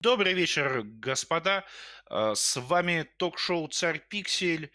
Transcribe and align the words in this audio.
Добрый 0.00 0.32
вечер, 0.32 0.82
господа. 0.84 1.64
Э, 2.08 2.32
с 2.36 2.56
вами 2.56 3.04
ток-шоу 3.16 3.66
«Царь 3.66 4.00
Пиксель» 4.08 4.70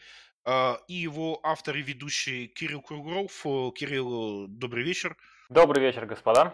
э, 0.46 0.74
и 0.90 0.96
его 0.96 1.40
автор 1.44 1.78
и 1.78 1.82
ведущий 1.82 2.48
Кирилл 2.48 2.82
Кругров. 2.82 3.46
Э, 3.46 3.72
Кирилл, 3.74 4.48
добрый 4.50 4.84
вечер. 4.84 5.16
Добрый 5.50 5.82
вечер, 5.82 6.06
господа. 6.06 6.54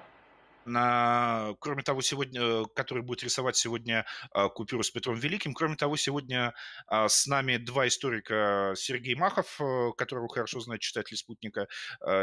На, 0.66 1.56
кроме 1.60 1.82
того, 1.82 2.02
сегодня, 2.02 2.64
который 2.76 3.02
будет 3.02 3.24
рисовать 3.24 3.56
сегодня 3.56 4.06
купюру 4.54 4.84
с 4.84 4.92
Петром 4.92 5.16
Великим. 5.16 5.56
Кроме 5.56 5.76
того, 5.76 5.98
сегодня 5.98 6.54
с 6.92 7.26
нами 7.26 7.58
два 7.58 7.88
историка. 7.88 8.74
Сергей 8.76 9.16
Махов, 9.16 9.60
которого 9.98 10.28
хорошо 10.28 10.60
знает 10.60 10.82
читатель 10.82 11.18
«Спутника». 11.18 11.68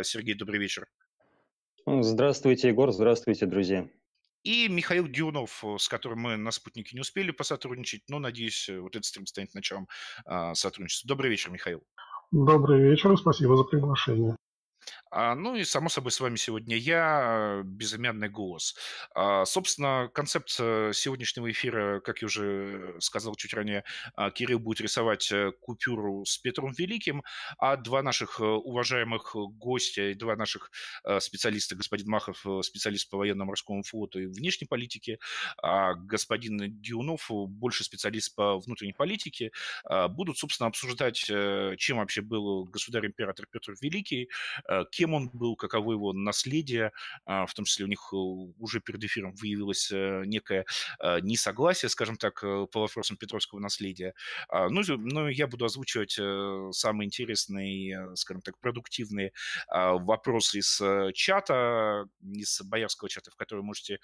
Сергей, 0.03 0.35
добрый 0.35 0.61
вечер. 0.61 0.87
Здравствуйте, 1.87 2.69
Егор, 2.69 2.93
здравствуйте, 2.93 3.47
друзья. 3.47 3.89
И 4.47 4.69
Михаил 4.69 5.09
Дюнов, 5.09 5.65
с 5.77 5.89
которым 5.89 6.21
мы 6.21 6.37
на 6.37 6.53
«Спутнике» 6.53 6.95
не 6.95 7.01
успели 7.01 7.33
посотрудничать, 7.33 8.03
но, 8.09 8.21
надеюсь, 8.21 8.69
вот 8.69 8.95
этот 8.95 9.05
стрим 9.05 9.27
станет 9.27 9.53
началом 9.55 9.89
сотрудничества. 10.53 11.09
Добрый 11.09 11.33
вечер, 11.33 11.51
Михаил. 11.51 11.83
Добрый 12.31 12.81
вечер, 12.81 13.17
спасибо 13.19 13.57
за 13.57 13.65
приглашение. 13.65 14.37
А, 15.11 15.35
ну 15.35 15.55
и, 15.55 15.65
само 15.65 15.89
собой, 15.89 16.11
с 16.11 16.21
вами 16.21 16.37
сегодня 16.37 16.77
я, 16.77 17.63
безымянный 17.65 18.29
голос. 18.29 18.75
А, 19.15 19.45
собственно, 19.45 20.11
концепция 20.13 20.93
сегодняшнего 20.93 21.51
эфира, 21.51 22.01
как 22.01 22.23
я 22.23 22.27
уже 22.27 22.97
сказал 22.99 23.35
чуть 23.37 23.55
ранее, 23.55 23.85
а, 24.17 24.31
Кирилл 24.31 24.59
будет 24.59 24.81
рисовать 24.81 25.31
э, 25.31 25.53
купюру 25.61 26.25
с 26.25 26.39
Петром 26.39 26.73
Великим, 26.73 27.23
а 27.59 27.77
два 27.77 28.03
наших 28.03 28.41
э, 28.41 28.45
уважаемых 28.45 29.35
гостя 29.35 30.11
и 30.11 30.15
два 30.15 30.35
наших 30.35 30.71
э, 31.05 31.21
специалиста, 31.21 31.77
господин 31.77 32.09
Махов, 32.09 32.45
специалист 32.63 33.09
по 33.09 33.19
военно-морскому 33.19 33.83
флоту 33.85 34.21
и 34.21 34.27
внешней 34.27 34.67
политике, 34.67 35.19
а 35.63 35.95
господин 35.95 36.59
Дюнов, 36.81 37.31
больше 37.31 37.85
специалист 37.85 38.35
по 38.35 38.59
внутренней 38.59 38.93
политике, 38.93 39.53
будут, 40.11 40.39
собственно, 40.39 40.69
обсуждать, 40.69 41.17
чем 41.17 41.99
вообще 41.99 42.23
был 42.23 42.65
государь-император 42.65 43.47
Петр 43.51 43.75
Великий, 43.81 44.29
кем 44.97 45.13
он 45.13 45.29
был, 45.29 45.57
каково 45.57 45.93
его 45.93 46.13
наследие, 46.15 46.91
а, 47.27 47.45
в 47.45 47.53
том 47.53 47.67
числе 47.67 47.85
у 47.85 47.89
них 47.89 48.09
э, 48.13 48.17
уже 48.17 48.81
перед 48.81 49.05
эфиром 49.05 49.35
выявилось 49.35 49.93
э, 49.93 50.23
некое 50.25 50.65
э, 51.01 51.21
несогласие, 51.21 51.91
скажем 51.91 52.17
так, 52.17 52.41
по 52.41 52.81
вопросам 52.81 53.19
Петровского 53.19 53.61
наследия. 53.61 54.15
А, 54.49 54.71
ну, 54.71 54.81
ну 54.87 55.29
я 55.29 55.47
буду 55.47 55.67
озвучивать 55.67 56.19
самые 56.75 57.07
интересные, 57.07 58.17
скажем 58.17 58.41
так, 58.41 58.59
продуктивные 58.59 59.33
а, 59.69 59.93
вопросы 59.95 60.59
из 60.61 60.81
чата, 61.15 62.07
из 62.23 62.63
боярского 62.63 63.11
чата, 63.11 63.31
в 63.31 63.37
который 63.37 63.63
можете 63.63 63.99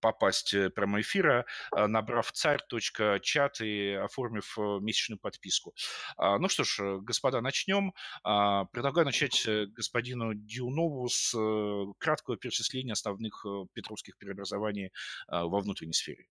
попасть 0.00 0.54
прямо 0.74 1.00
эфира, 1.00 1.44
набрав 1.72 2.30
царь.чат 2.32 3.60
и 3.60 3.92
оформив 3.92 4.56
месячную 4.80 5.18
подписку. 5.18 5.74
Ну 6.18 6.48
что 6.48 6.64
ж, 6.64 6.98
господа, 7.00 7.40
начнем. 7.40 7.92
Предлагаю 8.22 9.06
начать 9.06 9.46
господину 9.88 10.34
Дюнову 10.34 11.08
с 11.08 11.34
э, 11.34 11.84
краткого 11.98 12.36
перечисления 12.36 12.92
основных 12.92 13.44
э, 13.46 13.64
петровских 13.72 14.18
преобразований 14.18 14.86
э, 14.86 14.90
во 15.30 15.60
внутренней 15.60 15.94
сфере. 15.94 16.26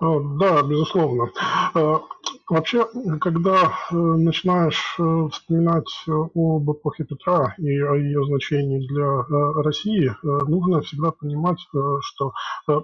Да, 0.00 0.62
безусловно. 0.62 1.30
Вообще, 2.50 2.86
когда 3.20 3.72
начинаешь 3.90 4.98
вспоминать 5.32 5.88
об 6.06 6.70
эпохе 6.70 7.04
Петра 7.04 7.54
и 7.56 7.80
о 7.80 7.94
ее 7.94 8.26
значении 8.26 8.86
для 8.86 9.22
России, 9.62 10.14
нужно 10.22 10.82
всегда 10.82 11.12
понимать, 11.12 11.58
что 12.00 12.32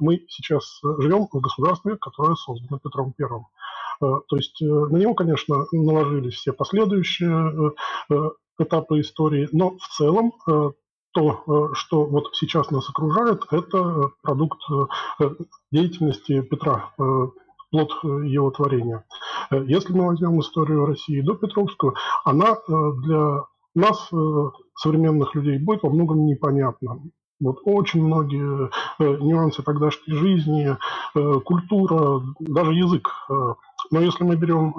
мы 0.00 0.24
сейчас 0.28 0.80
живем 0.82 1.26
в 1.30 1.40
государстве, 1.40 1.96
которое 1.96 2.34
создано 2.36 2.78
Петром 2.78 3.12
Первым. 3.12 3.44
То 4.00 4.36
есть 4.36 4.58
на 4.62 4.96
него, 4.96 5.14
конечно, 5.14 5.66
наложились 5.72 6.34
все 6.34 6.54
последующие 6.54 7.72
этапы 8.60 9.00
истории, 9.00 9.48
но 9.52 9.76
в 9.76 9.88
целом 9.96 10.32
э, 10.48 10.70
то, 11.12 11.42
э, 11.46 11.74
что 11.74 12.04
вот 12.04 12.34
сейчас 12.34 12.70
нас 12.70 12.88
окружает, 12.88 13.42
это 13.50 14.10
продукт 14.22 14.60
э, 14.70 15.30
деятельности 15.72 16.42
Петра, 16.42 16.92
плод 17.70 17.92
его 18.02 18.50
творения. 18.50 19.04
Если 19.50 19.92
мы 19.92 20.06
возьмем 20.06 20.40
историю 20.40 20.86
России 20.86 21.20
до 21.20 21.34
Петровского, 21.34 21.94
она 22.24 22.56
для 22.66 23.44
нас, 23.76 24.10
современных 24.76 25.36
людей, 25.36 25.58
будет 25.58 25.84
во 25.84 25.90
многом 25.90 26.26
непонятна. 26.26 27.00
Вот 27.40 27.60
очень 27.64 28.02
многие 28.02 28.70
нюансы 28.98 29.62
тогдашней 29.62 30.14
жизни, 30.14 30.76
культура, 31.14 32.22
даже 32.40 32.74
язык. 32.74 33.08
Но 33.28 34.00
если 34.00 34.24
мы 34.24 34.34
берем 34.34 34.74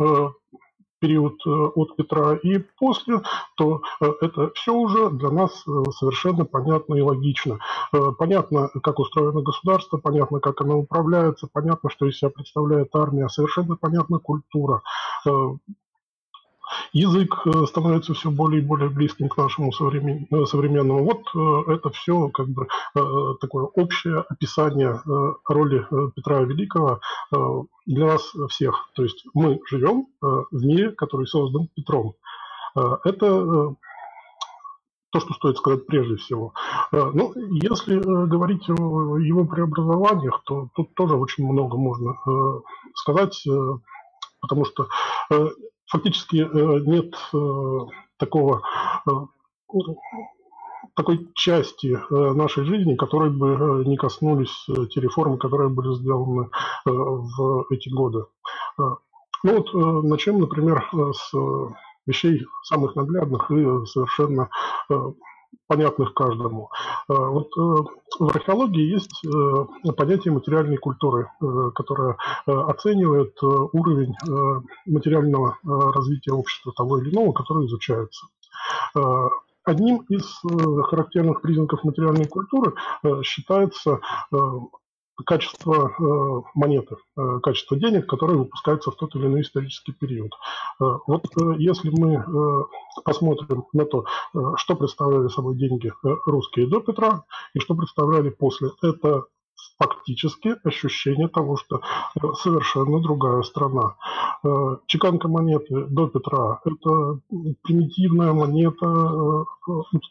период 1.01 1.41
э, 1.45 1.49
от 1.49 1.95
Петра 1.97 2.35
и 2.35 2.59
после, 2.79 3.21
то 3.57 3.81
э, 3.99 4.05
это 4.21 4.51
все 4.53 4.73
уже 4.73 5.09
для 5.09 5.31
нас 5.31 5.63
э, 5.67 5.71
совершенно 5.97 6.45
понятно 6.45 6.95
и 6.95 7.01
логично. 7.01 7.59
Понятно, 8.17 8.69
как 8.83 8.99
устроено 8.99 9.41
государство, 9.41 9.97
понятно, 9.97 10.39
как 10.39 10.61
оно 10.61 10.77
управляется, 10.77 11.49
понятно, 11.51 11.89
что 11.89 12.05
из 12.05 12.17
себя 12.17 12.29
представляет 12.29 12.95
армия, 12.95 13.27
совершенно 13.27 13.75
понятна 13.75 14.19
культура 14.19 14.81
язык 16.93 17.41
э, 17.45 17.65
становится 17.67 18.13
все 18.13 18.29
более 18.29 18.61
и 18.61 18.65
более 18.65 18.89
близким 18.89 19.29
к 19.29 19.37
нашему 19.37 19.71
э, 19.71 20.45
современному. 20.45 21.03
Вот 21.03 21.23
э, 21.35 21.73
это 21.73 21.89
все 21.91 22.29
как 22.29 22.47
бы 22.49 22.67
такое 23.39 23.65
общее 23.65 24.25
описание 24.29 25.01
роли 25.47 25.85
Петра 26.15 26.41
Великого 26.41 26.99
для 27.85 28.05
нас 28.07 28.31
всех. 28.49 28.89
То 28.95 29.03
есть 29.03 29.25
мы 29.33 29.59
живем 29.69 30.07
в 30.21 30.65
мире, 30.65 30.91
который 30.91 31.27
создан 31.27 31.67
Петром. 31.75 32.13
Это 32.75 33.75
то, 35.11 35.19
что 35.19 35.33
стоит 35.33 35.57
сказать 35.57 35.85
прежде 35.85 36.15
всего. 36.17 36.53
Ну, 36.91 37.33
если 37.35 37.97
говорить 37.99 38.69
о 38.69 39.17
его 39.17 39.45
преобразованиях, 39.45 40.41
то 40.45 40.69
тут 40.75 40.93
тоже 40.95 41.15
очень 41.15 41.45
много 41.45 41.77
можно 41.77 42.15
сказать, 42.95 43.43
потому 44.41 44.65
что 44.65 44.87
фактически 45.91 46.37
э, 46.37 46.79
нет 46.85 47.13
э, 47.33 47.79
такого 48.17 48.61
э, 49.05 49.11
такой 50.95 51.29
части 51.35 51.97
нашей 52.09 52.65
жизни, 52.65 52.95
которой 52.95 53.29
бы 53.29 53.83
не 53.85 53.95
коснулись 53.95 54.65
те 54.89 54.99
реформы, 54.99 55.37
которые 55.37 55.69
были 55.69 55.93
сделаны 55.93 56.49
в 56.83 57.65
эти 57.69 57.87
годы. 57.87 58.25
Ну 58.77 58.97
вот 59.43 60.03
начнем, 60.03 60.39
например, 60.41 60.85
с 61.13 61.31
вещей 62.05 62.45
самых 62.63 62.97
наглядных 62.97 63.49
и 63.51 63.85
совершенно 63.85 64.49
понятных 65.71 66.13
каждому. 66.13 66.69
Э, 67.07 67.13
вот 67.15 67.47
э, 67.57 67.61
в 68.19 68.27
археологии 68.27 68.91
есть 68.91 69.23
э, 69.25 69.91
понятие 69.93 70.33
материальной 70.33 70.75
культуры, 70.75 71.29
которое 71.75 72.17
оценивает 72.45 73.41
уровень 73.41 74.13
материального 74.85 75.57
развития 75.63 76.33
общества 76.33 76.73
того 76.75 76.99
или 76.99 77.13
иного, 77.13 77.31
которое 77.31 77.67
изучается. 77.67 78.27
Одним 79.63 79.97
из 80.09 80.41
характерных 80.89 81.41
признаков 81.41 81.83
материальной 81.83 82.25
культуры 82.25 82.73
считается 83.23 83.99
качество 85.25 85.91
э, 85.91 86.49
монеты, 86.55 86.95
э, 87.17 87.39
качество 87.41 87.77
денег, 87.77 88.07
которые 88.07 88.39
выпускаются 88.39 88.91
в 88.91 88.95
тот 88.95 89.15
или 89.15 89.25
иной 89.25 89.41
исторический 89.41 89.93
период. 89.93 90.31
Э, 90.79 90.85
вот 91.07 91.25
если 91.57 91.89
мы 91.89 92.25
посмотрим 93.05 93.65
на 93.73 93.85
то, 93.85 94.05
что 94.57 94.75
представляли 94.75 95.27
собой 95.29 95.55
деньги 95.55 95.91
русские 96.25 96.67
до 96.67 96.81
Петра 96.81 97.23
и 97.53 97.59
что 97.59 97.73
представляли 97.73 98.29
после, 98.29 98.69
это 98.81 99.25
фактически 99.77 100.55
ощущение 100.63 101.27
того, 101.27 101.55
что 101.55 101.81
совершенно 102.35 102.99
другая 102.99 103.41
страна. 103.43 103.95
Чеканка 104.87 105.27
монеты 105.27 105.85
до 105.85 106.07
Петра– 106.07 106.59
это 106.65 107.19
примитивная 107.63 108.33
монета, 108.33 109.45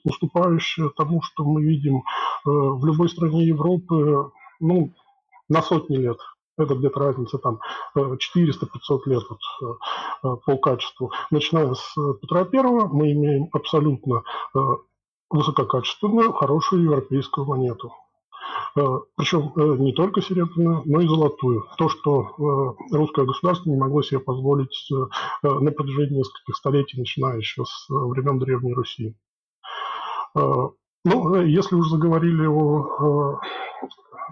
уступающая 0.04 0.88
тому, 0.96 1.20
что 1.22 1.44
мы 1.44 1.62
видим 1.62 2.02
в 2.44 2.84
любой 2.84 3.08
стране 3.08 3.44
Европы, 3.44 4.30
ну, 4.60 4.92
на 5.50 5.60
сотни 5.60 5.96
лет. 5.96 6.16
Это 6.56 6.74
где-то 6.74 7.00
разница 7.00 7.38
там 7.38 7.60
400-500 7.96 9.00
лет 9.06 9.22
вот, 9.28 9.40
э, 9.62 9.66
э, 10.24 10.36
по 10.46 10.56
качеству. 10.58 11.10
Начиная 11.30 11.72
с 11.74 11.94
Петра 12.20 12.40
I 12.40 12.88
мы 12.92 13.12
имеем 13.12 13.48
абсолютно 13.52 14.22
э, 14.54 14.58
высококачественную, 15.30 16.32
хорошую 16.32 16.84
европейскую 16.84 17.46
монету. 17.46 17.92
Причем 18.74 19.52
не 19.82 19.92
только 19.92 20.22
серебряную, 20.22 20.82
но 20.84 21.00
и 21.00 21.06
золотую. 21.06 21.66
То, 21.76 21.88
что 21.88 22.76
русское 22.92 23.24
государство 23.24 23.68
не 23.68 23.76
могло 23.76 24.02
себе 24.02 24.20
позволить 24.20 24.88
на 25.42 25.70
протяжении 25.72 26.18
нескольких 26.18 26.56
столетий, 26.56 26.98
начиная 26.98 27.38
еще 27.38 27.64
с 27.64 27.86
времен 27.88 28.38
Древней 28.38 28.74
Руси. 28.74 29.16
Ну, 30.34 31.42
если 31.42 31.74
уже 31.74 31.90
заговорили 31.90 32.46
о 32.46 33.40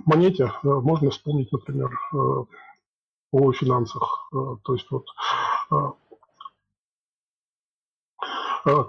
монете 0.06 0.52
можно 0.62 1.10
вспомнить, 1.10 1.52
например, 1.52 1.90
о 3.32 3.52
финансах. 3.52 4.30
То 4.64 4.74
есть 4.74 4.86
вот 4.90 5.06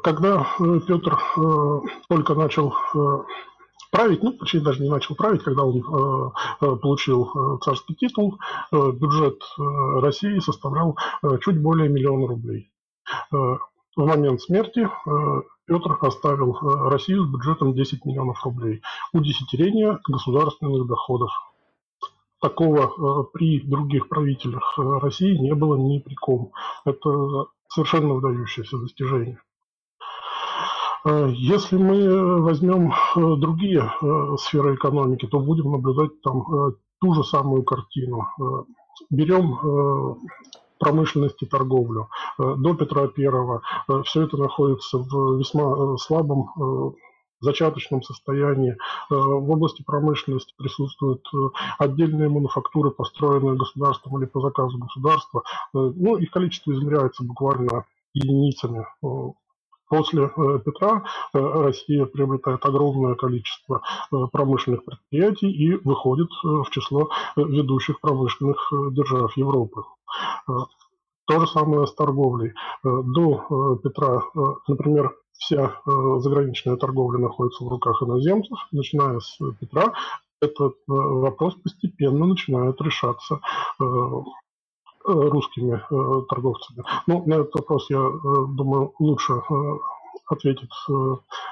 когда 0.03 0.47
Петр 0.87 1.19
только 2.07 2.33
начал 2.35 2.73
править, 3.91 4.23
ну, 4.23 4.33
точнее, 4.33 4.61
даже 4.61 4.81
не 4.81 4.89
начал 4.89 5.15
править, 5.15 5.43
когда 5.43 5.63
он 5.63 5.77
э, 5.77 6.31
э 6.61 6.75
получил 6.75 7.25
э, 7.25 7.57
царский 7.63 7.95
титул, 7.95 8.37
э, 8.71 8.91
бюджет 8.91 9.41
э, 9.41 9.99
России 9.99 10.39
составлял 10.39 10.97
э, 11.23 11.37
чуть 11.41 11.61
более 11.61 11.89
миллиона 11.89 12.27
рублей. 12.27 12.71
Э, 13.33 13.35
в 13.95 14.05
момент 14.05 14.41
смерти 14.41 14.87
э, 14.87 15.41
Петр 15.69 15.97
оставил 16.01 16.55
э, 16.55 16.89
Россию 16.89 17.25
с 17.25 17.29
бюджетом 17.29 17.75
10 17.75 18.03
миллионов 18.03 18.43
рублей. 18.43 18.81
Удесятерение 19.13 19.99
государственных 20.07 20.87
доходов. 20.87 21.29
Такого 22.41 22.79
э, 22.79 23.23
при 23.31 23.61
других 23.61 24.09
правителях 24.09 24.73
России 24.77 25.37
не 25.37 25.53
было 25.53 25.75
ни 25.75 25.99
при 25.99 26.15
ком. 26.15 26.51
Это 26.85 27.45
совершенно 27.67 28.15
выдающееся 28.15 28.79
достижение. 28.79 29.39
Э, 31.05 31.29
если 31.31 31.77
мы 31.77 31.97
э, 31.97 32.39
возьмем 32.39 32.91
э, 32.91 33.35
другие 33.37 33.91
сферы 34.37 34.75
экономики, 34.75 35.27
то 35.27 35.39
будем 35.39 35.71
наблюдать 35.71 36.19
там 36.21 36.43
ту 36.99 37.13
же 37.13 37.23
самую 37.23 37.63
картину. 37.63 38.27
Берем 39.09 40.17
промышленность 40.79 41.41
и 41.43 41.45
торговлю. 41.45 42.09
До 42.37 42.73
Петра 42.73 43.07
Первого 43.07 43.61
все 44.05 44.23
это 44.23 44.37
находится 44.37 44.97
в 44.97 45.37
весьма 45.37 45.97
слабом 45.97 46.95
зачаточном 47.41 48.01
состоянии. 48.01 48.75
В 49.09 49.51
области 49.51 49.83
промышленности 49.83 50.53
присутствуют 50.57 51.23
отдельные 51.77 52.27
мануфактуры, 52.29 52.91
построенные 52.91 53.55
государством 53.55 54.17
или 54.19 54.25
по 54.25 54.41
заказу 54.41 54.77
государства. 54.77 55.43
Ну, 55.73 56.17
их 56.17 56.31
количество 56.31 56.71
измеряется 56.71 57.23
буквально 57.23 57.85
единицами. 58.13 58.85
После 59.89 60.25
э, 60.25 60.59
Петра 60.63 61.03
э, 61.33 61.39
Россия 61.39 62.05
приобретает 62.05 62.63
огромное 62.63 63.15
количество 63.15 63.81
э, 64.11 64.15
промышленных 64.31 64.85
предприятий 64.85 65.51
и 65.51 65.73
выходит 65.73 66.29
в 66.43 66.69
число 66.69 67.09
ведущих 67.35 67.99
промышленных 67.99 68.71
держав 68.91 69.35
Европы. 69.35 69.83
То 71.25 71.39
же 71.39 71.47
самое 71.47 71.85
с 71.87 71.93
торговлей. 71.93 72.53
До 72.83 73.77
Петра, 73.83 74.23
например, 74.67 75.15
вся 75.33 75.75
заграничная 75.85 76.75
торговля 76.75 77.19
находится 77.19 77.63
в 77.63 77.67
руках 77.67 78.01
иноземцев. 78.01 78.57
Начиная 78.71 79.19
с 79.19 79.37
Петра 79.59 79.93
этот 80.41 80.75
вопрос 80.87 81.55
постепенно 81.55 82.25
начинает 82.25 82.81
решаться 82.81 83.41
русскими 85.05 85.75
э, 85.75 86.21
торговцами. 86.27 86.83
Ну, 87.07 87.23
на 87.25 87.35
этот 87.35 87.55
вопрос, 87.55 87.89
я 87.89 87.99
э, 87.99 88.11
думаю, 88.49 88.93
лучше 88.99 89.41
ответит 90.27 90.69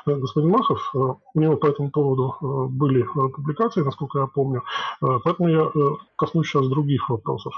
господин 0.05 0.51
Махов. 0.51 0.93
У 0.93 1.39
него 1.39 1.57
по 1.57 1.65
этому 1.65 1.89
поводу 1.89 2.35
были 2.69 3.03
публикации, 3.03 3.81
насколько 3.81 4.19
я 4.19 4.27
помню. 4.27 4.61
Поэтому 4.99 5.49
я 5.49 5.71
коснусь 6.15 6.47
сейчас 6.47 6.67
других 6.67 7.09
вопросов. 7.09 7.55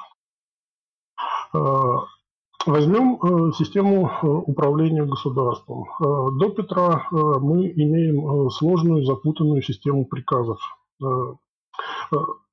Возьмем 2.66 3.52
систему 3.52 4.10
управления 4.22 5.04
государством. 5.04 5.88
До 6.00 6.50
Петра 6.52 7.06
мы 7.12 7.68
имеем 7.68 8.50
сложную, 8.50 9.04
запутанную 9.04 9.62
систему 9.62 10.06
приказов. 10.06 10.62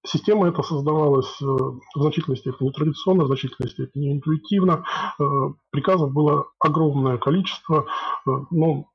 Система 0.06 0.48
эта 0.48 0.62
создавалась 0.62 1.40
э, 1.42 1.44
в 1.44 2.00
значительной 2.00 2.36
степени 2.36 2.70
традиционно, 2.70 3.24
в 3.24 3.26
значительной 3.26 3.70
степени 3.70 4.12
интуитивно. 4.12 4.84
Э, 5.18 5.24
приказов 5.70 6.12
было 6.12 6.46
огромное 6.60 7.18
количество. 7.18 7.86
Ну, 8.24 8.88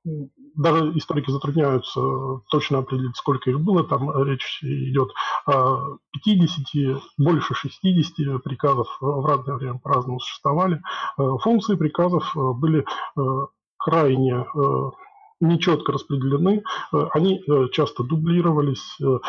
даже 0.55 0.97
историки 0.97 1.29
затрудняются 1.31 2.01
точно 2.49 2.79
определить, 2.79 3.15
сколько 3.15 3.49
их 3.49 3.59
было. 3.59 3.83
Там 3.83 4.11
речь 4.23 4.59
идет 4.63 5.09
о 5.45 5.97
50, 6.23 7.01
больше 7.17 7.53
60 7.53 8.43
приказов 8.43 8.87
в 8.99 9.25
разное 9.25 9.55
время 9.55 9.79
по-разному 9.79 10.19
существовали. 10.19 10.81
Функции 11.17 11.75
приказов 11.75 12.31
были 12.35 12.85
крайне 13.77 14.45
нечетко 15.41 15.91
распределены, 15.91 16.63
э, 16.93 16.97
они 17.11 17.43
э, 17.45 17.67
часто 17.71 18.03
дублировались, 18.03 18.97
э, 19.01 19.19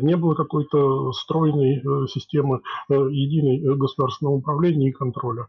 не 0.00 0.16
было 0.16 0.34
какой-то 0.34 1.12
стройной 1.12 1.82
системы 2.08 2.60
единой 2.88 3.76
государственного 3.76 4.34
управления 4.34 4.90
и 4.90 4.92
контроля. 4.92 5.46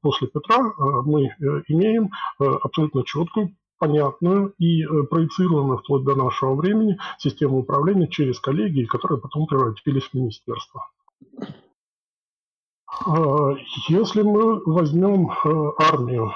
После 0.00 0.28
Петра 0.28 0.72
мы 1.04 1.34
имеем 1.68 2.10
абсолютно 2.38 3.04
четкую 3.04 3.54
понятную 3.78 4.54
и 4.58 4.84
проецированную 5.10 5.78
вплоть 5.78 6.04
до 6.04 6.14
нашего 6.14 6.54
времени 6.54 6.98
систему 7.18 7.58
управления 7.58 8.08
через 8.08 8.38
коллегии, 8.40 8.84
которые 8.84 9.20
потом 9.20 9.46
превратились 9.46 10.04
в 10.04 10.14
министерство. 10.14 10.88
Если 13.88 14.22
мы 14.22 14.62
возьмем 14.64 15.30
армию, 15.78 16.32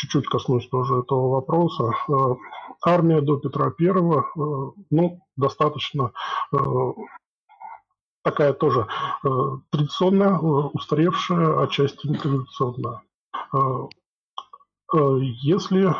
чуть-чуть 0.00 0.26
коснусь 0.26 0.68
тоже 0.68 1.00
этого 1.00 1.28
вопроса. 1.28 1.92
Э, 2.08 2.34
армия 2.84 3.20
до 3.20 3.36
Петра 3.36 3.70
Первого, 3.70 4.20
э, 4.20 4.82
ну, 4.90 5.20
достаточно 5.36 6.12
э, 6.52 6.56
такая 8.22 8.54
тоже 8.54 8.86
традиционная, 9.70 10.38
устаревшая, 10.38 11.62
отчасти 11.62 12.06
нетрадиционная. 12.06 13.02
Если 14.92 15.94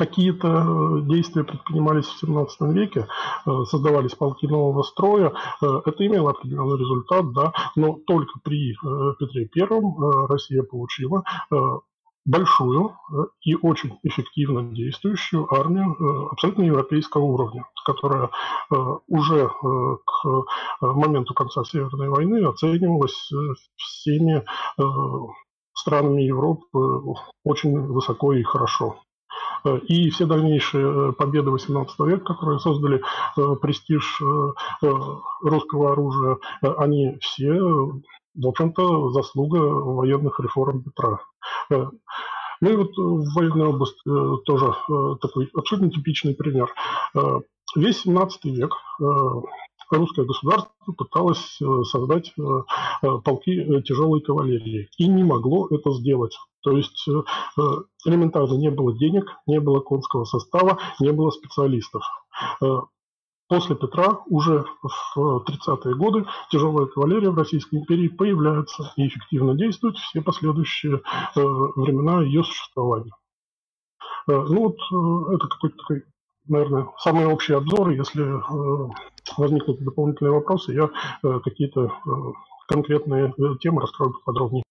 какие-то 0.00 1.00
действия 1.02 1.44
предпринимались 1.44 2.06
в 2.06 2.18
17 2.18 2.60
веке, 2.74 3.06
создавались 3.44 4.14
полки 4.14 4.46
нового 4.46 4.82
строя, 4.82 5.32
это 5.60 6.06
имело 6.06 6.30
определенный 6.30 6.78
результат, 6.78 7.32
да, 7.32 7.52
но 7.76 7.98
только 8.06 8.40
при 8.42 8.74
Петре 9.18 9.46
Первом 9.46 10.26
Россия 10.26 10.62
получила 10.62 11.22
большую 12.24 12.90
э, 12.90 13.14
и 13.42 13.54
очень 13.56 13.98
эффективно 14.02 14.74
действующую 14.74 15.52
армию 15.52 15.94
э, 15.94 16.28
абсолютно 16.32 16.62
европейского 16.62 17.22
уровня, 17.22 17.64
которая 17.84 18.30
э, 18.70 18.76
уже 19.08 19.48
к 19.48 20.44
моменту 20.80 21.34
конца 21.34 21.64
Северной 21.64 22.08
войны 22.08 22.46
оценивалась 22.46 23.30
всеми 23.76 24.44
странами 25.74 26.22
Европы 26.22 26.78
очень 27.44 27.78
высоко 27.80 28.32
и 28.34 28.42
хорошо. 28.42 28.96
И 29.88 30.10
все 30.10 30.26
дальнейшие 30.26 31.12
победы 31.12 31.50
XVIII 31.50 31.86
века, 32.06 32.34
которые 32.34 32.60
создали 32.60 33.02
престиж 33.60 34.22
русского 35.42 35.92
оружия, 35.92 36.38
они 36.62 37.18
все, 37.20 37.52
в 38.34 38.46
общем-то, 38.46 39.10
заслуга 39.10 39.58
военных 39.58 40.40
реформ 40.40 40.82
Петра. 40.82 41.20
Э, 41.70 41.86
ну 42.60 42.70
и 42.70 42.76
вот 42.76 42.92
военной 42.96 43.66
области 43.66 44.00
э, 44.06 44.42
тоже 44.44 44.66
э, 44.66 45.16
такой 45.20 45.48
абсолютно 45.54 45.90
типичный 45.90 46.34
пример. 46.34 46.72
Весь 47.76 48.02
17 48.02 48.44
век 48.46 48.74
русское 49.98 50.24
государство 50.24 50.92
пыталось 50.96 51.58
создать 51.90 52.34
полки 53.24 53.82
тяжелой 53.82 54.20
кавалерии 54.20 54.88
и 54.98 55.08
не 55.08 55.24
могло 55.24 55.68
это 55.70 55.92
сделать. 55.92 56.36
То 56.62 56.72
есть 56.72 57.08
элементарно 58.04 58.54
не 58.54 58.70
было 58.70 58.96
денег, 58.96 59.24
не 59.46 59.60
было 59.60 59.80
конского 59.80 60.24
состава, 60.24 60.78
не 61.00 61.10
было 61.12 61.30
специалистов. 61.30 62.02
После 63.50 63.74
Петра 63.74 64.20
уже 64.26 64.64
в 65.16 65.44
30-е 65.44 65.96
годы 65.96 66.24
тяжелая 66.52 66.86
кавалерия 66.86 67.32
в 67.32 67.36
Российской 67.36 67.80
империи 67.80 68.06
появляется 68.06 68.92
и 68.94 69.08
эффективно 69.08 69.56
действует 69.56 69.96
все 69.96 70.22
последующие 70.22 70.98
э, 71.34 71.40
времена 71.40 72.22
ее 72.22 72.44
существования. 72.44 73.10
Э, 74.28 74.34
ну 74.34 74.68
вот 74.68 74.76
э, 74.76 75.34
это 75.34 75.48
какой-то 75.48 75.76
такой, 75.78 76.04
наверное, 76.46 76.92
самый 76.98 77.26
общий 77.26 77.54
обзор. 77.54 77.90
Если 77.90 78.22
возникнут 79.36 79.82
дополнительные 79.82 80.32
вопросы, 80.32 80.72
я 80.72 80.90
какие-то 81.40 81.92
конкретные 82.68 83.32
темы 83.60 83.80
раскрою 83.82 84.14
подробнее. 84.24 84.62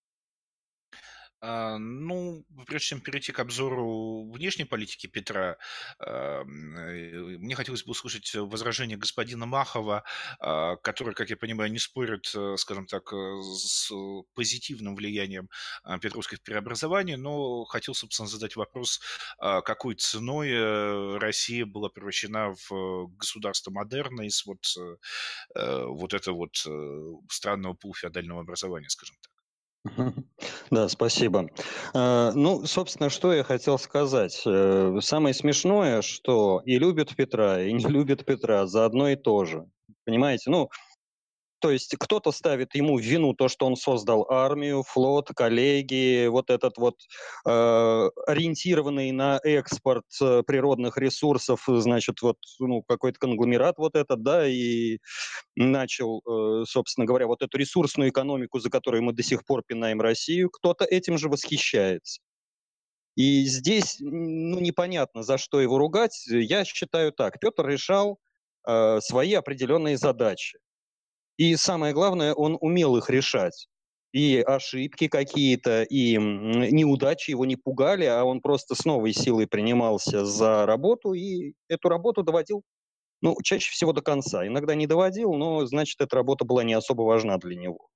А, 1.42 1.78
ну, 1.78 2.46
прежде 2.68 2.88
чем 2.88 3.02
перейти 3.02 3.32
к 3.32 3.40
обзору 3.40 4.30
внешней 4.32 4.66
политики 4.66 5.08
Петра, 5.08 5.58
а, 6.00 6.42
э, 6.42 6.44
мне 6.44 7.56
хотелось 7.56 7.84
бы 7.84 7.92
услышать 7.92 8.36
возражение 8.36 8.98
господина 8.98 9.46
Махова, 9.46 10.04
а, 10.40 10.76
который, 10.78 11.14
как 11.14 11.30
я 11.30 11.38
понимаю, 11.38 11.72
не 11.72 11.80
спорит, 11.80 12.30
э, 12.36 12.56
скажем 12.58 12.88
так, 12.88 13.14
э, 13.14 13.42
с 13.42 13.92
позитивным 14.34 14.96
влиянием 14.96 15.50
петровских 16.02 16.42
преобразований, 16.42 17.16
но 17.16 17.64
хотел, 17.66 17.94
собственно, 17.94 18.28
задать 18.28 18.56
вопрос, 18.56 19.02
какой 19.38 19.96
ценой 19.96 21.18
Россия 21.20 21.66
была 21.66 21.90
превращена 21.90 22.54
в 22.70 23.08
государство 23.18 23.72
модерна 23.72 24.24
из 24.24 24.46
вот, 24.46 24.66
вот 25.56 26.14
этого 26.14 26.36
вот 26.36 26.56
странного 27.32 27.74
полуфеодального 27.74 28.42
образования, 28.42 28.90
скажем 28.90 29.16
так. 29.22 29.29
Да, 30.72 30.90
спасибо. 30.90 31.50
Э, 31.94 32.32
ну, 32.36 32.66
собственно, 32.66 33.10
что 33.10 33.34
я 33.34 33.44
хотел 33.44 33.78
сказать. 33.80 34.42
Э, 34.46 34.98
самое 35.02 35.34
смешное, 35.34 36.02
что 36.02 36.62
и 36.66 36.78
любят 36.78 37.16
Петра, 37.16 37.62
и 37.62 37.72
не 37.74 37.86
любят 37.88 38.26
Петра 38.26 38.68
за 38.68 38.86
одно 38.86 39.10
и 39.10 39.16
то 39.16 39.46
же. 39.46 39.66
Понимаете? 40.06 40.50
Ну, 40.50 40.70
то 41.60 41.72
есть 41.72 41.96
кто-то 41.98 42.32
ставит 42.32 42.76
ему 42.76 42.98
в 42.98 43.02
вину 43.02 43.34
то, 43.34 43.48
что 43.48 43.66
он 43.66 43.76
создал 43.76 44.26
армию, 44.30 44.84
флот, 44.84 45.30
коллеги, 45.36 46.28
вот 46.28 46.50
этот 46.50 46.78
вот 46.78 46.96
э, 47.46 48.10
ориентированный 48.28 49.12
на 49.12 49.40
экспорт 49.44 50.06
э, 50.22 50.44
природных 50.46 50.98
ресурсов, 50.98 51.64
значит, 51.68 52.22
вот 52.22 52.38
ну, 52.60 52.84
какой-то 52.84 53.20
конгломерат 53.20 53.78
вот 53.78 53.96
этот, 53.96 54.24
да, 54.24 54.48
и 54.48 55.00
начал, 55.56 56.22
э, 56.26 56.66
собственно 56.66 57.06
говоря, 57.06 57.28
вот 57.28 57.42
эту 57.42 57.58
ресурсную 57.58 58.10
экономику, 58.10 58.60
за 58.60 58.70
которую 58.70 59.04
мы 59.04 59.14
до 59.14 59.24
сих 59.24 59.46
пор 59.46 59.64
пинаем 59.66 60.02
Россию, 60.02 60.50
кто-то 60.50 60.86
этим 60.86 61.18
же 61.18 61.30
восхищается. 61.30 62.22
И 63.16 63.44
здесь 63.46 63.98
ну, 64.00 64.60
непонятно, 64.62 65.24
за 65.24 65.38
что 65.38 65.60
его 65.60 65.78
ругать. 65.78 66.26
Я 66.28 66.64
считаю 66.64 67.12
так. 67.12 67.40
Петр 67.40 67.68
решал 67.68 68.18
э, 68.66 69.00
свои 69.02 69.34
определенные 69.34 69.98
задачи. 69.98 70.58
И 71.40 71.56
самое 71.56 71.94
главное, 71.94 72.34
он 72.34 72.58
умел 72.60 72.98
их 72.98 73.10
решать. 73.10 73.70
И 74.12 74.42
ошибки 74.46 75.08
какие-то, 75.08 75.84
и 75.84 76.18
неудачи 76.18 77.32
его 77.32 77.46
не 77.46 77.56
пугали, 77.56 78.04
а 78.04 78.26
он 78.26 78.42
просто 78.42 78.76
с 78.76 78.84
новой 78.84 79.14
силой 79.14 79.48
принимался 79.48 80.26
за 80.26 80.66
работу 80.66 81.14
и 81.14 81.54
эту 81.70 81.88
работу 81.88 82.24
доводил, 82.24 82.64
ну, 83.22 83.38
чаще 83.44 83.72
всего 83.72 83.94
до 83.94 84.02
конца. 84.02 84.46
Иногда 84.46 84.76
не 84.76 84.88
доводил, 84.88 85.34
но, 85.34 85.66
значит, 85.66 86.02
эта 86.02 86.18
работа 86.18 86.44
была 86.44 86.66
не 86.66 86.74
особо 86.74 87.04
важна 87.04 87.38
для 87.38 87.56
него. 87.56 87.88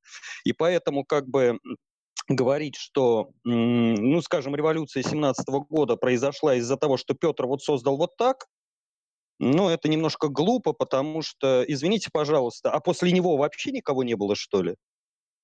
И 0.46 0.54
поэтому, 0.54 1.04
как 1.04 1.28
бы, 1.28 1.60
говорить, 2.30 2.76
что, 2.78 3.32
ну, 3.44 4.22
скажем, 4.22 4.56
революция 4.56 5.04
17 5.04 5.46
года 5.70 5.98
произошла 5.98 6.56
из-за 6.56 6.78
того, 6.78 6.96
что 6.96 7.14
Петр 7.14 7.46
вот 7.46 7.62
создал 7.62 7.98
вот 7.98 8.16
так, 8.18 8.46
ну, 9.40 9.70
это 9.70 9.90
немножко 9.90 10.28
глупо, 10.30 10.74
потому 10.74 11.22
что, 11.22 11.64
извините, 11.68 12.10
пожалуйста, 12.12 12.72
а 12.72 12.80
после 12.80 13.12
него 13.12 13.38
вообще 13.38 13.72
никого 13.72 14.04
не 14.04 14.16
было, 14.16 14.36
что 14.36 14.62
ли? 14.64 14.76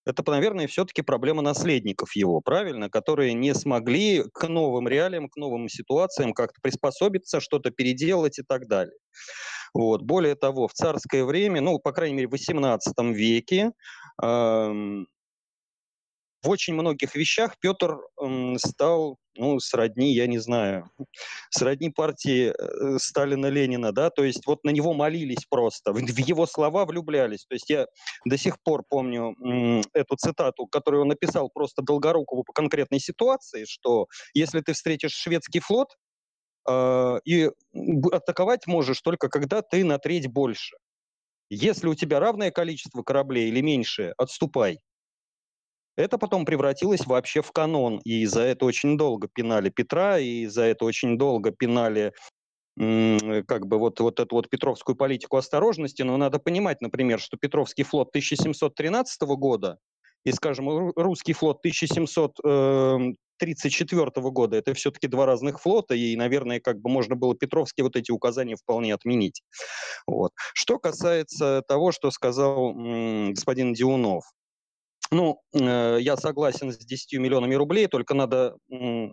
Это, 0.05 0.23
наверное, 0.31 0.67
все-таки 0.67 1.01
проблема 1.03 1.41
наследников 1.43 2.15
его, 2.15 2.41
правильно, 2.41 2.89
которые 2.89 3.33
не 3.33 3.53
смогли 3.53 4.23
к 4.33 4.47
новым 4.47 4.87
реалиям, 4.87 5.29
к 5.29 5.37
новым 5.37 5.69
ситуациям 5.69 6.33
как-то 6.33 6.59
приспособиться, 6.61 7.39
что-то 7.39 7.71
переделать 7.71 8.39
и 8.39 8.43
так 8.47 8.67
далее. 8.67 8.97
Вот. 9.73 10.01
Более 10.03 10.35
того, 10.35 10.67
в 10.67 10.73
царское 10.73 11.23
время, 11.25 11.61
ну, 11.61 11.79
по 11.79 11.91
крайней 11.91 12.15
мере, 12.15 12.27
в 12.27 12.31
XVIII 12.31 13.13
веке, 13.13 13.71
эм, 14.21 15.07
в 16.41 16.49
очень 16.49 16.73
многих 16.73 17.15
вещах 17.15 17.57
Петр 17.59 17.97
стал, 18.57 19.17
ну, 19.35 19.59
сродни, 19.59 20.13
я 20.13 20.27
не 20.27 20.37
знаю, 20.37 20.89
сродни 21.49 21.89
партии 21.89 22.53
э, 22.57 22.97
Сталина-Ленина, 22.97 23.91
да, 23.91 24.09
то 24.09 24.23
есть 24.23 24.45
вот 24.47 24.63
на 24.63 24.69
него 24.69 24.93
молились 24.93 25.45
просто, 25.49 25.91
в, 25.93 25.99
его 25.99 26.45
слова 26.45 26.85
влюблялись. 26.85 27.45
То 27.45 27.55
есть 27.55 27.69
я 27.69 27.87
до 28.25 28.37
сих 28.37 28.61
пор 28.63 28.83
помню 28.87 29.35
эту 29.93 30.15
цитату, 30.15 30.67
которую 30.67 31.03
он 31.03 31.09
написал 31.09 31.49
просто 31.49 31.81
Долгорукову 31.81 32.43
по 32.43 32.53
конкретной 32.53 32.99
ситуации, 32.99 33.65
что 33.65 34.07
если 34.33 34.61
ты 34.61 34.73
встретишь 34.73 35.13
шведский 35.13 35.59
флот, 35.59 35.89
э, 36.69 37.19
и 37.25 37.49
атаковать 38.11 38.65
можешь 38.67 39.01
только 39.01 39.29
когда 39.29 39.61
ты 39.61 39.83
на 39.83 39.97
треть 39.97 40.27
больше. 40.27 40.77
Если 41.49 41.87
у 41.87 41.95
тебя 41.95 42.19
равное 42.19 42.51
количество 42.51 43.01
кораблей 43.01 43.49
или 43.49 43.61
меньше, 43.61 44.13
отступай. 44.17 44.79
Это 45.99 46.17
потом 46.17 46.45
превратилось 46.45 47.05
вообще 47.05 47.41
в 47.41 47.51
канон, 47.51 47.99
и 48.05 48.25
за 48.25 48.43
это 48.43 48.63
очень 48.63 48.97
долго 48.97 49.27
пинали 49.27 49.69
Петра, 49.69 50.17
и 50.17 50.45
за 50.45 50.63
это 50.63 50.85
очень 50.85 51.17
долго 51.17 51.51
пинали 51.51 52.13
как 52.77 53.67
бы 53.67 53.77
вот, 53.77 53.99
вот 53.99 54.21
эту 54.21 54.37
вот 54.37 54.49
петровскую 54.49 54.95
политику 54.95 55.35
осторожности, 55.35 56.03
но 56.03 56.15
надо 56.15 56.39
понимать, 56.39 56.79
например, 56.79 57.19
что 57.19 57.35
Петровский 57.35 57.83
флот 57.83 58.07
1713 58.11 59.23
года 59.23 59.77
и, 60.23 60.31
скажем, 60.31 60.93
русский 60.95 61.33
флот 61.33 61.57
1734 61.59 64.05
эм, 64.05 64.31
года, 64.31 64.55
это 64.55 64.73
все-таки 64.75 65.07
два 65.07 65.25
разных 65.25 65.59
флота, 65.59 65.95
и, 65.95 66.15
наверное, 66.15 66.61
как 66.61 66.79
бы 66.79 66.89
можно 66.89 67.17
было 67.17 67.35
Петровские 67.35 67.83
вот 67.83 67.97
эти 67.97 68.11
указания 68.11 68.55
вполне 68.55 68.93
отменить. 68.93 69.41
Вот. 70.07 70.31
Что 70.53 70.79
касается 70.79 71.61
того, 71.67 71.91
что 71.91 72.09
сказал 72.11 72.73
господин 72.73 73.73
Диунов, 73.73 74.23
ну, 75.11 75.41
э, 75.53 75.97
я 76.01 76.17
согласен 76.17 76.71
с 76.71 76.77
10 76.77 77.19
миллионами 77.19 77.55
рублей, 77.55 77.87
только 77.87 78.13
надо 78.13 78.55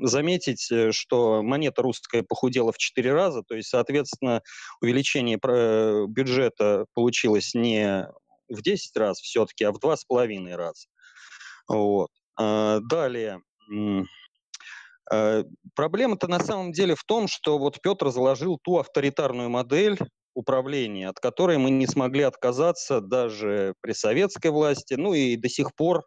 заметить, 0.02 0.70
э, 0.70 0.92
что 0.92 1.42
монета 1.42 1.82
русская 1.82 2.22
похудела 2.22 2.70
в 2.72 2.78
4 2.78 3.12
раза, 3.12 3.42
то 3.42 3.54
есть, 3.54 3.68
соответственно, 3.68 4.42
увеличение 4.82 5.38
э, 5.42 6.04
бюджета 6.06 6.84
получилось 6.92 7.54
не 7.54 8.08
в 8.48 8.60
10 8.62 8.96
раз 8.96 9.20
все-таки, 9.20 9.64
а 9.64 9.72
в 9.72 9.78
2,5 9.78 10.54
раза. 10.54 10.86
Вот. 11.68 12.10
Далее. 12.38 13.40
Проблема-то 15.74 16.28
на 16.28 16.38
самом 16.38 16.72
деле 16.72 16.94
в 16.94 17.02
том, 17.04 17.26
что 17.26 17.58
вот 17.58 17.80
Петр 17.80 18.10
заложил 18.10 18.58
ту 18.62 18.78
авторитарную 18.78 19.48
модель, 19.48 19.98
управления, 20.36 21.08
от 21.08 21.18
которой 21.18 21.58
мы 21.58 21.70
не 21.70 21.86
смогли 21.86 22.22
отказаться 22.22 23.00
даже 23.00 23.74
при 23.80 23.92
советской 23.92 24.50
власти. 24.50 24.94
Ну 24.94 25.14
и 25.14 25.36
до 25.36 25.48
сих 25.48 25.74
пор 25.74 26.04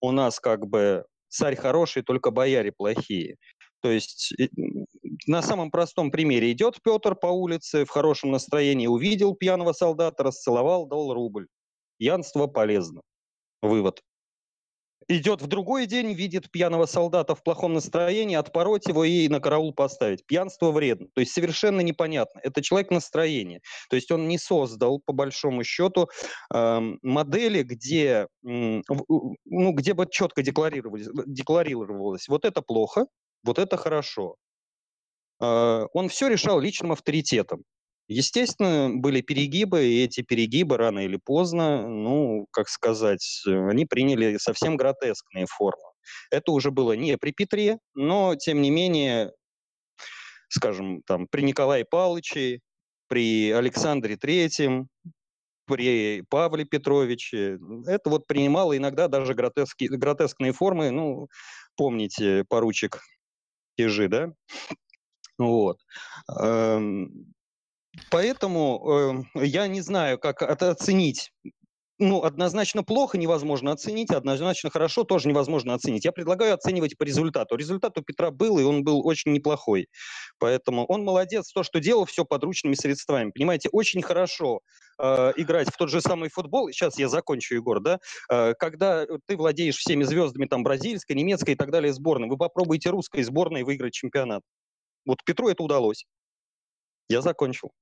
у 0.00 0.12
нас 0.12 0.38
как 0.38 0.66
бы 0.66 1.04
царь 1.28 1.56
хороший, 1.56 2.02
только 2.02 2.30
бояре 2.30 2.72
плохие. 2.72 3.36
То 3.82 3.90
есть 3.90 4.34
на 5.26 5.42
самом 5.42 5.70
простом 5.70 6.10
примере 6.10 6.52
идет 6.52 6.82
Петр 6.82 7.14
по 7.14 7.28
улице 7.28 7.86
в 7.86 7.88
хорошем 7.88 8.30
настроении, 8.30 8.86
увидел 8.86 9.34
пьяного 9.34 9.72
солдата, 9.72 10.22
расцеловал, 10.22 10.86
дал 10.86 11.14
рубль. 11.14 11.46
Пьянство 11.98 12.46
полезно. 12.46 13.00
Вывод 13.62 14.00
идет 15.10 15.42
в 15.42 15.46
другой 15.46 15.86
день, 15.86 16.12
видит 16.12 16.50
пьяного 16.50 16.86
солдата 16.86 17.34
в 17.34 17.42
плохом 17.42 17.74
настроении, 17.74 18.36
отпороть 18.36 18.86
его 18.86 19.04
и 19.04 19.28
на 19.28 19.40
караул 19.40 19.74
поставить. 19.74 20.24
Пьянство 20.26 20.70
вредно. 20.70 21.08
То 21.14 21.20
есть 21.20 21.32
совершенно 21.32 21.80
непонятно. 21.80 22.40
Это 22.42 22.62
человек 22.62 22.90
настроения. 22.90 23.60
То 23.88 23.96
есть 23.96 24.10
он 24.10 24.28
не 24.28 24.38
создал, 24.38 25.00
по 25.04 25.12
большому 25.12 25.64
счету, 25.64 26.08
э, 26.54 26.80
модели, 27.02 27.62
где, 27.62 28.26
э, 28.46 28.82
ну, 28.88 29.72
где 29.72 29.94
бы 29.94 30.06
четко 30.10 30.42
декларировалось, 30.42 31.08
декларировалось, 31.26 32.28
вот 32.28 32.44
это 32.44 32.62
плохо, 32.62 33.06
вот 33.42 33.58
это 33.58 33.76
хорошо. 33.76 34.36
Э, 35.40 35.86
он 35.92 36.08
все 36.08 36.28
решал 36.28 36.60
личным 36.60 36.92
авторитетом. 36.92 37.64
Естественно, 38.12 38.90
были 38.92 39.20
перегибы, 39.20 39.84
и 39.86 40.02
эти 40.02 40.22
перегибы 40.22 40.76
рано 40.76 40.98
или 40.98 41.16
поздно, 41.16 41.86
ну, 41.88 42.46
как 42.50 42.68
сказать, 42.68 43.44
они 43.46 43.86
приняли 43.86 44.36
совсем 44.36 44.76
гротескные 44.76 45.46
формы. 45.46 45.84
Это 46.32 46.50
уже 46.50 46.72
было 46.72 46.94
не 46.94 47.16
при 47.18 47.30
Петре, 47.30 47.78
но, 47.94 48.34
тем 48.34 48.62
не 48.62 48.70
менее, 48.70 49.30
скажем, 50.48 51.02
там, 51.06 51.28
при 51.30 51.42
Николае 51.42 51.84
Павловиче, 51.84 52.60
при 53.08 53.50
Александре 53.52 54.16
Третьем, 54.16 54.88
при 55.66 56.22
Павле 56.30 56.64
Петровиче, 56.64 57.58
это 57.86 58.10
вот 58.10 58.26
принимало 58.26 58.76
иногда 58.76 59.08
даже 59.08 59.34
гротескные 59.34 60.52
формы, 60.52 60.90
ну, 60.90 61.28
помните, 61.76 62.44
поручик 62.48 63.00
Тежи, 63.76 64.08
да? 64.08 64.32
Вот. 65.38 65.78
Эм, 66.40 67.32
Поэтому 68.10 69.24
э, 69.34 69.46
я 69.46 69.66
не 69.66 69.80
знаю, 69.80 70.18
как 70.18 70.42
это 70.42 70.70
оценить 70.70 71.32
ну, 72.00 72.22
однозначно 72.24 72.82
плохо 72.82 73.18
невозможно 73.18 73.72
оценить, 73.72 74.10
однозначно 74.10 74.70
хорошо 74.70 75.04
тоже 75.04 75.28
невозможно 75.28 75.74
оценить. 75.74 76.06
Я 76.06 76.12
предлагаю 76.12 76.54
оценивать 76.54 76.96
по 76.96 77.04
результату. 77.04 77.56
Результат 77.56 77.98
у 77.98 78.02
Петра 78.02 78.30
был, 78.30 78.58
и 78.58 78.62
он 78.62 78.82
был 78.82 79.06
очень 79.06 79.32
неплохой. 79.32 79.86
Поэтому 80.38 80.86
он 80.86 81.04
молодец. 81.04 81.52
То, 81.52 81.62
что 81.62 81.78
делал, 81.78 82.06
все 82.06 82.24
подручными 82.24 82.74
средствами. 82.74 83.30
Понимаете, 83.30 83.68
очень 83.70 84.00
хорошо 84.00 84.60
э, 84.98 85.32
играть 85.36 85.68
в 85.68 85.76
тот 85.76 85.90
же 85.90 86.00
самый 86.00 86.30
футбол. 86.30 86.70
Сейчас 86.70 86.98
я 86.98 87.08
закончу, 87.08 87.54
Егор, 87.54 87.80
да? 87.80 87.98
Э, 88.30 88.54
когда 88.58 89.04
ты 89.26 89.36
владеешь 89.36 89.76
всеми 89.76 90.04
звездами 90.04 90.46
там 90.46 90.62
бразильской, 90.62 91.14
немецкой 91.14 91.50
и 91.50 91.56
так 91.56 91.70
далее 91.70 91.92
сборной, 91.92 92.28
вы 92.28 92.38
попробуйте 92.38 92.88
русской 92.88 93.22
сборной 93.22 93.62
выиграть 93.62 93.92
чемпионат. 93.92 94.40
Вот 95.04 95.18
Петру 95.24 95.50
это 95.50 95.62
удалось. 95.62 96.06
Я 97.10 97.22
закончил. 97.22 97.72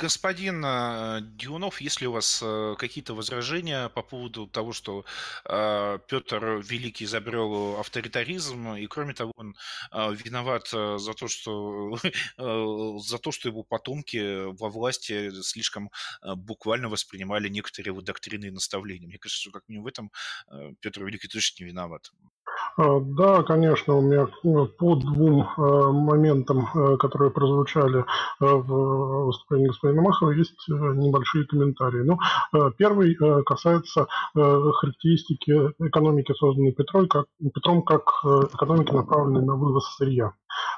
Господин 0.00 0.64
э, 0.64 1.20
Дюнов, 1.20 1.80
есть 1.80 2.00
ли 2.00 2.06
у 2.06 2.12
вас 2.12 2.40
э, 2.44 2.76
какие-то 2.78 3.14
возражения 3.14 3.88
по 3.88 4.02
поводу 4.02 4.46
того, 4.46 4.72
что 4.72 5.04
э, 5.44 5.98
Петр 6.06 6.62
Великий 6.62 7.06
изобрел 7.06 7.80
авторитаризм, 7.80 8.74
и 8.74 8.86
кроме 8.86 9.14
того, 9.14 9.32
он 9.34 9.56
виноват 9.92 10.68
за 10.68 11.12
то, 11.14 11.26
что, 11.26 11.98
за 12.98 13.18
то, 13.18 13.32
что 13.32 13.48
его 13.48 13.64
потомки 13.64 14.44
во 14.56 14.68
власти 14.68 15.30
слишком 15.42 15.90
буквально 16.22 16.88
воспринимали 16.88 17.48
некоторые 17.48 17.90
его 17.90 18.00
доктрины 18.00 18.46
и 18.46 18.50
наставления. 18.50 19.08
Мне 19.08 19.18
кажется, 19.18 19.42
что 19.42 19.50
как 19.50 19.64
минимум 19.68 19.84
в 19.84 19.88
этом 19.88 20.12
Петр 20.80 21.02
Великий 21.02 21.28
точно 21.28 21.64
не 21.64 21.70
виноват. 21.70 22.12
А, 22.78 23.00
да, 23.00 23.42
конечно, 23.42 23.96
у 23.96 24.00
меня 24.00 24.28
ну, 24.44 24.66
по 24.68 24.94
двум 24.94 25.40
э, 25.40 25.60
моментам, 25.90 26.68
э, 26.72 26.96
которые 26.96 27.32
прозвучали 27.32 27.98
э, 27.98 28.04
в 28.38 29.24
выступлении 29.26 29.66
господина 29.66 30.02
Махова, 30.02 30.30
есть 30.30 30.54
небольшие 30.68 31.44
комментарии. 31.44 32.02
Ну, 32.02 32.18
первый 32.76 33.16
касается 33.44 34.06
характеристики 34.32 35.50
экономики, 35.80 36.32
созданной 36.34 36.72
Петром, 36.72 37.08
как, 37.08 37.26
Петром 37.52 37.82
как 37.82 38.04
экономики, 38.54 38.92
направленной 38.92 39.44
на 39.44 39.56
вывоз 39.56 39.96
сырья. 39.96 40.32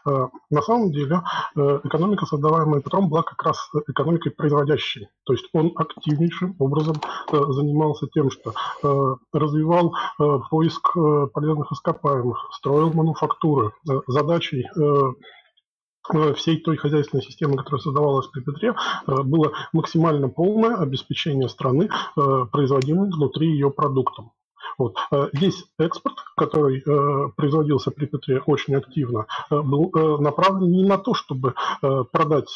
Э, 0.06 0.28
на 0.50 0.62
самом 0.62 0.92
деле 0.92 1.22
э, 1.56 1.80
экономика, 1.84 2.26
создаваемая 2.26 2.80
Петром, 2.80 3.08
была 3.08 3.22
как 3.22 3.42
раз 3.42 3.58
экономикой 3.88 4.30
производящей. 4.30 5.08
То 5.24 5.32
есть 5.32 5.46
он 5.52 5.72
активнейшим 5.76 6.56
образом 6.58 6.96
э, 7.32 7.36
занимался 7.50 8.06
тем, 8.08 8.30
что 8.30 8.52
развивал 9.32 9.94
поиск 10.50 10.94
полезных 11.32 11.72
ископаемых, 11.72 12.48
строил 12.52 12.92
мануфактуры. 12.92 13.72
Задачей 14.06 14.66
всей 16.34 16.60
той 16.60 16.76
хозяйственной 16.76 17.22
системы, 17.22 17.56
которая 17.56 17.80
создавалась 17.80 18.26
при 18.28 18.40
Петре, 18.40 18.74
было 19.06 19.52
максимально 19.72 20.28
полное 20.28 20.76
обеспечение 20.76 21.48
страны 21.48 21.88
производимым 22.14 23.10
внутри 23.10 23.48
ее 23.50 23.70
продуктом. 23.70 24.32
Вот. 24.80 24.96
Э, 25.12 25.28
весь 25.34 25.66
экспорт, 25.78 26.16
который 26.38 26.78
э, 26.80 27.28
производился 27.36 27.90
при 27.90 28.06
Петре 28.06 28.40
очень 28.46 28.74
активно, 28.74 29.26
э, 29.50 29.60
был 29.60 29.90
направлен 30.18 30.70
не 30.70 30.86
на 30.86 30.96
то, 30.96 31.12
чтобы 31.12 31.54
продать 31.82 32.48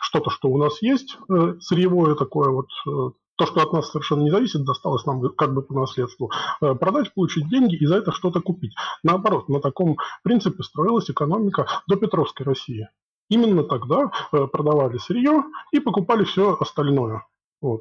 что-то, 0.00 0.30
что 0.30 0.48
у 0.48 0.58
нас 0.58 0.82
есть, 0.82 1.16
сырьевое 1.60 2.14
такое 2.14 2.50
вот 2.50 2.66
то, 2.84 3.46
что 3.46 3.62
от 3.62 3.72
нас 3.72 3.90
совершенно 3.90 4.22
не 4.22 4.30
зависит, 4.30 4.64
досталось 4.64 5.06
нам 5.06 5.22
как 5.30 5.54
бы 5.54 5.62
по 5.62 5.72
наследству, 5.74 6.30
продать, 6.60 7.14
получить 7.14 7.48
деньги 7.48 7.76
и 7.76 7.86
за 7.86 7.96
это 7.96 8.12
что-то 8.12 8.40
купить. 8.40 8.74
Наоборот, 9.02 9.48
на 9.48 9.60
таком 9.60 9.96
принципе 10.22 10.62
строилась 10.62 11.10
экономика 11.10 11.66
до 11.88 11.96
Петровской 11.96 12.44
России. 12.44 12.88
Именно 13.30 13.64
тогда 13.64 14.10
продавали 14.30 14.98
сырье 14.98 15.42
и 15.72 15.80
покупали 15.80 16.24
все 16.24 16.56
остальное. 16.60 17.22
Вот, 17.64 17.80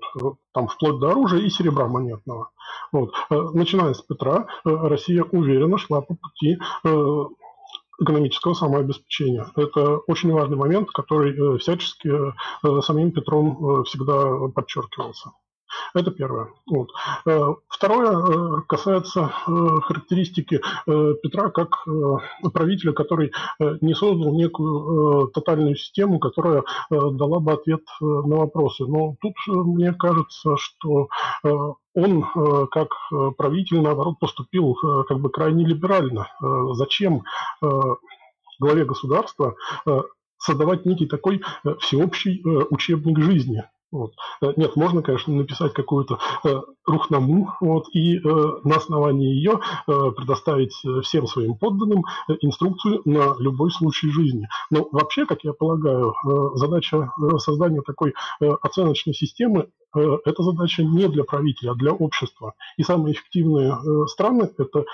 там 0.53 0.69
вплоть 0.69 0.97
до 1.01 1.09
оружия 1.09 1.41
и 1.41 1.49
серебра 1.49 1.89
монетного. 1.89 2.51
Вот. 2.93 3.13
Э, 3.29 3.35
начиная 3.53 3.93
с 3.93 4.01
Петра, 4.01 4.47
э, 4.63 4.69
Россия 4.69 5.23
уверенно 5.23 5.77
шла 5.77 5.99
по 5.99 6.15
пути 6.15 6.57
э, 6.85 7.23
экономического 7.99 8.53
самообеспечения. 8.53 9.45
Это 9.57 9.97
очень 10.07 10.31
важный 10.31 10.55
момент, 10.55 10.89
который 10.91 11.59
всячески 11.59 12.09
самим 12.81 13.11
Петром 13.11 13.83
всегда 13.83 14.47
подчеркивался. 14.55 15.31
Это 15.94 16.12
первое. 16.12 16.50
Вот. 16.65 16.89
Э, 17.25 17.53
второе 17.68 18.12
э, 18.12 18.62
касается 18.68 19.32
э, 19.48 19.51
характеристики 19.84 20.62
Петра 20.86 21.50
как 21.50 21.86
правителя, 22.53 22.94
который 22.94 23.32
не 23.82 23.94
создал 23.94 24.34
некую 24.34 25.27
тотальную 25.30 25.75
систему, 25.75 26.20
которая 26.20 26.63
дала 26.89 27.39
бы 27.39 27.53
ответ 27.53 27.82
на 28.01 28.38
вопросы. 28.38 28.86
Но 28.86 29.15
тут 29.22 29.34
мне 29.48 29.94
кажется, 29.94 30.56
что 30.58 31.10
он 31.94 32.68
как 32.72 32.89
правитель, 33.38 33.82
наоборот, 33.82 34.20
поступил 34.20 34.75
как 35.08 35.20
бы 35.20 35.30
крайне 35.30 35.65
либерально. 35.65 36.27
Зачем 36.74 37.24
главе 38.60 38.86
государства 38.86 39.56
создавать 40.38 40.86
некий 40.86 41.06
такой 41.06 41.42
всеобщий 41.80 42.42
учебник 42.70 43.20
жизни? 43.20 43.64
Вот. 43.94 44.16
Э, 44.42 44.53
нет, 44.56 44.75
можно, 44.75 45.03
конечно, 45.03 45.32
написать 45.34 45.72
какую-то 45.74 46.18
э, 46.44 46.62
рухнаму 46.85 47.53
вот, 47.61 47.85
и 47.93 48.17
э, 48.17 48.22
на 48.63 48.75
основании 48.75 49.33
ее 49.33 49.59
э, 49.87 50.11
предоставить 50.15 50.74
э, 50.85 51.01
всем 51.01 51.27
своим 51.27 51.55
подданным 51.55 52.03
э, 52.27 52.33
инструкцию 52.41 53.01
на 53.05 53.35
любой 53.39 53.72
случай 53.72 54.09
жизни. 54.09 54.48
Но 54.69 54.87
вообще, 54.91 55.25
как 55.25 55.43
я 55.43 55.53
полагаю, 55.53 56.11
э, 56.11 56.57
задача 56.57 57.11
э, 57.17 57.37
создания 57.37 57.81
такой 57.81 58.13
э, 58.41 58.50
оценочной 58.61 59.13
системы 59.13 59.69
эта 59.96 60.41
задача 60.41 60.83
не 60.83 61.07
для 61.07 61.24
правителя, 61.24 61.69
а 61.69 61.75
для 61.75 61.91
общества. 61.91 62.55
И 62.77 62.83
самые 62.83 63.13
эффективные 63.13 63.77
страны– 64.07 64.50
это 64.57 64.85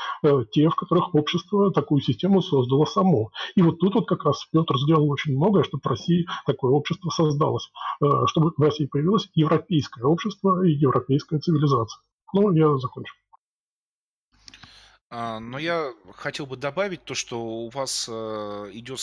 те, 0.51 0.67
в 0.67 0.75
которых 0.75 1.15
общество 1.15 1.71
такую 1.71 2.01
систему 2.01 2.41
создало 2.41 2.83
само. 2.83 3.31
И 3.55 3.61
вот 3.61 3.79
тут 3.79 3.95
вот 3.95 4.09
как 4.09 4.25
раз 4.25 4.45
Петр 4.51 4.77
сделал 4.77 5.09
очень 5.09 5.37
многое, 5.37 5.63
чтобы 5.63 5.83
в 5.85 5.87
России 5.87 6.27
такое 6.45 6.73
общество 6.73 7.11
создалось, 7.11 7.71
чтобы 8.25 8.51
в 8.57 8.61
России 8.61 8.87
появилось 8.87 9.29
европейское 9.35 10.03
общество 10.03 10.65
и 10.65 10.71
европейская 10.71 11.39
цивилизация. 11.39 11.78
Ну, 12.33 12.51
я 12.51 12.77
закончу. 12.77 13.13
А, 15.09 15.39
но 15.39 15.57
я 15.57 15.91
хотел 16.13 16.45
бы 16.45 16.55
добавить 16.55 17.03
то, 17.03 17.15
что 17.15 17.41
у 17.41 17.69
вас 17.69 18.07
идет 18.07 18.99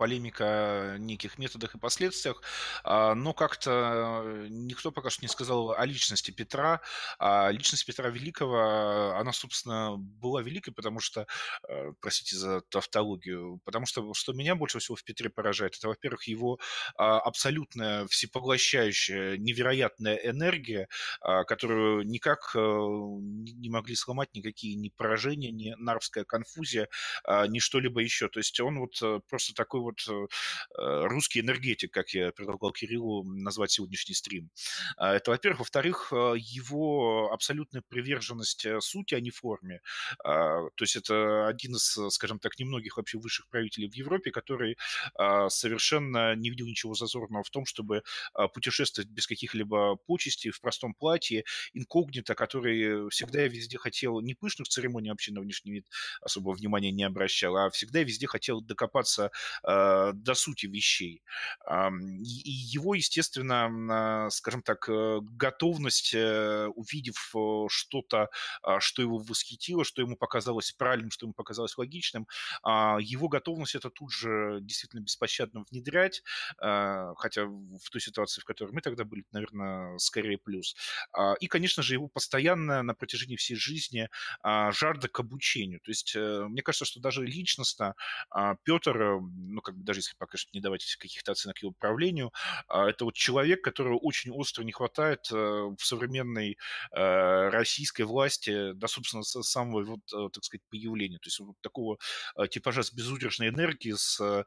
полемика 0.00 0.94
о 0.94 0.98
неких 0.98 1.36
методах 1.36 1.74
и 1.74 1.78
последствиях, 1.78 2.42
а, 2.84 3.14
но 3.14 3.34
как-то 3.34 4.46
никто 4.48 4.90
пока 4.90 5.10
что 5.10 5.22
не 5.22 5.28
сказал 5.28 5.72
о 5.72 5.84
личности 5.84 6.30
Петра. 6.30 6.80
А 7.18 7.50
личность 7.50 7.84
Петра 7.84 8.08
Великого, 8.08 9.14
она, 9.18 9.32
собственно, 9.34 9.96
была 9.98 10.40
великой, 10.40 10.72
потому 10.72 11.00
что, 11.00 11.26
э, 11.68 11.92
простите 12.00 12.36
за 12.36 12.62
тавтологию, 12.62 13.60
потому 13.66 13.84
что, 13.84 14.14
что 14.14 14.32
меня 14.32 14.54
больше 14.54 14.78
всего 14.78 14.96
в 14.96 15.04
Петре 15.04 15.28
поражает, 15.28 15.76
это, 15.76 15.88
во-первых, 15.88 16.26
его 16.28 16.58
а, 16.96 17.20
абсолютная 17.20 18.06
всепоглощающая, 18.06 19.36
невероятная 19.36 20.16
энергия, 20.16 20.88
которую 21.46 22.06
никак 22.06 22.52
э, 22.54 22.58
не 22.58 23.68
могли 23.68 23.94
сломать 23.94 24.30
никакие 24.32 24.76
ни 24.76 24.88
поражения, 24.88 25.50
ни 25.50 25.74
нарвская 25.76 26.24
конфузия, 26.24 26.88
ни 27.48 27.58
что-либо 27.58 28.00
еще. 28.00 28.28
То 28.28 28.40
есть 28.40 28.58
он 28.60 28.78
вот 28.78 29.02
э, 29.02 29.20
просто 29.28 29.54
такой 29.54 29.80
вот 29.80 29.89
вот 29.90 30.08
э, 30.08 30.26
э, 30.78 31.06
русский 31.06 31.40
энергетик, 31.40 31.92
как 31.92 32.10
я 32.10 32.32
предлагал 32.32 32.72
Кириллу 32.72 33.24
назвать 33.24 33.70
сегодняшний 33.70 34.14
стрим. 34.14 34.50
А, 34.96 35.14
это, 35.14 35.30
во-первых. 35.30 35.60
Во-вторых, 35.60 36.12
э, 36.12 36.34
его 36.38 37.30
абсолютная 37.32 37.82
приверженность 37.88 38.66
сути, 38.80 39.14
а 39.14 39.20
не 39.20 39.30
форме. 39.30 39.80
А, 40.24 40.68
то 40.74 40.84
есть 40.84 40.96
это 40.96 41.46
один 41.46 41.76
из, 41.76 41.98
скажем 42.10 42.38
так, 42.38 42.58
немногих 42.58 42.96
вообще 42.96 43.18
высших 43.18 43.48
правителей 43.48 43.90
в 43.90 43.94
Европе, 43.94 44.30
который 44.30 44.76
а, 45.14 45.48
совершенно 45.48 46.34
не 46.34 46.50
видел 46.50 46.66
ничего 46.66 46.94
зазорного 46.94 47.42
в 47.42 47.50
том, 47.50 47.66
чтобы 47.66 48.02
путешествовать 48.54 49.10
без 49.10 49.26
каких-либо 49.26 49.96
почестей, 50.06 50.50
в 50.50 50.60
простом 50.60 50.94
платье, 50.94 51.44
инкогнито, 51.74 52.34
который 52.34 53.08
всегда 53.10 53.42
везде 53.46 53.78
хотел 53.78 54.20
не 54.20 54.34
пышных 54.34 54.68
церемоний 54.68 55.10
вообще 55.10 55.32
на 55.32 55.40
внешний 55.40 55.72
вид 55.72 55.86
особого 56.20 56.54
внимания 56.54 56.90
не 56.90 57.04
обращал, 57.04 57.56
а 57.56 57.70
всегда 57.70 58.02
везде 58.02 58.26
хотел 58.26 58.60
докопаться 58.60 59.30
Э, 59.80 60.12
до 60.14 60.34
сути 60.34 60.66
вещей. 60.66 61.22
И 61.70 62.50
его, 62.50 62.94
естественно, 62.94 64.28
скажем 64.30 64.62
так, 64.62 64.88
э, 64.88 65.20
готовность, 65.22 66.14
э, 66.14 66.66
увидев 66.74 67.34
что-то, 67.68 68.28
а, 68.62 68.80
что 68.80 69.02
его 69.02 69.18
восхитило, 69.18 69.84
что 69.84 70.02
ему 70.02 70.16
показалось 70.16 70.72
правильным, 70.72 71.10
что 71.10 71.26
ему 71.26 71.34
показалось 71.34 71.78
логичным, 71.78 72.26
а, 72.62 72.98
его 73.00 73.28
готовность 73.28 73.74
это 73.74 73.90
тут 73.90 74.12
же 74.12 74.58
действительно 74.62 75.00
беспощадно 75.00 75.64
внедрять, 75.70 76.22
хотя 76.58 77.44
в 77.46 77.90
той 77.90 78.00
ситуации, 78.00 78.40
в 78.40 78.44
которой 78.44 78.72
мы 78.72 78.80
тогда 78.80 79.04
были, 79.04 79.24
наверное, 79.32 79.98
скорее 79.98 80.38
плюс. 80.38 80.76
А, 81.12 81.34
и, 81.34 81.46
конечно 81.46 81.82
же, 81.82 81.94
его 81.94 82.08
постоянно 82.08 82.82
на 82.82 82.94
протяжении 82.94 83.36
всей 83.36 83.56
жизни 83.56 84.08
жажда 84.42 85.08
к 85.08 85.20
обучению. 85.20 85.80
То 85.80 85.90
есть 85.90 86.16
мне 86.16 86.62
кажется, 86.62 86.84
что 86.84 87.00
даже 87.00 87.24
личностно 87.24 87.94
Петр, 88.64 89.20
ну, 89.20 89.60
как 89.70 89.78
бы 89.78 89.84
даже 89.84 90.00
если 90.00 90.14
пока 90.18 90.36
что 90.36 90.50
не 90.52 90.60
давать 90.60 90.84
каких-то 90.96 91.32
оценок 91.32 91.58
его 91.62 91.72
правлению, 91.72 92.32
а, 92.66 92.90
это 92.90 93.04
вот 93.04 93.14
человек, 93.14 93.62
которого 93.62 93.96
очень 93.96 94.32
остро 94.32 94.64
не 94.64 94.72
хватает 94.72 95.28
э, 95.30 95.34
в 95.36 95.78
современной 95.78 96.58
э, 96.90 97.48
российской 97.50 98.02
власти, 98.02 98.72
да, 98.72 98.88
собственно, 98.88 99.22
с 99.22 99.40
самого, 99.42 99.84
вот, 99.84 100.00
э, 100.12 100.28
так 100.32 100.44
сказать, 100.44 100.62
появления. 100.70 101.18
То 101.18 101.26
есть 101.26 101.38
вот 101.40 101.56
такого 101.60 101.98
типажа 102.50 102.82
с 102.82 102.92
безудержной 102.92 103.48
энергией, 103.48 103.94
с 103.96 104.44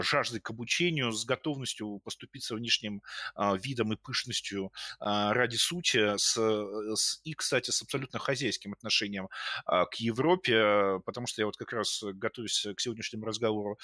жаждой 0.00 0.40
к 0.40 0.50
обучению, 0.50 1.12
с 1.12 1.24
готовностью 1.24 2.00
поступиться 2.04 2.54
внешним 2.54 3.02
видом 3.36 3.92
и 3.92 3.96
пышностью 3.96 4.72
ради 5.00 5.56
сути, 5.56 6.16
с, 6.16 6.36
с, 6.36 7.20
и, 7.24 7.34
кстати, 7.34 7.70
с 7.70 7.82
абсолютно 7.82 8.18
хозяйским 8.18 8.72
отношением 8.72 9.28
к 9.66 9.94
Европе, 9.96 11.00
потому 11.04 11.26
что 11.26 11.42
я 11.42 11.46
вот 11.46 11.56
как 11.56 11.72
раз, 11.72 12.02
готовясь 12.02 12.66
к 12.76 12.80
сегодняшнему 12.80 13.26
разговору, 13.26 13.78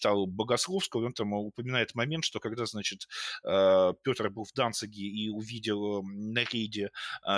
читал 0.00 0.26
Богословского, 0.26 1.04
он 1.06 1.12
там 1.12 1.34
упоминает 1.34 1.94
момент, 1.94 2.24
что 2.24 2.40
когда, 2.40 2.64
значит, 2.64 3.06
Петр 3.42 4.30
был 4.30 4.44
в 4.44 4.52
Данциге 4.54 5.02
и 5.02 5.28
увидел 5.28 6.02
на 6.02 6.44
рейде 6.44 6.90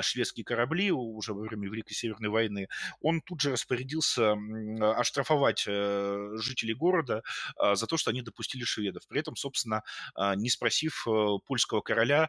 шведские 0.03 0.45
корабли 0.45 0.93
уже 0.93 1.35
во 1.35 1.43
время 1.43 1.69
Великой 1.69 1.95
Северной 1.95 2.31
войны, 2.31 2.69
он 3.01 3.21
тут 3.21 3.41
же 3.41 3.51
распорядился 3.51 4.37
оштрафовать 4.97 5.65
э, 5.67 6.31
жителей 6.37 6.75
города 6.75 7.23
за 7.75 7.87
то, 7.87 7.97
что 7.97 8.11
они 8.11 8.23
допустили 8.23 8.65
шведов. 8.65 9.03
При 9.09 9.21
этом, 9.21 9.35
собственно, 9.35 9.83
не 10.37 10.51
спросив 10.51 11.07
э, 11.09 11.39
польского 11.47 11.81
короля, 11.81 12.29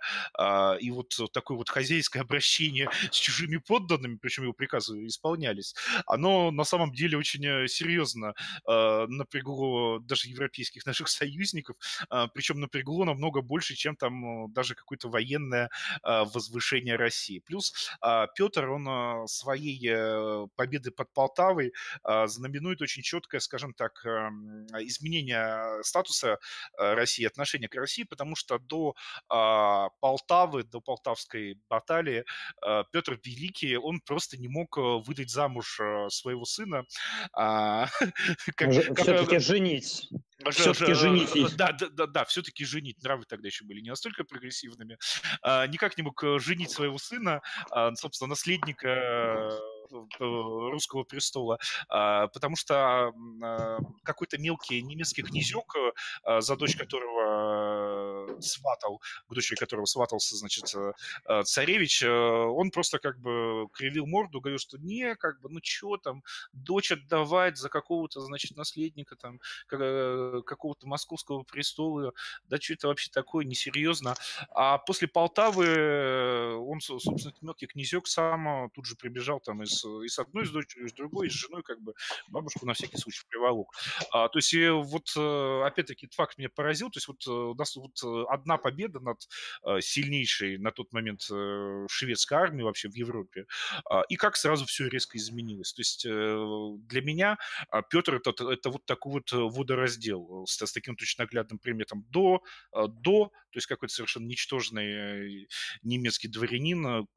и 0.80 0.92
вот 0.92 1.14
такое 1.32 1.58
вот 1.58 1.70
хозяйское 1.70 2.24
обращение 2.24 2.90
с 3.12 3.16
чужими 3.16 3.58
подданными, 3.58 4.18
причем 4.20 4.44
его 4.44 4.54
приказы 4.54 5.06
исполнялись, 5.08 5.76
оно 6.08 6.52
на 6.52 6.64
самом 6.64 6.92
деле 6.92 7.18
очень 7.18 7.46
э, 7.46 7.68
серьезно 7.68 8.34
напрягло 8.66 10.00
даже 10.14 10.30
европейских 10.30 10.86
наших 10.86 11.08
союзников, 11.20 11.76
причем 12.34 12.60
напрягло 12.60 13.06
намного 13.06 13.42
больше, 13.42 13.76
чем 13.76 13.96
там 13.96 14.52
даже 14.54 14.76
какое-то 14.76 15.10
военное 15.10 15.70
возвышение 16.04 16.96
России. 16.96 17.40
Плюс 17.40 17.90
Петр, 18.36 18.70
он 18.70 19.28
своей 19.28 19.80
э, 19.90 20.48
победы 20.56 20.92
под 20.92 21.12
Полтавой 21.14 21.74
знаменует 22.26 22.82
очень 22.82 23.02
четкое, 23.02 23.40
скажем 23.42 23.74
так, 23.74 24.06
эм, 24.06 24.66
изменение 24.80 25.84
статуса 25.84 26.38
э, 26.78 26.94
России, 26.94 27.26
отношения 27.26 27.68
к 27.68 27.76
России, 27.76 28.04
потому 28.04 28.36
что 28.36 28.60
до 28.60 28.96
Полтавы, 30.00 30.64
до 30.64 30.82
Полтавской 30.82 31.58
баталии 31.70 32.24
э, 32.66 32.84
Петр 32.92 33.20
Великий, 33.24 33.78
он 33.78 34.00
просто 34.02 34.38
не 34.38 34.48
мог 34.48 34.78
выдать 34.78 35.30
замуж 35.30 35.80
своего 36.10 36.46
сына. 36.46 36.86
Все-таки 38.96 39.40
женить. 39.40 40.03
Все-таки 40.52 40.94
женить. 40.94 41.56
Да, 41.56 41.72
да, 41.72 41.88
да, 41.90 42.08
да, 42.08 42.26
все-таки 42.26 42.66
женить. 42.66 43.02
Нравы 43.04 43.24
тогда 43.26 43.48
еще 43.48 43.66
были 43.66 43.82
не 43.82 43.90
настолько 43.90 44.24
прогрессивными. 44.24 44.98
А, 45.42 45.68
никак 45.68 45.98
не 45.98 46.04
мог 46.04 46.24
э, 46.24 46.40
женить 46.40 46.72
своего 46.72 46.98
сына, 46.98 47.42
а, 47.70 47.94
собственно, 47.96 48.30
наследника 48.30 48.90
э, 48.90 49.50
русского 50.20 51.04
престола, 51.04 51.60
а, 51.88 52.28
потому 52.28 52.56
что 52.56 53.14
какой-то 54.04 54.38
мелкий 54.38 54.82
немецкий 54.82 55.22
князек, 55.22 55.76
за 56.26 56.56
дочь 56.56 56.76
которого 56.76 58.03
сватал, 58.40 59.02
к 59.28 59.34
дочери 59.34 59.56
которого 59.56 59.86
сватался, 59.86 60.36
значит, 60.36 60.74
царевич, 61.46 62.04
он 62.04 62.72
просто 62.72 63.00
как 63.00 63.20
бы 63.20 63.68
кривил 63.74 64.06
морду, 64.06 64.42
говорил, 64.42 64.60
что 64.60 64.78
не, 64.78 65.16
как 65.16 65.42
бы, 65.42 65.50
ну 65.50 65.60
что 65.64 65.98
там, 65.98 66.24
дочь 66.54 66.92
отдавать 66.92 67.58
за 67.58 67.70
какого-то, 67.70 68.22
значит, 68.22 68.56
наследника 68.58 69.16
там, 69.16 69.40
какого-то 69.68 70.88
московского 70.88 71.44
престола, 71.44 72.14
да 72.50 72.58
что 72.60 72.74
это 72.74 72.88
вообще 72.88 73.10
такое, 73.12 73.46
несерьезно. 73.46 74.16
А 74.50 74.78
после 74.78 75.08
Полтавы 75.08 76.58
он, 76.58 76.82
собственно, 76.82 77.34
мелкий 77.42 77.68
князек 77.68 78.08
сам 78.08 78.70
тут 78.72 78.86
же 78.86 78.96
прибежал 78.96 79.40
там 79.40 79.64
из 79.64 79.84
и 79.84 80.08
с 80.08 80.20
одной, 80.20 80.46
с 80.46 80.50
дочерью, 80.50 80.88
и 80.88 80.90
с 80.90 80.94
другой, 80.94 81.28
и 81.28 81.30
с 81.30 81.34
женой, 81.34 81.64
как 81.64 81.82
бы 81.82 81.94
бабушку 82.28 82.66
на 82.66 82.74
всякий 82.74 82.98
случай 82.98 83.24
приволок. 83.30 83.74
А, 84.12 84.30
то 84.30 84.40
есть 84.40 84.54
вот, 84.54 85.12
э, 85.16 85.64
опять-таки, 85.66 86.06
этот 86.06 86.16
факт 86.16 86.38
меня 86.38 86.50
поразил. 86.50 86.90
То 86.90 86.98
есть 86.98 87.08
вот 87.08 87.26
э, 87.28 87.32
у 87.32 87.56
нас 87.56 87.76
вот 87.76 87.92
э, 88.04 88.08
одна 88.30 88.58
победа 88.58 89.00
над 89.00 89.22
сильнейшей 89.82 90.58
на 90.58 90.72
тот 90.72 90.92
момент 90.94 91.22
шведской 91.90 92.38
армией 92.38 92.64
вообще 92.64 92.90
в 92.90 92.96
Европе, 92.96 93.46
а, 93.90 94.02
и 94.10 94.16
как 94.16 94.36
сразу 94.36 94.66
все 94.66 94.88
резко 94.88 95.18
изменилось. 95.18 95.74
То 95.74 95.82
есть 95.82 96.04
для 96.04 97.02
меня 97.02 97.38
а, 97.70 97.82
Петр 97.82 98.16
это, 98.16 98.32
это 98.52 98.70
вот 98.70 98.86
такой 98.86 99.14
вот 99.14 99.32
водораздел 99.32 100.46
с, 100.48 100.66
с 100.66 100.72
таким 100.72 100.96
точно 100.96 101.24
наглядным 101.24 101.60
приметом 101.60 102.06
до, 102.10 102.42
до, 102.74 103.26
то 103.26 103.58
есть 103.58 103.68
какой-то 103.68 103.94
совершенно 103.94 104.26
ничтожный 104.26 105.48
немецкий 105.84 106.28
дворянин, 106.28 107.08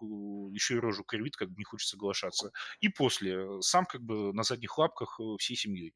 еще 0.52 0.74
и 0.74 0.78
рожу 0.78 1.04
кривит, 1.04 1.36
как 1.36 1.50
бы 1.50 1.56
не 1.58 1.64
хочется 1.64 1.96
соглашаться 1.96 2.52
и 2.80 2.88
после, 2.88 3.34
э, 3.34 3.60
сам 3.60 3.86
как 3.86 4.02
бы 4.02 4.32
на 4.32 4.42
задних 4.42 4.78
лапках 4.78 5.18
э, 5.20 5.36
всей 5.38 5.56
семьей. 5.56 5.94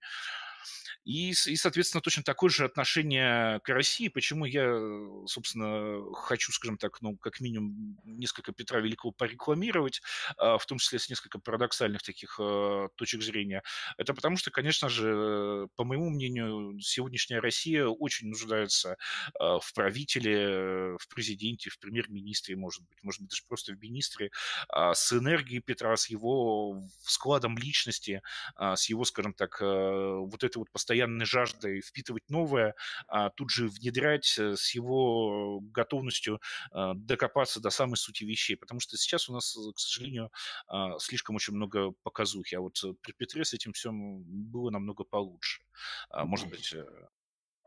И, 1.04 1.30
и, 1.30 1.56
соответственно, 1.56 2.02
точно 2.02 2.22
такое 2.22 2.50
же 2.50 2.64
отношение 2.64 3.60
к 3.60 3.68
России. 3.70 4.08
Почему 4.08 4.44
я, 4.44 4.78
собственно, 5.26 6.14
хочу, 6.14 6.52
скажем 6.52 6.76
так, 6.76 7.00
ну, 7.00 7.16
как 7.16 7.40
минимум, 7.40 7.96
несколько 8.04 8.52
Петра 8.52 8.80
Великого 8.80 9.10
порекламировать, 9.10 10.02
а, 10.36 10.58
в 10.58 10.66
том 10.66 10.78
числе 10.78 10.98
с 10.98 11.08
несколько 11.08 11.38
парадоксальных 11.38 12.02
таких 12.02 12.38
а, 12.38 12.88
точек 12.96 13.22
зрения. 13.22 13.62
Это 13.96 14.12
потому 14.12 14.36
что, 14.36 14.50
конечно 14.50 14.88
же, 14.88 15.68
по 15.74 15.84
моему 15.84 16.10
мнению, 16.10 16.78
сегодняшняя 16.80 17.40
Россия 17.40 17.86
очень 17.86 18.28
нуждается 18.28 18.96
а, 19.38 19.58
в 19.58 19.72
правителе, 19.72 20.96
в 20.98 21.08
президенте, 21.08 21.70
в 21.70 21.78
премьер-министре, 21.78 22.56
может 22.56 22.82
быть, 22.86 23.02
может 23.02 23.22
быть, 23.22 23.30
даже 23.30 23.42
просто 23.48 23.72
в 23.72 23.80
министре, 23.80 24.30
с 24.70 25.12
энергией 25.12 25.60
Петра, 25.60 25.96
с 25.96 26.08
его 26.08 26.86
складом 27.02 27.56
личности, 27.56 28.22
с 28.58 28.88
его, 28.88 29.04
скажем 29.04 29.32
так, 29.32 29.60
вот 29.60 30.44
этой 30.44 30.58
вот 30.58 30.70
постоянной 30.70 30.89
постоянной 30.90 31.24
жаждой 31.24 31.80
впитывать 31.80 32.28
новое, 32.28 32.74
а 33.06 33.30
тут 33.30 33.50
же 33.50 33.68
внедрять 33.68 34.36
э, 34.38 34.56
с 34.56 34.74
его 34.74 35.60
готовностью 35.60 36.40
а, 36.72 36.94
докопаться 36.94 37.60
до 37.60 37.70
самой 37.70 37.96
сути 37.96 38.24
вещей. 38.24 38.56
Потому 38.56 38.80
что 38.80 38.96
сейчас 38.96 39.28
у 39.28 39.32
нас, 39.32 39.56
к 39.74 39.78
сожалению, 39.78 40.32
а, 40.66 40.98
слишком 40.98 41.36
очень 41.36 41.54
много 41.54 41.92
показухи. 42.02 42.56
А 42.56 42.60
вот 42.60 42.82
при 43.02 43.12
Петре 43.12 43.44
с 43.44 43.54
этим 43.54 43.72
всем 43.72 44.22
было 44.24 44.70
намного 44.70 45.04
получше. 45.04 45.62
А, 46.08 46.24
может 46.24 46.48
быть, 46.48 46.72
э, 46.74 46.84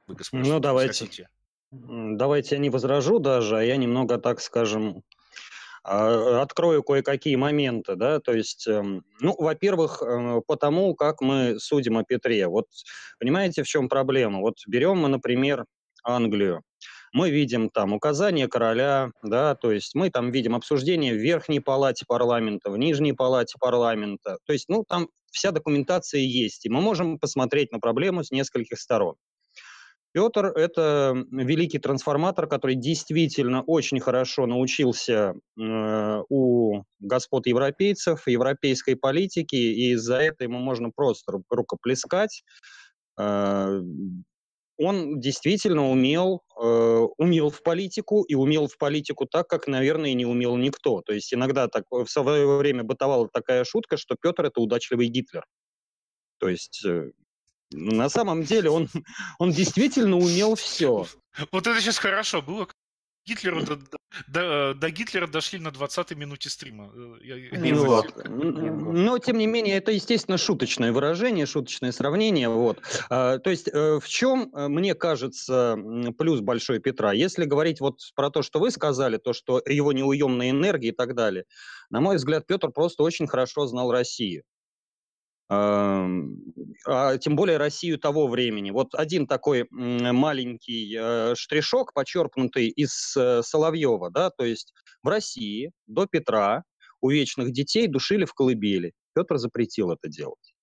вы, 0.08 0.16
господин, 0.16 0.50
ну, 0.50 0.60
давайте. 0.60 1.06
хотите? 1.06 1.30
Давайте 1.72 2.56
я 2.56 2.62
не 2.62 2.70
возражу 2.70 3.20
даже, 3.20 3.58
а 3.58 3.64
я 3.64 3.78
немного, 3.78 4.18
так 4.18 4.42
скажем, 4.42 5.04
открою 5.84 6.84
кое-какие 6.84 7.36
моменты, 7.36 7.96
да, 7.96 8.20
то 8.20 8.34
есть, 8.34 8.68
эм, 8.68 9.04
ну, 9.20 9.36
во-первых, 9.38 10.02
э, 10.02 10.42
потому 10.48 10.96
как 10.96 11.22
мы 11.22 11.60
судим 11.60 11.98
о 11.98 12.04
Петре. 12.04 12.48
Вот 12.48 12.68
понимаете, 13.20 13.64
в 13.64 13.68
чем 13.68 13.90
проблема? 13.90 14.40
Вот 14.40 14.56
берем 14.68 14.98
мы, 15.00 15.10
например, 15.10 15.66
Англию. 16.04 16.64
Мы 17.14 17.30
видим 17.30 17.70
там 17.70 17.94
указание 17.94 18.48
короля, 18.48 19.12
да, 19.24 19.56
то 19.56 19.72
есть 19.72 19.94
мы 19.94 20.10
там 20.10 20.32
видим 20.32 20.56
обсуждение 20.56 21.14
в 21.14 21.18
верхней 21.18 21.60
палате 21.60 22.06
парламента, 22.08 22.72
в 22.72 22.78
нижней 22.78 23.14
палате 23.14 23.56
парламента. 23.60 24.38
То 24.46 24.54
есть, 24.54 24.70
ну, 24.70 24.84
там 24.88 25.10
вся 25.32 25.52
документация 25.52 26.22
есть, 26.22 26.66
и 26.66 26.70
мы 26.70 26.82
можем 26.82 27.20
посмотреть 27.20 27.72
на 27.72 27.80
проблему 27.80 28.24
с 28.24 28.32
нескольких 28.32 28.80
сторон. 28.80 29.16
Петр– 30.14 30.46
это 30.56 31.26
великий 31.32 31.80
трансформатор, 31.80 32.48
который 32.48 32.76
действительно 32.76 33.64
очень 33.64 34.00
хорошо 34.00 34.46
научился 34.46 35.34
э, 35.60 36.22
у 36.30 36.84
господ 37.00 37.48
европейцев, 37.48 38.28
европейской 38.28 38.96
политики, 38.96 39.56
и 39.56 39.96
за 39.96 40.18
это 40.18 40.44
ему 40.44 40.60
можно 40.60 40.92
просто 40.92 41.42
рукоплескать. 41.50 42.44
Э, 43.20 43.80
он 44.78 45.20
действительно 45.20 45.90
умел, 45.90 46.44
э, 46.62 47.08
умел 47.18 47.50
в 47.50 47.64
политику 47.64 48.22
и 48.22 48.36
умел 48.36 48.68
в 48.68 48.78
политику 48.78 49.26
так, 49.26 49.48
как, 49.48 49.68
наверное, 49.68 50.14
не 50.14 50.28
умел 50.28 50.58
никто. 50.58 51.02
То 51.02 51.14
есть 51.14 51.34
иногда 51.34 51.68
так, 51.68 51.86
в 51.90 52.06
свое 52.06 52.58
время 52.58 52.84
бытовала 52.84 53.28
такая 53.30 53.64
шутка, 53.64 53.98
что 53.98 54.16
Петр– 54.22 54.46
это 54.46 54.62
удачливый 54.62 55.08
Гитлер. 55.08 55.44
То 56.40 56.50
есть 56.50 56.86
э, 56.86 57.12
на 57.74 58.10
самом 58.10 58.44
деле 58.44 58.70
он, 58.70 58.90
он 59.40 59.52
действительно 59.52 60.18
умел 60.18 60.56
все. 60.56 61.06
Вот 61.52 61.68
это 61.68 61.82
сейчас 61.82 61.98
хорошо 61.98 62.42
было. 62.42 62.68
Гитлеру 63.26 63.64
до, 63.64 63.80
до, 64.28 64.74
до 64.74 64.90
Гитлера 64.90 65.28
дошли 65.28 65.58
на 65.58 65.70
20-й 65.70 66.16
минуте 66.16 66.50
стрима. 66.50 66.92
Э, 66.94 67.16
я, 67.22 67.58
ну, 67.58 67.86
вот. 67.86 68.28
Но, 68.28 69.18
тем 69.18 69.38
не 69.38 69.48
менее, 69.48 69.78
это, 69.78 69.94
естественно, 69.94 70.38
шуточное 70.38 70.92
выражение, 70.92 71.46
шуточное 71.46 71.94
сравнение. 71.94 72.50
Вот. 72.50 72.82
А, 73.10 73.38
то 73.40 73.50
есть, 73.50 73.70
э, 73.70 74.00
в 74.02 74.08
чем, 74.10 74.52
э, 74.54 74.68
мне 74.68 74.94
кажется, 74.94 75.78
плюс 76.18 76.42
Большой 76.42 76.80
Петра? 76.80 77.14
Если 77.14 77.46
говорить 77.46 77.80
вот 77.80 78.00
про 78.14 78.30
то, 78.30 78.42
что 78.42 78.60
вы 78.60 78.72
сказали, 78.72 79.16
то, 79.16 79.32
что 79.32 79.62
его 79.66 79.94
неуемная 79.94 80.50
энергия 80.50 80.90
и 80.90 80.94
так 80.94 81.16
далее, 81.16 81.46
на 81.90 82.02
мой 82.02 82.18
взгляд, 82.18 82.46
Петр 82.46 82.72
просто 82.72 83.04
очень 83.04 83.28
хорошо 83.28 83.68
знал 83.68 83.90
Россию. 83.90 84.44
А 86.86 87.18
тем 87.18 87.36
более 87.36 87.58
Россию 87.58 87.98
того 87.98 88.28
времени. 88.28 88.72
Вот 88.72 88.96
один 88.96 89.28
такой 89.28 89.68
маленький 89.70 90.98
э, 91.00 91.36
штришок, 91.36 91.94
почерпнутый 91.94 92.68
из 92.68 93.16
э, 93.16 93.42
Соловьева, 93.44 94.12
да, 94.12 94.30
то 94.30 94.44
есть 94.44 94.74
в 95.02 95.08
России 95.08 95.72
до 95.88 96.06
Петра 96.06 96.64
у 97.02 97.10
вечных 97.10 97.52
детей 97.52 97.88
душили 97.88 98.26
в 98.26 98.34
колыбели. 98.34 98.94
Петр 99.14 99.38
запретил 99.38 99.92
это 99.92 100.10
делать. 100.10 100.54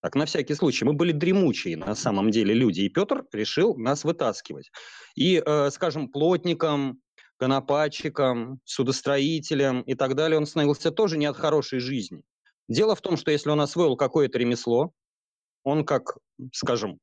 Так, 0.00 0.16
на 0.16 0.26
всякий 0.26 0.54
случай. 0.54 0.84
Мы 0.84 0.92
были 0.92 1.12
дремучие, 1.12 1.76
на 1.76 1.94
самом 1.94 2.30
деле, 2.30 2.52
люди. 2.52 2.82
И 2.82 2.90
Петр 2.90 3.24
решил 3.32 3.74
нас 3.76 4.04
вытаскивать. 4.04 4.70
И, 5.16 5.42
э, 5.44 5.70
скажем, 5.70 6.08
плотникам, 6.08 7.00
конопатчикам, 7.38 8.60
судостроителям 8.64 9.82
и 9.82 9.94
так 9.94 10.14
далее 10.14 10.38
он 10.38 10.46
становился 10.46 10.90
тоже 10.90 11.18
не 11.18 11.26
от 11.26 11.36
хорошей 11.36 11.80
жизни. 11.80 12.22
Дело 12.68 12.94
в 12.94 13.00
том, 13.00 13.16
что 13.16 13.30
если 13.30 13.50
он 13.50 13.60
освоил 13.60 13.96
какое-то 13.96 14.38
ремесло, 14.38 14.92
он 15.64 15.84
как, 15.84 16.16
скажем, 16.52 16.98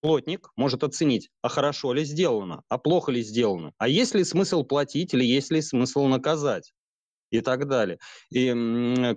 плотник 0.00 0.50
может 0.56 0.84
оценить, 0.84 1.30
а 1.42 1.48
хорошо 1.48 1.92
ли 1.92 2.04
сделано, 2.04 2.62
а 2.68 2.78
плохо 2.78 3.12
ли 3.12 3.22
сделано, 3.22 3.72
а 3.78 3.88
есть 3.88 4.14
ли 4.14 4.24
смысл 4.24 4.64
платить 4.64 5.14
или 5.14 5.24
есть 5.24 5.50
ли 5.50 5.62
смысл 5.62 6.06
наказать 6.06 6.72
и 7.30 7.40
так 7.40 7.66
далее. 7.68 7.98
И 8.30 8.48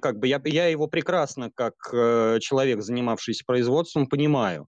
как 0.01 0.19
бы 0.19 0.27
я, 0.27 0.41
я 0.45 0.67
его 0.67 0.87
прекрасно, 0.87 1.51
как 1.53 1.73
э, 1.91 2.39
человек, 2.39 2.81
занимавшийся 2.81 3.43
производством, 3.45 4.07
понимаю. 4.07 4.67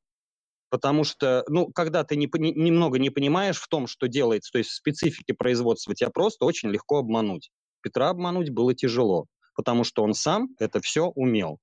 Потому 0.70 1.06
что, 1.06 1.46
ну, 1.48 1.72
когда 1.72 2.04
ты 2.04 2.18
не, 2.18 2.30
не, 2.34 2.52
немного 2.52 3.00
не 3.00 3.10
понимаешь 3.10 3.58
в 3.58 3.70
том, 3.70 3.88
что 3.88 4.08
делается, 4.08 4.52
то 4.52 4.58
есть 4.58 4.72
в 4.72 4.76
специфике 4.76 5.34
производства, 5.34 5.96
тебя 5.96 6.10
просто 6.10 6.44
очень 6.44 6.70
легко 6.70 6.98
обмануть. 6.98 7.52
Петра 7.82 8.10
обмануть 8.10 8.50
было 8.50 8.74
тяжело 8.74 9.28
потому 9.58 9.84
что 9.84 10.04
он 10.04 10.14
сам 10.14 10.50
это 10.60 10.80
все 10.80 11.08
умел. 11.08 11.60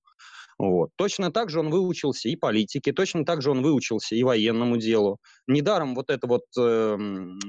Вот. 0.59 0.91
Точно 0.97 1.33
так 1.33 1.51
же 1.51 1.61
он 1.61 1.71
выучился 1.71 2.29
и 2.29 2.37
политике, 2.37 2.93
точно 2.93 3.25
так 3.25 3.43
же 3.43 3.51
он 3.51 3.63
выучился 3.63 4.15
и 4.15 4.23
военному 4.23 4.77
делу. 4.77 5.19
Недаром 5.47 5.95
вот 5.95 6.11
это 6.11 6.27
вот, 6.27 6.43
э, 6.59 6.97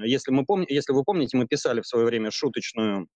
если, 0.03 0.31
мы 0.31 0.45
помни, 0.45 0.65
если 0.69 0.91
вы 0.93 1.03
помните, 1.03 1.37
мы 1.37 1.45
писали 1.45 1.81
в 1.81 1.87
свое 1.87 2.05
время 2.05 2.31
шуточную 2.31 3.07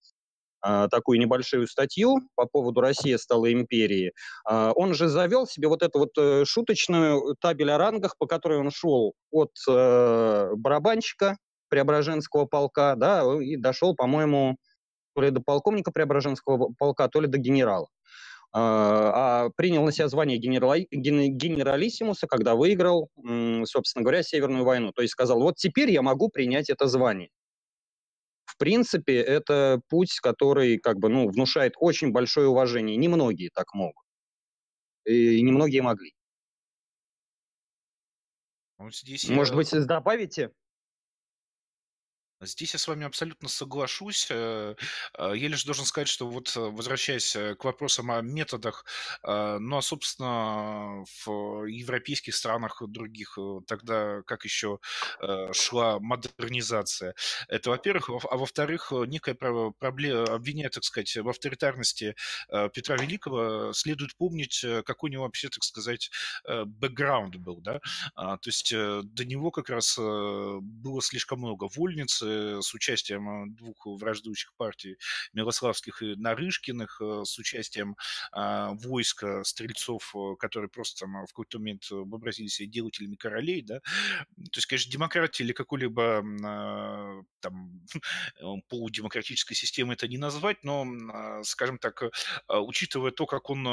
э, 0.65 0.87
такую 0.91 1.19
небольшую 1.19 1.67
статью 1.67 2.17
по 2.35 2.45
поводу 2.45 2.81
«Россия 2.81 3.17
стала 3.17 3.51
империей». 3.51 4.11
Э, 4.47 4.71
он 4.75 4.93
же 4.93 5.07
завел 5.07 5.47
себе 5.47 5.67
вот 5.67 5.81
эту 5.81 5.99
вот 5.99 6.11
э, 6.17 6.45
шуточную 6.45 7.35
табель 7.41 7.71
о 7.71 7.79
рангах, 7.79 8.15
по 8.19 8.27
которой 8.27 8.59
он 8.59 8.69
шел 8.69 9.13
от 9.31 9.53
э, 9.67 10.51
барабанщика 10.55 11.37
Преображенского 11.69 12.45
полка, 12.45 12.95
да, 12.95 13.23
и 13.41 13.55
дошел, 13.55 13.95
по-моему, 13.95 14.57
то 15.13 15.21
ли 15.21 15.31
до 15.31 15.41
полковника 15.41 15.91
Преображенского 15.91 16.73
полка, 16.77 17.07
то 17.07 17.21
ли 17.21 17.27
до 17.27 17.37
генерала. 17.37 17.87
А, 18.51 19.45
а 19.45 19.49
принял 19.55 19.83
на 19.83 19.91
себя 19.91 20.07
звание 20.07 20.37
генерала, 20.37 20.79
генералиссимуса, 20.79 22.27
когда 22.27 22.55
выиграл, 22.55 23.09
собственно 23.65 24.03
говоря, 24.03 24.23
Северную 24.23 24.63
войну. 24.63 24.91
То 24.91 25.01
есть 25.01 25.11
сказал, 25.11 25.39
вот 25.39 25.55
теперь 25.57 25.91
я 25.91 26.01
могу 26.01 26.29
принять 26.29 26.69
это 26.69 26.87
звание. 26.87 27.29
В 28.45 28.57
принципе, 28.57 29.17
это 29.21 29.81
путь, 29.87 30.19
который 30.19 30.79
как 30.79 30.97
бы, 30.97 31.09
ну, 31.09 31.29
внушает 31.29 31.73
очень 31.77 32.11
большое 32.11 32.47
уважение. 32.47 32.97
Немногие 32.97 33.51
так 33.53 33.73
могут. 33.73 34.03
И 35.05 35.41
немногие 35.41 35.81
могли. 35.83 36.13
Вот 38.79 38.95
здесь 38.95 39.29
Может 39.29 39.53
я... 39.53 39.57
быть, 39.57 39.85
добавите? 39.85 40.51
Здесь 42.41 42.71
я 42.71 42.79
с 42.79 42.87
вами 42.87 43.05
абсолютно 43.05 43.49
соглашусь. 43.49 44.27
Э, 44.29 44.75
э, 45.17 45.33
я 45.35 45.47
лишь 45.49 45.65
должен 45.65 45.83
сказать, 45.83 46.07
что 46.07 46.29
вот 46.29 46.55
э, 46.55 46.59
возвращаясь 46.59 47.33
к 47.33 47.65
вопросам 47.65 48.11
о 48.11 48.21
методах, 48.21 48.85
ну 49.23 49.77
а, 49.77 49.81
собственно, 49.81 51.03
в 51.25 51.65
европейских 51.65 52.33
странах 52.35 52.81
других 52.87 53.37
тогда 53.67 54.21
как 54.23 54.45
еще 54.45 54.79
шла 55.51 55.99
модернизация. 55.99 57.13
Это, 57.47 57.71
во-первых. 57.71 58.09
А 58.09 58.37
во-вторых, 58.37 58.91
некая 59.07 59.35
проблема, 59.35 60.23
обвиняя, 60.33 60.69
так 60.69 60.83
сказать, 60.83 61.17
в 61.17 61.27
авторитарности 61.27 62.15
Петра 62.47 62.95
Великого, 62.95 63.73
следует 63.73 64.15
помнить, 64.15 64.63
какой 64.85 65.09
у 65.09 65.13
него 65.13 65.23
вообще, 65.23 65.49
так 65.49 65.63
сказать, 65.63 66.09
бэкграунд 66.47 67.35
был, 67.37 67.57
да. 67.61 67.81
А, 68.15 68.37
то 68.37 68.49
есть 68.49 68.71
до 68.71 69.25
него 69.25 69.51
как 69.51 69.69
раз 69.69 69.97
было 69.97 71.01
слишком 71.01 71.39
много 71.39 71.69
вольниц, 71.75 72.23
Э, 72.28 72.28
с 72.61 72.73
участием 72.73 73.29
э, 73.29 73.55
двух 73.55 73.85
враждующих 73.85 74.53
партий 74.55 74.97
Милославских 75.33 76.01
и 76.01 76.15
Нарышкиных, 76.15 77.01
э, 77.01 77.23
с 77.25 77.37
участием 77.37 77.95
а, 78.31 78.71
войска 78.73 79.43
стрельцов, 79.43 80.13
которые 80.39 80.69
просто 80.69 81.05
там 81.05 81.25
в 81.25 81.29
какой-то 81.29 81.59
момент 81.59 81.83
вообразили 81.89 82.47
себя 82.47 82.69
делателями 82.69 83.15
королей, 83.15 83.61
да, 83.61 83.79
то 83.79 84.57
есть, 84.57 84.67
конечно, 84.67 84.91
демократия 84.91 85.43
или 85.43 85.53
какой-либо 85.53 86.23
а, 86.43 87.21
там 87.39 87.81
полудемократической 88.69 89.55
системы 89.55 89.93
это 89.93 90.07
не 90.07 90.17
назвать, 90.17 90.63
но, 90.63 90.85
а, 91.11 91.43
скажем 91.43 91.77
так, 91.77 92.03
учитывая 92.47 93.11
то, 93.11 93.25
как 93.25 93.49
он 93.49 93.63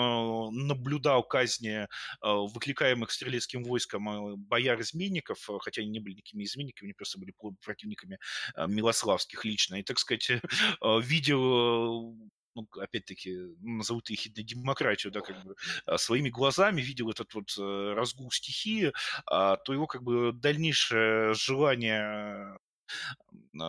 наблюдал 0.66 1.22
казни 1.22 1.86
выкликаемых 2.22 3.10
стрелецким 3.10 3.64
войском 3.64 4.36
бояр-изменников, 4.36 5.48
хотя 5.60 5.82
они 5.82 5.90
не 5.90 6.00
были 6.00 6.14
никакими 6.14 6.44
изменниками, 6.44 6.88
они 6.88 6.94
просто 6.94 7.18
были 7.18 7.34
противниками 7.62 8.18
Э, 8.56 8.66
Милославских 8.66 9.44
лично, 9.44 9.76
и, 9.76 9.82
так 9.82 9.98
сказать, 9.98 10.30
э, 10.30 10.40
видел 11.02 12.14
ну, 12.54 12.66
опять-таки, 12.80 13.36
назовут 13.60 14.08
их 14.08 14.32
демократию, 14.32 15.12
да, 15.12 15.20
как 15.20 15.44
бы, 15.44 15.56
а, 15.84 15.98
своими 15.98 16.30
глазами 16.30 16.80
видел 16.80 17.10
этот 17.10 17.34
вот 17.34 17.54
э, 17.58 17.92
разгул 17.94 18.30
стихии, 18.30 18.94
а, 19.26 19.56
то 19.58 19.74
его, 19.74 19.86
как 19.86 20.02
бы, 20.02 20.32
дальнейшее 20.32 21.34
желание 21.34 22.00
а, 22.00 22.58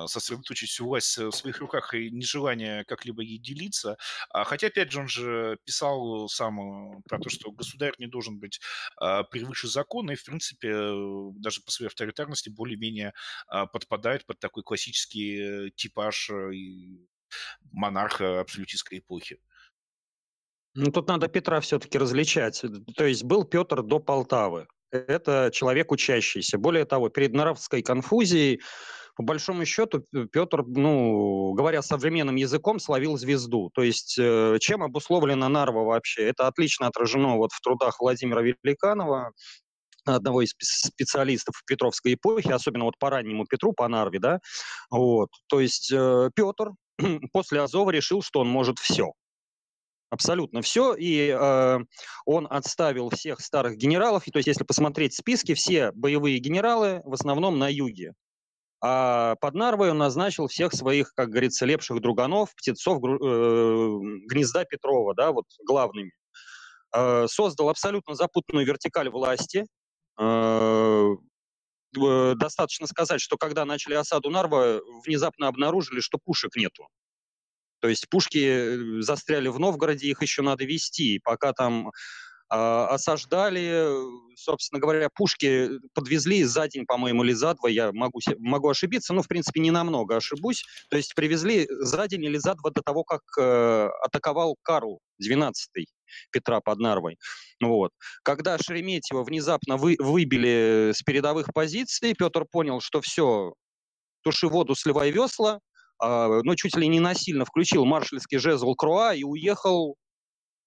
сосредоточить 0.08 0.70
всю 0.70 0.86
власть 0.86 1.18
в 1.18 1.32
своих 1.32 1.60
руках 1.60 1.94
и 1.94 2.10
нежелание 2.10 2.84
как-либо 2.86 3.22
ей 3.22 3.38
делиться. 3.38 3.98
А, 4.30 4.44
хотя, 4.44 4.68
опять 4.68 4.92
же, 4.92 5.00
он 5.00 5.08
же 5.08 5.58
писал 5.64 6.28
сам 6.30 7.02
про 7.04 7.20
то, 7.20 7.30
что 7.30 7.52
государь 7.52 7.94
не 8.00 8.08
должен 8.08 8.40
быть 8.40 8.60
а, 8.98 9.24
превыше 9.24 9.68
закона, 9.68 10.12
и, 10.12 10.16
в 10.16 10.24
принципе, 10.24 10.72
даже 11.40 11.62
по 11.62 11.72
своей 11.72 11.88
авторитарности 11.88 12.50
более-менее 12.50 13.14
подпадает 13.48 14.26
под 14.26 14.40
такой 14.40 14.64
классический 14.64 15.72
типаж 15.76 16.30
э, 16.30 16.52
монарха 17.72 18.42
абсолютистской 18.42 19.00
эпохи. 19.00 19.40
Ну, 20.74 20.92
тут 20.92 21.08
надо 21.08 21.28
Петра 21.28 21.60
все-таки 21.60 21.98
различать. 21.98 22.64
То 22.96 23.06
есть 23.06 23.24
был 23.24 23.44
Петр 23.44 23.82
до 23.82 24.00
Полтавы. 24.00 24.68
Это 24.92 25.50
человек 25.52 25.92
учащийся. 25.92 26.58
Более 26.58 26.86
того, 26.86 27.10
перед 27.10 27.34
Наравской 27.34 27.82
конфузией 27.82 28.62
по 29.18 29.24
большому 29.24 29.66
счету 29.66 30.04
Петр, 30.32 30.64
ну, 30.64 31.54
говоря 31.54 31.82
современным 31.82 32.36
языком, 32.36 32.80
словил 32.80 33.18
звезду. 33.18 33.72
То 33.74 33.82
есть 33.82 34.16
э, 34.20 34.58
чем 34.60 34.84
обусловлена 34.84 35.50
Нарва 35.50 35.84
вообще? 35.84 36.28
Это 36.28 36.46
отлично 36.46 36.86
отражено 36.86 37.36
вот 37.36 37.52
в 37.52 37.60
трудах 37.62 38.00
Владимира 38.00 38.44
Великанова, 38.44 39.32
одного 40.06 40.44
из 40.44 40.54
специалистов 40.60 41.64
Петровской 41.66 42.14
эпохи, 42.14 42.50
особенно 42.50 42.86
вот 42.86 43.00
по 43.00 43.10
раннему 43.10 43.46
Петру, 43.46 43.74
по 43.74 43.88
Нарве, 43.88 44.20
да, 44.20 44.40
вот, 44.90 45.30
то 45.48 45.60
есть 45.60 45.92
э, 45.92 46.30
Петр 46.36 46.72
после 47.34 47.62
Азова 47.62 47.90
решил, 47.90 48.22
что 48.22 48.40
он 48.40 48.48
может 48.48 48.80
все, 48.80 49.12
абсолютно 50.10 50.62
все, 50.62 50.94
и 50.94 51.36
э, 51.38 51.80
он 52.26 52.48
отставил 52.50 53.10
всех 53.10 53.42
старых 53.42 53.78
генералов, 53.78 54.28
и, 54.28 54.32
то 54.32 54.38
есть 54.38 54.48
если 54.48 54.64
посмотреть 54.64 55.14
списки, 55.14 55.56
все 55.56 55.92
боевые 55.92 56.38
генералы 56.38 57.02
в 57.04 57.14
основном 57.14 57.60
на 57.60 57.68
юге, 57.68 58.14
а 58.80 59.36
под 59.36 59.56
Нарвой 59.56 59.92
он 59.92 59.98
назначил 59.98 60.48
всех 60.48 60.74
своих, 60.74 61.14
как 61.16 61.30
говорится, 61.30 61.66
лепших 61.66 62.00
друганов, 62.00 62.54
птенцов 62.56 63.04
э, 63.04 63.08
гнезда 64.28 64.66
Петрова, 64.66 65.16
да, 65.16 65.32
вот 65.32 65.46
главными. 65.66 66.12
Э, 66.94 67.28
создал 67.28 67.70
абсолютно 67.70 68.16
запутанную 68.16 68.66
вертикаль 68.66 69.10
власти. 69.10 69.66
Э, 70.20 71.08
э, 71.98 72.34
достаточно 72.36 72.86
сказать, 72.86 73.20
что 73.20 73.38
когда 73.38 73.66
начали 73.66 73.96
осаду 73.96 74.30
Нарва, 74.30 74.80
внезапно 75.06 75.48
обнаружили, 75.48 76.00
что 76.00 76.20
пушек 76.24 76.56
нету. 76.56 76.88
То 77.80 77.88
есть 77.88 78.10
пушки 78.10 78.38
э, 78.38 79.02
застряли 79.02 79.48
в 79.48 79.60
Новгороде, 79.60 80.08
их 80.08 80.22
еще 80.22 80.42
надо 80.42 80.66
вести. 80.66 81.20
Пока 81.24 81.54
там 81.54 81.88
а, 81.88 81.92
осаждали, 82.50 83.90
собственно 84.36 84.80
говоря, 84.80 85.10
пушки 85.14 85.70
подвезли 85.94 86.44
за 86.44 86.68
день, 86.68 86.86
по-моему, 86.86 87.24
или 87.24 87.34
за 87.34 87.54
два, 87.56 87.70
я 87.70 87.92
могу, 87.92 88.20
могу 88.40 88.70
ошибиться, 88.70 89.14
но, 89.14 89.22
в 89.22 89.28
принципе, 89.28 89.60
не 89.60 89.72
намного 89.72 90.16
ошибусь. 90.16 90.64
То 90.90 90.98
есть 90.98 91.14
привезли 91.16 91.68
за 91.70 92.08
день 92.08 92.24
или 92.24 92.38
за 92.38 92.56
два 92.56 92.72
до 92.72 92.82
того, 92.82 93.04
как 93.04 93.22
э, 93.38 93.90
атаковал 94.06 94.56
Карл 94.62 95.00
XII 95.22 95.52
Петра 96.32 96.62
под 96.62 96.80
Нарвой. 96.80 97.18
Вот. 97.62 97.92
Когда 98.24 98.58
Шереметьево 98.58 99.24
внезапно 99.24 99.78
вы, 99.78 99.96
выбили 100.00 100.92
с 100.94 101.02
передовых 101.02 101.48
позиций, 101.54 102.14
Петр 102.18 102.46
понял, 102.50 102.80
что 102.80 103.02
все, 103.02 103.54
туши 104.24 104.48
воду, 104.48 104.76
сливай 104.76 105.12
весла, 105.12 105.60
э, 106.02 106.42
ну, 106.44 106.56
чуть 106.56 106.78
ли 106.78 106.88
не 106.88 107.00
насильно 107.00 107.44
включил 107.44 107.86
маршальский 107.86 108.38
жезл 108.38 108.74
Круа 108.76 109.14
и 109.14 109.24
уехал 109.24 109.98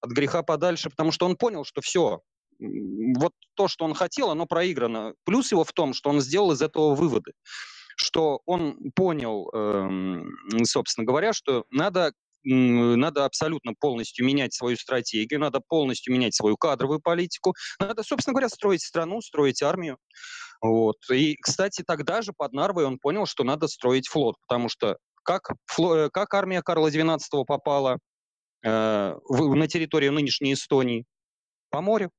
от 0.00 0.10
греха 0.10 0.42
подальше, 0.42 0.90
потому 0.90 1.12
что 1.12 1.26
он 1.26 1.36
понял, 1.36 1.64
что 1.64 1.80
все, 1.80 2.20
вот 2.58 3.32
то, 3.54 3.68
что 3.68 3.84
он 3.84 3.94
хотел, 3.94 4.30
оно 4.30 4.46
проиграно. 4.46 5.14
Плюс 5.24 5.50
его 5.52 5.64
в 5.64 5.72
том, 5.72 5.94
что 5.94 6.10
он 6.10 6.20
сделал 6.20 6.52
из 6.52 6.62
этого 6.62 6.94
выводы, 6.94 7.32
что 7.96 8.40
он 8.46 8.76
понял, 8.94 9.50
эм, 9.52 10.30
собственно 10.64 11.06
говоря, 11.06 11.32
что 11.32 11.64
надо 11.70 12.12
надо 12.42 13.26
абсолютно 13.26 13.74
полностью 13.78 14.24
менять 14.24 14.54
свою 14.54 14.76
стратегию, 14.78 15.40
надо 15.40 15.60
полностью 15.60 16.14
менять 16.14 16.34
свою 16.34 16.56
кадровую 16.56 16.98
политику, 16.98 17.54
надо, 17.78 18.02
собственно 18.02 18.32
говоря, 18.32 18.48
строить 18.48 18.82
страну, 18.82 19.20
строить 19.20 19.62
армию. 19.62 19.98
Вот. 20.62 20.96
И, 21.12 21.36
кстати, 21.36 21.82
тогда 21.86 22.22
же 22.22 22.32
под 22.34 22.54
Нарвой 22.54 22.86
он 22.86 22.98
понял, 22.98 23.26
что 23.26 23.44
надо 23.44 23.68
строить 23.68 24.08
флот, 24.08 24.36
потому 24.46 24.70
что 24.70 24.96
как, 25.22 25.50
э, 25.78 26.08
как 26.10 26.34
армия 26.34 26.62
Карла 26.62 26.88
XII 26.88 27.44
попала 27.46 27.98
на 28.62 29.66
территорию 29.68 30.12
нынешней 30.12 30.54
Эстонии? 30.54 31.04
По 31.70 31.80
морю. 31.80 32.10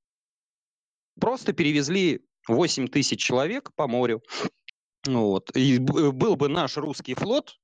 Просто 1.19 1.53
перевезли 1.53 2.21
8 2.47 2.87
тысяч 2.87 3.21
человек 3.21 3.71
по 3.75 3.87
морю. 3.87 4.23
Вот. 5.05 5.55
И 5.55 5.77
был 5.77 6.35
бы 6.35 6.47
наш 6.47 6.77
русский 6.77 7.15
флот, 7.15 7.55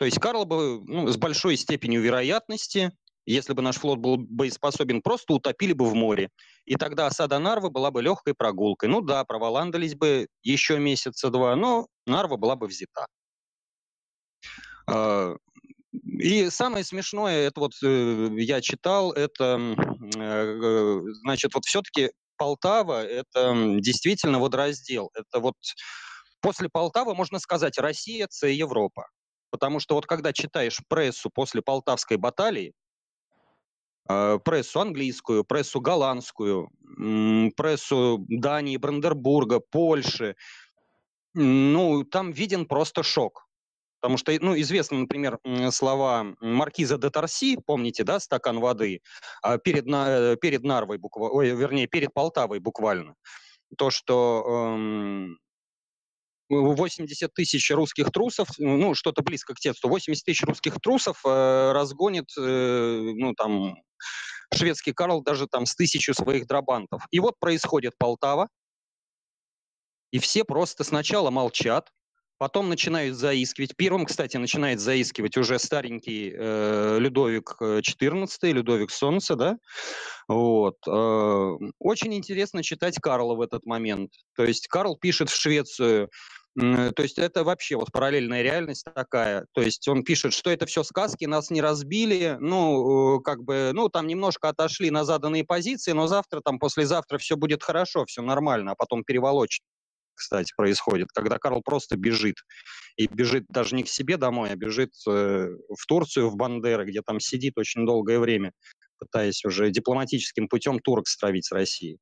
то 0.00 0.06
есть 0.06 0.18
Карл 0.18 0.46
бы 0.46 0.82
ну, 0.86 1.08
с 1.08 1.18
большой 1.18 1.58
степенью 1.58 2.00
вероятности, 2.00 2.90
если 3.26 3.52
бы 3.52 3.60
наш 3.60 3.76
флот 3.76 3.98
был 3.98 4.16
боеспособен, 4.16 5.02
просто 5.02 5.34
утопили 5.34 5.74
бы 5.74 5.84
в 5.84 5.94
море. 5.94 6.30
И 6.64 6.76
тогда 6.76 7.06
осада 7.06 7.38
Нарвы 7.38 7.68
была 7.68 7.90
бы 7.90 8.00
легкой 8.00 8.32
прогулкой. 8.34 8.88
Ну 8.88 9.02
да, 9.02 9.22
проволандались 9.24 9.94
бы 9.94 10.28
еще 10.42 10.78
месяца 10.78 11.28
два, 11.28 11.54
но 11.54 11.86
Нарва 12.06 12.38
была 12.38 12.56
бы 12.56 12.66
взята. 12.66 13.06
И 15.92 16.50
самое 16.50 16.84
смешное, 16.84 17.48
это 17.48 17.60
вот 17.60 17.72
э, 17.82 18.28
я 18.38 18.60
читал, 18.60 19.12
это, 19.12 19.58
э, 20.16 21.00
значит, 21.22 21.54
вот 21.54 21.64
все-таки 21.64 22.12
Полтава– 22.36 23.04
это 23.04 23.76
действительно 23.80 24.38
водораздел. 24.38 25.10
Это 25.14 25.40
вот 25.40 25.56
после 26.40 26.68
Полтавы, 26.70 27.14
можно 27.14 27.38
сказать, 27.38 27.76
Россия– 27.78 28.28
это 28.30 28.46
Европа. 28.46 29.08
Потому 29.50 29.80
что 29.80 29.96
вот 29.96 30.06
когда 30.06 30.32
читаешь 30.32 30.78
прессу 30.88 31.28
после 31.28 31.60
Полтавской 31.60 32.16
баталии, 32.16 32.72
э, 34.08 34.38
прессу 34.44 34.80
английскую, 34.80 35.44
прессу 35.44 35.80
голландскую, 35.80 36.70
прессу 37.56 38.24
Дании, 38.28 38.76
Брандербурга, 38.76 39.58
Польши, 39.58 40.36
ну, 41.34 42.04
там 42.04 42.30
виден 42.30 42.66
просто 42.66 43.02
шок. 43.02 43.49
Потому 44.00 44.16
что, 44.16 44.32
ну, 44.40 44.58
известны, 44.58 44.98
например, 44.98 45.38
слова 45.70 46.34
маркиза 46.40 46.98
де 46.98 47.10
Торси, 47.10 47.58
помните, 47.66 48.02
да, 48.04 48.18
стакан 48.18 48.58
воды, 48.58 49.00
а 49.42 49.58
перед, 49.58 49.86
э, 49.86 50.36
перед 50.40 50.62
Нарвой, 50.64 50.98
буквально, 50.98 51.34
ой, 51.34 51.50
вернее, 51.50 51.86
перед 51.86 52.12
Полтавой 52.14 52.60
буквально. 52.60 53.14
То, 53.76 53.90
что 53.90 54.44
эм, 54.48 55.38
80 56.48 57.32
тысяч 57.32 57.70
русских 57.70 58.10
трусов, 58.10 58.48
ну, 58.58 58.94
что-то 58.94 59.22
близко 59.22 59.54
к 59.54 59.60
тексту, 59.60 59.88
80 59.88 60.24
тысяч 60.24 60.42
русских 60.42 60.80
трусов 60.80 61.20
э, 61.24 61.72
разгонит, 61.72 62.26
э, 62.38 63.12
ну, 63.14 63.34
там, 63.34 63.76
шведский 64.54 64.92
Карл 64.92 65.22
даже 65.22 65.46
там 65.46 65.66
с 65.66 65.76
тысячу 65.76 66.14
своих 66.14 66.46
драбантов. 66.46 67.04
И 67.10 67.20
вот 67.20 67.38
происходит 67.38 67.96
Полтава, 67.98 68.48
и 70.10 70.18
все 70.18 70.44
просто 70.44 70.82
сначала 70.84 71.30
молчат, 71.30 71.90
Потом 72.40 72.70
начинают 72.70 73.18
заискивать. 73.18 73.76
Первым, 73.76 74.06
кстати, 74.06 74.38
начинает 74.38 74.80
заискивать 74.80 75.36
уже 75.36 75.58
старенький 75.58 76.32
э, 76.34 76.96
Людовик 76.98 77.54
XIV, 77.60 78.28
э, 78.40 78.52
Людовик 78.52 78.90
Солнце, 78.90 79.36
да. 79.36 79.58
Вот. 80.26 80.76
Э, 80.88 81.56
очень 81.78 82.14
интересно 82.14 82.62
читать 82.62 82.98
Карла 82.98 83.34
в 83.34 83.42
этот 83.42 83.66
момент. 83.66 84.12
То 84.36 84.44
есть 84.44 84.68
Карл 84.68 84.96
пишет 84.96 85.28
в 85.28 85.36
Швецию, 85.38 86.08
то 86.56 87.02
есть 87.02 87.18
это 87.18 87.44
вообще 87.44 87.76
вот 87.76 87.92
параллельная 87.92 88.40
реальность 88.40 88.86
такая. 88.94 89.44
То 89.52 89.60
есть 89.60 89.86
он 89.86 90.02
пишет, 90.02 90.32
что 90.32 90.48
это 90.48 90.64
все 90.64 90.82
сказки, 90.82 91.26
нас 91.26 91.50
не 91.50 91.60
разбили, 91.60 92.38
ну, 92.40 93.18
э, 93.18 93.22
как 93.22 93.44
бы, 93.44 93.72
ну, 93.74 93.90
там 93.90 94.06
немножко 94.06 94.48
отошли 94.48 94.90
на 94.90 95.04
заданные 95.04 95.44
позиции, 95.44 95.92
но 95.92 96.06
завтра, 96.06 96.40
там, 96.42 96.58
послезавтра 96.58 97.18
все 97.18 97.36
будет 97.36 97.62
хорошо, 97.62 98.06
все 98.06 98.22
нормально, 98.22 98.72
а 98.72 98.76
потом 98.76 99.04
переволочено 99.04 99.66
кстати, 100.20 100.52
происходит, 100.56 101.08
когда 101.14 101.38
Карл 101.38 101.62
просто 101.62 101.96
бежит. 101.96 102.36
И 102.96 103.06
бежит 103.06 103.44
даже 103.48 103.74
не 103.74 103.82
к 103.82 103.88
себе 103.88 104.18
домой, 104.18 104.50
а 104.50 104.56
бежит 104.56 104.90
э, 105.08 105.10
в 105.10 105.86
Турцию, 105.86 106.28
в 106.28 106.36
Бандеры, 106.36 106.84
где 106.84 107.00
там 107.02 107.18
сидит 107.18 107.56
очень 107.58 107.86
долгое 107.86 108.18
время 108.18 108.52
пытаясь 109.00 109.42
уже 109.46 109.70
дипломатическим 109.70 110.46
путем 110.46 110.78
турок 110.78 111.08
стравить 111.08 111.46
с 111.46 111.52
Россией. 111.52 111.98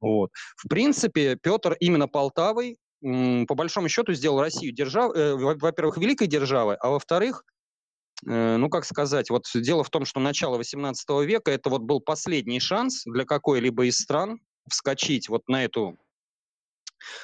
Вот. 0.00 0.30
В 0.56 0.68
принципе, 0.68 1.36
Петр 1.36 1.76
именно 1.80 2.08
Полтавой, 2.08 2.78
по 3.02 3.54
большому 3.54 3.90
счету, 3.90 4.14
сделал 4.14 4.40
Россию 4.40 4.72
держав... 4.72 5.14
Э, 5.14 5.34
во-первых, 5.34 5.98
великой 5.98 6.28
державой, 6.28 6.76
а 6.76 6.88
во-вторых, 6.88 7.44
э, 8.26 8.56
ну, 8.56 8.70
как 8.70 8.86
сказать, 8.86 9.28
вот 9.28 9.44
дело 9.54 9.84
в 9.84 9.90
том, 9.90 10.06
что 10.06 10.18
начало 10.18 10.58
XVIII 10.58 11.26
века 11.26 11.50
это 11.50 11.68
вот 11.68 11.82
был 11.82 12.00
последний 12.00 12.58
шанс 12.58 13.02
для 13.04 13.26
какой-либо 13.26 13.84
из 13.84 13.98
стран 13.98 14.40
вскочить 14.68 15.28
вот 15.28 15.48
на 15.48 15.64
эту 15.64 15.98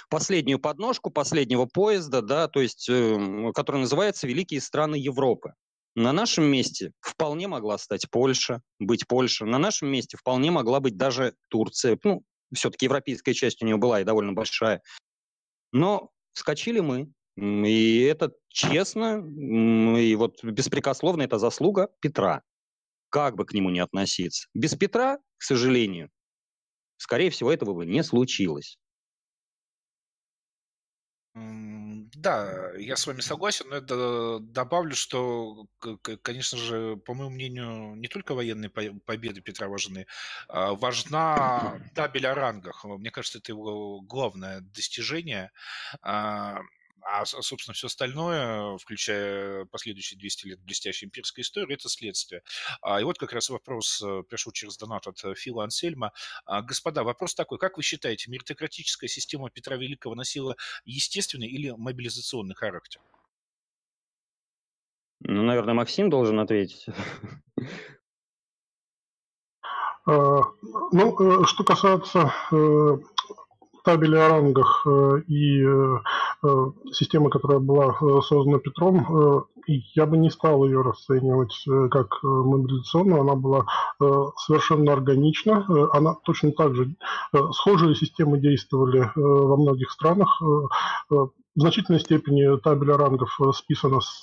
последнюю 0.08 0.58
подножку 0.58 1.10
последнего 1.10 1.66
поезда, 1.66 2.22
да, 2.22 2.48
то 2.48 2.60
есть, 2.60 2.88
э, 2.88 3.52
который 3.54 3.82
называется 3.82 4.26
«Великие 4.26 4.60
страны 4.60 4.96
Европы». 4.96 5.54
На 5.94 6.12
нашем 6.12 6.44
месте 6.44 6.92
вполне 7.00 7.48
могла 7.48 7.78
стать 7.78 8.10
Польша, 8.10 8.60
быть 8.78 9.06
Польша. 9.06 9.46
На 9.46 9.56
нашем 9.56 9.88
месте 9.88 10.18
вполне 10.18 10.50
могла 10.50 10.78
быть 10.78 10.98
даже 10.98 11.34
Турция. 11.48 11.98
Ну, 12.04 12.22
все-таки 12.54 12.84
европейская 12.84 13.32
часть 13.32 13.62
у 13.62 13.66
нее 13.66 13.78
была 13.78 14.02
и 14.02 14.04
довольно 14.04 14.34
большая. 14.34 14.82
Но 15.72 16.10
вскочили 16.34 16.80
мы. 16.80 17.10
И 17.38 18.00
это 18.02 18.32
честно, 18.48 19.22
и 19.98 20.14
вот 20.16 20.42
беспрекословно 20.44 21.22
это 21.22 21.38
заслуга 21.38 21.88
Петра. 22.00 22.42
Как 23.08 23.36
бы 23.36 23.46
к 23.46 23.54
нему 23.54 23.70
не 23.70 23.80
относиться. 23.80 24.48
Без 24.52 24.74
Петра, 24.74 25.18
к 25.38 25.42
сожалению, 25.42 26.10
скорее 26.98 27.30
всего, 27.30 27.52
этого 27.52 27.72
бы 27.72 27.86
не 27.86 28.02
случилось. 28.02 28.78
Да, 31.38 32.72
я 32.78 32.96
с 32.96 33.06
вами 33.06 33.20
согласен, 33.20 33.66
но 33.68 33.76
это 33.76 34.38
добавлю, 34.40 34.94
что, 34.94 35.66
конечно 36.22 36.56
же, 36.56 36.96
по 36.96 37.12
моему 37.12 37.30
мнению, 37.30 37.94
не 37.96 38.08
только 38.08 38.34
военные 38.34 38.70
победы 38.70 39.42
Петра 39.42 39.68
важны, 39.68 40.06
а 40.48 40.72
важна 40.74 41.78
табель 41.94 42.26
о 42.26 42.34
рангах. 42.34 42.86
Мне 42.86 43.10
кажется, 43.10 43.38
это 43.38 43.52
его 43.52 44.00
главное 44.00 44.60
достижение. 44.60 45.50
А, 47.08 47.24
собственно, 47.24 47.72
все 47.72 47.86
остальное, 47.86 48.76
включая 48.78 49.64
последующие 49.66 50.18
200 50.18 50.46
лет 50.46 50.60
блестящей 50.60 51.06
имперской 51.06 51.42
истории, 51.42 51.74
это 51.74 51.88
следствие. 51.88 52.42
А, 52.82 53.00
и 53.00 53.04
вот 53.04 53.16
как 53.16 53.32
раз 53.32 53.48
вопрос 53.48 54.02
э, 54.02 54.24
пришел 54.28 54.50
через 54.50 54.76
донат 54.76 55.06
от 55.06 55.24
э, 55.24 55.34
Фила 55.36 55.62
Ансельма. 55.62 56.12
А, 56.46 56.62
господа, 56.62 57.04
вопрос 57.04 57.36
такой. 57.36 57.58
Как 57.58 57.76
вы 57.76 57.84
считаете, 57.84 58.28
меритократическая 58.28 59.06
система 59.06 59.50
Петра 59.50 59.76
Великого 59.76 60.16
носила 60.16 60.56
естественный 60.84 61.46
или 61.46 61.70
мобилизационный 61.70 62.56
характер? 62.56 63.00
Ну, 65.20 65.42
наверное, 65.42 65.74
Максим 65.74 66.10
должен 66.10 66.40
ответить. 66.40 66.86
Ну, 70.06 71.42
э, 71.42 71.44
что 71.46 71.62
касается 71.62 72.32
табеле 73.86 74.18
о 74.18 74.28
рангах 74.28 74.84
э, 74.84 75.20
и 75.28 75.62
э, 75.62 75.98
э, 76.42 76.66
системы, 76.92 77.30
которая 77.30 77.60
была 77.60 77.94
создана 78.22 78.58
Петром, 78.58 79.46
я 79.94 80.06
бы 80.06 80.16
не 80.16 80.30
стал 80.30 80.64
ее 80.64 80.82
расценивать 80.82 81.64
как 81.90 82.22
мобилизационную, 82.22 83.22
она 83.22 83.34
была 83.34 83.66
совершенно 84.36 84.92
органична, 84.92 85.66
она 85.92 86.14
точно 86.24 86.52
так 86.52 86.76
же, 86.76 86.94
схожие 87.50 87.96
системы 87.96 88.38
действовали 88.38 89.10
во 89.16 89.56
многих 89.56 89.90
странах, 89.90 90.40
в 91.10 91.30
значительной 91.56 91.98
степени 91.98 92.60
табель 92.60 92.92
рангов 92.92 93.36
списана 93.54 94.00
с 94.00 94.22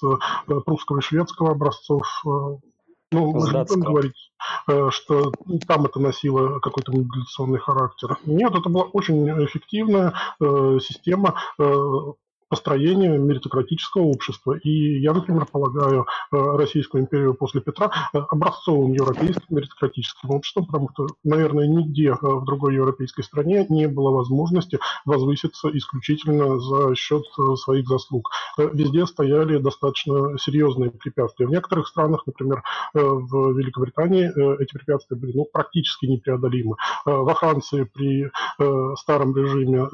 прусского 0.65 0.99
и 0.99 1.01
шведского 1.01 1.51
образцов, 1.51 2.07
ну, 3.13 3.31
мы 3.31 3.47
же 3.47 3.57
не 3.57 3.63
будем 3.63 3.81
говорить, 3.81 4.31
э, 4.67 4.89
что 4.91 5.31
там 5.67 5.85
это 5.85 5.99
носило 5.99 6.59
какой-то 6.59 6.91
мобилизационный 6.91 7.59
характер. 7.59 8.17
Нет, 8.25 8.53
это 8.53 8.69
была 8.69 8.83
очень 8.85 9.27
эффективная 9.45 10.13
э, 10.39 10.79
система. 10.81 11.35
Э, 11.59 11.63
построения 12.53 13.17
меритократического 13.17 14.03
общества. 14.03 14.53
И 14.53 14.99
я, 14.99 15.11
например, 15.11 15.47
полагаю 15.51 16.05
Российскую 16.29 17.01
империю 17.01 17.33
после 17.33 17.61
Петра 17.61 17.91
образцовым 18.13 18.93
европейским 18.93 19.41
меритократическим 19.49 20.29
обществом, 20.29 20.67
потому 20.67 20.89
что, 20.93 21.07
наверное, 21.23 21.65
нигде 21.65 22.15
в 22.21 22.45
другой 22.45 22.75
европейской 22.75 23.23
стране 23.23 23.65
не 23.69 23.87
было 23.87 24.11
возможности 24.11 24.77
возвыситься 25.03 25.67
исключительно 25.75 26.59
за 26.59 26.93
счет 26.93 27.23
своих 27.55 27.87
заслуг. 27.87 28.29
Везде 28.59 29.07
стояли 29.07 29.57
достаточно 29.57 30.37
серьезные 30.37 30.91
препятствия. 30.91 31.47
В 31.47 31.49
некоторых 31.49 31.87
странах, 31.87 32.21
например, 32.27 32.61
в 32.93 33.57
Великобритании, 33.57 34.29
эти 34.61 34.73
препятствия 34.73 35.17
были 35.17 35.31
ну, 35.35 35.45
практически 35.51 36.05
непреодолимы. 36.05 36.75
Во 37.05 37.33
Франции 37.33 37.89
при 37.91 38.29
старом 38.95 39.35
режиме 39.35 39.87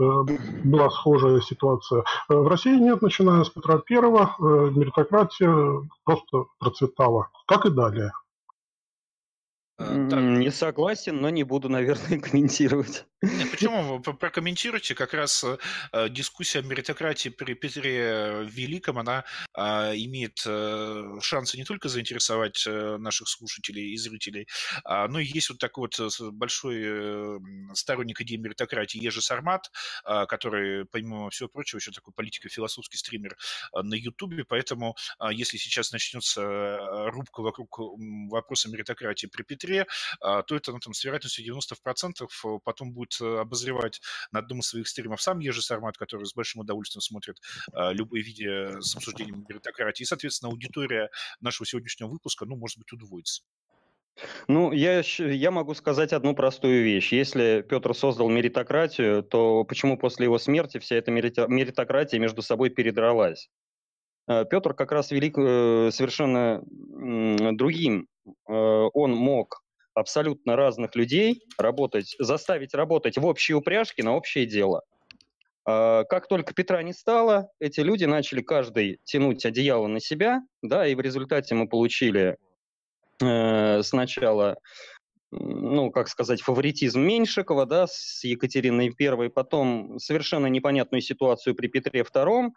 была 0.65 0.89
схожая 0.89 1.39
ситуация. 1.39 2.03
В 2.27 2.48
России 2.49 2.77
нет, 2.77 3.01
начиная 3.01 3.43
с 3.43 3.49
Петра 3.49 3.77
Первого, 3.77 4.35
меритократия 4.39 5.87
просто 6.03 6.45
процветала, 6.59 7.29
как 7.47 7.65
и 7.65 7.69
далее. 7.69 8.11
Э, 9.79 10.19
не 10.19 10.51
согласен, 10.51 11.21
но 11.21 11.29
не 11.29 11.43
буду, 11.43 11.69
наверное, 11.69 12.19
комментировать. 12.19 13.05
Нет, 13.21 13.51
почему? 13.51 13.97
Вы 13.97 14.13
прокомментируйте. 14.13 14.93
Как 14.95 15.13
раз 15.13 15.45
э, 15.93 16.09
дискуссия 16.09 16.59
о 16.59 16.61
меритократии 16.63 17.29
при 17.29 17.53
Петре 17.53 18.45
Великом, 18.45 18.97
она 18.97 19.23
э, 19.57 19.61
имеет 19.95 20.43
э, 20.45 21.17
шансы 21.21 21.57
не 21.57 21.63
только 21.63 21.89
заинтересовать 21.89 22.65
э, 22.67 22.97
наших 22.97 23.27
слушателей 23.29 23.93
и 23.93 23.97
зрителей, 23.97 24.47
э, 24.85 25.07
но 25.07 25.19
и 25.19 25.25
есть 25.25 25.49
вот 25.49 25.59
такой 25.59 25.89
вот 25.89 25.99
э, 25.99 26.31
большой 26.31 26.81
э, 26.81 27.39
сторонник 27.73 28.21
идеи 28.21 28.37
меритократии 28.37 29.03
Ежи 29.03 29.21
Сармат, 29.21 29.71
э, 30.05 30.25
который, 30.25 30.85
помимо 30.85 31.29
всего 31.29 31.49
прочего, 31.49 31.79
еще 31.79 31.91
такой 31.91 32.13
политико-философский 32.13 32.97
стример 32.97 33.37
э, 33.73 33.81
на 33.81 33.95
Ютубе, 33.95 34.43
поэтому 34.45 34.95
э, 35.19 35.27
если 35.33 35.57
сейчас 35.57 35.91
начнется 35.91 36.77
рубка 37.11 37.41
вокруг 37.41 37.79
вопроса 38.29 38.69
меритократии 38.69 39.27
при 39.27 39.43
Петре, 39.43 39.68
Москве, 39.69 39.87
а, 40.21 40.41
то 40.43 40.55
это 40.55 40.71
ну, 40.71 40.79
там, 40.79 40.93
с 40.93 41.03
вероятностью 41.03 41.45
90% 41.45 42.23
э, 42.23 42.59
потом 42.63 42.91
будет 42.91 43.19
э, 43.21 43.39
обозревать 43.39 44.01
на 44.31 44.39
одном 44.39 44.59
из 44.59 44.67
своих 44.67 44.87
стримов 44.87 45.21
сам 45.21 45.39
Ежи 45.39 45.61
Сармат, 45.61 45.97
который 45.97 46.25
с 46.25 46.33
большим 46.33 46.61
удовольствием 46.61 47.01
смотрит 47.01 47.37
а, 47.73 47.91
любые 47.91 48.23
видео 48.23 48.81
с 48.81 48.95
обсуждением 48.95 49.45
меритократии. 49.47 50.03
И, 50.03 50.05
соответственно, 50.05 50.51
аудитория 50.51 51.09
нашего 51.39 51.65
сегодняшнего 51.65 52.09
выпуска, 52.09 52.45
ну, 52.45 52.55
может 52.55 52.77
быть, 52.77 52.91
удвоится. 52.91 53.43
Ну, 54.47 54.73
я, 54.73 55.01
я 55.17 55.51
могу 55.51 55.73
сказать 55.75 56.11
одну 56.11 56.35
простую 56.35 56.83
вещь. 56.83 57.13
Если 57.13 57.65
Петр 57.67 57.95
создал 57.95 58.29
меритократию, 58.29 59.23
то 59.23 59.63
почему 59.63 59.97
после 59.97 60.25
его 60.25 60.37
смерти 60.39 60.77
вся 60.79 60.95
эта 60.95 61.11
меритократия 61.11 62.19
между 62.19 62.41
собой 62.41 62.69
передралась? 62.69 63.49
Э, 64.29 64.45
Петр 64.49 64.73
как 64.73 64.91
раз 64.91 65.11
велик 65.11 65.35
совершенно 65.35 66.61
другим 66.63 68.07
Э, 68.47 68.89
он 68.93 69.11
мог 69.11 69.61
абсолютно 69.93 70.55
разных 70.55 70.95
людей 70.95 71.43
работать, 71.57 72.15
заставить 72.19 72.73
работать 72.73 73.17
в 73.17 73.25
общей 73.25 73.53
упряжке 73.53 74.03
на 74.03 74.15
общее 74.15 74.45
дело. 74.45 74.83
Как 75.65 76.27
только 76.27 76.55
Петра 76.55 76.81
не 76.81 76.93
стало, 76.93 77.51
эти 77.59 77.81
люди 77.81 78.05
начали 78.05 78.41
каждый 78.41 78.99
тянуть 79.03 79.45
одеяло 79.45 79.85
на 79.85 79.99
себя, 79.99 80.41
да, 80.63 80.87
и 80.87 80.95
в 80.95 80.99
результате 80.99 81.53
мы 81.53 81.67
получили 81.67 82.37
э, 83.21 83.83
сначала, 83.83 84.57
ну, 85.29 85.91
как 85.91 86.07
сказать, 86.07 86.41
фаворитизм 86.41 87.01
Меньшикова, 87.01 87.67
да, 87.67 87.85
с 87.85 88.23
Екатериной 88.23 88.91
I, 88.99 89.29
потом 89.29 89.99
совершенно 89.99 90.47
непонятную 90.47 91.01
ситуацию 91.01 91.53
при 91.53 91.67
Петре 91.67 92.01
II, 92.01 92.49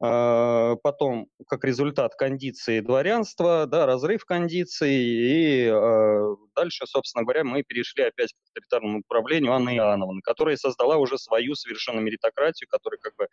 потом, 0.00 1.26
как 1.46 1.62
результат 1.64 2.14
кондиции 2.14 2.80
дворянства, 2.80 3.66
да, 3.66 3.84
разрыв 3.84 4.24
кондиции, 4.24 4.94
и 4.94 5.64
э, 5.66 6.36
дальше, 6.56 6.86
собственно 6.86 7.22
говоря, 7.22 7.44
мы 7.44 7.62
перешли 7.62 8.04
опять 8.04 8.32
к 8.32 8.36
авторитарному 8.46 9.00
управлению 9.00 9.52
Анны 9.52 9.76
Иоанновны, 9.76 10.22
которая 10.22 10.56
создала 10.56 10.96
уже 10.96 11.18
свою 11.18 11.54
совершенно 11.54 12.00
меритократию, 12.00 12.66
которая 12.70 12.98
как 12.98 13.14
бы 13.16 13.28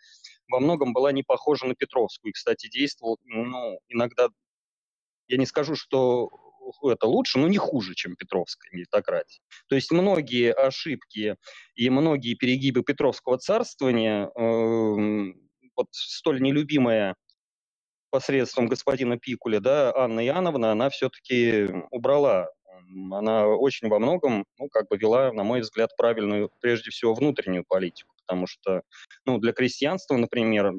во 0.50 0.60
многом 0.60 0.92
была 0.92 1.14
не 1.14 1.24
похожа 1.24 1.66
на 1.66 1.74
Петровскую, 1.74 2.32
и, 2.32 2.34
кстати, 2.34 2.68
действовал, 2.68 3.18
ну, 3.24 3.80
иногда, 3.88 4.28
я 5.30 5.38
не 5.38 5.46
скажу, 5.46 5.78
что 5.78 6.30
это 6.84 7.08
лучше, 7.08 7.40
но 7.40 7.48
не 7.48 7.58
хуже, 7.58 7.96
чем 7.96 8.18
Петровская 8.18 8.70
меритократия. 8.74 9.42
То 9.70 9.76
есть 9.76 9.90
многие 9.92 10.52
ошибки 10.52 11.38
и 11.76 11.90
многие 11.90 12.36
перегибы 12.36 12.84
Петровского 12.84 13.38
царствования 13.38 14.30
э, 14.36 15.34
вот 15.78 15.88
столь 15.92 16.42
нелюбимая 16.42 17.16
посредством 18.10 18.68
господина 18.68 19.18
Пикуля, 19.18 19.60
да, 19.60 19.94
Анна 19.96 20.22
Яновна, 20.22 20.72
она 20.72 20.90
все-таки 20.90 21.70
убрала. 21.92 22.50
Она 23.12 23.48
очень 23.48 23.90
во 23.90 24.00
многом, 24.00 24.46
ну, 24.58 24.70
как 24.70 24.88
бы 24.88 24.98
вела, 24.98 25.34
на 25.34 25.44
мой 25.44 25.62
взгляд, 25.62 25.96
правильную, 25.98 26.50
прежде 26.62 26.90
всего, 26.90 27.14
внутреннюю 27.14 27.66
политику, 27.68 28.14
потому 28.26 28.48
что, 28.48 28.82
ну, 29.26 29.40
для 29.40 29.52
крестьянства, 29.52 30.16
например, 30.16 30.74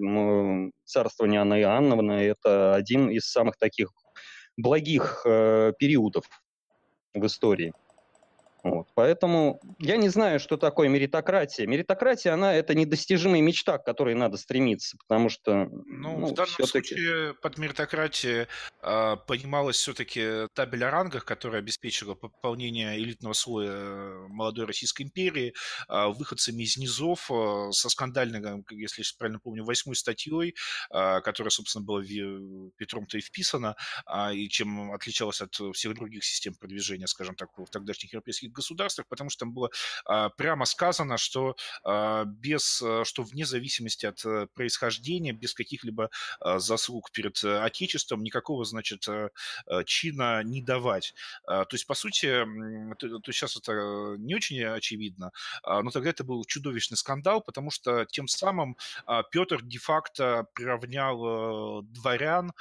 царствование 0.84 1.40
Анны 1.40 1.60
Иоанновны– 1.60 2.12
это 2.12 2.74
один 2.74 3.10
из 3.10 3.30
самых 3.30 3.56
таких 3.58 3.92
благих 4.56 5.22
э, 5.24 5.72
периодов 5.78 6.24
в 7.14 7.26
истории. 7.26 7.72
Вот. 8.62 8.88
Поэтому 8.94 9.60
я 9.78 9.96
не 9.96 10.08
знаю, 10.08 10.40
что 10.40 10.56
такое 10.56 10.88
меритократия. 10.88 11.66
Меритократия, 11.66 12.34
она 12.34 12.54
это 12.54 12.74
недостижимая 12.74 13.40
мечта, 13.40 13.78
к 13.78 13.84
которой 13.84 14.14
надо 14.14 14.36
стремиться, 14.36 14.96
потому 14.98 15.28
что... 15.28 15.68
Ну, 15.86 16.18
ну 16.18 16.26
в 16.26 16.34
данном 16.34 16.66
случае 16.66 17.34
под 17.34 17.58
меритократией 17.58 18.46
э, 18.82 19.16
понималась 19.26 19.76
все-таки 19.76 20.48
табель 20.54 20.84
о 20.84 20.90
рангах, 20.90 21.24
которая 21.24 21.60
обеспечила 21.60 22.14
пополнение 22.14 22.98
элитного 22.98 23.32
слоя 23.32 24.26
молодой 24.28 24.66
Российской 24.66 25.02
империи 25.02 25.54
э, 25.88 26.06
выходцами 26.08 26.62
из 26.64 26.76
низов 26.76 27.30
э, 27.30 27.70
со 27.72 27.88
скандальной, 27.88 28.64
если 28.70 29.02
я 29.02 29.08
правильно 29.18 29.40
помню, 29.40 29.64
восьмой 29.64 29.96
статьей, 29.96 30.54
э, 30.90 31.20
которая, 31.20 31.50
собственно, 31.50 31.84
была 31.84 32.02
Петром-то 32.76 33.18
и 33.18 33.20
вписана, 33.20 33.76
э, 34.06 34.34
и 34.34 34.48
чем 34.48 34.92
отличалась 34.92 35.40
от 35.40 35.54
всех 35.74 35.94
других 35.94 36.24
систем 36.24 36.54
продвижения, 36.54 37.06
скажем 37.06 37.34
так, 37.34 37.56
в 37.56 37.66
тогдашних 37.66 38.12
европейских 38.12 38.52
государствах, 38.58 39.06
потому 39.08 39.30
что 39.30 39.40
там 39.40 39.52
было 39.52 39.70
а, 40.04 40.28
прямо 40.28 40.64
сказано, 40.66 41.16
что 41.16 41.56
а, 41.84 42.24
без, 42.24 42.82
а, 42.82 43.04
что 43.04 43.22
вне 43.22 43.46
зависимости 43.46 44.06
от 44.06 44.24
э, 44.24 44.46
происхождения, 44.54 45.32
без 45.32 45.54
каких-либо 45.54 46.10
заслуг 46.56 47.10
перед 47.12 47.42
э, 47.44 47.60
Отечеством, 47.60 48.22
никакого, 48.22 48.64
значит, 48.64 49.08
э, 49.08 49.30
чина 49.86 50.42
не 50.42 50.62
давать. 50.62 51.14
То 51.46 51.68
есть, 51.72 51.86
по 51.86 51.94
сути, 51.94 52.44
то, 52.98 53.18
то 53.18 53.32
сейчас 53.32 53.56
это 53.56 53.72
не 54.18 54.34
очень 54.34 54.62
очевидно, 54.64 55.30
но 55.64 55.90
тогда 55.90 56.10
это 56.10 56.24
был 56.24 56.44
чудовищный 56.44 56.96
скандал, 56.96 57.40
потому 57.40 57.70
что 57.70 58.04
тем 58.06 58.28
самым 58.28 58.76
Петр 59.30 59.62
де-факто 59.62 60.46
приравнял 60.54 61.82
дворян 61.82 62.52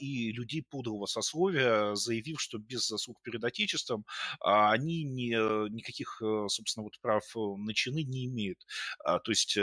и 0.00 0.32
людей 0.32 0.62
подлого 0.62 1.06
сословия, 1.06 1.94
заявив, 1.94 2.40
что 2.40 2.58
без 2.58 2.86
заслуг 2.88 3.18
перед 3.22 3.44
Отечеством 3.44 4.04
они 4.40 5.04
не 5.04 5.19
Э, 5.28 5.68
никаких, 5.70 6.20
э, 6.22 6.46
собственно, 6.48 6.84
вот 6.84 6.98
прав 7.00 7.24
э, 7.36 7.38
на 7.38 7.74
чины 7.74 8.02
не 8.02 8.26
имеют. 8.26 8.66
А, 9.04 9.18
то 9.18 9.30
есть 9.30 9.54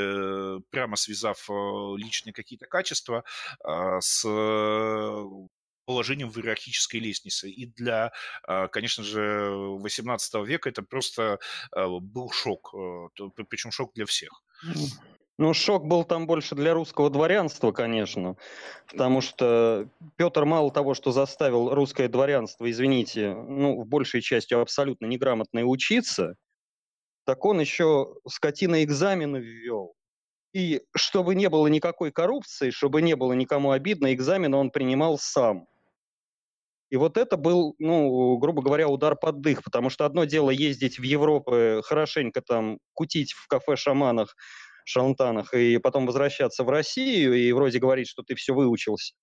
прямо 0.72 0.95
связав 0.95 1.49
личные 1.97 2.34
какие-то 2.34 2.66
качества 2.66 3.24
а, 3.64 3.99
с 4.01 4.24
положением 5.86 6.30
в 6.30 6.38
иерархической 6.38 6.99
лестнице. 6.99 7.49
И 7.49 7.66
для, 7.66 8.12
конечно 8.72 9.03
же, 9.03 9.49
18 9.49 10.45
века 10.45 10.70
это 10.70 10.82
просто 10.84 11.39
был 11.72 12.30
шок, 12.32 12.74
причем 13.49 13.72
шок 13.72 13.93
для 13.93 14.05
всех. 14.05 14.43
Ну, 15.38 15.54
шок 15.54 15.86
был 15.86 16.04
там 16.04 16.26
больше 16.26 16.56
для 16.56 16.74
русского 16.74 17.12
дворянства, 17.12 17.72
конечно, 17.72 18.38
потому 18.90 19.22
что 19.22 19.88
Петр 20.16 20.46
мало 20.46 20.72
того, 20.72 20.96
что 20.96 21.12
заставил 21.12 21.74
русское 21.76 22.08
дворянство, 22.08 22.70
извините, 22.70 23.36
ну, 23.36 23.80
в 23.84 23.86
большей 23.88 24.22
части 24.22 24.56
абсолютно 24.56 25.06
неграмотно 25.06 25.64
учиться, 25.64 26.36
так 27.24 27.46
он 27.46 27.60
еще 27.60 28.16
скотина 28.28 28.84
экзамены 28.84 29.38
ввел. 29.38 29.94
И 30.54 30.82
чтобы 30.96 31.36
не 31.36 31.50
было 31.50 31.68
никакой 31.68 32.12
коррупции, 32.12 32.72
чтобы 32.72 33.04
не 33.04 33.16
было 33.16 33.34
никому 33.34 33.72
обидно, 33.72 34.14
экзамены 34.14 34.58
он 34.58 34.72
принимал 34.72 35.20
сам. 35.20 35.68
И 36.90 36.96
вот 36.96 37.18
это 37.18 37.38
был, 37.38 37.76
ну, 37.80 38.38
грубо 38.38 38.64
говоря, 38.64 38.88
удар 38.88 39.16
под 39.16 39.42
дых, 39.42 39.64
потому 39.64 39.90
что 39.90 40.06
одно 40.06 40.24
дело 40.24 40.50
ездить 40.50 40.98
в 40.98 41.04
Европу, 41.04 41.82
хорошенько 41.84 42.42
там 42.42 42.80
кутить 42.94 43.34
в 43.34 43.48
кафе-шаманах, 43.48 44.36
шалантанах, 44.88 45.54
и 45.54 45.78
потом 45.78 46.06
возвращаться 46.06 46.64
в 46.64 46.70
Россию 46.70 47.34
и 47.34 47.52
вроде 47.52 47.80
говорить, 47.80 48.08
что 48.08 48.24
ты 48.24 48.36
все 48.36 48.54
выучился, 48.54 49.14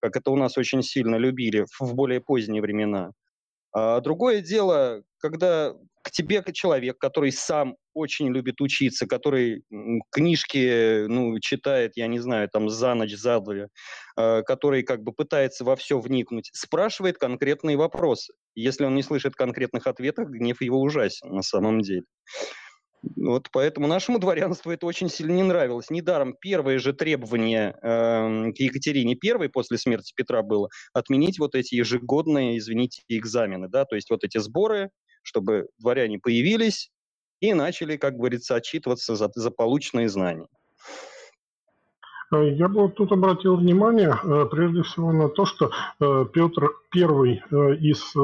как 0.00 0.16
это 0.16 0.30
у 0.30 0.36
нас 0.36 0.58
очень 0.58 0.82
сильно 0.82 1.16
любили 1.16 1.66
в 1.78 1.94
более 1.94 2.20
поздние 2.20 2.62
времена. 2.62 3.12
А 3.74 4.00
другое 4.00 4.42
дело, 4.42 5.02
когда 5.18 5.74
к 6.02 6.10
тебе 6.10 6.42
человек, 6.52 6.98
который 6.98 7.32
сам 7.32 7.76
очень 7.94 8.32
любит 8.32 8.60
учиться, 8.60 9.06
который 9.06 9.62
книжки 10.10 11.06
ну, 11.06 11.38
читает, 11.40 11.92
я 11.94 12.06
не 12.06 12.18
знаю, 12.18 12.48
там 12.48 12.68
за 12.68 12.94
ночь, 12.94 13.14
за 13.14 13.40
двое, 13.40 13.68
э, 14.16 14.42
который 14.42 14.82
как 14.82 15.02
бы 15.02 15.12
пытается 15.12 15.64
во 15.64 15.76
все 15.76 15.98
вникнуть, 15.98 16.50
спрашивает 16.52 17.18
конкретные 17.18 17.76
вопросы. 17.76 18.34
Если 18.54 18.84
он 18.84 18.94
не 18.94 19.02
слышит 19.02 19.36
конкретных 19.36 19.86
ответов, 19.86 20.28
гнев 20.28 20.60
его 20.60 20.80
ужасен 20.80 21.30
на 21.30 21.42
самом 21.42 21.80
деле. 21.80 22.04
Вот 23.02 23.48
поэтому 23.52 23.88
нашему 23.88 24.18
дворянству 24.18 24.70
это 24.70 24.86
очень 24.86 25.08
сильно 25.08 25.32
не 25.32 25.42
нравилось. 25.42 25.90
Недаром 25.90 26.34
первое 26.40 26.78
же 26.78 26.92
требование 26.92 27.76
э, 27.82 28.52
к 28.52 28.58
Екатерине 28.58 29.16
I 29.22 29.48
после 29.48 29.78
смерти 29.78 30.12
Петра 30.14 30.42
было 30.42 30.68
отменить 30.92 31.38
вот 31.38 31.54
эти 31.54 31.74
ежегодные, 31.74 32.58
извините, 32.58 33.02
экзамены, 33.08 33.68
да, 33.68 33.84
то 33.84 33.96
есть 33.96 34.10
вот 34.10 34.22
эти 34.22 34.38
сборы, 34.38 34.90
чтобы 35.22 35.68
дворяне 35.78 36.18
появились 36.18 36.90
и 37.40 37.54
начали, 37.54 37.96
как 37.96 38.14
говорится, 38.16 38.54
отчитываться 38.54 39.16
за, 39.16 39.30
за 39.34 39.50
полученные 39.50 40.08
знания. 40.08 40.46
Э, 42.32 42.48
я 42.54 42.68
бы 42.68 42.88
тут 42.88 43.12
обратил 43.12 43.56
внимание 43.56 44.16
э, 44.22 44.46
прежде 44.50 44.82
всего 44.82 45.12
на 45.12 45.28
то, 45.28 45.44
что 45.44 45.70
э, 46.00 46.26
Петр 46.32 46.70
I 46.94 47.42
из 47.80 48.14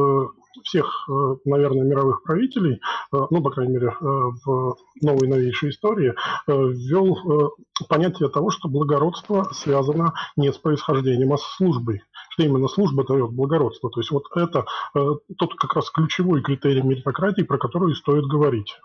всех, 0.64 1.08
э, 1.08 1.36
наверное, 1.44 1.84
мировых 1.84 2.22
правителей, 2.22 2.74
э, 2.74 3.16
ну, 3.30 3.42
по 3.42 3.50
крайней 3.50 3.74
мере, 3.74 3.88
э, 3.88 3.94
в 4.00 4.76
новой 5.02 5.28
новейшей 5.28 5.70
истории, 5.70 6.14
ввел 6.46 7.54
понятие 7.88 8.28
того, 8.28 8.50
что 8.50 8.68
благородство 8.68 9.48
связано 9.52 10.12
не 10.36 10.52
с 10.52 10.58
происхождением, 10.58 11.32
а 11.32 11.38
с 11.38 11.42
службой. 11.56 12.02
Что 12.30 12.42
именно 12.42 12.68
служба 12.68 13.04
дает 13.04 13.30
благородство. 13.30 13.90
То 13.90 14.00
есть 14.00 14.10
вот 14.10 14.24
это 14.34 14.66
тот 14.94 15.54
как 15.54 15.74
раз 15.74 15.90
ключевой 15.90 16.42
критерий 16.42 16.82
меритократии, 16.82 17.42
про 17.42 17.58
который 17.58 17.94
стоит 17.94 18.24
говорить. 18.24 18.76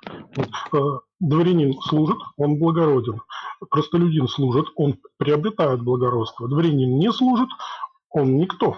Дворянин 1.20 1.74
служит, 1.82 2.18
он 2.38 2.59
благороден. 2.59 3.22
Простолюдин 3.70 4.28
служит, 4.28 4.68
он 4.76 4.97
приобретает 5.18 5.82
благородство. 5.82 6.47
Дворянин 6.47 6.97
не 6.97 7.11
служит, 7.11 7.49
он 8.09 8.36
никто 8.38 8.78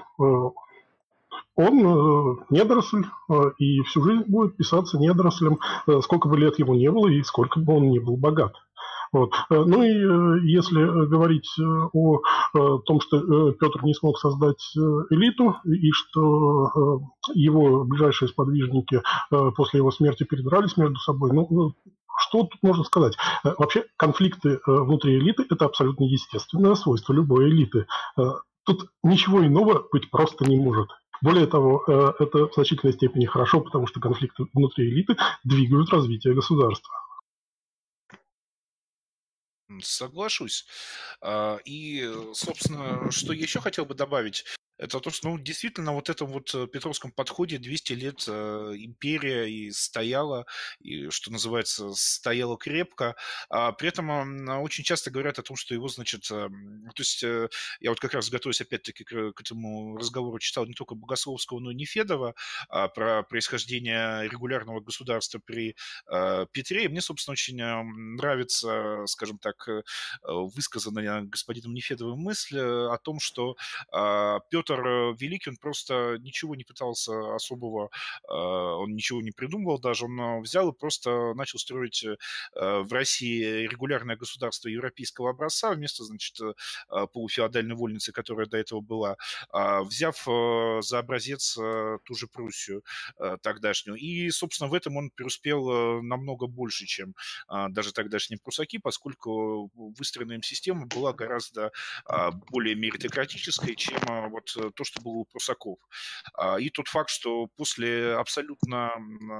он 1.55 1.79
э, 1.79 2.35
недоросль 2.49 3.05
э, 3.29 3.33
и 3.57 3.81
всю 3.83 4.03
жизнь 4.03 4.23
будет 4.27 4.57
писаться 4.57 4.97
недорослем, 4.97 5.59
э, 5.87 6.01
сколько 6.01 6.27
бы 6.27 6.37
лет 6.37 6.59
ему 6.59 6.75
не 6.75 6.91
было 6.91 7.07
и 7.07 7.23
сколько 7.23 7.59
бы 7.59 7.77
он 7.77 7.89
не 7.89 7.99
был 7.99 8.17
богат. 8.17 8.53
Вот. 9.11 9.33
Ну 9.49 9.81
и 9.81 10.51
если 10.51 11.05
говорить 11.07 11.47
о 11.93 12.19
том, 12.79 12.99
что 12.99 13.51
Петр 13.53 13.85
не 13.85 13.93
смог 13.93 14.19
создать 14.19 14.59
элиту, 15.09 15.55
и 15.63 15.91
что 15.91 17.01
его 17.33 17.85
ближайшие 17.85 18.27
сподвижники 18.27 19.01
после 19.55 19.77
его 19.77 19.91
смерти 19.91 20.23
передрались 20.23 20.75
между 20.75 20.97
собой, 20.97 21.31
ну, 21.31 21.75
что 22.17 22.43
тут 22.43 22.61
можно 22.61 22.83
сказать? 22.83 23.15
Вообще 23.43 23.85
конфликты 23.95 24.59
внутри 24.65 25.17
элиты– 25.17 25.45
это 25.49 25.65
абсолютно 25.65 26.05
естественное 26.05 26.75
свойство 26.75 27.13
любой 27.13 27.47
элиты. 27.47 27.85
Тут 28.65 28.89
ничего 29.03 29.45
иного 29.45 29.87
быть 29.93 30.09
просто 30.09 30.43
не 30.49 30.57
может. 30.57 30.89
Более 31.21 31.47
того, 31.47 31.83
э, 31.87 32.23
это 32.23 32.47
в 32.47 32.53
значительной 32.53 32.93
степени 32.93 33.25
хорошо, 33.25 33.61
потому 33.61 33.87
что 33.87 33.99
конфликты 33.99 34.45
внутри 34.53 34.89
элиты 34.89 35.15
двигают 35.43 35.89
развитие 35.89 36.33
государства. 36.33 36.93
Соглашусь. 39.81 40.65
А, 41.21 41.57
и, 41.65 42.07
собственно, 42.33 43.11
что 43.11 43.33
еще 43.33 43.59
хотел 43.59 43.85
бы 43.85 43.95
добавить, 43.95 44.45
это 44.77 44.99
то, 44.99 45.09
что, 45.09 45.29
ну, 45.29 45.37
действительно, 45.37 45.93
вот 45.93 46.09
этом 46.09 46.27
вот 46.27 46.53
э, 46.53 46.67
Петровском 46.67 47.11
подходе 47.11 47.57
200 47.57 47.93
лет 47.93 48.25
э, 48.27 48.73
империя 48.77 49.45
и 49.45 49.71
стояла, 49.71 50.45
и, 50.79 51.09
что 51.09 51.31
называется, 51.31 51.93
стояла 51.93 52.57
крепко. 52.57 53.15
А 53.49 53.71
при 53.71 53.89
этом 53.89 54.11
э, 54.11 54.57
очень 54.57 54.83
часто 54.83 55.11
говорят 55.11 55.39
о 55.39 55.43
том, 55.43 55.55
что 55.55 55.73
его, 55.73 55.87
значит, 55.87 56.29
э, 56.29 56.49
то 56.49 57.01
есть 57.01 57.23
я 57.23 57.89
вот 57.89 57.99
как 57.99 58.13
раз 58.13 58.29
готовясь 58.29 58.61
опять-таки 58.61 59.03
к, 59.03 59.31
к 59.33 59.41
этому 59.41 59.95
разговору 59.97 60.39
читал 60.39 60.65
не 60.65 60.73
только 60.73 60.95
Богословского, 60.95 61.59
но 61.59 61.71
и 61.71 61.75
Нефедова 61.75 62.35
а, 62.69 62.87
про 62.87 63.23
происхождение 63.23 64.27
регулярного 64.27 64.81
государства 64.81 65.39
при 65.43 65.75
э, 66.11 66.45
Петре. 66.51 66.85
И 66.85 66.87
мне, 66.87 67.01
собственно, 67.01 67.33
очень 67.33 67.55
нравится, 67.55 69.03
скажем 69.07 69.37
так, 69.39 69.67
высказанная 70.23 71.21
господином 71.21 71.73
Нефедовым 71.73 72.19
мысль 72.19 72.59
о 72.59 72.97
том, 72.97 73.19
что 73.19 73.55
э, 73.93 74.39
Петр 74.49 74.64
Петр 74.65 74.87
э, 74.87 75.15
Великий, 75.19 75.51
он 75.51 75.57
просто 75.57 76.17
ничего 76.19 76.55
не 76.55 76.63
пытался 76.63 77.35
особого, 77.35 77.89
э, 78.27 78.33
он 78.33 78.95
ничего 78.95 79.21
не 79.21 79.31
придумывал 79.31 79.79
даже, 79.79 80.05
он 80.05 80.19
э, 80.19 80.41
взял 80.41 80.69
и 80.69 80.77
просто 80.77 81.33
начал 81.35 81.59
строить 81.59 82.05
в 82.53 82.87
России 82.91 83.67
регулярное 83.67 84.15
государство 84.15 84.69
европейского 84.69 85.31
образца 85.31 85.71
вместо, 85.71 86.03
значит, 86.03 86.37
полуфеодальной 87.13 87.75
вольницы, 87.75 88.11
которая 88.11 88.47
до 88.47 88.57
этого 88.57 88.81
была, 88.81 89.17
а, 89.49 89.83
взяв 89.83 90.17
за 90.83 90.99
образец 90.99 91.53
ту 91.55 92.15
же 92.15 92.27
Пруссию 92.27 92.83
тогдашнюю. 93.41 93.97
И, 93.97 94.29
собственно, 94.29 94.69
в 94.69 94.73
этом 94.73 94.97
он 94.97 95.09
преуспел 95.09 96.01
намного 96.01 96.47
больше, 96.47 96.85
чем 96.85 97.15
даже 97.69 97.93
тогдашние 97.93 98.39
прусаки, 98.39 98.77
поскольку 98.77 99.71
выстроенная 99.75 100.37
им 100.37 100.43
система 100.43 100.85
была 100.85 101.13
гораздо 101.13 101.71
более 102.49 102.75
меритократической, 102.75 103.75
чем 103.75 103.99
вот 104.29 104.54
Э, 104.54 104.54
то, 104.55 104.83
что 104.83 105.01
было 105.01 105.13
у 105.13 105.25
Прусаков. 105.25 105.79
А, 106.33 106.59
и 106.59 106.69
тот 106.69 106.87
факт, 106.87 107.09
что 107.09 107.47
после 107.55 108.15
абсолютно, 108.15 108.91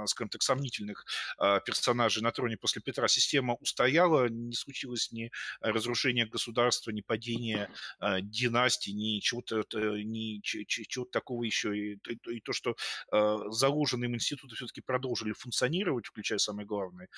скажем 0.06 0.30
так, 0.30 0.42
сомнительных 0.42 1.06
а, 1.38 1.60
персонажей 1.60 2.24
на 2.24 2.32
троне 2.32 2.58
после 2.58 2.82
Петра 2.82 3.08
система 3.08 3.56
устояла, 3.56 4.28
не 4.30 4.54
случилось 4.54 5.12
ни 5.12 5.32
разрушения 5.62 6.26
государства, 6.26 6.92
ни 6.92 7.02
падения 7.02 7.70
а, 8.00 8.22
династии, 8.22 8.92
ни 8.92 9.20
чего-то, 9.20 9.64
ни 9.74 10.40
чего-то 10.42 11.12
такого 11.12 11.44
еще. 11.44 11.78
И 11.78 11.98
то, 12.42 12.54
что 12.54 12.76
заложенные 13.12 14.10
им 14.10 14.16
институты 14.16 14.56
все-таки 14.56 14.82
продолжили 14.82 15.34
функционировать, 15.34 16.08
включая 16.08 16.40
самое 16.40 16.68
главное, 16.68 17.10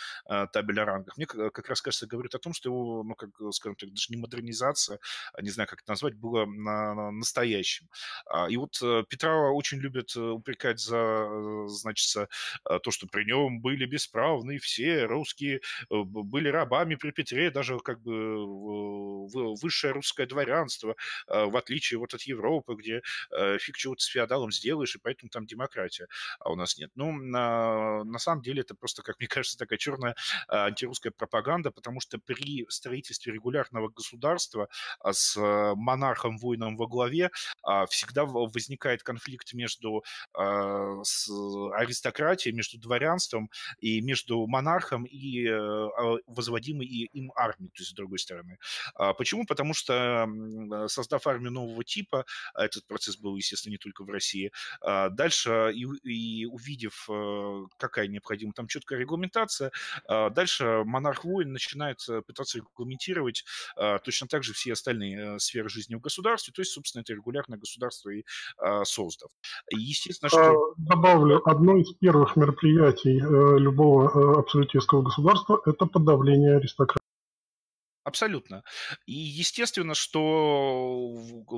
табель 0.54 0.80
о 0.80 0.86
рангах, 0.86 1.18
мне 1.18 1.26
как 1.26 1.68
раз 1.70 1.82
кажется, 1.82 2.08
говорит 2.08 2.36
о 2.36 2.40
том, 2.40 2.54
что 2.54 2.70
его, 2.70 3.04
ну, 3.04 3.16
как, 3.16 3.30
скажем 3.52 3.76
так, 3.76 3.90
даже 3.90 4.08
не 4.10 4.18
модернизация, 4.18 5.00
не 5.42 5.50
знаю, 5.50 5.68
как 5.68 5.82
это 5.82 5.92
назвать, 5.92 6.16
было 6.16 6.46
настоящим. 7.12 7.87
А, 8.26 8.48
и 8.50 8.58
вот 8.58 8.78
э, 8.82 9.04
Петра 9.08 9.52
очень 9.52 9.80
любят 9.80 10.16
э, 10.16 10.20
упрекать 10.20 10.80
за, 10.80 10.98
э, 10.98 11.66
значит, 11.68 12.30
то, 12.64 12.92
что 12.92 13.08
при 13.08 13.24
нем 13.26 13.62
были 13.62 13.86
бесправные 13.86 14.60
все 14.60 15.06
русские, 15.06 15.62
были 15.90 16.50
рабами 16.50 16.96
при 16.96 17.12
Петре, 17.12 17.52
даже 17.52 17.80
как 17.80 18.02
бы 18.02 19.28
высшее 19.28 19.94
русское 19.94 20.26
дворянство, 20.26 20.96
в 21.28 21.58
отличие 21.58 22.00
вот 22.00 22.14
от 22.14 22.22
Европы, 22.24 22.76
где 22.76 23.02
фиг 23.60 23.78
чего-то 23.78 24.04
с 24.04 24.08
феодалом 24.08 24.52
сделаешь, 24.52 24.96
и 24.96 25.00
поэтому 25.00 25.30
там 25.30 25.46
демократия, 25.46 26.08
а 26.40 26.52
у 26.52 26.56
нас 26.56 26.78
нет. 26.78 26.92
Ну, 26.96 27.12
на, 27.12 28.04
на 28.04 28.20
самом 28.20 28.42
деле 28.42 28.62
это 28.62 28.76
просто, 28.76 29.04
как 29.04 29.20
мне 29.20 29.28
кажется, 29.28 29.58
такая 29.58 29.78
черная 29.78 30.16
антирусская 30.48 31.12
пропаганда, 31.12 31.72
потому 31.72 32.00
что 32.00 32.18
при 32.20 32.66
строительстве 32.70 33.34
регулярного 33.34 33.90
государства 33.90 34.70
с 35.04 35.38
монархом-воином 35.76 36.78
во 36.78 36.88
главе 36.88 37.32
а, 37.64 37.77
всегда 37.86 38.26
возникает 38.26 39.04
конфликт 39.04 39.54
между 39.54 40.04
а, 40.34 41.02
аристократией, 41.74 42.56
между 42.56 42.80
дворянством 42.80 43.50
и 43.80 44.02
между 44.02 44.46
монархом 44.48 45.06
и 45.06 45.46
э, 45.48 45.52
а, 45.54 46.18
возводимой 46.28 46.88
им 46.88 47.32
армией, 47.36 47.70
то 47.70 47.82
есть 47.82 47.92
с 47.92 47.94
другой 47.94 48.20
стороны. 48.20 48.58
Почему? 49.18 49.46
Потому 49.46 49.74
что 49.74 50.28
создав 50.88 51.28
армию 51.28 51.52
нового 51.52 51.84
типа, 51.84 52.26
этот 52.56 52.86
процесс 52.88 53.18
был, 53.18 53.36
естественно, 53.36 53.72
не 53.72 53.78
только 53.78 54.04
в 54.04 54.10
России, 54.10 54.52
дальше 54.82 55.72
и, 55.74 55.86
и 56.04 56.46
увидев, 56.46 57.08
э, 57.10 57.66
какая 57.78 58.08
необходима 58.08 58.54
там 58.54 58.68
четкая 58.68 59.00
регламентация, 59.00 59.72
дальше 60.08 60.84
монарх-воин 60.86 61.52
начинает 61.52 62.00
э, 62.10 62.22
пытаться 62.22 62.58
регламентировать 62.58 63.44
точно 64.04 64.28
так 64.28 64.44
же 64.44 64.54
все 64.54 64.74
остальные 64.74 65.40
сферы 65.40 65.70
жизни 65.70 65.96
в 65.96 66.00
государстве, 66.00 66.54
то 66.54 66.62
есть, 66.62 66.72
собственно, 66.72 67.02
это 67.02 67.14
регулярно 67.14 67.58
государство 67.68 68.10
и 68.10 68.24
э, 68.64 68.84
создав. 68.84 69.30
Естественно, 69.72 70.30
что... 70.30 70.74
Добавлю, 70.78 71.42
одно 71.48 71.78
из 71.78 71.94
первых 71.94 72.36
мероприятий 72.36 73.20
э, 73.20 73.60
любого 73.60 74.10
э, 74.10 74.40
абсолютистского 74.40 75.02
государства– 75.02 75.62
это 75.66 75.86
подавление 75.86 76.58
аристократии. 76.58 77.04
Абсолютно. 78.08 78.64
И 79.06 79.12
естественно, 79.12 79.94
что 79.94 81.14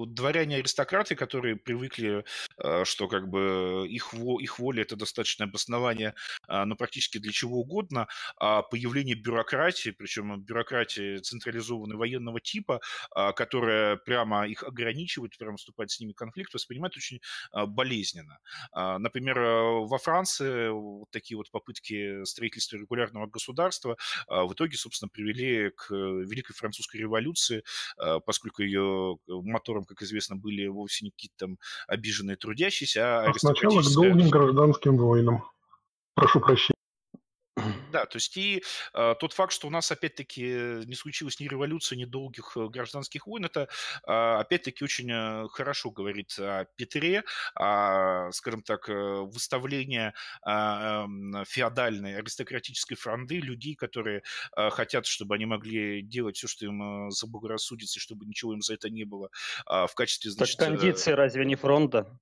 дворяне-аристократы, 0.07 1.13
которые 1.15 1.57
привыкли, 1.57 2.25
э, 2.57 2.85
что 2.85 3.07
как 3.07 3.29
бы 3.29 3.85
их 3.87 4.15
их 4.15 4.57
воля- 4.57 4.81
это 4.81 4.95
достаточное 4.95 5.45
обоснование, 5.47 6.15
а, 6.47 6.65
ну, 6.65 6.75
практически 6.75 7.19
для 7.19 7.31
чего 7.31 7.59
угодно, 7.59 8.07
а 8.37 8.63
появление 8.63 9.13
бюрократии, 9.15 9.91
причем 9.91 10.41
бюрократии 10.41 11.19
централизованной 11.19 11.97
военного 11.97 12.41
типа, 12.41 12.81
а, 13.11 13.31
которая 13.31 13.97
прямо 13.97 14.47
их 14.47 14.63
ограничивает, 14.63 15.37
прямо 15.37 15.57
вступает 15.57 15.91
с 15.91 15.99
ними 15.99 16.13
в 16.13 16.15
конфликт, 16.15 16.51
воспринимают 16.55 16.97
очень, 16.97 17.19
а, 17.51 17.67
болезненно. 17.67 18.39
Например, 18.73 19.37
э, 19.39 19.85
во 19.85 19.97
Франции 19.99 20.69
вот 20.69 21.11
такие 21.11 21.37
вот 21.37 21.51
попытки 21.51 22.23
строительства 22.23 22.77
регулярного 22.77 23.27
государства, 23.27 23.97
в 24.27 24.53
итоге, 24.53 24.77
собственно, 24.77 25.09
привели 25.09 25.69
к 25.75 25.89
великой 26.39 26.53
Французской 26.53 26.97
революции, 26.97 27.63
а, 27.97 28.19
поскольку 28.19 28.63
ее 28.63 29.17
э, 29.27 29.31
мотором, 29.31 29.85
как 29.85 30.01
известно, 30.01 30.35
были 30.35 30.67
вовсе 30.67 31.05
не 31.05 31.11
какие-то 31.11 31.35
там 31.37 31.57
обиженные 31.87 32.37
трудящиеся, 32.37 33.21
а, 33.21 33.29
а 33.29 33.33
сначала 33.37 33.81
к 33.81 33.93
долгим 33.93 34.29
гражданским 34.29 34.97
войнам. 34.97 35.43
Прошу 36.15 36.39
прощения. 36.39 36.78
Да, 37.91 38.05
то 38.05 38.17
есть 38.17 38.37
и 38.37 38.63
э, 38.93 39.15
тот 39.19 39.33
факт, 39.33 39.53
что 39.53 39.67
у 39.67 39.71
нас 39.71 39.91
опять-таки 39.91 40.41
не 40.85 40.95
случилось 40.95 41.39
ни 41.39 41.47
революции, 41.47 41.95
ни 41.95 42.05
долгих 42.05 42.55
э, 42.55 42.67
гражданских 42.67 43.27
войн, 43.27 43.45
это 43.45 43.67
э, 44.07 44.11
опять-таки 44.11 44.83
очень 44.83 45.11
э, 45.11 45.47
хорошо 45.49 45.91
говорит 45.91 46.37
о 46.39 46.65
Петре, 46.75 47.23
о, 47.55 48.31
скажем 48.31 48.61
так, 48.61 48.87
выставление 48.87 50.13
э, 50.45 50.51
э, 50.51 51.05
феодальной 51.45 52.17
аристократической 52.17 52.95
фронды 52.95 53.39
людей, 53.39 53.75
которые 53.75 54.23
э, 54.55 54.69
хотят, 54.69 55.05
чтобы 55.05 55.35
они 55.35 55.45
могли 55.45 56.01
делать 56.01 56.37
все, 56.37 56.47
что 56.47 56.65
им 56.65 57.07
э, 57.07 57.11
заблагорассудится, 57.11 57.99
и 57.99 58.01
чтобы 58.01 58.25
ничего 58.25 58.53
им 58.53 58.61
за 58.61 58.75
это 58.75 58.89
не 58.89 59.03
было, 59.03 59.29
э, 59.69 59.87
в 59.87 59.95
качестве, 59.95 60.31
значит... 60.31 60.57
Так 60.57 60.69
кондиции 60.69 61.11
разве 61.11 61.45
не 61.45 61.55
фронта? 61.55 62.19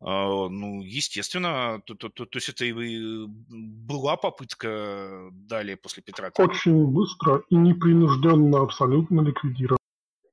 А, 0.00 0.48
ну, 0.48 0.82
естественно, 0.82 1.82
то, 1.84 1.94
то, 1.94 2.08
то, 2.08 2.24
то 2.24 2.36
есть 2.36 2.48
это 2.48 2.64
и 2.64 3.26
была 3.26 4.16
попытка 4.16 5.30
далее 5.32 5.76
после 5.76 6.02
Петра. 6.02 6.30
Очень 6.38 6.86
быстро 6.86 7.42
и 7.50 7.56
непринужденно 7.56 8.60
абсолютно 8.60 9.20
ликвидировать. 9.22 9.78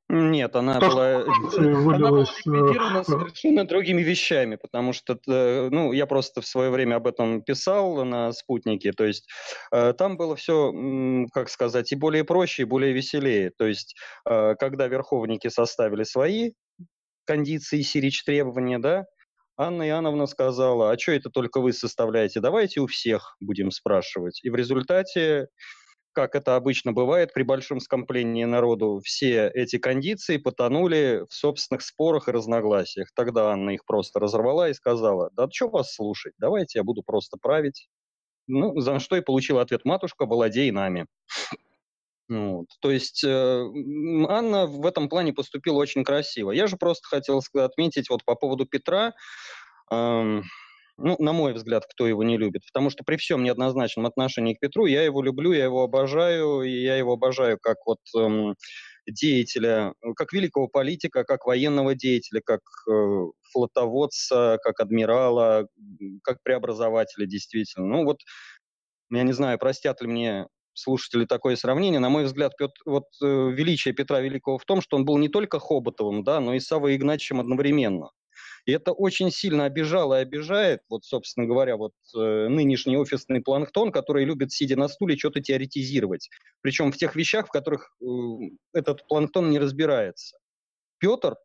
Нет, 0.07 0.55
она 0.55 0.79
То, 0.79 0.89
была, 0.89 1.15
она 1.23 1.81
была 1.81 2.21
ликвидирована 2.21 3.03
совершенно 3.03 3.65
другими 3.65 4.03
вещами, 4.03 4.55
потому 4.55 4.93
что, 4.93 5.17
э, 5.27 5.69
ну, 5.71 5.93
я 5.93 6.05
просто 6.05 6.41
в 6.41 6.45
свое 6.45 6.69
время 6.69 6.97
об 6.97 7.07
этом 7.07 7.41
писал 7.41 8.05
на 8.05 8.31
спутнике, 8.31 8.91
то 8.91 9.03
есть 9.03 9.27
э, 9.71 9.93
там 9.93 10.15
было 10.15 10.35
все, 10.35 10.71
как 11.33 11.49
сказать, 11.49 11.91
и 11.91 11.95
более 11.95 12.23
проще, 12.23 12.61
и 12.61 12.65
более 12.65 12.93
веселее. 12.93 13.51
То 13.57 13.65
есть, 13.65 13.95
э, 14.29 14.53
когда 14.59 14.87
верховники 14.87 15.49
составили 15.49 16.03
свои 16.03 16.51
кондиции, 17.25 17.81
сирич 17.81 18.23
требования, 18.23 18.79
да, 18.79 19.05
Анна 19.57 19.87
Иоанновна 19.87 20.25
сказала, 20.25 20.91
а 20.91 20.99
что 20.99 21.13
это 21.13 21.29
только 21.29 21.61
вы 21.61 21.71
составляете, 21.71 22.41
давайте 22.41 22.81
у 22.81 22.87
всех 22.87 23.37
будем 23.39 23.71
спрашивать. 23.71 24.43
И 24.43 24.49
в 24.49 24.55
результате, 24.55 25.47
как 26.11 26.35
это 26.35 26.57
обычно 26.57 26.91
бывает 26.91 27.33
при 27.33 27.43
большом 27.43 27.79
скоплении 27.79 28.43
народу, 28.43 28.99
все 29.03 29.49
эти 29.53 29.77
кондиции 29.77 30.37
потонули 30.37 31.23
в 31.29 31.33
собственных 31.33 31.83
спорах 31.83 32.27
и 32.27 32.31
разногласиях. 32.31 33.09
Тогда 33.15 33.51
Анна 33.51 33.71
их 33.71 33.85
просто 33.85 34.19
разорвала 34.19 34.69
и 34.69 34.73
сказала, 34.73 35.29
да 35.33 35.47
что 35.49 35.69
вас 35.69 35.93
слушать, 35.93 36.33
давайте 36.37 36.79
я 36.79 36.83
буду 36.83 37.01
просто 37.01 37.37
править. 37.41 37.87
Ну, 38.47 38.79
за 38.79 38.99
что 38.99 39.15
и 39.15 39.21
получил 39.21 39.59
ответ 39.59 39.85
матушка, 39.85 40.25
владей 40.25 40.69
нами. 40.71 41.07
Вот. 42.27 42.65
То 42.81 42.89
есть 42.91 43.23
э, 43.23 43.65
Анна 44.29 44.65
в 44.65 44.85
этом 44.85 45.09
плане 45.09 45.33
поступила 45.33 45.77
очень 45.77 46.03
красиво. 46.03 46.51
Я 46.51 46.67
же 46.67 46.75
просто 46.77 47.07
хотел 47.07 47.41
отметить 47.53 48.09
вот 48.09 48.25
по 48.25 48.35
поводу 48.35 48.65
Петра, 48.65 49.13
э, 49.91 50.41
ну, 50.97 51.15
на 51.19 51.33
мой 51.33 51.53
взгляд, 51.53 51.83
кто 51.85 52.07
его 52.07 52.23
не 52.23 52.37
любит, 52.37 52.63
потому 52.65 52.89
что 52.89 53.03
при 53.03 53.17
всем 53.17 53.43
неоднозначном 53.43 54.05
отношении 54.05 54.53
к 54.53 54.59
Петру 54.59 54.85
я 54.85 55.03
его 55.03 55.21
люблю, 55.21 55.51
я 55.51 55.65
его 55.65 55.83
обожаю, 55.83 56.61
и 56.61 56.71
я 56.71 56.95
его 56.95 57.13
обожаю 57.13 57.59
как 57.61 57.77
вот 57.85 57.99
э, 58.17 58.53
деятеля, 59.07 59.93
как 60.15 60.33
великого 60.33 60.67
политика, 60.67 61.23
как 61.25 61.45
военного 61.45 61.95
деятеля, 61.95 62.41
как 62.43 62.61
э, 62.89 63.25
флотоводца, 63.51 64.57
как 64.63 64.79
адмирала, 64.79 65.67
как 66.23 66.41
преобразователя, 66.43 67.25
действительно. 67.25 67.85
Ну 67.87 68.05
вот, 68.05 68.17
я 69.11 69.23
не 69.23 69.33
знаю, 69.33 69.59
простят 69.59 70.01
ли 70.01 70.07
мне 70.07 70.47
слушатели 70.75 71.25
такое 71.25 71.55
сравнение. 71.55 71.99
На 71.99 72.09
мой 72.09 72.25
взгляд, 72.25 72.55
Петр, 72.57 72.79
вот 72.85 73.05
э, 73.21 73.25
величие 73.25 73.93
Петра 73.93 74.19
Великого 74.19 74.57
в 74.57 74.65
том, 74.65 74.81
что 74.81 74.97
он 74.97 75.05
был 75.05 75.17
не 75.17 75.29
только 75.29 75.59
Хоботовым, 75.59 76.23
да, 76.23 76.39
но 76.39 76.53
и 76.53 76.59
Савой 76.59 76.95
Игнатьевичем 76.95 77.39
одновременно. 77.39 78.11
И 78.65 78.71
это 78.71 78.91
очень 78.91 79.31
сильно 79.31 79.65
обижало 79.65 80.19
и 80.19 80.21
обижает, 80.23 80.81
вот, 80.89 81.05
собственно 81.05 81.45
говоря, 81.45 81.77
вот 81.77 81.93
э, 82.15 82.47
нынешний 82.49 82.97
офисный 82.97 83.41
планктон, 83.41 83.91
который 83.91 84.25
любит, 84.25 84.51
сидя 84.51 84.75
на 84.75 84.87
стуле, 84.87 85.17
что-то 85.17 85.39
теоретизировать. 85.39 86.29
Причем 86.61 86.91
в 86.91 86.97
тех 86.97 87.15
вещах, 87.15 87.47
в 87.47 87.51
которых 87.51 87.95
э, 88.01 88.05
этот 88.73 89.07
планктон 89.07 89.51
не 89.51 89.59
разбирается. 89.59 90.37
Петр 90.97 91.35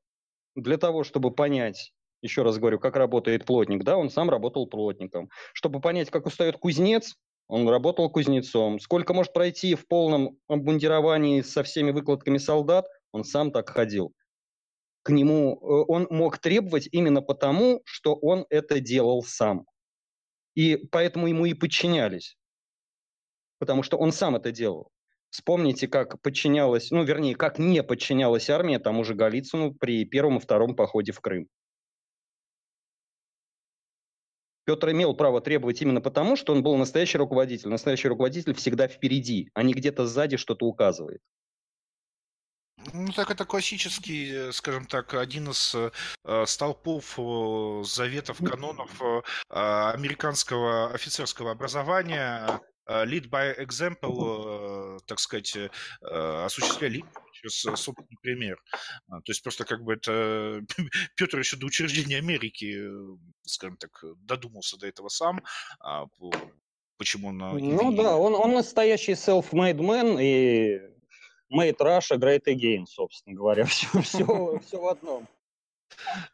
для 0.56 0.78
того, 0.78 1.04
чтобы 1.04 1.30
понять, 1.30 1.92
еще 2.22 2.42
раз 2.42 2.58
говорю, 2.58 2.78
как 2.78 2.96
работает 2.96 3.44
плотник, 3.44 3.84
да, 3.84 3.96
он 3.96 4.10
сам 4.10 4.30
работал 4.30 4.66
плотником. 4.66 5.28
Чтобы 5.52 5.80
понять, 5.80 6.10
как 6.10 6.26
устает 6.26 6.56
кузнец, 6.56 7.16
он 7.50 7.68
работал 7.68 8.08
кузнецом. 8.08 8.78
Сколько 8.78 9.12
может 9.12 9.32
пройти 9.32 9.74
в 9.74 9.88
полном 9.88 10.38
обмундировании 10.46 11.40
со 11.42 11.64
всеми 11.64 11.90
выкладками 11.90 12.38
солдат, 12.38 12.86
он 13.10 13.24
сам 13.24 13.50
так 13.50 13.68
ходил. 13.68 14.14
К 15.02 15.10
нему 15.10 15.54
э, 15.54 15.84
он 15.88 16.06
мог 16.10 16.38
требовать 16.38 16.88
именно 16.92 17.22
потому, 17.22 17.82
что 17.84 18.14
он 18.14 18.46
это 18.50 18.78
делал 18.78 19.24
сам. 19.24 19.66
И 20.54 20.76
поэтому 20.76 21.26
ему 21.26 21.44
и 21.44 21.54
подчинялись. 21.54 22.36
Потому 23.58 23.82
что 23.82 23.96
он 23.96 24.12
сам 24.12 24.36
это 24.36 24.52
делал. 24.52 24.90
Вспомните, 25.30 25.88
как 25.88 26.20
подчинялась, 26.22 26.92
ну, 26.92 27.02
вернее, 27.02 27.34
как 27.34 27.58
не 27.58 27.82
подчинялась 27.82 28.48
армия 28.48 28.78
тому 28.78 29.02
же 29.02 29.14
Голицыну 29.14 29.74
при 29.74 30.04
первом 30.04 30.36
и 30.36 30.40
втором 30.40 30.76
походе 30.76 31.10
в 31.10 31.20
Крым. 31.20 31.48
Петр 34.70 34.92
имел 34.92 35.14
право 35.14 35.40
требовать 35.40 35.82
именно 35.82 36.00
потому, 36.00 36.36
что 36.36 36.52
он 36.52 36.62
был 36.62 36.76
настоящий 36.76 37.18
руководитель. 37.18 37.70
Настоящий 37.70 38.06
руководитель 38.06 38.54
всегда 38.54 38.86
впереди, 38.86 39.50
а 39.52 39.64
не 39.64 39.74
где-то 39.74 40.06
сзади 40.06 40.36
что-то 40.36 40.64
указывает. 40.64 41.20
Ну, 42.92 43.10
так 43.10 43.32
это 43.32 43.44
классический, 43.44 44.30
э, 44.32 44.52
скажем 44.52 44.86
так, 44.86 45.14
один 45.14 45.50
из 45.50 45.74
э, 45.74 45.90
столпов 46.46 47.18
э, 47.18 47.82
заветов, 47.84 48.38
канонов 48.38 49.02
э, 49.02 49.22
а, 49.48 49.90
американского 49.90 50.94
офицерского 50.94 51.50
образования. 51.50 52.60
Э, 52.90 53.04
lead 53.04 53.28
by 53.30 53.56
example, 53.56 54.96
э, 54.96 54.98
так 55.06 55.20
сказать, 55.20 55.56
э, 55.56 55.68
осуществляли 56.44 57.04
через 57.40 57.64
э, 57.66 57.76
собственный 57.76 58.18
пример. 58.20 58.58
А, 59.08 59.20
то 59.20 59.30
есть 59.30 59.42
просто 59.42 59.64
как 59.64 59.82
бы 59.82 59.94
это 59.94 60.62
Петр 61.16 61.38
еще 61.38 61.56
до 61.56 61.66
учреждения 61.66 62.18
Америки, 62.18 62.76
э, 62.78 63.16
скажем 63.42 63.76
так, 63.76 64.04
додумался 64.18 64.78
до 64.78 64.86
этого 64.86 65.08
сам, 65.08 65.42
а 65.80 66.06
почему 66.96 67.28
он... 67.28 67.38
Ну 67.38 67.92
да, 67.96 68.16
он, 68.16 68.34
он 68.34 68.52
настоящий 68.52 69.12
self-made 69.12 69.78
man 69.78 70.20
и 70.20 70.80
made 71.52 71.78
Russia 71.78 72.16
great 72.16 72.44
again, 72.46 72.86
собственно 72.86 73.36
говоря, 73.36 73.64
все, 73.64 73.86
все, 74.02 74.60
все 74.66 74.80
в 74.80 74.86
одном. 74.86 75.26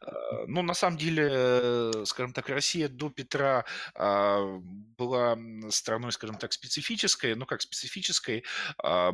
А, 0.01 0.45
ну, 0.47 0.61
на 0.61 0.73
самом 0.73 0.97
деле, 0.97 2.05
скажем 2.05 2.33
так, 2.33 2.49
Россия 2.49 2.87
до 2.87 3.09
Петра 3.09 3.65
была 3.95 5.37
страной, 5.69 6.11
скажем 6.11 6.37
так, 6.37 6.53
специфической, 6.53 7.35
ну 7.35 7.45
как 7.45 7.61
специфической, 7.61 8.43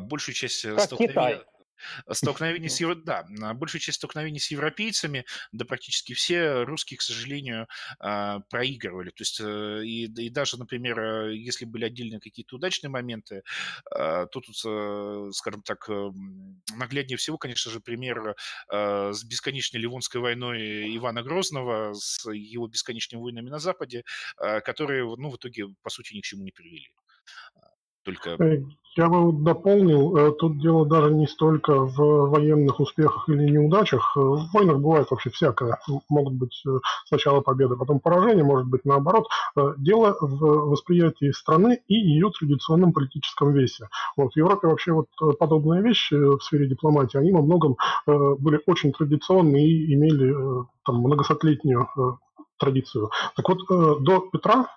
большую 0.00 0.34
часть 0.34 0.62
как 0.62 0.80
столкновения... 0.80 1.38
Китай 1.38 1.53
столкновений 2.10 2.68
с 2.68 2.80
Евро... 2.80 2.94
да, 2.94 3.24
большую 3.54 3.80
часть 3.80 3.96
столкновений 3.96 4.40
с 4.40 4.50
европейцами, 4.50 5.24
да 5.52 5.64
практически 5.64 6.14
все 6.14 6.64
русские, 6.64 6.98
к 6.98 7.02
сожалению, 7.02 7.68
а, 7.98 8.40
проигрывали. 8.50 9.10
То 9.10 9.22
есть 9.22 9.40
э, 9.40 9.84
и, 9.84 10.04
и 10.04 10.30
даже, 10.30 10.58
например, 10.58 10.98
э, 11.00 11.36
если 11.36 11.64
были 11.64 11.84
отдельные 11.84 12.20
какие-то 12.20 12.56
удачные 12.56 12.90
моменты, 12.90 13.42
а, 13.90 14.26
то 14.26 14.40
тут, 14.40 14.56
э, 14.64 15.30
скажем 15.32 15.62
так, 15.62 15.88
нагляднее 16.76 17.16
всего, 17.16 17.38
конечно 17.38 17.70
же, 17.70 17.80
пример 17.80 18.34
с 18.70 19.24
бесконечной 19.24 19.80
Ливонской 19.80 20.20
войной 20.20 20.96
Ивана 20.96 21.22
Грозного, 21.22 21.94
с 21.94 22.30
его 22.30 22.66
бесконечными 22.66 23.20
войнами 23.20 23.50
на 23.50 23.58
Западе, 23.58 24.04
которые, 24.36 25.04
ну, 25.04 25.30
в 25.30 25.36
итоге, 25.36 25.66
по 25.82 25.90
сути, 25.90 26.14
ни 26.14 26.20
к 26.20 26.24
чему 26.24 26.44
не 26.44 26.52
привели. 26.52 26.90
Только... 28.04 28.30
Э, 28.38 28.62
я 28.96 29.08
бы 29.08 29.32
дополнил, 29.32 30.16
э, 30.16 30.32
тут 30.38 30.60
дело 30.60 30.86
даже 30.86 31.12
не 31.12 31.26
столько 31.26 31.80
в 31.80 32.30
военных 32.30 32.78
успехах 32.78 33.28
или 33.28 33.50
неудачах. 33.50 34.12
Э, 34.16 34.20
в 34.20 34.50
войнах 34.52 34.78
бывает 34.78 35.10
вообще 35.10 35.30
всякое. 35.30 35.78
Могут 36.08 36.34
быть 36.34 36.62
сначала 37.06 37.40
победы, 37.40 37.76
потом 37.76 37.98
поражение, 37.98 38.44
может 38.44 38.68
быть 38.68 38.84
наоборот. 38.84 39.26
Дело 39.78 40.16
в 40.20 40.70
восприятии 40.70 41.32
страны 41.32 41.80
и 41.88 41.94
ее 41.94 42.30
традиционном 42.30 42.92
политическом 42.92 43.52
весе. 43.52 43.88
Вот 44.16 44.32
в 44.32 44.36
Европе 44.36 44.68
вообще 44.68 44.92
вот 44.92 45.08
подобные 45.38 45.82
вещи 45.82 46.14
в 46.14 46.40
сфере 46.40 46.68
дипломатии, 46.68 47.18
они 47.18 47.32
во 47.32 47.42
многом 47.42 47.76
были 48.06 48.60
очень 48.66 48.92
традиционны 48.92 49.64
и 49.64 49.94
имели 49.94 50.32
там, 50.84 50.96
многосотлетнюю 50.98 51.88
традицию. 52.58 53.10
Так 53.36 53.48
вот, 53.48 54.02
до 54.02 54.20
Петра 54.32 54.68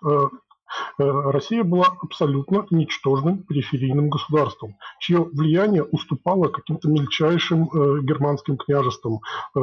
Россия 0.97 1.63
была 1.63 1.86
абсолютно 2.01 2.65
ничтожным 2.72 3.43
периферийным 3.43 4.09
государством, 4.09 4.78
чье 4.99 5.24
влияние 5.24 5.84
уступало 5.84 6.47
каким-то 6.47 6.89
мельчайшим 6.89 7.63
э, 7.63 8.01
германским 8.01 8.57
княжествам, 8.57 9.22
э, 9.55 9.59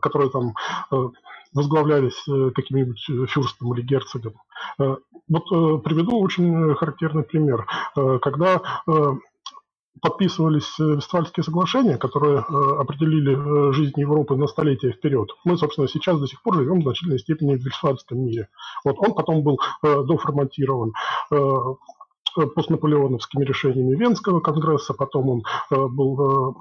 которые 0.00 0.30
там 0.30 0.54
возглавлялись 1.54 2.22
каким-нибудь 2.54 3.30
фюрстом 3.30 3.72
или 3.72 3.82
герцогом. 3.82 4.34
Вот 4.78 5.82
приведу 5.84 6.20
очень 6.20 6.74
характерный 6.74 7.22
пример. 7.22 7.66
Когда 7.94 8.60
подписывались 10.00 10.78
э, 10.78 10.84
Вестфальские 10.96 11.44
соглашения, 11.44 11.96
которые 11.96 12.38
э, 12.38 12.80
определили 12.80 13.36
э, 13.36 13.72
жизнь 13.72 13.98
Европы 13.98 14.36
на 14.36 14.46
столетия 14.46 14.92
вперед. 14.92 15.30
Мы, 15.44 15.56
собственно, 15.56 15.88
сейчас 15.88 16.20
до 16.20 16.26
сих 16.26 16.42
пор 16.42 16.56
живем 16.56 16.80
в 16.80 16.82
значительной 16.82 17.18
степени 17.18 17.56
в 17.56 17.64
Вестфальском 17.64 18.18
мире. 18.18 18.48
Вот 18.84 18.96
он 18.98 19.14
потом 19.14 19.42
был 19.42 19.58
доформатирован 19.82 20.92
постнаполеоновскими 22.54 23.44
решениями 23.44 23.94
Венского 23.94 24.40
конгресса, 24.40 24.94
потом 24.94 25.28
он 25.28 25.42
э, 25.70 25.86
был 25.86 26.58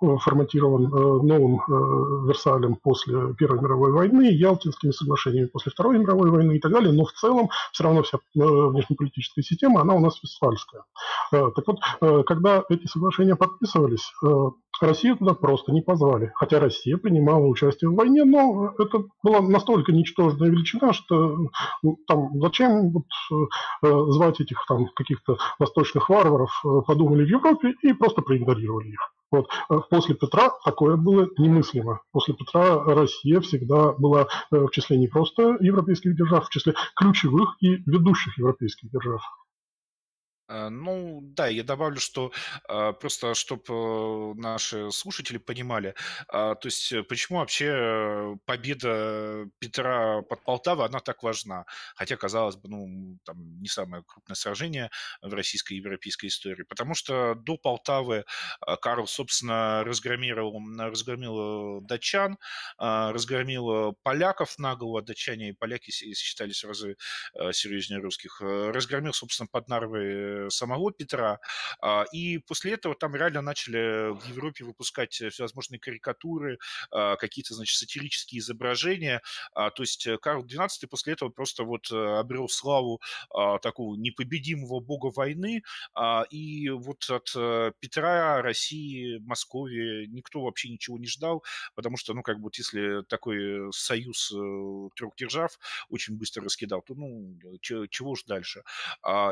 э, 0.00 0.18
форматирован 0.18 0.86
э, 0.86 0.88
новым 0.88 2.26
Версалем 2.26 2.76
после 2.76 3.34
Первой 3.34 3.60
мировой 3.60 3.92
войны, 3.92 4.30
Ялтинскими 4.30 4.90
соглашениями 4.90 5.46
после 5.46 5.72
Второй 5.72 5.98
мировой 5.98 6.30
войны 6.30 6.56
и 6.56 6.60
так 6.60 6.72
далее, 6.72 6.92
но 6.92 7.04
в 7.04 7.12
целом 7.12 7.50
все 7.72 7.84
равно 7.84 8.02
вся 8.02 8.18
внешнеполитическая 8.34 9.42
система, 9.42 9.80
она 9.80 9.94
у 9.94 10.00
нас 10.00 10.20
вестфальская. 10.22 10.82
Так 11.30 11.64
вот, 11.66 12.24
когда 12.26 12.62
эти 12.68 12.86
соглашения 12.86 13.36
подписывались, 13.36 14.12
Россию 14.80 15.16
туда 15.16 15.34
просто 15.34 15.72
не 15.72 15.82
позвали. 15.82 16.32
Хотя 16.34 16.60
Россия 16.60 16.96
принимала 16.96 17.46
участие 17.46 17.90
в 17.90 17.94
войне, 17.94 18.24
но 18.24 18.74
это 18.78 19.04
была 19.22 19.40
настолько 19.40 19.92
ничтожная 19.92 20.50
величина, 20.50 20.92
что 20.92 21.36
ну, 21.82 21.98
там 22.06 22.40
зачем 22.40 22.90
вот, 22.90 23.04
э, 23.82 24.10
звать 24.12 24.40
этих 24.40 24.64
там 24.68 24.86
каких-то 24.94 25.38
восточных 25.58 26.08
варваров, 26.08 26.50
э, 26.64 26.68
подумали 26.86 27.24
в 27.24 27.28
Европе 27.28 27.74
и 27.82 27.92
просто 27.92 28.22
проигнорировали 28.22 28.88
их. 28.88 29.12
Вот. 29.30 29.48
Э, 29.70 29.78
после 29.90 30.14
Петра 30.14 30.50
такое 30.64 30.96
было 30.96 31.28
немыслимо. 31.38 32.00
После 32.12 32.34
Петра 32.34 32.82
Россия 32.84 33.40
всегда 33.40 33.92
была 33.92 34.28
э, 34.50 34.56
в 34.56 34.70
числе 34.70 34.98
не 34.98 35.08
просто 35.08 35.56
европейских 35.60 36.16
держав, 36.16 36.46
в 36.46 36.50
числе 36.50 36.74
ключевых 36.96 37.56
и 37.60 37.82
ведущих 37.86 38.38
европейских 38.38 38.90
держав. 38.90 39.22
Э, 40.48 40.68
ну, 40.68 41.20
да, 41.22 41.48
я 41.48 41.62
добавлю, 41.64 41.98
что 42.00 42.32
э, 42.68 42.92
просто, 43.00 43.34
чтобы 43.34 43.64
э, 43.68 44.34
наши 44.36 44.90
слушатели 44.92 45.38
понимали, 45.38 45.94
то 46.28 46.58
есть 46.64 46.92
почему 47.08 47.38
вообще 47.38 48.36
победа 48.44 49.46
Петра 49.58 50.22
под 50.22 50.44
Полтавой, 50.44 50.86
она 50.86 51.00
так 51.00 51.22
важна. 51.22 51.64
Хотя, 51.94 52.16
казалось 52.16 52.56
бы, 52.56 52.68
ну, 52.68 53.18
там 53.24 53.60
не 53.60 53.68
самое 53.68 54.02
крупное 54.06 54.34
сражение 54.34 54.90
в 55.22 55.32
российской 55.34 55.74
и 55.74 55.76
европейской 55.76 56.26
истории. 56.26 56.62
Потому 56.62 56.94
что 56.94 57.34
до 57.34 57.56
Полтавы 57.56 58.24
Карл, 58.80 59.06
собственно, 59.06 59.82
разгромил, 59.84 60.36
разгромил 60.78 61.80
датчан, 61.82 62.38
разгромил 62.78 63.94
поляков 64.02 64.58
наголо, 64.58 65.02
датчане 65.02 65.50
и 65.50 65.52
поляки 65.52 65.90
считались 65.90 66.64
разы 66.64 66.96
серьезнее 67.52 68.00
русских, 68.00 68.40
разгромил, 68.40 69.12
собственно, 69.12 69.48
под 69.50 69.68
Нарвой 69.68 70.35
самого 70.50 70.92
Петра. 70.92 71.38
А, 71.80 72.04
и 72.12 72.38
после 72.38 72.72
этого 72.72 72.94
там 72.94 73.14
реально 73.14 73.42
начали 73.42 74.12
в 74.12 74.26
Европе 74.28 74.64
выпускать 74.64 75.12
всевозможные 75.12 75.78
карикатуры, 75.78 76.58
а, 76.90 77.16
какие-то, 77.16 77.54
значит, 77.54 77.76
сатирические 77.78 78.40
изображения. 78.40 79.22
А, 79.54 79.70
то 79.70 79.82
есть 79.82 80.06
э, 80.06 80.18
Карл 80.18 80.44
XII 80.44 80.68
после 80.88 81.14
этого 81.14 81.28
просто 81.28 81.64
вот 81.64 81.90
э, 81.90 81.96
обрел 81.96 82.48
славу 82.48 83.00
такого 83.62 83.96
непобедимого 83.96 84.80
бога 84.80 85.12
войны. 85.14 85.62
И 86.30 86.68
вот 86.70 87.08
от 87.10 87.32
э, 87.36 87.72
Петра, 87.80 88.42
России, 88.42 89.18
Москвы 89.18 90.06
никто 90.08 90.42
вообще 90.42 90.68
ничего 90.68 90.98
не 90.98 91.06
ждал, 91.06 91.44
потому 91.74 91.96
что, 91.96 92.14
ну, 92.14 92.22
как 92.22 92.36
бы, 92.36 92.44
вот 92.44 92.56
если 92.56 93.02
такой 93.04 93.72
союз 93.72 94.28
трех 94.96 95.14
держав 95.16 95.58
очень 95.88 96.16
быстро 96.16 96.44
раскидал, 96.44 96.82
то, 96.82 96.94
ну, 96.94 97.38
чего 97.60 98.10
уж 98.10 98.24
дальше. 98.24 98.62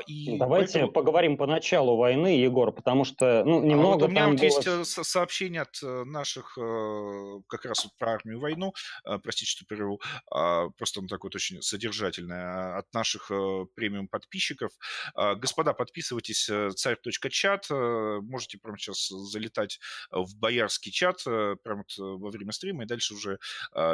И 0.07 0.37
Давайте 0.39 0.75
поэтому 0.75 0.93
поговорим 0.95 1.37
по 1.37 1.47
началу 1.47 1.97
войны, 1.97 2.39
Егор, 2.39 2.73
потому 2.73 3.05
что 3.05 3.45
ну, 3.45 3.63
немного. 3.63 3.89
А 3.89 3.99
вот 3.99 4.03
у 4.05 4.09
меня 4.09 4.29
вот 4.29 4.37
было... 4.37 4.45
есть 4.45 4.67
э, 4.67 4.85
сообщение 4.85 5.63
от 5.63 5.83
э, 5.83 6.05
наших 6.05 6.57
э, 6.57 7.41
как 7.49 7.67
раз 7.67 7.85
вот 7.85 7.93
про 7.99 8.13
армию 8.13 8.41
войну, 8.41 8.73
простите, 9.23 9.51
что 9.51 9.65
перевел, 9.67 10.01
а, 10.31 10.69
просто 10.79 11.01
он 11.01 11.09
такой 11.09 11.29
вот 11.29 11.35
очень 11.35 11.61
содержательный, 11.61 12.79
от 12.79 12.93
наших 12.95 13.31
премиум 13.75 14.07
подписчиков. 14.07 14.71
Господа, 15.17 15.73
подписывайтесь 15.73 16.49
царь.чат, 16.77 17.67
можете 17.71 18.59
прямо 18.59 18.79
сейчас 18.79 19.09
залетать 19.09 19.81
в 20.11 20.37
боярский 20.37 20.93
чат 20.93 21.25
прямо 21.25 21.85
вот 21.85 22.21
во 22.21 22.31
время 22.31 22.53
стрима 22.53 22.85
и 22.85 22.87
дальше 22.87 23.15
уже 23.15 23.39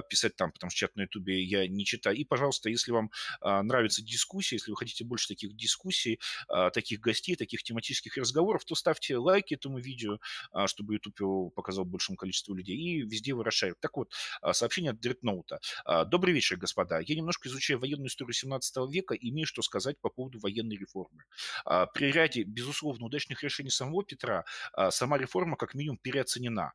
писать 0.08 0.36
там, 0.36 0.52
потому 0.52 0.70
что 0.70 0.80
чат 0.80 0.96
на 0.96 1.02
ютубе 1.02 1.42
я 1.42 1.66
не 1.66 1.84
читаю. 1.84 2.16
И, 2.16 2.24
пожалуйста, 2.24 2.68
если 2.68 2.92
вам 2.92 3.10
нравится 3.40 4.04
дискуссия, 4.04 4.56
если 4.56 4.70
вы 4.70 4.76
хотите 4.76 5.04
больше 5.04 5.28
таких 5.28 5.56
дискуссий, 5.56 6.20
таких 6.72 6.89
таких 6.90 7.00
гостей, 7.00 7.36
таких 7.36 7.62
тематических 7.62 8.16
разговоров, 8.16 8.64
то 8.64 8.74
ставьте 8.74 9.16
лайки 9.16 9.54
этому 9.54 9.78
видео, 9.78 10.18
а, 10.52 10.66
чтобы 10.66 10.94
YouTube 10.94 11.20
его 11.20 11.50
показал 11.50 11.84
большему 11.84 12.16
количеству 12.16 12.54
людей, 12.54 12.76
и 12.76 13.02
везде 13.02 13.30
его 13.30 13.42
расширяют. 13.44 13.78
Так 13.80 13.96
вот, 13.96 14.12
а, 14.42 14.52
сообщение 14.52 14.90
от 14.90 15.00
Дредноута. 15.00 15.60
А, 15.84 16.04
Добрый 16.04 16.34
вечер, 16.34 16.56
господа. 16.56 16.98
Я 17.00 17.14
немножко 17.14 17.48
изучаю 17.48 17.78
военную 17.78 18.08
историю 18.08 18.34
17 18.34 18.86
века 18.88 19.14
и 19.14 19.30
имею 19.30 19.46
что 19.46 19.62
сказать 19.62 20.00
по 20.00 20.08
поводу 20.08 20.40
военной 20.40 20.76
реформы. 20.76 21.22
При 21.94 22.10
ряде, 22.10 22.42
безусловно, 22.42 23.06
удачных 23.06 23.42
решений 23.42 23.70
самого 23.70 24.02
Петра 24.02 24.44
сама 24.90 25.18
реформа 25.18 25.56
как 25.56 25.74
минимум 25.74 25.98
переоценена. 25.98 26.72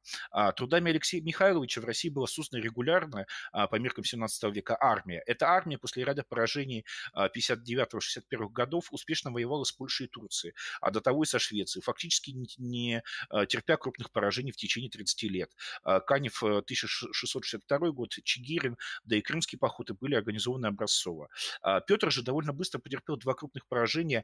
Трудами 0.55 0.91
Алексея 0.91 1.21
Михайловича 1.21 1.81
в 1.81 1.85
России 1.85 2.09
была 2.09 2.27
создана 2.27 2.63
регулярная 2.63 3.27
по 3.51 3.75
меркам 3.75 4.03
17 4.03 4.43
века 4.55 4.77
армия. 4.79 5.21
Эта 5.25 5.47
армия 5.47 5.77
после 5.77 6.03
ряда 6.05 6.23
поражений 6.27 6.85
59-61 7.15 8.49
годов 8.49 8.87
успешно 8.91 9.31
воевала 9.31 9.63
с 9.63 9.71
Польшей 9.71 10.04
и 10.05 10.07
Турции, 10.07 10.53
а 10.81 10.91
до 10.91 11.01
того 11.01 11.23
и 11.23 11.25
со 11.25 11.39
Швецией, 11.39 11.83
фактически 11.83 12.31
не, 12.31 12.47
не 12.57 13.03
а, 13.29 13.45
терпя 13.45 13.77
крупных 13.77 14.11
поражений 14.11 14.51
в 14.51 14.57
течение 14.57 14.89
30 14.89 15.23
лет. 15.23 15.51
А, 15.83 15.99
Канев 15.99 16.41
1662 16.43 17.77
э, 17.77 17.91
год, 17.91 18.11
Чигирин, 18.23 18.77
да 19.03 19.15
и 19.15 19.21
Крымские 19.21 19.59
походы 19.59 19.93
были 19.93 20.15
организованы 20.15 20.67
образцово. 20.67 21.29
А, 21.61 21.81
Петр 21.81 22.11
же 22.11 22.23
довольно 22.23 22.53
быстро 22.53 22.79
потерпел 22.79 23.17
два 23.17 23.33
крупных 23.33 23.65
поражения, 23.67 24.23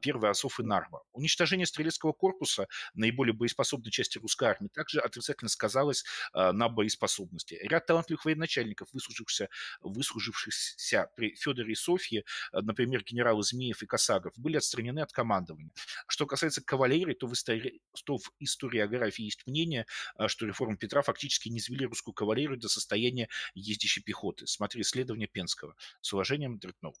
первый 0.00 0.30
Осов 0.30 0.60
и 0.60 0.62
Нарва. 0.62 1.02
Уничтожение 1.12 1.66
стрелецкого 1.66 2.12
корпуса, 2.12 2.68
наиболее 2.94 3.32
боеспособной 3.32 3.90
части 3.90 4.18
русской 4.18 4.48
армии, 4.48 4.68
также 4.68 5.00
отрицательно 5.00 5.48
сказалось 5.48 6.04
на 6.34 6.68
боеспособности. 6.68 7.58
Ряд 7.62 7.86
талантливых 7.86 8.24
военачальников, 8.24 8.88
выслужившихся, 8.92 9.48
выслужившихся 9.80 11.10
при 11.16 11.34
Федоре 11.34 11.72
и 11.72 11.74
Софье, 11.74 12.24
например, 12.52 13.04
генералы 13.04 13.42
Змеев 13.42 13.82
и 13.82 13.86
Косагов, 13.86 14.32
были 14.36 14.56
отстранены 14.56 15.00
от 15.00 15.12
командования. 15.22 15.70
Что 16.08 16.26
касается 16.26 16.62
кавалерии, 16.64 17.14
то 17.14 17.28
в, 17.28 17.32
истори... 17.32 17.80
то 18.04 18.18
в 18.18 18.32
историографии 18.40 19.24
есть 19.24 19.46
мнение, 19.46 19.86
а, 20.16 20.26
что 20.26 20.46
реформы 20.46 20.76
Петра 20.76 21.02
фактически 21.02 21.48
не 21.48 21.58
извели 21.58 21.84
русскую 21.86 22.12
кавалерию 22.12 22.58
до 22.58 22.68
состояния 22.68 23.28
ездящей 23.54 24.02
пехоты. 24.02 24.48
Смотри 24.48 24.82
исследование 24.82 25.28
Пенского. 25.28 25.76
С 26.00 26.12
уважением, 26.12 26.58
Дредноут. 26.58 26.98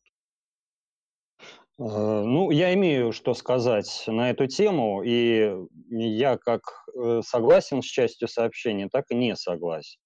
Э, 1.40 1.42
ну, 1.78 2.52
я 2.52 2.72
имею 2.74 3.12
что 3.12 3.34
сказать 3.34 4.04
на 4.06 4.30
эту 4.30 4.46
тему, 4.46 5.02
и 5.02 5.52
я 5.90 6.38
как 6.38 6.62
э, 6.94 7.22
согласен 7.26 7.82
с 7.82 7.86
частью 7.86 8.28
сообщения, 8.28 8.88
так 8.88 9.06
и 9.10 9.16
не 9.16 9.34
согласен. 9.34 9.98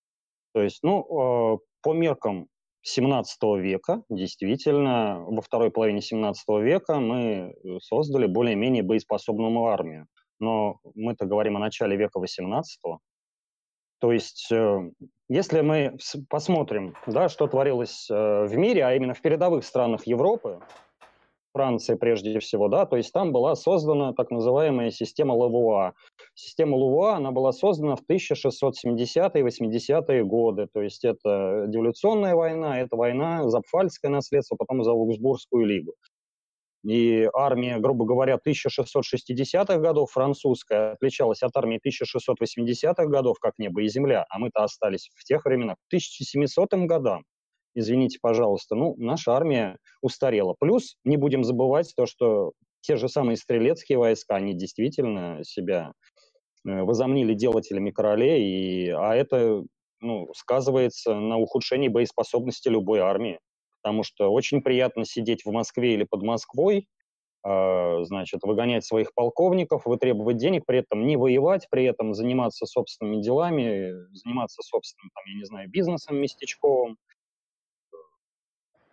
То 0.54 0.62
есть, 0.62 0.82
ну, 0.82 1.02
э, 1.02 1.58
по 1.82 1.92
меркам 1.92 2.48
17 2.86 3.42
века, 3.58 4.02
действительно, 4.08 5.24
во 5.26 5.42
второй 5.42 5.70
половине 5.70 6.00
17 6.00 6.44
века 6.62 7.00
мы 7.00 7.52
э, 7.52 7.78
создали 7.80 8.26
более-менее 8.26 8.84
боеспособную 8.84 9.64
армию. 9.66 10.06
Но 10.38 10.78
мы-то 10.94 11.26
говорим 11.26 11.56
о 11.56 11.60
начале 11.60 11.96
века 11.96 12.20
18 12.20 12.80
то 13.98 14.12
есть, 14.12 14.48
э, 14.52 14.90
если 15.28 15.62
мы 15.62 15.96
посмотрим, 16.28 16.94
да, 17.06 17.28
что 17.28 17.46
творилось 17.46 18.08
э, 18.10 18.44
в 18.46 18.54
мире, 18.56 18.84
а 18.84 18.94
именно 18.94 19.14
в 19.14 19.20
передовых 19.22 19.64
странах 19.64 20.06
Европы, 20.06 20.60
Франции 21.56 21.94
прежде 21.94 22.38
всего, 22.38 22.68
да, 22.68 22.84
то 22.84 22.98
есть 22.98 23.12
там 23.14 23.32
была 23.32 23.54
создана 23.54 24.12
так 24.12 24.30
называемая 24.30 24.90
система 24.90 25.32
Лавуа. 25.32 25.94
Система 26.34 26.76
Лавуа, 26.76 27.16
она 27.16 27.30
была 27.30 27.52
создана 27.52 27.96
в 27.96 28.02
1670-е 28.06 29.42
80-е 29.42 30.24
годы, 30.24 30.68
то 30.70 30.82
есть 30.82 31.02
это 31.06 31.64
деволюционная 31.66 32.34
война, 32.34 32.78
это 32.78 32.96
война 32.96 33.48
за 33.48 33.60
Пфальцкое 33.60 34.10
наследство, 34.10 34.56
потом 34.56 34.84
за 34.84 34.92
Луксбургскую 34.92 35.64
лигу. 35.64 35.94
И 36.84 37.26
армия, 37.32 37.78
грубо 37.78 38.04
говоря, 38.04 38.38
1660-х 38.46 39.78
годов 39.78 40.10
французская 40.10 40.92
отличалась 40.92 41.42
от 41.42 41.56
армии 41.56 41.80
1680-х 41.82 43.06
годов, 43.06 43.38
как 43.40 43.54
небо 43.58 43.82
и 43.82 43.88
земля, 43.88 44.26
а 44.28 44.38
мы-то 44.38 44.62
остались 44.62 45.08
в 45.14 45.24
тех 45.24 45.46
временах, 45.46 45.76
к 45.76 45.86
1700 45.88 46.68
годам 46.86 47.24
извините, 47.76 48.18
пожалуйста, 48.20 48.74
ну, 48.74 48.94
наша 48.96 49.32
армия 49.32 49.76
устарела. 50.00 50.56
Плюс 50.58 50.96
не 51.04 51.16
будем 51.16 51.44
забывать 51.44 51.92
то, 51.94 52.06
что 52.06 52.52
те 52.80 52.96
же 52.96 53.08
самые 53.08 53.36
стрелецкие 53.36 53.98
войска, 53.98 54.36
они 54.36 54.54
действительно 54.54 55.40
себя 55.44 55.92
э, 56.66 56.82
возомнили 56.82 57.34
делателями 57.34 57.90
королей, 57.90 58.42
и, 58.42 58.88
а 58.88 59.14
это 59.14 59.62
ну, 60.00 60.28
сказывается 60.34 61.14
на 61.14 61.36
ухудшении 61.36 61.88
боеспособности 61.88 62.68
любой 62.68 63.00
армии. 63.00 63.38
Потому 63.82 64.02
что 64.02 64.32
очень 64.32 64.62
приятно 64.62 65.04
сидеть 65.04 65.44
в 65.44 65.52
Москве 65.52 65.94
или 65.94 66.04
под 66.04 66.22
Москвой, 66.22 66.86
э, 67.44 68.04
значит, 68.04 68.42
выгонять 68.42 68.84
своих 68.84 69.12
полковников, 69.14 69.84
вытребовать 69.84 70.38
денег, 70.38 70.64
при 70.64 70.78
этом 70.78 71.06
не 71.06 71.16
воевать, 71.16 71.66
при 71.70 71.84
этом 71.84 72.14
заниматься 72.14 72.66
собственными 72.66 73.20
делами, 73.20 73.92
заниматься 74.14 74.62
собственным, 74.62 75.10
там, 75.14 75.24
я 75.26 75.38
не 75.38 75.44
знаю, 75.44 75.68
бизнесом 75.68 76.16
местечковым, 76.16 76.96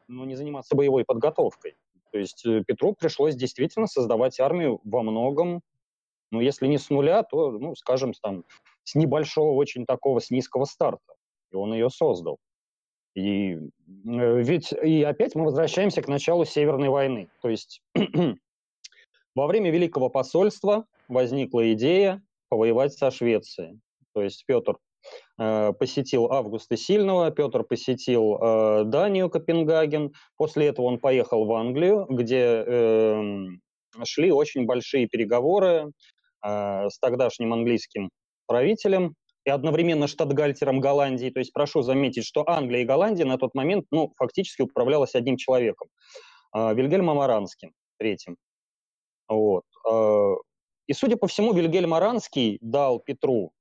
ну, 0.07 0.25
не 0.25 0.35
заниматься 0.35 0.75
боевой 0.75 1.05
подготовкой. 1.05 1.75
То 2.11 2.19
есть 2.19 2.45
э, 2.45 2.63
Петру 2.65 2.93
пришлось 2.93 3.35
действительно 3.35 3.87
создавать 3.87 4.39
армию 4.39 4.79
во 4.83 5.01
многом, 5.01 5.61
ну, 6.31 6.41
если 6.41 6.67
не 6.67 6.77
с 6.77 6.89
нуля, 6.89 7.23
то, 7.23 7.51
ну, 7.51 7.75
скажем, 7.75 8.13
там, 8.21 8.43
с 8.83 8.95
небольшого, 8.95 9.53
очень 9.53 9.85
такого, 9.85 10.19
с 10.19 10.31
низкого 10.31 10.65
старта. 10.65 11.13
И 11.51 11.55
он 11.55 11.73
ее 11.73 11.89
создал. 11.89 12.39
И 13.15 13.53
э, 13.53 13.59
ведь 14.41 14.71
и 14.71 15.03
опять 15.03 15.35
мы 15.35 15.45
возвращаемся 15.45 16.01
к 16.01 16.07
началу 16.07 16.45
Северной 16.45 16.89
войны. 16.89 17.29
То 17.41 17.49
есть 17.49 17.81
во 19.35 19.47
время 19.47 19.69
Великого 19.71 20.09
посольства 20.09 20.85
возникла 21.07 21.71
идея 21.73 22.23
повоевать 22.49 22.93
со 22.93 23.11
Швецией. 23.11 23.79
То 24.13 24.23
есть 24.23 24.43
Петр 24.45 24.77
посетил 25.79 26.31
Августа 26.31 26.77
Сильного, 26.77 27.31
Петр 27.31 27.63
посетил 27.63 28.35
э, 28.35 28.83
Данию, 28.85 29.29
Копенгаген. 29.29 30.13
После 30.37 30.67
этого 30.67 30.85
он 30.85 30.99
поехал 30.99 31.45
в 31.45 31.53
Англию, 31.53 32.05
где 32.09 32.63
эм, 32.65 33.61
шли 34.03 34.31
очень 34.31 34.65
большие 34.65 35.07
переговоры 35.07 35.91
э, 36.45 36.89
с 36.89 36.99
тогдашним 36.99 37.53
английским 37.53 38.09
правителем 38.47 39.15
и 39.45 39.49
одновременно 39.49 40.07
штатгальтером 40.07 40.79
Голландии. 40.79 41.29
То 41.29 41.39
есть 41.39 41.53
прошу 41.53 41.81
заметить, 41.81 42.25
что 42.25 42.47
Англия 42.47 42.81
и 42.81 42.85
Голландия 42.85 43.25
на 43.25 43.37
тот 43.37 43.55
момент 43.55 43.85
ну, 43.91 44.13
фактически 44.17 44.61
управлялась 44.61 45.15
одним 45.15 45.37
человеком, 45.37 45.87
Вильгельмом 46.53 47.19
Аранским, 47.19 47.71
третьим. 47.97 48.37
Вот. 49.27 49.63
И, 50.87 50.93
судя 50.93 51.17
по 51.17 51.27
всему, 51.27 51.53
Вильгельм 51.53 51.93
Аранский 51.93 52.57
дал 52.61 52.99
Петру 52.99 53.51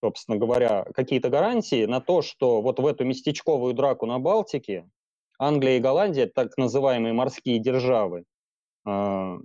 собственно 0.00 0.38
говоря, 0.38 0.84
какие-то 0.94 1.28
гарантии 1.28 1.86
на 1.86 2.00
то, 2.00 2.22
что 2.22 2.60
вот 2.62 2.78
в 2.78 2.86
эту 2.86 3.04
местечковую 3.04 3.74
драку 3.74 4.06
на 4.06 4.18
Балтике 4.18 4.88
Англия 5.38 5.76
и 5.76 5.80
Голландия, 5.80 6.26
так 6.26 6.56
называемые 6.56 7.12
морские 7.12 7.58
державы, 7.58 8.24
э, 8.86 9.38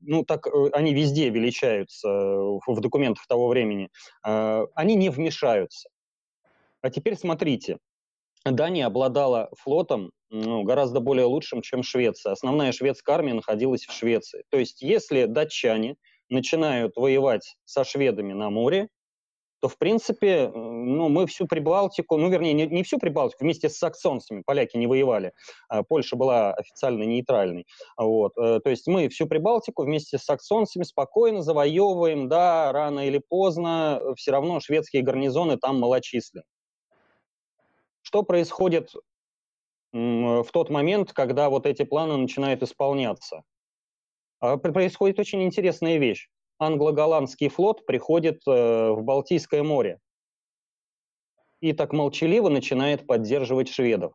ну, 0.00 0.24
так 0.24 0.46
э, 0.46 0.70
они 0.72 0.94
везде 0.94 1.30
величаются 1.30 2.08
в 2.08 2.80
документах 2.80 3.26
того 3.26 3.48
времени, 3.48 3.88
э, 4.26 4.66
они 4.74 4.94
не 4.94 5.10
вмешаются. 5.10 5.88
А 6.80 6.90
теперь 6.90 7.16
смотрите, 7.16 7.78
Дания 8.44 8.86
обладала 8.86 9.50
флотом 9.56 10.12
ну, 10.30 10.62
гораздо 10.62 11.00
более 11.00 11.24
лучшим, 11.24 11.62
чем 11.62 11.82
Швеция. 11.82 12.32
Основная 12.32 12.72
шведская 12.72 13.12
армия 13.12 13.34
находилась 13.34 13.86
в 13.86 13.92
Швеции. 13.92 14.44
То 14.50 14.58
есть, 14.58 14.82
если 14.82 15.24
датчане 15.24 15.96
начинают 16.28 16.96
воевать 16.96 17.56
со 17.64 17.84
шведами 17.84 18.34
на 18.34 18.50
море, 18.50 18.88
то, 19.60 19.68
в 19.68 19.76
принципе, 19.78 20.48
ну, 20.54 21.08
мы 21.08 21.26
всю 21.26 21.46
Прибалтику, 21.46 22.16
ну, 22.16 22.28
вернее, 22.28 22.52
не, 22.52 22.66
не 22.66 22.82
всю 22.82 22.98
Прибалтику, 22.98 23.44
вместе 23.44 23.68
с 23.68 23.76
саксонцами, 23.76 24.42
поляки 24.46 24.76
не 24.76 24.86
воевали, 24.86 25.32
а 25.68 25.82
Польша 25.82 26.16
была 26.16 26.52
официально 26.54 27.02
нейтральной, 27.02 27.66
вот, 27.96 28.32
э, 28.38 28.60
то 28.62 28.70
есть 28.70 28.86
мы 28.86 29.08
всю 29.08 29.26
Прибалтику 29.26 29.84
вместе 29.84 30.18
с 30.18 30.24
саксонцами 30.24 30.84
спокойно 30.84 31.42
завоевываем, 31.42 32.28
да, 32.28 32.72
рано 32.72 33.06
или 33.06 33.18
поздно, 33.18 34.00
все 34.16 34.30
равно 34.30 34.60
шведские 34.60 35.02
гарнизоны 35.02 35.56
там 35.56 35.80
малочисленны. 35.80 36.44
Что 38.02 38.22
происходит 38.22 38.92
в 39.92 40.46
тот 40.52 40.70
момент, 40.70 41.12
когда 41.12 41.50
вот 41.50 41.66
эти 41.66 41.84
планы 41.84 42.16
начинают 42.16 42.62
исполняться? 42.62 43.42
А, 44.40 44.56
происходит 44.56 45.18
очень 45.18 45.42
интересная 45.42 45.98
вещь 45.98 46.28
англо-голландский 46.58 47.48
флот 47.48 47.86
приходит 47.86 48.42
э, 48.46 48.90
в 48.90 49.02
Балтийское 49.02 49.62
море 49.62 49.98
и 51.60 51.72
так 51.72 51.92
молчаливо 51.92 52.48
начинает 52.48 53.06
поддерживать 53.06 53.68
шведов. 53.68 54.12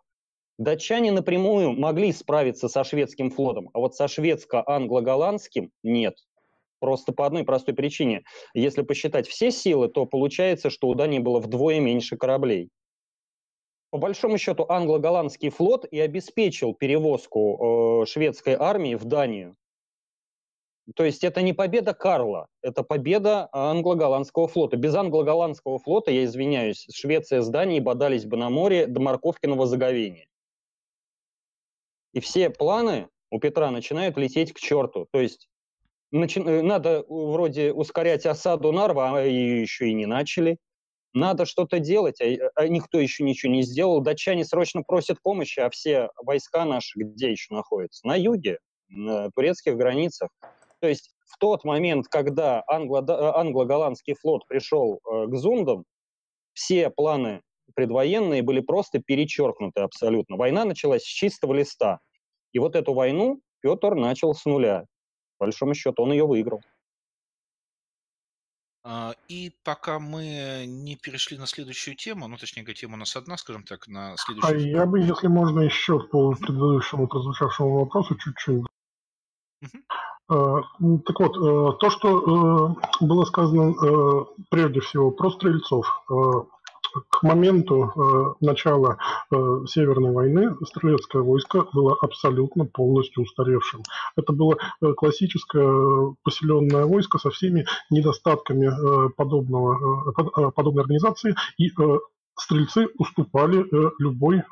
Датчане 0.58 1.12
напрямую 1.12 1.74
могли 1.74 2.12
справиться 2.12 2.68
со 2.68 2.84
шведским 2.84 3.32
флотом, 3.32 3.70
а 3.74 3.80
вот 3.80 3.96
со 3.96 4.08
шведско-англо-голландским 4.08 5.72
нет. 5.84 6.16
Просто 6.80 7.12
по 7.12 7.26
одной 7.26 7.44
простой 7.44 7.74
причине. 7.74 8.24
Если 8.54 8.82
посчитать 8.84 9.28
все 9.28 9.52
силы, 9.52 9.88
то 9.88 10.06
получается, 10.06 10.70
что 10.70 10.90
у 10.90 10.96
Дании 10.96 11.20
было 11.20 11.40
вдвое 11.40 11.80
меньше 11.80 12.18
кораблей. 12.18 12.70
По 13.90 13.98
большому 13.98 14.38
счету, 14.38 14.66
англо-голландский 14.68 15.50
флот 15.50 15.86
и 15.90 16.00
обеспечил 16.00 16.74
перевозку 16.74 18.04
э, 18.04 18.06
шведской 18.06 18.56
армии 18.56 18.96
в 18.96 19.06
Данию. 19.06 19.56
То 20.96 21.06
есть 21.06 21.24
это 21.24 21.42
не 21.42 21.54
победа 21.54 21.94
Карла, 21.94 22.48
это 22.62 22.84
победа 22.84 23.48
англо-голландского 23.54 24.48
флота. 24.48 24.76
Без 24.76 24.94
англо-голландского 24.94 25.80
флота, 25.80 26.12
я 26.12 26.26
извиняюсь, 26.26 26.86
Швеция 26.94 27.42
с 27.42 27.48
Данией 27.48 27.80
бодались 27.80 28.26
бы 28.26 28.36
на 28.36 28.50
море 28.50 28.86
до 28.86 29.00
Морковкиного 29.00 29.66
заговения. 29.66 30.28
И 32.14 32.20
все 32.20 32.50
планы 32.50 33.08
у 33.32 33.40
Петра 33.40 33.72
начинают 33.72 34.18
лететь 34.18 34.54
к 34.54 34.60
черту. 34.60 35.08
То 35.12 35.22
есть 35.22 35.50
начи... 36.12 36.40
Э, 36.40 36.62
надо 36.62 37.06
вроде 37.08 37.72
ускорять 37.72 38.26
осаду 38.26 38.72
Нарва, 38.72 39.18
а 39.18 39.22
ее 39.24 39.62
еще 39.62 39.90
и 39.90 39.94
не 39.94 40.06
начали. 40.06 40.58
Надо 41.14 41.46
что-то 41.46 41.80
делать, 41.80 42.20
а, 42.22 42.26
а 42.56 42.68
никто 42.68 43.00
еще 43.00 43.24
ничего 43.24 43.52
не 43.52 43.64
сделал. 43.64 44.02
Датчане 44.02 44.46
срочно 44.46 44.84
просят 44.84 45.22
помощи, 45.22 45.60
а 45.60 45.70
все 45.70 46.10
войска 46.18 46.66
наши 46.66 47.00
где 47.00 47.32
еще 47.32 47.54
находятся? 47.54 48.06
На 48.06 48.16
юге, 48.16 48.60
на 48.90 49.30
турецких 49.32 49.76
границах. 49.76 50.30
То 50.84 50.90
есть 50.90 51.16
в 51.28 51.38
тот 51.38 51.64
момент, 51.64 52.10
когда 52.10 52.62
англо- 52.70 53.06
э, 53.08 53.32
англо-голландский 53.40 54.16
флот 54.16 54.46
пришел 54.50 55.00
э, 55.00 55.28
к 55.28 55.36
Зундам, 55.38 55.86
все 56.52 56.90
планы 56.90 57.42
предвоенные 57.74 58.44
были 58.44 58.60
просто 58.60 59.00
перечеркнуты 59.00 59.80
абсолютно. 59.80 60.36
Война 60.36 60.66
началась 60.66 61.04
с 61.04 61.08
чистого 61.08 61.54
листа. 61.54 62.00
И 62.52 62.60
вот 62.60 62.76
эту 62.76 62.94
войну 62.94 63.40
Петр 63.62 63.96
начал 63.96 64.36
с 64.36 64.44
нуля. 64.44 64.84
По 65.38 65.46
большому 65.46 65.74
счету 65.74 66.04
он 66.04 66.12
ее 66.12 66.28
выиграл. 66.28 66.60
А, 68.84 69.16
и 69.30 69.54
пока 69.64 70.00
мы 70.00 70.66
не 70.68 70.98
перешли 70.98 71.38
на 71.38 71.48
следующую 71.48 71.96
тему, 71.96 72.28
ну, 72.28 72.36
точнее, 72.36 72.66
тема 72.74 72.96
у 72.96 72.98
нас 72.98 73.16
одна, 73.16 73.38
скажем 73.38 73.64
так, 73.64 73.88
на 73.88 74.16
А 74.16 74.18
следующую... 74.18 74.70
я 74.70 74.86
бы, 74.86 75.00
если 75.00 75.28
можно, 75.28 75.62
еще 75.62 76.02
по 76.02 76.36
предыдущему 76.36 77.08
прозвучавшему 77.08 77.80
вопросу 77.80 78.18
чуть-чуть. 78.18 78.66
Мгм. 79.62 79.86
Э, 80.34 80.62
Так 81.06 81.20
вот, 81.20 81.38
э, 81.38 81.78
то, 81.80 81.90
что 81.90 82.76
э, 83.02 83.06
было 83.06 83.26
сказано 83.26 83.74
прежде 84.50 84.80
всего 84.80 85.12
про 85.12 85.30
стрельцов. 85.30 85.86
К 87.10 87.24
моменту 87.24 88.36
начала 88.40 88.98
Северной 89.32 90.12
войны 90.12 90.56
стрелецкое 90.64 91.24
войско 91.24 91.66
было 91.74 91.98
абсолютно 92.00 92.66
полностью 92.66 93.24
устаревшим. 93.24 93.82
Это 94.16 94.32
было 94.32 94.58
классическое 94.96 96.14
поселенное 96.24 96.86
войско 96.86 97.18
со 97.18 97.32
всеми 97.32 97.66
недостатками 97.90 98.70
подобного, 99.16 100.12
под- 100.12 100.54
подобной 100.54 100.84
организации 100.84 101.34
и 101.58 101.72
стрельцы 102.36 102.90
уступали 102.98 103.62
э, 103.62 103.92
любой 104.00 104.38
э, 104.38 104.44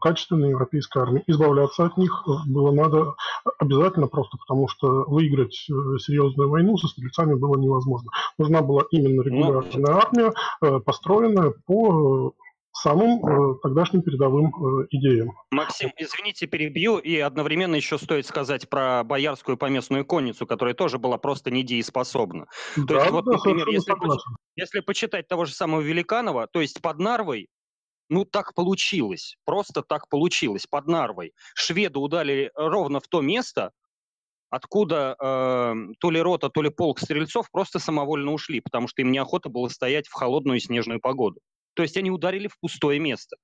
качественной 0.00 0.50
европейской 0.50 1.02
армии. 1.02 1.24
Избавляться 1.26 1.84
от 1.84 1.96
них 1.96 2.24
э, 2.26 2.30
было 2.46 2.72
надо 2.72 3.14
обязательно 3.58 4.06
просто 4.06 4.36
потому, 4.38 4.68
что 4.68 5.04
выиграть 5.06 5.54
серьезную 5.54 6.48
войну 6.48 6.76
со 6.76 6.88
стрельцами 6.88 7.34
было 7.34 7.56
невозможно. 7.56 8.10
Нужна 8.38 8.62
была 8.62 8.82
именно 8.90 9.22
регулярная 9.22 9.94
армия, 9.94 10.32
построенная 10.80 11.54
по 11.66 12.34
самым 12.82 13.24
э, 13.24 13.54
тогдашним 13.62 14.02
передовым 14.02 14.46
э, 14.46 14.86
идеям. 14.90 15.32
Максим, 15.50 15.90
извините, 15.96 16.46
перебью, 16.46 16.98
и 16.98 17.16
одновременно 17.18 17.76
еще 17.76 17.98
стоит 17.98 18.26
сказать 18.26 18.68
про 18.68 19.04
боярскую 19.04 19.56
поместную 19.56 20.04
конницу, 20.04 20.46
которая 20.46 20.74
тоже 20.74 20.98
была 20.98 21.18
просто 21.18 21.50
недееспособна. 21.50 22.46
То 22.74 22.82
да, 22.84 23.00
есть, 23.00 23.10
вот, 23.10 23.24
да, 23.24 23.32
например, 23.32 23.68
если, 23.68 23.94
если 24.56 24.80
почитать 24.80 25.28
того 25.28 25.44
же 25.44 25.52
самого 25.52 25.80
Великанова, 25.80 26.48
то 26.52 26.60
есть 26.60 26.80
под 26.82 26.98
Нарвой 26.98 27.48
ну, 28.08 28.26
так 28.26 28.52
получилось, 28.54 29.36
просто 29.46 29.82
так 29.82 30.06
получилось, 30.10 30.66
под 30.66 30.86
Нарвой. 30.86 31.32
Шведы 31.54 31.98
удали 31.98 32.50
ровно 32.54 33.00
в 33.00 33.08
то 33.08 33.22
место, 33.22 33.70
откуда 34.50 35.16
э, 35.18 35.74
то 35.98 36.10
ли 36.10 36.20
рота, 36.20 36.50
то 36.50 36.60
ли 36.60 36.68
полк 36.68 37.00
стрельцов 37.00 37.50
просто 37.50 37.78
самовольно 37.78 38.32
ушли, 38.32 38.60
потому 38.60 38.86
что 38.86 39.00
им 39.00 39.12
неохота 39.12 39.48
было 39.48 39.68
стоять 39.68 40.08
в 40.08 40.12
холодную 40.12 40.60
снежную 40.60 41.00
погоду. 41.00 41.40
То 41.74 41.82
есть 41.82 41.96
они 41.96 42.10
ударили 42.10 42.48
в 42.48 42.58
пустое 42.60 42.98
место. 42.98 43.36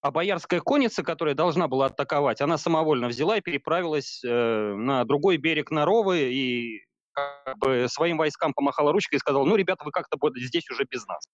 А 0.00 0.10
боярская 0.10 0.60
конница, 0.60 1.02
которая 1.02 1.34
должна 1.34 1.66
была 1.66 1.86
атаковать, 1.86 2.42
она 2.42 2.58
самовольно 2.58 3.08
взяла 3.08 3.38
и 3.38 3.40
переправилась 3.40 4.22
э, 4.22 4.28
на 4.28 5.04
другой 5.04 5.38
берег 5.38 5.70
Наровы 5.70 6.30
и 6.30 6.84
как 7.12 7.56
бы 7.58 7.86
своим 7.88 8.18
войскам 8.18 8.52
помахала 8.52 8.92
ручкой 8.92 9.16
и 9.16 9.18
сказала, 9.18 9.44
ну, 9.46 9.56
ребята, 9.56 9.84
вы 9.84 9.92
как-то 9.92 10.18
будете 10.18 10.46
здесь 10.46 10.68
уже 10.70 10.84
без 10.90 11.06
нас. 11.06 11.26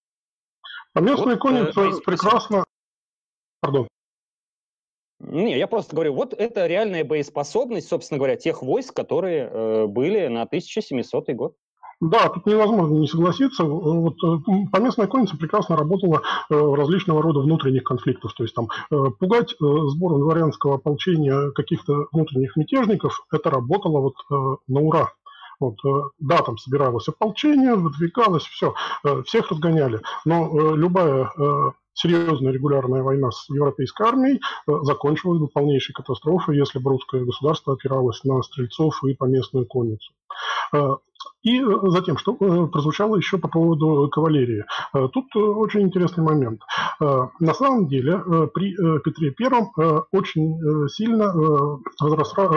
А 0.94 1.00
местная 1.00 1.34
вот, 1.34 1.40
конница 1.40 1.80
э, 1.80 2.00
прекрасно... 2.04 2.64
Пардон. 3.60 3.88
Не, 5.18 5.58
я 5.58 5.66
просто 5.66 5.94
говорю, 5.94 6.14
вот 6.14 6.32
это 6.32 6.66
реальная 6.66 7.04
боеспособность, 7.04 7.88
собственно 7.88 8.18
говоря, 8.18 8.36
тех 8.36 8.62
войск, 8.62 8.94
которые 8.94 9.48
э, 9.48 9.86
были 9.86 10.28
на 10.28 10.42
1700 10.42 11.30
год. 11.30 11.56
Да, 12.00 12.30
тут 12.30 12.46
невозможно 12.46 12.94
не 12.94 13.06
согласиться. 13.06 13.62
Вот 13.62 14.14
э, 14.24 14.38
поместная 14.72 15.06
конница 15.06 15.36
прекрасно 15.36 15.76
работала 15.76 16.22
э, 16.48 16.54
в 16.54 16.74
различного 16.74 17.20
рода 17.22 17.40
внутренних 17.40 17.84
конфликтах. 17.84 18.34
То 18.34 18.44
есть 18.44 18.54
там 18.54 18.68
э, 18.90 18.96
пугать 19.18 19.54
сбором 19.60 20.20
дворянского 20.20 20.76
ополчения 20.76 21.50
каких-то 21.50 22.06
внутренних 22.12 22.56
мятежников, 22.56 23.26
это 23.30 23.50
работало 23.50 24.00
вот 24.00 24.60
на 24.66 24.80
ура. 24.80 25.12
Вот, 25.58 25.76
да, 26.18 26.38
там 26.38 26.56
собиралось 26.56 27.06
ополчение, 27.08 27.74
выдвигалось, 27.74 28.44
все, 28.44 28.72
всех 29.26 29.50
разгоняли. 29.50 30.00
Но 30.24 30.74
любая 30.74 31.30
серьезная 31.92 32.52
регулярная 32.52 33.02
война 33.02 33.30
с 33.30 33.46
европейской 33.50 34.06
армией 34.06 34.40
закончилась 34.66 35.38
бы 35.38 35.48
полнейшей 35.48 35.94
катастрофой, 35.94 36.56
если 36.56 36.78
бы 36.78 36.92
русское 36.92 37.22
государство 37.26 37.74
опиралось 37.74 38.24
на 38.24 38.40
стрельцов 38.40 39.04
и 39.04 39.12
поместную 39.12 39.66
конницу. 39.66 40.10
И 41.42 41.60
э, 41.60 41.64
затем, 41.88 42.18
что 42.18 42.36
э, 42.38 42.66
прозвучало 42.66 43.16
еще 43.16 43.38
по 43.38 43.48
поводу 43.48 44.08
кавалерии. 44.10 44.64
Э, 44.92 45.08
тут 45.12 45.34
очень 45.34 45.82
интересный 45.82 46.24
момент. 46.24 46.60
На 47.00 47.54
самом 47.54 47.88
деле 47.88 48.18
при 48.52 48.74
Петре 49.00 49.30
Первом 49.30 49.70
очень 50.12 50.88
сильно 50.88 51.32
возросла 52.00 52.48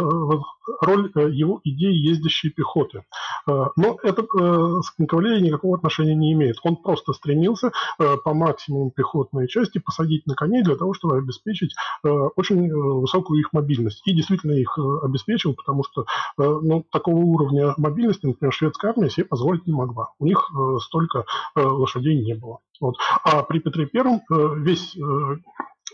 роль 0.82 1.12
его 1.32 1.62
идеи 1.64 1.94
ездящей 1.94 2.50
пехоты. 2.50 3.04
Но 3.48 3.98
это 4.04 4.24
к 4.24 4.82
кавалерии 5.08 5.46
никакого 5.46 5.78
отношения 5.78 6.16
не 6.16 6.34
имеет. 6.34 6.58
Он 6.64 6.76
просто 6.76 7.14
стремился 7.14 7.72
по 7.98 8.34
максимуму 8.34 8.92
пехотной 8.92 9.48
части 9.48 9.80
посадить 9.80 10.26
на 10.28 10.36
коней 10.36 10.64
для 10.64 10.76
того, 10.76 10.94
чтобы 10.94 11.18
обеспечить 11.18 11.74
очень 12.04 12.72
высокую 12.74 13.40
их 13.40 13.54
мобильность. 13.54 14.02
И 14.06 14.14
действительно 14.14 14.54
их 14.54 14.78
обеспечил, 14.78 15.54
потому 15.54 15.84
что 15.84 16.06
ну, 16.38 16.86
такого 16.92 17.18
уровня 17.18 17.74
мобильности, 17.78 18.26
например, 18.26 18.54
швед 18.54 18.73
советская 18.74 18.92
армия 18.92 19.10
себе 19.10 19.26
позволить 19.26 19.66
не 19.68 19.74
могла. 19.74 20.10
У 20.20 20.26
них 20.26 20.52
э, 20.52 20.78
столько 20.82 21.26
э, 21.56 21.62
лошадей 21.62 22.22
не 22.22 22.34
было. 22.34 22.60
Вот. 22.82 22.96
А 23.24 23.44
при 23.44 23.60
Петре 23.60 23.86
Первом 23.86 24.22
э, 24.32 24.56
весь 24.58 24.98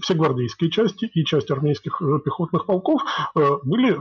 все 0.01 0.13
гвардейские 0.13 0.71
части 0.71 1.05
и 1.05 1.25
часть 1.25 1.51
армейских 1.51 2.01
пехотных 2.23 2.65
полков 2.65 3.01
были 3.63 3.97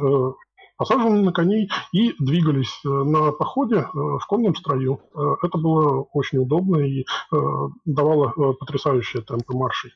посажены 0.76 1.22
на 1.22 1.32
коней 1.32 1.68
и 1.92 2.14
двигались 2.20 2.80
на 2.84 3.32
походе 3.32 3.88
в 3.92 4.24
конном 4.28 4.54
строю. 4.54 5.00
Это 5.42 5.58
было 5.58 6.02
очень 6.12 6.38
удобно 6.38 6.76
и 6.76 7.04
давало 7.84 8.52
потрясающие 8.60 9.24
темпы 9.24 9.56
маршей. 9.56 9.90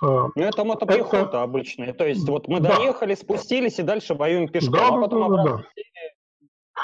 Ну, 0.00 0.30
это 0.36 0.62
мотопехота 0.62 1.16
это... 1.16 1.42
обычная. 1.42 1.94
То 1.94 2.06
есть 2.06 2.28
вот 2.28 2.46
мы 2.46 2.60
да. 2.60 2.76
доехали, 2.76 3.16
спустились 3.16 3.80
и 3.80 3.82
дальше 3.82 4.14
воюем 4.14 4.46
пешком, 4.46 4.72
да, 4.72 4.88
а 4.88 5.00
потом 5.00 5.30
да, 5.30 5.42
да, 5.42 5.56
да. 5.56 5.64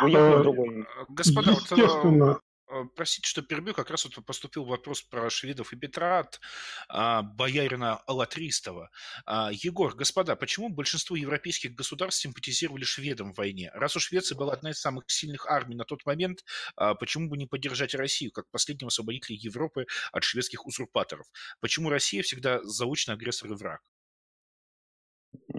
Уехали 0.03 0.35
в 0.37 0.43
другой. 0.43 0.87
Господа, 1.09 1.53
Естественно. 1.53 2.27
Вот, 2.27 2.43
Э, 2.69 2.85
простите, 2.95 3.29
что 3.29 3.43
перебью, 3.43 3.75
как 3.75 3.91
раз 3.91 4.05
вот 4.05 4.25
поступил 4.25 4.65
вопрос 4.65 5.03
про 5.03 5.31
шведов 5.31 5.73
и 5.73 5.77
Петра 5.77 6.21
от 6.21 6.41
а, 6.89 7.23
боярина 7.23 7.97
Алатристова. 8.07 8.91
А, 9.25 9.51
Егор, 9.53 9.95
господа, 9.95 10.37
почему 10.37 10.69
большинство 10.69 11.17
европейских 11.17 11.75
государств 11.75 12.23
симпатизировали 12.23 12.85
шведам 12.85 13.33
в 13.33 13.37
войне? 13.39 13.71
Раз 13.75 13.97
у 13.97 14.01
Швеции 14.01 14.35
была 14.35 14.53
одна 14.55 14.71
из 14.71 14.81
самых 14.81 15.05
сильных 15.09 15.47
армий 15.47 15.77
на 15.77 15.85
тот 15.85 16.05
момент, 16.07 16.45
а, 16.77 16.95
почему 16.95 17.29
бы 17.29 17.37
не 17.37 17.47
поддержать 17.47 17.95
Россию, 17.95 18.33
как 18.33 18.51
последнего 18.51 18.89
освободителя 18.89 19.37
Европы 19.37 19.87
от 20.13 20.25
шведских 20.25 20.67
узурпаторов? 20.67 21.27
Почему 21.61 21.89
Россия 21.91 22.23
всегда 22.23 22.63
заочный 22.65 23.15
агрессор 23.15 23.53
и 23.53 23.55
враг? 23.55 23.81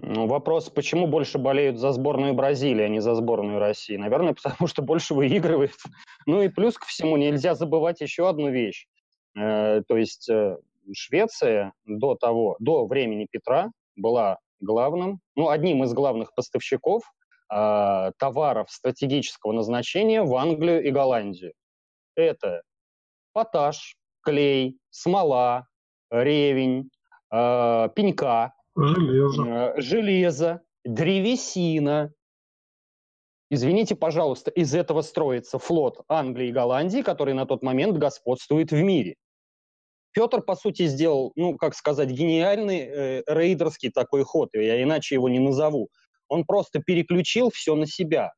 Ну, 0.02 0.26
вопрос, 0.26 0.70
почему 0.70 1.06
больше 1.06 1.38
болеют 1.38 1.78
за 1.78 1.92
сборную 1.92 2.32
Бразилии, 2.32 2.84
а 2.84 2.88
не 2.88 3.00
за 3.00 3.14
сборную 3.14 3.58
России? 3.58 3.96
Наверное, 3.96 4.34
потому 4.42 4.68
что 4.68 4.82
больше 4.82 5.14
выигрывает. 5.14 5.76
Ну 6.26 6.42
и 6.42 6.48
плюс 6.48 6.78
ко 6.78 6.86
всему 6.86 7.16
нельзя 7.16 7.54
забывать 7.54 8.00
еще 8.00 8.28
одну 8.28 8.50
вещь. 8.50 8.86
Э, 9.36 9.82
то 9.86 9.96
есть 9.96 10.28
э, 10.28 10.56
Швеция 10.92 11.72
до 11.84 12.14
того, 12.14 12.56
до 12.60 12.86
времени 12.86 13.26
Петра 13.30 13.70
была 13.96 14.38
главным, 14.60 15.20
ну, 15.36 15.48
одним 15.48 15.82
из 15.84 15.92
главных 15.92 16.34
поставщиков 16.34 17.02
э, 17.52 18.12
товаров 18.18 18.70
стратегического 18.70 19.52
назначения 19.52 20.22
в 20.22 20.34
Англию 20.36 20.82
и 20.84 20.90
Голландию. 20.90 21.52
Это 22.14 22.62
поташ, 23.32 23.96
клей, 24.22 24.78
смола, 24.90 25.66
ревень, 26.10 26.90
э, 27.32 27.88
пенька, 27.94 28.54
Железо. 28.78 29.42
Э, 29.44 29.80
железо, 29.80 30.60
древесина. 30.84 32.12
Извините, 33.50 33.96
пожалуйста, 33.96 34.50
из 34.50 34.74
этого 34.74 35.02
строится 35.02 35.58
флот 35.58 36.02
Англии 36.08 36.48
и 36.48 36.52
Голландии, 36.52 37.02
который 37.02 37.34
на 37.34 37.46
тот 37.46 37.62
момент 37.62 37.96
господствует 37.96 38.70
в 38.70 38.80
мире. 38.80 39.16
Петр, 40.12 40.42
по 40.42 40.54
сути, 40.54 40.86
сделал, 40.86 41.32
ну, 41.34 41.56
как 41.56 41.74
сказать, 41.74 42.10
гениальный 42.10 42.80
э, 42.80 43.22
рейдерский 43.26 43.90
такой 43.90 44.24
ход, 44.24 44.50
я 44.52 44.82
иначе 44.82 45.14
его 45.14 45.28
не 45.28 45.38
назову. 45.38 45.88
Он 46.28 46.44
просто 46.44 46.80
переключил 46.80 47.50
все 47.50 47.74
на 47.74 47.86
себя. 47.86 48.32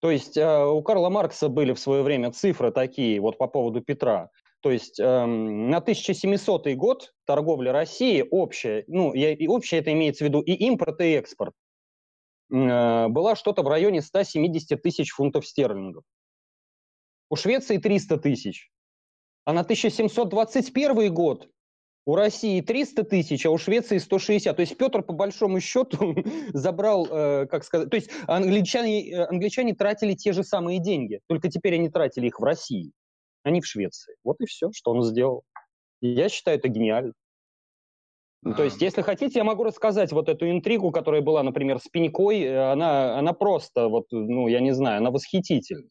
То 0.00 0.10
есть 0.10 0.36
э, 0.36 0.64
у 0.64 0.82
Карла 0.82 1.10
Маркса 1.10 1.48
были 1.48 1.72
в 1.72 1.78
свое 1.78 2.02
время 2.02 2.32
цифры 2.32 2.70
такие 2.70 3.20
вот 3.20 3.36
по 3.38 3.46
поводу 3.46 3.82
Петра. 3.82 4.30
То 4.60 4.70
есть 4.70 5.00
эм, 5.00 5.70
на 5.70 5.78
1700 5.78 6.74
год 6.74 7.14
торговля 7.24 7.72
России 7.72 8.26
общая, 8.30 8.84
ну, 8.88 9.14
я, 9.14 9.32
и 9.32 9.46
общая 9.46 9.78
это 9.78 9.92
имеется 9.92 10.24
в 10.24 10.28
виду 10.28 10.40
и 10.42 10.52
импорт, 10.52 11.00
и 11.00 11.14
экспорт, 11.14 11.54
э, 12.52 13.08
была 13.08 13.36
что-то 13.36 13.62
в 13.62 13.68
районе 13.68 14.02
170 14.02 14.82
тысяч 14.82 15.12
фунтов 15.12 15.46
стерлингов. 15.46 16.04
У 17.30 17.36
Швеции 17.36 17.78
300 17.78 18.18
тысяч. 18.18 18.70
А 19.46 19.54
на 19.54 19.60
1721 19.60 21.12
год 21.14 21.48
у 22.04 22.14
России 22.14 22.60
300 22.60 23.04
тысяч, 23.04 23.46
а 23.46 23.50
у 23.50 23.56
Швеции 23.56 23.96
160. 23.96 24.54
То 24.54 24.60
есть 24.60 24.76
Петр, 24.76 25.02
по 25.02 25.14
большому 25.14 25.60
счету, 25.60 26.16
забрал, 26.52 27.06
э, 27.10 27.46
как 27.46 27.64
сказать... 27.64 27.88
То 27.88 27.96
есть 27.96 28.10
англичане, 28.26 29.10
э, 29.10 29.24
англичане 29.24 29.74
тратили 29.74 30.12
те 30.12 30.34
же 30.34 30.44
самые 30.44 30.80
деньги, 30.80 31.20
только 31.28 31.48
теперь 31.48 31.76
они 31.76 31.88
тратили 31.88 32.26
их 32.26 32.40
в 32.40 32.44
России 32.44 32.92
а 33.42 33.50
не 33.50 33.60
в 33.60 33.66
Швеции. 33.66 34.14
Вот 34.24 34.40
и 34.40 34.46
все, 34.46 34.70
что 34.72 34.92
он 34.92 35.02
сделал. 35.02 35.44
я 36.00 36.28
считаю 36.28 36.58
это 36.58 36.68
гениально. 36.68 37.12
Ну, 38.42 38.54
то 38.54 38.64
есть, 38.64 38.80
если 38.80 39.02
хотите, 39.02 39.38
я 39.38 39.44
могу 39.44 39.64
рассказать 39.64 40.12
вот 40.12 40.30
эту 40.30 40.50
интригу, 40.50 40.92
которая 40.92 41.20
была, 41.20 41.42
например, 41.42 41.78
с 41.78 41.88
Пенькой. 41.88 42.72
Она, 42.72 43.18
она 43.18 43.34
просто, 43.34 43.88
вот, 43.88 44.06
ну, 44.12 44.48
я 44.48 44.60
не 44.60 44.72
знаю, 44.72 44.98
она 44.98 45.10
восхитительна. 45.10 45.88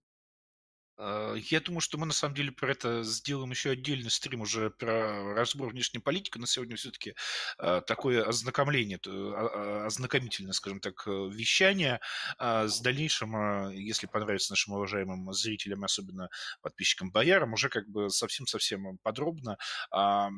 Э, 1.00 1.36
я 1.50 1.62
думаю, 1.62 1.82
что 1.82 1.97
мы 1.97 2.06
на 2.06 2.14
самом 2.14 2.36
деле 2.36 2.52
про 2.52 2.72
это 2.72 3.04
сделаем 3.04 3.52
еще 3.52 3.72
отдельный 3.72 4.12
стрим 4.12 4.41
уже 4.41 4.70
про 4.70 5.34
разбор 5.34 5.70
внешней 5.70 6.00
политики. 6.00 6.38
На 6.38 6.47
сегодня 6.47 6.76
все-таки 6.76 7.16
э, 7.58 7.82
такое 7.88 8.24
ознакомление, 8.24 9.00
а, 9.08 9.10
а, 9.10 9.86
ознакомительное, 9.86 10.52
скажем 10.52 10.80
так, 10.82 11.04
э, 11.08 11.30
вещание 11.32 12.02
с 12.39 12.82
дальнейшим, 12.82 13.70
если 13.72 14.08
понравится 14.08 14.52
нашим 14.52 14.74
уважаемым 14.74 15.32
зрителям, 15.34 15.84
особенно 15.84 16.30
подписчикам 16.62 17.12
Боярам, 17.12 17.54
уже 17.54 17.70
как 17.70 17.88
бы 17.88 18.10
совсем-совсем 18.10 18.97
подробно. 19.04 19.58
То 19.91 20.32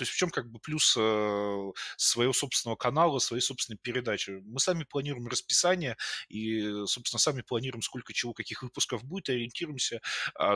есть 0.00 0.12
в 0.12 0.16
чем 0.16 0.30
как 0.30 0.50
бы 0.50 0.58
плюс 0.58 0.90
своего 1.96 2.32
собственного 2.32 2.76
канала, 2.76 3.18
своей 3.18 3.42
собственной 3.42 3.78
передачи. 3.78 4.42
Мы 4.44 4.58
сами 4.58 4.84
планируем 4.84 5.28
расписание 5.28 5.96
и, 6.28 6.84
собственно, 6.86 7.20
сами 7.20 7.42
планируем, 7.42 7.82
сколько 7.82 8.12
чего, 8.12 8.32
каких 8.32 8.62
выпусков 8.62 9.04
будет, 9.04 9.28
ориентируемся 9.28 9.96
а, 9.96 10.07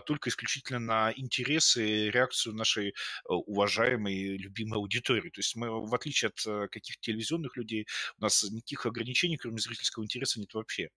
только 0.06 0.30
исключительно 0.30 0.78
на 0.78 1.12
интересы 1.16 2.06
и 2.06 2.10
реакцию 2.10 2.54
нашей 2.54 2.88
э, 2.88 2.92
уважаемой 3.28 4.36
любимой 4.36 4.78
аудитории. 4.78 5.30
То 5.30 5.40
есть 5.40 5.56
мы, 5.56 5.86
в 5.86 5.94
отличие 5.94 6.28
от 6.28 6.46
э, 6.46 6.68
каких-то 6.68 7.00
телевизионных 7.02 7.56
людей, 7.56 7.86
у 8.18 8.22
нас 8.22 8.42
никаких 8.44 8.86
ограничений, 8.86 9.36
кроме 9.36 9.58
зрительского 9.58 10.04
интереса, 10.04 10.40
нет 10.40 10.52
вообще. 10.54 10.90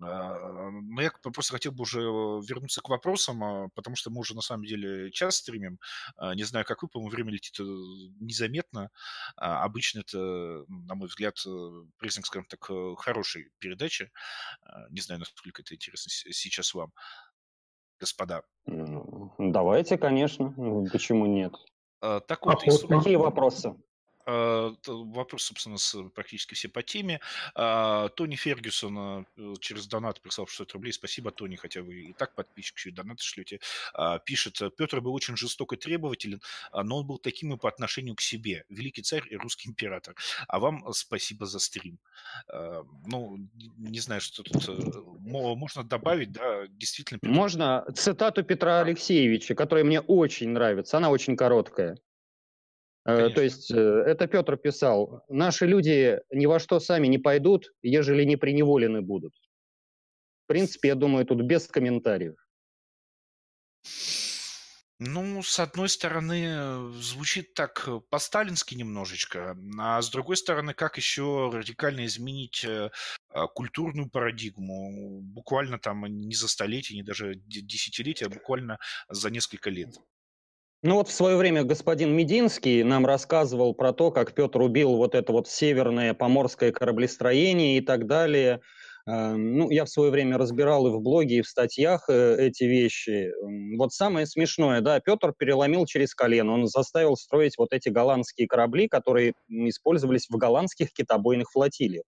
А, 0.00 0.70
но 0.70 1.02
я 1.02 1.10
просто 1.10 1.52
хотел 1.52 1.72
бы 1.72 1.82
уже 1.82 2.00
вернуться 2.00 2.80
к 2.80 2.88
вопросам, 2.88 3.44
а, 3.44 3.68
потому 3.74 3.96
что 3.96 4.10
мы 4.10 4.20
уже 4.20 4.34
на 4.34 4.40
самом 4.40 4.64
деле 4.64 5.10
час 5.10 5.36
стримим. 5.36 5.78
Не 6.34 6.44
знаю, 6.44 6.64
как 6.64 6.82
вы, 6.82 6.88
по-моему, 6.88 7.10
время 7.10 7.32
летит 7.32 7.58
э, 7.60 7.62
незаметно. 8.20 8.90
Обычно 9.36 10.00
это, 10.00 10.18
на 10.68 10.94
мой 10.94 11.08
взгляд, 11.08 11.36
признак, 11.98 12.26
скажем 12.26 12.46
так, 12.46 12.70
хорошей 12.98 13.50
передачи. 13.58 14.10
Не 14.90 15.00
знаю, 15.00 15.20
насколько 15.20 15.62
это 15.62 15.74
интересно 15.74 16.10
сейчас 16.10 16.74
вам, 16.74 16.92
господа. 18.02 18.42
Давайте, 19.38 19.96
конечно. 19.96 20.52
Почему 20.92 21.26
нет? 21.26 21.54
Так 22.00 22.44
вот, 22.44 22.64
и, 22.64 22.86
Какие 22.88 23.16
вопросы? 23.16 23.74
А, 24.26 24.74
вопрос, 24.86 25.44
собственно, 25.44 25.78
с 25.78 25.96
практически 26.10 26.54
все 26.54 26.68
по 26.68 26.82
теме. 26.82 27.20
А, 27.54 28.08
Тони 28.10 28.36
Фергюсон 28.36 29.26
э, 29.36 29.54
через 29.60 29.86
донат 29.86 30.20
прислал 30.20 30.46
600 30.46 30.72
рублей. 30.72 30.92
Спасибо, 30.92 31.30
Тони, 31.30 31.56
хотя 31.56 31.82
вы 31.82 31.94
и 32.02 32.12
так 32.12 32.34
подписчик, 32.34 32.76
еще 32.76 32.90
и 32.90 32.92
донат 32.92 33.20
шлете. 33.20 33.60
А, 33.94 34.18
пишет, 34.18 34.60
Петр 34.76 35.00
был 35.00 35.14
очень 35.14 35.36
жесток 35.36 35.72
и 35.72 35.76
требователен, 35.76 36.40
но 36.72 36.98
он 36.98 37.06
был 37.06 37.18
таким 37.18 37.54
и 37.54 37.56
по 37.56 37.68
отношению 37.68 38.14
к 38.14 38.20
себе. 38.20 38.64
Великий 38.68 39.02
царь 39.02 39.26
и 39.30 39.36
русский 39.36 39.68
император. 39.68 40.14
А 40.48 40.58
вам 40.58 40.92
спасибо 40.92 41.46
за 41.46 41.58
стрим. 41.58 41.98
Ну, 43.06 43.38
не 43.78 44.00
знаю, 44.00 44.20
что 44.20 44.42
тут 44.42 44.68
э, 44.68 44.72
можно 45.24 45.84
добавить, 45.84 46.32
да, 46.32 46.66
действительно. 46.68 47.18
Можно 47.22 47.84
цитату 47.94 48.42
Петра 48.42 48.80
Алексеевича, 48.80 49.54
которая 49.54 49.84
мне 49.84 50.00
очень 50.00 50.50
нравится. 50.50 50.96
Она 50.96 51.10
очень 51.10 51.36
короткая. 51.36 51.98
Э, 53.04 53.16
Конечно. 53.16 53.34
То 53.34 53.42
есть 53.42 53.70
э, 53.70 54.04
это 54.06 54.26
Петр 54.26 54.56
писал, 54.56 55.24
наши 55.28 55.66
люди 55.66 56.20
ни 56.30 56.46
во 56.46 56.58
что 56.58 56.80
сами 56.80 57.08
не 57.08 57.18
пойдут, 57.18 57.72
ежели 57.82 58.24
не 58.24 58.36
приневолены 58.36 59.02
будут. 59.02 59.34
В 60.44 60.46
принципе, 60.46 60.88
я 60.88 60.94
думаю, 60.94 61.24
тут 61.26 61.42
без 61.42 61.66
комментариев. 61.66 62.34
Ну, 65.04 65.42
с 65.42 65.58
одной 65.58 65.88
стороны, 65.88 66.92
звучит 66.92 67.54
так 67.54 67.88
по-сталински 68.08 68.76
немножечко, 68.76 69.56
а 69.80 70.00
с 70.00 70.08
другой 70.10 70.36
стороны, 70.36 70.74
как 70.74 70.96
еще 70.96 71.50
радикально 71.52 72.06
изменить 72.06 72.64
э, 72.64 72.92
а, 73.30 73.48
культурную 73.48 74.08
парадигму, 74.08 75.20
буквально 75.22 75.80
там 75.80 76.06
не 76.06 76.36
за 76.36 76.46
столетие, 76.46 76.98
не 76.98 77.02
даже 77.02 77.34
десятилетия, 77.34 78.26
а 78.26 78.28
буквально 78.28 78.78
за 79.08 79.30
несколько 79.30 79.70
лет. 79.70 79.98
Ну 80.84 80.96
вот 80.96 81.08
в 81.08 81.12
свое 81.12 81.36
время 81.36 81.62
господин 81.62 82.12
Мединский 82.16 82.82
нам 82.82 83.06
рассказывал 83.06 83.72
про 83.72 83.92
то, 83.92 84.10
как 84.10 84.34
Петр 84.34 84.60
убил 84.60 84.96
вот 84.96 85.14
это 85.14 85.32
вот 85.32 85.46
северное 85.46 86.12
поморское 86.12 86.72
кораблестроение 86.72 87.78
и 87.78 87.80
так 87.80 88.08
далее. 88.08 88.60
Э, 89.06 89.34
ну, 89.36 89.70
я 89.70 89.84
в 89.84 89.88
свое 89.88 90.10
время 90.10 90.38
разбирал 90.38 90.88
и 90.88 90.90
в 90.90 91.00
блоге, 91.00 91.36
и 91.36 91.42
в 91.42 91.46
статьях 91.46 92.06
э, 92.08 92.36
эти 92.36 92.64
вещи. 92.64 93.30
Вот 93.76 93.92
самое 93.92 94.26
смешное, 94.26 94.80
да, 94.80 94.98
Петр 94.98 95.32
переломил 95.38 95.86
через 95.86 96.16
колено. 96.16 96.52
Он 96.54 96.66
заставил 96.66 97.16
строить 97.16 97.56
вот 97.58 97.72
эти 97.72 97.88
голландские 97.88 98.48
корабли, 98.48 98.88
которые 98.88 99.34
использовались 99.48 100.26
в 100.28 100.36
голландских 100.36 100.92
китобойных 100.92 101.52
флотилиях. 101.52 102.02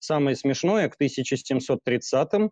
Самое 0.00 0.34
смешное, 0.34 0.88
к 0.88 0.96
1730-м 1.00 2.46
а, 2.46 2.48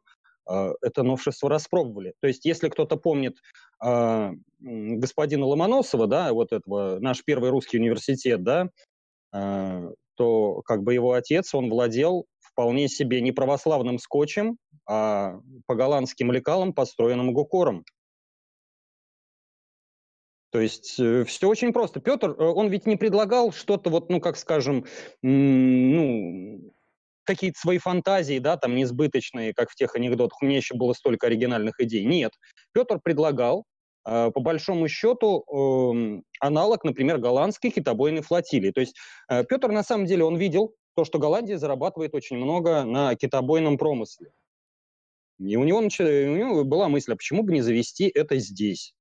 это 0.48 1.02
новшество 1.02 1.50
распробовали. 1.50 2.14
То 2.20 2.28
есть, 2.28 2.44
если 2.44 2.68
кто-то 2.68 2.96
помнит 2.96 3.36
э, 3.84 4.32
господина 4.60 5.46
Ломоносова, 5.46 6.06
да, 6.06 6.32
вот 6.32 6.52
этого, 6.52 6.98
наш 7.00 7.24
первый 7.24 7.50
русский 7.50 7.78
университет, 7.78 8.42
да, 8.42 8.68
э, 9.32 9.90
то 10.14 10.62
как 10.62 10.82
бы 10.82 10.94
его 10.94 11.12
отец, 11.12 11.54
он 11.54 11.70
владел 11.70 12.26
вполне 12.40 12.88
себе 12.88 13.20
не 13.20 13.32
православным 13.32 13.98
скотчем, 13.98 14.56
а 14.86 15.38
по 15.66 15.74
голландским 15.74 16.32
лекалам, 16.32 16.72
построенным 16.72 17.32
Гукором. 17.32 17.84
То 20.50 20.60
есть 20.60 20.98
э, 20.98 21.24
все 21.24 21.48
очень 21.48 21.72
просто. 21.72 22.00
Петр, 22.00 22.30
э, 22.30 22.42
он 22.42 22.68
ведь 22.68 22.86
не 22.86 22.96
предлагал 22.96 23.52
что-то 23.52 23.90
вот, 23.90 24.08
ну, 24.08 24.20
как 24.20 24.36
скажем, 24.36 24.86
ну, 25.22 26.72
какие-то 27.28 27.58
свои 27.60 27.78
фантазии, 27.78 28.38
да, 28.38 28.56
там 28.56 28.74
несбыточные, 28.74 29.54
как 29.54 29.70
в 29.70 29.74
тех 29.74 29.94
анекдотах. 29.94 30.42
У 30.42 30.46
меня 30.46 30.56
еще 30.56 30.74
было 30.74 30.94
столько 30.94 31.26
оригинальных 31.26 31.78
идей. 31.78 32.04
Нет. 32.04 32.32
Петр 32.72 32.98
предлагал, 32.98 33.64
э, 34.06 34.30
по 34.30 34.40
большому 34.40 34.88
счету, 34.88 35.44
э, 35.44 36.22
аналог, 36.40 36.84
например, 36.84 37.18
голландской 37.18 37.70
китобойной 37.70 38.22
флотилии. 38.22 38.70
То 38.70 38.80
есть 38.80 38.96
э, 39.30 39.44
Петр, 39.44 39.68
на 39.68 39.82
самом 39.82 40.06
деле, 40.06 40.24
он 40.24 40.36
видел 40.36 40.74
то, 40.96 41.04
что 41.04 41.18
Голландия 41.18 41.58
зарабатывает 41.58 42.14
очень 42.14 42.38
много 42.38 42.84
на 42.84 43.14
китобойном 43.14 43.78
промысле. 43.78 44.32
И 45.38 45.56
у 45.56 45.62
него, 45.62 45.78
у 45.78 45.82
него 45.82 46.64
была 46.64 46.88
мысль, 46.88 47.12
а 47.12 47.16
почему 47.16 47.44
бы 47.44 47.52
не 47.52 47.60
завести 47.60 48.10
это 48.12 48.38
здесь? 48.38 48.94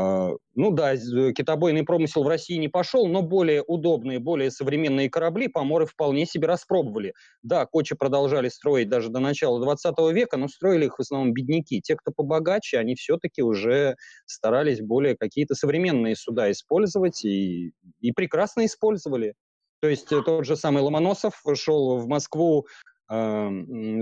А, 0.00 0.30
ну 0.54 0.70
да, 0.70 0.96
китобойный 0.96 1.82
промысел 1.82 2.22
в 2.22 2.28
России 2.28 2.54
не 2.54 2.68
пошел, 2.68 3.08
но 3.08 3.20
более 3.20 3.64
удобные, 3.66 4.20
более 4.20 4.52
современные 4.52 5.10
корабли 5.10 5.48
поморы 5.48 5.86
вполне 5.86 6.24
себе 6.24 6.46
распробовали. 6.46 7.14
Да, 7.42 7.66
кочи 7.66 7.96
продолжали 7.96 8.48
строить 8.48 8.88
даже 8.88 9.08
до 9.08 9.18
начала 9.18 9.60
20 9.60 9.98
века, 10.12 10.36
но 10.36 10.46
строили 10.46 10.84
их 10.84 10.98
в 10.98 11.00
основном 11.00 11.32
бедняки. 11.32 11.80
Те, 11.80 11.96
кто 11.96 12.12
побогаче, 12.12 12.78
они 12.78 12.94
все-таки 12.94 13.42
уже 13.42 13.96
старались 14.24 14.80
более 14.80 15.16
какие-то 15.16 15.56
современные 15.56 16.14
суда 16.14 16.48
использовать 16.52 17.24
и, 17.24 17.72
и 17.98 18.12
прекрасно 18.12 18.66
использовали. 18.66 19.34
То 19.80 19.88
есть 19.88 20.12
э, 20.12 20.22
тот 20.22 20.46
же 20.46 20.54
самый 20.54 20.84
Ломоносов 20.84 21.42
шел 21.54 21.98
в 21.98 22.06
Москву, 22.06 22.68
э, 23.10 23.48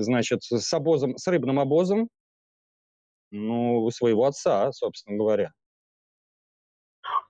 значит, 0.01 0.43
с 0.43 0.75
обозом, 0.75 1.17
с 1.17 1.27
рыбным 1.27 1.59
обозом, 1.59 2.11
ну, 3.31 3.91
своего 3.91 4.27
отца, 4.27 4.71
собственно 4.73 5.17
говоря. 5.17 5.53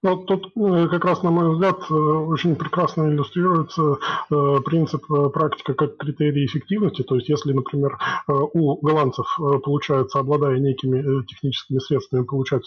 Ну, 0.02 0.16
тут 0.18 0.52
э, 0.56 0.88
как 0.88 1.04
раз, 1.04 1.22
на 1.22 1.30
мой 1.30 1.52
взгляд, 1.52 1.78
э, 1.90 1.94
очень 1.94 2.54
прекрасно 2.56 3.08
иллюстрируется 3.08 3.96
э, 4.30 4.60
принцип 4.64 5.06
практика 5.32 5.74
как 5.74 5.96
критерий 5.96 6.46
эффективности. 6.46 7.02
То 7.02 7.16
есть, 7.16 7.28
если, 7.28 7.52
например, 7.52 7.98
у 8.28 8.76
голландцев 8.84 9.26
получается, 9.64 10.18
обладая 10.18 10.58
некими 10.58 11.24
техническими 11.26 11.78
средствами, 11.78 12.24
получать 12.24 12.64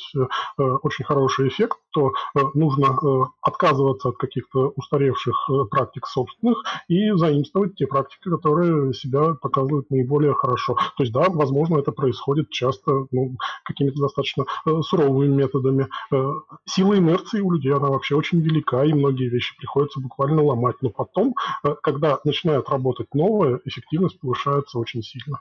очень 0.57 1.05
хороший 1.05 1.49
эффект, 1.49 1.77
то 1.91 2.13
нужно 2.53 3.29
отказываться 3.41 4.09
от 4.09 4.17
каких-то 4.17 4.73
устаревших 4.75 5.49
практик 5.69 6.07
собственных 6.07 6.63
и 6.87 7.11
заимствовать 7.11 7.75
те 7.75 7.87
практики, 7.87 8.29
которые 8.29 8.93
себя 8.93 9.33
показывают 9.35 9.89
наиболее 9.89 10.33
хорошо. 10.33 10.75
То 10.97 11.03
есть, 11.03 11.13
да, 11.13 11.25
возможно, 11.29 11.79
это 11.79 11.91
происходит 11.91 12.49
часто 12.49 13.07
ну, 13.11 13.35
какими-то 13.65 13.99
достаточно 14.01 14.45
суровыми 14.81 15.33
методами. 15.33 15.87
Сила 16.65 16.97
инерции 16.97 17.18
инерции 17.19 17.41
у 17.41 17.51
людей, 17.51 17.73
она 17.73 17.89
вообще 17.89 18.15
очень 18.15 18.41
велика, 18.41 18.83
и 18.83 18.93
многие 18.93 19.29
вещи 19.29 19.55
приходится 19.57 19.99
буквально 19.99 20.43
ломать. 20.43 20.75
Но 20.81 20.89
потом, 20.89 21.35
э, 21.63 21.75
когда 21.81 22.19
начинает 22.23 22.69
работать 22.69 23.13
новое, 23.13 23.59
эффективность 23.65 24.19
повышается 24.19 24.79
очень 24.79 25.03
сильно. 25.03 25.39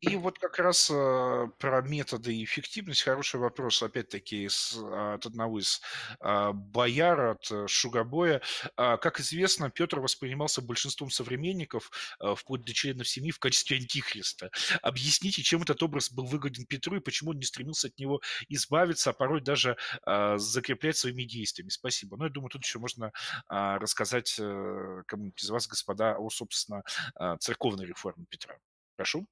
И 0.00 0.14
вот 0.14 0.38
как 0.38 0.60
раз 0.60 0.90
э, 0.92 1.46
про 1.58 1.82
методы 1.82 2.32
и 2.32 2.44
эффективность 2.44 3.02
хороший 3.02 3.40
вопрос, 3.40 3.82
опять-таки, 3.82 4.48
с, 4.48 4.76
от 4.76 5.26
одного 5.26 5.58
из 5.58 5.80
э, 6.20 6.52
бояр, 6.52 7.20
от 7.30 7.50
э, 7.50 7.66
Шугабоя. 7.66 8.40
Э, 8.76 8.96
как 8.96 9.18
известно, 9.18 9.70
Петр 9.70 9.98
воспринимался 9.98 10.62
большинством 10.62 11.10
современников, 11.10 11.90
э, 12.20 12.34
вплоть 12.36 12.62
до 12.62 12.72
членов 12.72 13.08
семьи, 13.08 13.32
в 13.32 13.40
качестве 13.40 13.78
антихриста. 13.78 14.50
Объясните, 14.82 15.42
чем 15.42 15.62
этот 15.62 15.82
образ 15.82 16.12
был 16.12 16.26
выгоден 16.26 16.64
Петру 16.64 16.96
и 16.96 17.00
почему 17.00 17.30
он 17.30 17.38
не 17.38 17.44
стремился 17.44 17.88
от 17.88 17.98
него 17.98 18.20
избавиться, 18.48 19.10
а 19.10 19.12
порой 19.12 19.40
даже 19.40 19.76
э, 20.06 20.38
закреплять 20.38 20.96
своими 20.96 21.24
действиями. 21.24 21.70
Спасибо. 21.70 22.16
Ну, 22.16 22.24
я 22.24 22.30
думаю, 22.30 22.50
тут 22.50 22.62
еще 22.62 22.78
можно 22.78 23.06
э, 23.50 23.76
рассказать 23.78 24.36
э, 24.38 25.02
кому-нибудь 25.08 25.42
из 25.42 25.50
вас, 25.50 25.66
господа, 25.66 26.16
о, 26.18 26.30
собственно, 26.30 26.84
э, 27.18 27.36
церковной 27.40 27.84
реформе 27.84 28.26
Петра. 28.30 28.58
Прошу. 28.96 29.26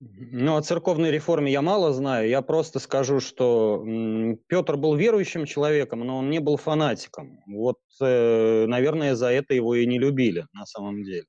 Ну, 0.00 0.56
о 0.56 0.62
церковной 0.62 1.10
реформе 1.10 1.50
я 1.50 1.62
мало 1.62 1.92
знаю. 1.92 2.28
Я 2.28 2.42
просто 2.42 2.78
скажу, 2.80 3.20
что 3.20 3.82
Петр 4.46 4.76
был 4.76 4.94
верующим 4.94 5.46
человеком, 5.46 6.00
но 6.00 6.18
он 6.18 6.28
не 6.28 6.38
был 6.38 6.58
фанатиком. 6.58 7.40
Вот, 7.46 7.78
э, 8.02 8.66
наверное, 8.66 9.14
за 9.14 9.30
это 9.32 9.54
его 9.54 9.74
и 9.74 9.86
не 9.86 9.98
любили 9.98 10.46
на 10.52 10.66
самом 10.66 11.02
деле. 11.02 11.24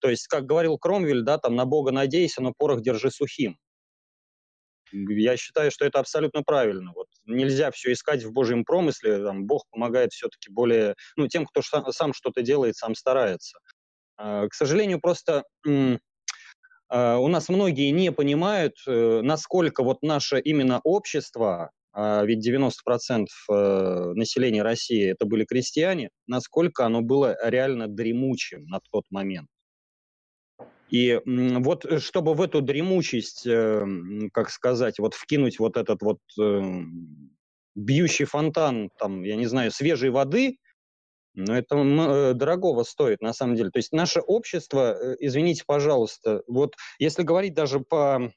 То 0.00 0.10
есть, 0.10 0.28
как 0.28 0.46
говорил 0.46 0.78
Кромвель, 0.78 1.22
да, 1.22 1.38
там 1.38 1.56
на 1.56 1.64
Бога 1.64 1.90
надейся, 1.90 2.40
но 2.40 2.52
порох 2.56 2.82
держи 2.82 3.10
сухим. 3.10 3.58
Я 4.92 5.36
считаю, 5.36 5.72
что 5.72 5.84
это 5.84 5.98
абсолютно 5.98 6.42
правильно. 6.44 6.92
Вот 6.94 7.08
нельзя 7.24 7.72
все 7.72 7.92
искать 7.92 8.22
в 8.22 8.32
Божьем 8.32 8.64
промысле. 8.64 9.24
Там, 9.24 9.46
Бог 9.46 9.64
помогает 9.70 10.12
все-таки 10.12 10.50
более, 10.52 10.94
ну, 11.16 11.26
тем, 11.26 11.46
кто 11.46 11.62
сам 11.62 12.12
что-то 12.12 12.42
делает, 12.42 12.76
сам 12.76 12.94
старается. 12.94 13.58
А, 14.16 14.48
к 14.48 14.54
сожалению, 14.54 15.00
просто 15.00 15.44
у 16.94 17.28
нас 17.28 17.48
многие 17.48 17.90
не 17.90 18.12
понимают, 18.12 18.76
насколько 18.86 19.82
вот 19.82 20.02
наше 20.02 20.38
именно 20.38 20.80
общество, 20.84 21.72
а 21.92 22.24
ведь 22.24 22.46
90% 22.46 23.26
населения 24.14 24.62
России 24.62 25.10
это 25.10 25.26
были 25.26 25.44
крестьяне, 25.44 26.10
насколько 26.28 26.86
оно 26.86 27.02
было 27.02 27.36
реально 27.42 27.88
дремучим 27.88 28.66
на 28.66 28.78
тот 28.92 29.04
момент. 29.10 29.48
И 30.94 31.20
вот 31.24 31.84
э, 31.84 31.98
чтобы 31.98 32.34
в 32.34 32.40
эту 32.40 32.60
дремучесть, 32.60 33.46
э, 33.46 33.84
как 34.32 34.50
сказать, 34.50 34.98
вот 34.98 35.14
вкинуть 35.14 35.58
вот 35.58 35.76
этот 35.76 36.02
вот 36.02 36.18
э, 36.40 36.62
бьющий 37.74 38.26
фонтан, 38.26 38.90
там, 38.98 39.22
я 39.24 39.36
не 39.36 39.46
знаю, 39.46 39.72
свежей 39.72 40.10
воды, 40.10 40.58
ну, 41.34 41.52
это 41.52 42.34
дорогого 42.34 42.84
стоит, 42.84 43.20
на 43.20 43.32
самом 43.32 43.56
деле. 43.56 43.70
То 43.70 43.78
есть 43.78 43.92
наше 43.92 44.20
общество, 44.20 44.96
извините, 45.18 45.64
пожалуйста, 45.66 46.42
вот 46.46 46.74
если 46.98 47.22
говорить 47.22 47.54
даже 47.54 47.80
по 47.80 48.32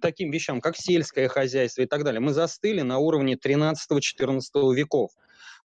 таким 0.00 0.30
вещам, 0.30 0.60
как 0.60 0.76
сельское 0.76 1.28
хозяйство 1.28 1.82
и 1.82 1.86
так 1.86 2.04
далее, 2.04 2.20
мы 2.20 2.32
застыли 2.32 2.80
на 2.80 2.98
уровне 2.98 3.34
13-14 3.34 4.40
веков. 4.74 5.10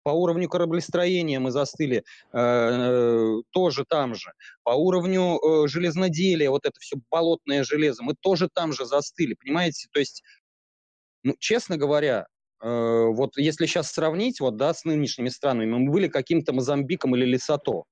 По 0.02 0.10
уровню 0.10 0.48
кораблестроения 0.48 1.38
мы 1.38 1.50
застыли 1.50 2.04
э, 2.32 2.38
э, 2.38 3.42
тоже 3.50 3.84
там 3.84 4.14
же. 4.14 4.32
По 4.62 4.70
уровню 4.70 5.38
э, 5.38 5.68
железноделия, 5.68 6.50
вот 6.50 6.64
это 6.64 6.78
все 6.80 6.96
болотное 7.10 7.64
железо, 7.64 8.02
мы 8.02 8.14
тоже 8.20 8.48
там 8.52 8.72
же 8.72 8.86
застыли, 8.86 9.34
понимаете? 9.34 9.88
То 9.92 9.98
есть, 9.98 10.22
ну, 11.24 11.34
честно 11.38 11.76
говоря, 11.76 12.26
э, 12.26 12.37
вот 12.62 13.36
если 13.36 13.66
сейчас 13.66 13.90
сравнить 13.92 14.40
вот, 14.40 14.56
да, 14.56 14.74
с 14.74 14.84
нынешними 14.84 15.28
странами, 15.28 15.70
мы 15.72 15.90
были 15.90 16.08
каким-то 16.08 16.52
Мозамбиком 16.52 17.14
или 17.16 17.24
Лесото. 17.24 17.84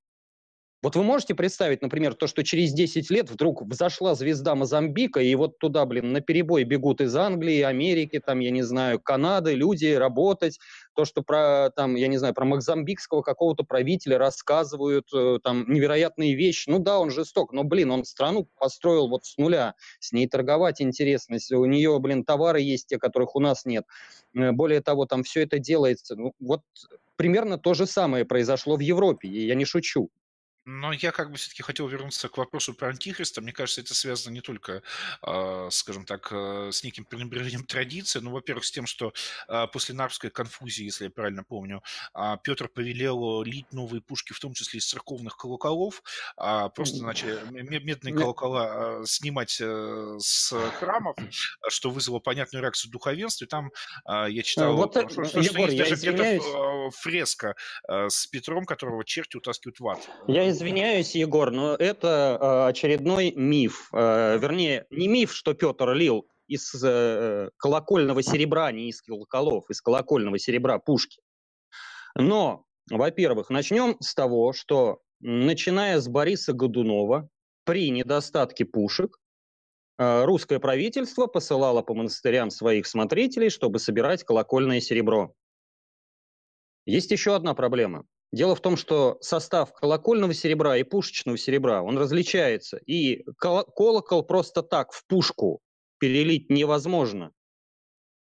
Вот 0.82 0.94
вы 0.94 1.02
можете 1.02 1.34
представить, 1.34 1.80
например, 1.80 2.14
то, 2.14 2.26
что 2.26 2.44
через 2.44 2.72
10 2.72 3.10
лет 3.10 3.30
вдруг 3.30 3.62
взошла 3.62 4.14
звезда 4.14 4.54
Мозамбика, 4.54 5.20
и 5.20 5.34
вот 5.34 5.58
туда, 5.58 5.86
блин, 5.86 6.12
на 6.12 6.20
перебой 6.20 6.64
бегут 6.64 7.00
из 7.00 7.16
Англии, 7.16 7.62
Америки, 7.62 8.20
там, 8.24 8.40
я 8.40 8.50
не 8.50 8.62
знаю, 8.62 9.00
Канады 9.00 9.54
люди 9.54 9.86
работать. 9.94 10.58
То, 10.94 11.06
что 11.06 11.22
про, 11.22 11.70
там, 11.74 11.94
я 11.94 12.08
не 12.08 12.18
знаю, 12.18 12.34
про 12.34 12.44
мозамбикского 12.44 13.22
какого-то 13.22 13.64
правителя 13.64 14.18
рассказывают, 14.18 15.06
э, 15.14 15.38
там, 15.42 15.64
невероятные 15.66 16.34
вещи. 16.34 16.68
Ну 16.68 16.78
да, 16.78 16.98
он 16.98 17.10
жесток, 17.10 17.52
но, 17.52 17.64
блин, 17.64 17.90
он 17.90 18.04
страну 18.04 18.46
построил 18.58 19.08
вот 19.08 19.24
с 19.24 19.38
нуля. 19.38 19.74
С 19.98 20.12
ней 20.12 20.28
торговать 20.28 20.82
интересно. 20.82 21.38
У 21.52 21.64
нее, 21.64 21.98
блин, 21.98 22.22
товары 22.22 22.60
есть 22.60 22.88
те, 22.88 22.98
которых 22.98 23.34
у 23.34 23.40
нас 23.40 23.64
нет. 23.64 23.84
Э, 24.34 24.52
более 24.52 24.82
того, 24.82 25.06
там 25.06 25.22
все 25.22 25.42
это 25.42 25.58
делается. 25.58 26.16
Ну, 26.16 26.34
вот 26.38 26.60
примерно 27.16 27.56
то 27.58 27.72
же 27.72 27.86
самое 27.86 28.26
произошло 28.26 28.76
в 28.76 28.80
Европе, 28.80 29.28
и 29.28 29.46
я 29.46 29.54
не 29.54 29.64
шучу. 29.64 30.10
Но 30.66 30.92
я 30.92 31.12
как 31.12 31.30
бы 31.30 31.36
все-таки 31.36 31.62
хотел 31.62 31.86
вернуться 31.86 32.28
к 32.28 32.36
вопросу 32.38 32.74
про 32.74 32.88
Антихриста. 32.88 33.40
Мне 33.40 33.52
кажется, 33.52 33.80
это 33.80 33.94
связано 33.94 34.34
не 34.34 34.40
только, 34.40 34.82
э, 35.22 35.68
скажем 35.70 36.04
так, 36.04 36.28
э, 36.32 36.70
с 36.72 36.82
неким 36.82 37.04
пренебрежением 37.04 37.64
традиции, 37.64 38.18
но, 38.18 38.32
во-первых, 38.32 38.64
с 38.64 38.72
тем, 38.72 38.86
что 38.86 39.12
э, 39.48 39.66
после 39.72 39.94
Нарвской 39.94 40.30
конфузии, 40.30 40.84
если 40.84 41.04
я 41.04 41.10
правильно 41.10 41.44
помню, 41.44 41.84
э, 42.14 42.36
Петр 42.42 42.68
повелел 42.68 43.42
лить 43.42 43.72
новые 43.72 44.02
пушки, 44.02 44.32
в 44.32 44.40
том 44.40 44.54
числе 44.54 44.78
из 44.78 44.86
церковных 44.86 45.36
колоколов, 45.36 46.02
э, 46.36 46.68
просто 46.74 47.04
начали 47.04 47.38
медные 47.52 48.12
колокола 48.12 49.02
э, 49.02 49.04
снимать 49.06 49.60
с 49.60 50.52
храмов, 50.80 51.16
что 51.68 51.90
вызвало 51.90 52.18
понятную 52.18 52.62
реакцию 52.62 52.90
духовенства. 52.90 53.44
И 53.44 53.48
там 53.48 53.70
я 54.08 54.42
читал, 54.42 54.74
вот, 54.76 54.90
что, 54.90 55.24
что, 55.24 55.40
Егор, 55.40 55.68
что 55.68 55.72
есть 55.72 55.78
даже 55.78 55.94
где-то 55.94 56.90
фреска 56.90 57.54
с 57.88 58.26
Петром, 58.26 58.64
которого 58.64 59.04
черти 59.04 59.36
утаскивают 59.36 59.78
в 59.78 59.88
ад. 59.88 60.08
Я 60.26 60.55
извиняюсь, 60.56 61.14
Егор, 61.14 61.50
но 61.50 61.74
это 61.74 62.38
э, 62.40 62.68
очередной 62.70 63.32
миф. 63.32 63.88
Э, 63.92 64.38
вернее, 64.38 64.86
не 64.90 65.06
миф, 65.06 65.32
что 65.32 65.54
Петр 65.54 65.92
лил 65.92 66.26
из 66.48 66.74
э, 66.82 67.50
колокольного 67.58 68.22
серебра, 68.22 68.72
не 68.72 68.88
из 68.88 69.02
колоколов, 69.02 69.68
из 69.70 69.80
колокольного 69.80 70.38
серебра 70.38 70.78
пушки. 70.78 71.20
Но, 72.14 72.64
во-первых, 72.90 73.50
начнем 73.50 73.96
с 74.00 74.14
того, 74.14 74.52
что 74.52 75.00
начиная 75.20 76.00
с 76.00 76.08
Бориса 76.08 76.52
Годунова, 76.52 77.28
при 77.64 77.90
недостатке 77.90 78.64
пушек, 78.64 79.18
русское 79.98 80.60
правительство 80.60 81.26
посылало 81.26 81.82
по 81.82 81.94
монастырям 81.94 82.50
своих 82.50 82.86
смотрителей, 82.86 83.50
чтобы 83.50 83.80
собирать 83.80 84.22
колокольное 84.24 84.80
серебро. 84.80 85.34
Есть 86.84 87.10
еще 87.10 87.34
одна 87.34 87.54
проблема. 87.54 88.06
Дело 88.36 88.54
в 88.54 88.60
том, 88.60 88.76
что 88.76 89.16
состав 89.22 89.72
колокольного 89.72 90.34
серебра 90.34 90.76
и 90.76 90.82
пушечного 90.82 91.38
серебра, 91.38 91.80
он 91.82 91.96
различается. 91.96 92.76
И 92.76 93.24
колокол 93.38 94.22
просто 94.24 94.62
так 94.62 94.92
в 94.92 95.06
пушку 95.06 95.60
перелить 95.98 96.50
невозможно. 96.50 97.32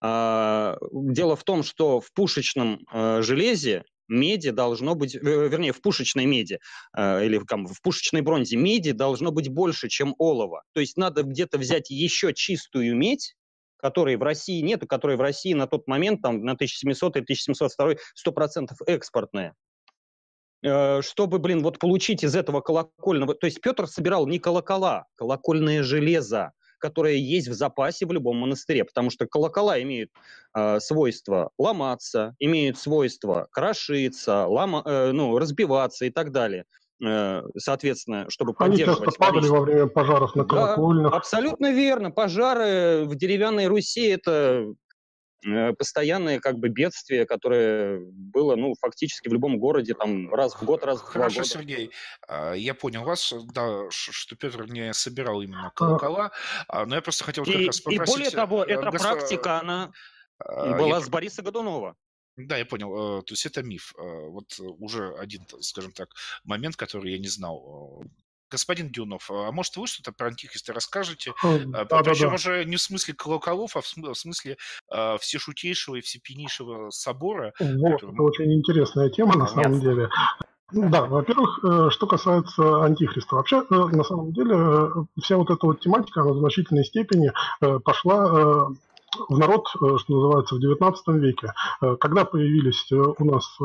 А, 0.01 0.79
дело 0.93 1.37
в 1.37 1.45
том, 1.45 1.63
что 1.63 2.01
в 2.01 2.13
пушечном 2.13 2.81
э, 2.93 3.23
железе 3.23 3.85
меди 4.09 4.51
должно 4.51 4.97
быть, 4.97 5.15
вернее, 5.15 5.73
в 5.73 5.81
пушечной 5.81 6.27
меди 6.27 6.59
э, 6.97 7.25
или 7.25 7.39
в 7.39 7.81
пушечной 7.81 8.23
бронзе 8.23 8.57
меди 8.57 8.91
должно 8.91 9.31
быть 9.31 9.49
больше, 9.49 9.89
чем 9.89 10.17
олова. 10.19 10.65
То 10.73 10.81
есть 10.81 10.97
надо 10.97 11.23
где-то 11.23 11.57
взять 11.57 11.89
еще 11.89 12.35
чистую 12.35 12.97
медь, 12.97 13.37
которой 13.77 14.17
в 14.17 14.25
России 14.25 14.61
нет, 14.61 14.83
которая 14.89 15.17
в 15.17 15.21
России 15.21 15.53
на 15.53 15.69
тот 15.69 15.87
момент, 15.87 16.21
там, 16.21 16.43
на 16.43 16.55
1700 16.55 17.17
и 17.17 17.21
1702, 17.21 17.95
100% 18.27 18.71
экспортная. 18.89 19.55
Э, 20.63 21.01
чтобы, 21.03 21.39
блин, 21.39 21.63
вот 21.63 21.79
получить 21.79 22.23
из 22.23 22.35
этого 22.37 22.61
колокольного... 22.61 23.35
То 23.35 23.47
есть 23.47 23.61
Петр 23.61 23.87
собирал 23.87 24.27
не 24.27 24.39
колокола, 24.39 25.07
колокольное 25.17 25.83
железо, 25.83 26.53
которое 26.79 27.15
есть 27.15 27.49
в 27.49 27.55
запасе 27.55 28.07
в 28.07 28.13
любом 28.13 28.39
монастыре, 28.39 28.85
потому 28.85 29.11
что 29.11 29.27
колокола 29.27 29.81
имеют 29.83 30.11
э, 30.55 30.81
свойство 30.81 31.51
ломаться, 31.59 32.35
имеют 32.39 32.79
свойство 32.79 33.49
крошиться, 33.53 34.47
лома, 34.47 34.83
э, 34.85 35.13
ну, 35.13 35.39
разбиваться 35.39 36.05
и 36.05 36.11
так 36.11 36.31
далее 36.31 36.65
э, 37.03 37.43
соответственно, 37.57 38.27
чтобы 38.29 38.55
Они 38.59 38.73
поддерживать... 38.73 39.01
Они 39.01 39.07
часто 39.07 39.19
падали 39.19 39.49
во 39.49 39.61
время 39.61 39.87
пожаров 39.87 40.35
на 40.35 40.45
колокольнях. 40.45 41.11
Да, 41.11 41.17
абсолютно 41.17 41.73
верно. 41.73 42.11
Пожары 42.11 43.05
в 43.07 43.15
деревянной 43.15 43.67
Руси– 43.67 44.07
это 44.09 44.75
постоянное 45.79 46.39
как 46.39 46.59
бы 46.59 46.69
бедствие, 46.69 47.27
которое 47.27 48.01
было, 48.13 48.57
ну, 48.57 48.75
фактически 48.81 49.29
в 49.29 49.33
любом 49.33 49.59
городе, 49.59 49.95
там, 49.95 50.33
раз 50.33 50.55
в 50.55 50.65
год, 50.65 50.85
раз 50.85 51.01
в 51.01 51.05
Хорошо, 51.05 51.37
два 51.37 51.43
года. 51.43 51.49
Сергей, 51.49 51.91
а, 52.29 52.53
я 52.53 52.75
понял 52.75 53.05
вас, 53.05 53.33
да, 53.55 53.85
что 53.91 54.37
Петр 54.37 54.67
не 54.67 54.93
собирал 54.93 55.41
именно 55.41 55.69
а. 55.69 55.71
колокола, 55.71 56.31
а, 56.69 56.85
но 56.87 56.95
я 56.95 57.03
просто 57.03 57.25
хотел 57.25 57.45
как 57.45 57.55
и, 57.55 57.67
раз 57.67 57.81
попросить... 57.81 58.09
И 58.09 58.19
более 58.19 58.31
того, 58.31 58.65
э, 58.65 58.73
эта 58.73 58.91
госп... 58.91 59.03
практика, 59.03 59.61
она 59.61 59.93
была 60.39 60.99
я... 60.99 61.01
с 61.01 61.09
Бориса 61.09 61.43
Годунова. 61.43 61.97
Да, 62.37 62.57
я 62.57 62.65
понял. 62.65 63.21
Э, 63.21 63.23
то 63.23 63.33
есть 63.33 63.45
это 63.47 63.63
миф. 63.63 63.93
Вот 63.97 64.59
уже 64.59 65.15
один, 65.17 65.47
скажем 65.61 65.93
так, 65.93 66.11
момент, 66.45 66.77
который 66.77 67.13
я 67.13 67.19
не 67.19 67.29
знал 67.29 68.05
господин 68.51 68.91
Дюнов, 68.91 69.31
а 69.31 69.51
может 69.53 69.77
вы 69.77 69.87
что-то 69.87 70.13
про 70.13 70.29
Антихриста 70.29 70.73
расскажете? 70.73 71.33
Да, 71.43 71.85
Причем 71.85 72.27
да, 72.27 72.29
да. 72.29 72.35
уже 72.35 72.65
не 72.65 72.77
в 72.77 72.83
смысле 72.83 73.15
колоколов, 73.15 73.77
а 73.77 73.81
в 73.81 74.17
смысле 74.17 74.57
э, 74.93 75.19
всешутейшего 75.19 75.97
и 75.97 76.01
всепьянейшего 76.01 76.91
собора. 76.91 77.53
Вот, 77.59 77.93
который... 77.93 78.15
это 78.15 78.23
очень 78.23 78.53
интересная 78.53 79.11
тема 79.11 79.37
на 79.37 79.47
самом 79.47 79.81
деле. 79.81 80.09
Да, 80.73 81.07
во-первых, 81.07 81.61
э, 81.65 81.91
что 81.91 82.07
касается 82.07 82.85
Антихриста. 82.85 83.37
Вообще, 83.37 83.63
э, 83.69 83.75
на 83.75 84.05
самом 84.05 84.33
деле, 84.33 84.55
э, 84.55 84.89
вся 85.21 85.37
вот 85.37 85.51
эта 85.51 85.67
вот 85.67 85.81
тематика, 85.81 86.23
она 86.23 86.33
в 86.33 86.39
значительной 86.39 86.85
степени 86.85 87.33
пошла 87.85 88.69
в 89.29 89.39
народ, 89.39 89.67
что 89.69 90.05
называется, 90.09 90.55
в 90.55 90.59
XIX 90.59 91.19
веке. 91.19 91.53
Когда 91.99 92.25
появились 92.25 92.91
у 92.93 93.25
нас 93.25 93.59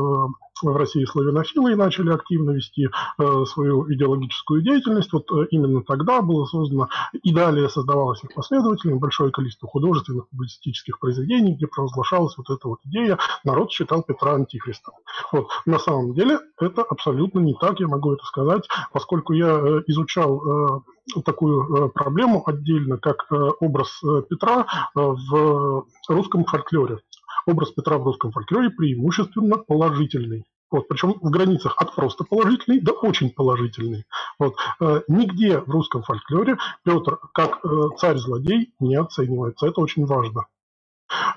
в 0.61 0.75
России 0.75 1.05
славянофилы 1.05 1.73
и 1.73 1.75
начали 1.75 2.11
активно 2.11 2.51
вести 2.51 2.87
э, 2.87 3.45
свою 3.45 3.91
идеологическую 3.91 4.61
деятельность. 4.61 5.11
Вот 5.11 5.29
э, 5.31 5.47
именно 5.51 5.83
тогда 5.83 6.21
было 6.21 6.45
создано 6.45 6.87
и 7.11 7.33
далее 7.33 7.69
создавалось 7.69 8.23
их 8.23 8.33
последователями 8.33 8.97
большое 8.97 9.31
количество 9.31 9.67
художественных 9.67 10.29
публицистических 10.29 10.99
произведений, 10.99 11.55
где 11.55 11.67
провозглашалась 11.67 12.37
вот 12.37 12.49
эта 12.49 12.67
вот 12.67 12.79
идея 12.85 13.17
«народ 13.43 13.71
считал 13.71 14.03
Петра 14.03 14.35
антихристом». 14.35 14.93
Вот. 15.31 15.47
На 15.65 15.79
самом 15.79 16.13
деле 16.13 16.39
это 16.59 16.83
абсолютно 16.83 17.39
не 17.39 17.55
так, 17.55 17.79
я 17.79 17.87
могу 17.87 18.13
это 18.13 18.23
сказать, 18.25 18.67
поскольку 18.93 19.33
я 19.33 19.47
э, 19.47 19.81
изучал 19.87 20.83
такую 21.23 21.89
проблему 21.89 22.41
отдельно, 22.45 22.97
как 22.97 23.27
образ 23.59 24.01
Петра 24.27 24.65
в 24.95 25.85
русском 26.09 26.45
фольклоре 26.45 26.99
образ 27.45 27.71
Петра 27.71 27.97
в 27.97 28.03
русском 28.03 28.31
фольклоре 28.31 28.69
преимущественно 28.69 29.57
положительный. 29.57 30.45
Вот, 30.71 30.87
причем 30.87 31.13
в 31.21 31.29
границах 31.29 31.75
от 31.77 31.95
просто 31.95 32.23
положительный 32.23 32.81
до 32.81 32.93
очень 32.93 33.29
положительный. 33.29 34.05
Вот, 34.39 34.55
э, 34.81 35.01
нигде 35.07 35.59
в 35.59 35.69
русском 35.69 36.03
фольклоре 36.03 36.57
Петр 36.83 37.17
как 37.33 37.63
э, 37.63 37.67
царь-злодей 37.97 38.73
не 38.79 38.95
оценивается. 38.95 39.67
Это 39.67 39.81
очень 39.81 40.05
важно. 40.05 40.45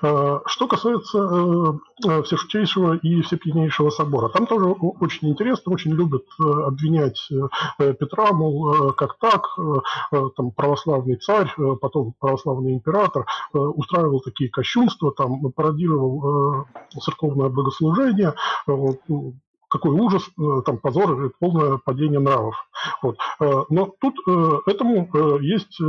Э, 0.01 0.39
что 0.45 0.67
касается 0.67 1.17
э, 1.19 1.73
э, 2.07 2.23
Всешутейшего 2.23 2.93
и 2.93 3.21
Всепьянейшего 3.21 3.89
собора, 3.89 4.29
там 4.29 4.47
тоже 4.47 4.65
очень 4.65 5.29
интересно, 5.29 5.73
очень 5.73 5.91
любят 5.91 6.25
обвинять 6.39 7.29
Петра, 7.77 8.31
мол, 8.31 8.93
как 8.93 9.17
так, 9.19 9.47
там 10.35 10.51
православный 10.51 11.17
царь, 11.17 11.51
потом 11.81 12.13
православный 12.19 12.73
император 12.73 13.25
устраивал 13.53 14.21
такие 14.21 14.49
кощунства, 14.49 15.11
там 15.11 15.51
пародировал 15.51 16.65
церковное 17.01 17.49
богослужение, 17.49 18.33
какой 19.69 19.91
ужас, 19.91 20.23
там 20.65 20.77
позор, 20.77 21.31
полное 21.39 21.77
падение 21.77 22.19
нравов. 22.19 22.55
Вот. 23.01 23.17
Но 23.69 23.93
тут 23.99 24.15
этому 24.65 25.09
есть 25.41 25.79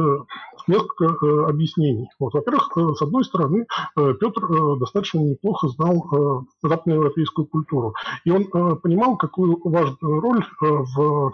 несколько 0.70 1.04
э, 1.04 1.44
объяснений. 1.48 2.08
Вот, 2.18 2.34
во-первых, 2.34 2.70
э, 2.76 2.94
с 2.94 3.02
одной 3.02 3.24
стороны, 3.24 3.66
э, 3.96 4.14
Петр 4.14 4.76
достаточно 4.78 5.18
неплохо 5.18 5.68
знал 5.68 6.46
западноевропейскую 6.62 7.46
культуру, 7.46 7.94
и 8.24 8.30
он 8.30 8.44
понимал, 8.80 9.16
какую 9.16 9.60
важную 9.64 10.20
роль 10.20 10.44
в 10.60 11.32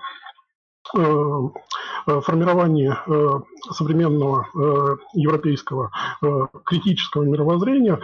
формировании 0.92 2.94
современного 3.72 4.46
европейского 5.12 5.90
критического 6.64 7.24
мировоззрения 7.24 8.00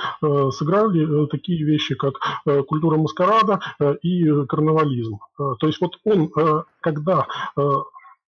сыграли 0.51 1.27
такие 1.27 1.65
вещи, 1.65 1.95
как 1.95 2.15
культура 2.67 2.97
маскарада 2.97 3.61
и 4.03 4.25
карнавализм. 4.47 5.19
То 5.37 5.67
есть 5.67 5.81
вот 5.81 5.99
он, 6.05 6.33
когда 6.81 7.27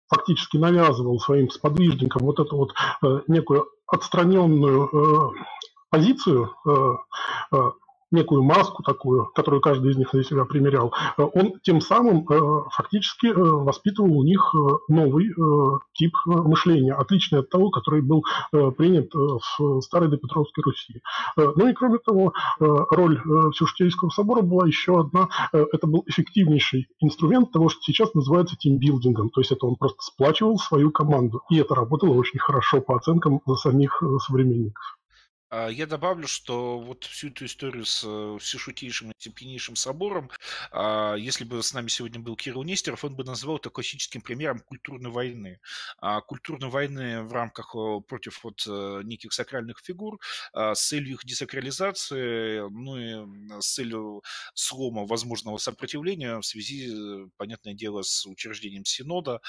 фактически 0.10 0.58
навязывал 0.58 1.20
своим 1.20 1.50
сподвижникам 1.50 2.26
вот 2.26 2.40
эту 2.40 2.58
вот 2.58 2.74
э, 3.04 3.22
некую 3.28 3.68
отстраненную 3.88 4.88
э, 4.88 5.30
позицию, 5.90 6.54
э, 6.66 6.94
некую 8.12 8.44
маску 8.44 8.84
такую, 8.84 9.26
которую 9.36 9.62
каждый 9.62 9.92
из 9.92 9.98
них 9.98 10.14
на 10.14 10.24
себя 10.24 10.46
примерял, 10.46 10.94
э, 11.18 11.24
он 11.24 11.60
тем 11.62 11.82
самым 11.82 12.26
э, 12.30 12.64
фактически 12.72 13.28
э, 13.28 13.34
воспитывал 13.34 14.18
у 14.18 14.24
них 14.24 14.54
новый 14.88 15.34
тип 15.94 16.14
мышления, 16.26 16.94
отличный 16.94 17.40
от 17.40 17.50
того, 17.50 17.70
который 17.70 18.02
был 18.02 18.24
принят 18.78 19.14
в 19.14 19.82
старой 19.82 20.10
допетровской 20.10 20.64
Руси. 20.64 21.02
Ну 21.36 21.68
и 21.68 21.74
кроме 21.74 21.98
того, 22.00 22.34
роль 22.60 23.22
Всеуштейского 23.54 24.10
собора 24.10 24.42
была 24.42 24.68
еще 24.68 25.00
одна, 25.00 25.30
это 25.52 25.88
был 25.88 26.04
эффективнейший 26.08 26.88
инструмент 27.00 27.52
того, 27.52 27.70
что 27.70 27.82
сейчас 27.82 28.14
называется 28.14 28.56
тимбилдингом, 28.58 29.30
то 29.30 29.42
есть 29.42 29.52
это 29.52 29.66
он 29.66 29.76
просто 29.76 30.02
сплачивал 30.02 30.58
свою 30.58 30.92
команду, 30.92 31.42
и 31.50 31.58
это 31.58 31.76
работало 31.76 32.14
очень 32.14 32.40
хорошо 32.40 32.82
по 32.82 32.96
оценкам 32.96 33.42
самих 33.58 34.02
современников. 34.26 34.97
А, 35.50 35.70
я 35.70 35.86
добавлю, 35.86 36.28
что 36.28 36.80
вот 36.80 37.06
всю 37.06 37.30
эту 37.30 37.46
историю 37.46 37.86
с 37.86 38.04
э, 38.06 38.38
всешутейшим 38.40 39.12
и 39.12 39.14
степеннейшим 39.18 39.76
собором, 39.76 40.30
а, 40.72 41.16
если 41.16 41.46
бы 41.46 41.64
с 41.64 41.74
нами 41.74 41.88
сегодня 41.88 42.20
был 42.20 42.36
Кирилл 42.36 42.64
Нестеров, 42.64 43.06
он 43.06 43.16
бы 43.16 43.24
назвал 43.24 43.58
это 43.58 43.70
классическим 43.70 44.22
примером 44.22 44.60
культурной 44.60 45.10
войны. 45.10 45.60
А, 46.00 46.22
культурной 46.22 46.70
войны 46.70 47.24
в 47.24 47.32
рамках 47.32 47.76
против 48.08 48.44
вот 48.44 48.66
э, 48.68 49.02
неких 49.04 49.34
сакральных 49.34 49.80
фигур 49.84 50.20
с 50.54 50.88
целью 50.88 51.14
их 51.14 51.26
десакрализации, 51.26 52.68
ну 52.70 52.98
и 52.98 53.62
с 53.62 53.74
целью 53.74 54.24
слома 54.54 55.06
возможного 55.06 55.58
сопротивления 55.58 56.40
в 56.40 56.46
связи, 56.46 56.90
э, 56.92 57.28
понятное 57.38 57.74
дело, 57.74 58.02
с 58.02 58.26
учреждением 58.26 58.86
Синода, 58.86 59.42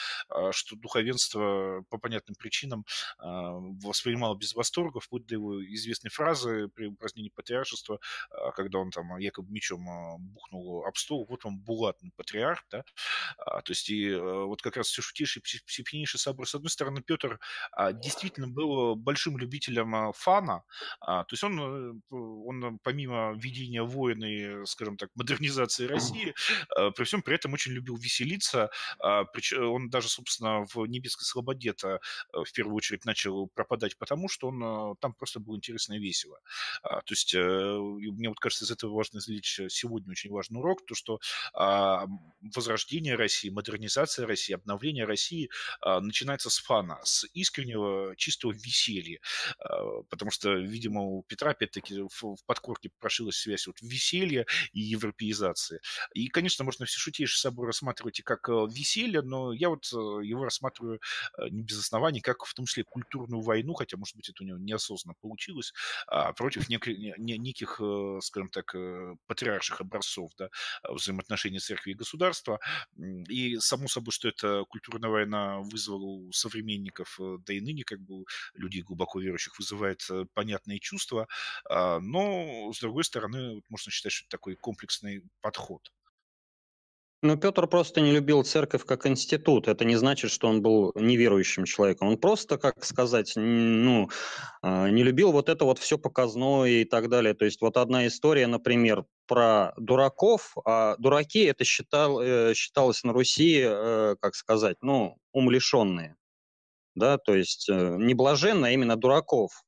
что 0.52 0.76
духовенство 0.76 1.84
по 1.88 1.98
понятным 1.98 2.34
причинам 2.36 2.84
воспринимало 3.18 4.36
без 4.36 4.54
восторга, 4.54 5.00
вплоть 5.00 5.26
до 5.26 5.34
его 5.34 5.64
известия 5.64 5.87
известной 5.88 6.10
фразы 6.10 6.68
при 6.68 6.86
упразднении 6.86 7.30
патриаршества, 7.30 7.98
а, 8.30 8.50
когда 8.52 8.78
он 8.78 8.90
там 8.90 9.16
якобы 9.18 9.50
мечом 9.50 9.88
а, 9.88 10.18
бухнул 10.18 10.84
об 10.84 10.96
стол, 10.96 11.26
вот 11.28 11.46
он 11.46 11.58
булатный 11.58 12.12
патриарх, 12.16 12.64
да, 12.70 12.84
а, 13.38 13.62
то 13.62 13.72
есть 13.72 13.88
и 13.88 14.14
вот 14.14 14.62
как 14.62 14.76
раз 14.76 14.88
все 14.88 15.02
шутейший, 15.02 15.42
психийнейший 15.42 16.20
собор, 16.20 16.46
с 16.46 16.54
одной 16.54 16.70
стороны, 16.70 17.00
Петр 17.00 17.40
действительно 17.94 18.48
был 18.48 18.96
большим 18.96 19.38
любителем 19.38 20.12
фана, 20.12 20.62
то 21.00 21.26
есть 21.30 21.44
он, 21.44 21.60
э, 21.60 22.14
он 22.14 22.78
помимо 22.82 23.34
ведения 23.34 23.82
войны 23.82 24.66
скажем 24.66 24.96
так, 24.96 25.10
модернизации 25.14 25.86
России, 25.86 26.34
при 26.96 27.04
всем 27.04 27.22
при 27.22 27.34
этом 27.34 27.52
очень 27.52 27.72
любил 27.72 27.96
веселиться, 27.96 28.70
он 29.00 29.90
даже, 29.90 30.08
собственно, 30.08 30.66
в 30.66 30.86
Небесской 30.86 31.24
Слободе 31.24 31.74
в 32.32 32.52
первую 32.52 32.76
очередь 32.76 33.04
начал 33.04 33.48
пропадать, 33.48 33.96
потому 33.98 34.28
что 34.28 34.48
он 34.48 34.96
там 34.96 35.14
просто 35.14 35.40
был 35.40 35.56
интересен 35.56 35.77
интересно 35.78 35.94
и 35.94 35.98
весело. 35.98 36.40
А, 36.82 37.00
то 37.00 37.12
есть 37.12 37.34
э, 37.34 37.38
мне 37.38 38.28
вот 38.28 38.38
кажется, 38.38 38.64
из 38.64 38.70
этого 38.70 38.94
важно 38.94 39.18
извлечь 39.18 39.60
сегодня 39.68 40.10
очень 40.12 40.30
важный 40.30 40.58
урок, 40.58 40.84
то 40.84 40.94
что 40.94 41.20
а, 41.54 42.06
возрождение 42.54 43.14
России, 43.14 43.50
модернизация 43.50 44.26
России, 44.26 44.54
обновление 44.54 45.04
России 45.04 45.50
а, 45.80 46.00
начинается 46.00 46.50
с 46.50 46.58
фана, 46.58 46.98
с 47.04 47.26
искреннего 47.34 48.14
чистого 48.16 48.52
веселья. 48.52 49.20
Потому 50.10 50.30
что, 50.30 50.54
видимо, 50.54 51.02
у 51.02 51.22
Петра, 51.22 51.50
опять-таки, 51.50 52.02
в 52.02 52.36
подкорке 52.46 52.90
прошилась 52.98 53.36
связь 53.36 53.66
вот 53.66 53.80
веселья 53.80 54.46
и 54.72 54.80
европеизации. 54.80 55.80
И, 56.14 56.28
конечно, 56.28 56.64
можно 56.64 56.86
все 56.86 56.98
шутейший 56.98 57.38
собой 57.38 57.66
рассматривать 57.66 58.20
и 58.20 58.22
как 58.22 58.48
э, 58.48 58.52
веселье, 58.70 59.22
но 59.22 59.52
я 59.52 59.68
вот 59.68 59.88
э, 59.92 59.96
его 59.96 60.44
рассматриваю 60.44 61.00
не 61.50 61.62
без 61.62 61.78
оснований, 61.78 62.20
как 62.20 62.44
в 62.44 62.54
том 62.54 62.66
числе 62.66 62.84
культурную 62.84 63.42
войну, 63.42 63.74
хотя, 63.74 63.96
может 63.96 64.16
быть, 64.16 64.28
это 64.28 64.42
у 64.42 64.46
него 64.46 64.58
неосознанно 64.58 65.14
получилось, 65.20 65.67
Союз 65.68 65.72
а, 66.06 66.32
против 66.32 66.68
нек- 66.70 66.86
неких, 67.18 67.80
э, 67.80 68.18
скажем 68.22 68.48
так, 68.50 68.74
э, 68.74 69.14
патриарших 69.26 69.80
образцов 69.80 70.32
да, 70.38 70.48
взаимоотношений 70.88 71.58
церкви 71.58 71.92
и 71.92 71.94
государства. 71.94 72.60
И 73.28 73.56
само 73.58 73.88
собой, 73.88 74.12
что 74.12 74.28
эта 74.28 74.64
культурная 74.68 75.10
война 75.10 75.58
вызвала 75.60 76.04
у 76.04 76.32
современников, 76.32 77.18
э, 77.20 77.38
да 77.46 77.52
и 77.54 77.60
ныне 77.60 77.84
как 77.84 78.00
бы 78.00 78.24
людей 78.54 78.82
глубоко 78.82 79.20
верующих 79.20 79.58
вызывает 79.58 80.00
понятные 80.34 80.78
чувства, 80.80 81.28
а, 81.68 82.00
но, 82.00 82.72
с 82.72 82.80
другой 82.80 83.04
стороны, 83.04 83.62
можно 83.68 83.90
считать, 83.92 84.12
что 84.12 84.24
это 84.24 84.30
такой 84.30 84.56
комплексный 84.56 85.22
подход. 85.40 85.90
Ну, 87.20 87.36
Петр 87.36 87.66
просто 87.66 88.00
не 88.00 88.12
любил 88.12 88.44
церковь 88.44 88.84
как 88.84 89.04
институт. 89.04 89.66
Это 89.66 89.84
не 89.84 89.96
значит, 89.96 90.30
что 90.30 90.46
он 90.46 90.62
был 90.62 90.92
неверующим 90.94 91.64
человеком. 91.64 92.08
Он 92.08 92.16
просто, 92.16 92.58
как 92.58 92.84
сказать, 92.84 93.32
ну, 93.34 94.08
а, 94.62 94.88
не 94.88 95.02
любил 95.02 95.32
вот 95.32 95.48
это 95.48 95.64
вот 95.64 95.80
все 95.80 95.98
показное 95.98 96.68
и 96.70 96.84
так 96.84 97.08
далее. 97.08 97.34
То 97.34 97.44
есть 97.44 97.60
вот 97.60 97.76
одна 97.76 98.06
история, 98.06 98.46
например, 98.46 99.04
про 99.26 99.72
дураков. 99.76 100.54
А 100.64 100.94
дураки 100.98 101.40
это 101.40 101.64
считал, 101.64 102.20
э, 102.20 102.54
считалось 102.54 103.02
на 103.02 103.12
Руси, 103.12 103.62
э, 103.66 104.14
как 104.20 104.36
сказать, 104.36 104.76
ну, 104.80 105.16
умлишенные. 105.32 106.16
Да, 106.94 107.18
то 107.18 107.34
есть 107.34 107.68
э, 107.68 107.96
не 107.98 108.14
блаженно, 108.14 108.68
а 108.68 108.70
именно 108.70 108.94
дураков. 108.96 109.64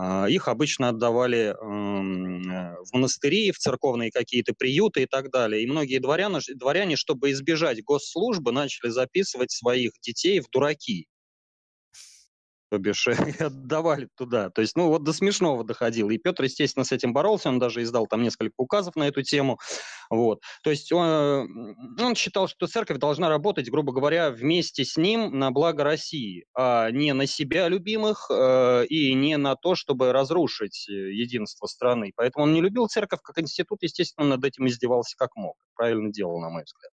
А, 0.00 0.26
их 0.28 0.46
обычно 0.46 0.90
отдавали 0.90 1.48
э, 1.48 1.54
в 1.56 2.92
монастыри, 2.92 3.50
в 3.50 3.58
церковные 3.58 4.12
какие-то 4.12 4.54
приюты 4.54 5.02
и 5.02 5.06
так 5.06 5.32
далее. 5.32 5.64
И 5.64 5.66
многие 5.66 5.98
дворяне, 5.98 6.38
дворяне, 6.54 6.94
чтобы 6.94 7.32
избежать 7.32 7.82
госслужбы, 7.82 8.52
начали 8.52 8.90
записывать 8.90 9.50
своих 9.50 9.90
детей 10.00 10.38
в 10.38 10.48
дураки 10.50 11.08
то 12.70 12.78
бишь, 12.78 13.06
отдавали 13.40 14.08
туда. 14.16 14.50
То 14.50 14.60
есть, 14.60 14.76
ну, 14.76 14.88
вот 14.88 15.04
до 15.04 15.12
смешного 15.12 15.64
доходило. 15.64 16.10
И 16.10 16.18
Петр, 16.18 16.44
естественно, 16.44 16.84
с 16.84 16.92
этим 16.92 17.12
боролся, 17.12 17.48
он 17.48 17.58
даже 17.58 17.82
издал 17.82 18.06
там 18.06 18.22
несколько 18.22 18.54
указов 18.56 18.96
на 18.96 19.08
эту 19.08 19.22
тему. 19.22 19.58
Вот. 20.10 20.40
То 20.62 20.70
есть 20.70 20.90
он, 20.92 21.76
он 22.00 22.14
считал, 22.14 22.48
что 22.48 22.66
церковь 22.66 22.98
должна 22.98 23.28
работать, 23.28 23.70
грубо 23.70 23.92
говоря, 23.92 24.30
вместе 24.30 24.84
с 24.84 24.96
ним 24.96 25.38
на 25.38 25.50
благо 25.50 25.84
России, 25.84 26.44
а 26.54 26.90
не 26.90 27.12
на 27.12 27.26
себя 27.26 27.68
любимых 27.68 28.30
э, 28.30 28.86
и 28.86 29.14
не 29.14 29.36
на 29.36 29.54
то, 29.56 29.74
чтобы 29.74 30.12
разрушить 30.12 30.88
э, 30.88 30.92
единство 30.92 31.66
страны. 31.66 32.12
Поэтому 32.16 32.44
он 32.44 32.52
не 32.52 32.60
любил 32.60 32.86
церковь 32.86 33.20
как 33.22 33.38
институт, 33.38 33.82
естественно, 33.82 34.28
над 34.28 34.44
этим 34.44 34.66
издевался 34.66 35.16
как 35.16 35.36
мог. 35.36 35.56
Правильно 35.74 36.10
делал, 36.10 36.40
на 36.40 36.48
мой 36.48 36.64
взгляд. 36.64 36.90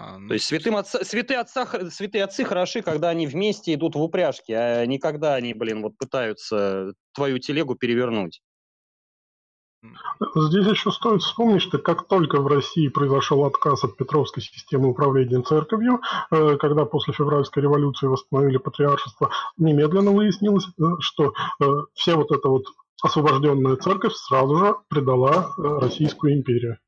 А, 0.00 0.18
ну, 0.18 0.28
То 0.28 0.34
есть 0.34 0.46
святым 0.46 0.76
отца, 0.76 1.04
святые, 1.04 1.40
отца, 1.40 1.66
святые 1.90 2.24
отцы 2.24 2.44
хороши, 2.44 2.80
когда 2.80 3.10
они 3.10 3.26
вместе 3.26 3.74
идут 3.74 3.96
в 3.96 4.02
упряжке, 4.02 4.56
а 4.56 4.86
не 4.86 4.98
когда 4.98 5.34
они, 5.34 5.52
блин, 5.52 5.82
вот 5.82 5.98
пытаются 5.98 6.94
твою 7.12 7.38
телегу 7.38 7.74
перевернуть. 7.74 8.40
Здесь 10.34 10.66
еще 10.66 10.90
стоит 10.90 11.22
вспомнить, 11.22 11.62
что 11.62 11.78
как 11.78 12.06
только 12.06 12.40
в 12.40 12.46
России 12.46 12.88
произошел 12.88 13.44
отказ 13.44 13.84
от 13.84 13.96
Петровской 13.96 14.42
системы 14.42 14.88
управления 14.88 15.42
церковью, 15.42 16.00
э, 16.30 16.56
когда 16.56 16.84
после 16.84 17.12
февральской 17.14 17.62
революции 17.62 18.06
восстановили 18.06 18.58
патриаршество, 18.58 19.30
немедленно 19.56 20.12
выяснилось, 20.12 20.66
э, 20.66 20.82
что 21.00 21.32
э, 21.60 21.64
вся 21.94 22.16
вот 22.16 22.30
эта 22.30 22.48
вот 22.48 22.64
освобожденная 23.02 23.76
церковь 23.76 24.14
сразу 24.14 24.56
же 24.56 24.76
предала 24.88 25.52
Российскую 25.56 26.34
империю. 26.34 26.78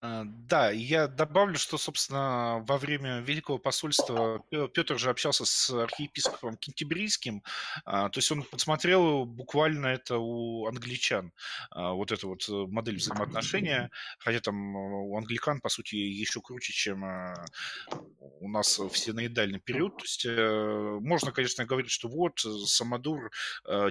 А, 0.00 0.22
да, 0.24 0.70
я 0.70 1.08
добавлю, 1.08 1.58
что, 1.58 1.76
собственно, 1.76 2.64
во 2.68 2.78
время 2.78 3.18
Великого 3.18 3.58
посольства 3.58 4.44
Петр 4.50 4.96
же 4.96 5.10
общался 5.10 5.44
с 5.44 5.70
архиепископом 5.70 6.56
Кентибрийским, 6.56 7.42
а, 7.84 8.08
то 8.08 8.18
есть 8.18 8.30
он 8.30 8.44
подсмотрел 8.44 9.24
буквально 9.24 9.88
это 9.88 10.18
у 10.18 10.66
англичан, 10.66 11.32
а, 11.72 11.94
вот 11.94 12.12
эту 12.12 12.28
вот 12.28 12.48
э, 12.48 12.52
модель 12.52 12.98
взаимоотношения, 12.98 13.90
хотя 14.20 14.38
там 14.38 14.76
э, 14.76 14.78
у 14.78 15.16
англикан, 15.16 15.60
по 15.60 15.68
сути, 15.68 15.96
еще 15.96 16.40
круче, 16.40 16.72
чем 16.72 17.02
у 18.40 18.48
нас 18.48 18.78
в 18.78 18.96
синоидальный 18.96 19.58
период, 19.58 19.96
то 19.96 20.04
есть 20.04 20.24
э, 20.26 20.98
можно, 21.00 21.32
конечно, 21.32 21.64
говорить, 21.64 21.90
что 21.90 22.08
вот 22.08 22.38
Самодур, 22.38 23.32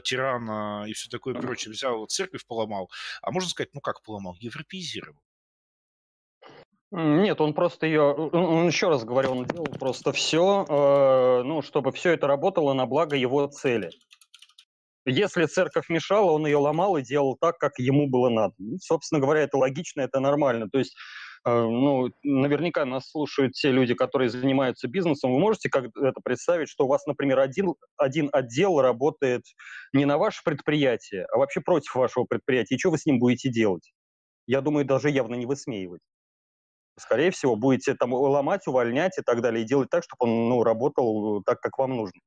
тиран 0.03 0.85
и 0.85 0.93
все 0.93 1.09
такое 1.09 1.33
прочее 1.35 1.73
взял, 1.73 2.05
церковь 2.05 2.45
поломал, 2.45 2.89
а 3.21 3.31
можно 3.31 3.49
сказать, 3.49 3.73
ну 3.73 3.81
как 3.81 4.01
поломал, 4.03 4.37
европеизировал. 4.39 5.26
Нет, 6.91 7.41
он 7.41 7.53
просто 7.53 7.85
ее, 7.85 8.01
он, 8.01 8.67
еще 8.67 8.87
раз 8.87 9.03
говорю, 9.03 9.31
он 9.31 9.45
делал 9.45 9.65
просто 9.65 10.13
все, 10.13 10.65
э, 10.67 11.43
ну, 11.43 11.61
чтобы 11.61 11.91
все 11.91 12.11
это 12.11 12.27
работало 12.27 12.71
на 12.73 12.85
благо 12.85 13.15
его 13.17 13.45
цели. 13.47 13.89
Если 15.05 15.45
церковь 15.45 15.89
мешала, 15.89 16.31
он 16.31 16.45
ее 16.45 16.57
ломал 16.57 16.97
и 16.97 17.01
делал 17.01 17.37
так, 17.39 17.57
как 17.57 17.79
ему 17.79 18.07
было 18.09 18.29
надо. 18.29 18.53
Ну, 18.57 18.77
собственно 18.79 19.19
говоря, 19.19 19.41
это 19.41 19.57
логично, 19.57 20.01
это 20.01 20.21
нормально. 20.21 20.69
То 20.69 20.79
есть, 20.79 20.95
э, 21.45 21.51
ну, 21.51 22.09
наверняка 22.23 22.85
нас 22.85 23.09
слушают 23.09 23.51
те 23.53 23.69
люди, 23.71 23.93
которые 23.93 24.29
занимаются 24.29 24.87
бизнесом. 24.87 25.33
Вы 25.33 25.39
можете 25.39 25.69
как 25.69 25.87
это 25.93 26.21
представить, 26.23 26.69
что 26.69 26.85
у 26.85 26.87
вас, 26.87 27.05
например, 27.05 27.39
один, 27.39 27.75
один 27.97 28.29
отдел 28.31 28.79
работает 28.79 29.43
не 29.91 30.05
на 30.05 30.17
ваше 30.17 30.41
предприятие, 30.45 31.25
а 31.33 31.37
вообще 31.37 31.59
против 31.59 31.95
вашего 31.95 32.23
предприятия. 32.23 32.75
И 32.75 32.79
что 32.79 32.91
вы 32.91 32.97
с 32.97 33.05
ним 33.05 33.19
будете 33.19 33.49
делать? 33.49 33.91
Я 34.45 34.61
думаю, 34.61 34.85
даже 34.85 35.09
явно 35.09 35.35
не 35.35 35.45
высмеивать 35.45 36.01
скорее 36.97 37.31
всего, 37.31 37.55
будете 37.55 37.93
там 37.95 38.13
ломать, 38.13 38.67
увольнять 38.67 39.17
и 39.17 39.21
так 39.21 39.41
далее, 39.41 39.63
и 39.63 39.67
делать 39.67 39.89
так, 39.89 40.03
чтобы 40.03 40.31
он 40.31 40.49
ну, 40.49 40.63
работал 40.63 41.41
так, 41.43 41.59
как 41.61 41.77
вам 41.77 41.95
нужно. 41.95 42.19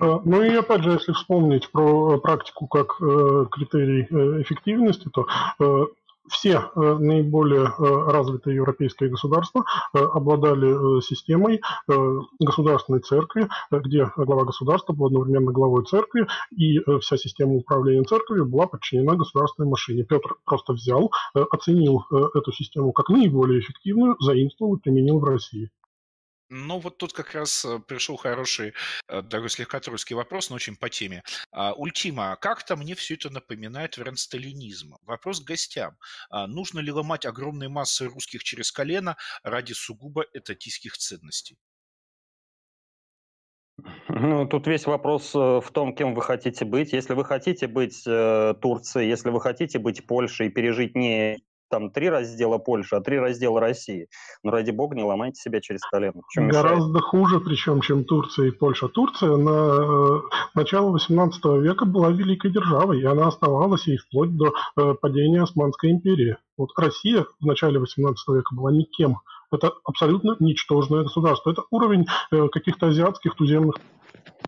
А, 0.00 0.20
ну 0.24 0.42
и 0.42 0.54
опять 0.54 0.82
же, 0.82 0.92
если 0.92 1.12
вспомнить 1.12 1.70
про 1.70 2.18
практику 2.18 2.66
как 2.66 3.00
э, 3.00 3.46
критерий 3.50 4.06
э, 4.10 4.42
эффективности, 4.42 5.08
то 5.12 5.26
э, 5.60 5.86
все 6.28 6.70
э, 6.74 6.80
наиболее 6.98 7.66
э, 7.66 8.10
развитые 8.10 8.56
европейские 8.56 9.10
государства 9.10 9.64
э, 9.92 9.98
обладали 9.98 11.00
системой 11.02 11.60
государственной 12.40 13.00
церкви, 13.00 13.48
где 13.70 14.10
глава 14.16 14.44
государства 14.44 14.92
был 14.92 15.06
одновременно 15.06 15.52
главой 15.52 15.84
церкви, 15.84 16.26
и 16.50 16.80
вся 17.00 17.16
система 17.16 17.54
управления 17.54 18.04
церковью 18.04 18.46
была 18.46 18.66
подчинена 18.66 19.14
государственной 19.14 19.68
машине. 19.68 20.04
Петр 20.04 20.36
просто 20.44 20.72
взял, 20.72 21.12
оценил 21.34 22.04
эту 22.34 22.52
систему 22.52 22.92
как 22.92 23.08
наиболее 23.08 23.60
эффективную, 23.60 24.16
заимствовал 24.20 24.76
и 24.76 24.80
применил 24.80 25.18
в 25.18 25.24
России. 25.24 25.70
Ну, 26.56 26.78
вот 26.78 26.98
тут 26.98 27.12
как 27.12 27.34
раз 27.34 27.64
э, 27.64 27.80
пришел 27.80 28.16
хороший, 28.16 28.74
э, 29.08 29.22
такой 29.22 29.50
слегка 29.50 29.80
тройский 29.80 30.14
вопрос, 30.14 30.50
но 30.50 30.56
очень 30.56 30.76
по 30.76 30.88
теме. 30.88 31.24
А, 31.50 31.72
Ультима, 31.72 32.36
как-то 32.40 32.76
мне 32.76 32.94
все 32.94 33.14
это 33.14 33.28
напоминает 33.28 33.98
вариант 33.98 34.20
сталинизма. 34.20 34.98
Вопрос 35.02 35.40
к 35.40 35.48
гостям. 35.48 35.96
А, 36.30 36.46
нужно 36.46 36.78
ли 36.78 36.92
ломать 36.92 37.26
огромные 37.26 37.68
массы 37.68 38.06
русских 38.06 38.44
через 38.44 38.70
колено 38.70 39.16
ради 39.42 39.72
сугубо 39.72 40.24
этатистских 40.32 40.96
ценностей? 40.96 41.58
Ну, 44.08 44.46
тут 44.46 44.68
весь 44.68 44.86
вопрос 44.86 45.34
э, 45.34 45.38
в 45.38 45.68
том, 45.72 45.92
кем 45.92 46.14
вы 46.14 46.22
хотите 46.22 46.64
быть. 46.64 46.92
Если 46.92 47.14
вы 47.14 47.24
хотите 47.24 47.66
быть 47.66 48.04
э, 48.06 48.54
Турцией, 48.62 49.08
если 49.08 49.30
вы 49.30 49.40
хотите 49.40 49.80
быть 49.80 50.06
Польшей, 50.06 50.50
пережить 50.50 50.94
не 50.94 51.42
там 51.74 51.90
три 51.90 52.08
раздела 52.08 52.58
Польши, 52.58 52.94
а 52.94 53.00
три 53.00 53.18
раздела 53.18 53.58
России. 53.58 54.06
Но 54.44 54.52
ради 54.52 54.70
бога 54.70 54.94
не 54.94 55.02
ломайте 55.02 55.40
себя 55.40 55.60
через 55.60 55.80
колено. 55.80 56.22
Гораздо 56.36 56.86
мешает? 56.86 57.04
хуже, 57.04 57.40
причем, 57.40 57.80
чем 57.80 58.04
Турция 58.04 58.46
и 58.46 58.50
Польша. 58.52 58.86
Турция 58.86 59.36
на 59.36 59.50
э, 59.50 60.20
начало 60.54 60.92
18 60.92 61.44
века 61.62 61.84
была 61.84 62.12
великой 62.12 62.52
державой, 62.52 63.00
и 63.00 63.04
она 63.04 63.26
оставалась 63.26 63.88
и 63.88 63.96
вплоть 63.96 64.36
до 64.36 64.52
э, 64.76 64.94
падения 65.00 65.42
Османской 65.42 65.90
империи. 65.90 66.36
Вот 66.56 66.70
Россия 66.76 67.26
в 67.40 67.44
начале 67.44 67.80
18 67.80 68.28
века 68.28 68.54
была 68.54 68.70
никем. 68.70 69.16
Это 69.50 69.72
абсолютно 69.84 70.36
ничтожное 70.38 71.02
государство. 71.02 71.50
Это 71.50 71.64
уровень 71.72 72.06
э, 72.30 72.46
каких-то 72.52 72.86
азиатских 72.86 73.34
туземных 73.34 73.74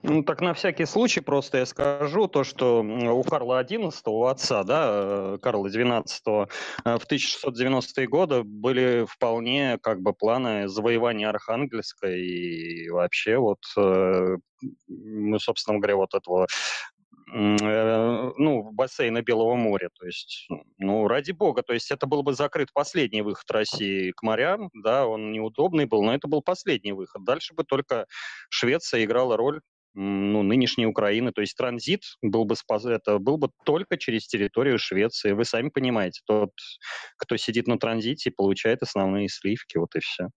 ну, 0.03 0.23
так 0.23 0.41
на 0.41 0.53
всякий 0.53 0.87
случай 0.87 1.21
просто 1.21 1.59
я 1.59 1.67
скажу 1.67 2.29
то, 2.29 2.45
что 2.45 2.83
у 2.83 3.23
Карла 3.23 3.63
XI, 3.65 3.93
у 4.07 4.25
отца, 4.25 4.63
да, 4.65 4.89
э, 4.91 5.39
Карла 5.43 5.69
XII, 5.69 6.49
э, 6.85 6.99
в 6.99 7.07
1690-е 7.07 8.07
годы 8.07 8.43
были 8.43 9.07
вполне 9.09 9.79
как 9.79 10.01
бы 10.01 10.13
планы 10.13 10.69
завоевания 10.69 11.29
Архангельска 11.29 12.09
и 12.09 12.89
вообще 12.91 13.39
вот, 13.39 13.59
э, 13.77 14.37
ну, 14.89 15.39
собственно 15.39 15.79
говоря, 15.79 15.97
вот 15.97 16.15
этого 16.15 16.47
ну, 17.29 18.71
бассейна 18.71 19.21
Белого 19.21 19.57
моря. 19.57 19.91
То 19.99 20.07
есть, 20.07 20.47
ну, 20.79 21.09
ради 21.09 21.33
бога, 21.33 21.63
то 21.63 21.75
есть 21.75 21.91
это 21.91 22.07
был 22.07 22.23
бы 22.23 22.35
закрыт 22.35 22.69
последний 22.73 23.21
выход 23.21 23.51
России 23.51 24.13
к 24.13 24.23
морям, 24.23 24.71
да, 24.75 25.09
он 25.09 25.33
неудобный 25.33 25.87
был, 25.87 26.05
но 26.05 26.15
это 26.15 26.29
был 26.29 26.41
последний 26.41 26.93
выход. 26.93 27.25
Дальше 27.25 27.53
бы 27.55 27.65
только 27.65 28.07
Швеция 28.49 29.05
играла 29.05 29.37
роль 29.37 29.61
ну, 29.97 30.43
нынешней 30.43 30.87
Украины. 30.87 31.33
То 31.33 31.41
есть 31.41 31.57
транзит 31.57 32.03
был 32.23 32.45
бы, 32.45 32.55
спас... 32.55 32.85
это 32.85 33.19
был 33.19 33.39
бы 33.39 33.49
только 33.65 33.97
через 33.97 34.27
территорию 34.27 34.79
Швеции. 34.79 35.33
Вы 35.33 35.45
сами 35.45 35.71
понимаете, 35.71 36.21
тот, 36.27 36.51
кто 37.17 37.37
сидит 37.37 37.67
на 37.67 37.79
транзите, 37.79 38.31
получает 38.31 38.83
основные 38.83 39.29
сливки, 39.29 39.79
вот 39.79 39.95
и 39.97 40.01
все. 40.01 40.29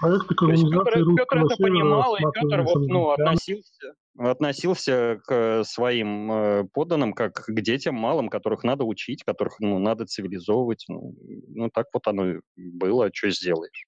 Проект 0.00 0.28
Петр, 0.28 1.16
Петр 1.16 1.38
это 1.38 1.56
понимал, 1.56 2.16
и 2.16 2.22
Петр 2.34 2.62
вот, 2.62 2.88
ну, 2.88 3.10
относился, 3.10 3.94
относился 4.18 5.20
к 5.24 5.62
своим 5.64 6.32
э, 6.32 6.64
подданным 6.72 7.12
как 7.12 7.44
к 7.44 7.60
детям 7.60 7.94
малым, 7.94 8.28
которых 8.28 8.64
надо 8.64 8.84
учить, 8.84 9.22
которых 9.22 9.60
ну, 9.60 9.78
надо 9.78 10.06
цивилизовывать. 10.06 10.84
Ну, 10.88 11.14
ну, 11.48 11.70
так 11.70 11.86
вот 11.92 12.06
оно 12.06 12.40
было, 12.56 13.10
что 13.14 13.30
сделаешь. 13.30 13.86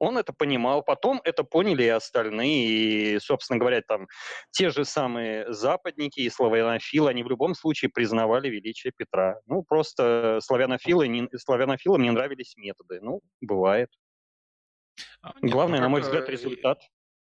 Он 0.00 0.16
это 0.16 0.32
понимал, 0.32 0.82
потом 0.82 1.20
это 1.24 1.44
поняли 1.44 1.84
и 1.84 1.88
остальные, 1.88 2.66
и, 2.66 3.18
собственно 3.20 3.58
говоря, 3.58 3.82
там 3.82 4.08
те 4.50 4.70
же 4.70 4.86
самые 4.86 5.52
западники 5.52 6.20
и 6.20 6.30
славянофилы, 6.30 7.10
они 7.10 7.22
в 7.22 7.28
любом 7.28 7.54
случае 7.54 7.90
признавали 7.90 8.48
величие 8.48 8.92
Петра. 8.96 9.40
Ну, 9.46 9.62
просто 9.62 10.38
славянофилы, 10.42 11.06
не, 11.06 11.28
славянофилам 11.36 12.02
не 12.02 12.10
нравились 12.10 12.56
методы. 12.56 13.00
Ну, 13.02 13.20
бывает. 13.42 13.90
А, 15.22 15.34
нет, 15.42 15.52
Главное, 15.52 15.78
ну, 15.80 15.84
на 15.84 15.88
мой 15.90 16.00
взгляд, 16.00 16.28
э, 16.28 16.32
результат. 16.32 16.80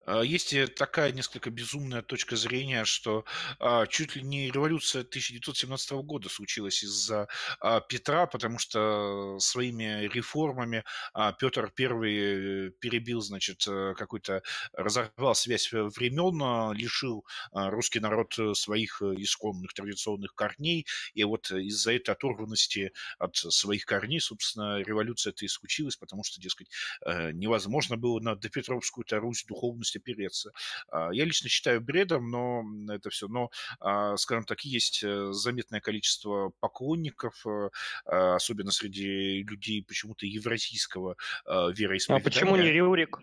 А, 0.07 0.23
есть 0.23 0.55
такая 0.75 1.13
несколько 1.13 1.51
безумная 1.51 2.03
точка 2.03 2.37
зрения, 2.37 2.85
что 2.85 3.25
а, 3.59 3.87
чуть 3.87 4.17
ли 4.17 4.23
не 4.23 4.51
революция 4.51 5.03
1917 5.03 5.93
года 5.93 6.29
случилась 6.29 6.83
из-за 6.83 7.29
а, 7.61 7.81
Петра, 7.81 8.27
потому 8.27 8.59
что 8.59 9.39
своими 9.41 10.07
реформами 10.07 10.85
Петр 11.39 11.73
I 11.79 12.71
перебил, 12.81 13.21
значит, 13.21 13.65
э, 13.69 13.95
какой-то, 13.97 14.43
разорвал 14.73 15.35
связь 15.35 15.71
времен, 15.73 16.73
лишил 16.77 17.25
русский 17.53 18.01
народ 18.01 18.35
своих 18.55 19.03
исконных 19.03 19.73
традиционных 19.75 20.35
корней, 20.35 20.87
и 21.15 21.25
вот 21.25 21.51
из-за 21.51 21.93
этой 21.93 22.11
оторванности 22.11 22.93
от 23.19 23.37
своих 23.37 23.85
корней, 23.87 24.21
собственно, 24.21 24.81
революция 24.81 25.33
это 25.33 25.45
и 25.45 25.49
случилась, 25.49 25.97
потому 25.97 26.25
что, 26.25 26.41
дескать, 26.41 26.69
э, 27.05 27.33
невозможно 27.33 27.97
было 27.97 28.21
на 28.21 28.37
допетровскую-то 28.37 29.19
Русь 29.19 29.45
духовность 29.45 29.90
опереться. 29.97 30.53
А, 30.91 31.11
я 31.13 31.25
лично 31.25 31.49
считаю 31.49 31.81
бредом, 31.81 32.31
но 32.31 32.65
это 32.93 33.11
все, 33.11 33.29
но, 33.29 33.51
а, 33.81 34.17
скажем 34.17 34.45
так, 34.45 34.63
есть 34.63 35.03
э, 35.03 35.33
заметное 35.33 35.81
количество 35.81 36.53
поклонников, 36.61 37.47
э, 37.47 37.71
а, 38.05 38.35
особенно 38.37 38.71
среди 38.71 39.43
людей 39.43 39.85
почему-то 39.87 40.27
евразийского 40.27 41.17
вероисповедания. 41.47 42.23
А 42.23 42.25
почему 42.25 42.57
не 42.57 42.71
Рюрик? 42.71 43.19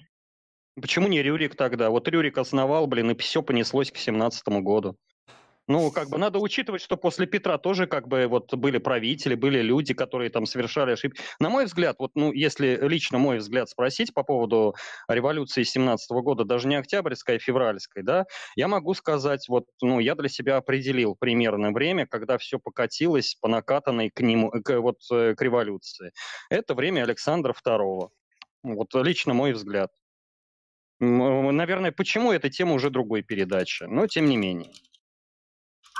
Почему 0.79 1.07
не 1.07 1.21
Рюрик 1.21 1.55
тогда? 1.55 1.89
Вот 1.89 2.07
Рюрик 2.07 2.37
основал, 2.37 2.87
блин, 2.87 3.11
и 3.11 3.17
все 3.17 3.41
понеслось 3.41 3.91
к 3.91 3.97
семнадцатому 3.97 4.61
году. 4.61 4.97
Ну, 5.67 5.91
как 5.91 6.09
бы 6.09 6.17
надо 6.17 6.39
учитывать, 6.39 6.81
что 6.81 6.95
после 6.95 7.27
Петра 7.27 7.57
тоже 7.57 7.87
как 7.87 8.07
бы 8.07 8.27
вот 8.27 8.53
были 8.53 8.77
правители, 8.77 9.35
были 9.35 9.61
люди, 9.61 9.93
которые 9.93 10.29
там 10.29 10.45
совершали 10.45 10.91
ошибки. 10.91 11.21
На 11.39 11.49
мой 11.49 11.65
взгляд, 11.65 11.97
вот, 11.99 12.11
ну, 12.15 12.31
если 12.31 12.79
лично 12.81 13.17
мой 13.17 13.39
взгляд 13.39 13.69
спросить 13.69 14.13
по 14.13 14.23
поводу 14.23 14.75
революции 15.09 15.63
17 15.63 16.09
года, 16.21 16.45
даже 16.45 16.69
не 16.69 16.75
октябрьской, 16.75 17.35
а 17.35 17.39
февральской, 17.39 18.01
да, 18.01 18.25
я 18.55 18.69
могу 18.69 18.93
сказать, 18.93 19.49
вот, 19.49 19.65
ну, 19.81 19.99
я 19.99 20.15
для 20.15 20.29
себя 20.29 20.55
определил 20.55 21.15
примерное 21.15 21.71
время, 21.71 22.07
когда 22.07 22.37
все 22.37 22.59
покатилось 22.59 23.35
по 23.35 23.49
накатанной 23.49 24.09
к 24.09 24.21
нему, 24.21 24.51
к, 24.51 24.79
вот, 24.79 24.99
э, 25.11 25.35
к 25.35 25.41
революции. 25.41 26.11
Это 26.49 26.75
время 26.75 27.03
Александра 27.03 27.53
II. 27.53 28.09
Вот 28.63 28.95
лично 28.95 29.33
мой 29.33 29.51
взгляд. 29.51 29.91
Наверное, 30.99 31.91
почему 31.91 32.31
эта 32.31 32.49
тема 32.49 32.73
уже 32.73 32.89
другой 32.89 33.21
передачи, 33.21 33.83
но 33.83 34.07
тем 34.07 34.25
не 34.25 34.37
менее. 34.37 34.71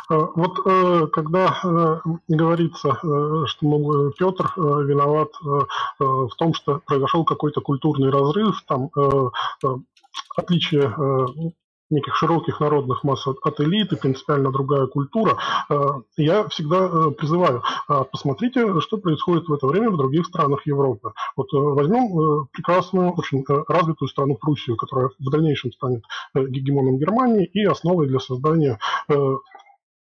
Вот 0.10 1.12
когда 1.12 2.02
говорится, 2.28 2.98
что 3.48 4.12
Петр 4.18 4.54
виноват 4.56 5.30
в 6.00 6.36
том, 6.38 6.54
что 6.54 6.82
произошел 6.86 7.26
какой-то 7.26 7.62
культурный 7.62 8.10
разрыв, 8.10 8.64
там 8.68 8.90
отличие 10.36 10.94
неких 11.90 12.16
широких 12.16 12.60
народных 12.60 13.04
масс 13.04 13.26
от 13.28 13.60
элиты, 13.60 13.96
принципиально 13.96 14.52
другая 14.52 14.88
культура, 14.88 15.38
э, 15.70 15.76
я 16.18 16.48
всегда 16.50 16.90
э, 16.92 17.12
призываю, 17.12 17.64
э, 17.90 18.04
посмотрите, 18.12 18.80
что 18.82 18.98
происходит 18.98 19.48
в 19.48 19.54
это 19.54 19.68
время 19.68 19.92
в 19.92 19.98
других 19.98 20.26
странах 20.26 20.66
Европы. 20.66 21.14
Вот 21.36 21.48
возьмем 21.52 22.48
прекрасную, 22.52 23.14
очень 23.14 23.44
развитую 23.68 24.10
страну 24.10 24.36
Пруссию, 24.36 24.76
которая 24.76 25.10
в 25.18 25.30
дальнейшем 25.30 25.72
станет 25.72 26.04
гегемоном 26.36 26.98
Германии 26.98 27.46
и 27.46 27.64
основой 27.64 28.08
для 28.08 28.20
создания 28.20 28.80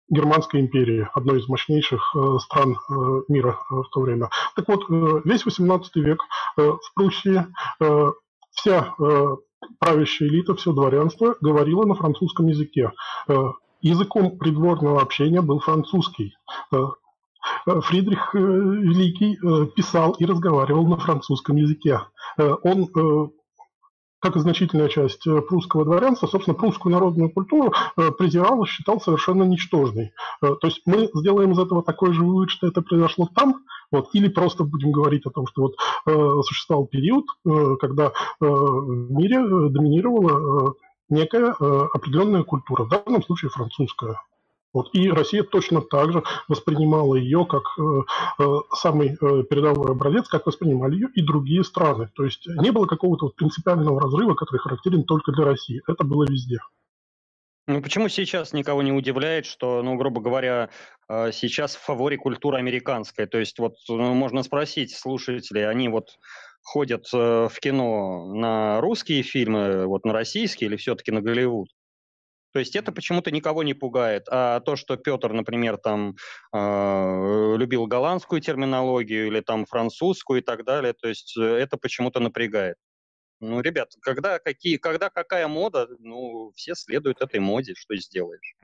Германской 0.10 0.60
империи, 0.60 1.08
одной 1.14 1.40
из 1.40 1.48
мощнейших 1.48 2.16
стран 2.40 2.78
мира 3.28 3.60
в 3.70 3.86
то 3.92 4.02
время. 4.02 4.30
Так 4.56 4.68
вот, 4.68 4.86
весь 5.26 5.46
18 5.46 5.96
век 5.98 6.22
в 6.58 6.94
Пруссии 6.94 7.46
вся 8.52 8.94
правящая 9.80 10.30
элита, 10.30 10.56
все 10.56 10.74
дворянство 10.74 11.36
говорило 11.42 11.86
на 11.86 11.96
французском 11.96 12.48
языке. 12.48 12.92
Э, 13.28 13.52
языком 13.82 14.38
придворного 14.38 15.02
общения 15.02 15.42
был 15.42 15.60
французский. 15.60 16.36
Э, 16.72 16.88
Фридрих 17.66 18.34
э, 18.34 18.40
Великий 18.40 19.38
писал 19.76 20.14
и 20.14 20.26
разговаривал 20.26 20.88
на 20.88 20.98
французском 20.98 21.58
языке. 21.58 22.00
Он 22.38 22.90
как 24.24 24.38
и 24.38 24.40
значительная 24.40 24.88
часть 24.88 25.26
прусского 25.50 25.84
дворянства, 25.84 26.28
собственно, 26.28 26.56
прусскую 26.56 26.94
народную 26.94 27.30
культуру 27.30 27.74
презирал 28.18 28.64
и 28.64 28.68
считал 28.68 29.02
совершенно 29.02 29.44
ничтожной. 29.44 30.14
То 30.42 30.58
есть 30.64 30.82
мы 30.86 31.10
сделаем 31.14 31.52
из 31.52 31.60
этого 31.60 31.84
такой 31.84 32.14
же 32.14 32.24
вывод, 32.24 32.50
что 32.50 32.68
это 32.68 32.82
произошло 32.82 33.28
там, 33.36 33.56
вот, 33.94 34.10
или 34.14 34.28
просто 34.28 34.64
будем 34.64 34.92
говорить 34.92 35.26
о 35.28 35.30
том, 35.30 35.46
что 35.46 35.62
вот 35.62 35.76
э, 36.08 36.42
существовал 36.48 36.88
период, 36.88 37.26
э, 37.46 37.76
когда 37.80 38.08
э, 38.08 38.12
в 38.40 39.12
мире 39.12 39.38
э, 39.38 39.70
доминировала 39.70 40.70
э, 40.70 40.74
некая 41.10 41.56
э, 41.60 41.88
определенная 41.94 42.44
культура, 42.44 42.86
в 42.86 42.90
данном 42.90 43.22
случае 43.22 43.52
французская. 43.52 44.20
Вот. 44.74 44.90
И 44.94 45.10
Россия 45.10 45.44
точно 45.44 45.82
так 45.82 46.12
же 46.12 46.24
воспринимала 46.48 47.16
ее 47.16 47.46
как 47.46 47.64
э, 47.78 47.84
э, 48.40 48.44
самый 48.76 49.10
э, 49.10 49.44
передовой 49.44 49.92
образец, 49.92 50.28
как 50.28 50.48
воспринимали 50.48 50.96
ее 50.96 51.10
и 51.14 51.22
другие 51.22 51.64
страны. 51.64 52.10
То 52.16 52.26
есть 52.26 52.48
не 52.48 52.72
было 52.72 52.88
какого-то 52.88 53.26
вот 53.26 53.36
принципиального 53.36 54.02
разрыва, 54.02 54.34
который 54.34 54.58
характерен 54.58 55.04
только 55.04 55.32
для 55.32 55.46
России. 55.46 55.82
Это 55.88 56.04
было 56.04 56.24
везде. 56.24 56.58
Ну 57.68 57.82
почему 57.82 58.10
сейчас 58.10 58.52
никого 58.52 58.82
не 58.82 58.92
удивляет, 58.92 59.46
что, 59.46 59.82
ну, 59.84 59.96
грубо 59.96 60.20
говоря, 60.20 60.70
а, 61.08 61.32
сейчас 61.32 61.76
в 61.76 61.82
фаворе 61.82 62.18
культура 62.18 62.58
американская? 62.58 63.26
То 63.26 63.38
есть 63.38 63.58
вот 63.58 63.76
ну, 63.88 64.14
можно 64.14 64.44
спросить 64.44 64.94
слушателей, 64.94 65.70
они 65.70 65.88
вот 65.88 66.10
ходят 66.62 67.06
э, 67.14 67.48
в 67.50 67.60
кино 67.62 68.34
на 68.34 68.82
русские 68.82 69.24
фильмы, 69.24 69.86
вот 69.86 70.04
на 70.04 70.12
российские 70.12 70.70
или 70.70 70.76
все-таки 70.76 71.12
на 71.12 71.22
Голливуд? 71.22 71.70
То 72.54 72.60
есть 72.60 72.76
это 72.76 72.92
почему-то 72.92 73.32
никого 73.32 73.64
не 73.64 73.74
пугает. 73.74 74.28
А 74.30 74.60
то, 74.60 74.76
что 74.76 74.96
Петр, 74.96 75.34
например, 75.34 75.78
там 75.78 76.16
э, 76.54 77.56
любил 77.58 77.88
голландскую 77.88 78.42
терминологию 78.42 79.28
или 79.28 79.42
там 79.42 79.66
французскую 79.66 80.40
и 80.40 80.44
так 80.44 80.64
далее, 80.64 80.94
то 80.94 81.08
есть 81.08 81.36
э, 81.36 81.42
это 81.42 81.78
почему-то 81.78 82.20
напрягает. 82.20 82.78
Ну, 83.40 83.60
ребят, 83.60 83.92
когда, 84.02 84.40
какие, 84.40 84.78
когда 84.78 85.10
какая 85.10 85.48
мода, 85.48 85.90
ну, 86.00 86.54
все 86.56 86.76
следуют 86.76 87.22
этой 87.22 87.42
моде, 87.42 87.74
что 87.76 87.96
сделаешь. 87.98 88.56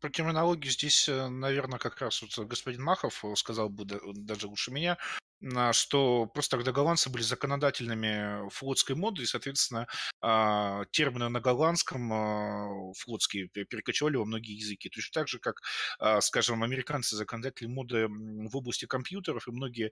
По 0.00 0.10
терминологии 0.10 0.68
здесь, 0.68 1.08
э, 1.08 1.28
наверное, 1.28 1.78
как 1.78 2.00
раз 2.00 2.22
вот 2.22 2.46
господин 2.46 2.82
Махов 2.82 3.24
сказал 3.36 3.70
бы 3.70 3.84
даже 3.86 4.48
лучше 4.48 4.72
меня, 4.72 4.98
что 5.72 6.26
просто 6.26 6.56
тогда 6.56 6.72
голландцы 6.72 7.10
были 7.10 7.22
законодательными 7.22 8.48
флотской 8.50 8.96
моды, 8.96 9.22
и, 9.22 9.26
соответственно, 9.26 9.86
а, 10.20 10.84
термины 10.90 11.28
на 11.28 11.40
голландском 11.40 12.12
а, 12.12 12.92
флотские 12.98 13.48
перекочевали 13.48 14.16
во 14.16 14.24
многие 14.24 14.56
языки. 14.56 14.88
Точно 14.88 15.20
так 15.20 15.28
же, 15.28 15.38
как, 15.38 15.60
а, 15.98 16.20
скажем, 16.20 16.62
американцы 16.62 17.16
законодатели 17.16 17.66
моды 17.66 18.08
в 18.08 18.56
области 18.56 18.86
компьютеров, 18.86 19.48
и 19.48 19.52
многие 19.52 19.90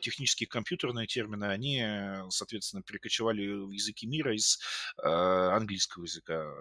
технические 0.00 0.48
компьютерные 0.48 1.06
термины, 1.06 1.44
они, 1.44 1.84
соответственно, 2.30 2.82
перекочевали 2.82 3.46
в 3.46 3.70
языки 3.70 4.06
мира 4.06 4.34
из 4.34 4.58
английского 5.02 6.04
языка 6.04 6.52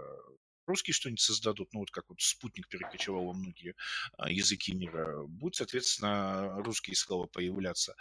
русские 0.69 0.93
что-нибудь 0.93 1.19
создадут, 1.19 1.73
ну 1.73 1.79
вот 1.81 1.91
как 1.91 2.05
вот 2.09 2.21
спутник 2.21 2.69
перекочевал 2.69 3.25
во 3.25 3.33
многие 3.33 3.75
а, 4.17 4.31
языки 4.31 4.73
мира, 4.73 5.23
будет, 5.25 5.55
соответственно, 5.55 6.61
русские 6.63 6.95
слова 6.95 7.27
появляться. 7.27 7.95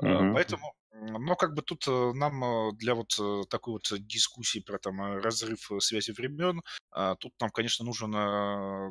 Mm-hmm. 0.00 0.34
Поэтому, 0.34 0.74
но 0.94 1.36
как 1.36 1.54
бы 1.54 1.62
тут 1.62 1.88
э, 1.88 2.12
нам 2.14 2.44
э, 2.44 2.72
для 2.74 2.94
вот 2.94 3.16
э, 3.18 3.42
такой 3.48 3.72
вот 3.72 4.06
дискуссии 4.06 4.58
про 4.58 4.78
там 4.78 5.00
разрыв 5.16 5.70
связи 5.80 6.10
времен, 6.12 6.62
а, 6.90 7.14
тут 7.16 7.32
нам, 7.40 7.50
конечно, 7.50 7.84
нужен 7.84 8.12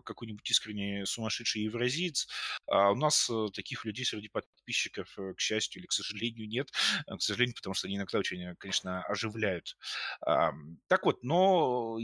какой-нибудь 0.04 0.50
искренний 0.50 1.06
сумасшедший 1.06 1.64
евразиец. 1.64 2.28
А 2.68 2.92
у 2.92 2.96
нас 2.96 3.30
таких 3.54 3.86
людей 3.86 4.06
среди 4.06 4.30
подписчиков, 4.30 5.16
к 5.16 5.40
счастью 5.40 5.82
или 5.82 5.88
к 5.88 5.92
сожалению, 5.92 6.48
нет. 6.48 6.70
К 7.06 7.22
сожалению, 7.22 7.56
потому 7.56 7.76
что 7.76 7.88
они 7.88 7.98
иногда 7.98 8.18
очень, 8.18 8.56
конечно, 8.56 9.04
оживляют. 9.04 9.78
Так 10.22 11.06
вот, 11.06 11.24
но 11.24 12.00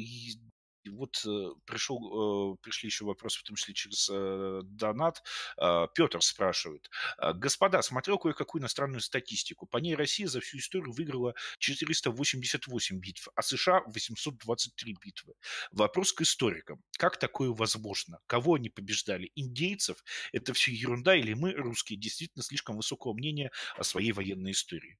вот 0.90 1.22
э, 1.26 1.52
пришел, 1.66 2.54
э, 2.54 2.58
пришли 2.62 2.88
еще 2.88 3.06
вопросы, 3.06 3.40
в 3.40 3.44
том 3.44 3.56
числе 3.56 3.74
через 3.74 4.10
э, 4.12 4.62
донат. 4.64 5.24
Петр 5.96 6.22
спрашивает. 6.22 6.90
Господа, 7.36 7.82
смотрел 7.82 8.18
кое-какую 8.18 8.62
иностранную 8.62 9.02
статистику. 9.02 9.66
По 9.66 9.78
ней 9.78 9.96
Россия 9.96 10.28
за 10.28 10.40
всю 10.40 10.58
историю 10.58 10.92
выиграла 10.92 11.34
488 11.60 13.00
битв, 13.00 13.28
а 13.36 13.42
США 13.42 13.82
823 13.88 14.96
битвы. 15.02 15.34
Вопрос 15.72 16.14
к 16.14 16.22
историкам. 16.22 16.84
Как 16.98 17.18
такое 17.18 17.50
возможно? 17.50 18.20
Кого 18.28 18.56
они 18.56 18.70
побеждали? 18.70 19.32
Индейцев? 19.36 20.04
Это 20.32 20.54
все 20.54 20.72
ерунда 20.72 21.16
или 21.16 21.34
мы, 21.34 21.54
русские, 21.54 22.00
действительно 22.00 22.44
слишком 22.44 22.78
высокого 22.78 23.14
мнения 23.14 23.52
о 23.76 23.84
своей 23.84 24.12
военной 24.12 24.52
истории? 24.52 24.98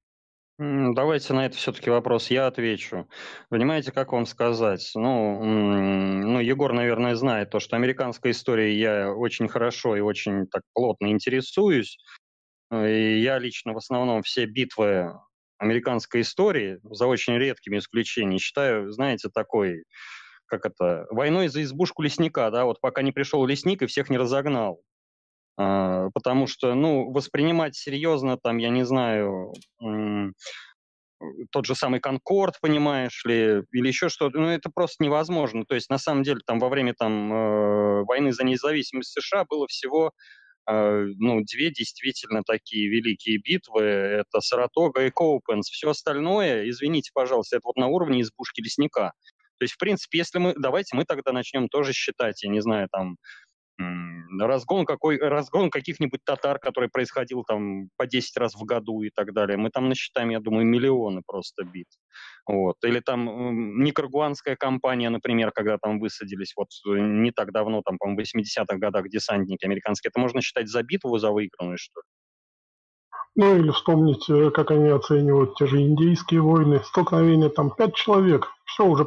Давайте 0.58 1.34
на 1.34 1.46
это 1.46 1.56
все-таки 1.56 1.88
вопрос 1.88 2.30
я 2.30 2.48
отвечу. 2.48 3.08
Понимаете, 3.48 3.92
как 3.92 4.12
вам 4.12 4.26
сказать? 4.26 4.90
Ну, 4.96 5.44
ну, 5.44 6.40
Егор, 6.40 6.72
наверное, 6.72 7.14
знает 7.14 7.50
то, 7.50 7.60
что 7.60 7.76
американской 7.76 8.32
историей 8.32 8.76
я 8.76 9.12
очень 9.12 9.46
хорошо 9.46 9.94
и 9.94 10.00
очень 10.00 10.48
так 10.48 10.62
плотно 10.74 11.12
интересуюсь. 11.12 11.98
И 12.72 13.20
я 13.20 13.38
лично 13.38 13.74
в 13.74 13.78
основном 13.78 14.22
все 14.22 14.46
битвы 14.46 15.12
американской 15.58 16.22
истории, 16.22 16.80
за 16.84 17.06
очень 17.06 17.36
редкими 17.38 17.78
исключениями, 17.78 18.38
считаю, 18.38 18.90
знаете, 18.92 19.28
такой, 19.32 19.84
как 20.46 20.66
это, 20.66 21.06
войной 21.10 21.48
за 21.48 21.62
избушку 21.62 22.02
лесника, 22.02 22.50
да, 22.50 22.64
вот 22.64 22.80
пока 22.80 23.02
не 23.02 23.12
пришел 23.12 23.46
лесник 23.46 23.82
и 23.82 23.86
всех 23.86 24.10
не 24.10 24.18
разогнал. 24.18 24.82
А, 25.58 26.08
потому 26.14 26.46
что, 26.46 26.74
ну, 26.74 27.10
воспринимать 27.10 27.74
серьезно, 27.74 28.38
там, 28.38 28.58
я 28.58 28.70
не 28.70 28.84
знаю, 28.84 29.52
тот 31.50 31.66
же 31.66 31.74
самый 31.74 31.98
Конкорд, 31.98 32.60
понимаешь 32.60 33.24
ли, 33.24 33.62
или 33.72 33.88
еще 33.88 34.08
что-то, 34.08 34.38
ну, 34.38 34.48
это 34.48 34.70
просто 34.72 35.02
невозможно. 35.02 35.64
То 35.66 35.74
есть, 35.74 35.90
на 35.90 35.98
самом 35.98 36.22
деле, 36.22 36.40
там, 36.46 36.60
во 36.60 36.68
время 36.68 36.94
там, 36.96 37.32
э, 37.32 38.04
войны 38.04 38.32
за 38.32 38.44
независимость 38.44 39.10
США 39.20 39.44
было 39.44 39.66
всего 39.66 40.12
э, 40.70 41.06
ну, 41.18 41.42
две 41.42 41.70
действительно 41.72 42.42
такие 42.44 42.88
великие 42.88 43.38
битвы. 43.38 43.82
Это 43.82 44.40
Саратога 44.40 45.06
и 45.06 45.10
Коупенс. 45.10 45.68
Все 45.70 45.90
остальное, 45.90 46.68
извините, 46.68 47.10
пожалуйста, 47.14 47.56
это 47.56 47.66
вот 47.66 47.76
на 47.76 47.88
уровне 47.88 48.20
избушки 48.22 48.60
лесника. 48.60 49.12
То 49.58 49.64
есть, 49.64 49.74
в 49.74 49.78
принципе, 49.78 50.18
если 50.18 50.38
мы, 50.38 50.54
давайте 50.56 50.96
мы 50.96 51.04
тогда 51.04 51.32
начнем 51.32 51.68
тоже 51.68 51.92
считать, 51.92 52.44
я 52.44 52.50
не 52.50 52.60
знаю, 52.60 52.88
там, 52.92 53.16
разгон, 53.78 54.84
какой, 54.84 55.18
разгон 55.18 55.70
каких-нибудь 55.70 56.20
татар, 56.24 56.58
который 56.58 56.88
происходил 56.88 57.44
там 57.44 57.88
по 57.96 58.06
10 58.06 58.36
раз 58.36 58.54
в 58.54 58.64
году 58.64 59.02
и 59.02 59.10
так 59.10 59.32
далее. 59.32 59.56
Мы 59.56 59.70
там 59.70 59.88
насчитаем, 59.88 60.30
я 60.30 60.40
думаю, 60.40 60.66
миллионы 60.66 61.22
просто 61.26 61.64
бит. 61.64 61.88
Вот. 62.46 62.76
Или 62.84 63.00
там 63.00 63.82
никарагуанская 63.82 64.56
компания, 64.56 65.10
например, 65.10 65.52
когда 65.52 65.78
там 65.78 66.00
высадились 66.00 66.54
вот 66.56 66.68
э, 66.86 66.98
не 66.98 67.30
так 67.30 67.52
давно, 67.52 67.82
там, 67.82 67.98
по-моему, 67.98 68.20
в 68.20 68.24
80-х 68.24 68.76
годах 68.78 69.08
десантники 69.08 69.64
американские. 69.64 70.10
Это 70.10 70.20
можно 70.20 70.40
считать 70.40 70.68
за 70.68 70.82
битву, 70.82 71.18
за 71.18 71.30
выигранную, 71.30 71.78
что 71.78 72.00
ли? 72.00 72.06
Ну 73.36 73.56
или 73.56 73.70
вспомнить, 73.70 74.28
э, 74.28 74.50
как 74.50 74.70
они 74.70 74.88
оценивают 74.88 75.56
те 75.56 75.66
же 75.66 75.80
индейские 75.80 76.40
войны. 76.40 76.80
Столкновение 76.84 77.50
там 77.50 77.70
пять 77.70 77.94
человек. 77.94 78.48
Все 78.64 78.84
уже 78.84 79.06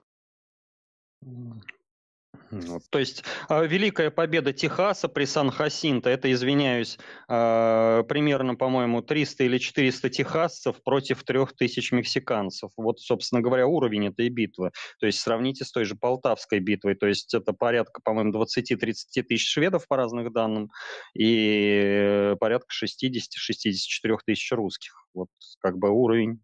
То 2.89 2.99
есть 2.99 3.23
а, 3.47 3.63
великая 3.63 4.11
победа 4.11 4.53
Техаса 4.53 5.07
при 5.07 5.25
Сан-Хасинто, 5.25 6.09
это, 6.09 6.31
извиняюсь, 6.31 6.97
а, 7.27 8.03
примерно, 8.03 8.55
по-моему, 8.55 9.01
300 9.01 9.43
или 9.45 9.57
400 9.57 10.09
техасцев 10.09 10.83
против 10.83 11.23
3000 11.23 11.93
мексиканцев. 11.93 12.71
Вот, 12.77 12.99
собственно 12.99 13.41
говоря, 13.41 13.67
уровень 13.67 14.07
этой 14.07 14.29
битвы. 14.29 14.71
То 14.99 15.05
есть 15.05 15.19
сравните 15.19 15.65
с 15.65 15.71
той 15.71 15.85
же 15.85 15.95
Полтавской 15.95 16.59
битвой. 16.59 16.95
То 16.95 17.07
есть 17.07 17.33
это 17.33 17.53
порядка, 17.53 18.01
по-моему, 18.01 18.31
20-30 18.31 19.23
тысяч 19.23 19.49
шведов 19.49 19.87
по 19.87 19.97
разным 19.97 20.31
данным 20.31 20.69
и 21.13 22.35
порядка 22.39 22.67
60-64 22.73 24.17
тысяч 24.25 24.51
русских. 24.51 25.07
Вот 25.13 25.29
как 25.59 25.77
бы 25.77 25.89
уровень 25.89 26.41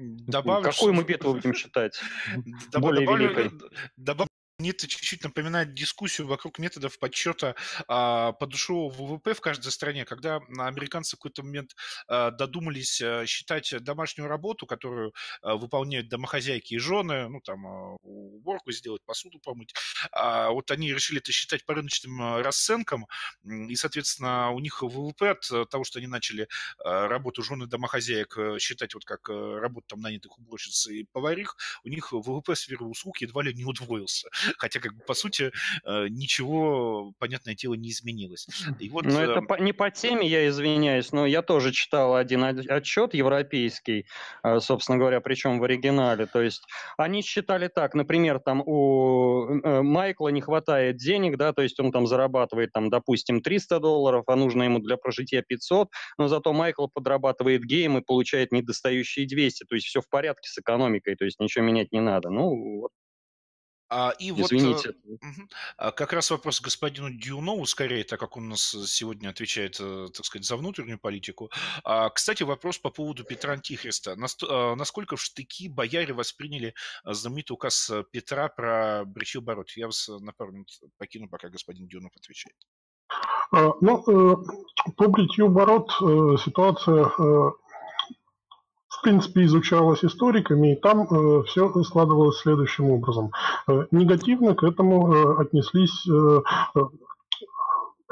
Добавлю, 0.00 0.64
Какую 0.64 0.94
мы 0.94 1.04
битву 1.04 1.34
будем 1.34 1.52
считать? 1.52 2.00
Более 2.72 3.04
добавлю, 3.04 3.28
великой? 3.28 3.50
Добавлю 3.98 4.29
мне 4.60 4.70
это 4.70 4.86
чуть-чуть 4.86 5.24
напоминает 5.24 5.74
дискуссию 5.74 6.26
вокруг 6.26 6.58
методов 6.58 6.98
подсчета 6.98 7.54
а, 7.88 8.32
подушевого 8.32 8.92
ВВП 8.92 9.34
в 9.34 9.40
каждой 9.40 9.72
стране, 9.72 10.04
когда 10.04 10.40
американцы 10.58 11.16
в 11.16 11.18
какой-то 11.18 11.42
момент 11.42 11.74
а, 12.06 12.30
додумались 12.30 13.00
а, 13.02 13.26
считать 13.26 13.74
домашнюю 13.82 14.28
работу, 14.28 14.66
которую 14.66 15.14
а, 15.42 15.56
выполняют 15.56 16.08
домохозяйки 16.08 16.74
и 16.74 16.78
жены, 16.78 17.28
ну, 17.28 17.40
там, 17.40 17.66
а, 17.66 17.96
уборку 18.02 18.70
сделать, 18.72 19.02
посуду 19.04 19.40
помыть. 19.40 19.74
А, 20.12 20.50
вот 20.50 20.70
они 20.70 20.92
решили 20.92 21.20
это 21.20 21.32
считать 21.32 21.64
по 21.64 21.74
рыночным 21.74 22.20
а, 22.22 22.42
расценкам, 22.42 23.06
и, 23.44 23.74
соответственно, 23.76 24.50
у 24.50 24.60
них 24.60 24.82
ВВП 24.82 25.30
от 25.30 25.70
того, 25.70 25.84
что 25.84 25.98
они 25.98 26.06
начали 26.06 26.48
работу 26.84 27.42
жены 27.42 27.66
домохозяек 27.66 28.36
э, 28.36 28.58
считать 28.58 28.94
вот 28.94 29.04
как 29.04 29.28
а, 29.30 29.58
работу 29.60 29.86
там 29.88 30.00
нанятых 30.00 30.38
уборщиц 30.38 30.86
и 30.88 31.04
поварих, 31.12 31.56
у 31.84 31.88
них 31.88 32.12
ВВП 32.12 32.54
сферы 32.54 32.84
услуг 32.84 33.20
едва 33.20 33.42
ли 33.42 33.54
не 33.54 33.64
удвоился 33.64 34.28
хотя, 34.58 34.80
как 34.80 34.94
бы, 34.94 35.02
по 35.06 35.14
сути, 35.14 35.52
э, 35.84 36.06
ничего, 36.08 37.12
понятное 37.18 37.54
дело, 37.54 37.74
не 37.74 37.90
изменилось. 37.90 38.46
И 38.78 38.88
вот, 38.88 39.04
но 39.04 39.20
это 39.20 39.42
э, 39.48 39.62
не 39.62 39.72
по 39.72 39.90
теме, 39.90 40.26
я 40.26 40.48
извиняюсь, 40.48 41.12
но 41.12 41.26
я 41.26 41.42
тоже 41.42 41.72
читал 41.72 42.14
один 42.14 42.44
отчет 42.44 43.14
европейский, 43.14 44.06
э, 44.42 44.60
собственно 44.60 44.98
говоря, 44.98 45.20
причем 45.20 45.58
в 45.58 45.64
оригинале. 45.64 46.26
То 46.26 46.42
есть 46.42 46.62
они 46.96 47.22
считали 47.22 47.68
так, 47.68 47.94
например, 47.94 48.40
там 48.40 48.62
у 48.64 49.82
Майкла 49.82 50.28
не 50.28 50.40
хватает 50.40 50.96
денег, 50.96 51.36
да, 51.36 51.52
то 51.52 51.62
есть 51.62 51.78
он 51.80 51.92
там 51.92 52.06
зарабатывает, 52.06 52.72
там, 52.72 52.90
допустим, 52.90 53.40
300 53.40 53.80
долларов, 53.80 54.24
а 54.26 54.36
нужно 54.36 54.64
ему 54.64 54.78
для 54.78 54.96
прожития 54.96 55.42
500, 55.42 55.88
но 56.18 56.28
зато 56.28 56.52
Майкл 56.52 56.86
подрабатывает 56.88 57.62
гейм 57.64 57.98
и 57.98 58.02
получает 58.02 58.52
недостающие 58.52 59.26
200, 59.26 59.64
то 59.64 59.74
есть 59.74 59.86
все 59.86 60.00
в 60.00 60.08
порядке 60.08 60.48
с 60.48 60.58
экономикой, 60.58 61.16
то 61.16 61.24
есть 61.24 61.40
ничего 61.40 61.64
менять 61.64 61.92
не 61.92 62.00
надо. 62.00 62.30
Ну, 62.30 62.80
вот 62.80 62.90
и 64.18 64.30
Извините. 64.30 64.94
вот 65.04 65.18
а, 65.76 65.90
как 65.90 66.12
раз 66.12 66.30
вопрос 66.30 66.60
господину 66.60 67.10
Дюнову, 67.10 67.66
скорее, 67.66 68.04
так 68.04 68.20
как 68.20 68.36
он 68.36 68.46
у 68.46 68.50
нас 68.50 68.62
сегодня 68.86 69.30
отвечает, 69.30 69.78
э, 69.80 70.08
так 70.14 70.24
сказать, 70.24 70.46
за 70.46 70.56
внутреннюю 70.56 70.98
политику. 70.98 71.50
А, 71.82 72.08
кстати, 72.10 72.44
вопрос 72.44 72.78
по 72.78 72.90
поводу 72.90 73.24
Петра 73.24 73.54
Антихриста. 73.54 74.16
А, 74.48 74.74
насколько 74.76 75.16
в 75.16 75.22
штыки 75.22 75.68
бояре 75.68 76.14
восприняли 76.14 76.74
знаменитый 77.04 77.54
указ 77.54 77.90
Петра 78.12 78.48
про 78.48 79.04
бритье 79.04 79.40
бород? 79.40 79.70
Я 79.70 79.86
вас 79.86 80.08
на 80.08 80.32
пару 80.32 80.52
минут 80.52 80.68
покину, 80.98 81.28
пока 81.28 81.48
господин 81.48 81.88
Дюнов 81.88 82.12
отвечает. 82.16 82.56
Ну, 83.52 84.04
э, 84.06 84.92
по 84.96 85.08
бритью 85.08 85.48
бород 85.48 85.90
э, 86.00 86.36
ситуация 86.44 87.10
в 89.00 89.02
принципе, 89.02 89.44
изучалась 89.44 90.04
историками, 90.04 90.74
и 90.74 90.76
там 90.76 91.06
э, 91.10 91.42
все 91.46 91.82
складывалось 91.84 92.38
следующим 92.40 92.90
образом. 92.90 93.30
Э, 93.66 93.86
негативно 93.90 94.54
к 94.54 94.62
этому 94.62 95.12
э, 95.12 95.40
отнеслись 95.40 96.06
э, 96.06 96.42
э 96.76 96.80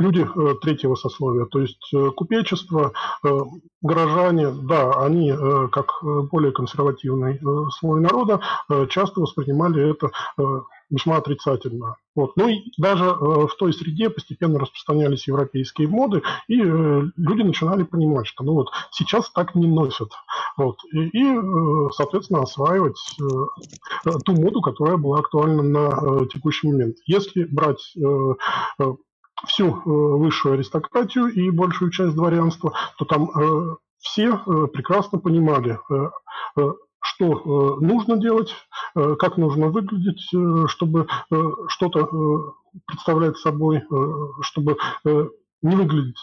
люди 0.00 0.20
э, 0.20 0.54
третьего 0.62 0.94
сословия, 0.94 1.44
то 1.46 1.58
есть 1.60 1.92
э, 1.92 2.10
купечество, 2.16 2.92
горожане, 3.82 4.52
да, 4.62 4.92
они 5.02 5.32
как 5.72 5.92
более 6.30 6.52
консервативный 6.52 7.40
слой 7.72 8.00
народа 8.00 8.40
часто 8.90 9.20
воспринимали 9.20 9.90
это 9.90 10.12
весьма 10.90 11.16
отрицательно. 11.16 11.96
Вот. 12.14 12.36
Ну 12.36 12.48
и 12.48 12.58
даже 12.78 13.04
в 13.04 13.50
той 13.58 13.72
среде 13.72 14.10
постепенно 14.10 14.58
распространялись 14.58 15.28
европейские 15.28 15.88
моды, 15.88 16.22
и 16.48 16.56
люди 16.56 17.42
начинали 17.42 17.84
понимать, 17.84 18.26
что 18.26 18.44
ну 18.44 18.54
вот 18.54 18.70
сейчас 18.90 19.30
так 19.30 19.54
не 19.54 19.66
носят. 19.66 20.10
Вот. 20.56 20.78
И, 20.92 21.08
и 21.12 21.40
соответственно, 21.92 22.42
осваивать 22.42 22.98
ту 24.24 24.32
моду, 24.32 24.60
которая 24.60 24.96
была 24.96 25.20
актуальна 25.20 25.62
на 25.62 26.26
текущий 26.26 26.68
момент. 26.68 26.96
Если 27.06 27.44
брать 27.44 27.94
всю 29.46 29.68
э, 29.68 29.80
высшую 29.84 30.54
аристократию 30.54 31.26
и 31.26 31.50
большую 31.50 31.90
часть 31.90 32.14
дворянства, 32.14 32.74
то 32.98 33.04
там 33.04 33.30
э, 33.30 33.76
все 33.98 34.34
э, 34.34 34.66
прекрасно 34.72 35.18
понимали, 35.18 35.78
что 37.18 37.76
нужно 37.80 38.16
делать, 38.16 38.54
как 38.94 39.36
нужно 39.36 39.68
выглядеть, 39.68 40.22
чтобы 40.70 41.06
что-то 41.68 42.54
представлять 42.86 43.36
собой, 43.38 43.82
чтобы 44.42 44.76
не 45.62 45.74
выглядеть 45.74 46.16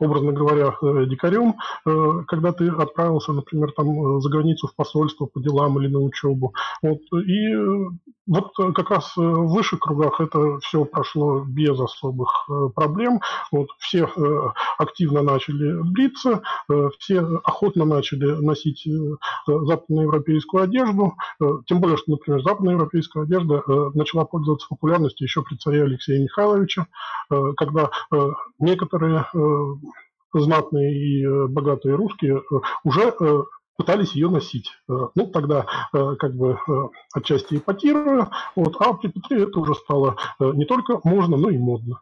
образно 0.00 0.32
говоря, 0.32 0.76
э, 0.82 1.06
дикарем, 1.06 1.56
э, 1.86 2.24
когда 2.26 2.52
ты 2.52 2.68
отправился, 2.68 3.32
например, 3.32 3.72
там 3.72 3.88
э, 3.88 4.20
за 4.20 4.28
границу 4.30 4.66
в 4.66 4.74
посольство 4.74 5.26
по 5.26 5.40
делам 5.40 5.78
или 5.80 5.88
на 5.88 6.00
учебу. 6.00 6.54
Вот. 6.82 7.00
И 7.26 7.54
вот 8.26 8.52
как 8.56 8.90
раз 8.90 9.16
в 9.16 9.46
высших 9.48 9.80
кругах 9.80 10.20
это 10.20 10.58
все 10.60 10.84
прошло 10.84 11.40
без 11.40 11.78
особых 11.78 12.48
проблем. 12.74 13.20
Вот. 13.50 13.68
Все 13.78 14.08
активно 14.78 15.22
начали 15.22 15.82
бриться, 15.82 16.42
все 16.98 17.20
охотно 17.44 17.84
начали 17.84 18.26
носить 18.40 18.86
западноевропейскую 19.46 20.64
одежду, 20.64 21.14
тем 21.66 21.80
более, 21.80 21.96
что, 21.96 22.12
например, 22.12 22.42
западноевропейская 22.42 23.24
одежда 23.24 23.62
начала 23.94 24.24
пользоваться 24.24 24.68
популярностью 24.68 25.26
еще 25.26 25.42
при 25.42 25.56
царе 25.56 25.82
Алексея 25.82 26.22
Михайловича, 26.22 26.86
когда 27.56 27.90
некоторые 28.58 29.26
знатные 30.40 30.94
и 30.94 31.24
э, 31.24 31.46
богатые 31.48 31.94
русские 31.94 32.38
э, 32.38 32.54
уже 32.84 33.14
э, 33.18 33.42
пытались 33.76 34.12
ее 34.12 34.28
носить. 34.28 34.68
Ну, 34.86 35.26
тогда 35.32 35.66
как 35.92 36.34
бы 36.34 36.58
отчасти 37.14 37.56
ипотируя, 37.56 38.30
вот, 38.54 38.76
а 38.78 38.92
при 38.92 39.08
Петре 39.08 39.44
это 39.44 39.58
уже 39.58 39.74
стало 39.74 40.16
не 40.38 40.66
только 40.66 41.00
можно, 41.04 41.38
но 41.38 41.48
и 41.48 41.56
модно. 41.56 42.00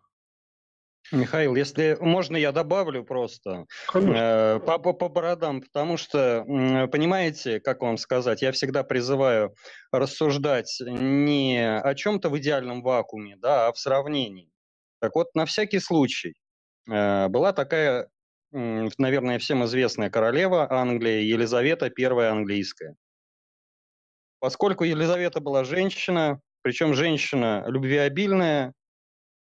Михаил, 1.12 1.56
если 1.56 1.96
можно, 2.00 2.36
я 2.36 2.52
добавлю 2.52 3.04
просто 3.04 3.66
э, 3.94 4.60
по, 4.60 4.78
по, 4.78 4.92
по 4.92 5.08
бородам, 5.08 5.60
потому 5.60 5.96
что, 5.96 6.44
понимаете, 6.90 7.60
как 7.60 7.82
вам 7.82 7.96
сказать, 7.98 8.42
я 8.42 8.52
всегда 8.52 8.82
призываю 8.82 9.54
рассуждать 9.92 10.76
не 10.80 11.58
о 11.78 11.94
чем-то 11.94 12.30
в 12.30 12.38
идеальном 12.38 12.82
вакууме, 12.82 13.36
да, 13.36 13.68
а 13.68 13.72
в 13.72 13.78
сравнении. 13.78 14.50
Так 15.00 15.14
вот, 15.16 15.34
на 15.34 15.46
всякий 15.46 15.80
случай, 15.80 16.34
э, 16.88 17.28
была 17.28 17.52
такая 17.52 18.08
наверное, 18.52 19.38
всем 19.38 19.64
известная 19.64 20.10
королева 20.10 20.70
Англии 20.70 21.22
Елизавета 21.22 21.90
I 21.96 22.26
английская. 22.28 22.96
Поскольку 24.40 24.84
Елизавета 24.84 25.40
была 25.40 25.64
женщина, 25.64 26.40
причем 26.62 26.94
женщина 26.94 27.64
любвеобильная, 27.66 28.72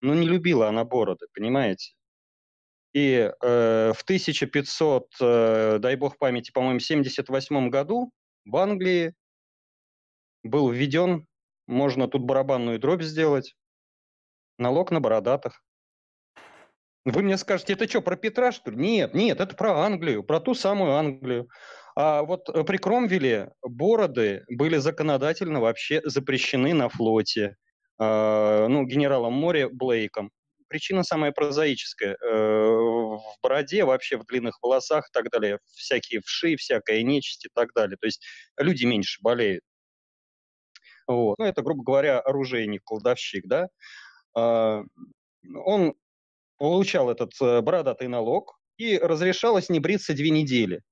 но 0.00 0.14
не 0.14 0.26
любила 0.26 0.68
она 0.68 0.84
бороды, 0.84 1.26
понимаете? 1.34 1.92
И 2.94 3.30
э, 3.42 3.92
в 3.94 4.02
1500, 4.02 5.06
э, 5.20 5.78
дай 5.78 5.96
бог 5.96 6.16
памяти, 6.18 6.50
по-моему, 6.52 6.80
78 6.80 7.68
году 7.68 8.10
в 8.46 8.56
Англии 8.56 9.14
был 10.42 10.70
введен, 10.70 11.26
можно 11.66 12.08
тут 12.08 12.22
барабанную 12.22 12.78
дробь 12.78 13.02
сделать, 13.02 13.54
налог 14.58 14.90
на 14.90 15.00
бородатых. 15.00 15.62
Вы 17.12 17.22
мне 17.22 17.38
скажете, 17.38 17.72
это 17.72 17.88
что, 17.88 18.02
про 18.02 18.16
Петра, 18.16 18.52
что 18.52 18.70
ли? 18.70 18.76
Нет, 18.76 19.14
нет, 19.14 19.40
это 19.40 19.56
про 19.56 19.78
Англию, 19.78 20.22
про 20.22 20.40
ту 20.40 20.54
самую 20.54 20.92
Англию. 20.92 21.48
А 21.96 22.22
вот 22.22 22.48
э, 22.50 22.64
при 22.64 22.76
Кромвеле 22.76 23.52
бороды 23.62 24.44
были 24.48 24.76
законодательно 24.76 25.60
вообще 25.60 26.02
запрещены 26.04 26.74
на 26.74 26.88
флоте. 26.88 27.56
А, 27.98 28.68
ну, 28.68 28.84
генералом 28.84 29.32
моря 29.32 29.68
Блейком. 29.70 30.30
Причина 30.68 31.02
самая 31.02 31.32
прозаическая. 31.32 32.16
Э, 32.22 32.36
в 32.36 33.22
бороде, 33.42 33.84
вообще 33.84 34.18
в 34.18 34.26
длинных 34.26 34.58
волосах 34.62 35.08
и 35.08 35.12
так 35.12 35.30
далее, 35.30 35.58
всякие 35.64 36.20
вши, 36.20 36.56
всякая 36.56 37.02
нечисть 37.02 37.46
и 37.46 37.48
так 37.54 37.72
далее. 37.74 37.96
То 37.98 38.06
есть 38.06 38.22
люди 38.58 38.84
меньше 38.84 39.18
болеют. 39.22 39.64
Вот. 41.06 41.38
Ну, 41.38 41.46
это, 41.46 41.62
грубо 41.62 41.82
говоря, 41.82 42.20
оружейник, 42.20 42.82
кладовщик, 42.84 43.46
да. 43.46 43.68
А, 44.36 44.82
он 45.64 45.94
получал 46.58 47.10
этот 47.10 47.32
э, 47.40 47.60
бородатый 47.60 48.08
налог 48.08 48.58
и 48.76 48.98
разрешалось 48.98 49.68
не 49.68 49.80
бриться 49.80 50.14
две 50.14 50.30
недели. 50.30 50.82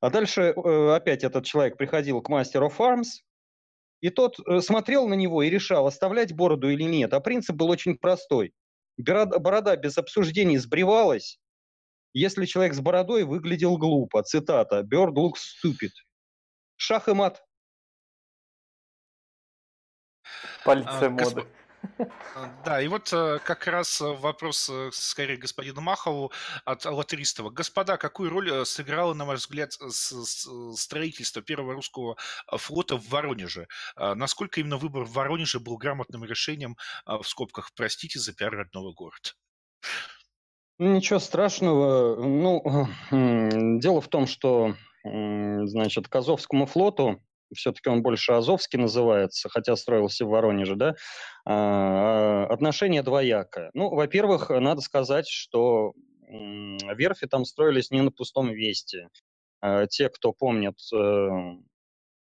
А 0.00 0.10
дальше 0.10 0.54
э, 0.54 0.94
опять 0.94 1.24
этот 1.24 1.44
человек 1.44 1.76
приходил 1.76 2.20
к 2.20 2.28
мастеру 2.28 2.68
Farms, 2.68 3.22
И 4.00 4.10
тот 4.10 4.38
э, 4.40 4.60
смотрел 4.60 5.08
на 5.08 5.14
него 5.14 5.42
и 5.42 5.50
решал, 5.50 5.86
оставлять 5.86 6.34
бороду 6.34 6.68
или 6.68 6.82
нет. 6.82 7.14
А 7.14 7.20
принцип 7.20 7.56
был 7.56 7.70
очень 7.70 7.96
простой. 7.96 8.52
Борода 8.98 9.76
без 9.76 9.98
обсуждений 9.98 10.58
сбривалась, 10.58 11.38
если 12.14 12.46
человек 12.46 12.74
с 12.74 12.80
бородой 12.80 13.24
выглядел 13.24 13.76
глупо. 13.76 14.22
Цитата. 14.22 14.80
Bird 14.80 15.12
looks 15.14 15.40
stupid. 15.62 15.92
Шах 16.76 17.08
и 17.08 17.12
мат. 17.12 17.42
Полиция 20.64 21.08
а, 21.08 21.10
моды. 21.10 21.40
А, 21.42 21.65
да, 22.64 22.80
и 22.80 22.88
вот 22.88 23.12
э, 23.12 23.38
как 23.44 23.66
раз 23.66 24.00
э, 24.00 24.04
вопрос 24.04 24.68
э, 24.68 24.90
скорее 24.92 25.36
господину 25.36 25.80
Махову 25.80 26.32
от 26.64 26.84
Латристова. 26.84 27.50
Господа, 27.50 27.96
какую 27.96 28.30
роль 28.30 28.64
сыграло, 28.64 29.14
на 29.14 29.24
ваш 29.24 29.40
взгляд, 29.40 29.72
строительство 29.72 31.42
первого 31.42 31.74
русского 31.74 32.16
флота 32.50 32.96
в 32.96 33.08
Воронеже? 33.08 33.68
Насколько 33.96 34.60
именно 34.60 34.76
выбор 34.76 35.04
в 35.04 35.12
Воронеже 35.12 35.60
был 35.60 35.76
грамотным 35.76 36.24
решением, 36.24 36.76
в 37.06 37.24
скобках, 37.24 37.72
простите, 37.74 38.18
за 38.18 38.32
пиар 38.32 38.54
родного 38.54 38.92
города? 38.92 39.30
Ничего 40.78 41.18
страшного. 41.18 42.16
Ну, 42.16 42.88
дело 43.80 44.00
в 44.00 44.08
том, 44.08 44.26
что, 44.26 44.74
значит, 45.04 46.08
к 46.08 46.16
Азовскому 46.16 46.66
флоту 46.66 47.22
все-таки 47.54 47.88
он 47.88 48.02
больше 48.02 48.32
Азовский 48.32 48.78
называется, 48.78 49.48
хотя 49.48 49.76
строился 49.76 50.24
в 50.24 50.28
Воронеже, 50.28 50.76
да, 50.76 50.94
а, 51.44 52.46
отношение 52.46 53.02
двоякое. 53.02 53.70
Ну, 53.74 53.90
во-первых, 53.90 54.50
надо 54.50 54.80
сказать, 54.80 55.28
что 55.28 55.92
верфи 56.28 57.26
там 57.26 57.44
строились 57.44 57.90
не 57.90 58.02
на 58.02 58.10
пустом 58.10 58.50
весте. 58.50 59.08
А, 59.60 59.86
те, 59.86 60.08
кто 60.08 60.32
помнит 60.32 60.78
э, 60.92 61.28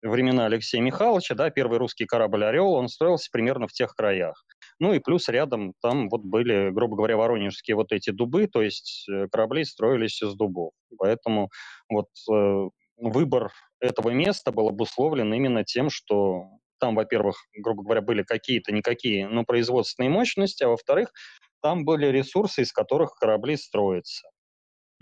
времена 0.02 0.46
Алексея 0.46 0.82
Михайловича, 0.82 1.34
да, 1.34 1.50
первый 1.50 1.78
русский 1.78 2.06
корабль 2.06 2.44
«Орел», 2.44 2.72
он 2.72 2.88
строился 2.88 3.28
примерно 3.30 3.68
в 3.68 3.72
тех 3.72 3.94
краях. 3.94 4.44
Ну 4.78 4.94
и 4.94 4.98
плюс 4.98 5.28
рядом 5.28 5.74
там 5.82 6.08
вот 6.08 6.22
были, 6.22 6.70
грубо 6.70 6.96
говоря, 6.96 7.16
воронежские 7.16 7.76
вот 7.76 7.92
эти 7.92 8.10
дубы, 8.10 8.46
то 8.46 8.62
есть 8.62 9.06
э, 9.08 9.28
корабли 9.28 9.64
строились 9.64 10.22
из 10.22 10.34
дубов. 10.34 10.72
Поэтому 10.98 11.50
вот 11.88 12.08
э, 12.30 12.68
выбор 12.96 13.52
этого 13.80 14.10
места 14.10 14.52
был 14.52 14.68
обусловлен 14.68 15.32
именно 15.32 15.64
тем, 15.64 15.90
что 15.90 16.48
там, 16.78 16.94
во-первых, 16.94 17.36
грубо 17.56 17.82
говоря, 17.82 18.00
были 18.00 18.22
какие-то 18.22 18.72
никакие, 18.72 19.28
но 19.28 19.44
производственные 19.44 20.10
мощности, 20.10 20.64
а 20.64 20.68
во-вторых, 20.68 21.12
там 21.62 21.84
были 21.84 22.06
ресурсы, 22.06 22.62
из 22.62 22.72
которых 22.72 23.14
корабли 23.14 23.56
строятся. 23.56 24.28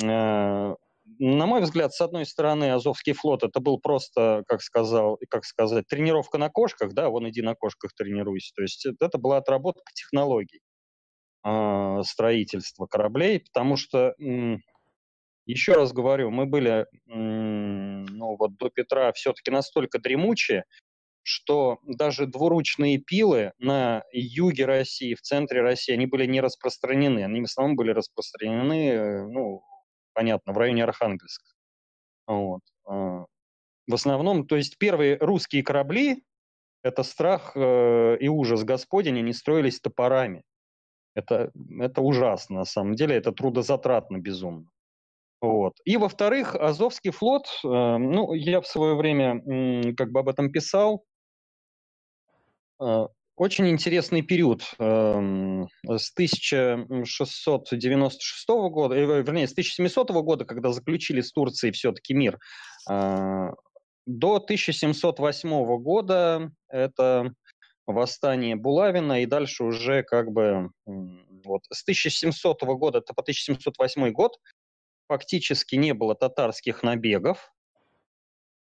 Э, 0.02 0.74
на 1.18 1.46
мой 1.46 1.62
взгляд, 1.62 1.94
с 1.94 2.00
одной 2.00 2.26
стороны, 2.26 2.72
Азовский 2.72 3.12
флот 3.12 3.42
это 3.42 3.60
был 3.60 3.78
просто, 3.78 4.44
как 4.46 4.60
сказал, 4.60 5.18
как 5.30 5.44
сказать, 5.44 5.86
тренировка 5.88 6.38
на 6.38 6.50
кошках, 6.50 6.92
да, 6.92 7.08
вон 7.08 7.28
иди 7.28 7.42
на 7.42 7.54
кошках 7.54 7.92
тренируйся. 7.94 8.52
То 8.54 8.62
есть 8.62 8.86
это 9.00 9.18
была 9.18 9.38
отработка 9.38 9.90
технологий 9.94 10.60
э, 11.44 12.02
строительства 12.04 12.86
кораблей, 12.86 13.40
потому 13.40 13.76
что 13.76 14.14
еще 15.52 15.72
раз 15.72 15.92
говорю, 15.92 16.30
мы 16.30 16.46
были, 16.46 16.86
ну 17.06 18.36
вот 18.36 18.56
до 18.58 18.68
Петра 18.68 19.12
все-таки 19.12 19.50
настолько 19.50 19.98
дремучие, 19.98 20.64
что 21.22 21.78
даже 21.82 22.26
двуручные 22.26 22.98
пилы 22.98 23.52
на 23.58 24.02
юге 24.12 24.66
России, 24.66 25.14
в 25.14 25.20
центре 25.20 25.62
России, 25.62 25.92
они 25.92 26.06
были 26.06 26.26
не 26.26 26.40
распространены. 26.40 27.24
Они 27.24 27.40
в 27.40 27.44
основном 27.44 27.76
были 27.76 27.90
распространены, 27.90 29.28
ну, 29.28 29.62
понятно, 30.14 30.52
в 30.52 30.58
районе 30.58 30.84
Архангельска. 30.84 31.50
Вот. 32.26 32.62
А, 32.86 33.24
в 33.86 33.94
основном, 33.94 34.46
то 34.46 34.56
есть 34.56 34.78
первые 34.78 35.16
русские 35.18 35.62
корабли, 35.62 36.24
это 36.82 37.02
страх 37.02 37.52
э, 37.54 38.16
и 38.20 38.28
ужас 38.28 38.64
Господень, 38.64 39.18
они 39.18 39.32
строились 39.32 39.80
топорами. 39.80 40.42
Это, 41.14 41.50
это 41.80 42.00
ужасно, 42.00 42.56
на 42.60 42.64
самом 42.64 42.94
деле, 42.94 43.16
это 43.16 43.32
трудозатратно 43.32 44.18
безумно. 44.18 44.68
Вот. 45.40 45.74
И, 45.84 45.96
во-вторых, 45.96 46.56
Азовский 46.56 47.12
флот, 47.12 47.46
э, 47.64 47.68
ну, 47.68 48.34
я 48.34 48.60
в 48.60 48.66
свое 48.66 48.96
время 48.96 49.40
как 49.94 50.10
бы 50.10 50.18
об 50.20 50.28
этом 50.28 50.50
писал, 50.50 51.04
э, 52.80 53.06
очень 53.36 53.68
интересный 53.68 54.22
период 54.22 54.62
э, 54.80 55.64
с 55.86 56.12
1696 56.12 58.48
года, 58.48 58.96
э, 58.96 59.22
вернее, 59.22 59.46
с 59.46 59.52
1700 59.52 60.10
года, 60.10 60.44
когда 60.44 60.72
заключили 60.72 61.20
с 61.20 61.30
Турцией 61.32 61.70
все-таки 61.72 62.14
мир, 62.14 62.38
до 62.86 64.36
1708 64.36 65.78
года 65.78 66.50
это 66.68 67.32
восстание 67.86 68.56
Булавина, 68.56 69.22
и 69.22 69.26
дальше 69.26 69.64
уже 69.64 70.02
как 70.02 70.32
бы 70.32 70.70
вот 70.86 71.62
с 71.70 71.82
1700 71.82 72.62
года 72.62 73.02
по 73.02 73.22
1708 73.22 74.10
год 74.12 74.38
фактически 75.08 75.76
не 75.76 75.94
было 75.94 76.14
татарских 76.14 76.82
набегов 76.82 77.52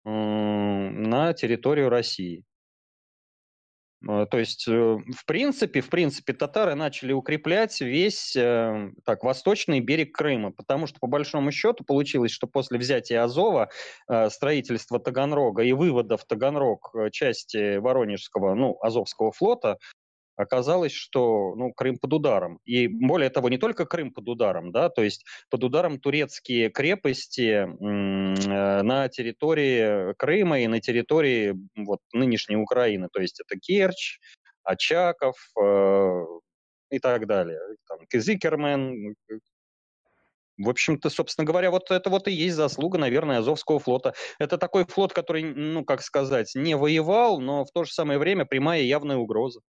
на 0.04 1.34
территорию 1.34 1.90
России. 1.90 2.46
Э, 4.08 4.26
то 4.30 4.38
есть, 4.40 4.68
э, 4.68 4.72
в 4.72 5.26
принципе, 5.26 5.82
в 5.82 5.90
принципе, 5.90 6.34
татары 6.34 6.76
начали 6.76 7.12
укреплять 7.14 7.82
весь 7.82 8.36
э, 8.36 8.92
так, 9.06 9.24
восточный 9.24 9.80
берег 9.82 10.16
Крыма, 10.16 10.52
потому 10.52 10.88
что, 10.88 11.00
по 11.00 11.08
большому 11.08 11.52
счету, 11.52 11.84
получилось, 11.84 12.32
что 12.32 12.48
после 12.48 12.78
взятия 12.78 13.24
Азова, 13.24 13.70
строительства 14.30 15.00
Таганрога 15.00 15.64
и 15.64 15.74
вывода 15.74 16.18
в 16.18 16.26
Таганрог 16.26 16.94
части 17.12 17.78
Воронежского, 17.78 18.56
ну, 18.56 18.78
Азовского 18.82 19.32
флота, 19.32 19.78
оказалось, 20.40 20.94
что 20.94 21.54
ну, 21.56 21.74
Крым 21.74 21.98
под 21.98 22.14
ударом. 22.14 22.60
И 22.64 22.88
более 22.88 23.30
того, 23.30 23.50
не 23.50 23.58
только 23.58 23.86
Крым 23.86 24.14
под 24.14 24.30
ударом, 24.30 24.72
да, 24.72 24.90
то 24.90 25.04
есть 25.04 25.26
под 25.50 25.64
ударом 25.66 26.00
турецкие 26.00 26.70
крепости 26.70 27.52
э, 27.52 27.66
на 28.82 29.10
территории 29.10 30.14
Крыма 30.14 30.62
и 30.62 30.68
на 30.68 30.80
территории 30.80 31.56
вот, 31.76 32.00
нынешней 32.14 32.56
Украины. 32.56 33.10
То 33.12 33.22
есть 33.22 33.42
это 33.42 33.60
Керчь, 33.60 34.20
Очаков 34.64 35.36
э, 35.62 36.26
и 36.92 37.00
так 37.00 37.28
далее. 37.28 37.60
Там, 37.88 38.00
Кизикермен, 38.10 39.16
в 40.58 40.70
общем-то, 40.70 41.10
собственно 41.10 41.46
говоря, 41.46 41.70
вот 41.70 41.92
это 41.92 42.10
вот 42.10 42.30
и 42.30 42.32
есть 42.32 42.56
заслуга, 42.56 42.98
наверное, 42.98 43.40
Азовского 43.40 43.80
флота. 43.80 44.14
Это 44.40 44.58
такой 44.58 44.86
флот, 44.86 45.12
который, 45.12 45.44
ну, 45.44 45.84
как 45.84 46.02
сказать, 46.02 46.52
не 46.56 46.78
воевал, 46.78 47.42
но 47.42 47.66
в 47.66 47.72
то 47.72 47.84
же 47.84 47.92
самое 47.92 48.20
время 48.20 48.46
прямая 48.46 48.84
явная 48.84 49.18
угроза. 49.18 49.60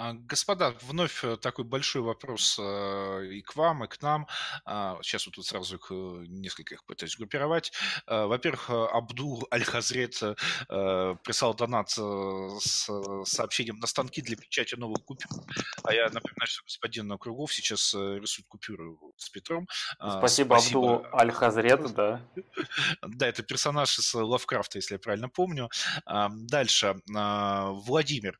А, 0.00 0.14
господа, 0.14 0.74
вновь 0.80 1.22
э, 1.24 1.36
такой 1.36 1.66
большой 1.66 2.00
вопрос 2.00 2.56
э, 2.58 3.26
и 3.32 3.42
к 3.42 3.54
вам, 3.54 3.84
и 3.84 3.86
к 3.86 4.00
нам. 4.00 4.26
Сейчас 5.02 5.22
а, 5.22 5.26
вот 5.26 5.34
тут 5.34 5.46
сразу 5.46 5.76
их, 5.76 5.88
э, 5.90 6.24
несколько 6.26 6.74
их 6.74 6.84
пытаюсь 6.86 7.18
группировать. 7.18 7.70
А, 8.06 8.26
во-первых, 8.26 8.70
Абдул 8.70 9.46
Аль-Хазрет 9.52 10.18
прислал 11.22 11.54
донат 11.54 11.90
с 11.90 12.88
сообщением 13.24 13.76
на 13.76 13.86
станки 13.86 14.22
для 14.22 14.36
печати 14.36 14.74
новых 14.76 15.04
купюр. 15.04 15.30
А 15.82 15.92
я 15.92 16.04
напоминаю, 16.04 16.46
что 16.46 16.62
господин 16.64 17.18
Кругов 17.18 17.52
сейчас 17.52 17.92
рисует 17.92 18.48
купюры 18.48 18.96
с 19.18 19.28
Петром. 19.28 19.68
Спасибо, 19.98 20.54
Спасибо. 20.54 20.94
Абдул 20.96 21.06
Аль-Хазрет, 21.12 21.92
да. 21.92 22.22
Да, 23.02 23.26
это 23.26 23.42
персонаж 23.42 23.98
из 23.98 24.14
Лавкрафта, 24.14 24.78
если 24.78 24.94
я 24.94 24.98
правильно 24.98 25.28
помню. 25.28 25.68
Дальше. 26.06 26.96
Владимир. 27.06 28.38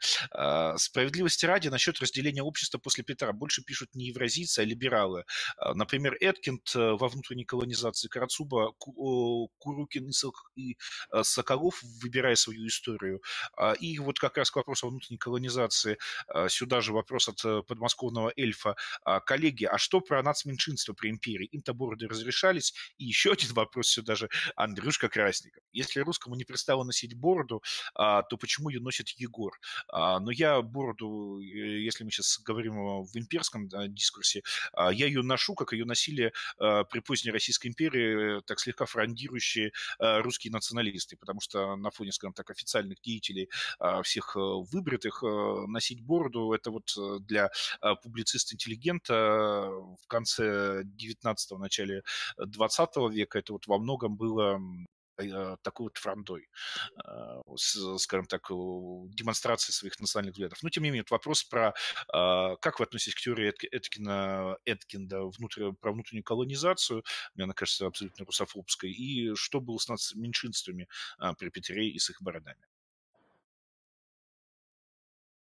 Справедливости 0.76 1.49
ради 1.50 1.68
насчет 1.68 2.00
разделения 2.00 2.42
общества 2.42 2.78
после 2.78 3.02
Петра. 3.04 3.32
Больше 3.32 3.62
пишут 3.62 3.94
не 3.94 4.06
евразийцы, 4.06 4.60
а 4.60 4.64
либералы. 4.64 5.24
А, 5.56 5.74
например, 5.74 6.16
Эткинд 6.20 6.76
э, 6.76 6.92
во 6.92 7.08
внутренней 7.08 7.44
колонизации 7.44 8.08
Карацуба, 8.08 8.72
Курукин 8.78 10.10
и 10.54 10.76
э, 11.12 11.22
Соколов, 11.24 11.82
выбирая 12.02 12.36
свою 12.36 12.66
историю. 12.66 13.20
А, 13.56 13.72
и 13.72 13.98
вот 13.98 14.18
как 14.18 14.36
раз 14.36 14.50
к 14.50 14.56
вопросу 14.56 14.86
о 14.86 14.90
внутренней 14.90 15.18
колонизации, 15.18 15.98
а, 16.28 16.48
сюда 16.48 16.80
же 16.80 16.92
вопрос 16.92 17.28
от 17.28 17.44
э, 17.44 17.62
подмосковного 17.66 18.32
эльфа. 18.36 18.76
Коллеги, 19.26 19.64
а 19.64 19.78
что 19.78 20.00
про 20.00 20.22
нацменьшинство 20.22 20.92
при 20.92 21.10
империи? 21.10 21.46
Им-то 21.46 21.74
бороды 21.74 22.06
разрешались? 22.06 22.74
И 22.98 23.04
еще 23.04 23.32
один 23.32 23.52
вопрос 23.54 23.88
сюда 23.88 24.14
же. 24.14 24.28
Андрюшка 24.56 25.08
Красников. 25.08 25.62
Если 25.72 26.00
русскому 26.00 26.36
не 26.36 26.44
пристало 26.44 26.84
носить 26.84 27.14
бороду, 27.14 27.62
то 27.94 28.36
почему 28.40 28.68
ее 28.70 28.80
носит 28.80 29.08
Егор? 29.10 29.58
Но 29.92 30.30
я 30.30 30.62
бороду 30.62 31.39
если 31.40 32.04
мы 32.04 32.10
сейчас 32.10 32.38
говорим 32.40 33.02
в 33.02 33.16
имперском 33.16 33.68
дискурсе, 33.88 34.42
а, 34.72 34.92
я 34.92 35.06
ее 35.06 35.22
ношу, 35.22 35.54
как 35.54 35.72
ее 35.72 35.84
носили 35.84 36.32
а, 36.58 36.84
при 36.84 37.00
поздней 37.00 37.30
Российской 37.30 37.68
империи, 37.68 38.40
так 38.46 38.60
слегка 38.60 38.86
фрондирующие 38.86 39.72
а, 39.98 40.22
русские 40.22 40.52
националисты, 40.52 41.16
потому 41.16 41.40
что 41.40 41.76
на 41.76 41.90
фоне, 41.90 42.12
скажем 42.12 42.34
так, 42.34 42.50
официальных 42.50 43.00
деятелей, 43.00 43.48
всех 44.02 44.36
выбритых, 44.36 45.22
носить 45.22 46.00
бороду, 46.02 46.52
это 46.52 46.70
вот 46.70 46.94
для 47.26 47.50
публициста-интеллигента 48.02 49.70
в 50.02 50.06
конце 50.06 50.82
19-го, 50.82 51.58
начале 51.58 52.02
20 52.38 52.96
века, 53.12 53.38
это 53.38 53.52
вот 53.52 53.66
во 53.66 53.78
многом 53.78 54.16
было 54.16 54.60
такой 55.62 55.84
вот 55.84 55.96
фронтой, 55.96 56.48
скажем 57.56 58.26
так, 58.26 58.48
демонстрации 58.50 59.72
своих 59.72 59.98
национальных 60.00 60.34
взглядов. 60.34 60.62
Но, 60.62 60.70
тем 60.70 60.84
не 60.84 60.90
менее, 60.90 61.04
вопрос 61.10 61.44
про, 61.44 61.74
как 62.08 62.78
вы 62.78 62.84
относитесь 62.84 63.14
к 63.14 63.20
теории 63.20 63.52
Эткина, 63.70 64.56
Эткинда 64.64 65.24
внутрь, 65.26 65.72
про 65.72 65.92
внутреннюю 65.92 66.24
колонизацию, 66.24 67.04
мне 67.34 67.44
она 67.44 67.54
кажется 67.54 67.86
абсолютно 67.86 68.24
русофобской, 68.24 68.90
и 68.90 69.34
что 69.34 69.60
было 69.60 69.78
с 69.78 69.88
нас 69.88 70.14
меньшинствами 70.14 70.88
при 71.38 71.48
Петре 71.50 71.88
и 71.88 71.98
с 71.98 72.10
их 72.10 72.22
бородами? 72.22 72.66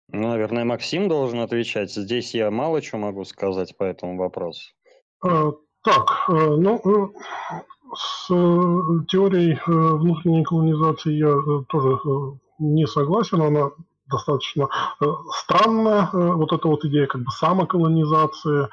Ну, 0.10 0.28
наверное, 0.28 0.66
Максим 0.66 1.10
должен 1.10 1.40
отвечать. 1.40 1.92
Здесь 1.92 2.36
я 2.36 2.52
мало 2.52 2.80
чего 2.82 3.00
могу 3.00 3.26
сказать 3.26 3.76
по 3.76 3.84
этому 3.84 4.18
вопросу. 4.18 4.72
А, 5.22 5.52
так, 5.82 6.26
э, 6.30 6.34
ну, 6.34 6.78
э, 6.78 7.14
с 7.94 8.30
э, 8.30 8.34
теорией 9.10 9.60
внутренней 9.66 10.44
колонизации 10.44 11.14
я 11.14 11.36
тоже 11.70 12.00
не 12.60 12.88
согласен. 12.88 13.42
Она 13.42 13.72
достаточно 14.08 14.68
странная, 15.32 16.10
вот 16.14 16.54
эта 16.54 16.68
вот 16.68 16.86
идея 16.86 17.08
как 17.08 17.22
бы 17.22 17.32
самоколонизации, 17.32 18.68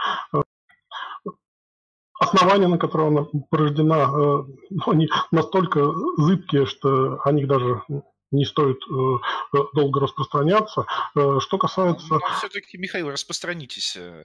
основания, 2.20 2.68
на 2.68 2.78
которые 2.78 3.08
она 3.08 3.26
порождена, 3.48 4.08
ну, 4.08 4.44
они 4.86 5.08
настолько 5.30 5.90
зыбкие, 6.18 6.66
что 6.66 7.18
о 7.24 7.32
них 7.32 7.48
даже 7.48 7.82
не 8.32 8.44
стоит 8.44 8.78
э, 8.90 9.56
э, 9.56 9.62
долго 9.74 10.00
распространяться. 10.00 10.86
Э, 11.14 11.38
что 11.40 11.58
касается... 11.58 12.18
Все-таки, 12.38 12.78
Михаил, 12.78 13.10
распространитесь 13.10 13.96
э, 13.96 14.24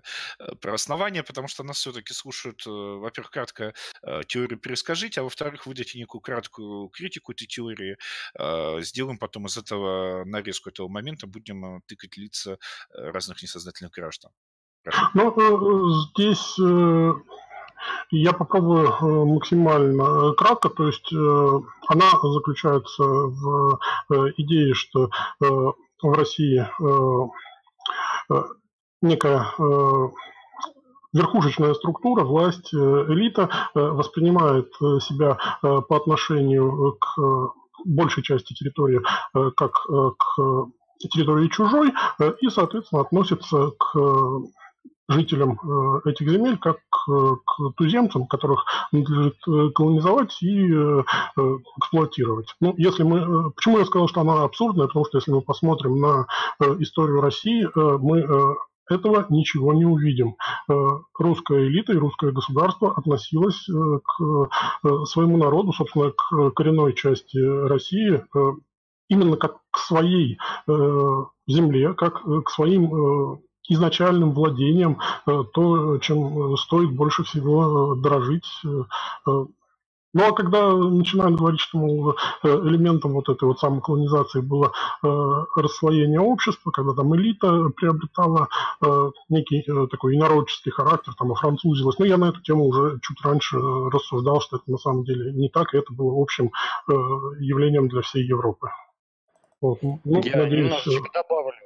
про 0.61 0.73
основания, 0.73 1.23
потому 1.23 1.47
что 1.47 1.63
нас 1.63 1.77
все-таки 1.77 2.13
слушают, 2.13 2.65
э, 2.65 2.69
во-первых, 2.69 3.31
кратко 3.31 3.73
э, 4.01 4.21
теорию 4.27 4.59
перескажите, 4.59 5.21
а 5.21 5.23
во-вторых, 5.23 5.65
выдайте 5.67 5.99
некую 5.99 6.21
краткую 6.21 6.89
критику 6.89 7.33
этой 7.33 7.45
теории. 7.45 7.97
Э, 8.39 8.81
сделаем 8.81 9.17
потом 9.17 9.45
из 9.47 9.57
этого 9.57 10.23
нарезку 10.25 10.69
этого 10.69 10.87
момента, 10.87 11.27
будем 11.27 11.81
тыкать 11.87 12.17
лица 12.17 12.57
разных 12.93 13.41
несознательных 13.43 13.91
граждан. 13.91 14.31
Прошу. 14.83 15.01
Ну, 15.13 15.89
здесь 16.15 16.57
я 18.11 18.33
попробую 18.33 18.87
э, 18.87 19.05
максимально 19.25 20.01
э, 20.01 20.33
кратко, 20.35 20.69
то 20.69 20.87
есть 20.87 21.11
э, 21.11 21.61
она 21.87 22.05
заключается 22.21 23.03
в 23.03 23.79
идее, 24.37 24.73
что 24.73 25.09
в 25.39 25.73
России 26.03 26.67
некая 29.01 29.47
верхушечная 31.13 31.73
структура, 31.73 32.23
власть, 32.23 32.73
элита 32.73 33.49
воспринимает 33.73 34.71
себя 35.01 35.37
по 35.61 35.95
отношению 35.95 36.97
к 36.99 37.53
большей 37.85 38.23
части 38.23 38.53
территории 38.53 39.01
как 39.55 39.71
к 39.73 40.69
территории 41.09 41.47
чужой 41.47 41.93
и, 42.41 42.49
соответственно, 42.49 43.01
относится 43.01 43.71
к 43.79 43.95
жителям 45.07 45.59
э, 45.63 46.09
этих 46.09 46.29
земель 46.29 46.57
как 46.57 46.77
к 46.89 47.73
туземцам, 47.77 48.27
которых 48.27 48.65
надлежит 48.91 49.37
э, 49.47 49.69
колонизовать 49.73 50.37
и 50.41 50.73
э, 50.73 51.03
эксплуатировать. 51.77 52.53
Ну, 52.59 52.73
если 52.77 53.03
мы, 53.03 53.51
почему 53.51 53.79
я 53.79 53.85
сказал, 53.85 54.07
что 54.07 54.21
она 54.21 54.43
абсурдная, 54.43 54.87
потому 54.87 55.05
что 55.05 55.17
если 55.17 55.31
мы 55.31 55.41
посмотрим 55.41 55.99
на 55.99 56.27
историю 56.79 57.21
России, 57.21 57.67
мы 57.75 58.55
этого 58.89 59.25
ничего 59.29 59.73
не 59.73 59.85
увидим. 59.85 60.35
Русская 61.17 61.67
элита 61.67 61.93
и 61.93 61.97
русское 61.97 62.31
государство 62.31 62.93
относилось 62.95 63.65
к 63.67 65.05
своему 65.05 65.37
народу, 65.37 65.73
собственно, 65.73 66.11
к 66.11 66.51
коренной 66.51 66.93
части 66.93 67.37
России, 67.37 68.23
именно 69.09 69.37
как 69.37 69.57
к 69.71 69.77
своей 69.77 70.37
земле, 71.47 71.93
как 71.93 72.23
к 72.45 72.49
своим 72.49 73.39
изначальным 73.67 74.31
владением, 74.31 74.99
э, 75.25 75.43
то, 75.53 75.97
чем 75.99 76.53
э, 76.53 76.57
стоит 76.57 76.91
больше 76.91 77.23
всего 77.23 77.95
э, 77.95 78.01
дорожить. 78.01 78.45
Ну 80.13 80.23
а 80.23 80.31
когда 80.31 80.73
начинают 80.73 81.37
говорить, 81.37 81.59
что 81.59 81.77
мол, 81.77 82.15
элементом 82.43 83.11
вот 83.11 83.29
этой 83.29 83.43
вот 83.43 83.59
самой 83.59 83.81
колонизации 83.81 84.39
было 84.39 84.71
расслоение 85.55 86.19
общества, 86.19 86.71
когда 86.71 86.93
там 86.93 87.15
элита 87.15 87.69
приобретала 87.75 88.47
некий 89.29 89.63
такой 89.91 90.15
инородческий 90.15 90.71
характер, 90.71 91.13
там 91.19 91.33
офранцузилась. 91.33 91.99
Но 91.99 92.05
ну, 92.05 92.09
я 92.09 92.17
на 92.17 92.29
эту 92.29 92.41
тему 92.41 92.65
уже 92.65 92.99
чуть 93.03 93.21
раньше 93.21 93.57
рассуждал, 93.59 94.41
что 94.41 94.55
это 94.55 94.71
на 94.71 94.77
самом 94.77 95.03
деле 95.03 95.33
не 95.33 95.49
так, 95.49 95.73
и 95.73 95.77
это 95.77 95.93
было 95.93 96.19
общим 96.19 96.51
явлением 96.87 97.87
для 97.87 98.01
всей 98.01 98.25
Европы. 98.25 98.69
Вот. 99.61 99.79
Ну, 99.81 99.99
я 100.05 100.37
надеюсь, 100.37 100.85
немножечко 100.85 101.09
добавлю 101.13 101.56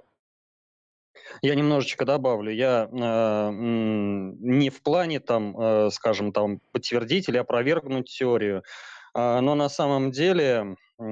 я 1.42 1.56
немножечко 1.56 2.06
добавлю. 2.06 2.52
Я 2.52 2.88
э, 2.92 3.52
не 3.52 4.70
в 4.70 4.82
плане, 4.84 5.20
там, 5.20 5.60
э, 5.60 5.90
скажем, 5.92 6.32
там, 6.32 6.60
подтвердить 6.72 7.30
или 7.30 7.38
опровергнуть 7.38 8.10
теорию, 8.10 8.64
э, 9.16 9.40
но 9.40 9.56
на 9.56 9.70
самом 9.70 10.12
деле 10.12 10.76
э, 11.00 11.04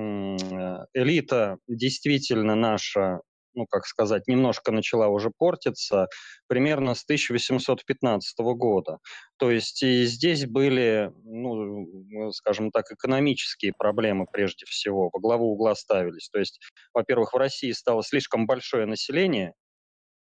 элита 0.94 1.58
действительно 1.68 2.56
наша 2.56 3.22
ну, 3.56 3.66
как 3.66 3.86
сказать, 3.86 4.28
немножко 4.28 4.72
начала 4.72 5.08
уже 5.08 5.32
портиться 5.32 6.08
примерно 6.48 6.96
с 6.96 7.04
1815 7.04 8.40
года. 8.40 9.00
То 9.38 9.52
есть 9.52 9.84
и 9.84 10.06
здесь 10.06 10.46
были, 10.46 11.12
ну, 11.24 12.32
скажем 12.32 12.72
так, 12.72 12.92
экономические 12.92 13.74
проблемы 13.78 14.28
прежде 14.32 14.66
всего, 14.66 15.10
во 15.12 15.20
главу 15.20 15.52
угла 15.52 15.76
ставились. 15.76 16.30
То 16.30 16.40
есть, 16.40 16.60
во-первых, 16.94 17.34
в 17.34 17.38
России 17.38 17.72
стало 17.72 18.04
слишком 18.04 18.46
большое 18.46 18.86
население, 18.86 19.54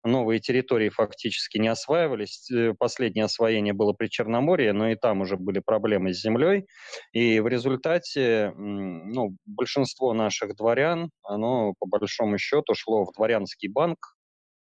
новые 0.06 0.40
территории 0.40 0.90
фактически 0.90 1.58
не 1.58 1.68
осваивались. 1.68 2.50
Э, 2.52 2.74
последнее 2.78 3.26
освоение 3.26 3.74
было 3.74 3.94
при 3.94 4.08
Черноморье, 4.08 4.74
но 4.74 4.90
и 4.90 4.96
там 4.96 5.22
уже 5.22 5.38
были 5.38 5.60
проблемы 5.60 6.14
с 6.14 6.22
землей. 6.22 6.66
И 7.12 7.40
в 7.40 7.48
результате 7.48 8.54
ну, 8.56 9.36
большинство 9.46 10.14
наших 10.14 10.56
дворян, 10.56 11.10
оно 11.24 11.74
по 11.80 11.88
большому 11.88 12.38
счету 12.38 12.74
шло 12.76 13.06
в 13.06 13.14
дворянский 13.14 13.70
банк, 13.70 13.98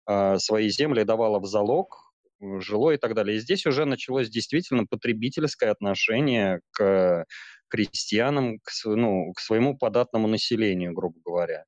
а, 0.07 0.39
свои 0.39 0.69
земли 0.69 1.05
давало 1.05 1.39
в 1.39 1.47
залог, 1.47 2.13
жило 2.41 2.91
и 2.93 2.97
так 2.97 3.15
далее. 3.15 3.37
И 3.37 3.41
здесь 3.41 3.67
уже 3.67 3.85
началось 3.85 4.29
действительно 4.29 4.85
потребительское 4.87 5.71
отношение 5.71 6.61
к 6.73 7.25
крестьянам, 7.69 8.59
к, 8.61 8.71
ну, 8.85 9.33
к 9.35 9.41
своему 9.41 9.77
податному 9.77 10.29
населению, 10.29 10.93
грубо 10.93 11.21
говоря. 11.25 11.65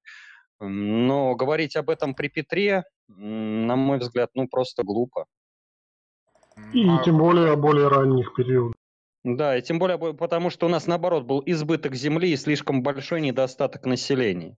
Но 0.60 1.34
говорить 1.34 1.76
об 1.76 1.88
этом 1.88 2.14
при 2.14 2.28
Петре, 2.28 2.84
на 3.08 3.76
мой 3.76 3.98
взгляд, 3.98 4.30
ну 4.34 4.46
просто 4.46 4.82
глупо. 4.84 5.26
И 6.72 6.86
а... 6.86 7.02
тем 7.02 7.18
более 7.18 7.52
о 7.52 7.56
более 7.56 7.88
ранних 7.88 8.34
периодах. 8.34 8.74
Да, 9.24 9.56
и 9.56 9.62
тем 9.62 9.78
более 9.78 9.98
потому, 10.14 10.50
что 10.50 10.66
у 10.66 10.68
нас 10.68 10.86
наоборот 10.86 11.24
был 11.24 11.42
избыток 11.44 11.94
земли 11.94 12.32
и 12.32 12.36
слишком 12.36 12.82
большой 12.82 13.20
недостаток 13.20 13.84
населения. 13.84 14.56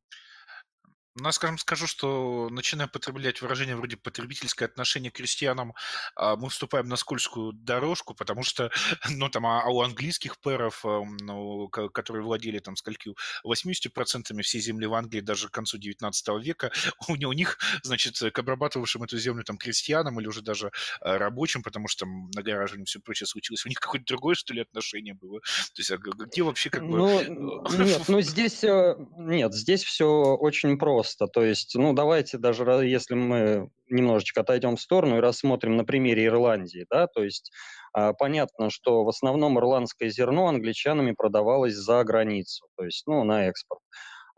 Ну, 1.14 1.26
я, 1.26 1.32
скажем, 1.32 1.58
скажу, 1.58 1.86
что 1.86 2.48
начинаем 2.50 2.88
потреблять 2.88 3.42
выражение 3.42 3.76
вроде 3.76 3.98
потребительское 3.98 4.66
отношение 4.66 5.10
к 5.10 5.16
крестьянам, 5.16 5.74
а, 6.16 6.36
мы 6.36 6.48
вступаем 6.48 6.88
на 6.88 6.96
скользкую 6.96 7.52
дорожку, 7.52 8.14
потому 8.14 8.42
что, 8.42 8.70
ну, 9.10 9.28
там, 9.28 9.44
а, 9.44 9.62
а 9.62 9.68
у 9.68 9.82
английских 9.82 10.38
пэров, 10.38 10.82
ну, 10.84 11.68
которые 11.68 12.24
владели, 12.24 12.60
там, 12.60 12.76
скольки, 12.76 13.14
80% 13.44 14.40
всей 14.40 14.60
земли 14.62 14.86
в 14.86 14.94
Англии 14.94 15.20
даже 15.20 15.48
к 15.48 15.50
концу 15.50 15.76
19 15.76 16.28
века, 16.42 16.72
у, 17.08 17.12
у 17.12 17.32
них, 17.32 17.58
значит, 17.82 18.18
к 18.18 18.38
обрабатывавшим 18.38 19.02
эту 19.02 19.18
землю, 19.18 19.44
там, 19.44 19.58
крестьянам 19.58 20.18
или 20.18 20.26
уже 20.26 20.40
даже 20.40 20.72
а, 21.02 21.18
рабочим, 21.18 21.62
потому 21.62 21.88
что 21.88 22.06
там 22.06 22.30
нагораживание 22.34 22.86
все 22.86 23.00
прочее 23.00 23.26
случилось, 23.26 23.66
у 23.66 23.68
них 23.68 23.80
какое-то 23.80 24.06
другое, 24.06 24.34
что 24.34 24.54
ли, 24.54 24.62
отношение 24.62 25.12
было? 25.12 25.40
То 25.40 25.80
есть, 25.80 25.90
а 25.90 25.98
где 25.98 26.42
вообще 26.42 26.70
как 26.70 26.88
бы... 26.88 26.96
Ну, 26.96 27.20
э, 27.20 27.84
нет, 27.84 28.02
ну, 28.08 28.20
здесь, 28.22 28.64
э, 28.64 28.96
нет, 29.18 29.52
здесь 29.52 29.84
все 29.84 30.06
очень 30.06 30.78
просто 30.78 31.01
просто. 31.02 31.26
То 31.26 31.42
есть, 31.42 31.74
ну, 31.74 31.92
давайте 31.92 32.38
даже 32.38 32.62
если 32.84 33.14
мы 33.14 33.70
немножечко 33.88 34.42
отойдем 34.42 34.76
в 34.76 34.80
сторону 34.80 35.18
и 35.18 35.20
рассмотрим 35.20 35.76
на 35.76 35.84
примере 35.84 36.26
Ирландии, 36.26 36.86
да, 36.90 37.08
то 37.08 37.24
есть 37.24 37.50
а, 37.92 38.12
понятно, 38.12 38.70
что 38.70 39.04
в 39.04 39.08
основном 39.08 39.58
ирландское 39.58 40.10
зерно 40.10 40.46
англичанами 40.46 41.12
продавалось 41.12 41.74
за 41.74 42.04
границу, 42.04 42.66
то 42.76 42.84
есть, 42.84 43.04
ну, 43.06 43.24
на 43.24 43.48
экспорт. 43.48 43.80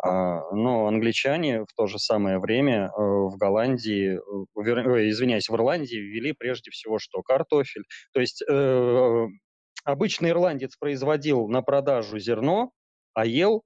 А, 0.03 0.41
но 0.53 0.87
англичане 0.87 1.65
в 1.65 1.73
то 1.77 1.87
же 1.87 1.99
самое 1.99 2.39
время 2.39 2.87
э, 2.87 2.91
в 2.99 3.37
Голландии, 3.37 4.17
э, 4.17 5.09
извиняюсь, 5.11 5.49
в 5.49 5.55
Ирландии 5.55 5.97
ввели 5.97 6.33
прежде 6.33 6.71
всего 6.71 6.99
что? 6.99 7.23
Картофель. 7.23 7.85
То 8.13 8.21
есть 8.21 8.43
э, 8.49 9.27
обычный 9.85 10.31
ирландец 10.31 10.77
производил 10.77 11.49
на 11.49 11.63
продажу 11.63 12.19
зерно, 12.19 12.71
а 13.15 13.27
ел 13.27 13.63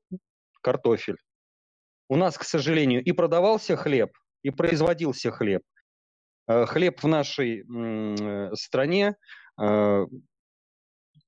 картофель. 0.63 1.17
У 2.09 2.17
нас, 2.17 2.39
к 2.39 2.45
сожалению, 2.45 3.03
и 3.05 3.13
продавался 3.13 3.77
хлеб, 3.77 4.11
и 4.43 4.51
производился 4.51 5.31
хлеб. 5.31 5.63
Э, 6.49 6.65
хлеб 6.67 7.03
в 7.03 7.07
нашей 7.07 7.63
э, 7.63 8.55
стране 8.55 9.17
э, 9.61 10.07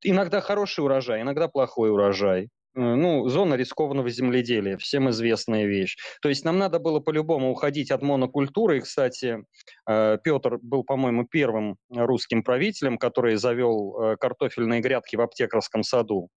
иногда 0.03 0.41
хороший 0.41 0.83
урожай, 0.83 1.21
иногда 1.21 1.49
плохой 1.49 1.91
урожай. 1.91 2.49
ну, 2.75 3.29
зона 3.29 3.57
рискованного 3.57 4.09
земледелия, 4.11 4.77
всем 4.79 5.11
известная 5.11 5.67
вещь. 5.67 5.97
То 6.23 6.29
есть 6.31 6.45
нам 6.45 6.59
надо 6.59 6.79
было 6.79 7.01
по-любому 7.01 7.51
уходить 7.51 7.91
от 7.91 8.01
монокультуры. 8.01 8.79
И, 8.79 8.81
кстати, 8.81 9.45
Петр 9.87 10.59
был, 10.63 10.85
по-моему, 10.85 11.27
первым 11.27 11.77
русским 11.91 12.45
правителем, 12.45 12.97
который 12.97 13.37
завел 13.37 14.17
картофельные 14.21 14.81
грядки 14.81 15.17
в 15.17 15.21
аптекарском 15.21 15.83
саду. 15.83 16.29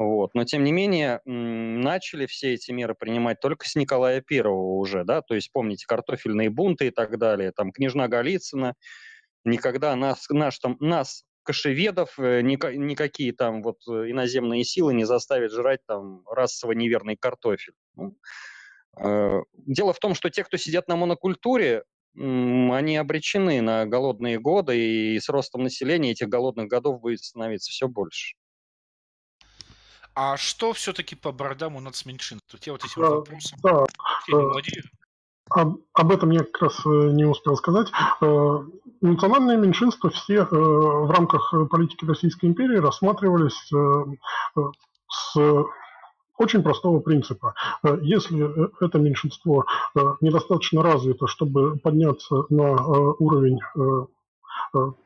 Вот. 0.00 0.30
Но, 0.32 0.44
тем 0.44 0.64
не 0.64 0.72
менее, 0.72 1.20
начали 1.26 2.24
все 2.24 2.54
эти 2.54 2.70
меры 2.70 2.94
принимать 2.94 3.38
только 3.38 3.68
с 3.68 3.74
Николая 3.74 4.22
Первого 4.22 4.78
уже, 4.78 5.04
да, 5.04 5.20
то 5.20 5.34
есть 5.34 5.52
помните 5.52 5.84
картофельные 5.86 6.48
бунты 6.48 6.86
и 6.86 6.90
так 6.90 7.18
далее, 7.18 7.52
там 7.52 7.70
княжна 7.70 8.08
Голицына, 8.08 8.76
никогда 9.44 9.94
нас, 9.96 10.26
наш, 10.30 10.58
там, 10.58 10.78
нас 10.80 11.24
кошеведов, 11.42 12.18
э, 12.18 12.40
никакие 12.40 13.34
там 13.34 13.62
вот 13.62 13.76
иноземные 13.86 14.64
силы 14.64 14.94
не 14.94 15.04
заставят 15.04 15.52
жрать 15.52 15.80
там 15.86 16.22
расово 16.26 16.72
неверный 16.72 17.16
картофель. 17.16 17.74
Ну, 17.94 18.16
э, 18.98 19.40
дело 19.52 19.92
в 19.92 19.98
том, 19.98 20.14
что 20.14 20.30
те, 20.30 20.44
кто 20.44 20.56
сидят 20.56 20.88
на 20.88 20.96
монокультуре, 20.96 21.84
они 22.14 22.96
обречены 22.96 23.60
на 23.60 23.84
голодные 23.84 24.40
годы, 24.40 24.78
и 24.78 25.20
с 25.20 25.28
ростом 25.28 25.62
населения 25.62 26.12
этих 26.12 26.28
голодных 26.28 26.68
годов 26.68 27.02
будет 27.02 27.20
становиться 27.20 27.70
все 27.70 27.86
больше. 27.86 28.39
А 30.22 30.36
что 30.36 30.74
все-таки 30.74 31.16
по 31.16 31.32
бородам 31.32 31.76
у 31.76 31.80
нацменьшинств? 31.80 32.46
Тут 32.50 32.66
я 32.66 32.72
вот 32.74 32.84
этим 32.84 33.00
да, 33.00 33.08
вопросом 33.08 33.58
да, 33.62 33.84
об, 35.48 35.78
об 35.94 36.12
этом 36.12 36.30
я 36.30 36.40
как 36.40 36.60
раз 36.60 36.84
не 36.84 37.24
успел 37.24 37.56
сказать. 37.56 37.90
Национальные 39.00 39.56
меньшинства 39.56 40.10
все 40.10 40.44
в 40.44 41.10
рамках 41.10 41.54
политики 41.70 42.04
Российской 42.04 42.44
империи 42.46 42.76
рассматривались 42.76 43.72
с 45.08 45.64
очень 46.36 46.62
простого 46.62 47.00
принципа. 47.00 47.54
Если 48.02 48.84
это 48.84 48.98
меньшинство 48.98 49.64
недостаточно 50.20 50.82
развито, 50.82 51.28
чтобы 51.28 51.78
подняться 51.78 52.44
на 52.50 52.72
уровень 52.74 53.58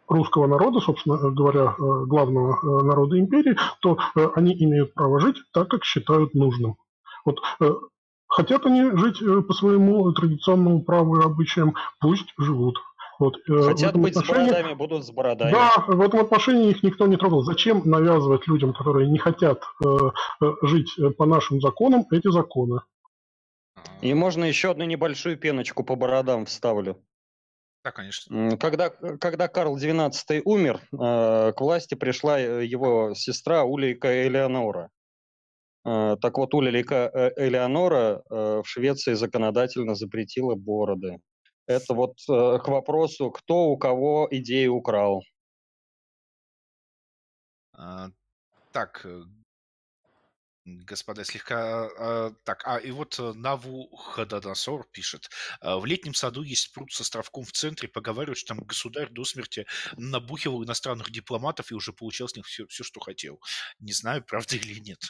русского 0.08 0.46
народа, 0.46 0.80
собственно 0.80 1.16
говоря, 1.30 1.74
главного 1.78 2.82
народа 2.82 3.18
империи, 3.18 3.56
то 3.80 3.98
они 4.34 4.54
имеют 4.54 4.94
право 4.94 5.20
жить 5.20 5.36
так, 5.52 5.68
как 5.68 5.84
считают 5.84 6.34
нужным. 6.34 6.76
Вот 7.24 7.40
хотят 8.28 8.66
они 8.66 8.96
жить 8.96 9.20
по 9.46 9.54
своему 9.54 10.12
традиционному 10.12 10.82
праву 10.82 11.20
и 11.20 11.24
обычаям, 11.24 11.74
пусть 12.00 12.32
живут. 12.38 12.78
Вот, 13.18 13.36
Хотят 13.46 13.96
быть 13.96 14.16
отношении... 14.16 14.48
с 14.48 14.50
бородами, 14.50 14.74
будут 14.74 15.04
с 15.04 15.10
бородами. 15.10 15.52
Да, 15.52 15.84
в 15.86 16.00
этом 16.00 16.20
отношении 16.20 16.70
их 16.70 16.82
никто 16.82 17.06
не 17.06 17.16
трогал. 17.16 17.42
Зачем 17.42 17.82
навязывать 17.84 18.46
людям, 18.48 18.72
которые 18.72 19.08
не 19.08 19.18
хотят 19.18 19.62
э, 19.84 19.96
жить 20.62 20.90
по 21.16 21.24
нашим 21.24 21.60
законам, 21.60 22.06
эти 22.10 22.28
законы? 22.30 22.80
И 24.00 24.12
можно 24.14 24.44
еще 24.44 24.70
одну 24.72 24.84
небольшую 24.84 25.36
пеночку 25.36 25.84
по 25.84 25.94
бородам 25.94 26.46
вставлю. 26.46 26.96
Да, 27.84 27.92
конечно. 27.92 28.56
Когда, 28.56 28.88
когда 28.88 29.46
Карл 29.46 29.76
XII 29.76 30.40
умер, 30.46 30.80
э, 30.90 31.52
к 31.52 31.60
власти 31.60 31.94
пришла 31.94 32.40
э, 32.40 32.64
его 32.64 33.14
сестра 33.14 33.64
Улейка 33.64 34.26
Элеонора. 34.26 34.88
Э, 35.84 36.16
так 36.18 36.38
вот, 36.38 36.54
Улейка 36.54 37.32
Элеонора 37.36 38.22
в 38.30 38.64
Швеции 38.64 39.12
законодательно 39.12 39.94
запретила 39.94 40.54
бороды. 40.54 41.18
Это 41.66 41.92
вот 41.92 42.16
к 42.26 42.68
вопросу, 42.68 43.30
кто 43.30 43.66
у 43.66 43.76
кого 43.76 44.28
идею 44.30 44.74
украл. 44.76 45.22
А, 47.74 48.08
так, 48.72 49.06
Господа, 50.64 51.24
слегка... 51.24 51.90
Э, 51.98 52.30
так, 52.44 52.62
а 52.64 52.78
и 52.78 52.90
вот 52.90 53.18
э, 53.18 53.32
Наву 53.34 53.94
Хададасор 53.96 54.86
пишет. 54.90 55.28
«Э, 55.60 55.76
в 55.76 55.84
летнем 55.84 56.14
саду 56.14 56.42
есть 56.42 56.72
пруд 56.72 56.90
с 56.90 57.02
островком 57.02 57.44
в 57.44 57.52
центре. 57.52 57.86
Поговаривают, 57.86 58.38
что 58.38 58.54
там 58.54 58.64
государь 58.64 59.10
до 59.10 59.24
смерти 59.24 59.66
набухивал 59.98 60.64
иностранных 60.64 61.10
дипломатов 61.10 61.70
и 61.70 61.74
уже 61.74 61.92
получал 61.92 62.28
с 62.28 62.36
них 62.36 62.46
все, 62.46 62.66
все 62.66 62.82
что 62.82 63.00
хотел. 63.00 63.40
Не 63.78 63.92
знаю, 63.92 64.24
правда 64.26 64.56
или 64.56 64.80
нет. 64.80 65.00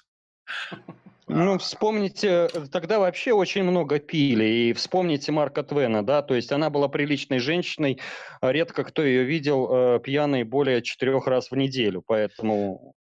Ну, 1.29 1.59
вспомните, 1.59 2.49
тогда 2.73 2.99
вообще 2.99 3.33
очень 3.33 3.63
много 3.63 4.01
пили. 4.01 4.45
И 4.45 4.73
вспомните 4.73 5.31
Марка 5.31 5.63
Твена, 5.63 6.03
да, 6.03 6.23
то 6.23 6.35
есть 6.35 6.51
она 6.51 6.69
была 6.69 6.89
приличной 6.89 7.39
женщиной. 7.39 8.01
Редко 8.43 8.83
кто 8.83 9.03
ее 9.03 9.23
видел 9.23 9.69
э, 9.71 10.01
пьяной 10.01 10.43
более 10.43 10.83
четырех 10.83 11.29
раз 11.29 11.53
в 11.53 11.57
неделю, 11.57 12.03
поэтому... 12.05 12.95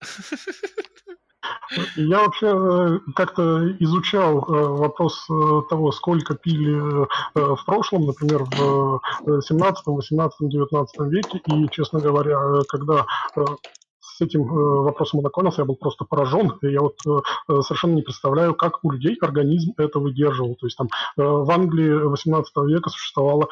Я 1.96 2.20
вообще 2.20 2.46
э, 2.46 2.98
как-то 3.14 3.70
изучал 3.78 4.38
э, 4.38 4.52
вопрос 4.52 5.26
э, 5.30 5.62
того, 5.68 5.90
сколько 5.92 6.34
пили 6.34 7.06
в 7.34 7.64
прошлом, 7.64 8.06
например, 8.06 8.44
в 8.44 9.00
17, 9.24 9.86
18, 9.86 10.48
19 10.48 11.00
веке, 11.00 11.40
и, 11.46 11.68
честно 11.70 12.00
говоря, 12.00 12.38
когда 12.68 13.06
этим 14.22 14.42
э, 14.42 14.82
вопросом 14.82 15.20
ознакомился, 15.20 15.62
я 15.62 15.64
был 15.66 15.76
просто 15.76 16.04
поражен. 16.04 16.52
Я 16.62 16.80
вот 16.80 16.96
э, 17.06 17.20
э, 17.48 17.60
совершенно 17.62 17.94
не 17.94 18.02
представляю, 18.02 18.54
как 18.54 18.84
у 18.84 18.90
людей 18.90 19.16
организм 19.20 19.72
это 19.76 19.98
выдерживал. 19.98 20.54
То 20.54 20.66
есть 20.66 20.76
там 20.76 20.88
в 21.16 21.50
Англии 21.50 21.92
18 21.92 22.52
века 22.64 22.90
существовало 22.90 23.48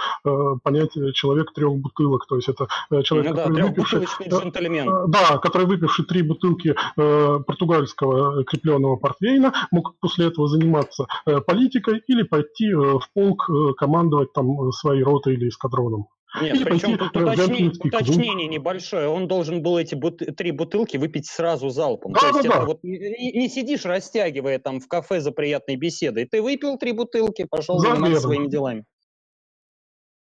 понятие 0.63 1.13
человек 1.13 1.53
трех 1.53 1.75
бутылок. 1.77 2.27
То 2.27 2.37
есть 2.37 2.49
это 2.49 2.69
человек, 3.03 3.31
ну, 3.31 3.37
да, 3.37 3.43
который 3.45 3.63
выпивший, 3.69 4.09
джентльмен. 4.29 5.11
Да, 5.11 5.39
который 5.39 5.67
выпивший 5.67 6.05
три 6.05 6.23
бутылки 6.23 6.75
португальского 6.97 8.45
крепленного 8.45 8.97
портвейна, 8.97 9.53
мог 9.71 9.95
после 10.01 10.27
этого 10.27 10.49
заниматься 10.49 11.07
политикой 11.47 12.03
или 12.07 12.23
пойти 12.23 12.73
в 12.73 13.03
полк 13.15 13.49
командовать 13.77 14.33
там 14.33 14.73
своей 14.73 15.03
ротой 15.03 15.35
или 15.35 15.49
эскадроном. 15.49 16.07
Нет, 16.41 16.57
Или 16.57 16.65
причем 16.65 16.97
тут 16.97 17.17
уточнение, 17.17 17.73
уточнение 17.83 18.47
небольшое. 18.47 19.09
Он 19.09 19.27
должен 19.27 19.63
был 19.63 19.79
эти 19.79 19.97
бут 19.97 20.19
три 20.37 20.53
бутылки 20.53 20.97
выпить 20.97 21.27
сразу 21.27 21.71
залпом. 21.71 22.13
Да, 22.13 22.21
То 22.21 22.27
есть 22.27 22.43
да, 22.43 22.49
это 22.49 22.59
да. 22.61 22.65
вот 22.67 22.85
не, 22.85 23.33
не 23.33 23.49
сидишь, 23.49 23.85
растягивая 23.85 24.61
там 24.61 24.79
в 24.79 24.87
кафе 24.87 25.21
за 25.21 25.33
приятной 25.33 25.75
беседой. 25.77 26.27
Ты 26.27 26.41
выпил 26.41 26.79
три 26.79 26.93
бутылки, 26.93 27.47
пошел 27.51 27.79
да, 27.79 27.91
заниматься 27.91 28.07
верно. 28.07 28.21
своими 28.21 28.47
делами. 28.49 28.85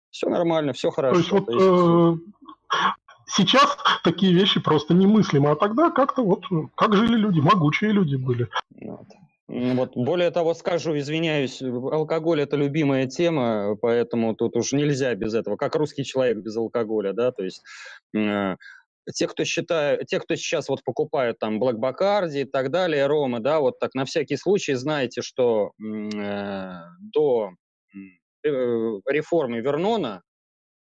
Все 0.09 0.29
нормально, 0.29 0.73
все 0.73 0.89
хорошо. 0.89 1.13
То 1.13 1.19
есть, 1.19 1.31
вот, 1.31 1.45
То 1.45 1.51
есть... 1.51 2.23
Э, 2.75 2.93
сейчас 3.27 3.77
такие 4.03 4.33
вещи 4.33 4.59
просто 4.59 4.93
немыслимы, 4.95 5.51
а 5.51 5.55
тогда 5.55 5.91
как-то 5.91 6.23
вот 6.23 6.43
как 6.75 6.95
жили 6.95 7.17
люди, 7.17 7.39
могучие 7.39 7.91
люди 7.91 8.15
были. 8.15 8.47
Вот. 8.81 9.07
Вот. 9.47 9.95
Более 9.95 10.31
того, 10.31 10.53
скажу, 10.53 10.97
извиняюсь, 10.97 11.61
алкоголь 11.61 12.41
это 12.41 12.55
любимая 12.55 13.07
тема, 13.07 13.75
поэтому 13.81 14.35
тут 14.35 14.55
уж 14.55 14.71
нельзя 14.71 15.13
без 15.15 15.33
этого, 15.33 15.57
как 15.57 15.75
русский 15.75 16.05
человек 16.05 16.37
без 16.37 16.55
алкоголя, 16.55 17.11
да, 17.11 17.31
то 17.31 17.43
есть 17.43 17.61
э, 18.15 18.55
те, 19.13 19.27
кто 19.27 19.43
считают, 19.43 20.07
те, 20.07 20.19
кто 20.19 20.35
сейчас 20.35 20.69
вот 20.69 20.81
покупают 20.83 21.39
там 21.39 21.61
Black 21.61 21.75
Bacardi 21.75 22.41
и 22.41 22.45
так 22.45 22.71
далее, 22.71 23.05
Ромы, 23.05 23.41
да, 23.41 23.59
вот 23.59 23.79
так 23.79 23.93
на 23.95 24.05
всякий 24.05 24.37
случай 24.37 24.75
знаете, 24.75 25.21
что 25.21 25.71
э, 25.77 26.71
до 27.01 27.51
э, 27.93 28.47
реформы 28.47 29.59
Вернона 29.59 30.21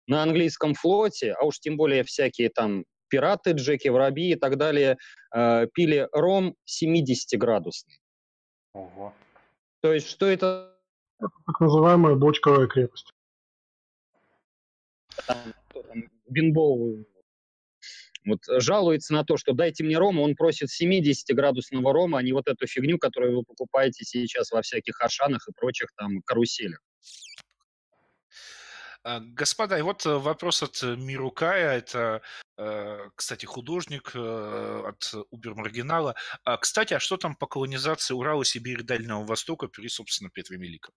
на 0.08 0.22
английском 0.22 0.76
флоте, 0.76 1.34
а 1.34 1.46
уж 1.46 1.60
тем 1.60 1.78
более 1.78 2.04
всякие 2.04 2.50
там 2.50 2.84
пираты, 3.10 3.52
Джеки 3.52 3.88
Воробьи 3.88 4.34
и 4.34 4.36
так 4.36 4.58
далее, 4.58 4.98
э, 5.36 5.68
пили 5.74 6.08
ром 6.12 6.56
70-градусный. 6.68 8.01
Ого. 8.74 9.14
То 9.82 9.94
есть, 9.94 10.08
что 10.10 10.28
это? 10.28 10.78
Это 11.20 11.32
так 11.46 11.60
называемая 11.60 12.16
бочковая 12.16 12.68
крепость. 12.68 13.14
Бинбоу 16.28 17.06
вот 18.26 18.40
жалуется 18.48 19.14
на 19.14 19.24
то, 19.24 19.38
что 19.38 19.54
дайте 19.54 19.84
мне 19.84 19.98
рома, 19.98 20.22
он 20.22 20.36
просит 20.36 20.70
70-градусного 20.70 21.92
рома, 21.92 22.20
а 22.20 22.24
не 22.24 22.34
вот 22.34 22.48
эту 22.48 22.68
фигню, 22.68 22.98
которую 22.98 23.38
вы 23.38 23.44
покупаете 23.44 24.06
сейчас 24.06 24.52
во 24.52 24.62
всяких 24.62 25.02
Ашанах 25.02 25.48
и 25.48 25.54
прочих 25.54 25.90
там 25.96 26.22
каруселях. 26.22 26.80
А, 29.04 29.20
господа, 29.20 29.80
и 29.80 29.82
вот 29.82 30.06
э, 30.06 30.18
вопрос 30.18 30.62
от 30.62 30.84
э, 30.84 30.96
Мирукая, 30.96 31.78
это, 31.78 32.22
э, 32.58 33.10
кстати, 33.16 33.46
художник 33.46 34.16
от 34.16 35.14
Убер-Маргинала. 35.32 36.16
А, 36.44 36.58
кстати, 36.58 36.94
а 36.94 37.00
что 37.00 37.18
там 37.18 37.36
по 37.36 37.48
колонизации 37.48 38.14
Урала, 38.14 38.46
Сибири, 38.46 38.84
Дальнего 38.84 39.24
Востока 39.24 39.68
при, 39.68 39.88
собственно, 39.88 40.30
Петре 40.30 40.58
Великом? 40.58 40.94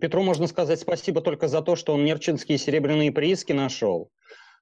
Петру 0.00 0.22
можно 0.22 0.46
сказать 0.46 0.80
спасибо 0.80 1.20
только 1.20 1.48
за 1.48 1.60
то, 1.62 1.76
что 1.76 1.94
он 1.94 2.04
нерчинские 2.04 2.58
серебряные 2.58 3.12
прииски 3.12 3.52
нашел. 3.52 4.10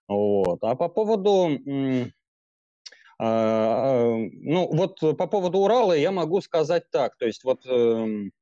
Вот. 0.09 0.59
А 0.65 0.75
по 0.75 0.89
поводу 0.89 1.61
а, 3.19 4.17
ну, 4.17 4.69
вот 4.73 4.99
по 4.99 5.27
поводу 5.29 5.59
Урала 5.59 5.93
я 5.93 6.11
могу 6.11 6.41
сказать 6.41 6.91
так. 6.91 7.17
То 7.19 7.27
есть 7.27 7.45
вот 7.45 7.65
эм, 7.67 8.33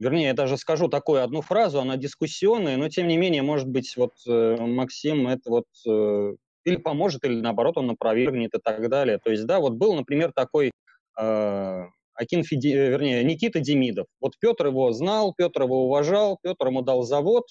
вернее, 0.00 0.28
я 0.28 0.34
даже 0.34 0.56
скажу 0.56 0.88
такую 0.88 1.22
одну 1.22 1.42
фразу, 1.42 1.80
она 1.80 1.96
дискуссионная, 1.96 2.76
но 2.76 2.88
тем 2.88 3.06
не 3.06 3.16
менее, 3.16 3.42
может 3.42 3.68
быть, 3.68 3.96
вот 3.96 4.14
э, 4.26 4.56
Максим 4.58 5.28
это 5.28 5.50
вот 5.50 5.66
э, 5.86 6.34
или 6.64 6.76
поможет, 6.76 7.24
или 7.24 7.40
наоборот 7.40 7.78
он 7.78 7.90
опровергнет 7.90 8.54
и 8.54 8.58
так 8.58 8.88
далее. 8.88 9.18
То 9.22 9.30
есть, 9.30 9.46
да, 9.46 9.60
вот 9.60 9.74
был, 9.74 9.94
например, 9.94 10.32
такой 10.34 10.72
э, 11.18 11.84
Акин 12.14 12.42
Феди, 12.42 12.68
вернее, 12.68 13.22
Никита 13.24 13.60
Демидов. 13.60 14.06
Вот 14.20 14.32
Петр 14.40 14.66
его 14.66 14.92
знал, 14.92 15.34
Петр 15.36 15.62
его 15.62 15.84
уважал, 15.84 16.38
Петр 16.42 16.66
ему 16.66 16.82
дал 16.82 17.02
завод, 17.02 17.44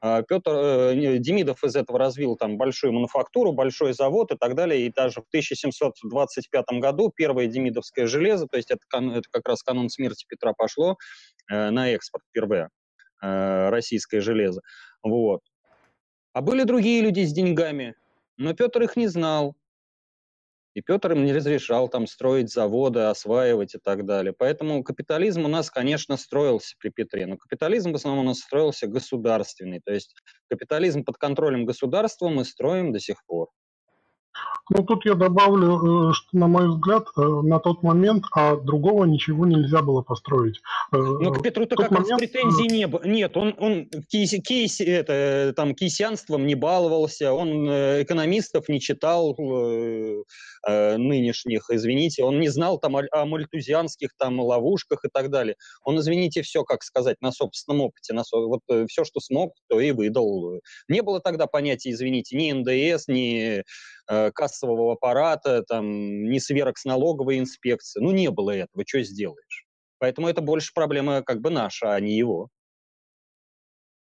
Петр 0.00 0.50
э, 0.52 1.18
Демидов 1.18 1.64
из 1.64 1.74
этого 1.74 1.98
развил 1.98 2.36
там 2.36 2.58
большую 2.58 2.92
мануфактуру, 2.92 3.52
большой 3.52 3.94
завод 3.94 4.30
и 4.32 4.36
так 4.36 4.54
далее. 4.54 4.86
И 4.86 4.92
даже 4.92 5.22
в 5.22 5.26
1725 5.28 6.64
году 6.80 7.10
первое 7.14 7.46
демидовское 7.46 8.06
железо, 8.06 8.46
то 8.46 8.56
есть 8.56 8.70
это, 8.70 8.82
это 8.92 9.28
как 9.30 9.48
раз 9.48 9.62
канун 9.62 9.88
смерти 9.88 10.26
Петра 10.28 10.52
пошло 10.52 10.96
э, 11.50 11.70
на 11.70 11.90
экспорт 11.90 12.24
впервые, 12.28 12.68
э, 13.22 13.68
российское 13.70 14.20
железо. 14.20 14.60
Вот. 15.02 15.40
А 16.32 16.42
были 16.42 16.64
другие 16.64 17.00
люди 17.00 17.24
с 17.24 17.32
деньгами, 17.32 17.94
но 18.36 18.52
Петр 18.52 18.82
их 18.82 18.96
не 18.96 19.06
знал. 19.06 19.56
И 20.76 20.82
Петр 20.82 21.12
им 21.12 21.24
не 21.24 21.32
разрешал 21.32 21.88
там 21.88 22.06
строить 22.06 22.52
заводы, 22.52 23.00
осваивать 23.00 23.74
и 23.74 23.78
так 23.78 24.04
далее. 24.04 24.34
Поэтому 24.38 24.84
капитализм 24.84 25.46
у 25.46 25.48
нас, 25.48 25.70
конечно, 25.70 26.18
строился 26.18 26.74
при 26.78 26.90
Петре, 26.90 27.24
но 27.24 27.38
капитализм 27.38 27.92
в 27.92 27.94
основном 27.94 28.26
у 28.26 28.28
нас 28.28 28.40
строился 28.40 28.86
государственный. 28.86 29.80
То 29.80 29.94
есть 29.94 30.14
капитализм 30.50 31.02
под 31.02 31.16
контролем 31.16 31.64
государства 31.64 32.28
мы 32.28 32.44
строим 32.44 32.92
до 32.92 33.00
сих 33.00 33.24
пор. 33.24 33.48
Ну, 34.68 34.82
тут 34.82 35.06
я 35.06 35.14
добавлю, 35.14 36.10
э, 36.10 36.12
что, 36.12 36.36
на 36.36 36.48
мой 36.48 36.68
взгляд, 36.68 37.06
э, 37.16 37.20
на 37.22 37.60
тот 37.60 37.84
момент 37.84 38.24
а 38.32 38.56
другого 38.56 39.04
ничего 39.04 39.46
нельзя 39.46 39.80
было 39.80 40.02
построить. 40.02 40.60
Э, 40.92 40.96
ну, 40.96 41.32
к 41.32 41.40
Петру-то 41.40 41.76
как 41.76 41.92
момент... 41.92 42.10
раз 42.10 42.18
претензий 42.18 42.66
не 42.66 42.88
было. 42.88 43.00
Нет, 43.04 43.36
он, 43.36 43.54
он 43.58 43.88
кейс, 44.08 44.34
кейс, 44.42 44.80
это, 44.80 45.52
там, 45.54 45.74
кейсианством 45.74 46.46
не 46.46 46.56
баловался, 46.56 47.32
он 47.32 47.66
экономистов 47.68 48.68
не 48.68 48.80
читал 48.80 49.36
э, 50.66 50.96
нынешних, 50.96 51.70
извините, 51.70 52.24
он 52.24 52.40
не 52.40 52.48
знал 52.48 52.78
там 52.78 52.96
о, 52.96 53.02
о 53.12 53.26
мальтузианских 53.26 54.10
там 54.18 54.40
ловушках 54.40 55.04
и 55.04 55.08
так 55.12 55.30
далее. 55.30 55.56
Он, 55.84 55.98
извините, 55.98 56.42
все, 56.42 56.64
как 56.64 56.82
сказать, 56.82 57.16
на 57.20 57.32
собственном 57.32 57.82
опыте, 57.82 58.12
на, 58.12 58.22
вот 58.32 58.60
все, 58.88 59.04
что 59.04 59.20
смог, 59.20 59.54
то 59.68 59.80
и 59.80 59.92
выдал. 59.92 60.60
Не 60.88 61.02
было 61.02 61.20
тогда 61.20 61.46
понятия, 61.46 61.90
извините, 61.90 62.36
ни 62.36 62.52
НДС, 62.52 63.08
ни 63.08 63.62
Э, 64.08 64.30
кассового 64.30 64.92
аппарата, 64.92 65.64
там, 65.64 66.30
ни 66.30 66.38
сверок 66.38 66.78
с 66.78 66.84
налоговой 66.84 67.40
инспекции. 67.40 68.00
Ну, 68.00 68.12
не 68.12 68.30
было 68.30 68.52
этого, 68.52 68.84
что 68.86 69.02
сделаешь? 69.02 69.66
Поэтому 69.98 70.28
это 70.28 70.40
больше 70.42 70.70
проблема 70.72 71.22
как 71.22 71.40
бы 71.40 71.50
наша, 71.50 71.92
а 71.92 72.00
не 72.00 72.16
его. 72.16 72.48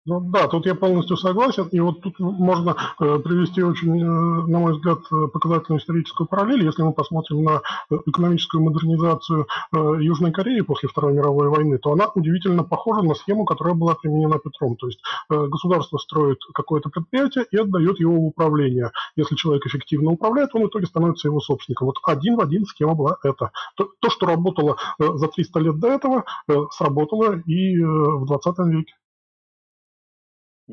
Ну 0.07 0.19
да, 0.21 0.49
тут 0.49 0.65
я 0.65 0.75
полностью 0.75 1.19
согласен. 1.19 1.69
И 1.73 1.79
вот 1.79 2.01
тут 2.01 2.19
можно 2.19 2.71
э, 2.71 3.19
привести 3.19 3.63
очень, 3.63 4.01
э, 4.01 4.05
на 4.05 4.59
мой 4.59 4.73
взгляд, 4.73 5.01
э, 5.13 5.29
показательную 5.29 5.79
историческую 5.79 6.27
параллель. 6.27 6.65
Если 6.65 6.83
мы 6.83 6.95
посмотрим 6.95 7.45
на 7.45 7.61
э, 7.91 7.97
экономическую 8.07 8.63
модернизацию 8.63 9.47
э, 9.47 9.77
Южной 10.01 10.33
Кореи 10.33 10.63
после 10.63 10.89
Второй 10.89 11.13
мировой 11.13 11.51
войны, 11.51 11.77
то 11.77 11.93
она 11.93 12.07
удивительно 12.15 12.65
похожа 12.65 13.03
на 13.03 13.15
схему, 13.15 13.45
которая 13.45 13.75
была 13.75 13.95
применена 13.95 14.39
Петром. 14.39 14.77
То 14.77 14.87
есть 14.87 15.01
э, 15.31 15.47
государство 15.49 15.99
строит 15.99 16.39
какое-то 16.55 16.89
предприятие 16.89 17.45
и 17.51 17.59
отдает 17.59 18.01
его 18.01 18.15
в 18.15 18.25
управление. 18.25 18.93
Если 19.17 19.35
человек 19.35 19.67
эффективно 19.67 20.13
управляет, 20.13 20.55
он 20.55 20.63
в 20.63 20.69
итоге 20.69 20.87
становится 20.87 21.29
его 21.29 21.41
собственником. 21.41 21.89
Вот 21.89 21.99
один 22.07 22.37
в 22.37 22.41
один 22.41 22.65
схема 22.65 22.95
была 22.95 23.19
это. 23.23 23.51
То, 23.77 23.91
то 24.01 24.09
что 24.09 24.25
работало 24.25 24.79
за 24.99 25.29
300 25.29 25.61
лет 25.61 25.79
до 25.79 25.89
этого, 25.89 26.25
сработало 26.71 27.39
и 27.47 27.79
в 27.79 28.25
20 28.25 28.59
веке. 28.61 28.95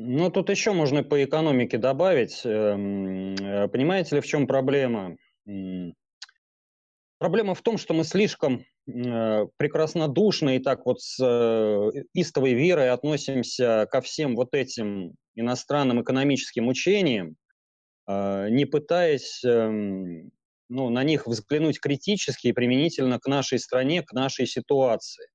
Ну, 0.00 0.30
тут 0.30 0.48
еще 0.48 0.72
можно 0.72 1.02
по 1.02 1.24
экономике 1.24 1.76
добавить. 1.76 2.42
Эм, 2.44 3.34
э, 3.34 3.66
понимаете 3.66 4.14
ли, 4.14 4.20
в 4.20 4.26
чем 4.26 4.46
проблема? 4.46 5.16
Проблема 7.18 7.56
в 7.56 7.62
том, 7.62 7.78
что 7.78 7.94
мы 7.94 8.04
слишком 8.04 8.64
э, 8.86 9.46
прекраснодушно 9.56 10.54
и 10.54 10.60
так 10.60 10.86
вот 10.86 11.00
с 11.00 11.18
э, 11.20 12.04
истовой 12.14 12.54
верой 12.54 12.90
относимся 12.90 13.88
ко 13.90 14.00
всем 14.00 14.36
вот 14.36 14.54
этим 14.54 15.14
иностранным 15.34 16.00
экономическим 16.02 16.68
учениям, 16.68 17.36
не 18.08 18.64
пытаясь 18.64 19.44
эм, 19.44 20.30
ну, 20.68 20.90
на 20.90 21.04
них 21.04 21.26
взглянуть 21.26 21.80
критически 21.80 22.48
и 22.48 22.52
применительно 22.52 23.18
к 23.18 23.26
нашей 23.26 23.58
стране, 23.58 24.02
к 24.02 24.12
нашей 24.12 24.46
ситуации. 24.46 25.26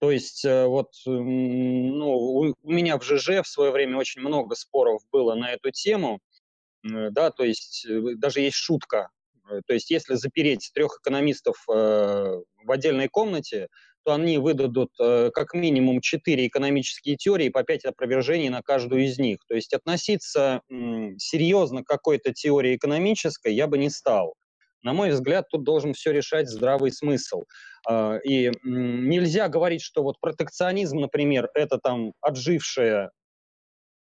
То 0.00 0.12
есть 0.12 0.44
э, 0.44 0.66
вот 0.66 0.92
ну, 1.06 2.54
у 2.62 2.70
меня 2.70 2.98
в 2.98 3.02
ЖЖ 3.02 3.42
в 3.42 3.48
свое 3.48 3.72
время 3.72 3.98
очень 3.98 4.20
много 4.20 4.54
споров 4.54 5.02
было 5.10 5.34
на 5.34 5.52
эту 5.52 5.70
тему, 5.70 6.20
да, 6.84 7.30
то 7.30 7.42
есть 7.42 7.84
э, 7.88 8.14
даже 8.16 8.40
есть 8.40 8.56
шутка, 8.56 9.08
э, 9.50 9.60
то 9.66 9.74
есть 9.74 9.90
если 9.90 10.14
запереть 10.14 10.70
трех 10.72 11.00
экономистов 11.00 11.64
в 11.66 12.44
отдельной 12.68 13.08
комнате, 13.08 13.68
то 14.04 14.14
они 14.14 14.38
выдадут 14.38 14.90
как 14.96 15.52
минимум 15.52 16.00
четыре 16.00 16.46
экономические 16.46 17.16
теории 17.16 17.48
по 17.48 17.62
пять 17.62 17.84
опровержений 17.84 18.48
на 18.48 18.62
каждую 18.62 19.04
из 19.04 19.18
них. 19.18 19.38
То 19.46 19.54
есть 19.54 19.74
относиться 19.74 20.62
серьезно 21.18 21.82
к 21.82 21.88
какой-то 21.88 22.32
теории 22.32 22.76
экономической 22.76 23.52
я 23.52 23.66
бы 23.66 23.76
не 23.76 23.90
стал. 23.90 24.34
На 24.82 24.92
мой 24.92 25.10
взгляд, 25.10 25.46
тут 25.50 25.64
должен 25.64 25.92
все 25.92 26.12
решать 26.12 26.48
здравый 26.48 26.92
смысл. 26.92 27.44
А, 27.86 28.16
и 28.18 28.52
нельзя 28.62 29.48
говорить, 29.48 29.82
что 29.82 30.02
вот 30.02 30.20
протекционизм, 30.20 30.98
например, 30.98 31.48
это 31.54 31.78
там 31.78 32.12
отжившее 32.20 33.10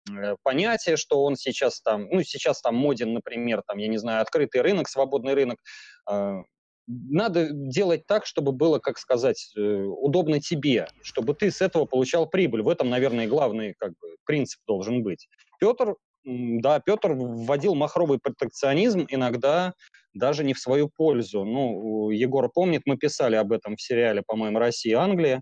э, 0.09 0.35
понятие, 0.43 0.97
что 0.97 1.23
он 1.23 1.35
сейчас 1.35 1.81
там, 1.81 2.07
ну, 2.09 2.23
сейчас 2.23 2.61
там 2.61 2.75
моден, 2.75 3.13
например, 3.13 3.63
там, 3.67 3.77
я 3.79 3.87
не 3.87 3.97
знаю, 3.97 4.21
открытый 4.21 4.61
рынок, 4.61 4.87
свободный 4.87 5.33
рынок. 5.33 5.59
А, 6.07 6.41
надо 6.87 7.49
делать 7.51 8.05
так, 8.07 8.25
чтобы 8.25 8.51
было, 8.51 8.79
как 8.79 8.97
сказать, 8.97 9.51
э, 9.55 9.61
удобно 9.61 10.39
тебе, 10.39 10.87
чтобы 11.01 11.33
ты 11.33 11.51
с 11.51 11.61
этого 11.61 11.85
получал 11.85 12.27
прибыль. 12.27 12.61
В 12.61 12.69
этом, 12.69 12.89
наверное, 12.89 13.27
главный 13.27 13.75
как 13.79 13.91
бы, 13.99 14.15
принцип 14.25 14.59
должен 14.67 15.03
быть. 15.03 15.27
Петр, 15.59 15.95
да, 16.23 16.79
Петр 16.79 17.13
вводил 17.13 17.75
махровый 17.75 18.19
протекционизм 18.19 19.05
иногда 19.09 19.73
даже 20.13 20.43
не 20.43 20.53
в 20.53 20.59
свою 20.59 20.89
пользу. 20.89 21.45
Ну, 21.45 22.09
Егор 22.09 22.49
помнит, 22.51 22.83
мы 22.85 22.97
писали 22.97 23.35
об 23.35 23.51
этом 23.51 23.75
в 23.75 23.81
сериале, 23.81 24.21
по-моему, 24.25 24.59
«Россия 24.59 24.93
и 24.93 24.95
Англия». 24.95 25.41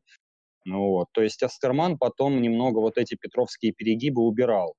Ну, 0.66 0.90
вот. 0.90 1.08
То 1.14 1.22
есть 1.22 1.42
Астерман 1.42 1.98
потом 1.98 2.42
немного 2.42 2.80
вот 2.80 2.98
эти 2.98 3.16
петровские 3.16 3.74
перегибы 3.74 4.22
убирал. 4.22 4.76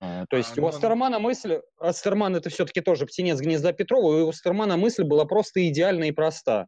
А, 0.00 0.26
то 0.28 0.36
есть 0.36 0.58
а, 0.58 0.60
у 0.60 0.64
ну, 0.64 0.68
Астермана 0.68 1.18
мысль, 1.18 1.60
Астерман 1.78 2.36
это 2.36 2.50
все-таки 2.50 2.80
тоже 2.80 3.06
птенец 3.06 3.40
гнезда 3.40 3.72
Петрова, 3.72 4.18
и 4.18 4.22
у 4.22 4.28
Астермана 4.28 4.76
мысль 4.76 5.04
была 5.04 5.24
просто 5.24 5.66
идеальна 5.68 6.04
и 6.04 6.12
проста. 6.12 6.66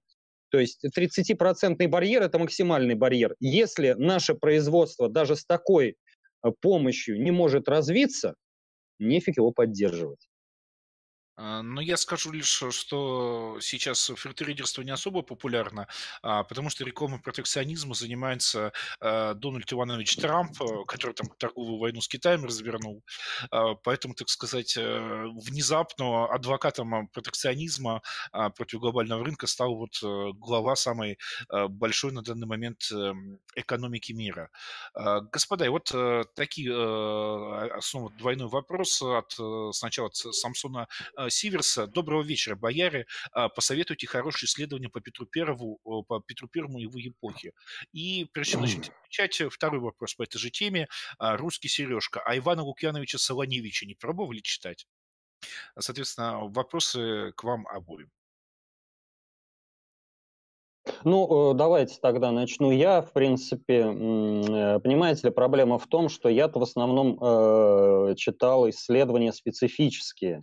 То 0.51 0.59
есть 0.59 0.85
30% 0.97 1.87
барьер– 1.89 2.23
это 2.23 2.39
максимальный 2.39 2.95
барьер. 2.95 3.35
Если 3.41 3.95
наше 3.99 4.35
производство 4.35 5.09
даже 5.09 5.37
с 5.37 5.45
такой 5.45 5.97
э, 6.45 6.51
помощью 6.61 7.21
не 7.21 7.33
может 7.33 7.69
развиться, 7.69 8.35
нефиг 8.99 9.37
его 9.39 9.53
поддерживать. 9.53 10.26
А, 11.37 11.63
но 11.63 11.81
я 11.81 11.97
скажу 11.97 12.33
лишь, 12.33 12.63
что 12.71 13.59
сейчас 13.61 14.11
фритуридерство 14.17 14.83
не 14.83 14.91
особо 14.91 15.23
популярно, 15.23 15.87
а, 16.23 16.45
потому 16.45 16.71
что 16.71 16.85
рекламой 16.85 17.21
протекционизма 17.21 17.95
занимается 17.95 18.73
а, 19.01 19.35
Дональд 19.35 19.71
Иванович 19.73 20.17
Трамп, 20.17 20.61
э, 20.63 20.85
который 20.87 21.13
там 21.13 21.29
торговую 21.39 21.79
войну 21.79 22.01
с 22.01 22.09
Китаем 22.09 22.45
развернул. 22.45 23.03
Поэтому, 23.51 24.15
так 24.15 24.29
сказать, 24.29 24.77
э, 24.77 25.27
внезапно 25.35 26.27
адвокатом 26.27 27.09
протекционизма 27.09 28.03
против 28.57 28.81
глобального 28.81 29.25
рынка 29.25 29.47
стал 29.47 29.77
вот 29.77 29.99
э, 30.03 30.33
глава 30.35 30.77
самой 30.77 31.19
большой 31.69 32.13
на 32.13 32.23
данный 32.23 32.47
момент 32.47 32.91
эм, 32.93 33.39
экономики 33.55 34.13
мира. 34.13 34.51
Господа, 34.95 35.65
и 35.65 35.69
вот 35.69 35.93
такие 36.35 36.71
снова 37.81 38.11
двойной 38.19 38.49
вопрос 38.49 39.03
от 39.03 39.37
сначала 39.75 40.09
от 40.09 40.17
Самсона 40.17 40.89
Сиверса. 41.31 41.87
Доброго 41.87 42.23
вечера, 42.23 42.57
бояре. 42.57 43.07
А, 43.33 43.49
посоветуйте 43.49 44.07
хорошее 44.07 44.49
исследование 44.49 44.89
по 44.89 45.01
Петру 45.01 45.27
Первому, 45.27 45.79
по 46.09 46.21
Петру 46.21 46.49
Первому 46.49 46.79
и 46.79 46.83
его 46.83 47.01
эпохе. 47.01 47.53
И 47.93 48.27
прежде 48.33 48.53
чем 48.53 48.63
начать 48.63 48.91
отвечать, 48.91 49.41
э, 49.41 49.49
второй 49.49 49.81
вопрос 49.81 50.15
по 50.15 50.23
этой 50.23 50.39
же 50.39 50.51
теме. 50.51 50.89
Русский 51.19 51.69
Сережка. 51.69 52.21
А 52.25 52.37
Ивана 52.37 52.63
Лукьяновича 52.63 53.19
Солоневича 53.19 53.87
не 53.87 53.95
пробовали 53.95 54.41
читать? 54.41 54.87
Соответственно, 55.79 56.47
вопросы 56.49 57.33
к 57.37 57.45
вам 57.45 57.67
обоим. 57.69 58.11
Ну, 61.05 61.53
э, 61.53 61.55
давайте 61.55 61.99
тогда 62.01 62.31
начну 62.31 62.71
я. 62.71 63.03
В 63.03 63.13
принципе, 63.13 63.81
э, 63.81 64.81
понимаете 64.81 65.29
ли, 65.29 65.35
проблема 65.35 65.79
в 65.79 65.87
том, 65.87 66.09
что 66.09 66.29
я-то 66.29 66.59
в 66.61 66.63
основном 66.63 67.19
э, 67.21 68.15
читал 68.17 68.69
исследования 68.71 69.33
специфические 69.33 70.43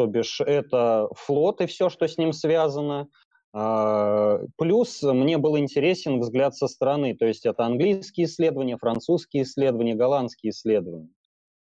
то 0.00 0.06
бишь 0.06 0.40
это 0.40 1.08
флот 1.14 1.60
и 1.60 1.66
все, 1.66 1.90
что 1.90 2.08
с 2.08 2.16
ним 2.16 2.32
связано. 2.32 3.08
А, 3.52 4.38
плюс 4.56 5.02
мне 5.02 5.36
был 5.36 5.58
интересен 5.58 6.20
взгляд 6.20 6.56
со 6.56 6.68
стороны, 6.68 7.14
то 7.14 7.26
есть 7.26 7.44
это 7.44 7.66
английские 7.66 8.24
исследования, 8.24 8.78
французские 8.78 9.42
исследования, 9.42 9.94
голландские 9.94 10.52
исследования. 10.52 11.10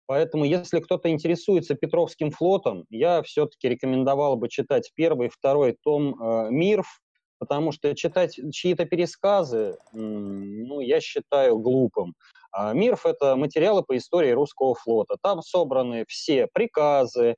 Поэтому, 0.05 0.45
если 0.45 0.81
кто-то 0.81 1.09
интересуется 1.09 1.77
Петровским 1.77 2.31
флотом, 2.31 2.85
я 2.91 3.23
все-таки 3.23 3.71
рекомендовал 3.71 4.37
бы 4.37 4.51
читать 4.51 4.93
первый, 4.95 5.31
второй 5.31 5.75
том 5.83 6.15
э, 6.15 6.51
«Мирф», 6.51 7.01
потому 7.39 7.73
что 7.73 7.95
читать 7.95 8.39
чьи-то 8.53 8.85
пересказы, 8.85 9.77
ну, 9.93 10.81
я 10.81 11.01
считаю 11.01 11.59
глупым. 11.59 12.15
А 12.53 12.73
МИРФ– 12.73 13.05
это 13.05 13.37
материалы 13.37 13.83
по 13.83 13.97
истории 13.97 14.31
русского 14.31 14.75
флота. 14.75 15.17
Там 15.23 15.43
собраны 15.43 16.07
все 16.09 16.49
приказы, 16.51 17.37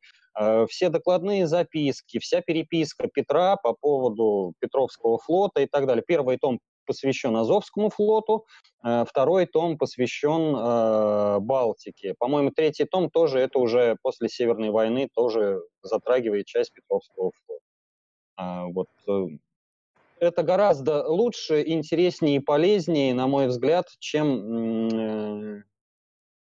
все 0.69 0.89
докладные 0.89 1.47
записки, 1.47 2.19
вся 2.19 2.40
переписка 2.40 3.09
Петра 3.12 3.56
по 3.56 3.74
поводу 3.74 4.55
Петровского 4.60 5.19
флота 5.19 5.62
и 5.62 5.66
так 5.66 5.86
далее. 5.86 6.05
Первый 6.06 6.39
том 6.39 6.60
посвящен 6.89 7.36
Азовскому 7.36 7.90
флоту, 7.90 8.47
э, 8.82 9.05
второй 9.06 9.47
том 9.47 9.78
посвящен 9.78 10.56
э, 10.56 11.39
Балтике. 11.40 12.15
По-моему, 12.19 12.51
третий 12.51 12.85
том 12.85 13.10
тоже, 13.10 13.39
это 13.39 13.59
уже 13.59 13.97
после 14.02 14.28
Северной 14.28 14.70
войны, 14.70 15.09
тоже 15.15 15.60
затрагивает 15.82 16.47
часть 16.47 16.73
Петровского 16.73 17.31
флота. 17.44 17.62
А, 18.36 18.66
вот 18.66 18.89
это 20.20 20.43
гораздо 20.43 21.06
лучше, 21.06 21.62
интереснее 21.65 22.36
и 22.36 22.40
полезнее, 22.40 23.15
на 23.15 23.27
мой 23.27 23.47
взгляд, 23.47 23.86
чем 24.01 24.89
э, 24.89 25.62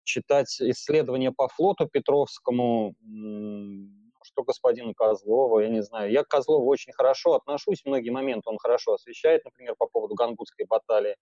читать 0.08 0.60
исследования 0.60 1.30
по 1.30 1.48
флоту 1.48 1.86
Петровскому, 1.86 2.94
что 4.22 4.42
господину 4.42 4.94
Козлову, 4.94 5.60
я 5.60 5.68
не 5.68 5.82
знаю. 5.82 6.10
Я 6.10 6.24
к 6.24 6.28
Козлову 6.28 6.66
очень 6.66 6.92
хорошо 6.92 7.34
отношусь, 7.34 7.82
многие 7.84 8.10
моменты 8.10 8.50
он 8.50 8.58
хорошо 8.58 8.94
освещает, 8.94 9.44
например, 9.44 9.74
по 9.78 9.86
поводу 9.86 10.14
Гангутской 10.14 10.66
баталии. 10.66 11.16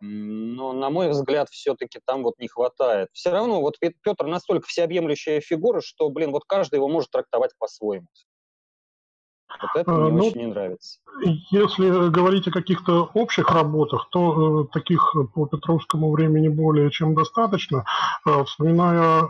Но, 0.00 0.72
на 0.72 0.90
мой 0.90 1.08
взгляд, 1.10 1.48
все-таки 1.50 2.00
там 2.04 2.22
вот 2.22 2.38
не 2.38 2.48
хватает. 2.48 3.08
Все 3.12 3.30
равно 3.30 3.60
вот 3.60 3.78
Петр 3.78 4.26
настолько 4.26 4.66
всеобъемлющая 4.66 5.40
фигура, 5.40 5.80
что, 5.80 6.08
блин, 6.10 6.30
вот 6.30 6.44
каждый 6.44 6.76
его 6.76 6.88
может 6.88 7.10
трактовать 7.10 7.52
по-своему. 7.58 8.06
Вот 9.60 9.70
это 9.74 9.90
мне 9.90 10.12
ну, 10.12 10.26
очень 10.26 10.40
не 10.40 10.46
нравится. 10.46 10.98
Если 11.50 12.10
говорить 12.10 12.48
о 12.48 12.50
каких-то 12.50 13.08
общих 13.14 13.50
работах, 13.50 14.08
то 14.10 14.62
э, 14.62 14.66
таких 14.72 15.14
по 15.34 15.46
Петровскому 15.46 16.10
времени 16.12 16.48
более 16.48 16.90
чем 16.90 17.14
достаточно. 17.14 17.84
Э, 18.26 18.44
вспоминая 18.44 19.22
э, 19.22 19.26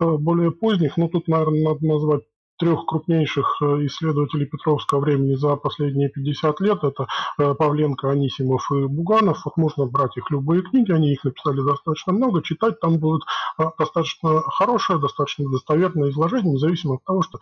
э 0.00 0.16
более 0.16 0.52
поздних, 0.52 0.96
ну 0.96 1.08
тут, 1.08 1.28
наверное, 1.28 1.64
надо 1.64 1.86
назвать 1.86 2.22
трех 2.58 2.86
крупнейших 2.86 3.58
э, 3.60 3.86
исследователей 3.86 4.46
Петровского 4.46 5.00
времени 5.00 5.34
за 5.34 5.56
последние 5.56 6.08
50 6.08 6.60
лет. 6.60 6.84
Это 6.84 7.06
э, 7.38 7.54
Павленко, 7.54 8.10
Анисимов 8.10 8.70
и 8.70 8.86
Буганов. 8.86 9.42
Вот 9.44 9.56
можно 9.56 9.86
брать 9.86 10.16
их 10.16 10.30
любые 10.30 10.62
книги, 10.62 10.92
они 10.92 11.12
их 11.12 11.24
написали 11.24 11.60
достаточно 11.60 12.12
много. 12.12 12.42
Читать 12.42 12.80
там 12.80 12.98
будет 12.98 13.22
э, 13.58 13.64
достаточно 13.78 14.40
хорошее, 14.42 15.00
достаточно 15.00 15.50
достоверное 15.50 16.10
изложение, 16.10 16.52
независимо 16.54 16.94
от 16.94 17.04
того, 17.04 17.22
что 17.22 17.38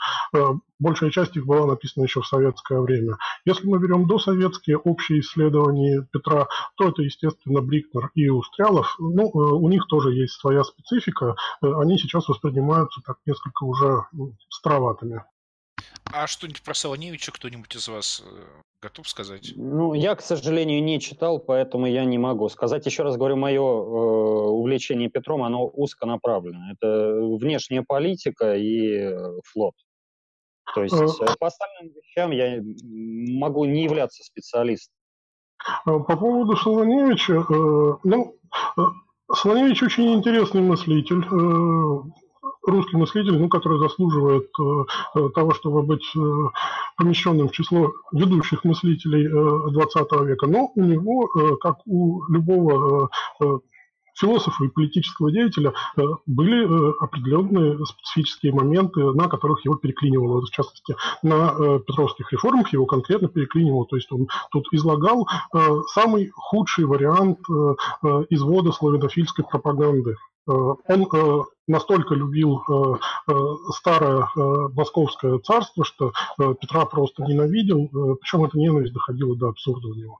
большая 0.78 1.10
часть 1.10 1.36
их 1.36 1.46
была 1.46 1.66
написана 1.66 2.04
еще 2.04 2.20
в 2.20 2.26
советское 2.26 2.80
время. 2.80 3.16
Если 3.44 3.66
мы 3.66 3.78
берем 3.78 4.06
досоветские 4.06 4.78
общие 4.78 5.20
исследования 5.20 6.06
Петра, 6.12 6.48
то 6.76 6.88
это, 6.88 7.02
естественно, 7.02 7.60
Брикнер 7.60 8.10
и 8.14 8.28
Устрялов. 8.28 8.96
Ну, 8.98 9.24
у 9.32 9.68
них 9.68 9.86
тоже 9.86 10.12
есть 10.12 10.34
своя 10.34 10.64
специфика. 10.64 11.36
Они 11.60 11.98
сейчас 11.98 12.28
воспринимаются 12.28 13.00
так 13.04 13.18
несколько 13.26 13.64
уже 13.64 14.06
ну, 14.12 14.32
ребятами. 15.12 15.32
А 16.12 16.26
что-нибудь 16.26 16.62
про 16.62 16.74
Солоневича 16.74 17.32
кто-нибудь 17.32 17.74
из 17.74 17.88
вас 17.88 18.22
э, 18.24 18.44
готов 18.82 19.08
сказать? 19.08 19.52
Ну, 19.56 19.94
я, 19.94 20.14
к 20.14 20.20
сожалению, 20.20 20.82
не 20.82 21.00
читал, 21.00 21.38
поэтому 21.38 21.86
я 21.86 22.04
не 22.04 22.18
могу 22.18 22.48
сказать. 22.48 22.84
Еще 22.86 23.02
раз 23.02 23.16
говорю, 23.16 23.36
мое 23.36 23.60
э, 23.60 23.62
увлечение 23.62 25.08
Петром, 25.08 25.42
оно 25.42 25.66
узконаправлено. 25.66 26.72
Это 26.72 27.14
внешняя 27.40 27.82
политика 27.82 28.56
и 28.56 28.96
э, 28.96 29.40
флот. 29.44 29.74
То 30.74 30.82
есть 30.82 30.94
э, 30.94 31.26
по 31.38 31.46
остальным 31.46 31.94
вещам 31.94 32.30
я 32.30 32.60
могу 33.38 33.64
не 33.64 33.84
являться 33.84 34.22
специалистом. 34.22 34.94
По 35.84 36.16
поводу 36.16 36.56
Солоневича, 36.56 37.34
э, 37.34 37.96
ну, 38.04 38.36
Солоневич 39.32 39.82
очень 39.82 40.14
интересный 40.14 40.60
мыслитель 40.60 41.24
русский 42.66 42.96
мыслитель, 42.96 43.38
ну, 43.38 43.48
который 43.48 43.78
заслуживает 43.78 44.48
э, 44.58 44.84
э 45.16 45.28
того, 45.34 45.52
чтобы 45.54 45.82
быть 45.82 46.04
э, 46.16 46.20
помещенным 46.96 47.48
в 47.48 47.52
число 47.52 47.92
ведущих 48.12 48.64
мыслителей 48.64 49.26
э, 49.26 49.70
20 49.72 50.12
века. 50.26 50.46
Но 50.46 50.70
у 50.74 50.84
него, 50.84 51.28
э, 51.34 51.56
как 51.60 51.78
у 51.86 52.22
любого 52.28 53.10
э, 53.40 53.44
э 53.44 53.58
философа 54.14 54.64
и 54.64 54.68
политического 54.68 55.30
деятеля 55.30 55.72
э, 55.96 56.02
были 56.26 56.64
определенные 57.02 57.84
специфические 57.84 58.52
моменты, 58.52 59.00
на 59.12 59.28
которых 59.28 59.64
его 59.64 59.76
переклинивало. 59.76 60.42
В 60.42 60.50
частности, 60.50 60.96
на 61.22 61.78
петровских 61.80 62.32
реформах 62.32 62.72
его 62.72 62.86
конкретно 62.86 63.28
переклинивало. 63.28 63.86
То 63.86 63.96
есть 63.96 64.10
он 64.12 64.28
тут 64.50 64.66
излагал 64.72 65.28
самый 65.88 66.30
худший 66.34 66.84
вариант 66.84 67.38
извода 68.30 68.72
славянофильской 68.72 69.44
пропаганды. 69.44 70.16
Э, 70.48 70.52
он 70.52 71.08
э, 71.12 71.42
настолько 71.68 72.14
любил 72.14 72.60
э, 72.68 73.34
старое 73.74 74.28
московское 74.34 75.38
царство, 75.38 75.84
что 75.84 76.12
Петра 76.36 76.84
просто 76.86 77.22
ненавидел, 77.24 77.88
причем 78.20 78.44
эта 78.44 78.58
ненависть 78.58 78.92
доходила 78.92 79.36
до 79.36 79.48
абсурда 79.48 79.88
у 79.88 79.94
него. 79.94 80.18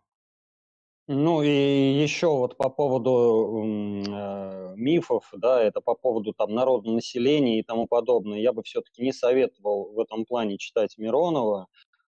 Ну 1.09 1.43
и 1.43 1.49
еще 1.49 2.29
вот 2.29 2.57
по 2.57 2.71
поводу 2.71 3.65
э, 4.07 4.75
мифов, 4.77 5.29
да, 5.33 5.61
это 5.61 5.81
по 5.81 5.95
поводу 5.97 6.33
там 6.33 6.55
народного 6.55 6.95
населения 6.95 7.59
и 7.59 7.65
тому 7.65 7.89
подобное, 7.89 8.39
я 8.39 8.53
бы 8.53 8.63
все-таки 8.63 9.03
не 9.03 9.13
советовал 9.13 9.93
в 9.93 9.99
этом 9.99 10.25
плане 10.25 10.59
читать 10.59 10.97
Миронова 10.99 11.67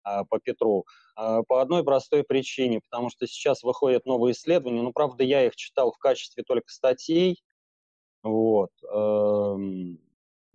э, 0.06 0.24
по 0.28 0.38
Петру 0.38 0.84
э, 1.16 1.40
по 1.48 1.62
одной 1.62 1.84
простой 1.84 2.22
причине, 2.22 2.80
потому 2.82 3.08
что 3.08 3.26
сейчас 3.26 3.62
выходят 3.62 4.04
новые 4.04 4.32
исследования, 4.32 4.82
ну 4.82 4.92
правда 4.92 5.24
я 5.24 5.46
их 5.46 5.56
читал 5.56 5.92
в 5.92 5.98
качестве 5.98 6.42
только 6.42 6.70
статей, 6.70 7.42
вот. 8.22 8.70
Эм, 8.92 9.98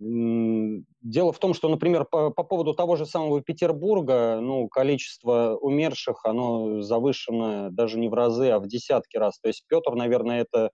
дело 0.00 1.32
в 1.32 1.38
том, 1.38 1.54
что, 1.54 1.68
например, 1.68 2.04
по, 2.04 2.30
по 2.30 2.44
поводу 2.44 2.74
того 2.74 2.96
же 2.96 3.04
самого 3.04 3.42
Петербурга, 3.42 4.38
ну, 4.40 4.68
количество 4.68 5.56
умерших, 5.60 6.24
оно 6.24 6.82
завышено 6.82 7.70
даже 7.70 7.98
не 7.98 8.08
в 8.08 8.14
разы, 8.14 8.50
а 8.50 8.60
в 8.60 8.68
десятки 8.68 9.16
раз. 9.16 9.40
То 9.40 9.48
есть 9.48 9.64
Петр, 9.68 9.94
наверное, 9.94 10.42
это 10.42 10.70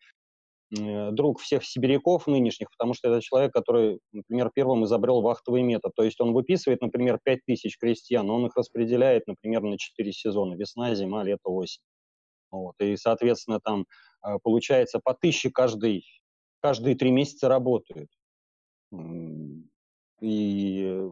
друг 0.71 1.41
всех 1.41 1.65
сибиряков 1.65 2.27
нынешних, 2.27 2.69
потому 2.71 2.95
что 2.95 3.09
это 3.09 3.23
человек, 3.23 3.53
который, 3.53 4.01
например, 4.13 4.51
первым 4.55 4.85
изобрел 4.85 5.21
вахтовый 5.21 5.63
метод. 5.63 5.93
То 5.95 6.03
есть 6.03 6.21
он 6.21 6.33
выписывает, 6.33 6.81
например, 6.81 7.19
5000 7.23 7.79
крестьян, 7.79 8.29
он 8.29 8.47
их 8.47 8.57
распределяет, 8.57 9.27
например, 9.27 9.63
на 9.63 9.79
4 9.79 10.13
сезона. 10.13 10.55
Весна, 10.55 10.95
зима, 10.95 11.23
лето, 11.23 11.49
осень. 11.49 11.83
Вот. 12.51 12.75
И, 12.81 12.97
соответственно, 12.97 13.61
там 13.61 13.87
э, 14.27 14.39
получается 14.43 15.01
по 15.03 15.15
тысяче 15.15 15.51
каждый 15.51 16.05
каждые 16.61 16.97
три 16.97 17.11
месяца 17.11 17.49
работают. 17.49 18.09
И, 20.21 21.11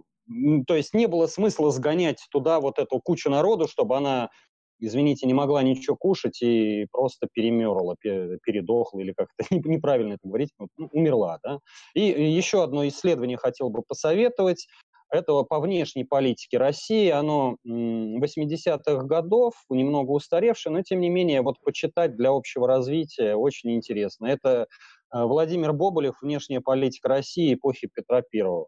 то 0.67 0.75
есть 0.75 0.95
не 0.95 1.07
было 1.07 1.27
смысла 1.27 1.71
сгонять 1.71 2.27
туда 2.31 2.61
вот 2.61 2.79
эту 2.79 3.01
кучу 3.01 3.29
народу, 3.29 3.69
чтобы 3.69 3.97
она, 3.97 4.31
извините, 4.79 5.27
не 5.27 5.35
могла 5.35 5.63
ничего 5.63 5.97
кушать 5.97 6.41
и 6.43 6.87
просто 6.91 7.29
перемерла, 7.33 7.97
передохла, 8.01 9.01
или 9.01 9.13
как-то 9.13 9.45
неправильно 9.51 10.15
это 10.15 10.27
говорить, 10.29 10.51
ну, 10.59 10.69
умерла. 10.93 11.39
Да? 11.43 11.59
И 11.95 12.03
еще 12.03 12.63
одно 12.63 12.87
исследование 12.89 13.37
хотел 13.37 13.69
бы 13.69 13.83
посоветовать. 13.87 14.67
Это 15.11 15.43
по 15.43 15.61
внешней 15.61 16.05
политике 16.05 16.57
России. 16.57 17.11
Оно 17.11 17.57
80-х 17.67 19.05
годов, 19.05 19.53
немного 19.69 20.13
устаревшее, 20.13 20.73
но 20.73 20.83
тем 20.83 21.01
не 21.01 21.11
менее 21.11 21.43
вот 21.43 21.61
почитать 21.63 22.17
для 22.17 22.31
общего 22.31 22.67
развития 22.67 23.35
очень 23.35 23.75
интересно. 23.75 24.25
Это 24.25 24.69
Владимир 25.13 25.73
Боболев 25.73 26.15
«Внешняя 26.23 26.61
политика 26.61 27.09
России 27.09 27.55
эпохи 27.55 27.89
Петра 27.93 28.23
Первого». 28.23 28.67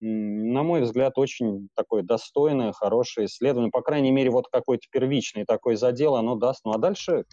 На 0.00 0.62
мой 0.62 0.80
взгляд, 0.80 1.18
очень 1.18 1.68
такое 1.76 2.02
достойное, 2.02 2.72
хорошее 2.72 3.26
исследование. 3.26 3.70
По 3.70 3.82
крайней 3.82 4.10
мере, 4.10 4.30
вот 4.30 4.46
какой-то 4.50 4.86
первичный 4.90 5.44
такой 5.44 5.76
задел 5.76 6.16
оно 6.16 6.36
даст. 6.36 6.64
Ну 6.64 6.72
а 6.72 6.78
дальше, 6.78 7.24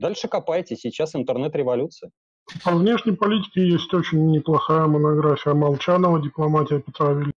дальше 0.00 0.26
копайте. 0.26 0.76
Сейчас 0.76 1.14
интернет-революция. 1.14 2.10
По 2.64 2.72
внешней 2.72 3.12
политике 3.12 3.68
есть 3.68 3.92
очень 3.94 4.30
неплохая 4.30 4.86
монография 4.86 5.54
Молчанова 5.54 6.20
«Дипломатия 6.20 6.80
Петра 6.80 7.12
Великого». 7.12 7.32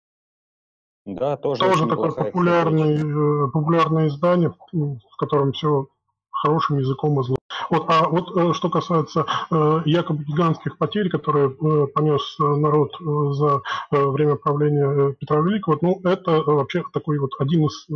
Да, 1.05 1.35
тоже. 1.37 1.61
Тоже 1.61 1.87
такое 1.87 2.11
популярное, 2.11 2.97
э, 2.97 3.51
популярное 3.51 4.07
издание, 4.07 4.53
в 4.71 5.17
котором 5.17 5.51
все 5.51 5.87
хорошим 6.29 6.77
языком 6.77 7.13
изложено. 7.21 7.37
Вот, 7.69 7.85
а 7.87 8.07
вот 8.07 8.35
э, 8.35 8.53
что 8.53 8.69
касается 8.69 9.25
э, 9.49 9.81
якобы 9.85 10.23
гигантских 10.23 10.77
потерь, 10.77 11.09
которые 11.09 11.49
э, 11.49 11.87
понес 11.93 12.35
народ 12.39 12.91
за 13.35 13.61
время 13.91 14.35
правления 14.35 15.13
Петра 15.19 15.39
Великого, 15.39 15.77
ну, 15.81 16.01
это 16.03 16.41
вообще 16.43 16.83
такой 16.93 17.19
вот 17.19 17.31
один 17.39 17.65
из, 17.65 17.87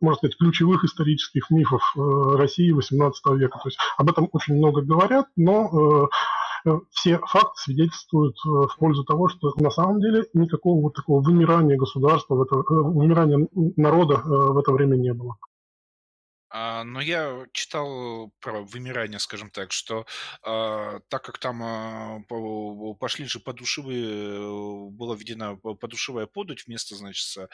можно 0.00 0.16
сказать, 0.16 0.36
ключевых 0.36 0.84
исторических 0.84 1.50
мифов 1.50 1.82
России 1.96 2.74
XVIII 2.74 3.36
века. 3.36 3.58
То 3.62 3.68
есть 3.68 3.78
об 3.96 4.10
этом 4.10 4.28
очень 4.32 4.56
много 4.56 4.82
говорят, 4.82 5.26
но 5.36 6.08
все 6.90 7.18
факты 7.18 7.54
свидетельствуют 7.56 8.36
в 8.44 8.76
пользу 8.78 9.04
того, 9.04 9.28
что 9.28 9.52
на 9.56 9.70
самом 9.70 10.00
деле 10.00 10.24
никакого 10.32 10.80
вот 10.80 10.94
такого 10.94 11.22
вымирания 11.22 11.76
государства, 11.76 12.34
в 12.36 12.42
это, 12.42 12.56
вымирания 12.56 13.48
народа 13.76 14.20
в 14.24 14.58
это 14.58 14.72
время 14.72 14.96
не 14.96 15.12
было. 15.12 15.36
А, 16.56 16.84
но 16.84 17.00
я 17.00 17.46
читал 17.52 18.32
про 18.38 18.62
вымирание, 18.62 19.18
скажем 19.18 19.50
так, 19.50 19.72
что 19.72 20.06
а, 20.42 21.00
так 21.08 21.24
как 21.24 21.38
там 21.38 21.60
а, 21.64 22.20
пошли 23.00 23.24
же 23.26 23.40
подушевые, 23.40 24.36
э, 24.36 24.88
была 24.90 25.16
введена 25.16 25.56
подушевая 25.56 26.26
подать 26.26 26.64
вместо, 26.66 26.94
значит, 26.94 27.50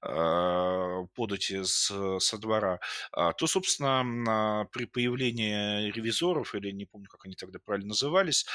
подати 0.00 1.64
с, 1.64 2.18
со 2.20 2.38
двора, 2.38 2.78
то, 3.12 3.46
собственно, 3.46 4.68
при 4.72 4.84
появлении 4.84 5.90
ревизоров, 5.90 6.54
или 6.54 6.70
не 6.70 6.84
помню, 6.84 7.08
как 7.08 7.24
они 7.24 7.34
тогда 7.34 7.58
правильно 7.58 7.88
назывались, 7.88 8.46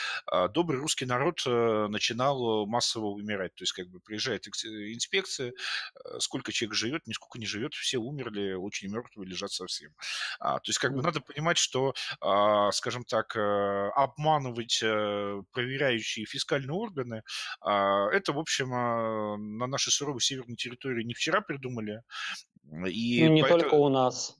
добрый 0.51 0.79
русский 0.79 1.05
народ 1.05 1.41
а, 1.45 1.87
начинал 1.89 2.65
массово 2.65 3.07
умирать. 3.07 3.53
То 3.55 3.63
есть, 3.63 3.73
как 3.73 3.89
бы 3.89 3.99
приезжает 3.99 4.47
инспекция, 4.47 5.53
сколько 6.19 6.53
человек 6.53 6.75
живет, 6.75 7.07
нисколько 7.07 7.37
не 7.37 7.45
живет, 7.45 7.73
все 7.73 7.97
умерли, 7.97 8.53
очень 8.53 8.89
мертвые, 8.89 9.27
лежат 9.27 9.51
совсем 9.51 9.88
этим. 9.89 9.95
А, 10.39 10.55
то 10.55 10.69
есть 10.69 10.79
как 10.79 10.93
бы 10.93 11.01
надо 11.01 11.21
понимать, 11.21 11.57
что, 11.57 11.93
а, 12.21 12.71
скажем 12.71 13.03
так, 13.03 13.35
э, 13.35 13.89
обманывать 13.95 14.79
э, 14.81 15.41
проверяющие 15.51 16.25
фискальные 16.25 16.75
органы, 16.75 17.23
а, 17.61 18.07
это, 18.11 18.33
в 18.33 18.39
общем, 18.39 18.69
на 18.69 19.67
нашей 19.67 19.91
суровой 19.91 20.21
северной 20.21 20.55
территории 20.55 21.03
не 21.03 21.13
вчера 21.13 21.41
придумали. 21.41 22.01
И 22.87 23.25
ну, 23.25 23.33
не 23.33 23.41
поэтому... 23.41 23.61
только 23.61 23.75
у 23.75 23.89
нас. 23.89 24.35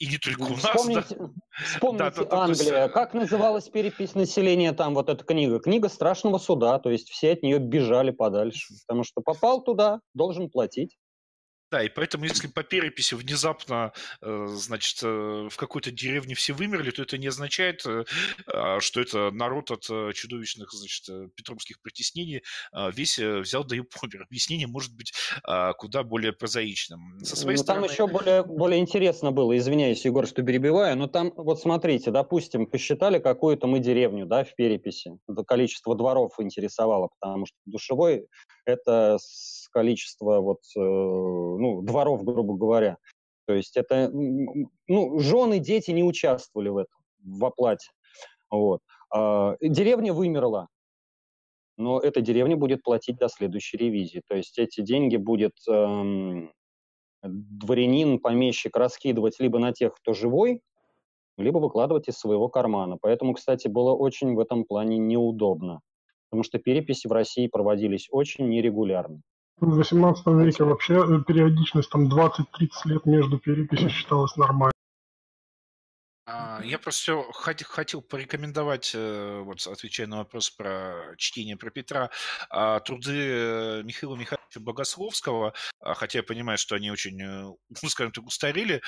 И 0.00 0.06
не 0.06 0.18
только 0.18 0.42
у 0.42 0.56
нас, 0.56 0.64
вспомните, 0.64 1.14
да. 1.14 1.30
Вспомните 1.64 2.10
да, 2.16 2.24
да, 2.24 2.42
Англия. 2.42 2.82
Есть... 2.82 2.94
Как 2.94 3.14
называлась 3.14 3.68
перепись 3.68 4.16
населения 4.16 4.72
там, 4.72 4.94
вот 4.94 5.08
эта 5.08 5.24
книга? 5.24 5.60
Книга 5.60 5.88
страшного 5.88 6.38
суда, 6.38 6.80
то 6.80 6.90
есть 6.90 7.08
все 7.10 7.32
от 7.32 7.42
нее 7.44 7.60
бежали 7.60 8.10
подальше, 8.10 8.74
потому 8.86 9.04
что 9.04 9.20
попал 9.20 9.62
туда, 9.62 10.00
должен 10.14 10.50
платить. 10.50 10.96
Да, 11.70 11.82
и 11.82 11.88
поэтому, 11.88 12.24
если 12.24 12.46
по 12.46 12.62
переписи 12.62 13.14
внезапно, 13.14 13.92
э, 14.22 14.46
значит, 14.48 15.00
э, 15.02 15.48
в 15.50 15.56
какой-то 15.56 15.90
деревне 15.90 16.34
все 16.34 16.54
вымерли, 16.54 16.90
то 16.90 17.02
это 17.02 17.18
не 17.18 17.26
означает, 17.26 17.84
э, 17.86 18.04
а, 18.46 18.80
что 18.80 19.00
это 19.00 19.30
народ 19.30 19.70
от 19.70 19.82
чудовищных, 20.14 20.72
значит, 20.72 21.34
петровских 21.34 21.80
притеснений 21.82 22.42
а, 22.72 22.90
весь 22.90 23.18
взял 23.18 23.64
да 23.64 23.76
и 23.76 23.80
помер. 23.80 24.22
Объяснение 24.22 24.66
может 24.66 24.94
быть 24.94 25.12
а, 25.44 25.74
куда 25.74 26.02
более 26.02 26.32
прозаичным. 26.32 27.20
Со 27.22 27.36
своей 27.36 27.58
ну, 27.58 27.62
стороны... 27.62 27.86
Там 27.86 27.92
еще 27.92 28.06
более, 28.06 28.44
более 28.44 28.80
интересно 28.80 29.30
было, 29.30 29.56
извиняюсь, 29.56 30.04
Егор, 30.04 30.26
что 30.26 30.42
перебиваю, 30.42 30.96
но 30.96 31.06
там, 31.06 31.32
вот 31.36 31.60
смотрите, 31.60 32.10
допустим, 32.10 32.66
посчитали 32.66 33.18
какую-то 33.18 33.66
мы 33.66 33.80
деревню, 33.80 34.26
да, 34.26 34.44
в 34.44 34.54
переписи. 34.54 35.18
Количество 35.46 35.94
дворов 35.94 36.32
интересовало, 36.38 37.10
потому 37.20 37.46
что 37.46 37.56
душевой 37.66 38.26
это 38.68 39.18
количество 39.72 40.40
вот, 40.40 40.60
э, 40.76 40.80
ну, 40.80 41.82
дворов, 41.82 42.24
грубо 42.24 42.54
говоря. 42.54 42.98
То 43.46 43.54
есть 43.54 43.76
это, 43.76 44.10
ну, 44.12 45.18
жены, 45.18 45.58
дети 45.58 45.90
не 45.90 46.04
участвовали 46.04 46.68
в 46.68 46.76
этом, 46.78 46.98
в 47.24 47.44
оплате. 47.44 47.90
Вот. 48.50 48.80
А, 49.10 49.56
деревня 49.60 50.12
вымерла, 50.12 50.68
но 51.78 51.98
эта 52.00 52.20
деревня 52.20 52.56
будет 52.56 52.82
платить 52.82 53.16
до 53.16 53.28
следующей 53.28 53.78
ревизии. 53.78 54.22
То 54.28 54.36
есть 54.36 54.58
эти 54.58 54.82
деньги 54.82 55.16
будет 55.16 55.54
эм, 55.68 56.52
дворянин, 57.22 58.18
помещик 58.18 58.76
раскидывать 58.76 59.40
либо 59.40 59.58
на 59.58 59.72
тех, 59.72 59.94
кто 59.94 60.12
живой, 60.12 60.60
либо 61.38 61.58
выкладывать 61.58 62.08
из 62.08 62.18
своего 62.18 62.48
кармана. 62.48 62.98
Поэтому, 63.00 63.32
кстати, 63.34 63.68
было 63.68 63.94
очень 63.94 64.34
в 64.34 64.40
этом 64.40 64.64
плане 64.64 64.98
неудобно, 64.98 65.80
потому 66.30 66.44
что 66.44 66.58
переписи 66.58 67.06
в 67.06 67.12
России 67.12 67.46
проводились 67.46 68.08
очень 68.10 68.48
нерегулярно. 68.48 69.20
В 69.60 69.76
18 69.76 70.26
веке 70.26 70.64
вообще 70.64 70.94
э, 70.94 71.20
периодичность 71.26 71.90
там 71.90 72.06
20-30 72.06 72.42
лет 72.84 73.06
между 73.06 73.38
переписью 73.38 73.90
считалась 73.90 74.36
нормальной. 74.36 74.72
А, 76.30 76.60
я 76.62 76.78
просто 76.78 77.24
хотел 77.32 78.02
порекомендовать, 78.02 78.92
э, 78.94 79.40
вот 79.44 79.66
отвечая 79.66 80.06
на 80.06 80.18
вопрос 80.18 80.50
про 80.50 81.14
чтение 81.16 81.56
про 81.56 81.70
Петра, 81.70 82.10
а, 82.50 82.80
труды 82.80 83.14
э, 83.14 83.82
Михаила 83.82 84.14
Михайловича 84.14 84.60
Богословского, 84.60 85.54
а, 85.80 85.94
хотя 85.94 86.18
я 86.18 86.22
понимаю, 86.22 86.58
что 86.58 86.74
они 86.74 86.90
очень, 86.90 87.16
ну, 87.82 87.88
скажем 87.88 88.12
так, 88.12 88.26
устарели, 88.26 88.82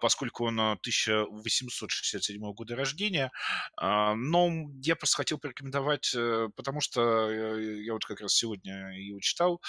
поскольку 0.00 0.46
он 0.46 0.58
1867 0.58 2.40
года 2.52 2.74
рождения, 2.74 3.30
но 3.76 4.50
я 4.82 4.96
просто 4.96 5.16
хотел 5.18 5.38
порекомендовать, 5.38 6.14
э, 6.14 6.48
потому 6.56 6.80
что 6.80 7.28
я 7.58 7.92
вот 7.92 8.06
как 8.06 8.22
раз 8.22 8.32
сегодня 8.32 8.94
его 8.98 9.20
читал, 9.20 9.60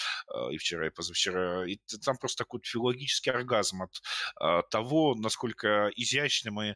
и 0.52 0.58
вчера, 0.58 0.88
и 0.88 0.90
позавчера, 0.90 1.66
и 1.68 1.78
там 2.04 2.16
просто 2.18 2.46
такой 2.46 2.62
филологический 2.64 3.32
оргазм 3.32 3.84
от 3.84 4.70
того, 4.70 5.16
насколько 5.16 5.91
изящным 5.96 6.62
и 6.62 6.76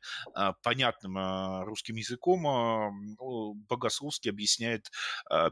понятным 0.64 1.18
а, 1.18 1.64
русским 1.66 1.96
языком 1.96 2.48
а, 2.48 2.92
Богословский 3.70 4.32
объясняет 4.32 4.92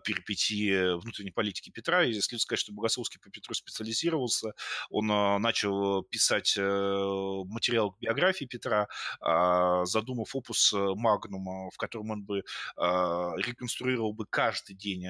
перипетии 0.04 0.98
внутренней 1.00 1.32
политики 1.32 1.70
Петра. 1.70 2.04
И 2.04 2.14
следует 2.14 2.42
сказать, 2.42 2.60
что 2.60 2.74
Богословский 2.74 3.20
по 3.20 3.30
Петру 3.30 3.54
специализировался. 3.54 4.54
Он 4.90 5.08
начал 5.42 6.04
писать 6.04 6.56
э, 6.58 6.62
материал 6.62 7.92
к 7.92 8.00
биографии 8.00 8.46
Петра, 8.46 8.88
задумав 9.86 10.36
опус 10.36 10.74
магнума, 10.74 11.70
в 11.72 11.78
котором 11.78 12.12
он 12.12 12.24
бы 12.24 12.44
реконструировал 12.78 14.14
бы 14.14 14.26
каждый 14.26 14.76
день 14.76 15.06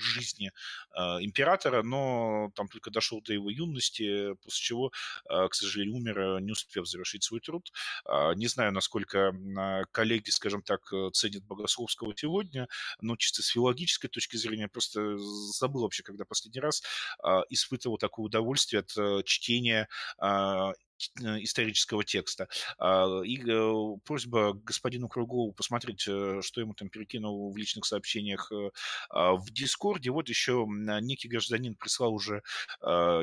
жизни 0.00 0.50
э, 0.94 1.00
императора, 1.20 1.82
но 1.82 2.50
там 2.54 2.68
только 2.68 2.90
дошел 2.90 3.20
до 3.22 3.32
его 3.32 3.50
юности, 3.50 4.34
после 4.42 4.60
чего, 4.60 4.92
э, 5.28 5.48
к 5.48 5.54
сожалению, 5.54 5.96
умер, 5.96 6.40
не 6.40 6.52
успев 6.52 6.86
завершить 6.86 7.24
свой 7.24 7.40
труд. 7.40 7.70
Э, 8.06 8.34
не 8.34 8.46
знаю, 8.46 8.72
насколько 8.72 9.18
э, 9.18 9.84
коллеги, 9.92 10.30
скажем 10.30 10.62
так, 10.62 10.80
ценят 11.12 11.44
Богословского 11.44 12.14
сегодня, 12.16 12.68
но 13.00 13.16
чисто 13.16 13.42
с 13.42 13.48
филологической 13.48 14.10
точки 14.10 14.36
зрения 14.36 14.68
просто 14.68 15.18
забыл 15.18 15.82
вообще, 15.82 16.02
когда 16.02 16.24
последний 16.24 16.60
раз 16.60 16.82
э, 17.22 17.28
испытывал 17.50 17.98
такое 17.98 18.26
удовольствие 18.26 18.80
от 18.80 18.96
э, 18.96 19.22
чтения 19.24 19.88
Э, 20.20 20.72
исторического 20.98 22.04
текста. 22.04 22.48
А, 22.78 23.20
и 23.22 23.38
э, 23.38 23.96
просьба 24.04 24.54
господину 24.54 25.08
Кругову 25.08 25.52
посмотреть, 25.52 26.06
э, 26.08 26.40
что 26.42 26.60
ему 26.60 26.74
там 26.74 26.88
перекинул 26.88 27.52
в 27.52 27.56
личных 27.56 27.84
сообщениях 27.84 28.50
а, 29.10 29.34
в 29.34 29.50
Дискорде. 29.50 30.10
Вот 30.10 30.28
еще 30.28 30.66
некий 30.68 31.28
гражданин 31.28 31.74
прислал 31.74 32.14
уже 32.14 32.42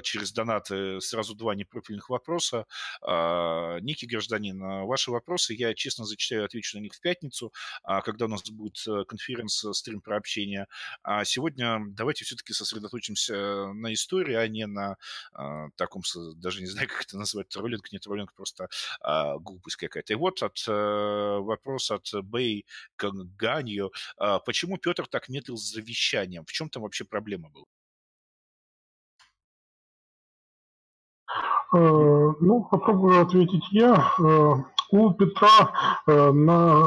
через 0.04 0.32
донаты 0.32 1.00
сразу 1.02 1.36
два 1.36 1.56
непрофильных 1.56 2.10
вопроса. 2.10 2.66
А, 3.02 3.80
некий 3.80 4.08
гражданин, 4.08 4.60
ваши 4.86 5.12
вопросы 5.12 5.54
я 5.54 5.74
честно 5.74 6.06
зачитаю, 6.06 6.46
отвечу 6.46 6.78
на 6.78 6.82
них 6.82 6.94
в 6.94 7.02
пятницу, 7.02 7.54
когда 7.84 8.26
у 8.26 8.28
нас 8.28 8.44
будет 8.50 8.78
конференц-стрим 9.08 10.02
про 10.02 10.18
общение. 10.18 10.68
А 11.04 11.26
сегодня 11.26 11.80
давайте 11.88 12.26
все-таки 12.26 12.54
сосредоточимся 12.54 13.72
на 13.74 13.94
истории, 13.94 14.36
а 14.36 14.48
не 14.48 14.66
на 14.66 14.98
таком, 15.76 16.04
даже 16.38 16.62
не 16.62 16.68
знаю, 16.68 16.88
как 16.90 17.02
это 17.02 17.18
назвать, 17.18 17.50
троллинг, 17.66 17.92
не 17.92 18.00
троллинг, 18.00 18.34
просто 18.34 18.68
а, 19.02 19.38
глупость 19.40 19.78
какая-то. 19.78 20.14
И 20.14 20.16
вот 20.16 20.42
от, 20.44 20.58
а, 20.68 21.40
вопрос 21.40 21.92
от 21.92 22.08
Бэй 22.24 22.66
Канганью. 22.96 23.92
А, 24.18 24.40
почему 24.40 24.78
Петр 24.78 25.08
так 25.08 25.30
медлил 25.30 25.58
с 25.58 25.74
завещанием? 25.74 26.46
В 26.46 26.52
чем 26.52 26.70
там 26.70 26.84
вообще 26.84 27.06
проблема 27.06 27.50
была? 27.50 27.66
Э, 31.74 32.34
ну, 32.40 32.68
попробую 32.72 33.22
ответить 33.22 33.66
я. 33.72 34.12
Э, 34.20 34.54
у 34.92 35.14
Петра 35.14 36.04
на 36.06 36.86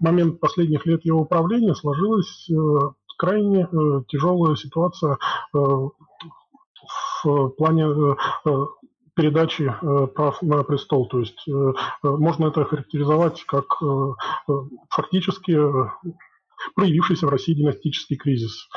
момент 0.00 0.38
последних 0.38 0.84
лет 0.86 1.04
его 1.04 1.24
правления 1.24 1.74
сложилась 1.74 2.48
крайне 3.16 3.66
тяжелая 4.08 4.54
ситуация 4.54 5.16
в 5.52 7.48
плане 7.56 8.16
передачи 9.20 9.62
э, 9.62 10.06
прав 10.06 10.40
на 10.42 10.62
престол. 10.64 11.06
То 11.08 11.20
есть 11.20 11.46
э, 11.46 11.52
э, 11.52 12.08
можно 12.08 12.46
это 12.46 12.64
характеризовать 12.64 13.44
как 13.44 13.66
фактически 14.88 15.58
проявившийся 16.74 17.26
в 17.26 17.30
России 17.30 17.54
династический 17.54 18.16
кризис. 18.16 18.68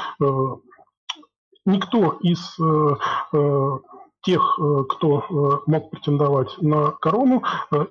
Никто 1.66 2.18
из 2.22 2.58
тех, 4.22 4.60
кто 4.90 5.64
мог 5.68 5.92
претендовать 5.92 6.56
на 6.62 6.92
корону, 6.92 7.44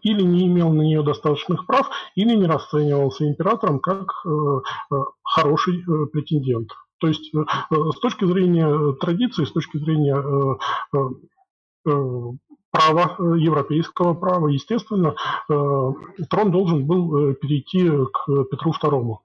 или 0.02 0.22
не 0.22 0.46
имел 0.46 0.72
на 0.72 0.82
нее 0.82 1.02
достаточных 1.02 1.66
прав, 1.66 1.90
или 2.14 2.34
не 2.34 2.46
расценивался 2.46 3.28
императором 3.28 3.80
как 3.80 4.06
хороший 5.22 5.84
претендент. 6.12 6.70
То 7.00 7.08
есть 7.08 7.32
с 7.32 8.00
точки 8.00 8.24
зрения 8.24 8.94
традиции, 8.94 9.44
с 9.44 9.52
точки 9.52 9.76
зрения 9.78 10.16
права, 11.84 13.16
европейского 13.36 14.14
права, 14.14 14.48
естественно, 14.48 15.14
трон 15.48 16.50
должен 16.50 16.86
был 16.86 17.34
перейти 17.34 17.88
к 17.88 18.26
Петру 18.50 18.72
II 18.82 19.18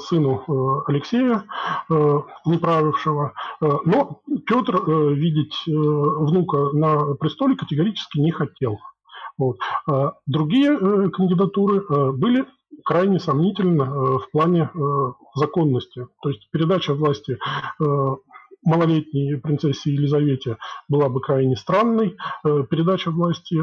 сыну 0.00 0.82
Алексея, 0.88 1.44
не 1.88 2.58
правившего. 2.58 3.34
Но 3.60 4.20
Петр 4.46 4.82
видеть 4.90 5.54
внука 5.66 6.70
на 6.72 7.14
престоле 7.14 7.54
категорически 7.54 8.18
не 8.18 8.32
хотел. 8.32 8.78
Вот. 9.36 9.58
Другие 10.26 11.10
кандидатуры 11.10 12.12
были 12.12 12.44
крайне 12.84 13.18
сомнительно 13.18 13.82
э, 13.82 14.18
в 14.18 14.30
плане 14.32 14.70
э, 14.74 14.78
законности. 15.34 16.06
То 16.22 16.30
есть 16.30 16.48
передача 16.50 16.94
власти 16.94 17.38
э, 17.80 18.16
малолетней 18.68 19.38
принцессе 19.38 19.92
Елизавете 19.92 20.56
была 20.88 21.08
бы 21.08 21.20
крайне 21.20 21.56
странной. 21.56 22.16
Передача 22.42 23.10
власти 23.10 23.56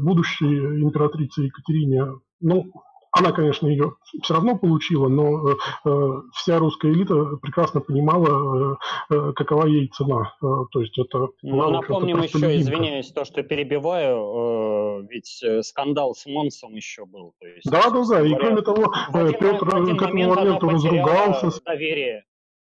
будущей 0.00 0.82
императрице 0.82 1.42
Екатерине, 1.42 2.20
ну, 2.40 2.70
она, 3.12 3.32
конечно, 3.32 3.66
ее 3.66 3.94
все 4.22 4.34
равно 4.34 4.56
получила, 4.56 5.08
но 5.08 5.50
э, 5.50 5.54
э, 5.84 6.08
вся 6.32 6.58
русская 6.58 6.92
элита 6.92 7.36
прекрасно 7.42 7.80
понимала, 7.80 8.78
э, 9.10 9.14
э 9.14 9.32
какова 9.32 9.66
ей 9.66 9.88
цена. 9.88 10.32
Э, 10.40 10.46
то 10.70 10.80
есть 10.80 10.96
это... 10.96 11.28
Ну, 11.42 11.70
напомним 11.70 12.22
еще, 12.22 12.56
извиняюсь, 12.56 13.10
то, 13.10 13.24
что 13.24 13.42
перебиваю, 13.42 15.02
э, 15.02 15.06
ведь 15.10 15.42
э, 15.42 15.62
скандал 15.62 16.14
с 16.14 16.24
Монсом 16.26 16.74
еще 16.74 17.04
был. 17.04 17.34
То 17.40 17.46
есть, 17.48 17.68
да, 17.68 17.90
да, 17.90 18.04
да. 18.08 18.26
И 18.26 18.32
кроме 18.34 18.62
того, 18.62 18.92
один, 19.12 19.38
Петр 19.38 19.68
к 19.68 20.02
этому 20.02 20.34
моменту 20.34 20.68
разругался. 20.68 21.50
Доверие. 21.64 22.24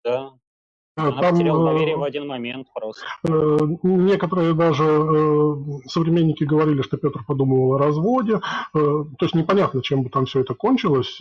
Да. 0.04 0.34
Она 0.98 1.12
Там, 1.12 1.32
потеряла 1.32 1.72
доверие 1.72 1.96
в 1.96 2.02
один 2.02 2.26
момент 2.26 2.66
просто. 2.74 3.06
Э, 3.28 3.58
некоторые 3.84 4.52
даже 4.52 4.82
э, 4.84 5.54
современники 5.86 6.42
говорили, 6.42 6.82
что 6.82 6.96
Петр 6.96 7.20
подумал 7.24 7.74
о 7.74 7.78
разводе. 7.78 8.34
Э, 8.34 8.40
то 8.72 9.24
есть 9.24 9.34
непонятно, 9.36 9.80
чем 9.80 10.02
бы 10.02 10.10
там 10.10 10.26
все 10.26 10.40
это 10.40 10.54
кончилось. 10.54 11.18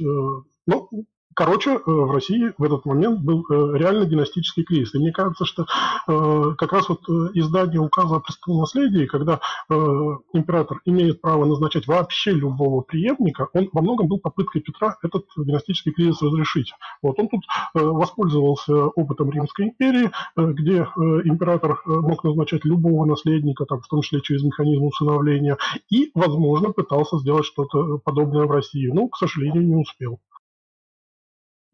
Но 0.65 0.89
Короче, 1.37 1.75
э, 1.75 1.79
в 1.85 2.09
России 2.09 2.51
в 2.57 2.63
этот 2.63 2.85
момент 2.85 3.19
был 3.19 3.45
э, 3.47 3.77
реально 3.77 4.05
династический 4.05 4.63
кризис. 4.63 4.95
И 4.95 4.97
мне 4.97 5.11
кажется, 5.11 5.45
что 5.45 5.67
э, 6.07 6.55
как 6.57 6.73
раз 6.73 6.89
вот 6.89 7.07
издание 7.35 7.79
указа 7.79 8.15
о 8.15 8.19
престолонаследии, 8.21 9.05
когда 9.05 9.39
император 9.69 10.81
имеет 10.85 11.21
право 11.21 11.45
назначать 11.45 11.85
вообще 11.85 12.31
любого 12.31 12.81
преемника, 12.81 13.49
он 13.53 13.69
во 13.71 13.81
многом 13.81 14.07
был 14.07 14.19
попыткой 14.19 14.61
Петра 14.61 14.97
этот 15.03 15.25
династический 15.37 15.91
кризис 15.91 16.21
разрешить. 16.23 16.73
Вот 17.03 17.19
он 17.19 17.27
тут 17.27 17.41
воспользовался 17.73 18.87
опытом 18.87 19.29
Римской 19.29 19.65
империи, 19.65 20.09
где 20.35 20.87
император 21.25 21.81
мог 21.85 22.23
назначать 22.23 22.65
любого 22.65 23.05
наследника, 23.05 23.65
там, 23.65 23.81
в 23.81 23.87
том 23.87 24.01
числе 24.01 24.21
через 24.21 24.43
механизм 24.43 24.85
усыновления, 24.85 25.57
и, 25.91 26.11
возможно, 26.15 26.71
пытался 26.71 27.19
сделать 27.19 27.45
что-то 27.45 27.99
подобное 27.99 28.45
в 28.45 28.51
России. 28.51 28.87
Но, 28.87 29.07
к 29.09 29.17
сожалению, 29.17 29.67
не 29.67 29.75
успел. 29.75 30.19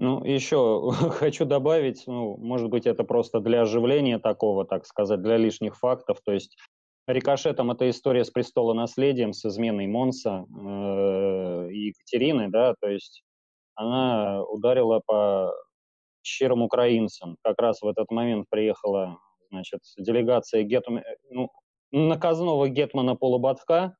Ну, 0.03 0.21
еще 0.25 0.91
хочу 1.11 1.45
добавить, 1.45 2.03
ну, 2.07 2.35
может 2.35 2.69
быть, 2.69 2.85
это 2.85 3.05
просто 3.05 3.39
для 3.39 3.61
оживления 3.61 4.19
такого, 4.19 4.65
так 4.65 4.85
сказать, 4.85 5.21
для 5.21 5.37
лишних 5.37 5.77
фактов. 5.77 6.19
То 6.25 6.33
есть 6.33 6.57
рикошетом 7.07 7.71
эта 7.71 7.89
история 7.89 8.25
с 8.25 8.29
престола 8.29 8.73
наследием, 8.73 9.31
с 9.31 9.45
изменой 9.45 9.87
Монса 9.87 10.43
э, 10.43 11.69
и 11.71 11.87
Екатерины, 11.87 12.49
да, 12.49 12.75
то 12.81 12.89
есть 12.89 13.23
она 13.75 14.43
ударила 14.43 15.01
по 15.05 15.53
щирым 16.21 16.63
украинцам. 16.63 17.37
Как 17.41 17.61
раз 17.61 17.81
в 17.81 17.87
этот 17.87 18.11
момент 18.11 18.47
приехала, 18.49 19.19
значит, 19.51 19.79
делегация 19.97 20.63
гетм... 20.63 20.97
ну, 21.29 21.49
наказного 21.93 22.67
гетмана 22.67 23.15
Полуботка, 23.15 23.95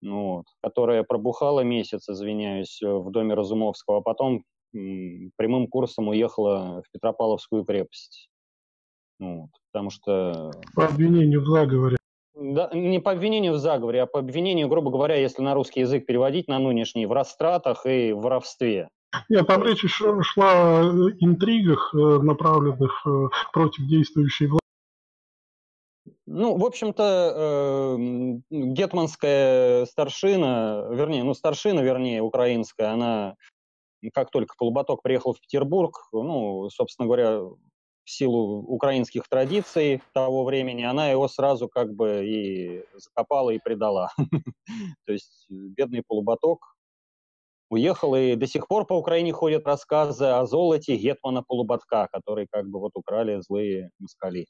ну, 0.00 0.36
вот, 0.36 0.46
которая 0.62 1.02
пробухала 1.02 1.60
месяц, 1.60 2.08
извиняюсь, 2.08 2.80
в 2.80 3.10
доме 3.10 3.34
Разумовского, 3.34 3.98
а 3.98 4.00
потом 4.00 4.44
прямым 4.72 5.66
курсом 5.68 6.08
уехала 6.08 6.82
в 6.86 6.90
Петропавловскую 6.92 7.64
крепость. 7.64 8.28
Вот, 9.18 9.50
потому 9.72 9.90
что... 9.90 10.50
По 10.74 10.86
обвинению 10.86 11.42
в 11.42 11.46
заговоре. 11.46 11.96
Да, 12.34 12.70
не 12.72 12.98
по 12.98 13.12
обвинению 13.12 13.52
в 13.52 13.58
заговоре, 13.58 14.02
а 14.02 14.06
по 14.06 14.18
обвинению, 14.18 14.68
грубо 14.68 14.90
говоря, 14.90 15.16
если 15.16 15.42
на 15.42 15.54
русский 15.54 15.80
язык 15.80 16.06
переводить 16.06 16.48
на 16.48 16.58
нынешний, 16.58 17.06
в 17.06 17.12
растратах 17.12 17.86
и 17.86 18.12
в 18.12 18.20
воровстве. 18.20 18.88
Нет, 19.28 19.46
там 19.46 19.62
речь 19.62 19.84
шла 19.86 20.80
о 20.80 21.10
интригах, 21.20 21.94
э, 21.94 21.98
направленных 21.98 23.06
э, 23.06 23.28
против 23.52 23.86
действующей 23.86 24.46
власти. 24.46 24.62
Ну, 26.26 26.56
в 26.56 26.64
общем-то, 26.64 27.34
э, 27.36 27.96
гетманская 28.50 29.84
старшина, 29.84 30.86
вернее, 30.90 31.24
ну, 31.24 31.34
старшина, 31.34 31.80
вернее, 31.80 32.22
украинская, 32.22 32.92
она 32.92 33.34
как 34.10 34.30
только 34.30 34.54
Полуботок 34.56 35.02
приехал 35.02 35.32
в 35.32 35.40
Петербург, 35.40 36.08
ну, 36.12 36.68
собственно 36.70 37.06
говоря, 37.06 37.40
в 37.40 38.10
силу 38.10 38.62
украинских 38.62 39.28
традиций 39.28 40.02
того 40.12 40.44
времени, 40.44 40.82
она 40.82 41.10
его 41.10 41.28
сразу 41.28 41.68
как 41.68 41.94
бы 41.94 42.26
и 42.26 42.84
закопала 42.94 43.50
и 43.50 43.58
предала. 43.58 44.10
То 45.06 45.12
есть 45.12 45.46
бедный 45.50 46.02
Полуботок 46.06 46.76
уехал, 47.70 48.14
и 48.14 48.34
до 48.36 48.46
сих 48.46 48.68
пор 48.68 48.86
по 48.86 48.94
Украине 48.94 49.32
ходят 49.32 49.66
рассказы 49.66 50.26
о 50.26 50.46
золоте 50.46 50.96
Гетмана 50.96 51.42
Полуботка, 51.42 52.08
который 52.12 52.46
как 52.50 52.68
бы 52.68 52.80
вот 52.80 52.92
украли 52.94 53.40
злые 53.40 53.90
москали. 53.98 54.46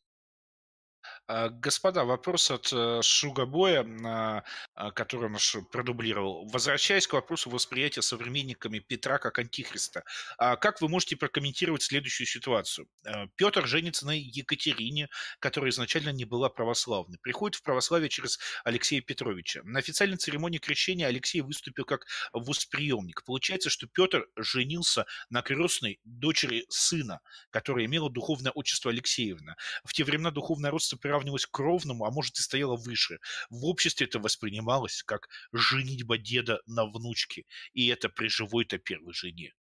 А, 1.28 1.48
господа, 1.48 2.04
вопрос 2.04 2.50
от 2.50 2.72
э, 2.72 3.00
Шугабоя, 3.02 3.86
а, 4.04 4.42
а, 4.74 4.90
который 4.90 5.30
он 5.30 5.64
продублировал. 5.70 6.48
Возвращаясь 6.48 7.06
к 7.06 7.12
вопросу 7.12 7.48
восприятия 7.48 8.02
современниками 8.02 8.80
Петра 8.80 9.18
как 9.18 9.38
антихриста, 9.38 10.02
как 10.36 10.80
вы 10.80 10.88
можете 10.88 11.16
прокомментировать 11.16 11.82
следующую 11.82 12.26
ситуацию? 12.26 12.88
Петр 13.36 13.66
женится 13.66 14.06
на 14.06 14.12
Екатерине, 14.12 15.08
которая 15.38 15.70
изначально 15.70 16.10
не 16.10 16.24
была 16.24 16.48
православной. 16.48 17.18
Приходит 17.18 17.56
в 17.56 17.62
православие 17.62 18.08
через 18.08 18.38
Алексея 18.64 19.00
Петровича. 19.00 19.60
На 19.64 19.78
официальной 19.78 20.16
церемонии 20.16 20.58
крещения 20.58 21.06
Алексей 21.06 21.40
выступил 21.40 21.84
как 21.84 22.06
восприемник. 22.32 23.24
Получается, 23.24 23.70
что 23.70 23.86
Петр 23.86 24.26
женился 24.36 25.06
на 25.30 25.42
крестной 25.42 26.00
дочери 26.04 26.64
сына, 26.68 27.20
которая 27.50 27.86
имела 27.86 28.10
духовное 28.10 28.52
отчество 28.52 28.90
Алексеевна. 28.90 29.56
В 29.84 29.92
те 29.92 30.04
времена 30.04 30.30
духовное 30.30 30.70
родство 30.70 30.98
приравнивалось 31.12 31.44
к 31.44 31.58
ровному, 31.58 32.06
а 32.06 32.10
может 32.10 32.38
и 32.38 32.42
стояло 32.42 32.76
выше. 32.76 33.18
В 33.50 33.66
обществе 33.66 34.06
это 34.06 34.18
воспринималось 34.18 35.02
как 35.02 35.28
женитьба 35.52 36.16
деда 36.16 36.60
на 36.66 36.86
внучке, 36.86 37.44
и 37.74 37.88
это 37.88 38.08
при 38.08 38.28
живой-то 38.28 38.78
первой 38.78 39.12
жене. 39.12 39.52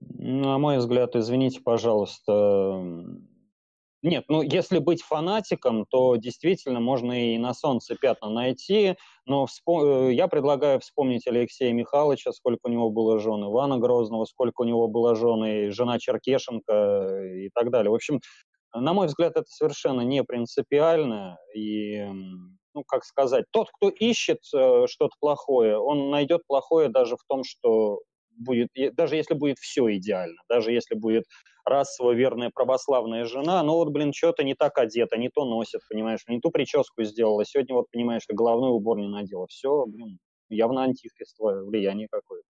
На 0.00 0.58
мой 0.58 0.78
взгляд, 0.78 1.14
извините, 1.14 1.60
пожалуйста, 1.60 2.32
нет, 4.02 4.24
ну 4.28 4.42
если 4.42 4.78
быть 4.78 5.02
фанатиком, 5.02 5.86
то 5.86 6.16
действительно 6.16 6.80
можно 6.80 7.34
и 7.34 7.38
на 7.38 7.54
солнце 7.54 7.94
пятна 7.94 8.28
найти, 8.28 8.96
но 9.24 9.46
вспом... 9.46 9.84
Э, 9.84 10.12
я 10.12 10.26
предлагаю 10.26 10.80
вспомнить 10.80 11.26
Алексея 11.28 11.72
Михайловича, 11.72 12.32
сколько 12.32 12.66
у 12.66 12.70
него 12.70 12.90
было 12.90 13.20
жен, 13.20 13.44
Ивана 13.44 13.78
Грозного, 13.78 14.24
сколько 14.24 14.62
у 14.62 14.64
него 14.64 14.88
было 14.88 15.14
жен, 15.14 15.44
и 15.44 15.68
жена 15.70 15.98
Черкешенко 15.98 17.22
и 17.36 17.50
так 17.54 17.70
далее. 17.70 17.90
В 17.90 17.94
общем, 17.94 18.20
на 18.80 18.92
мой 18.92 19.06
взгляд, 19.06 19.32
это 19.36 19.46
совершенно 19.48 20.02
не 20.02 20.22
принципиально. 20.24 21.38
И, 21.54 22.04
ну, 22.74 22.84
как 22.86 23.04
сказать, 23.04 23.44
тот, 23.50 23.68
кто 23.72 23.88
ищет 23.88 24.40
э, 24.54 24.86
что-то 24.88 25.14
плохое, 25.20 25.78
он 25.78 26.10
найдет 26.10 26.42
плохое 26.46 26.88
даже 26.88 27.16
в 27.16 27.24
том, 27.28 27.42
что 27.44 28.00
будет, 28.38 28.68
даже 28.94 29.16
если 29.16 29.34
будет 29.34 29.58
все 29.58 29.94
идеально, 29.96 30.40
даже 30.48 30.72
если 30.72 30.94
будет 30.94 31.24
расово 31.64 32.12
верная 32.12 32.50
православная 32.54 33.24
жена, 33.24 33.62
ну 33.62 33.74
вот, 33.74 33.88
блин, 33.90 34.12
что-то 34.12 34.44
не 34.44 34.54
так 34.54 34.78
одета, 34.78 35.16
не 35.16 35.28
то 35.30 35.44
носит, 35.44 35.80
понимаешь, 35.88 36.20
не 36.28 36.40
ту 36.40 36.50
прическу 36.50 37.02
сделала, 37.02 37.44
сегодня 37.44 37.74
вот, 37.74 37.86
понимаешь, 37.90 38.22
головной 38.28 38.70
убор 38.70 38.98
не 38.98 39.08
надела. 39.08 39.46
Все, 39.48 39.84
блин, 39.86 40.18
явно 40.48 40.84
антихристовое 40.84 41.62
влияние 41.64 42.08
какое-то. 42.10 42.46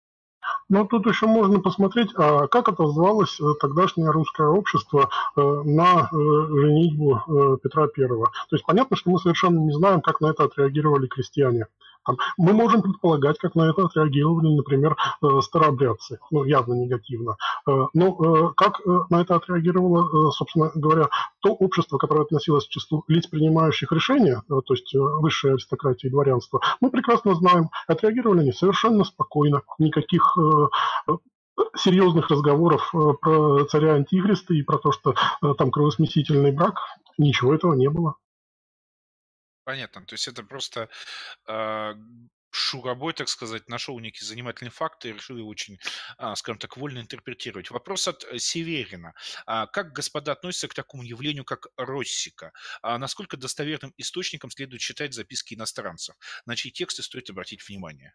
Но 0.68 0.84
тут 0.86 1.06
еще 1.06 1.26
можно 1.26 1.60
посмотреть, 1.60 2.10
а 2.16 2.46
как 2.46 2.68
отозвалось 2.68 3.38
э, 3.40 3.44
тогдашнее 3.60 4.10
русское 4.10 4.46
общество 4.46 5.10
э, 5.36 5.40
на 5.40 6.08
э, 6.10 6.16
женитьбу 6.16 7.58
Петра 7.62 7.88
Первого. 7.88 8.26
То 8.48 8.56
есть 8.56 8.64
понятно, 8.64 8.96
что 8.96 9.10
мы 9.10 9.18
совершенно 9.18 9.58
не 9.58 9.72
знаем, 9.72 10.00
как 10.00 10.20
на 10.20 10.28
это 10.28 10.44
отреагировали 10.44 11.06
крестьяне. 11.06 11.66
Мы 12.36 12.52
можем 12.52 12.82
предполагать, 12.82 13.38
как 13.38 13.54
на 13.54 13.70
это 13.70 13.84
отреагировали, 13.84 14.54
например, 14.54 14.96
э, 15.22 15.40
старообрядцы, 15.40 16.18
ну, 16.30 16.44
явно 16.44 16.74
негативно. 16.74 17.36
Э, 17.66 17.86
но 17.94 18.48
э, 18.48 18.52
как 18.56 18.80
на 19.10 19.20
это 19.20 19.36
отреагировало, 19.36 20.30
собственно 20.32 20.70
говоря, 20.74 21.08
то 21.40 21.52
общество, 21.52 21.98
которое 21.98 22.22
относилось 22.22 22.66
к 22.66 22.70
числу 22.70 23.04
лиц, 23.08 23.26
принимающих 23.26 23.92
решения, 23.92 24.42
то 24.48 24.74
есть 24.74 24.94
высшая 24.94 25.54
аристократия 25.54 26.08
и 26.08 26.10
дворянство, 26.10 26.60
мы 26.80 26.90
прекрасно 26.90 27.34
знаем, 27.34 27.70
отреагировали 27.86 28.40
они 28.40 28.52
совершенно 28.52 29.04
спокойно, 29.04 29.62
никаких 29.78 30.36
серьезных 31.76 32.28
разговоров 32.30 32.92
про 33.20 33.64
царя 33.64 33.94
Антихриста 33.94 34.54
и 34.54 34.62
про 34.62 34.78
то, 34.78 34.92
что 34.92 35.14
там 35.58 35.70
кровосмесительный 35.70 36.52
брак 36.52 36.76
Ничего 37.18 37.54
этого 37.54 37.74
не 37.74 37.88
было. 37.88 38.16
Понятно. 39.64 40.04
То 40.06 40.14
есть 40.14 40.26
это 40.28 40.42
просто 40.42 40.88
э, 41.46 41.94
Шурабой, 42.50 43.14
так 43.14 43.28
сказать, 43.28 43.68
нашел 43.68 43.98
некий 43.98 44.24
занимательный 44.24 44.70
факт 44.70 45.06
и 45.06 45.12
решил 45.12 45.38
его 45.38 45.48
очень, 45.48 45.78
а, 46.18 46.36
скажем 46.36 46.58
так, 46.58 46.76
вольно 46.76 46.98
интерпретировать. 47.00 47.70
Вопрос 47.70 48.08
от 48.08 48.24
э, 48.24 48.38
Северина. 48.38 49.14
А 49.46 49.66
как 49.66 49.92
господа 49.92 50.32
относятся 50.32 50.68
к 50.68 50.74
такому 50.74 51.02
явлению, 51.02 51.44
как 51.44 51.68
Россика? 51.76 52.52
А 52.82 52.98
насколько 52.98 53.36
достоверным 53.38 53.94
источником 53.96 54.50
следует 54.50 54.82
считать 54.82 55.14
записки 55.14 55.54
иностранцев? 55.54 56.14
На 56.44 56.56
чьи 56.56 56.70
тексты 56.70 57.02
стоит 57.02 57.30
обратить 57.30 57.66
внимание? 57.66 58.14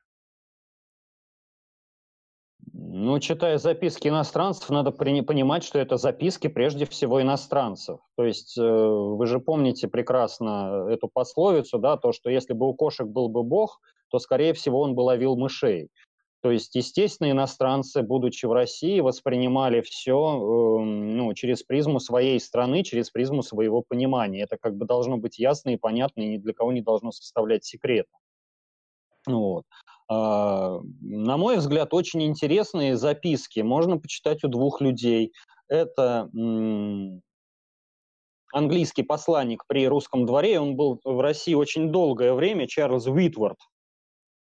Ну, 2.79 3.19
читая 3.19 3.57
записки 3.57 4.07
иностранцев, 4.07 4.69
надо 4.69 4.91
понимать, 4.91 5.63
что 5.63 5.79
это 5.79 5.97
записки 5.97 6.47
прежде 6.47 6.85
всего 6.85 7.19
иностранцев. 7.19 7.99
То 8.15 8.23
есть 8.23 8.55
э, 8.55 8.61
вы 8.61 9.25
же 9.25 9.39
помните 9.39 9.87
прекрасно 9.87 10.85
эту 10.87 11.07
пословицу, 11.07 11.79
да, 11.79 11.97
то, 11.97 12.11
что 12.11 12.29
если 12.29 12.53
бы 12.53 12.67
у 12.69 12.75
кошек 12.75 13.07
был 13.07 13.29
бы 13.29 13.41
бог, 13.41 13.81
то, 14.09 14.19
скорее 14.19 14.53
всего, 14.53 14.81
он 14.81 14.93
бы 14.93 15.01
ловил 15.01 15.35
мышей. 15.35 15.89
То 16.41 16.51
есть, 16.51 16.75
естественно, 16.75 17.31
иностранцы, 17.31 18.03
будучи 18.03 18.45
в 18.45 18.53
России, 18.53 18.99
воспринимали 18.99 19.81
все 19.81 20.37
эм, 20.79 21.17
ну, 21.17 21.33
через 21.33 21.63
призму 21.63 21.99
своей 21.99 22.39
страны, 22.39 22.83
через 22.83 23.09
призму 23.09 23.41
своего 23.41 23.81
понимания. 23.81 24.43
Это 24.43 24.57
как 24.61 24.75
бы 24.75 24.85
должно 24.85 25.17
быть 25.17 25.39
ясно 25.39 25.71
и 25.71 25.77
понятно, 25.77 26.21
и 26.21 26.27
ни 26.27 26.37
для 26.37 26.53
кого 26.53 26.71
не 26.71 26.81
должно 26.81 27.11
составлять 27.11 27.65
секрета. 27.65 28.11
Вот. 29.25 29.65
А, 30.09 30.79
на 31.01 31.37
мой 31.37 31.57
взгляд, 31.57 31.93
очень 31.93 32.23
интересные 32.23 32.95
записки. 32.97 33.59
Можно 33.59 33.97
почитать 33.97 34.43
у 34.43 34.47
двух 34.47 34.81
людей. 34.81 35.33
Это 35.67 36.29
английский 38.53 39.03
посланник 39.03 39.63
при 39.67 39.87
русском 39.87 40.25
дворе, 40.25 40.59
он 40.59 40.75
был 40.75 40.99
в 41.03 41.19
России 41.19 41.53
очень 41.53 41.91
долгое 41.91 42.33
время, 42.33 42.67
Чарльз 42.67 43.05
Уитворд. 43.07 43.57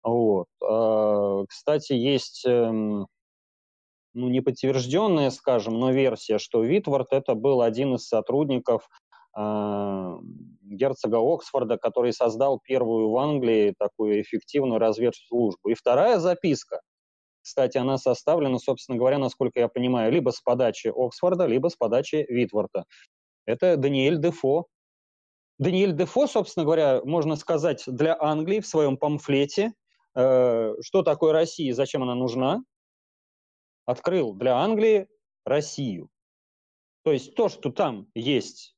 Вот. 0.03 0.47
А, 0.63 1.45
кстати, 1.47 1.93
есть 1.93 2.45
эм, 2.45 3.07
ну, 4.13 4.29
неподтвержденная, 4.29 5.29
скажем, 5.29 5.79
но 5.79 5.91
версия, 5.91 6.37
что 6.37 6.63
Витвард 6.63 7.07
это 7.11 7.35
был 7.35 7.61
один 7.61 7.95
из 7.95 8.07
сотрудников 8.07 8.87
э, 9.37 10.17
герцога 10.71 11.17
Оксфорда, 11.17 11.77
который 11.77 12.13
создал 12.13 12.59
первую 12.59 13.09
в 13.09 13.17
Англии 13.17 13.73
такую 13.77 14.21
эффективную 14.21 14.79
разведслужбу. 14.79 15.69
И 15.69 15.73
вторая 15.73 16.19
записка, 16.19 16.81
кстати, 17.41 17.77
она 17.77 17.97
составлена, 17.97 18.59
собственно 18.59 18.97
говоря, 18.97 19.17
насколько 19.17 19.59
я 19.59 19.67
понимаю, 19.67 20.11
либо 20.11 20.29
с 20.29 20.41
подачи 20.41 20.91
Оксфорда, 20.95 21.45
либо 21.45 21.69
с 21.69 21.75
подачи 21.75 22.25
Витворта. 22.29 22.85
Это 23.45 23.77
Даниэль 23.77 24.19
Дефо. 24.19 24.67
Даниэль 25.59 25.93
Дефо, 25.93 26.27
собственно 26.27 26.65
говоря, 26.65 27.01
можно 27.03 27.35
сказать, 27.35 27.83
для 27.87 28.15
Англии 28.19 28.59
в 28.59 28.67
своем 28.67 28.97
памфлете 28.97 29.73
Э, 30.13 30.73
что 30.81 31.03
такое 31.03 31.31
Россия, 31.31 31.73
зачем 31.73 32.03
она 32.03 32.15
нужна, 32.15 32.63
открыл 33.85 34.33
для 34.33 34.57
Англии 34.57 35.07
Россию. 35.45 36.09
То 37.03 37.11
есть 37.11 37.35
то, 37.35 37.49
что 37.49 37.71
там 37.71 38.07
есть 38.13 38.75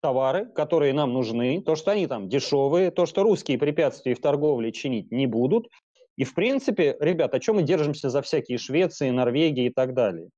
товары, 0.00 0.46
которые 0.46 0.92
нам 0.92 1.12
нужны, 1.12 1.62
то, 1.62 1.76
что 1.76 1.92
они 1.92 2.06
там 2.06 2.28
дешевые, 2.28 2.90
то, 2.90 3.06
что 3.06 3.22
русские 3.22 3.58
препятствия 3.58 4.14
в 4.14 4.20
торговле 4.20 4.72
чинить 4.72 5.10
не 5.10 5.26
будут. 5.26 5.68
И, 6.16 6.24
в 6.24 6.34
принципе, 6.34 6.96
ребят, 7.00 7.34
о 7.34 7.40
чем 7.40 7.56
мы 7.56 7.62
держимся 7.62 8.10
за 8.10 8.22
всякие 8.22 8.58
Швеции, 8.58 9.10
Норвегии 9.10 9.66
и 9.66 9.72
так 9.72 9.94
далее? 9.94 10.28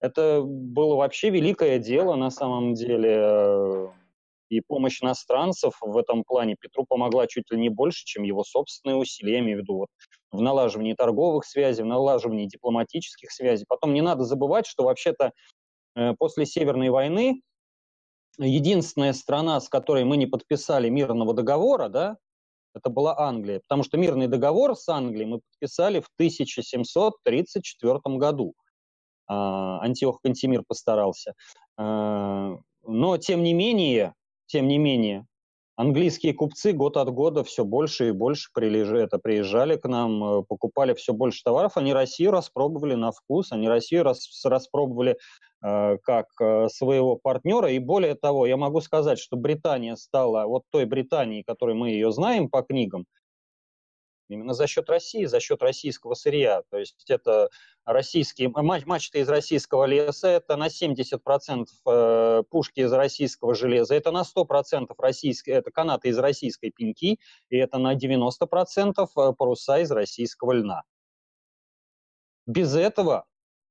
Это 0.00 0.42
было 0.42 0.94
вообще 0.96 1.30
великое 1.30 1.78
дело 1.78 2.16
на 2.16 2.30
самом 2.30 2.74
деле 2.74 3.90
и 4.48 4.60
помощь 4.60 5.02
иностранцев 5.02 5.74
в 5.80 5.96
этом 5.96 6.24
плане 6.24 6.56
Петру 6.58 6.84
помогла 6.86 7.26
чуть 7.26 7.50
ли 7.50 7.58
не 7.58 7.68
больше, 7.68 8.04
чем 8.04 8.22
его 8.22 8.44
собственные 8.44 8.96
усилия, 8.96 9.34
я 9.34 9.38
имею 9.40 9.58
в 9.58 9.60
виду 9.62 9.76
вот, 9.78 9.88
в 10.30 10.40
налаживании 10.40 10.94
торговых 10.94 11.44
связей, 11.44 11.82
в 11.82 11.86
налаживании 11.86 12.46
дипломатических 12.46 13.30
связей. 13.32 13.64
Потом 13.68 13.92
не 13.92 14.02
надо 14.02 14.24
забывать, 14.24 14.66
что 14.66 14.84
вообще-то 14.84 15.26
э, 15.26 15.30
после 16.18 16.46
Северной 16.46 16.90
войны 16.90 17.42
единственная 18.38 19.12
страна, 19.12 19.60
с 19.60 19.68
которой 19.68 20.04
мы 20.04 20.16
не 20.16 20.26
подписали 20.26 20.88
мирного 20.88 21.34
договора, 21.34 21.88
да, 21.88 22.16
это 22.74 22.90
была 22.90 23.18
Англия, 23.18 23.60
потому 23.60 23.82
что 23.82 23.96
мирный 23.96 24.26
договор 24.28 24.76
с 24.76 24.86
Англией 24.88 25.26
мы 25.26 25.40
подписали 25.50 26.00
в 26.00 26.08
1734 26.16 28.00
году. 28.18 28.54
А, 29.26 29.80
Антиох 29.80 30.20
Кантемир 30.22 30.62
постарался. 30.66 31.32
А, 31.78 32.56
но, 32.82 33.16
тем 33.16 33.42
не 33.42 33.54
менее, 33.54 34.12
тем 34.46 34.68
не 34.68 34.76
менее, 34.78 35.24
английские 35.76 36.32
купцы 36.34 36.72
год 36.72 36.96
от 36.96 37.10
года 37.10 37.44
все 37.44 37.64
больше 37.64 38.08
и 38.08 38.12
больше 38.12 38.50
прилежи, 38.52 38.98
это, 38.98 39.18
приезжали 39.18 39.76
к 39.76 39.86
нам, 39.86 40.40
э, 40.40 40.42
покупали 40.42 40.94
все 40.94 41.12
больше 41.12 41.42
товаров. 41.44 41.76
Они 41.76 41.92
Россию 41.92 42.32
распробовали 42.32 42.94
на 42.94 43.12
вкус, 43.12 43.52
они 43.52 43.68
Россию 43.68 44.02
рас, 44.02 44.28
распробовали 44.44 45.18
э, 45.62 45.98
как 46.02 46.26
э, 46.40 46.68
своего 46.68 47.16
партнера. 47.16 47.70
И 47.70 47.78
более 47.78 48.14
того, 48.14 48.46
я 48.46 48.56
могу 48.56 48.80
сказать, 48.80 49.18
что 49.18 49.36
Британия 49.36 49.96
стала 49.96 50.46
вот 50.46 50.62
той 50.70 50.86
Британией, 50.86 51.44
которой 51.46 51.74
мы 51.74 51.90
ее 51.90 52.10
знаем 52.10 52.48
по 52.48 52.62
книгам, 52.62 53.04
именно 54.28 54.52
за 54.52 54.66
счет 54.66 54.88
России, 54.88 55.24
за 55.24 55.40
счет 55.40 55.62
российского 55.62 56.14
сырья. 56.14 56.62
То 56.70 56.78
есть 56.78 57.04
это 57.08 57.50
российские 57.84 58.50
мачты 58.50 59.20
из 59.20 59.28
российского 59.28 59.84
леса, 59.84 60.28
это 60.28 60.56
на 60.56 60.68
70% 60.68 61.66
э, 61.86 62.42
пушки 62.50 62.80
из 62.80 62.92
российского 62.92 63.54
железа, 63.54 63.94
это 63.94 64.10
на 64.10 64.22
100% 64.22 64.86
российские, 64.98 65.56
это 65.56 65.70
канаты 65.70 66.08
из 66.08 66.18
российской 66.18 66.70
пеньки, 66.70 67.18
и 67.48 67.56
это 67.56 67.78
на 67.78 67.94
90% 67.94 68.92
э, 68.98 69.32
паруса 69.32 69.78
из 69.78 69.90
российского 69.90 70.52
льна. 70.52 70.82
Без 72.46 72.74
этого 72.76 73.26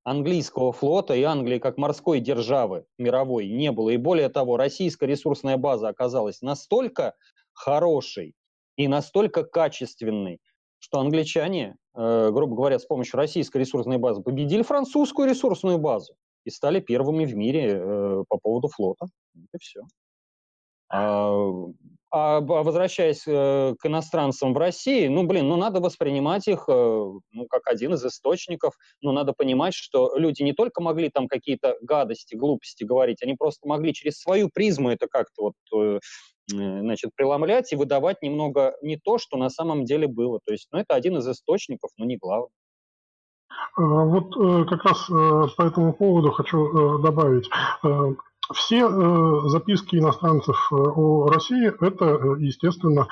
английского 0.06 0.72
флота 0.72 1.16
и 1.16 1.24
Англии 1.24 1.60
как 1.60 1.78
морской 1.78 2.20
державы 2.20 2.86
мировой 2.98 3.48
не 3.48 3.72
было. 3.72 3.90
И 3.90 3.98
более 3.98 4.30
того, 4.30 4.56
российская 4.56 5.08
ресурсная 5.08 5.58
база 5.58 5.90
оказалась 5.90 6.42
настолько 6.42 7.16
хорошей, 7.54 8.36
и 8.78 8.88
настолько 8.88 9.44
качественный, 9.44 10.40
что 10.80 11.00
англичане, 11.00 11.78
э, 11.96 12.30
грубо 12.32 12.56
говоря, 12.56 12.80
с 12.80 12.86
помощью 12.86 13.18
российской 13.18 13.60
ресурсной 13.60 13.98
базы 13.98 14.22
победили 14.22 14.62
французскую 14.62 15.30
ресурсную 15.30 15.78
базу 15.78 16.16
и 16.44 16.50
стали 16.50 16.80
первыми 16.80 17.26
в 17.26 17.36
мире 17.36 17.74
э, 17.74 18.24
по 18.28 18.38
поводу 18.38 18.68
флота. 18.68 19.08
И 19.36 19.58
все. 19.60 19.82
А, 20.90 21.32
а, 22.18 22.40
возвращаясь 22.40 23.24
э, 23.28 23.76
к 23.78 23.86
иностранцам 23.86 24.54
в 24.54 24.58
России, 24.58 25.10
ну, 25.10 25.24
блин, 25.24 25.50
ну, 25.50 25.58
надо 25.58 25.82
воспринимать 25.82 26.48
их, 26.48 26.64
э, 26.70 26.72
ну, 26.72 27.46
как 27.50 27.68
один 27.68 27.96
из 27.96 28.06
источников, 28.06 28.76
но 29.02 29.12
надо 29.12 29.34
понимать, 29.34 29.74
что 29.74 30.16
люди 30.16 30.42
не 30.42 30.54
только 30.54 30.82
могли 30.82 31.10
там 31.10 31.28
какие-то 31.28 31.76
гадости, 31.82 32.36
глупости 32.36 32.86
говорить, 32.86 33.22
они 33.22 33.36
просто 33.36 33.68
могли 33.68 33.94
через 33.94 34.18
свою 34.18 34.48
призму 34.48 34.92
это 34.92 35.08
как-то 35.12 35.42
вот 35.42 35.56
э, 35.76 36.00
значит, 36.54 37.12
преломлять 37.18 37.74
и 37.74 37.76
выдавать 37.76 38.22
немного 38.22 38.78
не 38.82 38.96
то, 38.96 39.18
что 39.18 39.36
на 39.36 39.50
самом 39.50 39.84
деле 39.84 40.08
было. 40.08 40.40
То 40.46 40.54
есть, 40.54 40.70
ну, 40.72 40.80
это 40.80 40.96
один 40.96 41.18
из 41.18 41.28
источников, 41.28 41.90
но 41.98 42.06
не 42.06 42.16
главный. 42.16 42.48
А, 43.76 43.82
вот 43.82 44.34
как 44.70 44.86
раз 44.86 45.06
по 45.58 45.64
этому 45.64 45.92
поводу 45.92 46.32
хочу 46.32 46.98
добавить. 47.00 47.50
Все 48.54 48.88
записки 49.50 49.96
иностранцев 49.96 50.72
о 50.72 51.28
России– 51.28 51.72
это, 51.82 52.06
естественно, 52.40 53.08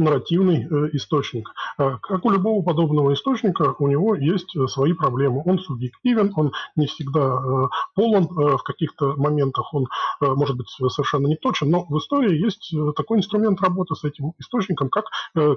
нарративный 0.00 0.64
э, 0.64 0.88
источник. 0.92 1.52
Э, 1.78 1.98
как 2.02 2.24
у 2.24 2.30
любого 2.30 2.62
подобного 2.62 3.12
источника, 3.12 3.74
у 3.78 3.88
него 3.88 4.14
есть 4.14 4.56
э, 4.56 4.66
свои 4.66 4.92
проблемы. 4.92 5.42
Он 5.44 5.58
субъективен, 5.58 6.32
он 6.34 6.52
не 6.76 6.86
всегда 6.86 7.68
полон, 7.94 8.28
в 8.28 8.62
каких-то 8.62 9.14
моментах 9.16 9.72
он 9.74 9.86
может 10.20 10.56
быть 10.56 10.68
совершенно 10.68 11.26
не 11.26 11.36
точен, 11.36 11.70
но 11.70 11.84
в 11.84 11.98
истории 11.98 12.36
есть 12.36 12.74
такой 12.96 13.18
инструмент 13.18 13.60
работы 13.60 13.94
с 13.94 14.04
этим 14.04 14.32
источником, 14.38 14.88
как 14.88 15.06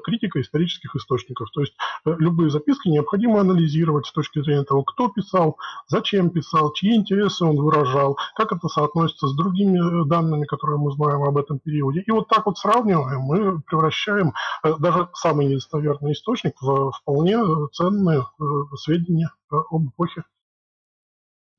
критика 0.04 0.42
исторических 0.42 0.96
источников. 0.96 1.50
То 1.52 1.62
есть 1.62 1.74
любые 2.06 2.50
записки 2.50 2.90
необходимо 2.90 3.42
анализировать 3.42 4.06
с 4.06 4.12
точки 4.12 4.42
зрения 4.42 4.64
того, 4.64 4.84
кто 4.84 5.10
писал, 5.10 5.58
зачем 5.88 6.30
писал, 6.30 6.74
чьи 6.74 6.96
интересы 6.96 7.46
он 7.46 7.58
выражал, 7.58 8.18
как 8.36 8.52
это 8.52 8.68
соотносится 8.68 9.28
с 9.28 9.36
другими 9.36 10.08
данными, 10.08 10.46
которые 10.46 10.80
мы 10.80 10.92
знаем 10.92 11.24
об 11.24 11.38
этом 11.38 11.60
периоде. 11.60 12.04
И 12.06 12.12
вот 12.12 12.28
так 12.28 12.46
вот 12.46 12.58
сравниваем, 12.58 13.22
мы 13.22 13.62
превращаем 13.62 14.33
Э, 14.64 14.74
даже 14.80 15.10
самый 15.14 15.48
недостоверный 15.48 16.14
источник 16.14 16.62
в 16.62 16.92
вполне 16.92 17.38
ценные 17.72 18.22
э, 18.22 18.44
сведения 18.78 19.30
э, 19.52 19.56
об 19.72 19.90
эпохе. 19.90 20.24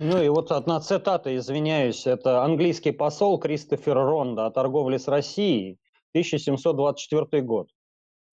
Ну 0.00 0.20
и 0.20 0.28
вот 0.28 0.50
одна 0.50 0.80
цитата, 0.80 1.36
извиняюсь, 1.36 2.06
это 2.06 2.42
английский 2.42 2.90
посол 2.90 3.38
Кристофер 3.38 3.96
Ронда 3.96 4.46
о 4.46 4.50
торговле 4.50 4.98
с 4.98 5.06
Россией, 5.06 5.78
1724 6.12 7.42
год. 7.42 7.68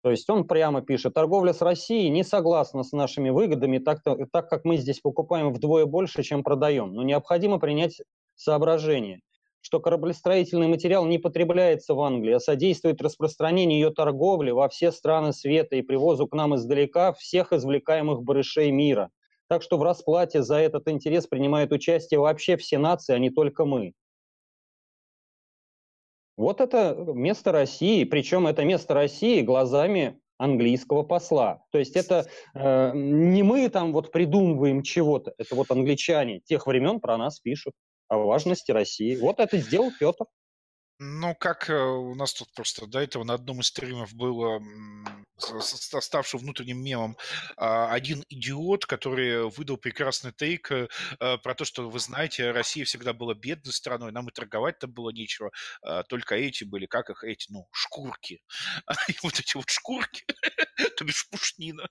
То 0.03 0.11
есть 0.11 0.30
он 0.30 0.47
прямо 0.47 0.81
пишет, 0.81 1.15
торговля 1.15 1.53
с 1.53 1.61
Россией 1.61 2.09
не 2.09 2.23
согласна 2.23 2.84
с 2.84 2.91
нашими 2.91 3.30
выгодами, 3.30 3.80
так, 3.80 4.03
так 4.31 4.49
как 4.49 4.64
мы 4.64 4.77
здесь 4.77 4.99
покупаем 4.99 5.51
вдвое 5.51 5.85
больше, 5.85 6.23
чем 6.23 6.43
продаем. 6.43 6.93
Но 6.93 7.03
необходимо 7.03 7.59
принять 7.59 8.01
соображение, 8.35 9.22
что 9.61 9.79
кораблестроительный 9.79 10.67
материал 10.67 11.05
не 11.05 11.17
потребляется 11.17 11.93
в 11.93 12.01
Англии, 12.01 12.34
а 12.34 12.39
содействует 12.39 13.01
распространению 13.01 13.79
ее 13.79 13.91
торговли 13.91 14.51
во 14.51 14.69
все 14.69 14.91
страны 14.91 15.34
света 15.34 15.75
и 15.75 15.81
привозу 15.81 16.27
к 16.27 16.34
нам 16.34 16.55
издалека 16.55 17.13
всех 17.13 17.53
извлекаемых 17.53 18.23
барышей 18.23 18.71
мира. 18.71 19.09
Так 19.49 19.61
что 19.61 19.77
в 19.77 19.84
расплате 19.84 20.43
за 20.43 20.57
этот 20.57 20.88
интерес 20.88 21.27
принимают 21.27 21.71
участие 21.71 22.19
вообще 22.19 22.57
все 22.57 22.77
нации, 22.77 23.13
а 23.13 23.19
не 23.19 23.29
только 23.29 23.65
мы. 23.65 23.93
Вот 26.38 26.61
это 26.61 26.95
место 26.95 27.51
России, 27.51 28.03
причем 28.03 28.45
это 28.45 28.63
место 28.63 28.93
России 28.93 29.41
глазами 29.41 30.19
английского 30.38 31.01
посла. 31.01 31.63
То 31.71 31.79
есть 31.79 31.95
это 31.95 32.27
э, 32.53 32.91
не 32.93 33.41
мы 33.41 33.67
там 33.69 33.91
вот 33.91 34.11
придумываем 34.11 34.84
чего-то, 34.84 35.34
это 35.39 35.55
вот 35.55 35.71
англичане 35.71 36.41
тех 36.41 36.67
времен 36.67 36.99
про 36.99 37.17
нас 37.17 37.39
пишут 37.39 37.73
о 38.09 38.17
важности 38.17 38.71
России. 38.71 39.15
Вот 39.15 39.39
это 39.39 39.57
сделал 39.57 39.91
Петр. 39.99 40.25
Ну, 40.99 41.35
как 41.35 41.69
э, 41.69 41.79
у 41.79 42.15
нас 42.15 42.34
тут 42.34 42.51
просто 42.53 42.88
до 42.88 42.99
этого 42.99 43.23
на 43.23 43.35
одном 43.35 43.59
из 43.59 43.67
стримов 43.67 44.15
было 44.15 44.59
ставший 45.38 46.39
внутренним 46.39 46.84
мемом 46.84 47.17
а, 47.55 47.91
один 47.91 48.23
идиот, 48.29 48.88
который 48.88 49.47
выдал 49.49 49.77
прекрасный 49.77 50.31
тейк 50.31 50.71
э, 50.71 50.88
э, 51.19 51.38
про 51.38 51.53
то, 51.53 51.65
что 51.65 51.88
вы 51.88 51.99
знаете, 51.99 52.49
Россия 52.49 52.85
всегда 52.85 53.13
была 53.13 53.35
бедной 53.35 53.73
страной, 53.73 54.11
нам 54.11 54.27
и 54.29 54.31
торговать-то 54.31 54.88
было 54.88 55.11
нечего, 55.11 55.51
а, 55.84 56.01
только 56.01 56.35
эти 56.35 56.63
были, 56.63 56.88
как 56.88 57.11
их 57.11 57.23
эти, 57.23 57.51
ну, 57.51 57.67
шкурки. 57.71 58.41
Вот 59.23 59.39
эти 59.39 59.55
вот 59.57 59.69
шкурки, 59.69 60.25
то 60.97 61.05
бишь 61.05 61.27
пушнина, 61.29 61.87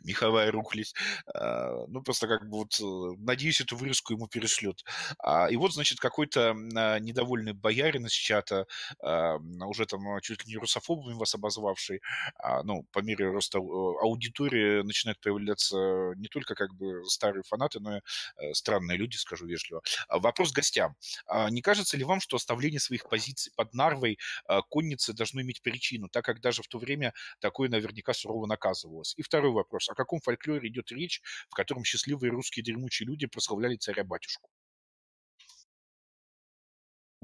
меховая 0.00 0.50
рухлись. 0.50 0.94
А, 1.34 1.86
ну, 1.88 2.02
просто 2.02 2.28
как 2.28 2.48
бы 2.48 2.58
вот, 2.58 2.76
надеюсь, 3.18 3.60
эту 3.60 3.76
вырезку 3.76 4.12
ему 4.12 4.28
перешлет. 4.28 4.84
И 5.50 5.56
вот, 5.56 5.72
значит, 5.74 6.00
какой-то 6.00 6.52
недовольный 6.54 7.52
боярин 7.52 8.06
из 8.06 8.12
чата 8.12 8.66
уже 9.66 9.86
там 9.86 10.08
а, 10.08 10.20
чуть 10.20 10.44
ли 10.46 10.52
не 10.52 10.58
русофобами 10.58 11.14
вас 11.14 11.34
обозвавший, 11.34 12.00
а, 12.36 12.62
ну, 12.62 12.84
по 12.92 13.00
мере 13.00 13.30
роста 13.30 13.58
аудитории 13.58 14.82
начинают 14.82 15.20
появляться 15.20 16.12
не 16.16 16.28
только 16.28 16.54
как 16.54 16.74
бы 16.74 17.04
старые 17.06 17.42
фанаты, 17.42 17.80
но 17.80 17.98
и 17.98 18.00
э, 18.38 18.52
странные 18.54 18.98
люди, 18.98 19.16
скажу 19.16 19.46
вежливо. 19.46 19.82
А, 20.08 20.18
вопрос 20.18 20.52
гостям. 20.52 20.94
Не 21.50 21.62
кажется 21.62 21.96
ли 21.96 22.04
вам, 22.04 22.20
что 22.20 22.36
оставление 22.36 22.80
своих 22.80 23.08
позиций 23.08 23.52
под 23.56 23.74
Нарвой 23.74 24.18
конницы 24.70 25.12
должно 25.12 25.42
иметь 25.42 25.62
причину, 25.62 26.08
так 26.08 26.24
как 26.24 26.40
даже 26.40 26.62
в 26.62 26.68
то 26.68 26.78
время 26.78 27.12
такое 27.40 27.68
наверняка 27.68 28.12
сурово 28.26 28.46
наказывалось? 28.46 29.14
И 29.16 29.22
второй 29.22 29.52
вопрос. 29.52 29.88
О 29.88 29.94
каком 29.94 30.20
фольклоре 30.20 30.68
идет 30.68 30.90
речь, 30.90 31.22
в 31.48 31.54
котором 31.54 31.84
счастливые 31.84 32.30
русские 32.30 32.64
дремучие 32.64 33.06
люди 33.06 33.26
прославляли 33.26 33.76
царя-батюшку? 33.76 34.48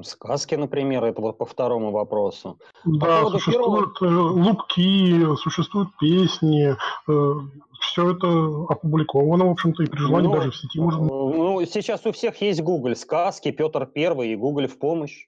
Сказки, 0.00 0.54
например, 0.54 1.04
это 1.04 1.20
вот 1.20 1.38
по 1.38 1.44
второму 1.44 1.90
вопросу. 1.92 2.58
Да, 2.84 3.22
по 3.22 3.30
существуют 3.30 3.98
первого... 4.00 4.30
лупки, 4.30 5.36
существуют 5.36 5.90
песни, 5.98 6.74
э, 7.08 7.34
все 7.78 8.12
это 8.12 8.26
опубликовано, 8.70 9.46
в 9.46 9.50
общем-то, 9.50 9.82
и 9.82 9.86
при 9.86 9.98
желании 9.98 10.28
ну, 10.28 10.34
даже 10.34 10.50
в 10.50 10.56
сети 10.56 10.80
можно... 10.80 11.04
Ну, 11.04 11.64
сейчас 11.66 12.06
у 12.06 12.12
всех 12.12 12.40
есть 12.40 12.62
Google 12.62 12.96
сказки, 12.96 13.50
Петр 13.50 13.86
Первый 13.86 14.30
и 14.32 14.36
Google 14.36 14.66
в 14.66 14.78
помощь. 14.78 15.26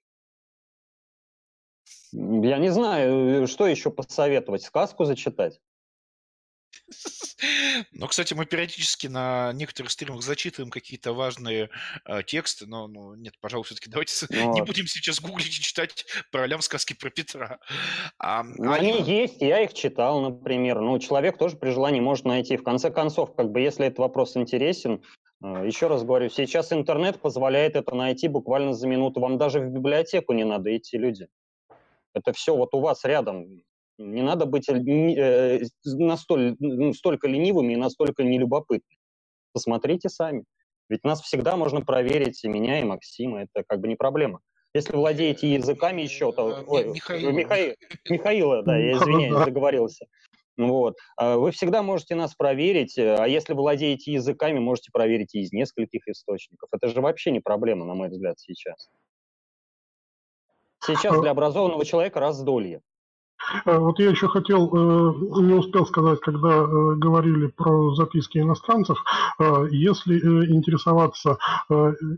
Я 2.17 2.59
не 2.59 2.69
знаю, 2.71 3.49
что 3.49 3.67
еще 3.67 3.91
посоветовать, 3.91 4.63
сказку 4.63 5.05
зачитать. 5.05 5.61
Ну, 7.93 8.07
кстати, 8.07 8.35
мы 8.35 8.47
периодически 8.47 9.09
на 9.09 9.53
некоторых 9.53 9.91
стримах 9.91 10.23
зачитываем 10.23 10.71
какие-то 10.71 11.13
важные 11.13 11.71
э, 12.05 12.23
тексты, 12.23 12.67
но 12.67 12.87
ну, 12.87 13.15
нет, 13.15 13.35
пожалуй, 13.41 13.65
все-таки 13.65 13.91
давайте 13.91 14.15
ну, 14.31 14.55
не 14.55 14.63
будем 14.63 14.87
сейчас 14.87 15.21
гуглить 15.21 15.59
и 15.59 15.61
читать 15.61 16.07
про 16.31 16.47
лям 16.47 16.61
сказки 16.61 16.95
про 16.95 17.11
Петра. 17.11 17.59
А, 18.19 18.45
ну, 18.45 18.71
а 18.71 18.77
они 18.77 19.01
есть, 19.03 19.41
я 19.41 19.61
их 19.63 19.75
читал, 19.75 20.21
например. 20.21 20.81
Ну, 20.81 20.99
человек 21.01 21.37
тоже 21.37 21.57
при 21.57 21.71
желании 21.71 22.01
может 22.01 22.25
найти. 22.25 22.57
В 22.57 22.63
конце 22.63 22.91
концов, 22.91 23.35
как 23.35 23.51
бы, 23.51 23.61
если 23.61 23.87
этот 23.87 23.99
вопрос 23.99 24.37
интересен, 24.37 25.03
э, 25.43 25.67
еще 25.67 25.89
раз 25.89 26.05
говорю, 26.05 26.31
сейчас 26.31 26.73
интернет 26.73 27.21
позволяет 27.21 27.75
это 27.75 27.95
найти 27.95 28.29
буквально 28.29 28.73
за 28.73 28.87
минуту. 28.87 29.21
Вам 29.21 29.37
даже 29.37 29.61
в 29.61 29.69
библиотеку 29.69 30.33
не 30.33 30.45
надо 30.45 30.77
идти, 30.77 30.97
люди. 30.97 31.29
Это 32.15 32.33
все 32.33 32.57
вот 32.57 32.75
у 32.75 32.81
вас 32.81 33.05
рядом. 33.05 33.63
Не 33.99 34.23
надо 34.23 34.47
быть 34.47 34.69
э, 34.69 35.63
настоль, 35.85 36.57
настолько 36.59 37.29
ленивыми 37.29 37.75
и 37.75 37.77
настолько 37.77 38.25
нелюбопытными. 38.25 38.99
Посмотрите 39.53 40.09
сами. 40.09 40.45
Ведь 40.89 41.05
нас 41.05 41.21
всегда 41.23 41.57
можно 41.57 41.81
проверить, 41.81 42.43
и 42.45 42.49
меня, 42.49 42.81
и 42.81 42.85
Максима. 42.85 43.43
Это 43.43 43.65
как 43.67 43.81
бы 43.81 43.89
не 43.89 43.97
проблема. 43.97 44.41
Если 44.75 44.97
владеете 44.97 45.55
языками 45.55 46.03
еще, 46.03 46.33
то... 46.33 46.51
Э, 46.51 46.65
ой, 46.67 46.85
Михаила. 46.87 47.31
Михаил, 47.31 47.75
Михаила, 48.11 48.63
да, 48.63 48.77
я 48.77 48.95
извиняюсь, 48.95 49.45
договорился. 49.45 50.07
Вот. 50.57 50.97
А 51.17 51.37
вы 51.37 51.51
всегда 51.53 51.83
можете 51.83 52.15
нас 52.15 52.35
проверить, 52.35 52.99
э, 52.99 53.15
а 53.17 53.27
если 53.27 53.55
владеете 53.55 54.13
языками, 54.13 54.59
можете 54.59 54.91
проверить 54.93 55.35
и 55.35 55.41
из 55.41 55.53
нескольких 55.53 56.07
источников. 56.09 56.69
Это 56.73 56.89
же 56.89 57.01
вообще 57.01 57.31
не 57.31 57.41
проблема, 57.41 57.85
на 57.85 57.95
мой 57.95 58.09
взгляд, 58.09 58.39
сейчас. 58.39 58.89
Сейчас 60.87 61.19
для 61.19 61.31
образованного 61.31 61.85
человека 61.87 62.21
раздолье. 62.21 62.83
Э, 63.65 63.79
вот 63.79 63.99
я 63.99 64.11
еще 64.11 64.29
хотел, 64.29 64.69
э, 64.69 65.43
не 65.43 65.55
успел 65.55 65.87
сказать, 65.87 66.21
когда 66.21 66.49
э, 66.49 66.95
говорили 66.97 67.47
про 67.49 67.95
записки 67.95 68.39
иностранцев, 68.39 69.03
если 69.71 70.19
интересоваться 70.51 71.39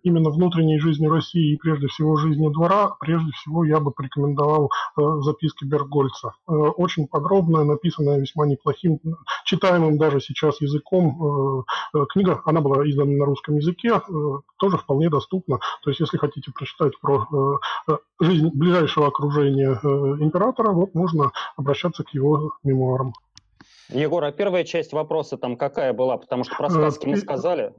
именно 0.03 0.31
внутренней 0.31 0.79
жизнью 0.79 1.11
России 1.11 1.55
и 1.55 1.57
прежде 1.57 1.89
всего 1.89 2.17
жизнью 2.17 2.51
двора, 2.51 2.97
прежде 3.01 3.31
всего 3.33 3.65
я 3.65 3.81
бы 3.81 3.91
порекомендовал 3.91 4.71
записки 4.97 5.65
Бергольца. 5.65 6.33
Очень 6.47 7.09
подробная, 7.09 7.65
написанная 7.65 8.21
весьма 8.21 8.47
неплохим, 8.47 8.99
читаемым 9.45 9.99
даже 9.99 10.21
сейчас 10.21 10.61
языком. 10.61 11.65
Книга, 12.11 12.43
она 12.45 12.61
была 12.61 12.89
издана 12.89 13.13
на 13.13 13.25
русском 13.25 13.57
языке, 13.57 14.01
тоже 14.59 14.79
вполне 14.79 15.09
доступна. 15.09 15.59
То 15.83 15.91
есть 15.91 16.01
если 16.01 16.19
хотите 16.19 16.53
прочитать 16.53 16.99
про 17.01 17.27
жизнь 18.21 18.51
ближайшего 18.53 19.09
окружения 19.09 19.79
императора, 20.21 20.73
вот 20.73 20.95
можно 20.95 21.06
можно 21.07 21.33
обращаться 21.57 22.05
к 22.05 22.11
его 22.11 22.57
мемуарам. 22.65 23.15
Егор, 23.89 24.25
а 24.25 24.33
первая 24.33 24.65
часть 24.65 24.93
вопроса 24.93 25.37
там 25.37 25.57
какая 25.57 25.93
была? 25.93 26.17
Потому 26.19 26.45
что 26.45 26.57
про 26.57 26.69
сказки 26.69 27.07
мы 27.07 27.17
сказали. 27.17 27.73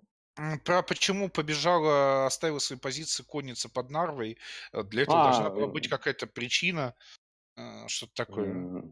Про 0.64 0.84
почему 0.84 1.30
побежала, 1.30 2.28
оставила 2.28 2.60
свои 2.60 2.78
позиции 2.78 3.24
конница 3.24 3.70
под 3.70 3.90
Нарвой. 3.90 4.38
Э, 4.72 4.84
для 4.84 5.02
этого 5.02 5.22
а, 5.22 5.24
должна 5.24 5.50
была 5.50 5.68
быть 5.68 5.90
какая-то 5.90 6.28
причина, 6.28 6.94
э, 7.58 7.88
что-то 7.88 8.14
такое. 8.14 8.84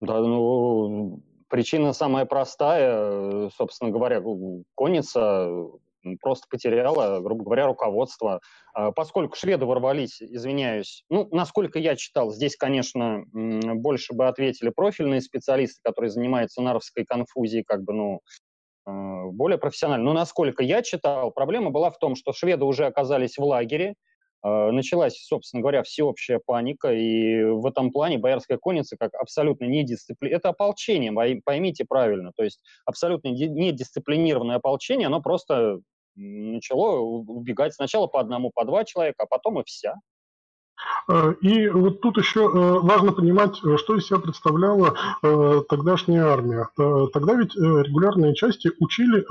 Да, 0.00 0.20
ну, 0.20 1.22
причина 1.48 1.92
самая 1.92 2.24
простая. 2.24 3.50
Собственно 3.50 3.90
говоря, 3.90 4.22
конница 4.74 5.68
просто 6.20 6.46
потеряла, 6.50 7.20
грубо 7.20 7.44
говоря, 7.44 7.66
руководство. 7.66 8.40
А, 8.74 8.92
поскольку 8.92 9.36
шведы 9.36 9.66
ворвались, 9.66 10.22
извиняюсь, 10.22 11.04
ну, 11.10 11.28
насколько 11.32 11.78
я 11.78 11.96
читал, 11.96 12.30
здесь, 12.30 12.56
конечно, 12.56 13.24
больше 13.32 14.14
бы 14.14 14.26
ответили 14.26 14.70
профильные 14.70 15.20
специалисты, 15.20 15.80
которые 15.82 16.10
занимаются 16.10 16.62
наровской 16.62 17.04
конфузией, 17.04 17.64
как 17.64 17.82
бы, 17.82 17.92
ну, 17.92 18.20
а, 18.86 19.26
более 19.26 19.58
профессионально. 19.58 20.04
Но 20.04 20.12
насколько 20.12 20.62
я 20.62 20.82
читал, 20.82 21.30
проблема 21.32 21.70
была 21.70 21.90
в 21.90 21.98
том, 21.98 22.14
что 22.14 22.32
шведы 22.32 22.64
уже 22.64 22.86
оказались 22.86 23.36
в 23.36 23.42
лагере, 23.42 23.94
а, 24.42 24.70
началась, 24.70 25.24
собственно 25.24 25.60
говоря, 25.60 25.82
всеобщая 25.82 26.40
паника, 26.44 26.92
и 26.92 27.42
в 27.42 27.66
этом 27.66 27.90
плане 27.90 28.18
боярская 28.18 28.58
конница 28.58 28.96
как 28.96 29.12
абсолютно 29.14 29.64
недисциплинированное, 29.64 30.38
это 30.38 30.48
ополчение, 30.50 31.40
поймите 31.44 31.84
правильно, 31.84 32.30
то 32.36 32.44
есть 32.44 32.60
абсолютно 32.84 33.28
недисциплинированное 33.28 34.56
ополчение, 34.56 35.06
оно 35.06 35.20
просто 35.20 35.80
начало 36.16 36.98
убегать 36.98 37.74
сначала 37.74 38.06
по 38.06 38.20
одному, 38.20 38.50
по 38.54 38.64
два 38.64 38.84
человека, 38.84 39.24
а 39.24 39.26
потом 39.26 39.60
и 39.60 39.64
вся. 39.64 39.96
Э, 41.08 41.34
и 41.40 41.68
вот 41.68 42.00
тут 42.00 42.18
еще 42.18 42.40
э, 42.40 42.48
важно 42.80 43.12
понимать, 43.12 43.58
э, 43.64 43.76
что 43.76 43.96
из 43.96 44.06
себя 44.06 44.18
представляла 44.18 44.96
тогдашняя 45.68 46.26
армия. 46.26 46.68
Тогда 46.76 47.34
ведь 47.34 47.54
регулярные 47.54 48.34
части 48.34 48.70
учили 48.78 49.24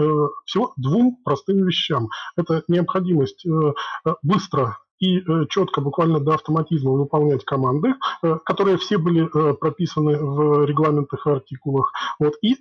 всего 0.45 0.73
двум 0.77 1.17
простым 1.23 1.65
вещам. 1.65 2.09
Это 2.35 2.63
необходимость 2.67 3.45
быстро 4.21 4.77
и 4.99 5.19
э, 5.19 5.45
четко, 5.49 5.81
буквально 5.81 6.19
до 6.19 6.35
автоматизма 6.35 6.91
выполнять 6.91 7.43
команды, 7.43 7.95
э, 8.23 8.37
которые 8.45 8.77
все 8.77 8.97
были 8.97 9.25
э, 9.25 9.53
прописаны 9.53 10.17
в 10.17 10.65
регламентах 10.65 11.27
и 11.27 11.29
артикулах, 11.29 11.91
вот, 12.19 12.35
и 12.41 12.55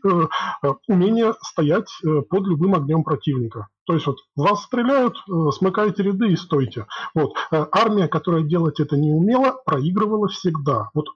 умение 0.88 1.34
стоять 1.42 1.88
под 2.02 2.46
любым 2.46 2.74
огнем 2.74 3.04
противника. 3.04 3.68
То 3.86 3.94
есть 3.94 4.06
вот 4.06 4.16
вас 4.36 4.62
стреляют, 4.64 5.16
смыкайте 5.52 6.02
ряды 6.02 6.32
и 6.32 6.36
стойте. 6.36 6.86
Вот. 7.14 7.34
Армия, 7.50 8.08
которая 8.08 8.42
делать 8.42 8.80
это 8.80 8.96
не 8.96 9.12
умела, 9.12 9.56
проигрывала 9.64 10.28
всегда. 10.28 10.90
Вот 10.94 11.06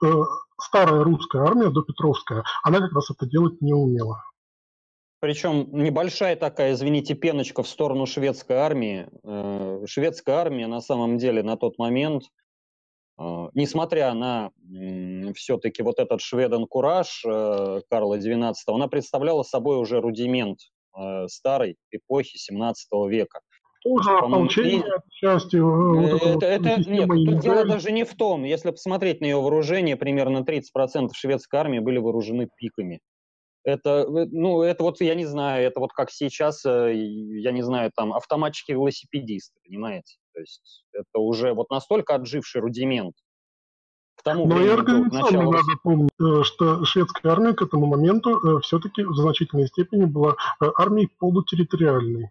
старая 0.60 1.02
русская 1.02 1.42
армия, 1.42 1.70
допетровская, 1.70 2.44
она 2.62 2.80
как 2.80 2.92
раз 2.92 3.10
это 3.10 3.26
делать 3.26 3.60
не 3.60 3.72
умела. 3.72 4.22
Причем 5.20 5.68
небольшая 5.72 6.36
такая, 6.36 6.72
извините, 6.72 7.14
пеночка 7.14 7.62
в 7.62 7.68
сторону 7.68 8.06
шведской 8.06 8.56
армии. 8.56 9.08
Э, 9.24 9.84
шведская 9.86 10.36
армия 10.36 10.68
на 10.68 10.80
самом 10.80 11.18
деле 11.18 11.42
на 11.42 11.56
тот 11.56 11.76
момент, 11.76 12.24
э, 13.18 13.48
несмотря 13.54 14.14
на 14.14 14.52
все-таки 15.34 15.82
вот 15.82 15.98
этот 15.98 16.20
шведен 16.20 16.66
кураж 16.66 17.24
э, 17.26 17.80
Карла 17.90 18.18
XII, 18.18 18.54
она 18.68 18.86
представляла 18.86 19.42
собой 19.42 19.78
уже 19.78 20.00
рудимент 20.00 20.60
старой 21.28 21.76
эпохи 21.92 22.38
17 22.38 22.88
века. 23.08 23.40
Тоже 23.84 24.10
ополчение 24.18 24.82
отчасти. 25.06 25.56
Вот 25.56 26.22
это, 26.22 26.46
это, 26.46 26.90
нет, 26.90 27.06
тут 27.06 27.38
дело 27.38 27.64
даже 27.64 27.92
не 27.92 28.04
в 28.04 28.16
том. 28.16 28.42
Если 28.42 28.70
посмотреть 28.72 29.20
на 29.20 29.26
ее 29.26 29.36
вооружение, 29.36 29.96
примерно 29.96 30.38
30% 30.38 31.10
шведской 31.14 31.60
армии 31.60 31.78
были 31.78 31.98
вооружены 31.98 32.48
пиками. 32.56 33.00
Это, 33.68 34.06
э, 34.08 34.26
ну, 34.30 34.62
это 34.62 34.82
вот, 34.82 34.98
я 35.02 35.14
не 35.14 35.26
знаю, 35.26 35.66
это 35.66 35.78
вот 35.78 35.92
как 35.92 36.10
сейчас, 36.10 36.64
э, 36.64 36.94
я 36.94 37.52
не 37.52 37.60
знаю, 37.60 37.92
там, 37.94 38.14
автоматчики-велосипедисты, 38.14 39.60
понимаете? 39.62 40.16
То 40.32 40.40
есть 40.40 40.84
это 40.92 41.18
уже 41.18 41.52
вот 41.52 41.68
настолько 41.68 42.14
отживший 42.14 42.62
рудимент. 42.62 43.14
К 44.16 44.22
тому 44.22 44.46
Но 44.46 44.62
и 44.62 44.68
организационно 44.68 45.50
начала... 45.50 45.52
надо 45.52 45.72
помнить, 45.82 46.10
э, 46.18 46.42
что 46.44 46.84
шведская 46.86 47.28
армия 47.28 47.52
к 47.52 47.60
этому 47.60 47.84
моменту 47.84 48.60
все-таки 48.62 49.04
в 49.04 49.14
значительной 49.14 49.66
степени 49.66 50.06
была 50.06 50.36
армией 50.78 51.10
полутерриториальной. 51.18 52.30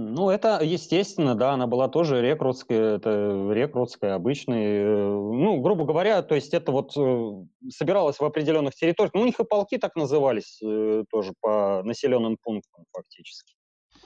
Ну, 0.00 0.30
это 0.30 0.60
естественно, 0.62 1.34
да, 1.34 1.54
она 1.54 1.66
была 1.66 1.88
тоже 1.88 2.22
рекрутская, 2.22 2.98
это 2.98 3.50
рекрутская, 3.52 4.14
обычная. 4.14 4.84
Э, 4.84 5.08
ну, 5.10 5.60
грубо 5.60 5.84
говоря, 5.84 6.22
то 6.22 6.36
есть 6.36 6.54
это 6.54 6.70
вот 6.70 6.96
э, 6.96 7.70
собиралось 7.70 8.20
в 8.20 8.24
определенных 8.24 8.76
территориях. 8.76 9.12
Ну, 9.12 9.22
у 9.22 9.24
них 9.24 9.40
и 9.40 9.44
полки 9.44 9.76
так 9.76 9.96
назывались 9.96 10.60
э, 10.62 11.02
тоже 11.10 11.32
по 11.40 11.82
населенным 11.82 12.36
пунктам 12.40 12.84
фактически. 12.92 13.54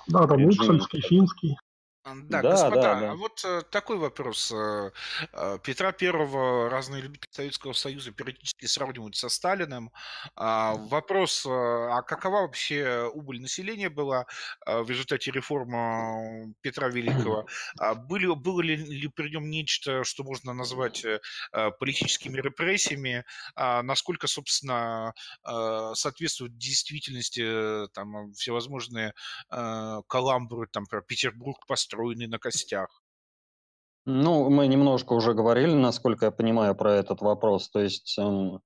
Да, 0.07 0.27
там 0.27 0.43
Упсальский, 0.47 1.03
Финский. 1.03 1.59
Да, 2.05 2.43
да, 2.43 2.51
господа, 2.51 2.83
да, 2.83 3.01
да. 3.01 3.11
а 3.13 3.15
вот 3.15 3.45
э, 3.45 3.63
такой 3.71 3.97
вопрос. 3.97 4.51
Э, 4.51 4.91
э, 5.33 5.59
Петра 5.63 5.93
Первого 5.93 6.69
разные 6.69 7.01
любители 7.01 7.31
Советского 7.31 7.75
Союза 7.75 8.11
периодически 8.11 8.67
сравнивают 8.67 9.15
со 9.15 9.29
Сталиным. 9.29 9.93
А, 10.35 10.75
вопрос, 10.75 11.47
а 11.47 12.03
какова 12.03 12.43
вообще 12.43 13.09
убыль 13.15 13.41
населения 13.41 13.89
была 13.89 14.27
в 14.67 14.91
результате 14.91 15.31
реформы 15.31 16.55
Петра 16.61 16.89
Великого? 16.89 17.47
А 17.79 17.95
были, 17.95 18.27
было 18.35 18.61
ли, 18.61 18.77
ли 18.77 19.09
при 19.09 19.31
нем 19.31 19.51
нечто, 19.51 20.05
что 20.05 20.25
можно 20.25 20.53
назвать 20.53 21.05
политическими 21.79 22.39
репрессиями? 22.41 23.25
А 23.55 23.83
насколько, 23.83 24.27
собственно, 24.27 25.15
соответствует 25.95 26.57
действительности 26.57 27.89
там, 27.95 28.33
всевозможные 28.33 29.15
каламбуры 29.49 30.69
там, 30.69 30.87
про 30.87 31.03
Петербург 31.03 31.67
построен 31.67 31.92
построены 31.93 32.27
на 32.29 32.39
костях. 32.39 33.03
Ну, 34.05 34.51
мы 34.51 34.67
немножко 34.67 35.13
уже 35.13 35.35
говорили, 35.35 35.73
насколько 35.73 36.27
я 36.27 36.31
понимаю, 36.31 36.75
про 36.75 36.95
этот 36.95 37.21
вопрос. 37.21 37.71
То 37.71 37.81
есть 37.81 38.19
эм, 38.19 38.61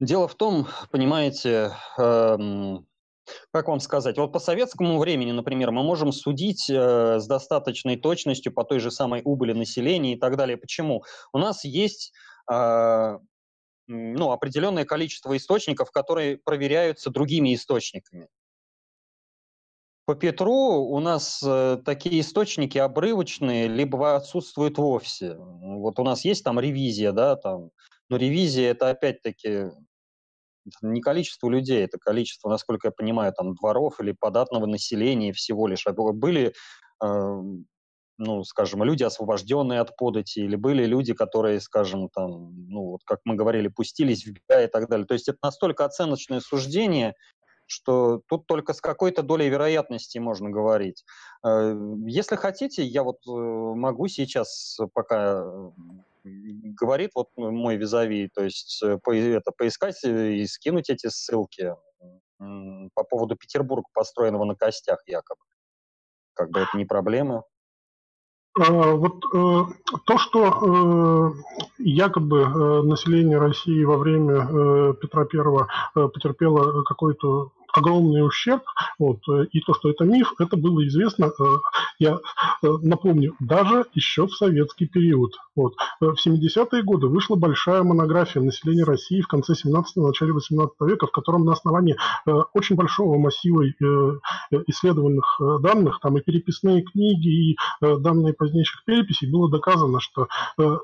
дело 0.00 0.28
в 0.28 0.34
том, 0.34 0.66
понимаете, 0.90 1.72
эм, 1.98 2.86
как 3.52 3.68
вам 3.68 3.80
сказать, 3.80 4.16
вот 4.16 4.32
по 4.32 4.38
советскому 4.38 4.98
времени, 4.98 5.32
например, 5.32 5.72
мы 5.72 5.82
можем 5.82 6.12
судить 6.12 6.70
э, 6.70 7.18
с 7.18 7.26
достаточной 7.26 7.96
точностью 7.96 8.52
по 8.52 8.64
той 8.64 8.78
же 8.78 8.90
самой 8.90 9.20
убыли 9.24 9.52
населения 9.52 10.14
и 10.14 10.18
так 10.18 10.36
далее. 10.36 10.56
Почему? 10.56 11.02
У 11.34 11.38
нас 11.38 11.64
есть 11.64 12.12
э, 12.50 13.18
ну, 13.88 14.30
определенное 14.30 14.86
количество 14.86 15.36
источников, 15.36 15.90
которые 15.90 16.38
проверяются 16.38 17.10
другими 17.10 17.54
источниками. 17.54 18.28
По 20.08 20.14
Петру 20.14 20.86
у 20.88 21.00
нас 21.00 21.42
э, 21.44 21.76
такие 21.84 22.22
источники 22.22 22.78
обрывочные, 22.78 23.68
либо 23.68 24.16
отсутствуют 24.16 24.78
вовсе. 24.78 25.36
Вот 25.36 25.98
у 25.98 26.02
нас 26.02 26.24
есть 26.24 26.42
там 26.44 26.58
ревизия, 26.58 27.12
да, 27.12 27.36
там, 27.36 27.72
но 28.08 28.16
ревизия 28.16 28.70
это 28.70 28.88
опять-таки 28.88 29.70
не 30.80 31.02
количество 31.02 31.50
людей, 31.50 31.84
это 31.84 31.98
количество, 31.98 32.48
насколько 32.48 32.88
я 32.88 32.90
понимаю, 32.90 33.34
там 33.34 33.54
дворов 33.54 34.00
или 34.00 34.12
податного 34.12 34.64
населения 34.64 35.34
всего 35.34 35.66
лишь. 35.66 35.86
А 35.86 35.92
были, 35.92 36.54
э, 37.04 37.42
ну, 38.16 38.44
скажем, 38.44 38.84
люди, 38.84 39.02
освобожденные 39.02 39.80
от 39.80 39.94
подати, 39.94 40.38
или 40.38 40.56
были 40.56 40.86
люди, 40.86 41.12
которые, 41.12 41.60
скажем, 41.60 42.08
там, 42.08 42.54
ну, 42.70 42.92
вот 42.92 43.00
как 43.04 43.18
мы 43.24 43.34
говорили, 43.34 43.68
пустились 43.68 44.24
в 44.24 44.32
бега 44.32 44.64
и 44.64 44.68
так 44.68 44.88
далее. 44.88 45.06
То 45.06 45.12
есть 45.12 45.28
это 45.28 45.36
настолько 45.42 45.84
оценочное 45.84 46.40
суждение, 46.40 47.12
что 47.68 48.22
тут 48.28 48.46
только 48.46 48.72
с 48.72 48.80
какой-то 48.80 49.22
долей 49.22 49.48
вероятности 49.48 50.18
можно 50.18 50.50
говорить. 50.50 51.04
Э, 51.46 51.74
если 52.06 52.36
хотите, 52.36 52.82
я 52.82 53.02
вот 53.02 53.18
э, 53.28 53.30
могу 53.30 54.08
сейчас, 54.08 54.78
пока 54.94 55.44
говорит 56.24 57.12
вот 57.14 57.28
мой 57.36 57.76
визави, 57.76 58.28
то 58.34 58.42
есть 58.42 58.82
э, 58.82 58.98
по, 59.02 59.14
это, 59.14 59.52
поискать 59.52 60.02
и 60.04 60.46
скинуть 60.46 60.90
эти 60.90 61.08
ссылки 61.08 61.74
по 62.38 63.04
поводу 63.04 63.36
Петербурга, 63.36 63.88
построенного 63.92 64.44
на 64.44 64.54
костях 64.54 65.00
якобы. 65.06 65.40
Как 66.34 66.50
бы 66.50 66.60
это 66.60 66.76
не 66.76 66.84
проблема. 66.84 67.42
А, 68.58 68.92
вот 68.92 69.24
э, 69.34 69.64
то, 70.06 70.18
что 70.18 70.44
э, 70.46 71.32
якобы 71.78 72.40
э, 72.40 72.82
население 72.82 73.38
России 73.38 73.84
во 73.84 73.98
время 73.98 74.34
э, 74.34 74.94
Петра 75.00 75.24
Первого 75.24 75.68
э, 75.94 76.08
потерпело 76.08 76.82
какой-то 76.82 77.52
огромный 77.78 78.26
ущерб. 78.26 78.62
Вот, 78.98 79.20
э, 79.28 79.46
и 79.52 79.60
то, 79.60 79.74
что 79.74 79.90
это 79.90 80.04
миф, 80.04 80.34
это 80.38 80.56
было 80.56 80.86
известно, 80.86 81.26
э, 81.26 81.44
я 81.98 82.18
э, 82.62 82.68
напомню, 82.82 83.34
даже 83.40 83.86
еще 83.94 84.26
в 84.26 84.34
советский 84.34 84.86
период. 84.86 85.34
Вот. 85.56 85.74
В 86.00 86.14
70-е 86.14 86.82
годы 86.82 87.06
вышла 87.06 87.36
большая 87.36 87.82
монография 87.82 88.42
населения 88.42 88.84
России 88.84 89.20
в 89.20 89.28
конце 89.28 89.54
17-го, 89.54 90.06
начале 90.06 90.32
18 90.32 90.74
века, 90.80 91.06
в 91.06 91.12
котором 91.12 91.44
на 91.44 91.52
основании 91.52 91.96
очень 92.54 92.76
большого 92.76 93.18
массива 93.18 93.64
исследованных 94.66 95.40
данных, 95.60 95.98
там 96.00 96.16
и 96.16 96.20
переписные 96.20 96.82
книги, 96.82 97.50
и 97.50 97.58
данные 97.80 98.34
позднейших 98.34 98.84
переписей, 98.84 99.30
было 99.30 99.50
доказано, 99.50 100.00
что 100.00 100.28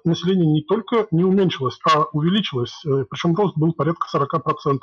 население 0.04 0.46
не 0.46 0.62
только 0.62 1.06
не 1.10 1.24
уменьшилось, 1.24 1.78
а 1.88 2.04
увеличилось, 2.12 2.82
причем 3.10 3.34
рост 3.34 3.56
был 3.56 3.72
порядка 3.72 4.06
40%. 4.12 4.78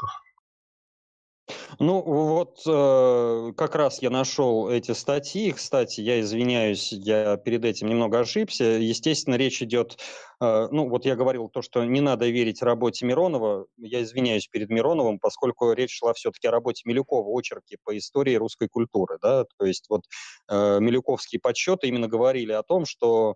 Ну, 1.80 2.02
вот 2.02 2.62
э, 2.68 3.54
как 3.56 3.76
раз 3.76 4.02
я 4.02 4.10
нашел 4.10 4.70
эти 4.70 4.92
статьи. 4.92 5.52
Кстати, 5.52 6.02
я 6.02 6.20
извиняюсь, 6.20 6.92
я 6.92 7.38
перед 7.38 7.66
этим 7.66 7.88
немного 7.88 8.20
ошибся. 8.20 8.64
Естественно, 8.64 9.36
речь 9.36 9.62
идет, 9.62 9.98
э, 10.42 10.68
ну, 10.72 10.90
вот 10.90 11.06
я 11.06 11.16
говорил 11.16 11.50
то, 11.50 11.62
что 11.62 11.84
не 11.84 12.02
надо 12.02 12.30
верить 12.30 12.62
работе 12.62 13.06
Миронова. 13.06 13.66
Я 13.78 14.04
извиняюсь 14.04 14.48
перед 14.48 14.70
Мироновым, 14.70 15.20
поскольку 15.20 15.72
речь 15.74 15.98
шла 15.98 16.14
все-таки 16.14 16.48
о 16.48 16.52
работе 16.52 16.84
Милюкова, 16.86 17.28
очерке 17.38 17.78
по 17.84 17.98
истории 17.98 18.36
русской 18.36 18.68
культуры. 18.68 19.18
Да? 19.22 19.46
То 19.58 19.66
есть 19.66 19.86
вот 19.90 20.04
э, 20.50 20.80
Милюковские 20.80 21.40
подсчеты 21.40 21.88
именно 21.88 22.08
говорили 22.08 22.52
о 22.52 22.64
том, 22.64 22.86
что 22.86 23.36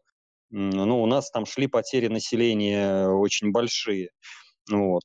ну, 0.52 1.02
у 1.02 1.06
нас 1.08 1.32
там 1.32 1.46
шли 1.46 1.68
потери 1.68 2.08
населения 2.08 3.10
очень 3.10 3.52
большие. 3.52 4.10
Вот. 4.70 5.04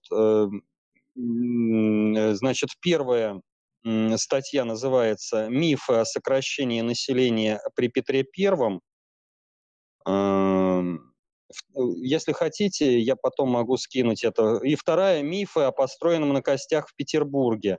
Э, 1.21 2.35
значит, 2.35 2.71
первая 2.81 3.41
статья 4.17 4.65
называется 4.65 5.49
«Мифы 5.49 5.95
о 5.95 6.05
сокращении 6.05 6.81
населения 6.81 7.61
при 7.75 7.89
Петре 7.89 8.25
Первом». 8.25 8.81
Эм, 10.07 11.13
э, 11.51 11.81
если 12.03 12.33
хотите, 12.33 12.99
я 13.01 13.17
потом 13.17 13.51
могу 13.51 13.77
скинуть 13.77 14.25
это. 14.25 14.59
И 14.63 14.75
вторая 14.75 15.23
«Мифы 15.23 15.61
о 15.61 15.73
построенном 15.73 16.33
на 16.33 16.43
костях 16.43 16.89
в 16.89 16.95
Петербурге». 16.95 17.79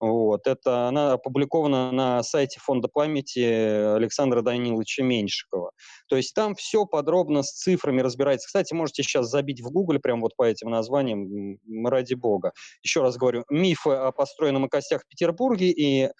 Вот. 0.00 0.46
Это 0.46 0.88
она 0.88 1.12
опубликована 1.12 1.90
на 1.92 2.22
сайте 2.22 2.60
Фонда 2.60 2.88
памяти 2.88 3.94
Александра 3.94 4.42
Даниловича 4.42 5.02
Меньшикова. 5.02 5.70
То 6.08 6.16
есть 6.16 6.34
там 6.34 6.54
все 6.54 6.84
подробно 6.84 7.42
с 7.42 7.52
цифрами 7.52 8.00
разбирается. 8.00 8.46
Кстати, 8.46 8.74
можете 8.74 9.02
сейчас 9.02 9.28
забить 9.28 9.62
в 9.62 9.70
Google 9.70 9.98
прямо 10.00 10.22
вот 10.22 10.36
по 10.36 10.44
этим 10.44 10.70
названиям, 10.70 11.58
ради 11.86 12.14
бога. 12.14 12.52
Еще 12.82 13.00
раз 13.02 13.16
говорю, 13.16 13.44
мифы 13.48 13.90
о 13.90 14.12
построенном 14.12 14.68
костях 14.68 15.02
в 15.02 15.08
Петербурге 15.08 15.70
и 15.70 16.10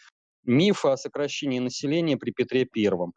мифы 0.45 0.89
о 0.89 0.97
сокращении 0.97 1.59
населения 1.59 2.17
при 2.17 2.31
Петре 2.31 2.65
Первом. 2.65 3.13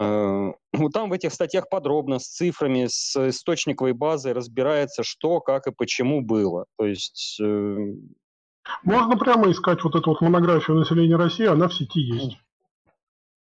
Э, 0.00 0.52
вот 0.72 0.92
там 0.92 1.10
в 1.10 1.12
этих 1.12 1.32
статьях 1.32 1.68
подробно, 1.68 2.18
с 2.18 2.28
цифрами, 2.28 2.86
с 2.88 3.16
источниковой 3.28 3.92
базой 3.92 4.32
разбирается, 4.32 5.02
что, 5.02 5.40
как 5.40 5.66
и 5.66 5.72
почему 5.72 6.22
было. 6.22 6.66
То 6.78 6.86
есть 6.86 7.38
э, 7.42 7.76
можно 8.82 9.16
прямо 9.16 9.50
искать 9.50 9.82
вот 9.84 9.94
эту 9.94 10.10
вот 10.10 10.20
монографию 10.20 10.78
населения 10.78 11.16
России, 11.16 11.46
она 11.46 11.68
в 11.68 11.74
сети 11.74 12.00
есть. 12.00 12.38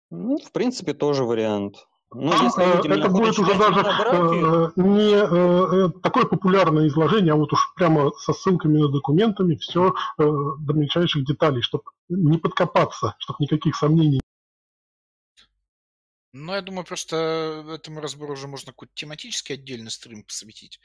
Ну, 0.10 0.38
в 0.38 0.52
принципе, 0.52 0.94
тоже 0.94 1.24
вариант. 1.24 1.88
Ну, 2.14 2.32
если 2.42 2.64
люди 2.64 3.00
это 3.00 3.10
будет 3.10 3.38
уже 3.38 3.54
даже 3.58 3.82
э, 3.82 4.72
не 4.78 5.14
э, 5.14 5.90
такое 6.02 6.24
популярное 6.24 6.88
изложение, 6.88 7.34
а 7.34 7.36
вот 7.36 7.52
уж 7.52 7.74
прямо 7.76 8.12
со 8.18 8.32
ссылками 8.32 8.78
на 8.78 8.88
документами 8.88 9.56
все 9.56 9.90
э, 9.90 9.94
до 10.18 10.74
мельчайших 10.74 11.26
деталей, 11.26 11.62
чтобы 11.62 11.84
не 12.08 12.38
подкопаться, 12.38 13.16
чтобы 13.20 13.38
никаких 13.42 13.76
сомнений 13.76 14.22
ну, 16.38 16.54
я 16.54 16.62
думаю, 16.62 16.86
просто 16.86 17.64
этому 17.70 18.00
разбору 18.00 18.34
уже 18.34 18.48
можно 18.48 18.72
какой-то 18.72 18.94
тематический 18.96 19.56
отдельный 19.56 19.92
стрим 19.92 20.24
посвятить. 20.24 20.80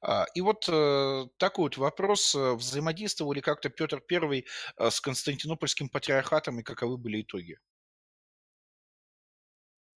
А, 0.00 0.26
и 0.34 0.40
вот 0.40 0.68
э, 0.68 1.26
такой 1.38 1.64
вот 1.64 1.76
вопрос. 1.76 2.34
Э, 2.34 2.54
взаимодействовал 2.54 3.32
ли 3.32 3.40
как-то 3.40 3.68
Петр 3.68 4.02
I 4.10 4.44
э, 4.76 4.90
с 4.90 5.00
Константинопольским 5.00 5.88
патриархатом 5.88 6.60
и 6.60 6.62
каковы 6.62 6.96
были 6.96 7.22
итоги? 7.22 7.58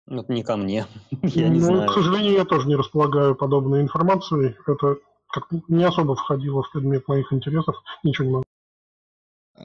Ну, 0.06 0.22
это 0.22 0.32
не 0.32 0.42
ко 0.42 0.56
мне. 0.56 0.86
я 1.22 1.48
не 1.48 1.58
ну, 1.58 1.66
знаю. 1.66 1.88
К 1.88 1.94
сожалению, 1.94 2.34
я 2.34 2.44
тоже 2.44 2.68
не 2.68 2.76
располагаю 2.76 3.34
подобной 3.34 3.82
информацией. 3.82 4.56
Это 4.66 4.98
как 5.28 5.48
не 5.68 5.84
особо 5.84 6.14
входило 6.14 6.62
в 6.62 6.70
предмет 6.72 7.08
моих 7.08 7.32
интересов. 7.32 7.76
Ничего 8.02 8.26
не 8.26 8.32
могу 8.32 8.44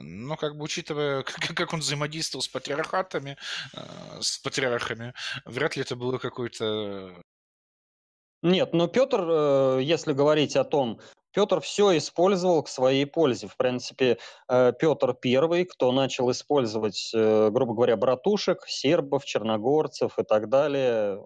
но 0.02 0.36
как 0.36 0.56
бы 0.56 0.64
учитывая, 0.64 1.22
как, 1.54 1.72
он 1.72 1.80
взаимодействовал 1.80 2.42
с 2.42 2.48
патриархатами, 2.48 3.36
э, 3.74 4.20
с 4.20 4.38
патриархами, 4.38 5.14
вряд 5.44 5.76
ли 5.76 5.82
это 5.82 5.96
было 5.96 6.18
какой-то... 6.18 7.22
Нет, 8.42 8.72
но 8.72 8.86
Петр, 8.86 9.20
э, 9.20 9.80
если 9.82 10.12
говорить 10.12 10.56
о 10.56 10.64
том, 10.64 11.00
Петр 11.32 11.60
все 11.60 11.96
использовал 11.96 12.62
к 12.62 12.68
своей 12.68 13.04
пользе. 13.04 13.48
В 13.48 13.56
принципе, 13.56 14.18
э, 14.48 14.72
Петр 14.78 15.14
первый, 15.14 15.64
кто 15.64 15.92
начал 15.92 16.30
использовать, 16.30 17.10
грубо 17.12 17.74
говоря, 17.74 17.96
братушек, 17.96 18.64
сербов, 18.66 19.24
черногорцев 19.24 20.18
и 20.18 20.22
так 20.22 20.48
далее, 20.48 21.20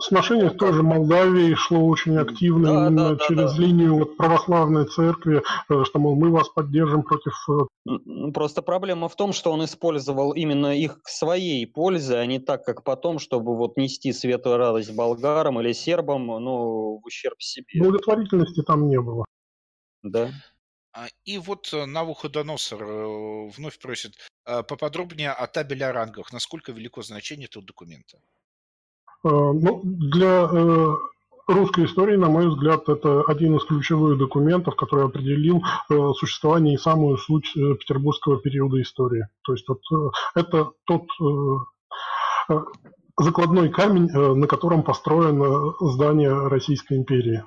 Сношение 0.00 0.50
с 0.50 0.54
той 0.54 0.72
же 0.72 0.82
Молдавией 0.82 1.54
шло 1.54 1.86
очень 1.86 2.16
активно 2.16 2.72
да, 2.72 2.86
именно 2.86 3.14
да, 3.14 3.26
через 3.26 3.52
да. 3.52 3.62
линию 3.62 3.98
вот 3.98 4.16
православной 4.16 4.86
церкви, 4.86 5.42
э, 5.68 5.84
что, 5.84 5.98
мол, 5.98 6.16
мы 6.16 6.30
вас 6.30 6.48
поддержим 6.48 7.02
против... 7.02 7.34
Э, 7.48 8.30
просто 8.32 8.62
проблема 8.62 9.08
в 9.08 9.16
том, 9.16 9.32
что 9.32 9.52
он 9.52 9.64
использовал 9.64 10.32
именно 10.32 10.76
их 10.76 11.02
к 11.02 11.08
своей 11.08 11.66
пользе, 11.66 12.16
а 12.16 12.26
не 12.26 12.38
так, 12.38 12.64
как 12.64 12.84
потом, 12.84 13.18
чтобы 13.18 13.56
вот 13.56 13.76
нести 13.76 14.12
светлую 14.12 14.56
радость 14.56 14.94
болгарам 14.94 15.60
или 15.60 15.72
сербам, 15.72 16.26
ну, 16.26 16.98
в 16.98 17.06
ущерб 17.06 17.40
себе. 17.40 17.82
Благотворительности 17.82 18.62
там 18.62 18.88
не 18.88 19.00
было. 19.00 19.24
Да. 20.02 20.30
А, 20.94 21.06
и 21.24 21.38
вот 21.38 21.72
э, 21.72 21.84
Навуходоносор 21.84 22.84
вновь 23.50 23.78
просит 23.78 24.14
поподробнее 24.44 25.30
о 25.30 25.46
табеле 25.46 25.86
о 25.86 25.92
рангах. 25.92 26.32
Насколько 26.32 26.72
велико 26.72 27.02
значение 27.02 27.46
этого 27.46 27.64
документа? 27.64 28.18
Э, 29.24 29.28
ну, 29.30 29.80
для 29.84 30.48
э, 30.50 30.96
русской 31.46 31.84
истории, 31.84 32.16
на 32.16 32.28
мой 32.28 32.48
взгляд, 32.48 32.88
это 32.88 33.22
один 33.22 33.56
из 33.56 33.64
ключевых 33.64 34.18
документов, 34.18 34.74
который 34.76 35.04
определил 35.04 35.62
э, 35.90 36.12
существование 36.14 36.74
и 36.74 36.78
самую 36.78 37.18
суть 37.18 37.52
петербургского 37.54 38.38
периода 38.38 38.80
истории. 38.82 39.28
То 39.44 39.52
есть 39.52 39.66
вот 39.68 39.80
это 40.34 40.70
тот 40.84 41.06
закладной 43.18 43.68
камень, 43.68 44.10
на 44.10 44.46
котором 44.46 44.82
построено 44.82 45.74
здание 45.80 46.48
Российской 46.48 46.96
империи. 46.96 47.44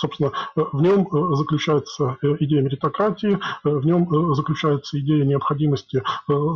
Собственно, 0.00 0.32
в 0.54 0.80
нем 0.80 1.06
заключается 1.36 2.16
идея 2.40 2.62
меритократии, 2.62 3.38
в 3.62 3.84
нем 3.84 4.34
заключается 4.34 4.98
идея 5.00 5.24
необходимости 5.24 6.02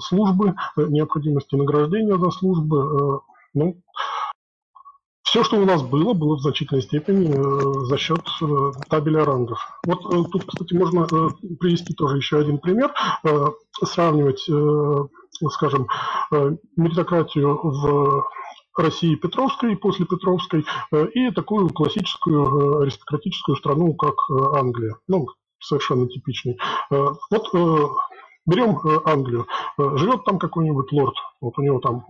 службы, 0.01 0.55
необходимости 0.77 1.55
награждения 1.55 2.17
за 2.17 2.31
службы. 2.31 3.21
Ну, 3.53 3.77
все, 5.35 5.43
что 5.43 5.57
у 5.57 5.65
нас 5.65 5.83
было, 5.83 6.13
было 6.13 6.37
в 6.37 6.43
значительной 6.43 6.81
степени 6.81 7.27
э, 7.27 7.87
за 7.87 7.99
счет 7.99 8.23
э, 8.41 8.47
табеля 8.89 9.25
рангов. 9.25 9.59
Вот 9.85 9.99
э, 10.07 10.31
тут, 10.31 10.45
кстати, 10.47 10.75
можно 10.75 11.09
э, 11.11 11.57
привести 11.59 11.93
тоже 11.93 12.19
еще 12.19 12.39
один 12.39 12.59
пример, 12.59 12.95
сравнивать, 13.83 14.49
скажем, 15.51 15.89
э, 16.31 16.53
меритократию 16.77 17.59
в 17.61 18.29
России 18.77 19.17
Петровской 19.17 19.73
и 19.73 19.77
после 19.77 20.07
Петровской 20.07 20.65
и 21.15 21.33
такую 21.33 21.69
классическую 21.71 22.83
аристократическую 22.83 23.57
страну, 23.57 23.95
как 23.95 24.15
Англия. 24.55 24.95
Ну, 25.09 25.27
совершенно 25.59 26.07
типичный. 26.07 26.61
Вот 26.91 27.53
берем 28.47 28.79
Англию. 29.05 29.49
Живет 29.79 30.25
там 30.25 30.39
какой-нибудь 30.39 30.93
лорд, 30.93 31.17
вот 31.41 31.59
у 31.59 31.63
него 31.63 31.81
там 31.81 32.05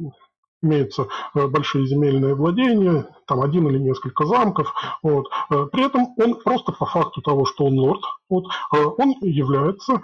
имеются 0.65 1.07
э, 1.35 1.47
большие 1.47 1.87
земельные 1.87 2.35
владения, 2.35 3.07
там 3.27 3.43
один 3.43 3.69
или 3.69 3.79
несколько 3.79 4.25
замков. 4.25 4.75
Вот. 5.03 5.29
Э, 5.51 5.67
при 5.71 5.85
этом 5.85 6.15
он 6.17 6.41
просто 6.43 6.73
по 6.73 6.87
факту 6.87 7.21
того, 7.21 7.45
что 7.45 7.67
он 7.67 7.79
лорд, 7.79 8.03
вот, 8.29 8.47
э, 8.75 8.85
он 8.85 9.15
является 9.21 10.01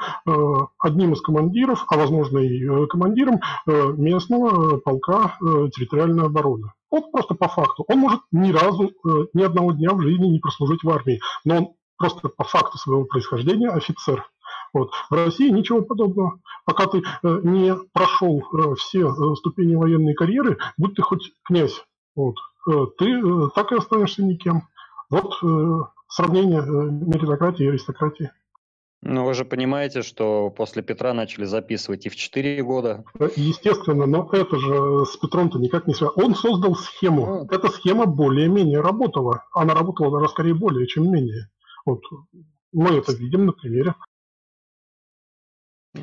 одним 0.78 1.12
из 1.12 1.20
командиров, 1.20 1.84
а 1.88 1.96
возможно 1.96 2.38
и 2.38 2.86
командиром 2.86 3.40
местного 3.66 4.78
полка 4.78 5.36
территориальной 5.40 6.26
обороны. 6.26 6.72
Вот 6.90 7.10
просто 7.10 7.34
по 7.34 7.48
факту. 7.48 7.84
Он 7.88 7.98
может 7.98 8.20
ни 8.30 8.52
разу, 8.52 8.92
ни 9.32 9.42
одного 9.42 9.72
дня 9.72 9.92
в 9.92 10.00
жизни 10.02 10.26
не 10.26 10.38
прослужить 10.38 10.82
в 10.82 10.90
армии, 10.90 11.20
но 11.44 11.56
он 11.56 11.68
просто 11.96 12.28
по 12.28 12.44
факту 12.44 12.78
своего 12.78 13.04
происхождения 13.04 13.68
офицер. 13.68 14.24
Вот. 14.72 14.90
В 15.10 15.14
России 15.14 15.50
ничего 15.50 15.82
подобного. 15.82 16.40
Пока 16.64 16.86
ты 16.86 16.98
э, 16.98 17.40
не 17.42 17.74
прошел 17.92 18.40
э, 18.40 18.74
все 18.76 19.08
э, 19.08 19.34
ступени 19.36 19.74
военной 19.74 20.14
карьеры, 20.14 20.58
будь 20.76 20.94
ты 20.94 21.02
хоть 21.02 21.32
князь, 21.44 21.84
вот, 22.14 22.36
э, 22.68 22.86
ты 22.98 23.06
э, 23.06 23.48
так 23.54 23.72
и 23.72 23.76
останешься 23.76 24.22
никем. 24.22 24.62
Вот 25.08 25.34
э, 25.42 25.78
сравнение 26.08 26.60
э, 26.60 26.62
меритократии 26.62 27.64
и 27.64 27.68
аристократии. 27.68 28.30
Ну, 29.02 29.24
вы 29.24 29.32
же 29.32 29.46
понимаете, 29.46 30.02
что 30.02 30.50
после 30.50 30.82
Петра 30.82 31.14
начали 31.14 31.46
записывать 31.46 32.04
и 32.04 32.10
в 32.10 32.16
4 32.16 32.62
года. 32.62 33.04
Естественно, 33.34 34.04
но 34.04 34.28
это 34.30 34.58
же 34.58 35.06
с 35.06 35.16
Петром-то 35.16 35.58
никак 35.58 35.86
не 35.86 35.94
связано. 35.94 36.22
Он 36.22 36.34
создал 36.34 36.76
схему. 36.76 37.26
Ну. 37.26 37.44
Эта 37.50 37.68
схема 37.70 38.04
более-менее 38.04 38.80
работала. 38.82 39.46
Она 39.52 39.74
работала 39.74 40.18
даже 40.18 40.30
скорее 40.30 40.54
более, 40.54 40.86
чем 40.86 41.10
менее. 41.10 41.48
Вот. 41.86 42.02
Мы 42.72 42.98
это 42.98 43.12
видим 43.14 43.46
на 43.46 43.52
примере 43.52 43.94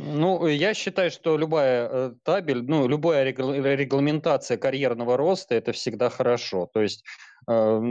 ну, 0.05 0.47
я 0.47 0.73
считаю, 0.73 1.11
что 1.11 1.37
любая 1.37 1.89
э, 1.89 2.11
табель, 2.23 2.63
ну, 2.63 2.87
любая 2.87 3.25
регламентация 3.25 4.57
карьерного 4.57 5.17
роста– 5.17 5.55
это 5.55 5.71
всегда 5.71 6.09
хорошо. 6.09 6.69
То 6.73 6.81
есть, 6.81 7.03
э, 7.49 7.81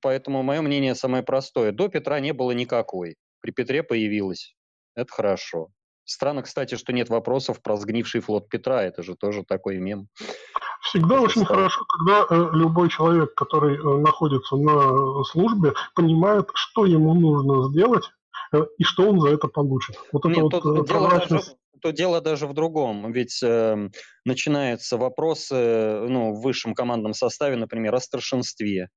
поэтому 0.00 0.42
мое 0.42 0.62
мнение 0.62 0.94
самое 0.94 1.22
простое. 1.22 1.72
До 1.72 1.88
Петра 1.88 2.20
не 2.20 2.32
было 2.32 2.52
никакой. 2.52 3.16
При 3.40 3.50
Петре 3.50 3.82
появилась. 3.82 4.54
Это 4.94 5.12
хорошо. 5.12 5.68
Странно, 6.04 6.42
кстати, 6.42 6.76
что 6.76 6.92
нет 6.92 7.08
вопросов 7.08 7.60
про 7.60 7.76
сгнивший 7.76 8.20
флот 8.20 8.48
Петра. 8.48 8.82
Это 8.82 9.02
же 9.02 9.16
тоже 9.16 9.44
такой 9.44 9.78
мем. 9.78 10.08
Всегда 10.82 11.20
очень 11.20 11.44
хорошо, 11.44 11.84
когда 11.88 12.26
э, 12.30 12.50
любой 12.52 12.88
человек, 12.88 13.34
который 13.34 13.76
э, 13.76 14.00
находится 14.00 14.56
на 14.56 15.24
службе, 15.24 15.72
понимает, 15.94 16.48
что 16.54 16.86
ему 16.86 17.14
нужно 17.14 17.68
сделать, 17.70 18.04
Э, 18.25 18.25
и 18.52 18.84
что 18.84 19.08
он 19.10 19.20
за 19.20 19.30
это 19.30 19.48
получит. 19.48 19.96
Вот 20.12 20.24
Нет, 20.24 20.38
это 20.38 20.60
вот 20.60 20.90
э, 20.90 20.92
дело 20.92 21.10
даже, 21.10 21.40
то 21.80 21.90
дело 21.90 22.20
даже 22.20 22.46
в 22.46 22.54
другом. 22.54 23.12
Ведь 23.12 23.42
э, 23.42 23.90
начинаются 24.24 24.96
вопросы 24.96 26.00
ну, 26.08 26.32
в 26.32 26.42
высшем 26.42 26.74
командном 26.74 27.14
составе, 27.14 27.56
например, 27.56 27.94
о 27.94 28.00
старшинстве. 28.00 28.88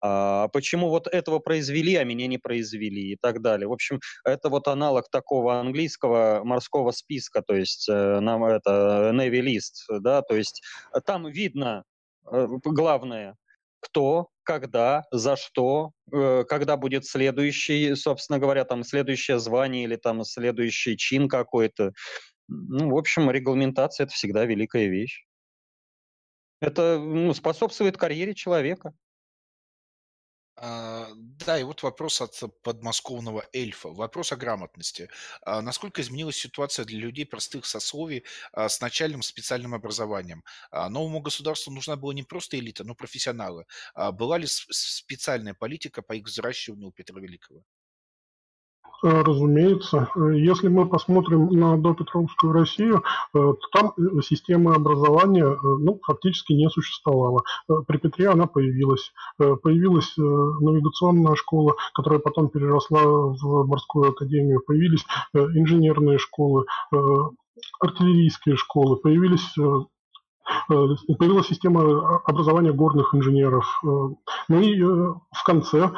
А 0.00 0.48
почему 0.48 0.88
вот 0.90 1.08
этого 1.08 1.40
произвели, 1.40 1.96
а 1.96 2.04
меня 2.04 2.26
не 2.26 2.38
произвели 2.38 3.12
и 3.12 3.16
так 3.16 3.42
далее. 3.42 3.68
В 3.68 3.72
общем, 3.72 4.00
это 4.24 4.48
вот 4.48 4.68
аналог 4.68 5.10
такого 5.10 5.58
английского 5.58 6.42
морского 6.44 6.92
списка, 6.92 7.42
то 7.42 7.54
есть 7.54 7.88
э, 7.88 8.20
нам 8.20 8.44
это 8.44 9.10
Navy 9.12 9.40
List, 9.40 9.98
да, 10.00 10.22
то 10.22 10.36
есть 10.36 10.62
э, 10.94 11.00
там 11.04 11.26
видно 11.26 11.82
э, 12.30 12.46
главное, 12.64 13.34
кто, 13.80 14.28
когда, 14.48 15.04
за 15.10 15.36
что, 15.36 15.92
э, 16.10 16.44
когда 16.48 16.78
будет 16.78 17.04
следующий, 17.04 17.94
собственно 17.94 18.38
говоря, 18.38 18.64
там 18.64 18.82
следующее 18.82 19.38
звание 19.38 19.84
или 19.84 19.96
там 19.96 20.24
следующий 20.24 20.96
чин 20.96 21.28
какой-то. 21.28 21.92
Ну, 22.48 22.88
в 22.88 22.96
общем, 22.96 23.30
регламентация– 23.30 24.04
это 24.06 24.14
всегда 24.14 24.46
великая 24.46 24.86
вещь. 24.88 25.26
Это 26.62 26.98
ну, 26.98 27.34
способствует 27.34 27.98
карьере 27.98 28.34
человека. 28.34 28.94
А, 30.60 31.08
да, 31.14 31.58
и 31.58 31.62
вот 31.62 31.82
вопрос 31.84 32.20
от 32.20 32.42
подмосковного 32.62 33.46
эльфа. 33.52 33.90
Вопрос 33.90 34.32
о 34.32 34.36
грамотности. 34.36 35.08
А 35.42 35.62
насколько 35.62 36.00
изменилась 36.00 36.36
ситуация 36.36 36.84
для 36.84 36.98
людей 36.98 37.24
простых 37.26 37.64
сословий 37.64 38.24
а, 38.52 38.68
с 38.68 38.80
начальным 38.80 39.22
специальным 39.22 39.74
образованием? 39.74 40.42
Новому 40.72 41.20
государству 41.20 41.72
нужна 41.72 41.96
была 41.96 42.12
не 42.12 42.24
просто 42.24 42.58
элита, 42.58 42.82
но 42.84 42.94
профессионалы. 42.94 43.66
Была 44.14 44.38
ли 44.38 44.46
специальная 44.48 45.54
политика 45.54 46.02
по 46.02 46.14
их 46.14 46.26
взращиванию 46.26 46.88
у 46.88 46.92
Петра 46.92 47.20
Великого? 47.20 47.62
Разумеется. 49.02 50.08
Если 50.16 50.68
мы 50.68 50.88
посмотрим 50.88 51.46
на 51.50 51.76
допетровскую 51.76 52.52
Россию, 52.52 53.04
то 53.32 53.56
там 53.72 53.92
системы 54.22 54.74
образования 54.74 55.56
ну, 55.62 56.00
фактически 56.04 56.52
не 56.52 56.68
существовало. 56.70 57.42
При 57.86 57.98
Петре 57.98 58.28
она 58.28 58.46
появилась. 58.46 59.12
Появилась 59.36 60.14
навигационная 60.16 61.34
школа, 61.34 61.74
которая 61.94 62.20
потом 62.20 62.48
переросла 62.48 63.02
в 63.02 63.66
морскую 63.66 64.10
академию. 64.10 64.62
Появились 64.66 65.04
инженерные 65.34 66.18
школы, 66.18 66.64
артиллерийские 67.80 68.56
школы, 68.56 68.96
появились 68.96 69.48
Э, 69.58 69.84
появилась 70.68 71.46
система 71.46 72.20
образования 72.24 72.72
горных 72.72 73.14
инженеров. 73.14 73.66
Э, 73.84 73.86
ну 74.48 74.60
и 74.60 74.80
э, 74.80 74.84
в 74.84 75.44
конце 75.44 75.90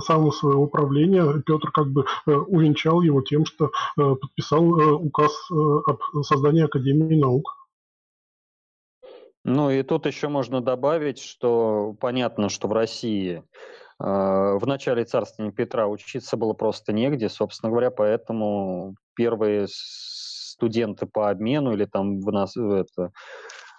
самого 0.00 0.30
своего 0.30 0.64
управления 0.64 1.42
Петр 1.46 1.70
как 1.70 1.88
бы 1.88 2.06
увенчал 2.26 3.02
его 3.02 3.22
тем, 3.22 3.44
что 3.44 3.70
подписал 3.96 4.64
указ 4.64 5.32
об 5.50 6.00
создании 6.22 6.64
Академии 6.64 7.20
наук. 7.20 7.54
Ну 9.44 9.70
и 9.70 9.82
тут 9.82 10.06
еще 10.06 10.28
можно 10.28 10.60
добавить, 10.60 11.18
что 11.18 11.94
понятно, 12.00 12.48
что 12.48 12.68
в 12.68 12.72
России 12.72 13.42
в 13.98 14.62
начале 14.64 15.04
царствования 15.04 15.52
Петра 15.52 15.86
учиться 15.86 16.36
было 16.36 16.54
просто 16.54 16.92
негде, 16.92 17.28
собственно 17.28 17.70
говоря, 17.70 17.90
поэтому 17.90 18.96
первые 19.14 19.66
студенты 19.68 21.06
по 21.06 21.30
обмену 21.30 21.72
или 21.72 21.84
там 21.84 22.20
в 22.20 22.32
нас 22.32 22.56
это 22.56 23.02
Э, 23.02 23.10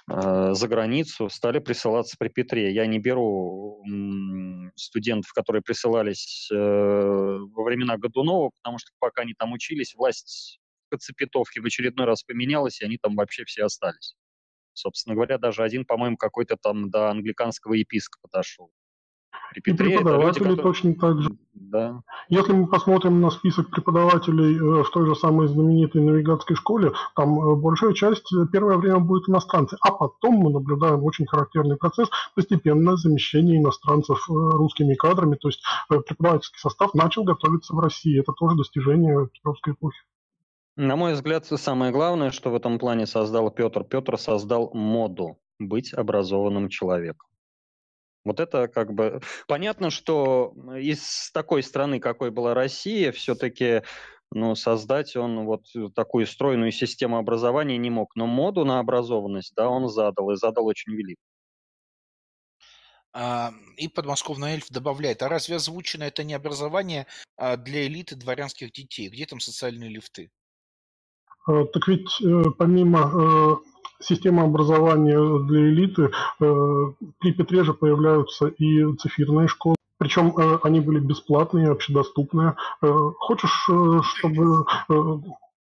за 0.08 0.67
границу 0.67 1.30
стали 1.30 1.59
присылаться 1.59 2.16
при 2.19 2.30
Петре. 2.30 2.72
Я 2.72 2.85
не 2.85 3.00
беру 3.00 3.84
студентов, 4.75 5.32
которые 5.34 5.64
присылались 5.64 6.50
э, 6.51 6.56
во 6.56 7.64
времена 7.64 7.98
Годунова, 7.98 8.51
потому 8.61 8.77
что 8.77 8.92
пока 9.00 9.24
они 9.24 9.34
там 9.34 9.53
учились, 9.53 9.95
власть 9.95 10.59
в 10.85 10.92
Кацепетовке 10.92 11.61
в 11.61 11.66
очередной 11.66 12.06
раз 12.06 12.24
поменялась, 12.24 12.82
и 12.82 12.85
они 12.85 12.98
там 12.98 13.16
вообще 13.16 13.45
все 13.45 13.64
остались. 13.64 14.16
Собственно 14.74 15.16
говоря, 15.16 15.38
даже 15.38 15.64
один, 15.64 15.85
по-моему, 15.85 16.17
какой-то 16.17 16.58
там 16.58 16.90
до 16.90 17.09
англиканского 17.09 17.74
епископа 17.74 18.27
дошел. 18.32 18.69
Петре 19.54 19.72
и 19.72 19.98
преподаватели 19.98 20.48
люди, 20.50 20.62
точно 20.62 20.96
так 20.96 21.22
же. 21.22 21.30
Да. 21.54 22.02
Если 22.30 22.52
мы 22.54 22.68
посмотрим 22.68 23.22
на 23.22 23.30
список 23.30 23.70
преподавателей 23.70 24.56
э, 24.56 24.84
в 24.84 24.90
той 24.92 25.06
же 25.08 25.16
самой 25.16 25.48
знаменитой 25.48 26.02
навигатской 26.02 26.56
школе, 26.56 26.92
там 27.16 27.40
э, 27.40 27.56
большая 27.56 27.94
часть 27.94 28.32
э, 28.34 28.46
первое 28.52 28.78
время 28.78 29.00
будет 29.00 29.30
иностранцы, 29.30 29.78
а 29.82 29.92
потом 29.92 30.36
мы 30.36 30.52
наблюдаем 30.52 31.04
очень 31.04 31.26
характерный 31.26 31.78
процесс 31.78 32.10
постепенное 32.36 32.96
замещение 32.96 33.60
иностранцев 33.60 34.26
русскими 34.28 34.94
кадрами, 34.94 35.36
то 35.36 35.48
есть 35.48 35.64
преподавательский 35.88 36.60
состав 36.60 36.94
начал 36.94 37.24
готовиться 37.24 37.74
в 37.74 37.80
России. 37.80 38.20
Это 38.20 38.34
тоже 38.34 38.56
достижение 38.58 39.28
Петровской 39.34 39.74
эпохи. 39.74 40.00
На 40.78 40.98
мой 40.98 41.14
взгляд, 41.14 41.46
самое 41.46 41.92
главное, 41.92 42.32
что 42.32 42.50
в 42.50 42.56
этом 42.56 42.80
плане 42.80 43.06
создал 43.06 43.50
Петр, 43.50 43.86
Петр 43.86 44.18
создал 44.18 44.72
моду 44.74 45.38
быть 45.58 45.94
образованным 45.94 46.68
человеком. 46.70 47.28
Вот 48.26 48.40
это 48.40 48.68
как 48.68 48.94
бы... 48.94 49.22
Понятно, 49.48 49.92
что 49.92 50.54
из 50.76 51.32
такой 51.32 51.64
страны, 51.64 52.00
какой 52.00 52.32
была 52.32 52.54
Россия, 52.54 53.12
все-таки 53.12 53.84
ну, 54.32 54.56
создать 54.56 55.16
он 55.16 55.45
вот 55.45 55.66
такую 55.94 56.26
стройную 56.26 56.72
систему 56.72 57.18
образования 57.18 57.78
не 57.78 57.90
мог. 57.90 58.16
Но 58.16 58.26
моду 58.26 58.66
на 58.66 58.80
образованность, 58.80 59.54
да, 59.56 59.70
он 59.70 59.88
задал, 59.88 60.32
и 60.32 60.36
задал 60.36 60.66
очень 60.66 60.94
велик. 60.94 61.18
А, 63.14 63.54
и 63.78 63.88
подмосковный 63.88 64.52
эльф 64.54 64.70
добавляет, 64.70 65.24
а 65.24 65.30
разве 65.30 65.56
озвучено 65.56 66.04
это 66.04 66.26
не 66.26 66.34
образование 66.34 67.08
а, 67.38 67.56
для 67.56 67.88
элиты 67.88 68.16
дворянских 68.16 68.74
детей? 68.74 69.08
Где 69.08 69.26
там 69.26 69.40
социальные 69.40 69.90
лифты? 69.90 70.32
А, 71.48 71.64
так 71.66 71.88
ведь 71.88 72.10
э, 72.22 72.44
помимо 72.58 73.00
э, 73.00 73.75
система 74.00 74.44
образования 74.44 75.20
для 75.46 75.70
элиты. 75.70 76.12
Э, 76.40 76.86
при 77.20 77.32
Петре 77.32 77.64
же 77.64 77.74
появляются 77.74 78.48
и 78.48 78.96
цифирные 78.98 79.48
школы. 79.48 79.76
Причем 79.98 80.38
э, 80.38 80.60
они 80.64 80.80
были 80.80 81.00
бесплатные, 81.00 81.72
общедоступные. 81.72 82.56
Э, 82.82 82.88
хочешь, 83.20 83.68
чтобы 84.04 84.66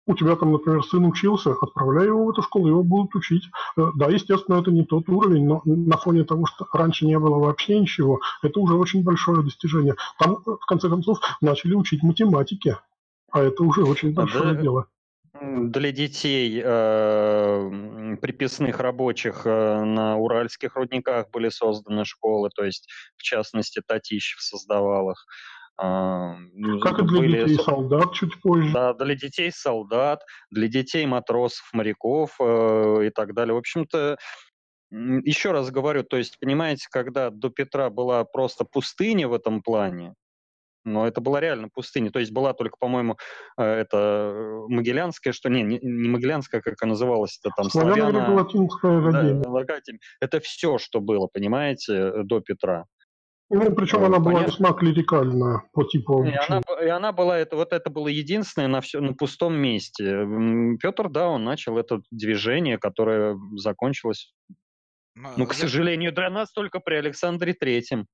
у 0.07 0.15
тебя 0.15 0.35
там, 0.35 0.53
например, 0.53 0.83
сын 0.85 1.05
учился, 1.05 1.53
отправляй 1.53 2.07
его 2.07 2.25
в 2.25 2.31
эту 2.31 2.43
школу, 2.43 2.67
его 2.67 2.83
будут 2.83 3.15
учить. 3.15 3.45
Да, 3.77 4.07
естественно, 4.09 4.57
это 4.57 4.73
не 4.73 4.85
тот 4.85 5.09
уровень, 5.09 5.47
но 5.47 5.63
на 5.65 5.97
фоне 5.99 6.25
того, 6.25 6.47
что 6.47 6.67
раньше 6.73 7.07
не 7.07 7.17
было 7.19 7.39
вообще 7.39 7.79
ничего, 7.79 8.21
это 8.43 8.59
уже 8.59 8.75
очень 8.75 9.05
большое 9.05 9.45
достижение. 9.45 9.95
Там, 10.19 10.39
в 10.45 10.67
конце 10.67 10.89
концов, 10.89 11.21
начали 11.41 11.75
учить 11.75 12.03
математике, 12.03 12.79
а 13.31 13.43
это 13.43 13.63
уже 13.63 13.85
очень 13.85 14.13
большое 14.13 14.55
да, 14.55 14.61
дело 14.61 14.87
для 15.33 15.93
детей 15.93 16.61
э, 16.65 18.17
приписных 18.21 18.81
рабочих 18.81 19.43
э, 19.45 19.85
на 19.85 20.17
уральских 20.17 20.77
рудниках 20.77 21.31
были 21.31 21.49
созданы 21.49 22.05
школы, 22.05 22.51
то 22.51 22.65
есть, 22.65 22.89
в 23.17 23.23
частности, 23.23 23.81
Татищев 23.87 24.41
создавал 24.41 25.13
их. 25.13 25.27
Э, 25.81 26.35
как 26.83 26.99
и 26.99 27.03
для 27.03 27.21
были... 27.21 27.45
детей 27.45 27.63
солдат 27.63 28.13
чуть 28.13 28.41
позже. 28.41 28.73
Да, 28.73 28.95
для 28.95 29.15
детей 29.15 29.53
солдат, 29.53 30.23
для 30.51 30.69
детей 30.69 31.07
матросов, 31.07 31.69
моряков 31.73 32.37
э, 32.41 33.07
и 33.07 33.11
так 33.11 33.33
далее. 33.35 33.55
В 33.55 33.59
общем-то, 33.59 34.19
еще 34.91 35.53
раз 35.53 35.71
говорю, 35.71 36.03
то 36.03 36.17
есть, 36.17 36.39
понимаете, 36.41 36.89
когда 36.91 37.31
до 37.31 37.51
Петра 37.51 37.91
была 37.91 38.25
просто 38.25 38.65
пустыня 38.65 39.29
в 39.29 39.35
этом 39.35 39.63
плане, 39.63 40.15
но 40.85 41.07
это 41.07 41.21
была 41.21 41.41
реально 41.41 41.69
пустыня. 41.69 42.11
То 42.11 42.19
есть 42.19 42.33
была 42.33 42.53
только, 42.53 42.77
по-моему, 42.79 43.17
э, 43.59 43.63
это 43.63 43.97
э, 44.35 44.65
Могилянская, 44.69 45.33
что 45.33 45.49
не, 45.49 45.63
не 45.63 46.09
Могилянская, 46.09 46.61
как 46.61 46.75
она 46.83 46.91
называлась, 46.91 47.39
это 47.43 47.55
там 47.57 47.71
Славяна... 47.71 48.13
Да, 48.13 49.79
это 50.21 50.41
все, 50.41 50.79
что 50.79 51.01
было, 51.01 51.29
понимаете, 51.33 52.23
до 52.25 52.41
Петра. 52.41 52.87
Ну, 53.53 53.75
причем 53.75 54.05
она 54.05 54.21
была 54.21 54.35
Понятно? 54.35 54.53
весьма 54.53 54.73
клерикальная 54.73 55.63
по 55.73 55.83
типу 55.83 56.25
и 56.25 56.33
она, 56.33 56.63
и 56.81 56.87
она 56.87 57.11
была, 57.11 57.37
это, 57.37 57.57
вот 57.57 57.73
это 57.73 57.91
было 57.91 58.07
единственное 58.07 58.69
на, 58.69 58.81
все, 58.81 59.01
на 59.01 59.13
пустом 59.13 59.55
месте. 59.55 60.25
Петр, 60.81 61.09
да, 61.09 61.29
он 61.29 61.43
начал 61.43 61.77
это 61.77 62.01
движение, 62.13 62.79
которое 62.79 63.37
закончилось, 63.57 64.33
ну, 65.17 65.31
ну 65.37 65.47
к 65.47 65.55
сожалению, 65.55 66.13
для 66.13 66.31
нас 66.31 66.53
только 66.53 66.79
при 66.79 66.95
Александре 66.95 67.53
Третьем. 67.53 68.07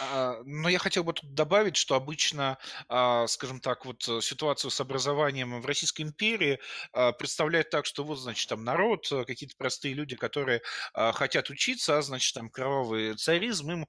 А, 0.00 0.36
но 0.44 0.68
я 0.68 0.78
хотел 0.78 1.04
бы 1.04 1.12
тут 1.12 1.34
добавить, 1.34 1.76
что 1.76 1.94
обычно, 1.94 2.58
а, 2.88 3.26
скажем 3.26 3.60
так, 3.60 3.84
вот 3.84 4.06
э, 4.08 4.20
ситуацию 4.20 4.70
с 4.70 4.80
образованием 4.80 5.60
в 5.60 5.66
Российской 5.66 6.02
империи 6.02 6.58
а, 6.92 7.12
представляют 7.12 7.70
так, 7.70 7.86
что 7.86 8.04
вот, 8.04 8.16
значит, 8.16 8.48
там 8.48 8.64
народ, 8.64 9.10
э, 9.12 9.24
какие-то 9.24 9.56
простые 9.56 9.94
люди, 9.94 10.16
которые 10.16 10.62
хотят 10.94 11.50
учиться, 11.50 11.98
а, 11.98 12.02
значит, 12.02 12.34
там 12.34 12.50
кровавый 12.50 13.14
царизм 13.14 13.70
им 13.70 13.86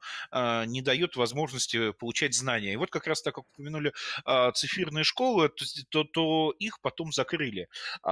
не 0.68 0.82
дает 0.82 1.16
возможности 1.16 1.92
получать 1.94 2.34
знания. 2.36 2.74
И 2.74 2.76
вот 2.76 2.90
как 2.90 3.08
раз 3.08 3.22
так, 3.22 3.36
как 3.36 3.46
упомянули 3.54 3.94
цифирные 4.54 5.04
школы, 5.04 5.50
то, 5.50 5.66
то, 5.90 6.04
то 6.04 6.52
их 6.60 6.80
потом 6.82 7.12
закрыли. 7.12 7.68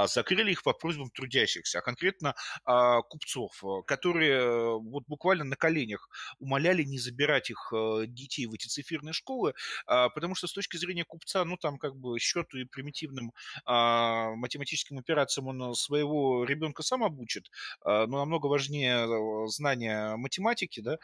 Закрыли 0.05 0.51
их 0.51 0.63
по 0.63 0.73
просьбам 0.73 1.09
трудящихся, 1.09 1.79
а 1.79 1.81
конкретно 1.81 2.35
купцов, 3.09 3.63
э, 3.63 3.83
которые 3.85 4.79
вот 4.79 5.03
буквально 5.07 5.43
на 5.43 5.55
коленях 5.55 6.09
умоляли 6.39 6.83
не 6.83 6.99
забирать 6.99 7.49
их 7.49 7.68
Э, 7.73 8.05
детей 8.07 8.45
в 8.45 8.53
эти 8.53 8.67
цифирные 8.67 9.13
школы, 9.13 9.53
а, 9.85 10.09
потому 10.09 10.35
что 10.35 10.47
с 10.47 10.53
точки 10.53 10.77
зрения 10.77 11.03
купца, 11.05 11.43
ну, 11.45 11.57
там 11.57 11.77
как 11.77 11.95
бы 11.95 12.19
счету 12.19 12.57
и 12.57 12.65
примитивным 12.65 13.33
а, 13.65 14.31
математическим 14.35 14.97
операциям 14.97 15.47
он 15.47 15.75
своего 15.75 16.43
ребенка 16.43 16.83
сам 16.83 17.03
обучит, 17.03 17.51
а, 17.81 18.07
но 18.07 18.19
намного 18.19 18.47
важнее 18.47 19.05
э, 19.05 19.47
знания 19.47 20.15
математики, 20.15 20.79
да, 20.81 20.97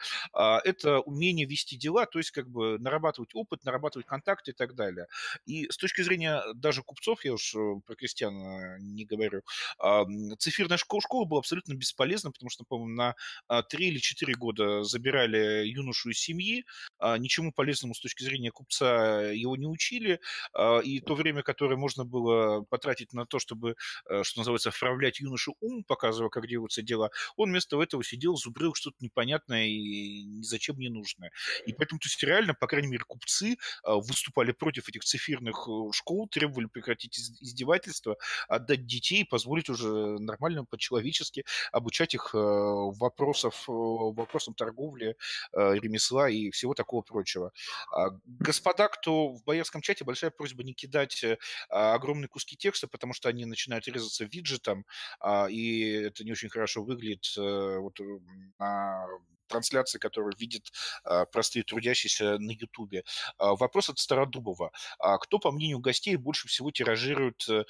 это 0.64 1.00
умение 1.00 1.46
вести 1.46 1.76
дела, 1.76 2.06
то 2.06 2.18
есть 2.18 2.30
как 2.30 2.48
бы 2.48 2.78
нарабатывать 2.78 3.30
опыт, 3.34 3.64
нарабатывать 3.64 4.06
контакты 4.06 4.52
и 4.52 4.54
так 4.54 4.74
далее. 4.74 5.06
И 5.46 5.68
с 5.70 5.76
точки 5.76 6.02
зрения 6.02 6.42
даже 6.54 6.82
купцов, 6.82 7.24
я 7.24 7.34
уж 7.34 7.54
э, 7.54 7.58
про 7.84 7.94
крестьян 7.94 8.34
не 8.78 9.04
говорю, 9.04 9.42
цифирная 10.38 10.76
школа, 10.78 11.02
школа 11.02 11.24
была 11.24 11.40
абсолютно 11.40 11.74
бесполезна, 11.74 12.30
потому 12.30 12.50
что, 12.50 12.64
по-моему, 12.64 13.14
на 13.48 13.62
3 13.62 13.88
или 13.88 13.98
4 13.98 14.34
года 14.34 14.82
забирали 14.84 15.66
юношу 15.66 16.10
из 16.10 16.18
семьи, 16.18 16.55
а, 16.98 17.18
ничему 17.18 17.52
полезному 17.52 17.94
с 17.94 18.00
точки 18.00 18.22
зрения 18.24 18.50
купца 18.50 19.30
его 19.30 19.56
не 19.56 19.66
учили, 19.66 20.20
а, 20.52 20.78
и 20.78 21.00
то 21.00 21.14
время, 21.14 21.42
которое 21.42 21.76
можно 21.76 22.04
было 22.04 22.62
потратить 22.62 23.12
на 23.12 23.26
то, 23.26 23.38
чтобы, 23.38 23.76
э, 24.08 24.22
что 24.22 24.40
называется, 24.40 24.70
вправлять 24.70 25.20
юношу 25.20 25.56
ум, 25.60 25.84
показывая, 25.84 26.30
как 26.30 26.46
делаются 26.46 26.82
дела, 26.82 27.10
он 27.36 27.50
вместо 27.50 27.80
этого 27.82 28.02
сидел, 28.04 28.36
зубрил 28.36 28.74
что-то 28.74 28.96
непонятное 29.00 29.66
и 29.66 30.24
ни 30.24 30.42
зачем 30.42 30.78
не 30.78 30.88
нужное. 30.88 31.30
И 31.66 31.72
поэтому, 31.72 31.98
то 31.98 32.06
есть 32.06 32.22
реально, 32.22 32.54
по 32.54 32.66
крайней 32.66 32.88
мере, 32.88 33.04
купцы 33.06 33.56
а, 33.82 33.96
выступали 33.96 34.52
против 34.52 34.88
этих 34.88 35.04
цифирных 35.04 35.68
э, 35.68 35.92
школ, 35.92 36.28
требовали 36.28 36.66
прекратить 36.66 37.18
издевательства, 37.18 38.16
отдать 38.48 38.86
детей, 38.86 39.24
позволить 39.24 39.68
уже 39.68 40.18
нормально, 40.18 40.64
по-человечески 40.64 41.44
обучать 41.72 42.14
их 42.14 42.34
э, 42.34 42.38
вопросов, 42.38 43.64
вопросам 43.66 44.54
торговли, 44.54 45.16
ремесла 45.52 46.28
и 46.28 46.45
и 46.46 46.50
всего 46.50 46.74
такого 46.74 47.02
прочего. 47.02 47.52
А, 47.92 48.10
господа, 48.24 48.88
кто 48.88 49.28
в 49.28 49.42
боярском 49.44 49.80
чате, 49.80 50.04
большая 50.04 50.30
просьба 50.30 50.62
не 50.64 50.74
кидать 50.74 51.22
э, 51.24 51.36
огромные 51.70 52.28
куски 52.28 52.56
текста, 52.56 52.86
потому 52.88 53.12
что 53.12 53.28
они 53.28 53.44
начинают 53.44 53.86
резаться 53.88 54.24
виджетом, 54.24 54.84
и 55.50 55.90
это 56.06 56.24
не 56.24 56.32
очень 56.32 56.48
хорошо 56.48 56.82
выглядит 56.82 57.26
э, 57.36 57.78
вот, 57.78 57.98
на 58.58 59.06
трансляции, 59.48 59.98
которую 59.98 60.34
видят 60.36 60.72
простые 61.30 61.62
трудящиеся 61.62 62.36
на 62.38 62.50
Ютубе. 62.50 63.04
Вопрос 63.38 63.88
от 63.88 63.98
Стародубова. 64.00 64.72
Кто, 65.20 65.38
по 65.38 65.52
мнению 65.52 65.78
гостей, 65.78 66.16
больше 66.16 66.48
всего 66.48 66.72
тиражирует 66.72 67.48
э, 67.48 67.64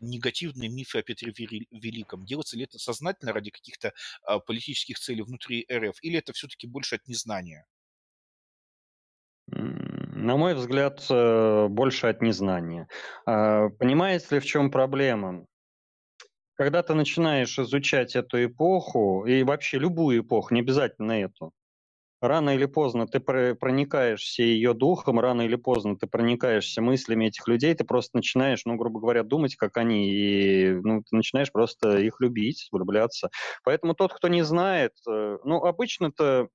негативные 0.00 0.68
мифы 0.68 0.98
о 0.98 1.02
Петре 1.02 1.32
Великом? 1.70 2.24
Делается 2.26 2.56
ли 2.56 2.64
это 2.64 2.78
сознательно 2.80 3.32
ради 3.32 3.50
каких-то 3.50 3.92
политических 4.46 4.98
целей 4.98 5.22
внутри 5.22 5.66
РФ, 5.70 5.96
или 6.02 6.18
это 6.18 6.32
все-таки 6.32 6.66
больше 6.66 6.96
от 6.96 7.06
незнания? 7.06 7.64
На 9.52 10.36
мой 10.36 10.54
взгляд, 10.54 11.04
э, 11.10 11.66
больше 11.68 12.06
от 12.06 12.22
незнания. 12.22 12.88
Понимаете 13.24 14.26
ли, 14.32 14.40
в 14.40 14.44
чем 14.44 14.70
проблема? 14.70 15.46
когда 16.60 16.82
ты 16.82 16.92
начинаешь 16.92 17.58
изучать 17.58 18.14
эту 18.14 18.44
эпоху, 18.44 19.24
и 19.24 19.42
вообще 19.44 19.78
любую 19.78 20.20
эпоху, 20.20 20.52
не 20.52 20.60
обязательно 20.60 21.12
эту, 21.12 21.54
рано 22.20 22.50
или 22.50 22.66
поздно 22.66 23.06
ты 23.06 23.18
проникаешься 23.18 24.42
ее 24.42 24.74
духом, 24.74 25.20
рано 25.20 25.40
или 25.40 25.56
поздно 25.56 25.96
ты 25.96 26.06
проникаешься 26.06 26.82
мыслями 26.82 27.28
этих 27.28 27.48
людей, 27.48 27.74
ты 27.74 27.84
просто 27.84 28.18
начинаешь, 28.18 28.66
ну, 28.66 28.76
грубо 28.76 29.00
говоря, 29.00 29.22
думать, 29.22 29.56
как 29.56 29.78
они, 29.78 30.10
и 30.10 30.70
ну, 30.70 31.00
ты 31.00 31.16
начинаешь 31.16 31.50
просто 31.50 31.96
их 31.96 32.20
любить, 32.20 32.68
влюбляться. 32.72 33.30
Поэтому 33.64 33.94
тот, 33.94 34.12
кто 34.12 34.28
не 34.28 34.42
знает, 34.42 34.92
э, 35.08 35.38
ну, 35.44 35.64
обычно-то 35.64 36.48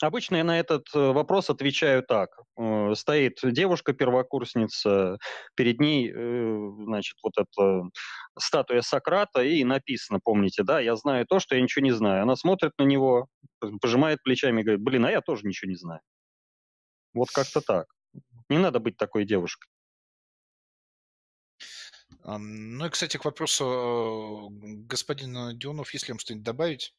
Обычно 0.00 0.36
я 0.36 0.44
на 0.44 0.60
этот 0.60 0.86
э, 0.94 0.98
вопрос 0.98 1.50
отвечаю 1.50 2.04
так. 2.04 2.30
Э, 2.56 2.94
стоит 2.94 3.38
девушка-первокурсница, 3.42 5.18
перед 5.56 5.80
ней, 5.80 6.12
э, 6.14 6.70
значит, 6.84 7.16
вот 7.22 7.32
эта 7.36 7.82
статуя 8.38 8.82
Сократа, 8.82 9.42
и 9.42 9.64
написано, 9.64 10.20
помните, 10.22 10.62
да, 10.62 10.78
я 10.78 10.94
знаю 10.94 11.26
то, 11.26 11.40
что 11.40 11.56
я 11.56 11.62
ничего 11.62 11.84
не 11.84 11.90
знаю. 11.90 12.22
Она 12.22 12.36
смотрит 12.36 12.72
на 12.78 12.84
него, 12.84 13.26
пожимает 13.80 14.22
плечами 14.22 14.60
и 14.60 14.64
говорит, 14.64 14.82
блин, 14.82 15.04
а 15.04 15.10
я 15.10 15.20
тоже 15.20 15.46
ничего 15.46 15.68
не 15.70 15.76
знаю. 15.76 16.00
Вот 17.12 17.30
как-то 17.30 17.60
так. 17.60 17.86
Не 18.48 18.58
надо 18.58 18.78
быть 18.78 18.96
такой 18.96 19.24
девушкой. 19.24 19.68
Ну 22.24 22.86
и, 22.86 22.90
кстати, 22.90 23.16
к 23.16 23.24
вопросу 23.24 24.48
господина 24.50 25.54
Дионов, 25.54 25.92
если 25.92 26.12
вам 26.12 26.18
что-нибудь 26.18 26.44
добавить? 26.44 26.94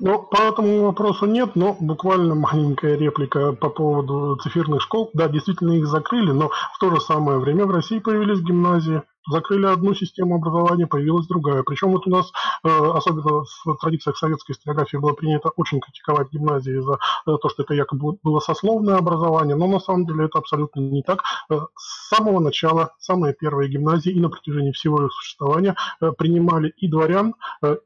Ну, 0.00 0.22
по 0.22 0.42
этому 0.42 0.82
вопросу 0.84 1.26
нет, 1.26 1.56
но 1.56 1.76
буквально 1.78 2.34
маленькая 2.34 2.96
реплика 2.96 3.52
по 3.52 3.70
поводу 3.70 4.36
циферных 4.36 4.82
школ. 4.82 5.10
Да, 5.14 5.28
действительно 5.28 5.72
их 5.72 5.86
закрыли, 5.86 6.30
но 6.30 6.48
в 6.48 6.78
то 6.78 6.94
же 6.94 7.00
самое 7.00 7.38
время 7.38 7.66
в 7.66 7.70
России 7.70 7.98
появились 7.98 8.40
гимназии, 8.40 9.02
закрыли 9.30 9.66
одну 9.66 9.94
систему 9.94 10.36
образования, 10.36 10.86
появилась 10.86 11.26
другая. 11.26 11.62
Причем 11.62 11.92
вот 11.92 12.06
у 12.06 12.10
нас, 12.10 12.30
э, 12.62 12.68
особенно 12.68 13.44
в 13.64 13.76
традициях 13.80 14.16
советской 14.16 14.52
историографии, 14.52 14.96
было 14.96 15.12
принято 15.12 15.50
очень 15.56 15.80
критиковать 15.80 16.30
гимназии 16.32 16.80
за 16.80 16.94
э, 16.94 17.36
то, 17.40 17.48
что 17.48 17.62
это 17.62 17.74
якобы 17.74 18.18
было 18.22 18.40
сословное 18.40 18.96
образование, 18.96 19.56
но 19.56 19.66
на 19.66 19.80
самом 19.80 20.06
деле 20.06 20.26
это 20.26 20.38
абсолютно 20.38 20.80
не 20.80 21.02
так. 21.02 21.22
Э, 21.50 21.60
с 21.76 22.08
самого 22.08 22.40
начала, 22.40 22.92
самые 22.98 23.34
первые 23.34 23.70
гимназии 23.70 24.12
и 24.12 24.20
на 24.20 24.28
протяжении 24.28 24.72
всего 24.72 25.04
их 25.06 25.12
существования 25.12 25.74
принимали 26.18 26.72
и 26.76 26.88
дворян, 26.88 27.34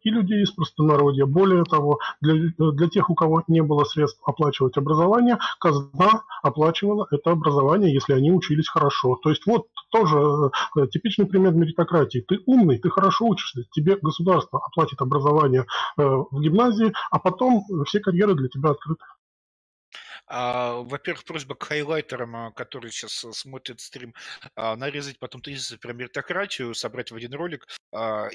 и 0.03 0.11
людей 0.11 0.43
из 0.43 0.51
простонародья. 0.51 1.27
Более 1.27 1.65
того, 1.65 1.99
для, 2.21 2.53
для 2.59 2.89
тех, 2.89 3.11
у 3.11 3.15
кого 3.15 3.43
не 3.49 3.63
было 3.63 3.85
средств 3.85 4.21
оплачивать 4.25 4.77
образование, 4.77 5.39
казна 5.59 6.25
оплачивала 6.43 7.07
это 7.11 7.31
образование, 7.31 7.93
если 7.93 8.13
они 8.13 8.33
учились 8.33 8.69
хорошо. 8.69 9.17
То 9.23 9.31
есть 9.31 9.47
вот 9.47 9.67
тоже 9.91 10.51
типичный 10.91 11.28
пример 11.29 11.55
меритократии. 11.55 12.25
Ты 12.27 12.41
умный, 12.47 12.79
ты 12.79 12.91
хорошо 12.91 13.27
учишься, 13.27 13.63
тебе 13.73 13.97
государство 14.01 14.61
оплатит 14.65 15.01
образование 15.01 15.63
э, 15.97 16.03
в 16.03 16.41
гимназии, 16.41 16.93
а 17.11 17.19
потом 17.19 17.65
все 17.87 18.01
карьеры 18.01 18.35
для 18.35 18.49
тебя 18.49 18.71
открыты. 18.71 19.05
А, 20.29 20.83
во-первых, 20.83 21.25
просьба 21.25 21.55
к 21.55 21.63
хайлайтерам, 21.63 22.37
а, 22.37 22.53
которые 22.53 22.93
сейчас 22.93 23.25
э, 23.25 23.33
смотрят 23.33 23.81
стрим, 23.81 24.15
а, 24.55 24.77
нарезать 24.77 25.19
потом 25.19 25.41
тезисы 25.41 25.79
про 25.79 25.93
меритократию, 25.93 26.75
собрать 26.75 27.11
в 27.11 27.17
один 27.17 27.33
ролик 27.35 27.67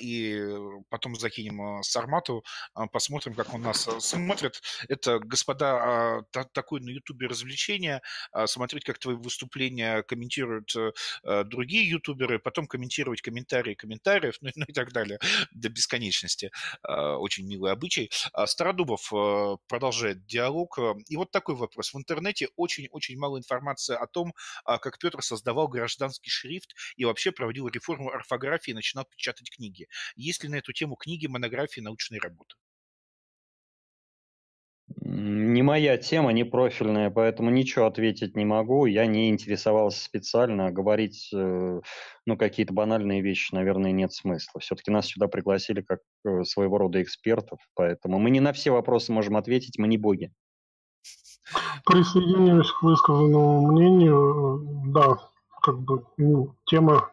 и 0.02 0.44
потом 0.90 1.16
закинем 1.16 1.84
с 1.84 1.96
Армату, 1.96 2.44
посмотрим, 2.92 3.36
как 3.36 3.54
он 3.54 3.62
нас 3.62 3.88
э, 3.88 4.00
смотрит. 4.00 4.62
Это, 4.90 5.20
господа, 5.20 6.24
такое 6.54 6.82
на 6.82 6.90
ютубе 6.90 7.28
развлечение, 7.28 8.02
смотреть, 8.46 8.84
как 8.84 8.98
твои 8.98 9.16
выступления 9.16 10.02
комментируют 10.04 10.74
э, 10.76 11.44
другие 11.44 11.88
ютуберы, 11.88 12.40
потом 12.40 12.66
комментировать 12.66 13.22
комментарии 13.22 13.76
комментариев, 13.76 14.36
ну, 14.42 14.50
ну 14.56 14.66
и 14.68 14.74
так 14.74 14.92
далее, 14.92 15.20
до 15.52 15.70
бесконечности. 15.70 16.52
Очень 16.84 17.48
милый 17.48 17.72
обычай. 17.72 18.10
Стародубов 18.46 19.10
продолжает 19.68 20.26
диалог. 20.26 20.80
И 21.08 21.16
вот 21.16 21.32
такой 21.32 21.56
вопрос 21.56 21.83
вопрос. 21.84 21.94
В 21.94 21.98
интернете 21.98 22.50
очень-очень 22.56 23.18
мало 23.18 23.38
информации 23.38 23.96
о 23.96 24.08
том, 24.08 24.34
а, 24.66 24.78
как 24.78 24.98
Петр 25.00 25.22
создавал 25.22 25.68
гражданский 25.68 26.30
шрифт 26.30 26.74
и 26.96 27.06
вообще 27.06 27.32
проводил 27.32 27.68
реформу 27.68 28.10
орфографии 28.10 28.72
и 28.72 28.76
начинал 28.76 29.06
печатать 29.06 29.50
книги. 29.50 29.88
Есть 30.16 30.44
ли 30.44 30.50
на 30.50 30.56
эту 30.56 30.74
тему 30.74 30.96
книги, 30.96 31.28
монографии, 31.28 31.82
научные 31.82 32.20
работы? 32.20 32.56
Не 35.06 35.64
моя 35.64 35.98
тема, 35.98 36.34
не 36.34 36.44
профильная, 36.44 37.10
поэтому 37.10 37.50
ничего 37.50 37.86
ответить 37.86 38.36
не 38.36 38.46
могу. 38.46 38.86
Я 38.86 39.06
не 39.06 39.30
интересовался 39.30 40.04
специально, 40.04 40.68
а 40.68 40.72
говорить 40.72 41.30
э, 41.34 41.82
ну, 42.26 42.38
какие-то 42.38 42.74
банальные 42.74 43.22
вещи, 43.22 43.56
наверное, 43.56 43.92
нет 43.92 44.14
смысла. 44.14 44.60
Все-таки 44.60 44.92
нас 44.92 45.08
сюда 45.08 45.28
пригласили 45.28 45.82
как 45.82 46.00
э, 46.26 46.44
своего 46.44 46.78
рода 46.78 47.02
экспертов, 47.02 47.60
поэтому 47.76 48.20
мы 48.20 48.30
не 48.30 48.40
на 48.40 48.54
все 48.54 48.72
вопросы 48.72 49.12
можем 49.12 49.38
ответить, 49.38 49.78
мы 49.78 49.88
не 49.88 49.98
боги. 49.98 50.32
Присоединяюсь 51.86 52.72
к 52.72 52.84
высказанному 52.84 53.72
мнению. 53.72 54.62
Да, 54.94 55.18
как 55.62 55.80
бы 55.80 56.06
ну, 56.18 56.56
тема 56.66 57.12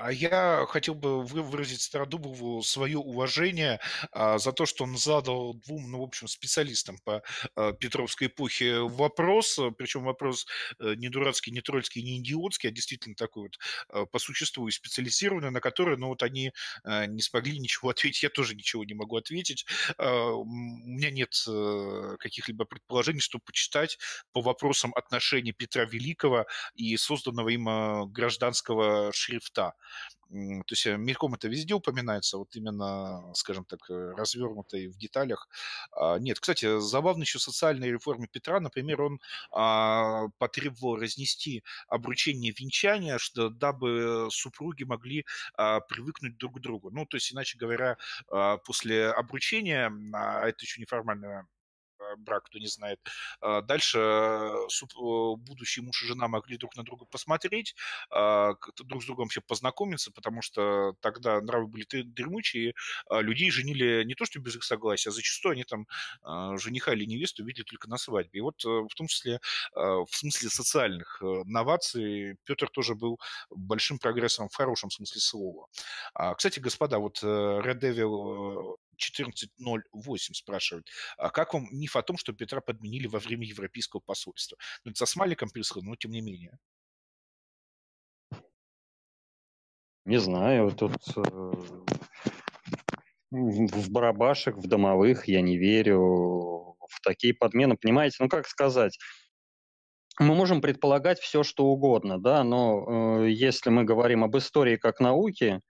а 0.00 0.12
я 0.12 0.64
хотел 0.68 0.94
бы 0.94 1.22
выразить 1.22 1.82
Стародубову 1.82 2.62
свое 2.62 2.98
уважение 2.98 3.80
а, 4.12 4.38
за 4.38 4.52
то, 4.52 4.66
что 4.66 4.84
он 4.84 4.96
задал 4.96 5.54
двум, 5.54 5.90
ну, 5.90 6.00
в 6.00 6.02
общем, 6.02 6.26
специалистам 6.28 6.98
по 7.04 7.22
а, 7.54 7.72
Петровской 7.72 8.28
эпохе 8.28 8.80
вопрос, 8.80 9.58
причем 9.76 10.04
вопрос 10.04 10.46
а, 10.78 10.94
не 10.94 11.08
дурацкий, 11.08 11.50
не 11.50 11.60
трольский, 11.60 12.02
не 12.02 12.18
идиотский, 12.18 12.70
а 12.70 12.72
действительно 12.72 13.14
такой 13.14 13.44
вот 13.44 13.58
а, 13.88 14.06
по 14.06 14.18
существу 14.18 14.68
и 14.68 14.70
специализированный, 14.70 15.50
на 15.50 15.60
который, 15.60 15.96
ну, 15.98 16.08
вот 16.08 16.22
они 16.22 16.52
а, 16.84 17.06
не 17.06 17.20
смогли 17.22 17.58
ничего 17.58 17.90
ответить, 17.90 18.22
я 18.22 18.30
тоже 18.30 18.54
ничего 18.54 18.84
не 18.84 18.94
могу 18.94 19.16
ответить. 19.16 19.66
А, 19.98 20.30
у 20.32 20.44
меня 20.44 21.10
нет 21.10 21.34
а, 21.46 22.16
каких-либо 22.18 22.64
предположений, 22.64 23.20
что 23.20 23.38
почитать 23.38 23.98
по 24.32 24.40
вопросам 24.40 24.92
отношений 24.94 25.52
Петра 25.52 25.84
Великого 25.84 26.46
и 26.74 26.96
созданного 26.96 27.50
им 27.50 27.68
а, 27.68 28.06
гражданского 28.06 29.12
шрифта. 29.12 29.74
То 30.30 30.64
есть 30.70 30.86
э, 30.86 30.96
мельком 30.96 31.34
это 31.34 31.48
везде 31.48 31.74
упоминается, 31.74 32.38
вот 32.38 32.54
именно, 32.54 33.32
скажем 33.34 33.64
так, 33.64 33.80
э, 33.90 34.12
развернуто 34.16 34.76
и 34.76 34.86
в 34.86 34.96
деталях. 34.96 35.48
А, 35.92 36.18
нет, 36.18 36.38
кстати, 36.38 36.78
забавно 36.80 37.22
еще 37.22 37.38
социальной 37.40 37.90
реформе 37.90 38.28
Петра, 38.30 38.60
например, 38.60 39.02
он 39.02 39.20
а, 39.50 40.28
потребовал 40.38 40.96
разнести 40.96 41.64
обручение 41.88 42.52
венчания, 42.56 43.18
что, 43.18 43.48
дабы 43.50 44.28
супруги 44.30 44.84
могли 44.84 45.24
а, 45.54 45.80
привыкнуть 45.80 46.36
друг 46.38 46.58
к 46.58 46.60
другу. 46.60 46.90
Ну, 46.90 47.06
то 47.06 47.16
есть, 47.16 47.32
иначе 47.32 47.58
говоря, 47.58 47.96
после 48.64 49.08
обручения, 49.10 49.92
а 50.12 50.46
это 50.48 50.64
еще 50.64 50.80
неформальное 50.80 51.46
брак, 52.16 52.44
кто 52.44 52.58
не 52.58 52.66
знает. 52.66 53.00
А, 53.40 53.62
дальше 53.62 53.98
э, 53.98 54.54
будущий 55.36 55.80
муж 55.80 56.02
и 56.02 56.06
жена 56.06 56.28
могли 56.28 56.56
друг 56.56 56.76
на 56.76 56.82
друга 56.82 57.04
посмотреть, 57.04 57.74
а, 58.10 58.54
друг 58.84 59.02
с 59.02 59.06
другом 59.06 59.24
вообще 59.26 59.40
познакомиться, 59.40 60.10
потому 60.12 60.42
что 60.42 60.94
тогда 61.00 61.40
нравы 61.40 61.66
были 61.66 61.84
дремучие, 62.02 62.74
а 63.08 63.20
людей 63.20 63.50
женили 63.50 64.04
не 64.04 64.14
то, 64.14 64.24
что 64.24 64.40
без 64.40 64.56
их 64.56 64.64
согласия, 64.64 65.10
а 65.10 65.12
зачастую 65.12 65.52
они 65.52 65.64
там 65.64 65.86
жениха 66.58 66.92
или 66.92 67.04
невесту 67.04 67.44
видели 67.44 67.64
только 67.64 67.88
на 67.88 67.98
свадьбе. 67.98 68.38
И 68.38 68.42
вот 68.42 68.64
э, 68.64 68.68
в 68.68 68.94
том 68.94 69.06
числе 69.06 69.40
в 69.74 70.08
смысле 70.10 70.50
социальных 70.50 71.20
э, 71.22 71.42
новаций 71.46 72.36
Петр 72.44 72.68
тоже 72.68 72.94
был 72.94 73.18
большим 73.50 73.98
прогрессом 73.98 74.48
в 74.48 74.54
хорошем 74.54 74.90
смысле 74.90 75.20
слова. 75.20 75.66
Кстати, 76.36 76.60
господа, 76.60 76.98
вот 76.98 77.22
Red 77.22 77.80
Devil 77.80 78.76
14.08 79.00 80.34
спрашивают, 80.34 80.88
а 81.16 81.30
как 81.30 81.54
вам 81.54 81.66
миф 81.72 81.96
о 81.96 82.02
том, 82.02 82.16
что 82.16 82.32
Петра 82.32 82.60
подменили 82.60 83.06
во 83.06 83.18
время 83.18 83.46
Европейского 83.46 84.00
посольства? 84.00 84.58
Ну, 84.84 84.90
это 84.90 84.98
со 84.98 85.06
смайликом 85.06 85.50
происходит, 85.50 85.88
но 85.88 85.96
тем 85.96 86.12
не 86.12 86.20
менее. 86.20 86.58
Не 90.06 90.18
знаю, 90.18 90.72
тут 90.72 90.96
э, 91.16 91.20
в 93.30 93.90
барабашек, 93.90 94.56
в 94.56 94.66
домовых 94.66 95.28
я 95.28 95.40
не 95.40 95.56
верю, 95.56 96.00
в 96.88 97.00
такие 97.02 97.34
подмены, 97.34 97.76
понимаете, 97.76 98.16
ну 98.20 98.28
как 98.28 98.46
сказать, 98.48 98.98
мы 100.18 100.34
можем 100.34 100.60
предполагать 100.60 101.18
все, 101.20 101.42
что 101.42 101.66
угодно, 101.66 102.20
да, 102.20 102.44
но 102.44 103.20
э, 103.22 103.30
если 103.30 103.70
мы 103.70 103.84
говорим 103.84 104.24
об 104.24 104.36
истории 104.36 104.76
как 104.76 105.00
науке, 105.00 105.60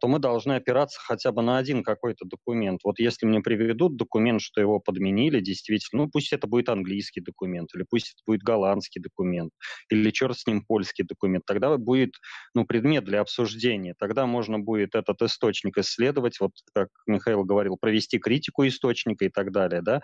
то 0.00 0.08
мы 0.08 0.18
должны 0.18 0.54
опираться 0.54 0.98
хотя 1.00 1.32
бы 1.32 1.42
на 1.42 1.58
один 1.58 1.82
какой-то 1.82 2.24
документ. 2.24 2.80
Вот 2.84 2.98
если 2.98 3.26
мне 3.26 3.40
приведут 3.40 3.96
документ, 3.96 4.40
что 4.40 4.60
его 4.60 4.80
подменили, 4.80 5.40
действительно, 5.40 6.04
ну 6.04 6.10
пусть 6.10 6.32
это 6.32 6.46
будет 6.46 6.68
английский 6.68 7.20
документ, 7.20 7.74
или 7.74 7.84
пусть 7.88 8.14
это 8.14 8.22
будет 8.26 8.42
голландский 8.42 9.00
документ, 9.00 9.52
или 9.90 10.10
черт 10.10 10.38
с 10.38 10.46
ним 10.46 10.64
польский 10.64 11.04
документ, 11.04 11.44
тогда 11.46 11.76
будет 11.76 12.14
ну, 12.54 12.64
предмет 12.64 13.04
для 13.04 13.20
обсуждения. 13.20 13.94
Тогда 13.98 14.26
можно 14.26 14.58
будет 14.58 14.94
этот 14.94 15.20
источник 15.22 15.78
исследовать, 15.78 16.40
вот 16.40 16.52
как 16.74 16.88
Михаил 17.06 17.44
говорил, 17.44 17.76
провести 17.76 18.18
критику 18.18 18.66
источника 18.66 19.24
и 19.24 19.28
так 19.28 19.52
далее, 19.52 19.82
да, 19.82 20.00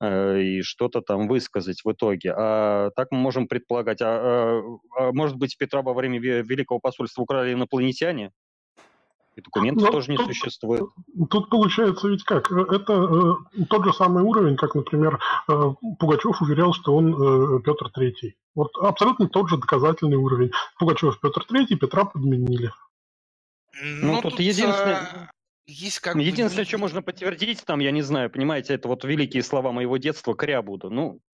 Э, 0.00 0.38
и 0.40 0.62
что-то 0.62 1.00
там 1.00 1.26
высказать 1.26 1.80
в 1.84 1.90
итоге. 1.90 2.32
А 2.36 2.90
так 2.96 3.08
мы 3.12 3.18
можем 3.18 3.48
предполагать, 3.48 4.02
а, 4.02 4.60
а, 4.60 4.62
а 4.98 5.12
может 5.12 5.36
быть, 5.36 5.56
Петра 5.56 5.82
во 5.82 5.94
время 5.94 6.18
Великого 6.18 6.80
посольства 6.80 7.22
украли 7.22 7.54
инопланетяне? 7.54 8.30
И 9.36 9.42
документов 9.42 9.84
Но 9.84 9.92
тоже 9.92 10.10
не 10.10 10.16
тут, 10.16 10.28
существует. 10.28 10.84
Тут 11.30 11.50
получается 11.50 12.08
ведь 12.08 12.24
как? 12.24 12.50
Это 12.50 13.36
э, 13.58 13.64
тот 13.68 13.84
же 13.84 13.92
самый 13.92 14.22
уровень, 14.24 14.56
как, 14.56 14.74
например, 14.74 15.20
э, 15.48 15.62
Пугачев 15.98 16.40
уверял, 16.40 16.72
что 16.72 16.96
он 16.96 17.12
э, 17.14 17.60
Петр 17.62 17.90
Третий. 17.90 18.34
Вот 18.54 18.74
абсолютно 18.78 19.28
тот 19.28 19.50
же 19.50 19.58
доказательный 19.58 20.16
уровень. 20.16 20.52
Пугачев 20.78 21.20
Петр 21.20 21.44
Третий, 21.44 21.76
Петра 21.76 22.06
подменили. 22.06 22.72
Ну, 23.82 24.14
ну 24.14 24.22
тут, 24.22 24.32
тут 24.32 24.40
единственное 24.40 25.30
есть 25.66 25.98
как 25.98 26.16
Единственное, 26.16 26.64
бы... 26.64 26.68
что 26.68 26.78
можно 26.78 27.02
подтвердить, 27.02 27.64
там, 27.64 27.80
я 27.80 27.90
не 27.90 28.02
знаю, 28.02 28.30
понимаете, 28.30 28.74
это 28.74 28.88
вот 28.88 29.04
великие 29.04 29.42
слова 29.42 29.72
моего 29.72 29.96
детства, 29.96 30.32
кря 30.34 30.62
буду. 30.62 30.90
Ну, 30.90 31.18
а, 31.18 31.35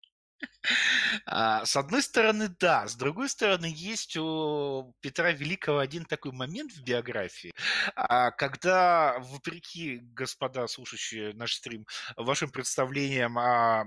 с 1.27 1.77
одной 1.77 2.03
стороны, 2.03 2.49
да. 2.61 2.87
С 2.87 2.97
другой 2.97 3.29
стороны, 3.29 3.67
есть 3.75 4.17
у 4.17 4.95
Петра 5.01 5.33
Великого 5.33 5.79
один 5.79 6.05
такой 6.05 6.33
момент 6.33 6.73
в 6.73 6.83
биографии, 6.83 7.53
а, 7.95 8.31
когда, 8.31 9.19
вопреки, 9.21 9.99
господа, 10.03 10.67
слушающие 10.67 11.33
наш 11.35 11.55
стрим, 11.55 11.87
вашим 12.17 12.51
представлениям 12.51 13.39
о 13.39 13.85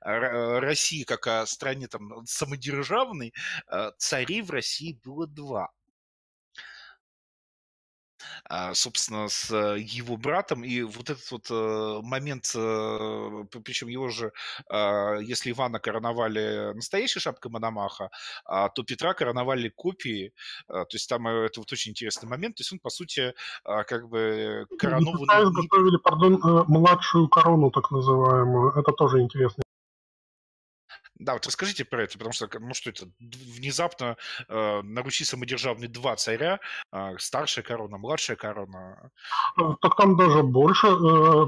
России 0.00 1.04
как 1.04 1.26
о 1.26 1.46
стране 1.46 1.88
там 1.88 2.24
самодержавной, 2.26 3.32
а, 3.66 3.92
царей 3.98 4.42
в 4.42 4.50
России 4.50 4.98
было 5.04 5.26
два. 5.26 5.70
А, 8.48 8.74
собственно, 8.74 9.28
с 9.28 9.50
э, 9.50 9.78
его 9.80 10.16
братом. 10.16 10.64
И 10.64 10.82
вот 10.82 11.10
этот 11.10 11.30
вот 11.30 11.46
э, 11.50 12.00
момент, 12.02 12.52
э, 12.54 13.44
причем 13.64 13.88
его 13.88 14.08
же, 14.08 14.32
а, 14.68 15.16
если 15.16 15.50
Ивана 15.50 15.80
короновали 15.80 16.72
настоящей 16.74 17.20
шапкой 17.20 17.50
Мономаха, 17.50 18.10
а, 18.44 18.68
то 18.68 18.82
Петра 18.82 19.14
короновали 19.14 19.68
копии. 19.68 20.32
То 20.68 20.86
есть 20.92 21.08
там 21.08 21.26
это 21.26 21.60
вот 21.60 21.72
очень 21.72 21.90
интересный 21.92 22.28
момент. 22.28 22.56
То 22.56 22.60
есть 22.60 22.72
он, 22.72 22.78
по 22.78 22.90
сути, 22.90 23.34
как 23.64 24.08
бы 24.08 24.66
коронованный... 24.78 25.50
Готовили, 25.52 25.96
пардон, 25.96 26.40
младшую 26.68 27.28
корону, 27.28 27.70
так 27.70 27.90
называемую. 27.90 28.72
Это 28.72 28.92
тоже 28.92 29.20
интересно. 29.20 29.65
Да, 31.18 31.32
вот 31.32 31.46
расскажите 31.46 31.84
про 31.84 32.02
это, 32.02 32.18
потому 32.18 32.32
что, 32.32 32.48
ну 32.60 32.74
что 32.74 32.90
это, 32.90 33.06
внезапно 33.20 34.16
э, 34.48 34.82
на 34.82 35.02
Руси 35.02 35.24
самодержавные 35.24 35.88
два 35.88 36.16
царя, 36.16 36.60
э, 36.92 37.16
старшая 37.18 37.64
корона, 37.64 37.96
младшая 37.96 38.36
корона. 38.36 39.10
Э, 39.58 39.62
так 39.80 39.96
там 39.96 40.16
даже 40.16 40.42
больше. 40.42 40.86
Э, 40.86 41.46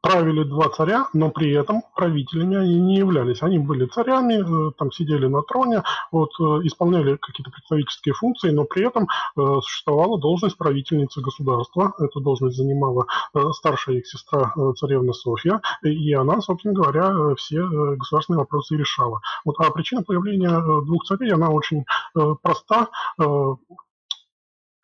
правили 0.00 0.42
два 0.44 0.68
царя, 0.68 1.06
но 1.12 1.30
при 1.30 1.52
этом 1.52 1.82
правителями 1.94 2.56
они 2.56 2.78
не 2.78 2.96
являлись. 2.96 3.42
Они 3.42 3.58
были 3.58 3.86
царями, 3.86 4.68
э, 4.68 4.72
там 4.76 4.92
сидели 4.92 5.26
на 5.26 5.42
троне, 5.42 5.82
вот, 6.12 6.30
э, 6.40 6.66
исполняли 6.66 7.16
какие-то 7.16 7.50
представительские 7.50 8.14
функции, 8.14 8.50
но 8.50 8.64
при 8.64 8.86
этом 8.86 9.04
э, 9.04 9.60
существовала 9.62 10.18
должность 10.18 10.58
правительницы 10.58 11.20
государства. 11.20 11.94
Эту 11.98 12.20
должность 12.20 12.56
занимала 12.56 13.06
э, 13.34 13.40
старшая 13.52 13.96
их 13.96 14.06
сестра 14.06 14.52
э, 14.56 14.72
царевна 14.76 15.12
Софья, 15.12 15.60
и 15.82 16.12
она, 16.12 16.40
собственно 16.40 16.74
говоря, 16.74 17.10
э, 17.10 17.34
все 17.36 17.60
э, 17.60 17.96
государственные 17.96 18.40
вопросы 18.40 18.76
решала 18.76 19.03
начала. 19.04 19.20
Вот, 19.44 19.56
а 19.58 19.70
причина 19.70 20.02
появления 20.02 20.48
э, 20.48 20.84
двух 20.84 21.04
царей, 21.04 21.32
она 21.32 21.50
очень 21.50 21.84
э, 22.16 22.34
проста 22.42 22.88
э, 23.20 23.24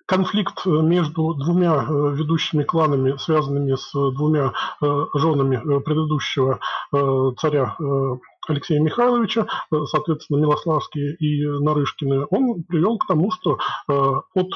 конфликт 0.07 0.67
между 0.67 1.35
двумя 1.35 1.87
ведущими 1.89 2.65
кланами, 2.65 3.17
связанными 3.17 3.77
с 3.77 3.93
двумя 3.93 4.53
женами 5.15 5.81
предыдущего 5.83 6.59
царя 7.39 7.77
Алексея 8.49 8.81
Михайловича, 8.81 9.47
соответственно, 9.71 10.39
Милославские 10.39 11.15
и 11.15 11.47
Нарышкины, 11.47 12.27
он 12.29 12.65
привел 12.65 12.99
к 12.99 13.07
тому, 13.07 13.31
что 13.31 13.61
от 13.87 14.51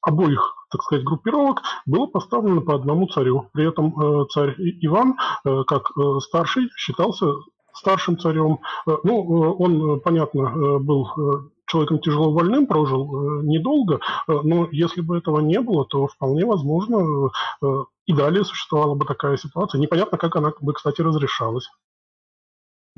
обоих 0.00 0.54
так 0.70 0.82
сказать, 0.82 1.04
группировок 1.04 1.60
было 1.84 2.06
поставлено 2.06 2.62
по 2.62 2.74
одному 2.74 3.08
царю. 3.08 3.50
При 3.52 3.68
этом 3.68 4.26
царь 4.30 4.54
Иван, 4.58 5.16
как 5.66 5.90
старший, 6.20 6.70
считался 6.78 7.26
старшим 7.76 8.18
царем. 8.18 8.60
Э, 8.86 8.96
ну, 9.04 9.14
э, 9.22 9.56
он, 9.58 10.00
понятно, 10.00 10.40
э, 10.40 10.78
был 10.78 11.08
человеком 11.66 11.98
тяжело 11.98 12.32
больным, 12.32 12.66
прожил 12.66 13.42
недолго, 13.42 13.98
но 14.28 14.68
если 14.70 15.00
бы 15.00 15.18
этого 15.18 15.40
не 15.40 15.60
было, 15.60 15.84
то 15.84 16.06
вполне 16.06 16.44
возможно 16.44 17.32
и 18.06 18.12
далее 18.12 18.44
существовала 18.44 18.94
бы 18.94 19.04
такая 19.04 19.36
ситуация. 19.36 19.80
Непонятно, 19.80 20.16
как 20.16 20.36
она 20.36 20.52
бы, 20.60 20.72
кстати, 20.72 21.00
разрешалась. 21.00 21.68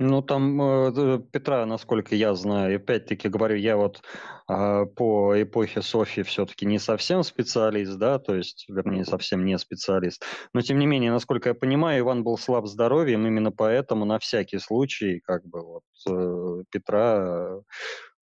Ну, 0.00 0.22
там 0.22 0.62
э, 0.62 1.18
Петра, 1.32 1.66
насколько 1.66 2.14
я 2.14 2.32
знаю, 2.34 2.76
опять-таки 2.76 3.28
говорю, 3.28 3.56
я 3.56 3.76
вот 3.76 4.00
э, 4.48 4.86
по 4.94 5.42
эпохе 5.42 5.82
Софьи 5.82 6.22
все-таки 6.22 6.66
не 6.66 6.78
совсем 6.78 7.24
специалист, 7.24 7.96
да, 7.96 8.20
то 8.20 8.36
есть, 8.36 8.66
вернее, 8.68 9.04
совсем 9.04 9.44
не 9.44 9.58
специалист. 9.58 10.24
Но, 10.54 10.60
тем 10.60 10.78
не 10.78 10.86
менее, 10.86 11.10
насколько 11.10 11.48
я 11.48 11.54
понимаю, 11.56 11.98
Иван 12.02 12.22
был 12.22 12.38
слаб 12.38 12.66
здоровьем, 12.66 13.26
именно 13.26 13.50
поэтому 13.50 14.04
на 14.04 14.20
всякий 14.20 14.60
случай, 14.60 15.20
как 15.26 15.44
бы, 15.44 15.62
вот, 15.64 15.82
э, 16.08 16.62
Петра 16.70 17.58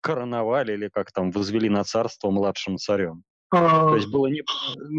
короновали 0.01 0.73
или 0.73 0.89
как 0.89 1.13
там, 1.13 1.31
возвели 1.31 1.69
на 1.69 1.85
царство 1.85 2.31
младшим 2.31 2.77
царем. 2.79 3.23
А, 3.53 3.89
То 3.89 3.95
есть 3.97 4.07
было, 4.07 4.27
не, 4.27 4.43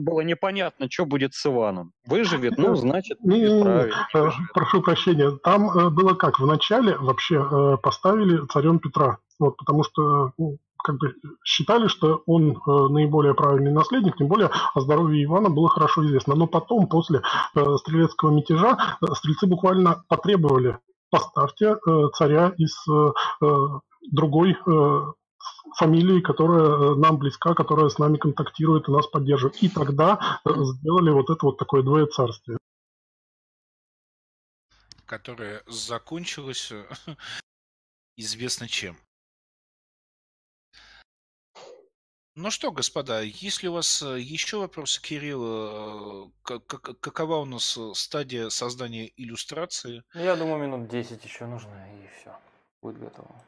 было 0.03 0.21
непонятно, 0.21 0.87
что 0.91 1.07
будет 1.07 1.33
с 1.33 1.47
Иваном. 1.47 1.93
Выживет, 2.05 2.59
ну, 2.59 2.75
значит, 2.75 3.17
будет 3.21 3.63
правильно. 3.63 4.09
Э, 4.15 4.31
прошу 4.53 4.83
прощения, 4.83 5.31
там 5.43 5.71
э, 5.71 5.89
было 5.89 6.13
как? 6.13 6.39
Вначале 6.39 6.97
вообще 6.99 7.37
э, 7.37 7.77
поставили 7.83 8.47
царем 8.53 8.79
Петра, 8.79 9.19
вот, 9.39 9.57
потому 9.57 9.85
что 9.85 10.33
ну, 10.37 10.59
как 10.85 10.99
бы 10.99 11.15
считали, 11.43 11.87
что 11.87 12.23
он 12.27 12.61
наиболее 12.67 13.33
правильный 13.35 13.73
наследник, 13.73 14.19
тем 14.19 14.29
более 14.29 14.51
о 14.75 14.81
здоровье 14.81 15.25
Ивана 15.25 15.49
было 15.49 15.71
хорошо 15.71 16.05
известно. 16.05 16.35
Но 16.35 16.47
потом, 16.47 16.89
после 16.89 17.23
стрелецкого 17.53 18.33
мятежа, 18.33 18.77
стрельцы 19.15 19.47
буквально 19.47 20.05
потребовали 20.09 20.79
поставьте 21.09 21.77
царя 22.15 22.53
из 22.59 22.75
другой 24.11 24.57
фамилии, 25.77 26.21
которая 26.21 26.65
э, 26.65 26.95
нам 26.97 27.19
близка, 27.19 27.55
которая 27.55 27.89
с 27.89 27.99
нами 27.99 28.17
контактирует 28.17 28.89
и 28.89 28.93
нас 28.93 29.07
поддерживает. 29.07 29.62
И 29.62 29.69
тогда 29.69 30.41
э, 30.45 30.51
сделали 30.51 31.11
вот 31.11 31.31
это 31.31 31.47
вот 31.47 31.59
такое 31.59 31.83
двоецарствие. 31.83 32.59
Которое 35.07 35.62
закончилось 35.67 36.73
э, 36.73 36.87
известно 38.17 38.69
чем. 38.69 38.97
Ну 42.35 42.51
что, 42.51 42.73
господа, 42.73 43.21
если 43.21 43.69
у 43.69 43.75
вас 43.75 44.01
еще 44.01 44.57
вопросы, 44.57 45.03
Кирилл, 45.03 46.33
какова 46.43 47.37
у 47.37 47.45
нас 47.45 47.79
стадия 47.93 48.49
создания 48.49 49.12
иллюстрации? 49.19 50.03
Я 50.15 50.35
думаю, 50.37 50.62
минут 50.62 50.89
10 50.89 51.23
еще 51.23 51.45
нужно, 51.45 51.75
и 51.95 52.09
все, 52.17 52.35
будет 52.81 53.01
готово. 53.01 53.45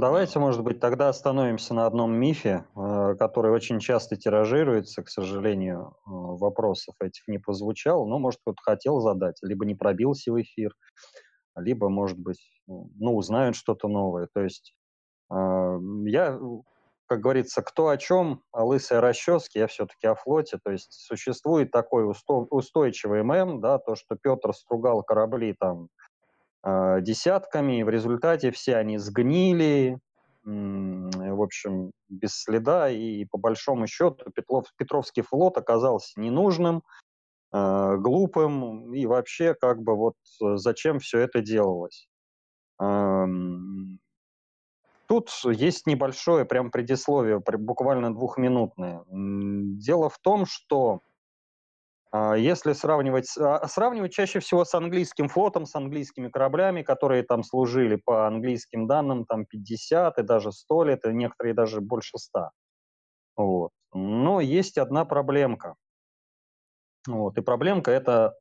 Давайте, 0.00 0.38
может 0.38 0.62
быть, 0.62 0.80
тогда 0.80 1.08
остановимся 1.08 1.74
на 1.74 1.86
одном 1.86 2.12
мифе, 2.14 2.64
э, 2.76 3.14
который 3.18 3.50
очень 3.50 3.78
часто 3.80 4.16
тиражируется, 4.16 5.02
к 5.02 5.08
сожалению, 5.08 5.96
э, 6.06 6.10
вопросов 6.10 6.94
этих 7.00 7.26
не 7.28 7.38
прозвучал, 7.38 8.06
но, 8.06 8.18
может, 8.18 8.40
кто-то 8.40 8.58
хотел 8.62 9.00
задать, 9.00 9.38
либо 9.42 9.66
не 9.66 9.74
пробился 9.74 10.32
в 10.32 10.40
эфир, 10.40 10.74
либо, 11.56 11.88
может 11.88 12.18
быть, 12.18 12.40
ну, 12.66 13.16
узнают 13.16 13.56
что-то 13.56 13.88
новое. 13.88 14.28
То 14.32 14.40
есть 14.42 14.74
э, 15.30 15.78
я, 16.06 16.38
как 17.06 17.20
говорится, 17.20 17.62
кто 17.62 17.88
о 17.88 17.96
чем, 17.98 18.42
о 18.52 18.64
лысой 18.64 19.00
расческе, 19.00 19.60
я 19.60 19.66
все-таки 19.66 20.06
о 20.06 20.14
флоте. 20.14 20.58
То 20.64 20.70
есть 20.70 20.92
существует 20.92 21.70
такой 21.70 22.10
устойчивый 22.50 23.24
мем, 23.24 23.60
да, 23.60 23.78
то, 23.78 23.96
что 23.96 24.16
Петр 24.16 24.54
стругал 24.54 25.02
корабли 25.02 25.54
там 25.58 25.88
десятками, 26.64 27.80
и 27.80 27.82
в 27.82 27.88
результате 27.88 28.50
все 28.52 28.76
они 28.76 28.98
сгнили, 28.98 29.98
в 30.44 31.42
общем, 31.42 31.92
без 32.08 32.34
следа, 32.34 32.88
и 32.90 33.24
по 33.24 33.38
большому 33.38 33.86
счету 33.86 34.30
Петров, 34.34 34.66
Петровский 34.76 35.22
флот 35.22 35.56
оказался 35.56 36.20
ненужным, 36.20 36.82
э, 37.52 37.96
глупым 37.98 38.92
и 38.92 39.06
вообще 39.06 39.54
как 39.54 39.82
бы 39.82 39.96
вот 39.96 40.14
зачем 40.40 40.98
все 40.98 41.18
это 41.20 41.40
делалось. 41.40 42.08
Эм, 42.80 44.00
тут 45.06 45.30
есть 45.44 45.86
небольшое 45.86 46.44
прям 46.44 46.70
предисловие, 46.70 47.40
буквально 47.40 48.12
двухминутное. 48.12 49.04
Дело 49.08 50.08
в 50.08 50.18
том, 50.18 50.46
что 50.46 51.00
если 52.14 52.74
сравнивать, 52.74 53.34
а, 53.38 53.66
сравнивать 53.68 54.12
чаще 54.12 54.40
всего 54.40 54.64
с 54.64 54.74
английским 54.74 55.28
флотом, 55.28 55.64
с 55.64 55.74
английскими 55.74 56.28
кораблями, 56.28 56.82
которые 56.82 57.22
там 57.22 57.42
служили 57.42 57.96
по 57.96 58.26
английским 58.26 58.86
данным 58.86 59.24
там 59.24 59.46
50 59.46 60.18
и 60.18 60.22
даже 60.22 60.52
100 60.52 60.84
лет, 60.84 61.04
и 61.06 61.12
некоторые 61.12 61.54
даже 61.54 61.80
больше 61.80 62.18
100. 62.18 62.50
Вот. 63.36 63.70
Но 63.94 64.40
есть 64.40 64.78
одна 64.78 65.04
проблемка. 65.04 65.74
Вот. 67.06 67.38
И 67.38 67.40
проблемка 67.40 67.90
это 67.90 68.34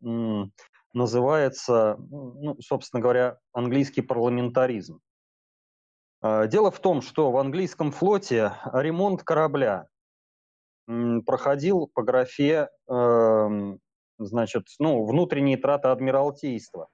называется, 0.93 1.97
ну, 2.09 2.57
собственно 2.59 3.01
говоря, 3.01 3.37
английский 3.53 4.01
парламентаризм. 4.01 4.99
А, 6.21 6.47
дело 6.47 6.71
в 6.71 6.79
том, 6.79 7.01
что 7.01 7.31
в 7.31 7.37
английском 7.37 7.91
флоте 7.91 8.53
ремонт 8.73 9.23
корабля 9.23 9.87
проходил 11.25 11.89
по 11.93 12.03
графе, 12.03 12.69
э, 12.89 13.77
значит, 14.17 14.67
ну, 14.79 15.05
внутренние 15.05 15.57
траты 15.57 15.89
Адмиралтейства. 15.89 16.87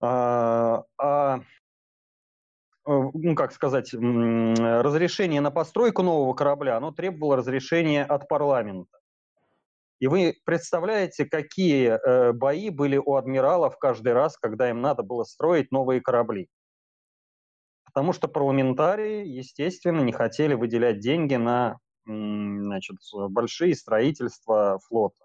А, 0.00 0.84
а, 0.98 1.40
ну, 2.84 3.34
как 3.36 3.52
сказать, 3.52 3.94
разрешение 3.94 5.40
на 5.40 5.50
постройку 5.50 6.02
нового 6.02 6.34
корабля, 6.34 6.76
оно 6.76 6.90
требовало 6.90 7.36
разрешения 7.36 8.04
от 8.04 8.28
парламента. 8.28 8.98
И 10.00 10.08
вы 10.08 10.34
представляете, 10.44 11.24
какие 11.24 11.90
э, 11.90 12.32
бои 12.32 12.70
были 12.70 12.96
у 12.96 13.14
адмиралов 13.14 13.78
каждый 13.78 14.14
раз, 14.14 14.36
когда 14.36 14.68
им 14.68 14.80
надо 14.80 15.04
было 15.04 15.22
строить 15.22 15.70
новые 15.70 16.00
корабли. 16.00 16.48
Потому 17.84 18.12
что 18.12 18.26
парламентарии, 18.26 19.24
естественно, 19.24 20.00
не 20.00 20.12
хотели 20.12 20.54
выделять 20.54 20.98
деньги 20.98 21.36
на 21.36 21.78
значит, 22.06 22.96
большие 23.30 23.74
строительства 23.74 24.78
флота. 24.86 25.24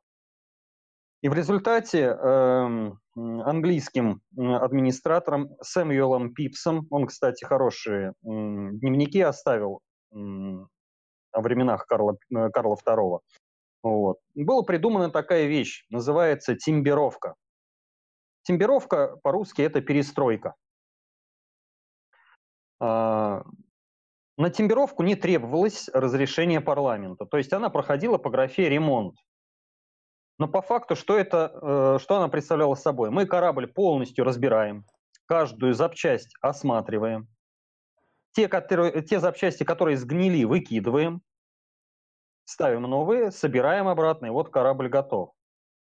И 1.21 1.29
в 1.29 1.33
результате 1.33 2.03
э, 2.03 2.91
английским 3.15 4.21
администратором 4.37 5.49
Сэмюэлом 5.61 6.33
Пипсом, 6.33 6.85
он, 6.91 7.07
кстати, 7.07 7.43
хорошие 7.43 8.09
э, 8.09 8.13
дневники 8.21 9.21
оставил 9.21 9.81
э, 10.11 10.15
о 10.15 11.41
временах 11.41 11.87
Карла, 11.87 12.17
э, 12.29 12.49
Карла 12.49 12.77
II, 12.85 13.19
вот, 13.81 14.17
была 14.35 14.63
придумана 14.63 15.09
такая 15.09 15.47
вещь, 15.47 15.85
называется 15.89 16.55
тимбировка. 16.55 17.35
Тимбировка 18.43 19.17
по-русски 19.23 19.63
это 19.63 19.81
перестройка. 19.81 20.53
На 24.37 24.51
темперовку 24.51 25.01
не 25.01 25.15
требовалось 25.15 25.89
разрешение 25.93 26.61
парламента, 26.61 27.25
то 27.25 27.37
есть 27.37 27.51
она 27.53 27.69
проходила 27.69 28.19
по 28.19 28.29
графе 28.29 28.69
«ремонт». 28.69 29.15
Но 30.37 30.47
по 30.47 30.61
факту, 30.61 30.95
что, 30.95 31.17
это, 31.17 31.51
э, 31.59 31.99
что 31.99 32.17
она 32.17 32.27
представляла 32.27 32.75
собой? 32.75 33.09
Мы 33.09 33.25
корабль 33.25 33.65
полностью 33.65 34.23
разбираем, 34.23 34.85
каждую 35.25 35.73
запчасть 35.73 36.35
осматриваем, 36.39 37.27
те, 38.33 38.47
которые, 38.47 39.01
те 39.01 39.19
запчасти, 39.19 39.63
которые 39.63 39.97
сгнили, 39.97 40.43
выкидываем, 40.43 41.23
ставим 42.45 42.83
новые, 42.83 43.31
собираем 43.31 43.87
обратно, 43.87 44.27
и 44.27 44.29
вот 44.29 44.49
корабль 44.49 44.87
готов. 44.87 45.31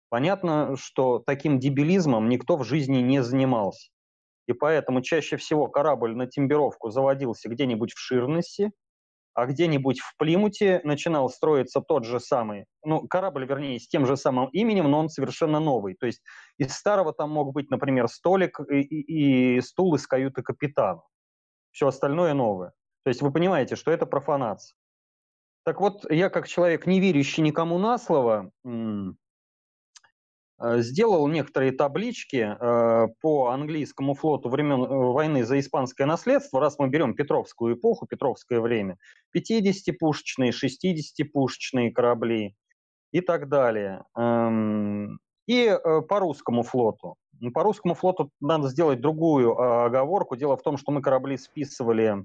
Понятно, 0.09 0.77
что 0.77 1.19
таким 1.19 1.59
дебилизмом 1.59 2.29
никто 2.29 2.57
в 2.57 2.63
жизни 2.63 2.99
не 2.99 3.25
занимался 3.25 3.91
и 4.47 4.53
поэтому 4.53 5.03
чаще 5.03 5.37
всего 5.37 5.69
корабль 5.69 6.15
на 6.15 6.27
темперовку 6.27 6.91
заводился 6.91 7.49
где-нибудь 7.49 7.93
в 7.93 7.99
Ширнессе, 7.99 8.71
а 9.37 9.45
где-нибудь 9.45 10.01
в 10.01 10.17
Плимуте 10.17 10.81
начинал 10.83 11.29
строиться 11.29 11.83
тот 11.83 12.07
же 12.07 12.21
самый, 12.21 12.65
ну, 12.83 13.07
корабль, 13.07 13.45
вернее, 13.45 13.79
с 13.79 13.87
тем 13.87 14.07
же 14.07 14.17
самым 14.17 14.49
именем, 14.49 14.91
но 14.91 14.99
он 14.99 15.11
совершенно 15.11 15.61
новый. 15.61 15.95
То 15.95 16.07
есть 16.07 16.23
из 16.57 16.75
старого 16.75 17.13
там 17.13 17.31
мог 17.31 17.53
быть, 17.53 17.71
например, 17.71 18.09
столик 18.09 18.59
и, 18.71 18.81
и, 18.81 19.57
и 19.57 19.61
стул 19.61 19.95
из 19.95 20.07
каюты 20.07 20.43
капитана. 20.43 21.03
Все 21.71 21.87
остальное 21.87 22.33
новое. 22.33 22.73
То 23.05 23.11
есть 23.11 23.21
вы 23.21 23.31
понимаете, 23.31 23.77
что 23.77 23.91
это 23.91 24.07
профанация. 24.07 24.75
Так 25.67 25.83
вот, 25.83 26.11
я 26.11 26.31
как 26.31 26.49
человек, 26.49 26.87
не 26.87 26.99
верящий 26.99 27.43
никому 27.43 27.77
на 27.77 27.99
слово, 27.99 28.51
сделал 30.59 31.29
некоторые 31.29 31.73
таблички 31.73 32.57
э, 32.59 33.09
по 33.21 33.49
английскому 33.49 34.15
флоту 34.15 34.49
времен 34.49 34.85
э, 34.85 34.89
войны 34.89 35.45
за 35.45 35.61
испанское 35.61 36.07
наследство, 36.07 36.61
раз 36.61 36.79
мы 36.79 36.89
берем 36.89 37.15
Петровскую 37.15 37.77
эпоху, 37.77 38.07
Петровское 38.07 38.61
время, 38.61 38.97
50-пушечные, 39.37 40.53
60-пушечные 40.53 41.91
корабли 41.91 42.55
и 43.13 43.21
так 43.21 43.49
далее. 43.49 44.05
Эм, 44.17 45.19
и 45.47 45.79
по 46.09 46.21
русскому 46.21 46.63
флоту. 46.63 47.17
По 47.53 47.63
русскому 47.63 47.95
флоту 47.95 48.31
надо 48.41 48.69
сделать 48.69 49.01
другую 49.01 49.57
оговорку. 49.61 50.37
Дело 50.37 50.57
в 50.57 50.63
том, 50.63 50.77
что 50.79 50.91
мы 50.91 51.03
корабли 51.03 51.37
списывали 51.37 52.25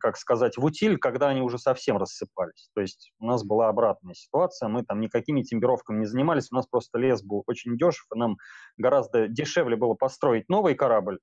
как 0.00 0.16
сказать, 0.16 0.56
в 0.56 0.64
утиль, 0.64 0.98
когда 0.98 1.28
они 1.28 1.42
уже 1.42 1.58
совсем 1.58 1.98
рассыпались. 1.98 2.70
То 2.74 2.80
есть 2.80 3.12
у 3.18 3.26
нас 3.26 3.44
была 3.44 3.68
обратная 3.68 4.14
ситуация, 4.14 4.68
мы 4.68 4.84
там 4.84 5.00
никакими 5.00 5.42
темперовками 5.42 6.00
не 6.00 6.06
занимались, 6.06 6.50
у 6.50 6.54
нас 6.54 6.66
просто 6.66 6.98
лес 6.98 7.22
был 7.22 7.42
очень 7.46 7.76
дешев, 7.76 8.06
и 8.14 8.18
нам 8.18 8.36
гораздо 8.76 9.28
дешевле 9.28 9.76
было 9.76 9.94
построить 9.94 10.48
новый 10.48 10.74
корабль, 10.74 11.18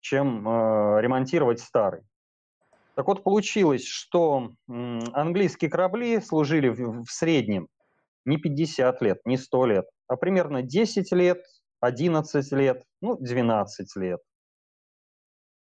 чем 0.00 0.46
э, 0.46 1.00
ремонтировать 1.00 1.60
старый. 1.60 2.02
Так 2.94 3.08
вот, 3.08 3.24
получилось, 3.24 3.84
что 3.84 4.52
э, 4.68 4.72
английские 5.12 5.70
корабли 5.70 6.20
служили 6.20 6.68
в, 6.68 7.04
в 7.04 7.10
среднем 7.10 7.68
не 8.24 8.36
50 8.36 9.02
лет, 9.02 9.18
не 9.24 9.36
100 9.36 9.66
лет, 9.66 9.84
а 10.06 10.16
примерно 10.16 10.62
10 10.62 11.10
лет, 11.12 11.42
11 11.80 12.52
лет, 12.52 12.84
ну, 13.00 13.16
12 13.16 13.96
лет. 13.96 14.20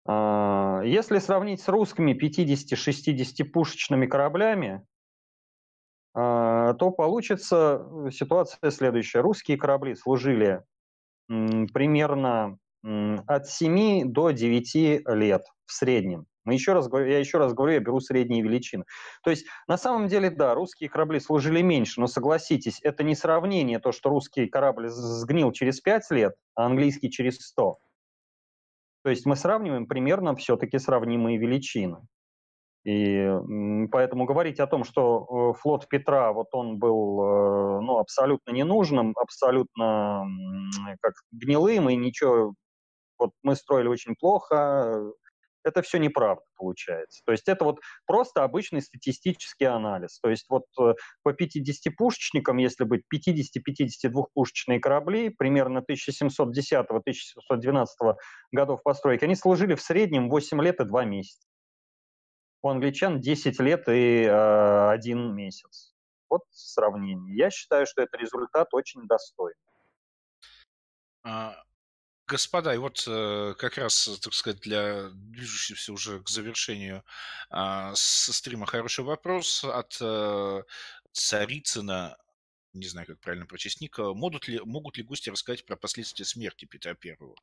А, 0.07 0.81
если 0.85 1.19
сравнить 1.19 1.61
с 1.61 1.67
русскими 1.67 2.13
50-60 2.13 3.43
пушечными 3.43 4.05
кораблями, 4.07 4.85
а, 6.13 6.73
то 6.75 6.91
получится 6.91 7.85
ситуация 8.11 8.71
следующая. 8.71 9.19
Русские 9.19 9.57
корабли 9.57 9.95
служили 9.95 10.63
примерно 11.27 12.57
от 13.27 13.47
7 13.47 14.05
до 14.05 14.31
9 14.31 15.03
лет 15.07 15.45
в 15.65 15.73
среднем. 15.73 16.25
Мы 16.45 16.53
еще 16.53 16.71
раз, 16.71 16.87
я 16.93 17.19
еще 17.19 17.39
раз 17.39 17.53
говорю, 17.53 17.73
я 17.73 17.79
беру 17.81 17.99
средние 17.99 18.41
величины. 18.41 18.85
То 19.21 19.31
есть, 19.31 19.45
на 19.67 19.77
самом 19.77 20.07
деле, 20.07 20.29
да, 20.29 20.53
русские 20.55 20.89
корабли 20.89 21.19
служили 21.19 21.61
меньше, 21.61 21.99
но 21.99 22.07
согласитесь, 22.07 22.79
это 22.83 23.03
не 23.03 23.15
сравнение, 23.15 23.79
то, 23.79 23.91
что 23.91 24.09
русский 24.09 24.47
корабль 24.47 24.87
сгнил 24.87 25.51
через 25.51 25.81
5 25.81 26.09
лет, 26.11 26.35
а 26.55 26.65
английский 26.67 27.11
через 27.11 27.39
100. 27.39 27.77
То 29.07 29.11
есть 29.11 29.25
мы 29.25 29.37
сравниваем 29.37 29.87
примерно 29.87 30.35
все-таки 30.35 30.77
сравнимые 30.79 31.37
величины. 31.37 31.99
И 32.83 33.25
поэтому 33.89 34.25
говорить 34.25 34.59
о 34.59 34.67
том, 34.67 34.83
что 34.83 35.53
э, 35.55 35.59
флот 35.61 35.87
Петра, 35.87 36.33
вот 36.33 36.47
он 36.51 36.77
был 36.77 37.21
э, 37.21 37.79
ну, 37.83 37.99
абсолютно 37.99 38.51
ненужным, 38.51 39.13
абсолютно 39.15 40.25
как 40.99 41.13
гнилым, 41.31 41.89
и 41.89 41.95
ничего, 41.95 42.53
вот 43.17 43.31
мы 43.43 43.55
строили 43.55 43.87
очень 43.87 44.13
плохо, 44.19 45.01
это 45.67 45.81
все 45.81 45.97
неправда 45.99 46.43
получается. 46.55 47.21
То 47.25 47.31
есть 47.31 47.47
это 47.47 47.65
вот 47.65 47.79
просто 48.05 48.43
обычный 48.43 48.81
статистический 48.81 49.65
анализ. 49.65 50.19
То 50.19 50.29
есть 50.29 50.45
вот 50.49 50.65
э, 50.79 50.93
по 51.23 51.29
50-пушечникам, 51.33 52.57
если 52.57 52.85
быть 52.85 53.03
50-52-пушечные 53.13 54.79
корабли, 54.79 55.29
примерно 55.29 55.83
1710-1712 55.89 57.85
годов 58.51 58.81
постройки, 58.83 59.25
они 59.25 59.35
служили 59.35 59.75
в 59.75 59.81
среднем 59.81 60.29
8 60.29 60.61
лет 60.61 60.79
и 60.79 60.85
2 60.85 61.05
месяца. 61.05 61.47
У 62.63 62.69
англичан 62.69 63.19
10 63.21 63.59
лет 63.59 63.87
и 63.87 64.23
э, 64.23 64.89
1 64.91 65.35
месяц. 65.35 65.93
Вот 66.29 66.41
сравнение. 66.49 67.35
Я 67.35 67.49
считаю, 67.49 67.85
что 67.85 68.01
это 68.01 68.17
результат 68.17 68.73
очень 68.73 69.05
достойный. 69.07 69.55
А, 72.27 72.31
Господа, 72.31 72.73
и 72.73 72.77
вот 72.77 73.03
э, 73.07 73.53
как 73.57 73.77
раз, 73.77 74.19
так 74.21 74.33
сказать, 74.33 74.59
для 74.61 75.09
движущегося 75.11 75.93
уже 75.93 76.19
к 76.19 76.29
завершению 76.29 77.03
э, 77.51 77.91
со 77.93 78.33
стрима 78.33 78.65
хороший 78.65 79.05
вопрос 79.05 79.63
от 79.63 79.97
э, 80.01 80.63
Царицына, 81.11 82.17
не 82.73 82.87
знаю, 82.87 83.07
как 83.07 83.19
правильно 83.19 83.45
прочесть 83.45 83.81
ник, 83.81 83.97
могут 83.97 84.47
ли, 84.47 84.59
могут 84.63 84.97
ли 84.97 85.03
гости 85.03 85.29
рассказать 85.29 85.65
про 85.65 85.75
последствия 85.75 86.25
смерти 86.25 86.65
Петра 86.65 86.93
Первого? 86.93 87.35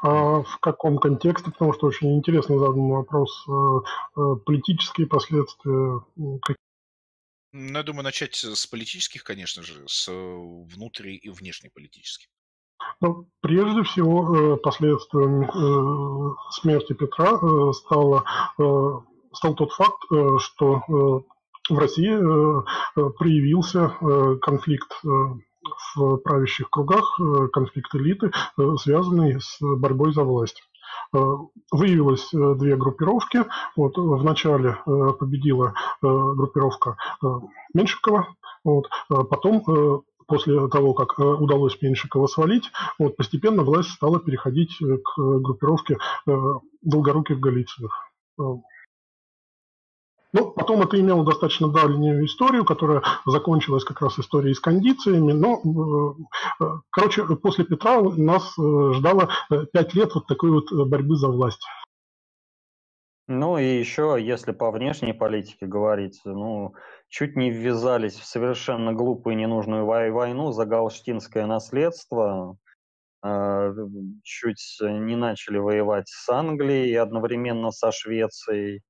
А 0.00 0.42
в 0.42 0.58
каком 0.60 0.98
контексте? 0.98 1.50
Потому 1.50 1.72
что 1.72 1.88
очень 1.88 2.16
интересно 2.16 2.58
задан 2.58 2.88
вопрос. 2.88 3.44
Политические 4.46 5.08
последствия, 5.08 6.00
Ну, 7.52 7.78
я 7.78 7.82
думаю, 7.82 8.04
начать 8.04 8.34
с 8.36 8.66
политических, 8.66 9.24
конечно 9.24 9.62
же, 9.62 9.82
с 9.86 10.08
внутри 10.10 11.16
и 11.16 11.30
внешнеполитических. 11.30 12.28
Ну, 13.00 13.28
прежде 13.40 13.82
всего, 13.84 14.56
последствием 14.58 15.50
смерти 16.52 16.92
Петра 16.92 17.38
стало, 17.72 18.24
стал 19.32 19.54
тот 19.54 19.72
факт, 19.72 20.02
что 20.40 21.24
в 21.70 21.78
России 21.78 22.16
проявился 23.18 23.88
конфликт 24.42 25.00
в 25.02 26.16
правящих 26.18 26.70
кругах, 26.70 27.18
конфликт 27.52 27.94
элиты, 27.94 28.30
связанный 28.78 29.40
с 29.40 29.58
борьбой 29.60 30.12
за 30.12 30.22
власть. 30.22 30.62
Выявилось 31.12 32.28
две 32.32 32.76
группировки. 32.76 33.44
Вот, 33.76 33.96
вначале 33.96 34.78
победила 34.84 35.74
группировка 36.02 36.96
Меньшикова, 37.74 38.28
вот, 38.64 38.88
потом 39.08 40.02
после 40.26 40.68
того, 40.68 40.92
как 40.94 41.18
удалось 41.18 41.80
Меньшикова 41.80 42.26
свалить, 42.26 42.70
вот, 42.98 43.16
постепенно 43.16 43.62
власть 43.62 43.90
стала 43.90 44.20
переходить 44.20 44.76
к 44.78 45.16
группировке 45.16 45.98
Долгоруких 46.82 47.40
Голицыных. 47.40 47.92
Ну, 50.32 50.50
потом 50.50 50.82
это 50.82 51.00
имело 51.00 51.24
достаточно 51.24 51.68
дальнюю 51.68 52.26
историю, 52.26 52.64
которая 52.64 53.02
закончилась 53.24 53.84
как 53.84 54.02
раз 54.02 54.18
историей 54.18 54.54
с 54.54 54.60
кондициями. 54.60 55.32
Но, 55.32 56.18
э, 56.60 56.64
э, 56.64 56.66
короче, 56.90 57.24
после 57.36 57.64
Петра 57.64 58.00
нас 58.02 58.52
э, 58.58 58.92
ждало 58.92 59.30
пять 59.72 59.94
лет 59.94 60.14
вот 60.14 60.26
такой 60.26 60.50
вот 60.50 60.70
борьбы 60.70 61.16
за 61.16 61.28
власть. 61.28 61.66
Ну 63.26 63.58
и 63.58 63.78
еще, 63.78 64.16
если 64.20 64.52
по 64.52 64.70
внешней 64.70 65.12
политике 65.12 65.66
говорить, 65.66 66.20
ну, 66.24 66.74
чуть 67.08 67.36
не 67.36 67.50
ввязались 67.50 68.16
в 68.16 68.24
совершенно 68.24 68.92
глупую 68.92 69.34
и 69.34 69.38
ненужную 69.38 69.84
войну 69.84 70.52
за 70.52 70.64
галштинское 70.64 71.44
наследство, 71.44 72.56
чуть 74.22 74.78
не 74.80 75.16
начали 75.16 75.58
воевать 75.58 76.08
с 76.08 76.26
Англией 76.30 76.94
одновременно 76.94 77.70
со 77.70 77.92
Швецией, 77.92 78.82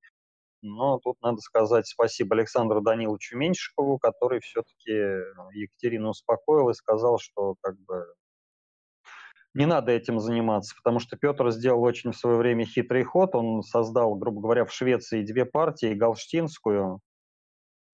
но 0.63 0.99
тут 0.99 1.17
надо 1.23 1.39
сказать 1.39 1.87
спасибо 1.87 2.37
Александру 2.37 2.81
Даниловичу 2.81 3.37
Меньшикову, 3.37 3.99
который 3.99 4.41
все-таки 4.41 4.93
э, 4.93 5.23
Екатерину 5.53 6.11
успокоил 6.11 6.71
и 6.71 6.75
сказал, 6.75 7.19
что 7.19 7.57
как 7.61 7.79
бы 7.81 8.07
не 9.55 9.67
надо 9.67 9.93
этим 9.93 10.21
заниматься, 10.21 10.75
потому 10.77 11.01
что 11.01 11.17
Петр 11.17 11.51
сделал 11.51 11.83
очень 11.83 12.13
в 12.13 12.17
свое 12.17 12.37
время 12.37 12.65
хитрый 12.65 13.03
ход. 13.03 13.35
Он 13.35 13.63
создал, 13.63 14.15
грубо 14.15 14.41
говоря, 14.41 14.65
в 14.65 14.73
Швеции 14.73 15.25
две 15.25 15.47
партии, 15.47 15.95
Галштинскую 15.95 17.01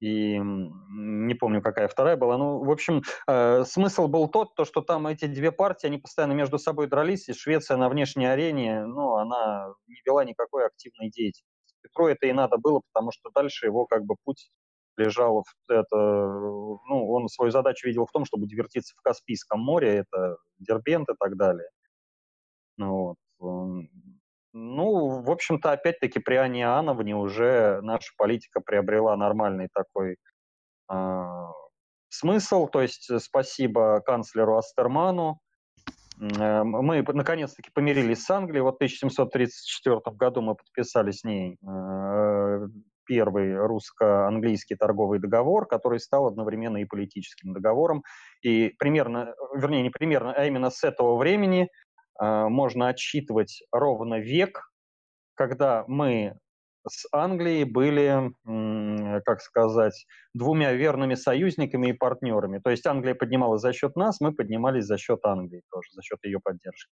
и 0.01 0.39
не 0.39 1.34
помню, 1.34 1.62
какая 1.62 1.89
вторая 1.89 2.17
была. 2.17 2.36
Ну, 2.36 2.62
в 2.62 2.70
общем, 2.70 3.02
э, 3.26 3.65
смысл 3.65 4.07
был 4.07 4.28
тот, 4.28 4.55
то, 4.55 4.67
что 4.67 4.83
там 4.83 5.07
эти 5.07 5.25
две 5.26 5.51
партии, 5.51 5.86
они 5.86 5.97
постоянно 5.99 6.33
между 6.33 6.59
собой 6.59 6.89
дрались, 6.89 7.28
и 7.28 7.33
Швеция 7.33 7.78
на 7.78 7.89
внешней 7.89 8.26
арене, 8.26 8.84
ну, 8.84 9.15
она 9.15 9.73
не 9.86 10.02
вела 10.05 10.25
никакой 10.25 10.67
активной 10.67 11.10
деятельности. 11.10 11.53
Петру 11.85 12.09
это 12.09 12.27
и 12.27 12.33
надо 12.33 12.57
было, 12.57 12.81
потому 12.93 13.13
что 13.13 13.31
дальше 13.35 13.67
его 13.67 13.87
как 13.87 14.05
бы 14.05 14.17
путь 14.25 14.51
лежал 14.97 15.43
в 15.43 15.71
это, 15.73 15.97
ну, 15.97 17.11
он 17.11 17.29
свою 17.29 17.51
задачу 17.51 17.87
видел 17.87 18.07
в 18.07 18.13
том, 18.13 18.25
чтобы 18.25 18.47
дивертиться 18.47 18.95
в 18.97 19.03
Каспийском 19.03 19.61
море, 19.61 19.99
это 19.99 20.39
Дербент 20.59 21.09
и 21.11 21.15
так 21.19 21.37
далее. 21.37 21.69
Ну, 22.79 23.17
вот. 23.39 23.87
ну 24.53 25.23
в 25.23 25.31
общем-то, 25.31 25.73
опять-таки 25.73 26.21
при 26.21 26.37
Ане 26.37 26.63
Иоанновне 26.63 27.15
уже 27.15 27.81
наша 27.83 28.13
политика 28.17 28.61
приобрела 28.61 29.17
нормальный 29.17 29.69
такой 29.75 30.17
э, 30.91 31.47
смысл, 32.09 32.69
то 32.69 32.81
есть 32.81 33.11
спасибо 33.21 34.01
канцлеру 34.01 34.57
Астерману, 34.57 35.41
Э, 35.43 35.43
мы 36.17 37.02
наконец-таки 37.02 37.70
помирились 37.73 38.25
с 38.25 38.31
Англией. 38.31 38.62
Вот 38.62 38.75
в 38.75 38.76
1734 38.76 40.01
году 40.17 40.43
мы 40.43 40.55
подписали 40.55 41.10
с 41.10 41.25
ней 41.25 41.59
э, 41.67 42.68
первый 43.05 43.57
русско-английский 43.57 44.76
торговый 44.76 45.18
договор, 45.18 45.67
который 45.67 45.99
стал 45.99 46.26
одновременно 46.26 46.78
и 46.78 46.84
политическим 46.84 47.52
договором. 47.52 48.02
И 48.43 48.75
примерно, 48.78 49.34
вернее, 49.55 49.83
не 49.83 49.91
примерно, 49.91 50.33
а 50.33 50.44
именно 50.44 50.70
с 50.70 50.84
этого 50.84 51.17
времени 51.17 51.68
э, 52.20 52.49
можно 52.49 52.89
отсчитывать 52.89 53.62
ровно 53.73 54.18
век, 54.20 54.70
когда 55.34 55.84
мы 55.89 56.39
с 56.89 57.07
Англией 57.13 57.65
были, 57.65 58.33
как 59.25 59.41
сказать, 59.41 60.07
двумя 60.35 60.73
верными 60.73 61.15
союзниками 61.15 61.89
и 61.89 61.93
партнерами. 61.93 62.59
То 62.59 62.71
есть 62.71 62.87
Англия 62.87 63.15
поднималась 63.15 63.63
за 63.63 63.73
счет 63.73 63.97
нас, 63.97 64.21
мы 64.21 64.33
поднимались 64.33 64.85
за 64.85 64.99
счет 64.99 65.21
Англии 65.25 65.63
тоже, 65.71 65.91
за 65.93 66.03
счет 66.03 66.19
ее 66.25 66.41
поддержки. 66.41 66.91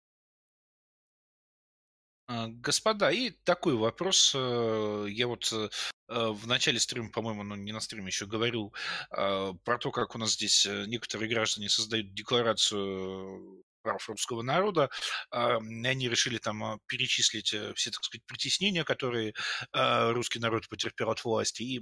А, 2.28 2.48
господа, 2.48 3.12
и 3.12 3.30
такой 3.30 3.76
вопрос. 3.76 4.34
Э, 4.36 5.06
я 5.10 5.28
вот 5.28 5.52
э, 5.54 5.70
в 6.08 6.48
начале 6.48 6.80
стрима, 6.80 7.12
по-моему, 7.12 7.44
ну 7.44 7.56
не 7.56 7.72
на 7.72 7.80
стриме 7.80 8.08
еще 8.08 8.26
говорил 8.26 8.74
а, 9.12 9.54
про 9.64 9.78
то, 9.78 9.92
как 9.92 10.16
у 10.16 10.18
нас 10.18 10.34
здесь 10.34 10.66
э, 10.66 10.86
некоторые 10.88 11.30
граждане 11.30 11.70
создают 11.70 12.14
декларацию 12.14 13.64
прав 13.86 14.10
русского 14.10 14.42
народа. 14.42 14.90
Они 15.30 16.10
решили 16.10 16.40
там 16.40 16.64
а, 16.64 16.80
перечислить 16.88 17.54
э, 17.54 17.72
все, 17.76 17.92
так 17.92 18.04
сказать, 18.04 18.26
притеснения, 18.26 18.84
которые 18.84 19.36
а, 19.72 20.12
русский 20.12 20.40
народ 20.40 20.68
потерпел 20.68 21.12
от 21.12 21.24
власти. 21.24 21.62
И 21.62 21.82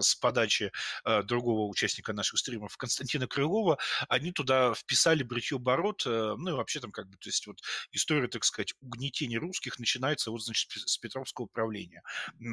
с 0.00 0.14
подачи 0.16 0.70
а, 1.04 1.22
другого 1.22 1.66
участника 1.66 2.12
наших 2.12 2.38
стримов, 2.38 2.76
Константина 2.76 3.26
Крылова, 3.26 3.78
они 4.08 4.32
туда 4.32 4.74
вписали 4.74 5.22
бритье 5.22 5.58
бород, 5.58 6.02
э, 6.06 6.34
ну 6.36 6.50
и 6.50 6.52
вообще 6.52 6.78
там 6.80 6.92
как 6.92 7.08
бы, 7.08 7.16
то 7.16 7.30
есть 7.30 7.46
вот 7.46 7.60
история, 7.92 8.28
так 8.28 8.44
сказать, 8.44 8.74
угнетения 8.82 9.38
русских 9.38 9.78
начинается 9.78 10.30
вот, 10.30 10.42
значит, 10.42 10.70
с 10.72 10.98
Петровского 10.98 11.46
правления. 11.46 12.02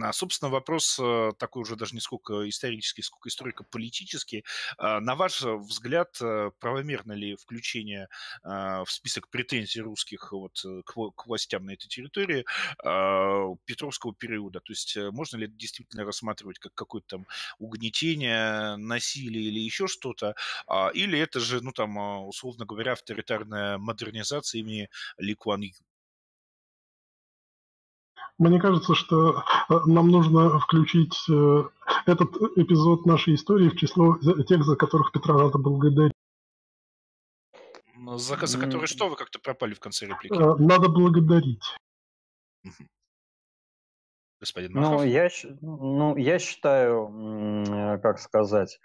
А, 0.01 0.13
собственно, 0.13 0.49
вопрос 0.49 0.97
э, 0.97 1.31
такой 1.37 1.63
уже 1.63 1.75
даже 1.75 1.93
не 1.93 1.99
сколько 1.99 2.47
исторический, 2.47 3.01
сколько 3.01 3.27
историко-политический. 3.27 4.45
На 4.77 5.15
ваш 5.15 5.41
взгляд, 5.41 6.17
правомерно 6.59 7.13
ли 7.13 7.35
включение 7.35 8.07
в 8.85 8.91
список 8.91 9.29
претензий 9.29 9.81
русских 9.81 10.31
вот 10.31 10.63
э, 10.65 10.81
к, 10.85 10.93
к 10.93 11.27
властям 11.27 11.65
на 11.65 11.71
этой 11.71 11.87
территории 11.87 12.45
э, 12.83 13.55
Петровского 13.65 14.13
периода. 14.13 14.59
То 14.59 14.71
есть 14.71 14.97
э, 14.97 15.11
можно 15.11 15.37
ли 15.37 15.45
это 15.45 15.55
действительно 15.55 16.05
рассматривать 16.05 16.59
как 16.59 16.73
какое-то 16.73 17.07
там 17.07 17.27
угнетение, 17.59 18.75
насилие 18.77 19.45
или 19.45 19.59
еще 19.59 19.87
что-то, 19.87 20.35
э, 20.69 20.91
или 20.93 21.19
это 21.19 21.39
же, 21.39 21.61
ну 21.61 21.71
там, 21.71 21.97
а, 21.99 22.19
условно 22.25 22.65
говоря, 22.65 22.93
авторитарная 22.93 23.77
модернизация 23.77 24.59
имени 24.59 24.89
Ли 25.17 25.35
Куан 25.35 25.61
Ю? 25.61 25.73
Мне 28.39 28.59
кажется, 28.59 28.93
что 28.93 29.43
нам 29.87 30.09
нужно 30.09 30.59
включить 30.59 31.15
этот 32.05 32.35
эпизод 32.55 33.07
нашей 33.07 33.33
истории 33.33 33.69
в 33.69 33.77
число 33.77 34.17
тех, 34.47 34.63
за 34.63 34.75
которых 34.75 35.11
Петра 35.11 35.35
надо 35.35 35.57
благодарить. 35.57 36.13
За, 38.15 38.45
за 38.45 38.57
который 38.57 38.87
что 38.87 39.09
вы 39.09 39.17
как-то 39.17 39.37
пропали 39.39 39.73
в 39.73 39.81
конце 39.81 40.05
реплики? 40.05 40.33
Э, 40.33 40.55
надо 40.57 40.87
благодарить. 40.87 41.63
Господин 44.39 44.73
Махов? 44.73 45.01
Ну, 45.01 45.03
я, 45.03 45.29
ну, 45.61 46.15
я 46.15 46.39
считаю, 46.39 47.65
э, 47.67 47.97
как 47.99 48.19
сказать, 48.19 48.79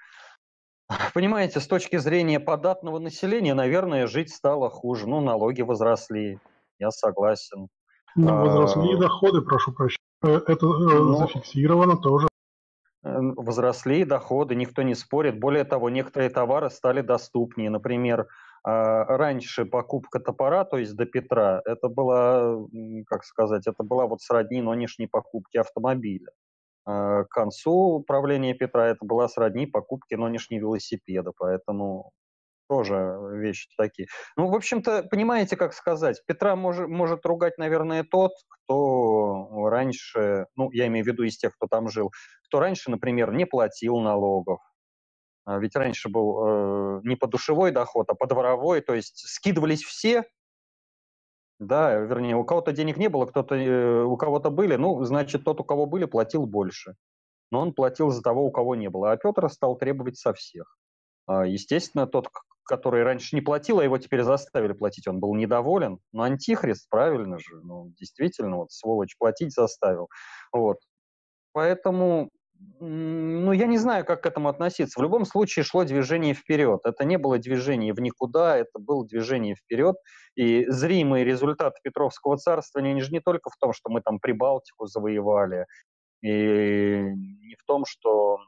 понимаете, 1.14 1.60
с 1.60 1.68
точки 1.68 1.98
зрения 1.98 2.40
податного 2.40 2.98
населения, 2.98 3.54
наверное, 3.54 4.08
жить 4.08 4.34
стало 4.34 4.70
хуже. 4.70 5.06
Ну, 5.06 5.20
налоги 5.20 5.62
возросли, 5.62 6.40
я 6.80 6.90
согласен. 6.90 7.68
Ну, 8.16 8.26
возросли 8.26 8.94
а, 8.94 8.98
доходы, 8.98 9.42
прошу 9.42 9.72
прощения. 9.72 9.98
Э, 10.24 10.40
это 10.48 10.66
ну, 10.66 11.14
зафиксировано 11.14 11.96
тоже. 11.96 12.26
Возросли 13.02 14.04
доходы, 14.04 14.56
никто 14.56 14.82
не 14.82 14.94
спорит. 14.94 15.38
Более 15.38 15.64
того, 15.64 15.90
некоторые 15.90 16.30
товары 16.30 16.70
стали 16.70 17.02
доступнее. 17.02 17.68
Например, 17.68 18.20
а, 18.20 18.26
раньше 18.64 19.64
покупка 19.64 20.20
топора, 20.20 20.64
то 20.64 20.78
есть 20.78 20.94
до 20.94 21.04
Петра, 21.06 21.60
это 21.64 21.88
была, 21.88 22.58
как 23.06 23.24
сказать, 23.24 23.66
это 23.66 23.82
была 23.82 24.06
вот 24.06 24.20
сродни 24.20 24.62
нынешней 24.62 25.06
покупки 25.06 25.56
автомобиля. 25.56 26.30
А, 26.84 27.24
к 27.24 27.28
концу 27.28 28.04
правления 28.06 28.54
Петра 28.54 28.88
это 28.88 29.04
была 29.04 29.28
сродни 29.28 29.66
покупки 29.66 30.14
нынешней 30.14 30.58
велосипеда, 30.58 31.32
поэтому 31.36 32.10
тоже 32.68 33.18
вещи 33.34 33.68
такие. 33.76 34.08
Ну, 34.36 34.48
в 34.48 34.54
общем-то, 34.54 35.04
понимаете, 35.10 35.56
как 35.56 35.74
сказать, 35.74 36.22
Петра 36.26 36.56
может, 36.56 36.88
может 36.88 37.24
ругать, 37.26 37.58
наверное, 37.58 38.04
тот, 38.04 38.32
кто 38.48 39.68
раньше, 39.68 40.46
ну, 40.56 40.70
я 40.72 40.86
имею 40.86 41.04
в 41.04 41.08
виду 41.08 41.22
из 41.24 41.36
тех, 41.36 41.54
кто 41.54 41.66
там 41.66 41.88
жил, 41.88 42.10
кто 42.46 42.60
раньше, 42.60 42.90
например, 42.90 43.32
не 43.32 43.44
платил 43.44 43.98
налогов, 43.98 44.60
а 44.60 44.71
ведь 45.46 45.76
раньше 45.76 46.08
был 46.08 46.98
э, 46.98 47.00
не 47.04 47.16
подушевой 47.16 47.72
доход, 47.72 48.08
а 48.10 48.14
подворовой, 48.14 48.80
то 48.80 48.94
есть 48.94 49.18
скидывались 49.26 49.82
все, 49.82 50.24
да, 51.62 51.94
вернее, 51.94 52.34
у 52.36 52.44
кого-то 52.44 52.72
денег 52.72 52.96
не 52.96 53.08
было, 53.08 53.24
кто-то, 53.24 53.54
э, 53.54 54.02
у 54.02 54.16
кого-то 54.16 54.50
были, 54.50 54.74
ну, 54.74 55.04
значит, 55.04 55.44
тот, 55.44 55.60
у 55.60 55.64
кого 55.64 55.86
были, 55.86 56.06
платил 56.06 56.44
больше. 56.46 56.96
но 57.52 57.60
он 57.60 57.74
платил 57.74 58.10
за 58.10 58.22
того, 58.22 58.46
у 58.46 58.52
кого 58.52 58.76
не 58.76 58.90
было. 58.90 59.12
А 59.12 59.16
Петр 59.18 59.48
стал 59.50 59.76
требовать 59.76 60.18
со 60.18 60.34
всех. 60.34 60.78
А, 61.26 61.46
естественно, 61.46 62.06
тот, 62.06 62.28
который 62.64 63.04
раньше 63.04 63.36
не 63.36 63.42
платил, 63.42 63.80
а 63.80 63.84
его 63.84 63.98
теперь 63.98 64.22
заставили 64.24 64.72
платить, 64.74 65.08
он 65.08 65.20
был 65.20 65.34
недоволен. 65.36 66.00
Но 66.12 66.24
антихрист, 66.24 66.88
правильно 66.90 67.38
же, 67.38 67.60
ну, 67.62 67.92
действительно, 67.98 68.58
вот 68.58 68.72
сволочь 68.72 69.16
платить 69.18 69.52
заставил. 69.54 70.08
Вот. 70.52 70.78
Поэтому, 71.52 72.30
ну, 72.80 73.52
я 73.52 73.66
не 73.66 73.78
знаю, 73.78 74.04
как 74.04 74.22
к 74.22 74.26
этому 74.26 74.48
относиться. 74.48 74.98
В 74.98 75.02
любом 75.02 75.24
случае 75.24 75.64
шло 75.64 75.84
движение 75.84 76.34
вперед. 76.34 76.80
Это 76.84 77.04
не 77.04 77.16
было 77.18 77.38
движение 77.38 77.92
в 77.92 78.00
никуда, 78.00 78.56
это 78.56 78.78
было 78.78 79.06
движение 79.06 79.54
вперед. 79.54 79.96
И 80.34 80.66
зримые 80.68 81.24
результаты 81.24 81.78
Петровского 81.82 82.36
царствования, 82.38 82.92
они 82.92 83.00
же 83.00 83.12
не 83.12 83.20
только 83.20 83.50
в 83.50 83.56
том, 83.58 83.72
что 83.72 83.90
мы 83.90 84.00
там 84.00 84.18
Прибалтику 84.18 84.86
завоевали, 84.86 85.66
и 86.22 86.28
не 86.28 87.54
в 87.56 87.64
том, 87.66 87.84
что 87.86 88.38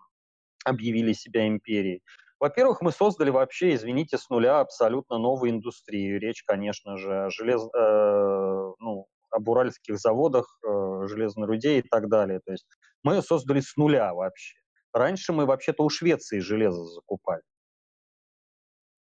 объявили 0.64 1.12
себя 1.12 1.46
империей. 1.46 2.02
Во-первых, 2.40 2.82
мы 2.82 2.92
создали 2.92 3.30
вообще, 3.30 3.74
извините, 3.74 4.18
с 4.18 4.28
нуля 4.28 4.60
абсолютно 4.60 5.18
новую 5.18 5.50
индустрию. 5.50 6.20
Речь, 6.20 6.42
конечно 6.44 6.96
же, 6.96 7.26
о, 7.26 7.30
желез... 7.30 7.62
э, 7.62 8.72
ну, 8.80 9.06
об 9.34 9.48
уральских 9.48 9.98
заводах, 9.98 10.58
э, 10.66 11.06
железной 11.08 11.48
руде 11.48 11.78
и 11.78 11.82
так 11.82 12.08
далее. 12.08 12.40
То 12.44 12.52
есть 12.52 12.66
мы 13.02 13.20
создали 13.22 13.60
с 13.60 13.76
нуля 13.76 14.14
вообще. 14.14 14.56
Раньше 14.92 15.32
мы 15.32 15.46
вообще-то 15.46 15.84
у 15.84 15.90
Швеции 15.90 16.38
железо 16.38 16.84
закупали. 16.84 17.42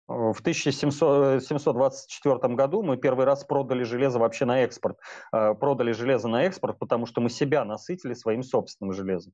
В 0.08 0.40
1724 0.40 2.54
году 2.54 2.82
мы 2.82 2.96
первый 2.96 3.24
раз 3.24 3.44
продали 3.44 3.84
железо 3.84 4.18
вообще 4.18 4.44
на 4.44 4.62
экспорт. 4.62 4.98
Э, 5.32 5.54
продали 5.54 5.92
железо 5.92 6.28
на 6.28 6.44
экспорт, 6.44 6.78
потому 6.78 7.06
что 7.06 7.20
мы 7.20 7.30
себя 7.30 7.64
насытили 7.64 8.14
своим 8.14 8.42
собственным 8.42 8.92
железом. 8.92 9.32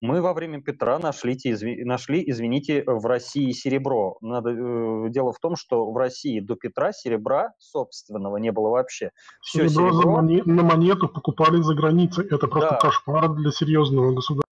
Мы 0.00 0.22
во 0.22 0.32
время 0.32 0.62
Петра 0.62 0.98
нашли, 0.98 1.36
нашли 1.84 2.24
извините, 2.26 2.82
в 2.86 3.04
России 3.04 3.50
серебро. 3.52 4.16
Надо, 4.22 4.50
э, 4.50 5.10
дело 5.10 5.34
в 5.34 5.38
том, 5.38 5.56
что 5.56 5.90
в 5.90 5.96
России 5.96 6.40
до 6.40 6.56
Петра 6.56 6.92
серебра 6.92 7.52
собственного 7.58 8.38
не 8.38 8.50
было 8.50 8.70
вообще. 8.70 9.10
Все 9.42 9.68
серебро, 9.68 9.90
серебро... 9.90 10.10
Моне... 10.12 10.42
на 10.46 10.62
монету 10.62 11.08
покупали 11.08 11.60
за 11.60 11.74
границей. 11.74 12.26
Это 12.26 12.46
просто 12.46 12.70
да. 12.70 12.76
кошмар 12.78 13.34
для 13.34 13.50
серьезного 13.50 14.14
государства. 14.14 14.46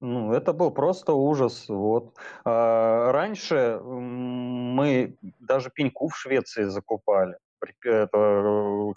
Ну, 0.00 0.32
это 0.32 0.52
был 0.52 0.70
просто 0.70 1.14
ужас. 1.14 1.66
Вот. 1.68 2.14
А, 2.44 3.10
раньше 3.10 3.80
мы 3.82 5.16
даже 5.40 5.70
пеньку 5.70 6.08
в 6.08 6.16
Швеции 6.16 6.64
закупали 6.64 7.36
э, 7.64 8.06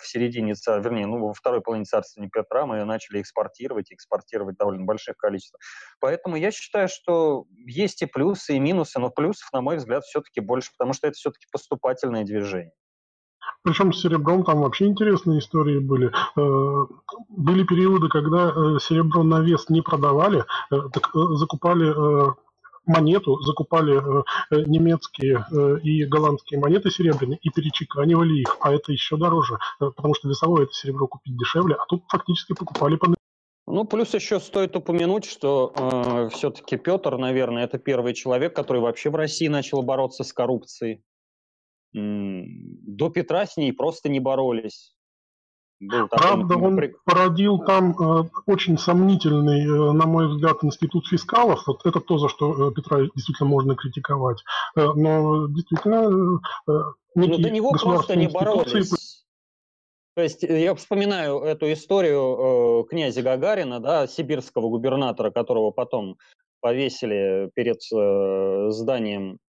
середине, 0.03 0.53
вернее, 0.67 1.07
ну, 1.07 1.27
во 1.27 1.33
второй 1.33 1.61
половине 1.61 1.85
царствования 1.85 2.29
Петра 2.29 2.65
мы 2.65 2.83
начали 2.85 3.21
экспортировать, 3.21 3.91
экспортировать 3.91 4.57
довольно 4.57 4.85
больших 4.85 5.17
количеств. 5.17 5.55
Поэтому 5.99 6.35
я 6.35 6.51
считаю, 6.51 6.87
что 6.87 7.45
есть 7.65 8.01
и 8.01 8.05
плюсы, 8.05 8.55
и 8.55 8.59
минусы, 8.59 8.99
но 8.99 9.09
плюсов, 9.09 9.49
на 9.53 9.61
мой 9.61 9.77
взгляд, 9.77 10.03
все-таки 10.03 10.39
больше, 10.39 10.71
потому 10.77 10.93
что 10.93 11.07
это 11.07 11.15
все-таки 11.15 11.45
поступательное 11.51 12.23
движение. 12.23 12.73
Причем 13.63 13.91
с 13.91 14.01
серебром 14.01 14.43
там 14.43 14.61
вообще 14.61 14.85
интересные 14.85 15.39
истории 15.39 15.79
были. 15.79 16.11
Э, 16.37 16.85
были 17.29 17.63
периоды, 17.63 18.07
когда 18.09 18.49
э, 18.49 18.79
серебро 18.79 19.23
на 19.23 19.41
вес 19.41 19.69
не 19.69 19.81
продавали, 19.81 20.45
так 20.69 21.09
закупали 21.13 21.93
монету, 22.85 23.39
закупали 23.41 23.97
э, 23.97 24.23
э, 24.51 24.63
немецкие 24.65 25.45
э, 25.51 25.79
и 25.83 26.05
голландские 26.05 26.59
монеты 26.59 26.89
серебряные 26.89 27.39
и 27.41 27.49
перечеканивали 27.49 28.39
их, 28.39 28.57
а 28.59 28.73
это 28.73 28.91
еще 28.91 29.17
дороже, 29.17 29.57
потому 29.79 30.13
что 30.15 30.29
весовое 30.29 30.63
это 30.63 30.73
серебро 30.73 31.07
купить 31.07 31.37
дешевле, 31.37 31.75
а 31.75 31.85
тут 31.87 32.03
фактически 32.09 32.53
покупали 32.53 32.95
по 32.95 33.07
ну, 33.67 33.85
плюс 33.85 34.13
еще 34.13 34.39
стоит 34.41 34.75
упомянуть, 34.75 35.23
что 35.23 35.73
э, 35.73 36.29
все-таки 36.33 36.75
Петр, 36.75 37.17
наверное, 37.17 37.63
это 37.63 37.77
первый 37.77 38.13
человек, 38.13 38.53
который 38.53 38.81
вообще 38.81 39.09
в 39.09 39.15
России 39.15 39.47
начал 39.47 39.81
бороться 39.81 40.23
с 40.23 40.33
коррупцией. 40.33 41.03
До 41.93 43.09
Петра 43.09 43.45
с 43.45 43.55
ней 43.55 43.71
просто 43.71 44.09
не 44.09 44.19
боролись. 44.19 44.93
Был 45.81 46.07
Правда, 46.09 46.57
он 46.57 46.79
породил 47.05 47.57
там 47.57 47.95
э, 47.99 48.29
очень 48.45 48.77
сомнительный, 48.77 49.63
э, 49.63 49.91
на 49.93 50.05
мой 50.05 50.27
взгляд, 50.27 50.63
институт 50.63 51.07
фискалов. 51.07 51.65
Вот 51.65 51.83
это 51.85 51.99
то, 51.99 52.19
за 52.19 52.29
что 52.29 52.69
э, 52.69 52.71
Петра 52.71 52.99
действительно 53.15 53.49
можно 53.49 53.75
критиковать. 53.75 54.43
Э, 54.75 54.89
но 54.93 55.47
действительно... 55.47 56.39
Э, 56.69 56.71
ну, 57.15 57.37
до 57.37 57.49
него 57.49 57.71
просто 57.71 58.15
не 58.15 58.27
боролись. 58.27 59.25
То 60.15 60.21
есть 60.21 60.43
э, 60.43 60.61
я 60.61 60.75
вспоминаю 60.75 61.39
эту 61.39 61.73
историю 61.73 62.83
э, 62.83 62.83
князя 62.87 63.23
Гагарина, 63.23 63.79
да, 63.79 64.05
сибирского 64.05 64.69
губернатора, 64.69 65.31
которого 65.31 65.71
потом 65.71 66.17
повесили 66.59 67.49
перед 67.55 67.79
э, 67.91 68.69
зданием 68.69 69.31
Э, 69.31 69.50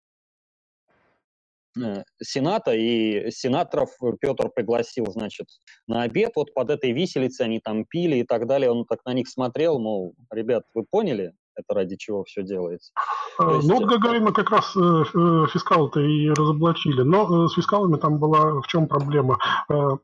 Сената, 2.22 2.74
и 2.74 3.30
сенаторов 3.30 3.90
Петр 4.20 4.50
пригласил, 4.54 5.06
значит, 5.06 5.46
на 5.86 6.02
обед, 6.02 6.32
вот 6.36 6.52
под 6.54 6.70
этой 6.70 6.92
виселицей 6.92 7.46
они 7.46 7.60
там 7.60 7.84
пили 7.84 8.16
и 8.16 8.24
так 8.24 8.46
далее, 8.46 8.70
он 8.70 8.84
так 8.84 9.04
на 9.04 9.12
них 9.14 9.28
смотрел, 9.28 9.78
мол, 9.78 10.14
ребят, 10.30 10.64
вы 10.74 10.84
поняли, 10.88 11.32
это 11.54 11.74
ради 11.74 11.96
чего 11.96 12.24
все 12.24 12.42
делается. 12.42 12.92
А, 13.38 13.56
есть... 13.56 13.68
Ну 13.68 13.76
вот 13.76 13.84
Гагарина 13.84 14.32
как 14.32 14.50
раз 14.50 14.74
э, 14.76 14.80
э, 14.80 15.46
фискалы-то 15.52 16.00
и 16.00 16.30
разоблачили. 16.30 17.02
Но 17.02 17.48
с 17.48 17.54
фискалами 17.54 17.96
там 17.96 18.18
была 18.18 18.60
в 18.60 18.66
чем 18.66 18.88
проблема? 18.88 19.38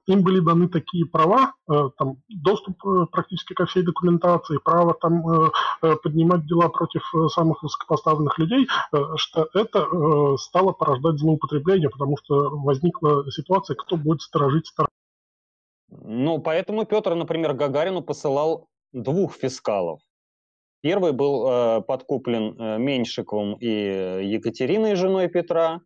Им 0.06 0.22
были 0.22 0.40
даны 0.40 0.68
такие 0.68 1.06
права, 1.06 1.52
там 1.66 2.16
доступ 2.28 2.76
практически 3.10 3.54
ко 3.54 3.66
всей 3.66 3.82
документации, 3.82 4.58
право 4.58 4.94
там 4.94 5.50
поднимать 6.02 6.46
дела 6.46 6.68
против 6.68 7.02
самых 7.32 7.62
высокопоставленных 7.62 8.38
людей, 8.38 8.66
что 9.16 9.48
это 9.54 10.36
стало 10.38 10.72
порождать 10.72 11.18
злоупотребление, 11.18 11.90
потому 11.90 12.16
что 12.16 12.50
возникла 12.50 13.30
ситуация, 13.30 13.76
кто 13.76 13.96
будет 13.96 14.22
сторожить 14.22 14.66
сторону. 14.66 14.88
Ну, 15.90 16.38
поэтому 16.38 16.84
Петр, 16.84 17.14
например, 17.14 17.54
Гагарину 17.54 18.02
посылал 18.02 18.68
двух 18.92 19.34
фискалов 19.34 20.00
Первый 20.80 21.12
был 21.12 21.46
э, 21.48 21.80
подкуплен 21.82 22.60
э, 22.60 22.78
Меньшиковым 22.78 23.54
и 23.54 23.66
Екатериной, 23.66 24.94
женой 24.94 25.28
Петра, 25.28 25.80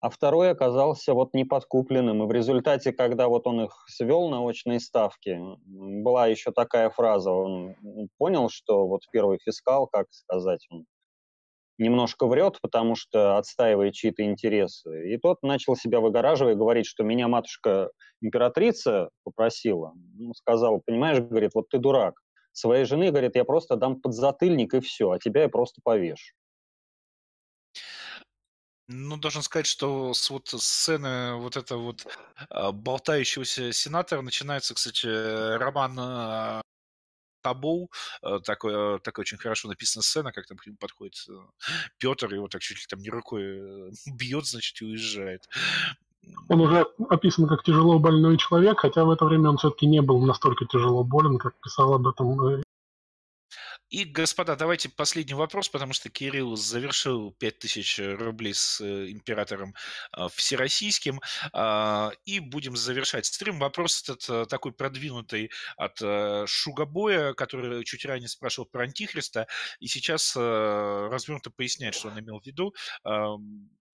а 0.00 0.08
второй 0.10 0.50
оказался 0.50 1.14
вот 1.14 1.34
неподкупленным. 1.34 2.22
И 2.22 2.26
в 2.26 2.32
результате, 2.32 2.92
когда 2.92 3.28
вот 3.28 3.46
он 3.46 3.62
их 3.62 3.84
свел 3.88 4.28
на 4.30 4.42
очные 4.42 4.80
ставки, 4.80 5.38
была 5.66 6.26
еще 6.26 6.52
такая 6.52 6.90
фраза, 6.90 7.30
он 7.30 7.76
понял, 8.18 8.48
что 8.48 8.88
вот 8.88 9.02
первый 9.12 9.38
фискал, 9.44 9.86
как 9.86 10.06
сказать, 10.10 10.66
он 10.70 10.86
немножко 11.78 12.26
врет, 12.26 12.58
потому 12.62 12.96
что 12.96 13.36
отстаивает 13.36 13.94
чьи-то 13.94 14.24
интересы. 14.24 15.12
И 15.12 15.18
тот 15.18 15.42
начал 15.42 15.76
себя 15.76 16.00
выгораживать, 16.00 16.56
говорить, 16.56 16.86
что 16.86 17.04
меня 17.04 17.28
матушка 17.28 17.90
императрица 18.20 19.10
попросила, 19.24 19.92
ну, 20.14 20.32
сказал, 20.34 20.80
понимаешь, 20.84 21.20
говорит, 21.20 21.52
вот 21.54 21.68
ты 21.68 21.78
дурак, 21.78 22.14
своей 22.52 22.84
жены, 22.84 23.10
говорит, 23.10 23.36
я 23.36 23.44
просто 23.44 23.76
дам 23.76 24.00
подзатыльник 24.00 24.74
и 24.74 24.80
все, 24.80 25.10
а 25.10 25.18
тебя 25.18 25.42
я 25.42 25.48
просто 25.48 25.80
повешу. 25.82 26.34
Ну, 28.88 29.16
должен 29.16 29.42
сказать, 29.42 29.66
что 29.66 30.12
с 30.12 30.28
вот 30.28 30.48
сцены 30.48 31.36
вот 31.36 31.56
этого 31.56 31.82
вот 31.82 32.06
а, 32.50 32.72
болтающегося 32.72 33.72
сенатора 33.72 34.20
начинается, 34.20 34.74
кстати, 34.74 35.06
роман 35.56 35.96
а, 35.98 36.62
Табоу, 37.42 37.90
э, 38.22 38.38
такой, 38.44 39.00
такая 39.00 39.22
очень 39.22 39.36
хорошо 39.36 39.68
написана 39.68 40.02
сцена, 40.02 40.32
как 40.32 40.46
там 40.46 40.56
к 40.56 40.66
нему 40.66 40.76
подходит 40.78 41.16
э, 41.28 41.32
Петр, 41.98 42.32
его 42.32 42.48
так 42.48 42.62
чуть 42.62 42.78
ли 42.78 42.84
там 42.88 43.00
не 43.00 43.10
рукой 43.10 43.42
э, 43.42 43.90
бьет, 44.14 44.46
значит, 44.46 44.80
и 44.80 44.84
уезжает. 44.84 45.48
Он 46.48 46.60
уже 46.60 46.86
описан 47.08 47.46
как 47.46 47.62
тяжело 47.62 47.98
больной 47.98 48.36
человек, 48.36 48.80
хотя 48.80 49.04
в 49.04 49.10
это 49.10 49.24
время 49.24 49.50
он 49.50 49.56
все-таки 49.56 49.86
не 49.86 50.02
был 50.02 50.20
настолько 50.20 50.66
тяжело 50.66 51.04
болен, 51.04 51.38
как 51.38 51.54
писал 51.60 51.94
об 51.94 52.06
этом 52.06 52.62
и, 53.92 54.04
господа, 54.04 54.56
давайте 54.56 54.88
последний 54.88 55.34
вопрос, 55.34 55.68
потому 55.68 55.92
что 55.92 56.08
Кирилл 56.08 56.56
завершил 56.56 57.32
5000 57.32 58.00
рублей 58.18 58.54
с 58.54 58.80
э, 58.80 59.10
императором 59.10 59.74
э, 60.16 60.28
всероссийским. 60.34 61.20
Э, 61.52 62.08
и 62.24 62.40
будем 62.40 62.74
завершать 62.74 63.26
стрим. 63.26 63.58
Вопрос 63.58 64.02
этот 64.02 64.30
э, 64.30 64.46
такой 64.46 64.72
продвинутый 64.72 65.50
от 65.76 65.98
Шугабоя, 66.48 67.34
который 67.34 67.84
чуть 67.84 68.06
ранее 68.06 68.28
спрашивал 68.28 68.66
про 68.66 68.84
Антихриста, 68.84 69.46
и 69.78 69.86
сейчас 69.88 70.34
развернуто 70.36 71.50
поясняет, 71.50 71.94
что 71.94 72.08
он 72.08 72.18
имел 72.18 72.40
в 72.40 72.46
виду. 72.46 72.74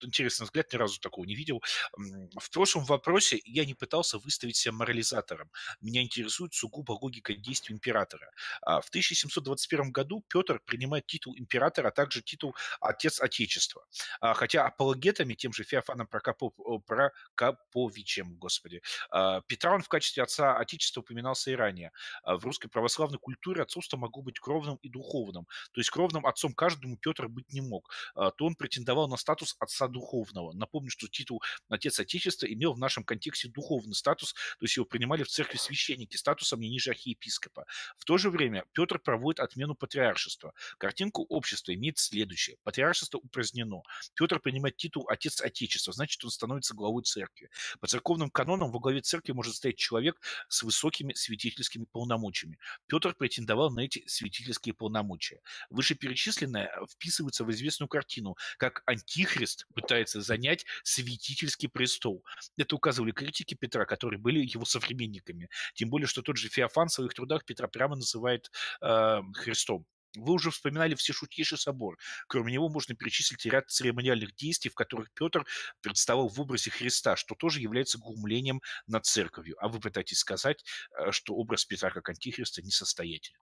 Интересный 0.01 0.45
взгляд, 0.45 0.73
ни 0.73 0.77
разу 0.77 1.01
такого 1.01 1.25
не 1.25 1.35
видел. 1.35 1.63
В 1.97 2.51
прошлом 2.51 2.85
вопросе 2.85 3.41
я 3.45 3.65
не 3.65 3.75
пытался 3.75 4.19
выставить 4.19 4.57
себя 4.57 4.73
морализатором. 4.73 5.51
Меня 5.81 6.03
интересует 6.03 6.55
сугубо 6.55 6.93
логика 6.93 7.35
действий 7.35 7.75
императора. 7.75 8.31
А, 8.63 8.81
в 8.81 8.89
1721 8.89 9.93
году 9.93 10.25
Петр 10.29 10.61
принимает 10.65 11.07
титул 11.07 11.35
императора, 11.37 11.89
а 11.89 11.91
также 11.91 12.23
титул 12.23 12.55
«Отец 12.81 13.21
Отечества». 13.21 13.85
А, 14.21 14.35
хотя 14.35 14.67
апологетами, 14.67 15.35
тем 15.35 15.53
же 15.53 15.65
Феофаном 15.65 16.07
Прокопов, 16.07 16.53
Прокоповичем, 16.87 18.37
господи, 18.37 18.83
а, 19.11 19.41
Петра 19.43 19.75
он 19.75 19.83
в 19.83 19.89
качестве 19.89 20.23
отца 20.23 20.57
Отечества 20.57 21.01
упоминался 21.01 21.51
и 21.51 21.55
ранее. 21.55 21.93
В 22.25 22.45
русской 22.45 22.69
православной 22.69 23.19
культуре 23.19 23.63
отцовство 23.63 23.97
могло 23.97 24.23
быть 24.23 24.39
кровным 24.39 24.77
и 24.77 24.89
духовным. 24.89 25.47
То 25.73 25.81
есть 25.81 25.91
кровным 25.91 26.27
отцом 26.27 26.55
каждому 26.55 26.97
Петр 26.97 27.29
быть 27.29 27.53
не 27.53 27.61
мог. 27.61 27.91
То 28.15 28.35
он 28.41 28.55
претендовал 28.55 29.09
на 29.09 29.17
статус 29.17 29.57
отца 29.59 29.88
духовного. 29.89 30.53
Напомню, 30.53 30.91
что 30.91 31.09
титул 31.09 31.43
«Отец 31.69 32.01
Отечества» 32.01 32.47
имел 32.47 32.75
в 32.75 32.79
нашем 32.79 33.05
контексте 33.05 33.49
духовный 33.49 33.95
статус, 33.95 34.33
то 34.33 34.65
есть 34.65 34.77
его 34.77 34.87
принимали 34.87 35.23
в 35.23 35.29
церкви 35.29 35.59
священники 35.59 36.17
статусом 36.17 36.61
не 36.61 36.69
ниже 36.69 36.91
архиепископа. 36.91 37.67
В 37.97 38.05
то 38.05 38.19
же 38.19 38.31
время 38.31 38.65
Петр 38.73 38.99
проводит 38.99 39.41
отмену 39.41 39.75
патриаршества. 39.75 40.53
Картинку 40.79 41.25
общества 41.29 41.75
имеет 41.75 41.99
следующее. 41.99 42.57
Патриаршество 42.63 43.19
упразднено. 43.19 43.83
Петр 44.15 44.41
принимает 44.41 44.77
титул 44.77 45.09
«Отец 45.09 45.41
Отечества», 45.41 45.93
значит, 45.93 46.25
он 46.25 46.31
становится 46.31 46.75
главой 46.75 47.03
церкви. 47.03 47.51
По 47.81 47.87
церковным 47.87 48.31
канонам 48.31 48.71
во 48.71 48.81
главе 48.81 49.01
церкви 49.01 49.33
может 49.33 49.55
стоять 49.55 49.77
человек 49.77 50.21
с 50.49 50.63
высокими 50.63 51.13
святительскими 51.15 51.85
полномочиями. 51.85 52.59
Петр 52.87 53.15
претендовал 53.15 53.71
на 53.71 53.81
эти 53.81 54.05
святительские 54.07 54.75
полномочия. 54.75 55.41
Вышеперечисленное 55.71 56.71
вписывается 56.91 57.45
в 57.45 57.51
известную 57.51 57.89
картину, 57.89 58.37
как 58.57 58.83
антихрист 58.87 59.67
пытается 59.79 60.21
занять 60.21 60.67
святительский 60.83 61.69
престол. 61.69 62.25
Это 62.57 62.75
указывали 62.75 63.13
критики 63.13 63.55
Петра, 63.55 63.85
которые 63.85 64.19
были 64.19 64.41
его 64.41 64.65
современниками. 64.65 65.49
Тем 65.75 65.89
более, 65.89 66.09
что 66.09 66.23
тот 66.23 66.37
же 66.37 66.49
Феофан 66.49 66.89
в 66.89 66.93
своих 66.93 67.15
трудах 67.15 67.45
Петра 67.45 67.69
прямо 67.69 67.95
называет 67.95 68.51
э, 68.81 69.21
Христом. 69.35 69.87
Вы 70.17 70.33
уже 70.33 70.51
вспоминали 70.51 70.95
Всешутейший 70.95 71.59
собор. 71.59 71.97
Кроме 72.27 72.53
него 72.53 72.69
можно 72.69 72.97
перечислить 72.97 73.45
ряд 73.47 73.71
церемониальных 73.71 74.35
действий, 74.35 74.71
в 74.71 74.75
которых 74.75 75.13
Петр 75.13 75.47
представал 75.81 76.29
в 76.29 76.41
образе 76.41 76.71
Христа, 76.71 77.15
что 77.15 77.35
тоже 77.37 77.61
является 77.61 77.99
глумлением 77.99 78.61
над 78.87 79.05
церковью. 79.07 79.57
А 79.61 79.69
вы 79.69 79.79
пытаетесь 79.79 80.19
сказать, 80.19 80.65
э, 80.99 81.13
что 81.13 81.35
образ 81.35 81.65
Петра 81.65 81.91
как 81.91 82.09
антихриста 82.09 82.63
несостоятелен. 82.63 83.39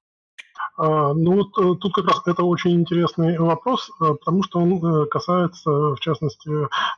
А, 0.76 1.14
ну 1.14 1.36
вот 1.36 1.58
э, 1.58 1.78
тут 1.80 1.94
как 1.94 2.06
раз 2.06 2.22
это 2.26 2.44
очень 2.44 2.72
интересный 2.72 3.38
вопрос, 3.38 3.90
э, 4.00 4.14
потому 4.14 4.42
что 4.42 4.60
он 4.60 4.74
э, 4.84 5.06
касается, 5.06 5.70
в 5.70 6.00
частности, 6.00 6.50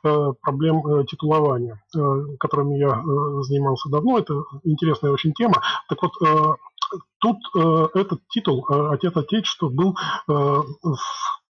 проблем 0.02 1.06
титулования, 1.06 1.82
которыми 2.38 2.78
я 2.78 3.02
занимался 3.42 3.88
давно. 3.88 4.18
Это 4.18 4.44
интересная 4.64 5.12
очень 5.12 5.32
тема. 5.32 5.62
Так 5.88 6.02
вот, 6.02 6.12
тут 7.18 7.36
этот 7.94 8.20
титул 8.28 8.66
«Отец 8.68 9.16
Отечества» 9.16 9.68
был 9.68 9.96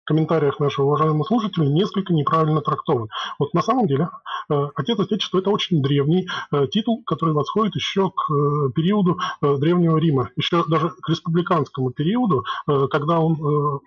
комментариях 0.08 0.58
нашего 0.58 0.86
уважаемого 0.86 1.24
слушателя 1.24 1.66
несколько 1.66 2.14
неправильно 2.14 2.62
трактован. 2.62 3.08
Вот 3.38 3.52
на 3.52 3.62
самом 3.62 3.86
деле 3.86 4.08
э, 4.50 4.68
Отец 4.74 4.98
Отечества– 4.98 5.38
это 5.40 5.50
очень 5.50 5.82
древний 5.82 6.26
э, 6.50 6.66
титул, 6.68 7.02
который 7.04 7.34
восходит 7.34 7.76
еще 7.76 8.10
к 8.10 8.32
э, 8.32 8.70
периоду 8.74 9.18
Древнего 9.42 9.98
Рима, 9.98 10.30
еще 10.36 10.64
даже 10.66 10.90
к 10.90 11.08
республиканскому 11.08 11.90
периоду, 11.90 12.44
когда 12.90 13.20
он 13.20 13.80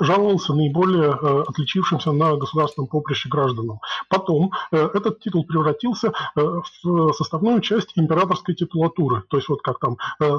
жаловался 0.00 0.54
наиболее 0.54 1.10
э, 1.10 1.42
отличившимся 1.46 2.12
на 2.12 2.36
государственном 2.36 2.88
поприще 2.88 3.28
гражданам. 3.28 3.80
Потом 4.08 4.50
э, 4.72 4.88
этот 4.94 5.20
титул 5.20 5.44
превратился 5.44 6.08
э, 6.08 6.40
в 6.40 7.12
составную 7.12 7.60
часть 7.60 7.92
императорской 7.96 8.54
титулатуры, 8.54 9.22
то 9.28 9.36
есть 9.36 9.48
вот 9.48 9.62
как 9.62 9.78
там 9.78 9.96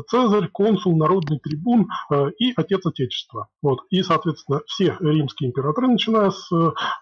Цезарь, 0.10 0.50
консул, 0.50 0.98
народный 0.98 1.40
трибун 1.40 1.88
и 2.40 2.54
отец 2.56 2.86
Отечества. 2.86 3.48
Вот. 3.62 3.82
И, 3.90 4.02
соответственно, 4.04 4.62
все 4.66 4.96
римские 5.00 5.50
императоры, 5.50 5.88
начиная 5.88 6.32
с 6.32 6.50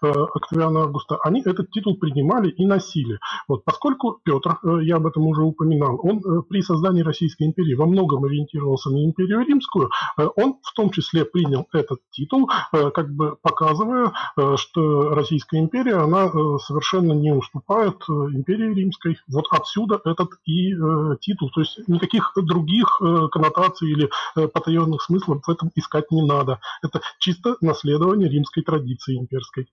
Октавиана 0.00 0.82
Августа, 0.82 1.18
они 1.22 1.42
этот 1.44 1.70
титул 1.70 1.96
принимали 1.96 2.50
и 2.50 2.64
носили. 2.66 3.18
Вот. 3.48 3.64
Поскольку 3.64 4.20
Петр, 4.24 4.58
я 4.82 4.96
об 4.96 5.06
этом 5.06 5.26
уже 5.26 5.42
упоминал, 5.42 5.98
он 6.02 6.20
при 6.48 6.62
создании 6.62 7.02
Российской 7.02 7.44
империи 7.44 7.74
во 7.74 7.86
многом 7.86 8.24
ориентировался 8.24 8.90
на 8.90 9.04
империю 9.04 9.44
римскую, 9.44 9.90
он 10.16 10.58
в 10.62 10.72
том 10.74 10.90
числе 10.90 11.24
принял 11.24 11.66
этот 11.72 12.00
титул 12.10 12.45
Э, 12.72 12.90
как 12.90 13.10
бы 13.10 13.36
показывая, 13.36 14.12
э, 14.36 14.56
что 14.56 15.14
Российская 15.14 15.58
империя, 15.58 15.96
она 15.96 16.26
э, 16.26 16.58
совершенно 16.58 17.12
не 17.12 17.32
уступает 17.32 17.96
империи 18.08 18.74
римской. 18.74 19.18
Вот 19.28 19.46
отсюда 19.50 20.00
этот 20.04 20.30
и 20.44 20.72
титул. 21.20 21.50
То 21.50 21.60
есть 21.60 21.78
никаких 21.88 22.32
других 22.36 23.00
коннотаций 23.32 23.90
или 23.90 24.10
потаенных 24.34 25.02
смыслов 25.02 25.42
в 25.46 25.50
этом 25.50 25.70
искать 25.74 26.10
не 26.10 26.22
надо. 26.22 26.60
Это 26.82 27.00
чисто 27.18 27.56
наследование 27.60 28.28
римской 28.28 28.62
традиции 28.62 29.16
имперской. 29.16 29.68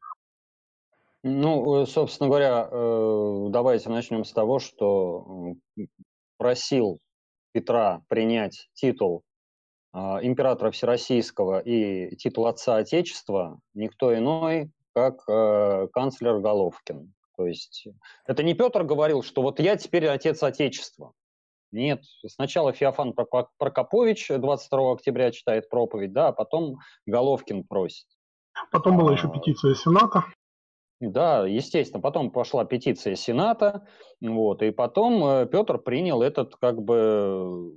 Ну, 1.23 1.85
собственно 1.85 2.29
говоря, 2.29 2.67
давайте 3.49 3.89
начнем 3.89 4.25
с 4.25 4.31
того, 4.31 4.59
что 4.59 5.55
просил 6.37 6.99
Петра 7.53 8.01
принять 8.09 8.69
титул 8.73 9.23
императора 9.93 10.71
Всероссийского 10.71 11.59
и 11.59 12.15
титул 12.15 12.47
отца 12.47 12.77
Отечества 12.77 13.59
никто 13.73 14.15
иной, 14.17 14.71
как 14.93 15.23
э, 15.27 15.87
канцлер 15.91 16.39
Головкин. 16.39 17.13
То 17.35 17.47
есть 17.47 17.87
это 18.25 18.43
не 18.43 18.53
Петр 18.53 18.83
говорил, 18.83 19.23
что 19.23 19.41
вот 19.41 19.59
я 19.59 19.75
теперь 19.75 20.07
отец 20.07 20.41
Отечества. 20.43 21.13
Нет, 21.71 22.03
сначала 22.27 22.71
Феофан 22.71 23.13
Прокопович 23.57 24.27
22 24.29 24.91
октября 24.91 25.31
читает 25.31 25.69
проповедь, 25.69 26.13
да, 26.13 26.27
а 26.27 26.31
потом 26.31 26.77
Головкин 27.07 27.63
просит. 27.63 28.05
Потом 28.71 28.97
была 28.97 29.13
еще 29.13 29.27
а, 29.27 29.31
петиция 29.31 29.73
Сената. 29.73 30.25
Да, 30.99 31.47
естественно. 31.47 31.99
Потом 31.99 32.29
пошла 32.29 32.63
петиция 32.63 33.15
Сената, 33.15 33.87
вот, 34.21 34.61
и 34.61 34.69
потом 34.69 35.25
э, 35.25 35.45
Петр 35.47 35.79
принял 35.79 36.21
этот 36.21 36.55
как 36.57 36.79
бы 36.83 37.73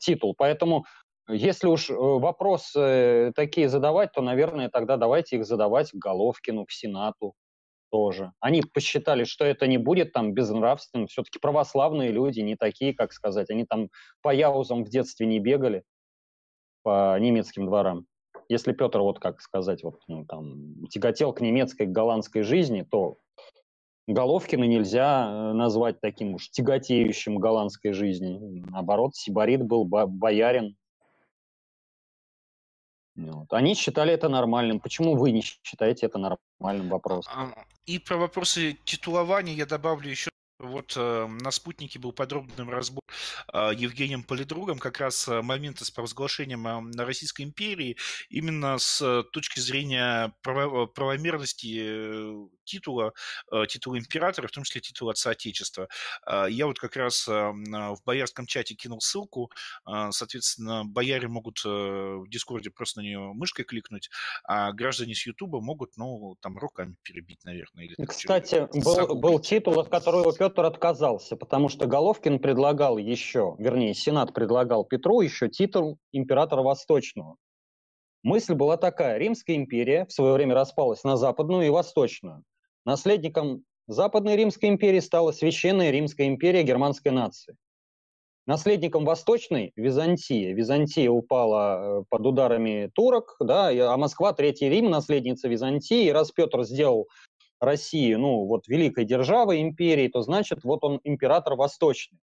титул. 0.00 0.34
Поэтому 0.36 0.84
если 1.28 1.68
уж 1.68 1.88
э, 1.90 1.94
вопросы 1.94 3.32
такие 3.36 3.68
задавать, 3.68 4.12
то, 4.12 4.22
наверное, 4.22 4.68
тогда 4.68 4.96
давайте 4.96 5.36
их 5.36 5.46
задавать 5.46 5.90
к 5.90 5.94
Головкину, 5.94 6.64
к 6.66 6.72
Сенату 6.72 7.34
тоже. 7.90 8.32
Они 8.40 8.62
посчитали, 8.62 9.24
что 9.24 9.44
это 9.44 9.66
не 9.66 9.78
будет 9.78 10.12
там 10.12 10.32
безнравственным. 10.32 11.06
Все-таки 11.06 11.38
православные 11.38 12.10
люди, 12.10 12.40
не 12.40 12.56
такие, 12.56 12.94
как 12.94 13.12
сказать. 13.12 13.50
Они 13.50 13.64
там 13.64 13.88
по 14.22 14.34
яузам 14.34 14.84
в 14.84 14.88
детстве 14.88 15.26
не 15.26 15.38
бегали 15.38 15.84
по 16.82 17.18
немецким 17.20 17.66
дворам. 17.66 18.06
Если 18.48 18.72
Петр, 18.72 19.00
вот 19.00 19.20
как 19.20 19.40
сказать, 19.40 19.84
вот, 19.84 20.00
ну, 20.08 20.24
там, 20.26 20.86
тяготел 20.88 21.32
к 21.32 21.40
немецкой, 21.40 21.86
к 21.86 21.92
голландской 21.92 22.42
жизни, 22.42 22.82
то 22.82 23.18
Головкина 24.06 24.64
нельзя 24.64 25.28
э, 25.28 25.52
назвать 25.52 26.00
таким 26.00 26.34
уж 26.34 26.50
тяготеющим 26.50 27.38
голландской 27.38 27.92
жизни. 27.92 28.64
Наоборот, 28.70 29.14
Сибарит 29.14 29.62
был 29.62 29.84
боярин. 29.84 30.76
Вот. 33.14 33.52
Они 33.52 33.74
считали 33.74 34.12
это 34.12 34.28
нормальным. 34.28 34.80
Почему 34.80 35.16
вы 35.16 35.30
не 35.32 35.42
считаете 35.42 36.06
это 36.06 36.18
нормальным 36.18 36.88
вопросом? 36.88 37.54
И 37.84 37.98
про 37.98 38.16
вопросы 38.16 38.78
титулования 38.84 39.52
я 39.54 39.66
добавлю 39.66 40.08
еще 40.08 40.32
вот 40.62 40.94
э, 40.96 41.26
на 41.26 41.50
«Спутнике» 41.50 41.98
был 41.98 42.12
подробный 42.12 42.64
разбор 42.68 43.02
э, 43.52 43.72
Евгением 43.76 44.22
Полидругом 44.22 44.78
как 44.78 45.00
раз 45.00 45.26
э, 45.28 45.42
момента 45.42 45.84
с 45.84 45.90
провозглашением 45.90 46.66
э, 46.66 47.04
Российской 47.04 47.42
империи 47.42 47.96
именно 48.30 48.78
с 48.78 49.02
э, 49.02 49.24
точки 49.32 49.58
зрения 49.58 50.32
право, 50.42 50.86
правомерности 50.86 51.82
э, 51.84 52.48
титула, 52.72 53.12
э, 53.50 53.66
титула 53.68 53.98
императора, 53.98 54.48
в 54.48 54.50
том 54.50 54.64
числе 54.64 54.80
титула 54.80 55.12
отца 55.12 55.30
Отечества. 55.30 55.88
Э, 56.26 56.46
я 56.48 56.66
вот 56.66 56.78
как 56.78 56.96
раз 56.96 57.28
э, 57.28 57.32
в 57.32 57.98
боярском 58.04 58.46
чате 58.46 58.74
кинул 58.74 59.00
ссылку, 59.00 59.50
э, 59.86 60.08
соответственно, 60.10 60.84
бояре 60.84 61.28
могут 61.28 61.62
э, 61.64 61.68
в 61.68 62.28
Дискорде 62.28 62.70
просто 62.70 63.00
на 63.00 63.04
нее 63.04 63.20
мышкой 63.34 63.64
кликнуть, 63.64 64.10
а 64.44 64.72
граждане 64.72 65.14
с 65.14 65.26
Ютуба 65.26 65.60
могут, 65.60 65.96
ну, 65.96 66.36
там, 66.40 66.58
руками 66.58 66.96
перебить, 67.02 67.44
наверное. 67.44 67.84
Или, 67.84 67.94
Кстати, 68.06 68.68
был, 68.72 69.14
был 69.14 69.38
титул, 69.40 69.78
от 69.80 69.88
которого 69.88 70.32
Петр 70.32 70.64
отказался, 70.64 71.36
потому 71.36 71.68
что 71.68 71.86
Головкин 71.86 72.38
предлагал 72.38 72.98
еще, 72.98 73.54
вернее, 73.58 73.94
Сенат 73.94 74.32
предлагал 74.34 74.84
Петру 74.84 75.20
еще 75.20 75.48
титул 75.48 75.98
императора 76.12 76.62
Восточного. 76.62 77.36
Мысль 78.22 78.54
была 78.54 78.76
такая. 78.76 79.18
Римская 79.18 79.56
империя 79.56 80.06
в 80.06 80.12
свое 80.12 80.34
время 80.34 80.54
распалась 80.54 81.02
на 81.02 81.16
западную 81.16 81.66
и 81.66 81.70
восточную. 81.70 82.44
Наследником 82.84 83.64
Западной 83.86 84.36
Римской 84.36 84.68
империи 84.68 85.00
стала 85.00 85.32
Священная 85.32 85.90
Римская 85.90 86.26
империя 86.26 86.62
германской 86.62 87.12
нации. 87.12 87.56
наследником 88.46 89.04
Восточной 89.04 89.72
Византии. 89.76 90.52
Византия 90.52 91.08
упала 91.08 92.00
э, 92.00 92.04
под 92.08 92.26
ударами 92.26 92.90
турок, 92.92 93.36
да, 93.38 93.68
а 93.68 93.96
Москва, 93.96 94.32
Третий 94.32 94.68
Рим, 94.68 94.90
наследница 94.90 95.48
Византии. 95.48 96.06
И 96.06 96.12
раз 96.12 96.32
Петр 96.32 96.64
сделал 96.64 97.08
Россию, 97.60 98.18
ну, 98.18 98.46
вот 98.46 98.66
великой 98.66 99.04
державой, 99.04 99.62
империей, 99.62 100.08
то 100.08 100.22
значит, 100.22 100.64
вот 100.64 100.82
он 100.82 101.00
император 101.04 101.54
Восточный. 101.54 102.18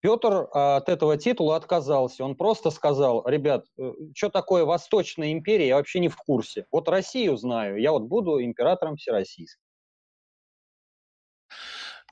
Петр 0.00 0.48
а, 0.52 0.76
от 0.76 0.88
этого 0.88 1.16
титула 1.16 1.56
отказался. 1.56 2.24
Он 2.24 2.34
просто 2.36 2.70
сказал, 2.70 3.22
ребят, 3.26 3.66
э, 3.78 3.92
что 4.14 4.30
такое 4.30 4.64
Восточная 4.64 5.32
империя, 5.32 5.68
я 5.68 5.76
вообще 5.76 6.00
не 6.00 6.08
в 6.08 6.16
курсе. 6.16 6.66
Вот 6.72 6.88
Россию 6.88 7.36
знаю, 7.36 7.80
я 7.80 7.92
вот 7.92 8.04
буду 8.04 8.42
императором 8.42 8.96
всероссийским. 8.96 9.69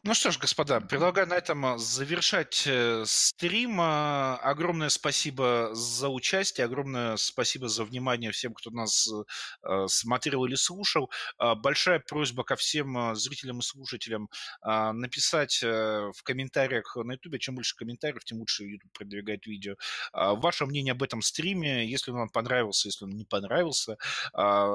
Ну 0.05 0.15
что 0.15 0.31
ж, 0.31 0.39
господа, 0.39 0.81
предлагаю 0.81 1.27
на 1.27 1.35
этом 1.35 1.67
а, 1.67 1.77
завершать 1.77 2.63
э, 2.67 3.03
стрим. 3.05 3.81
А, 3.81 4.37
огромное 4.37 4.91
спасибо 4.91 5.71
за 5.73 6.09
участие, 6.09 6.67
огромное 6.67 7.17
спасибо 7.17 7.69
за 7.69 7.83
внимание 7.85 8.31
всем, 8.31 8.55
кто 8.55 8.71
нас 8.71 9.09
э, 9.65 9.87
смотрел 9.89 10.45
или 10.45 10.55
слушал. 10.55 11.11
Большая 11.39 11.99
просьба 11.99 12.45
ко 12.45 12.55
всем 12.55 13.17
зрителям 13.17 13.59
и 13.59 13.63
слушателям 13.63 14.29
написать 14.63 15.61
э, 15.65 16.11
в 16.15 16.23
комментариях 16.23 16.95
на 16.97 17.13
YouTube. 17.13 17.41
Чем 17.41 17.57
больше 17.57 17.75
комментариев, 17.75 18.25
тем 18.25 18.39
лучше 18.39 18.65
YouTube 18.65 18.93
продвигает 18.93 19.47
видео. 19.47 19.75
Ваше 20.13 20.67
мнение 20.67 20.93
об 20.93 21.03
этом 21.03 21.23
стриме, 21.23 21.87
если 21.87 22.13
он 22.13 22.19
вам 22.19 22.29
понравился, 22.29 22.89
если 22.89 23.05
он 23.05 23.11
не 23.11 23.25
понравился. 23.25 23.97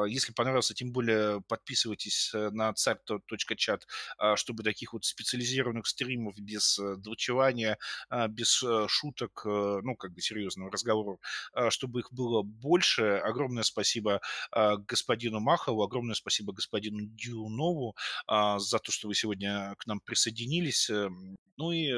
Если 0.08 0.34
понравился, 0.34 0.74
тем 0.74 0.92
более 0.92 1.42
подписывайтесь 1.42 2.32
на 2.34 2.74
царь.чат, 2.74 3.88
чтобы 4.36 4.64
таких 4.64 4.94
вот 4.94 5.06
специализированных 5.14 5.88
стримов 5.88 6.36
без 6.38 6.80
э, 6.80 6.96
дрочевания, 6.98 7.78
а, 8.10 8.28
без 8.28 8.62
э, 8.64 8.88
шуток, 8.90 9.44
э, 9.46 9.80
ну, 9.84 9.96
как 9.96 10.12
бы 10.14 10.22
серьезного 10.22 10.72
разговора, 10.72 11.18
а, 11.54 11.70
чтобы 11.72 12.00
их 12.00 12.12
было 12.12 12.42
больше. 12.42 13.04
Огромное 13.04 13.64
спасибо 13.64 14.22
а, 14.52 14.78
господину 14.78 15.40
Махову, 15.40 15.84
огромное 15.84 16.16
спасибо 16.16 16.54
господину 16.54 17.02
Дюнову 17.02 17.96
за 18.28 18.80
то, 18.80 18.92
что 18.92 19.08
вы 19.08 19.16
сегодня 19.16 19.76
к 19.78 19.86
нам 19.86 20.00
присоединились. 20.00 20.90
Эм, 20.90 21.36
ну 21.58 21.72
и 21.72 21.92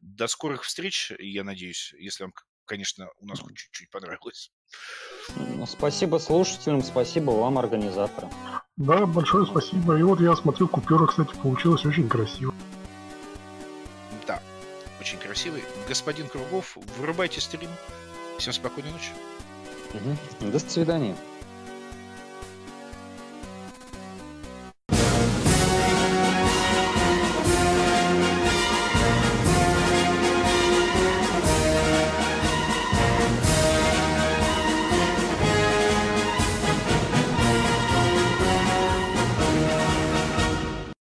до 0.00 0.26
скорых 0.26 0.64
встреч, 0.64 1.12
я 1.18 1.44
надеюсь, 1.44 1.94
если 1.98 2.24
вам, 2.24 2.32
конечно, 2.64 3.08
у 3.18 3.26
нас 3.26 3.40
хоть 3.40 3.56
чуть-чуть 3.56 3.90
понравилось. 3.90 4.50
Спасибо 5.66 6.18
слушателям, 6.18 6.82
спасибо 6.82 7.30
вам, 7.30 7.58
организаторам. 7.58 8.30
Да, 8.80 9.04
большое 9.04 9.44
спасибо. 9.44 9.98
И 9.98 10.02
вот 10.02 10.20
я 10.20 10.34
смотрю, 10.34 10.66
купюра, 10.66 11.06
кстати, 11.06 11.34
получилась 11.42 11.84
очень 11.84 12.08
красиво. 12.08 12.54
Да, 14.26 14.40
очень 14.98 15.18
красивый. 15.18 15.62
Господин 15.86 16.26
Кругов, 16.28 16.78
вырубайте 16.98 17.42
стрим. 17.42 17.68
Всем 18.38 18.54
спокойной 18.54 18.90
ночи. 18.92 19.10
Угу. 19.92 20.50
До 20.50 20.58
свидания. 20.58 21.14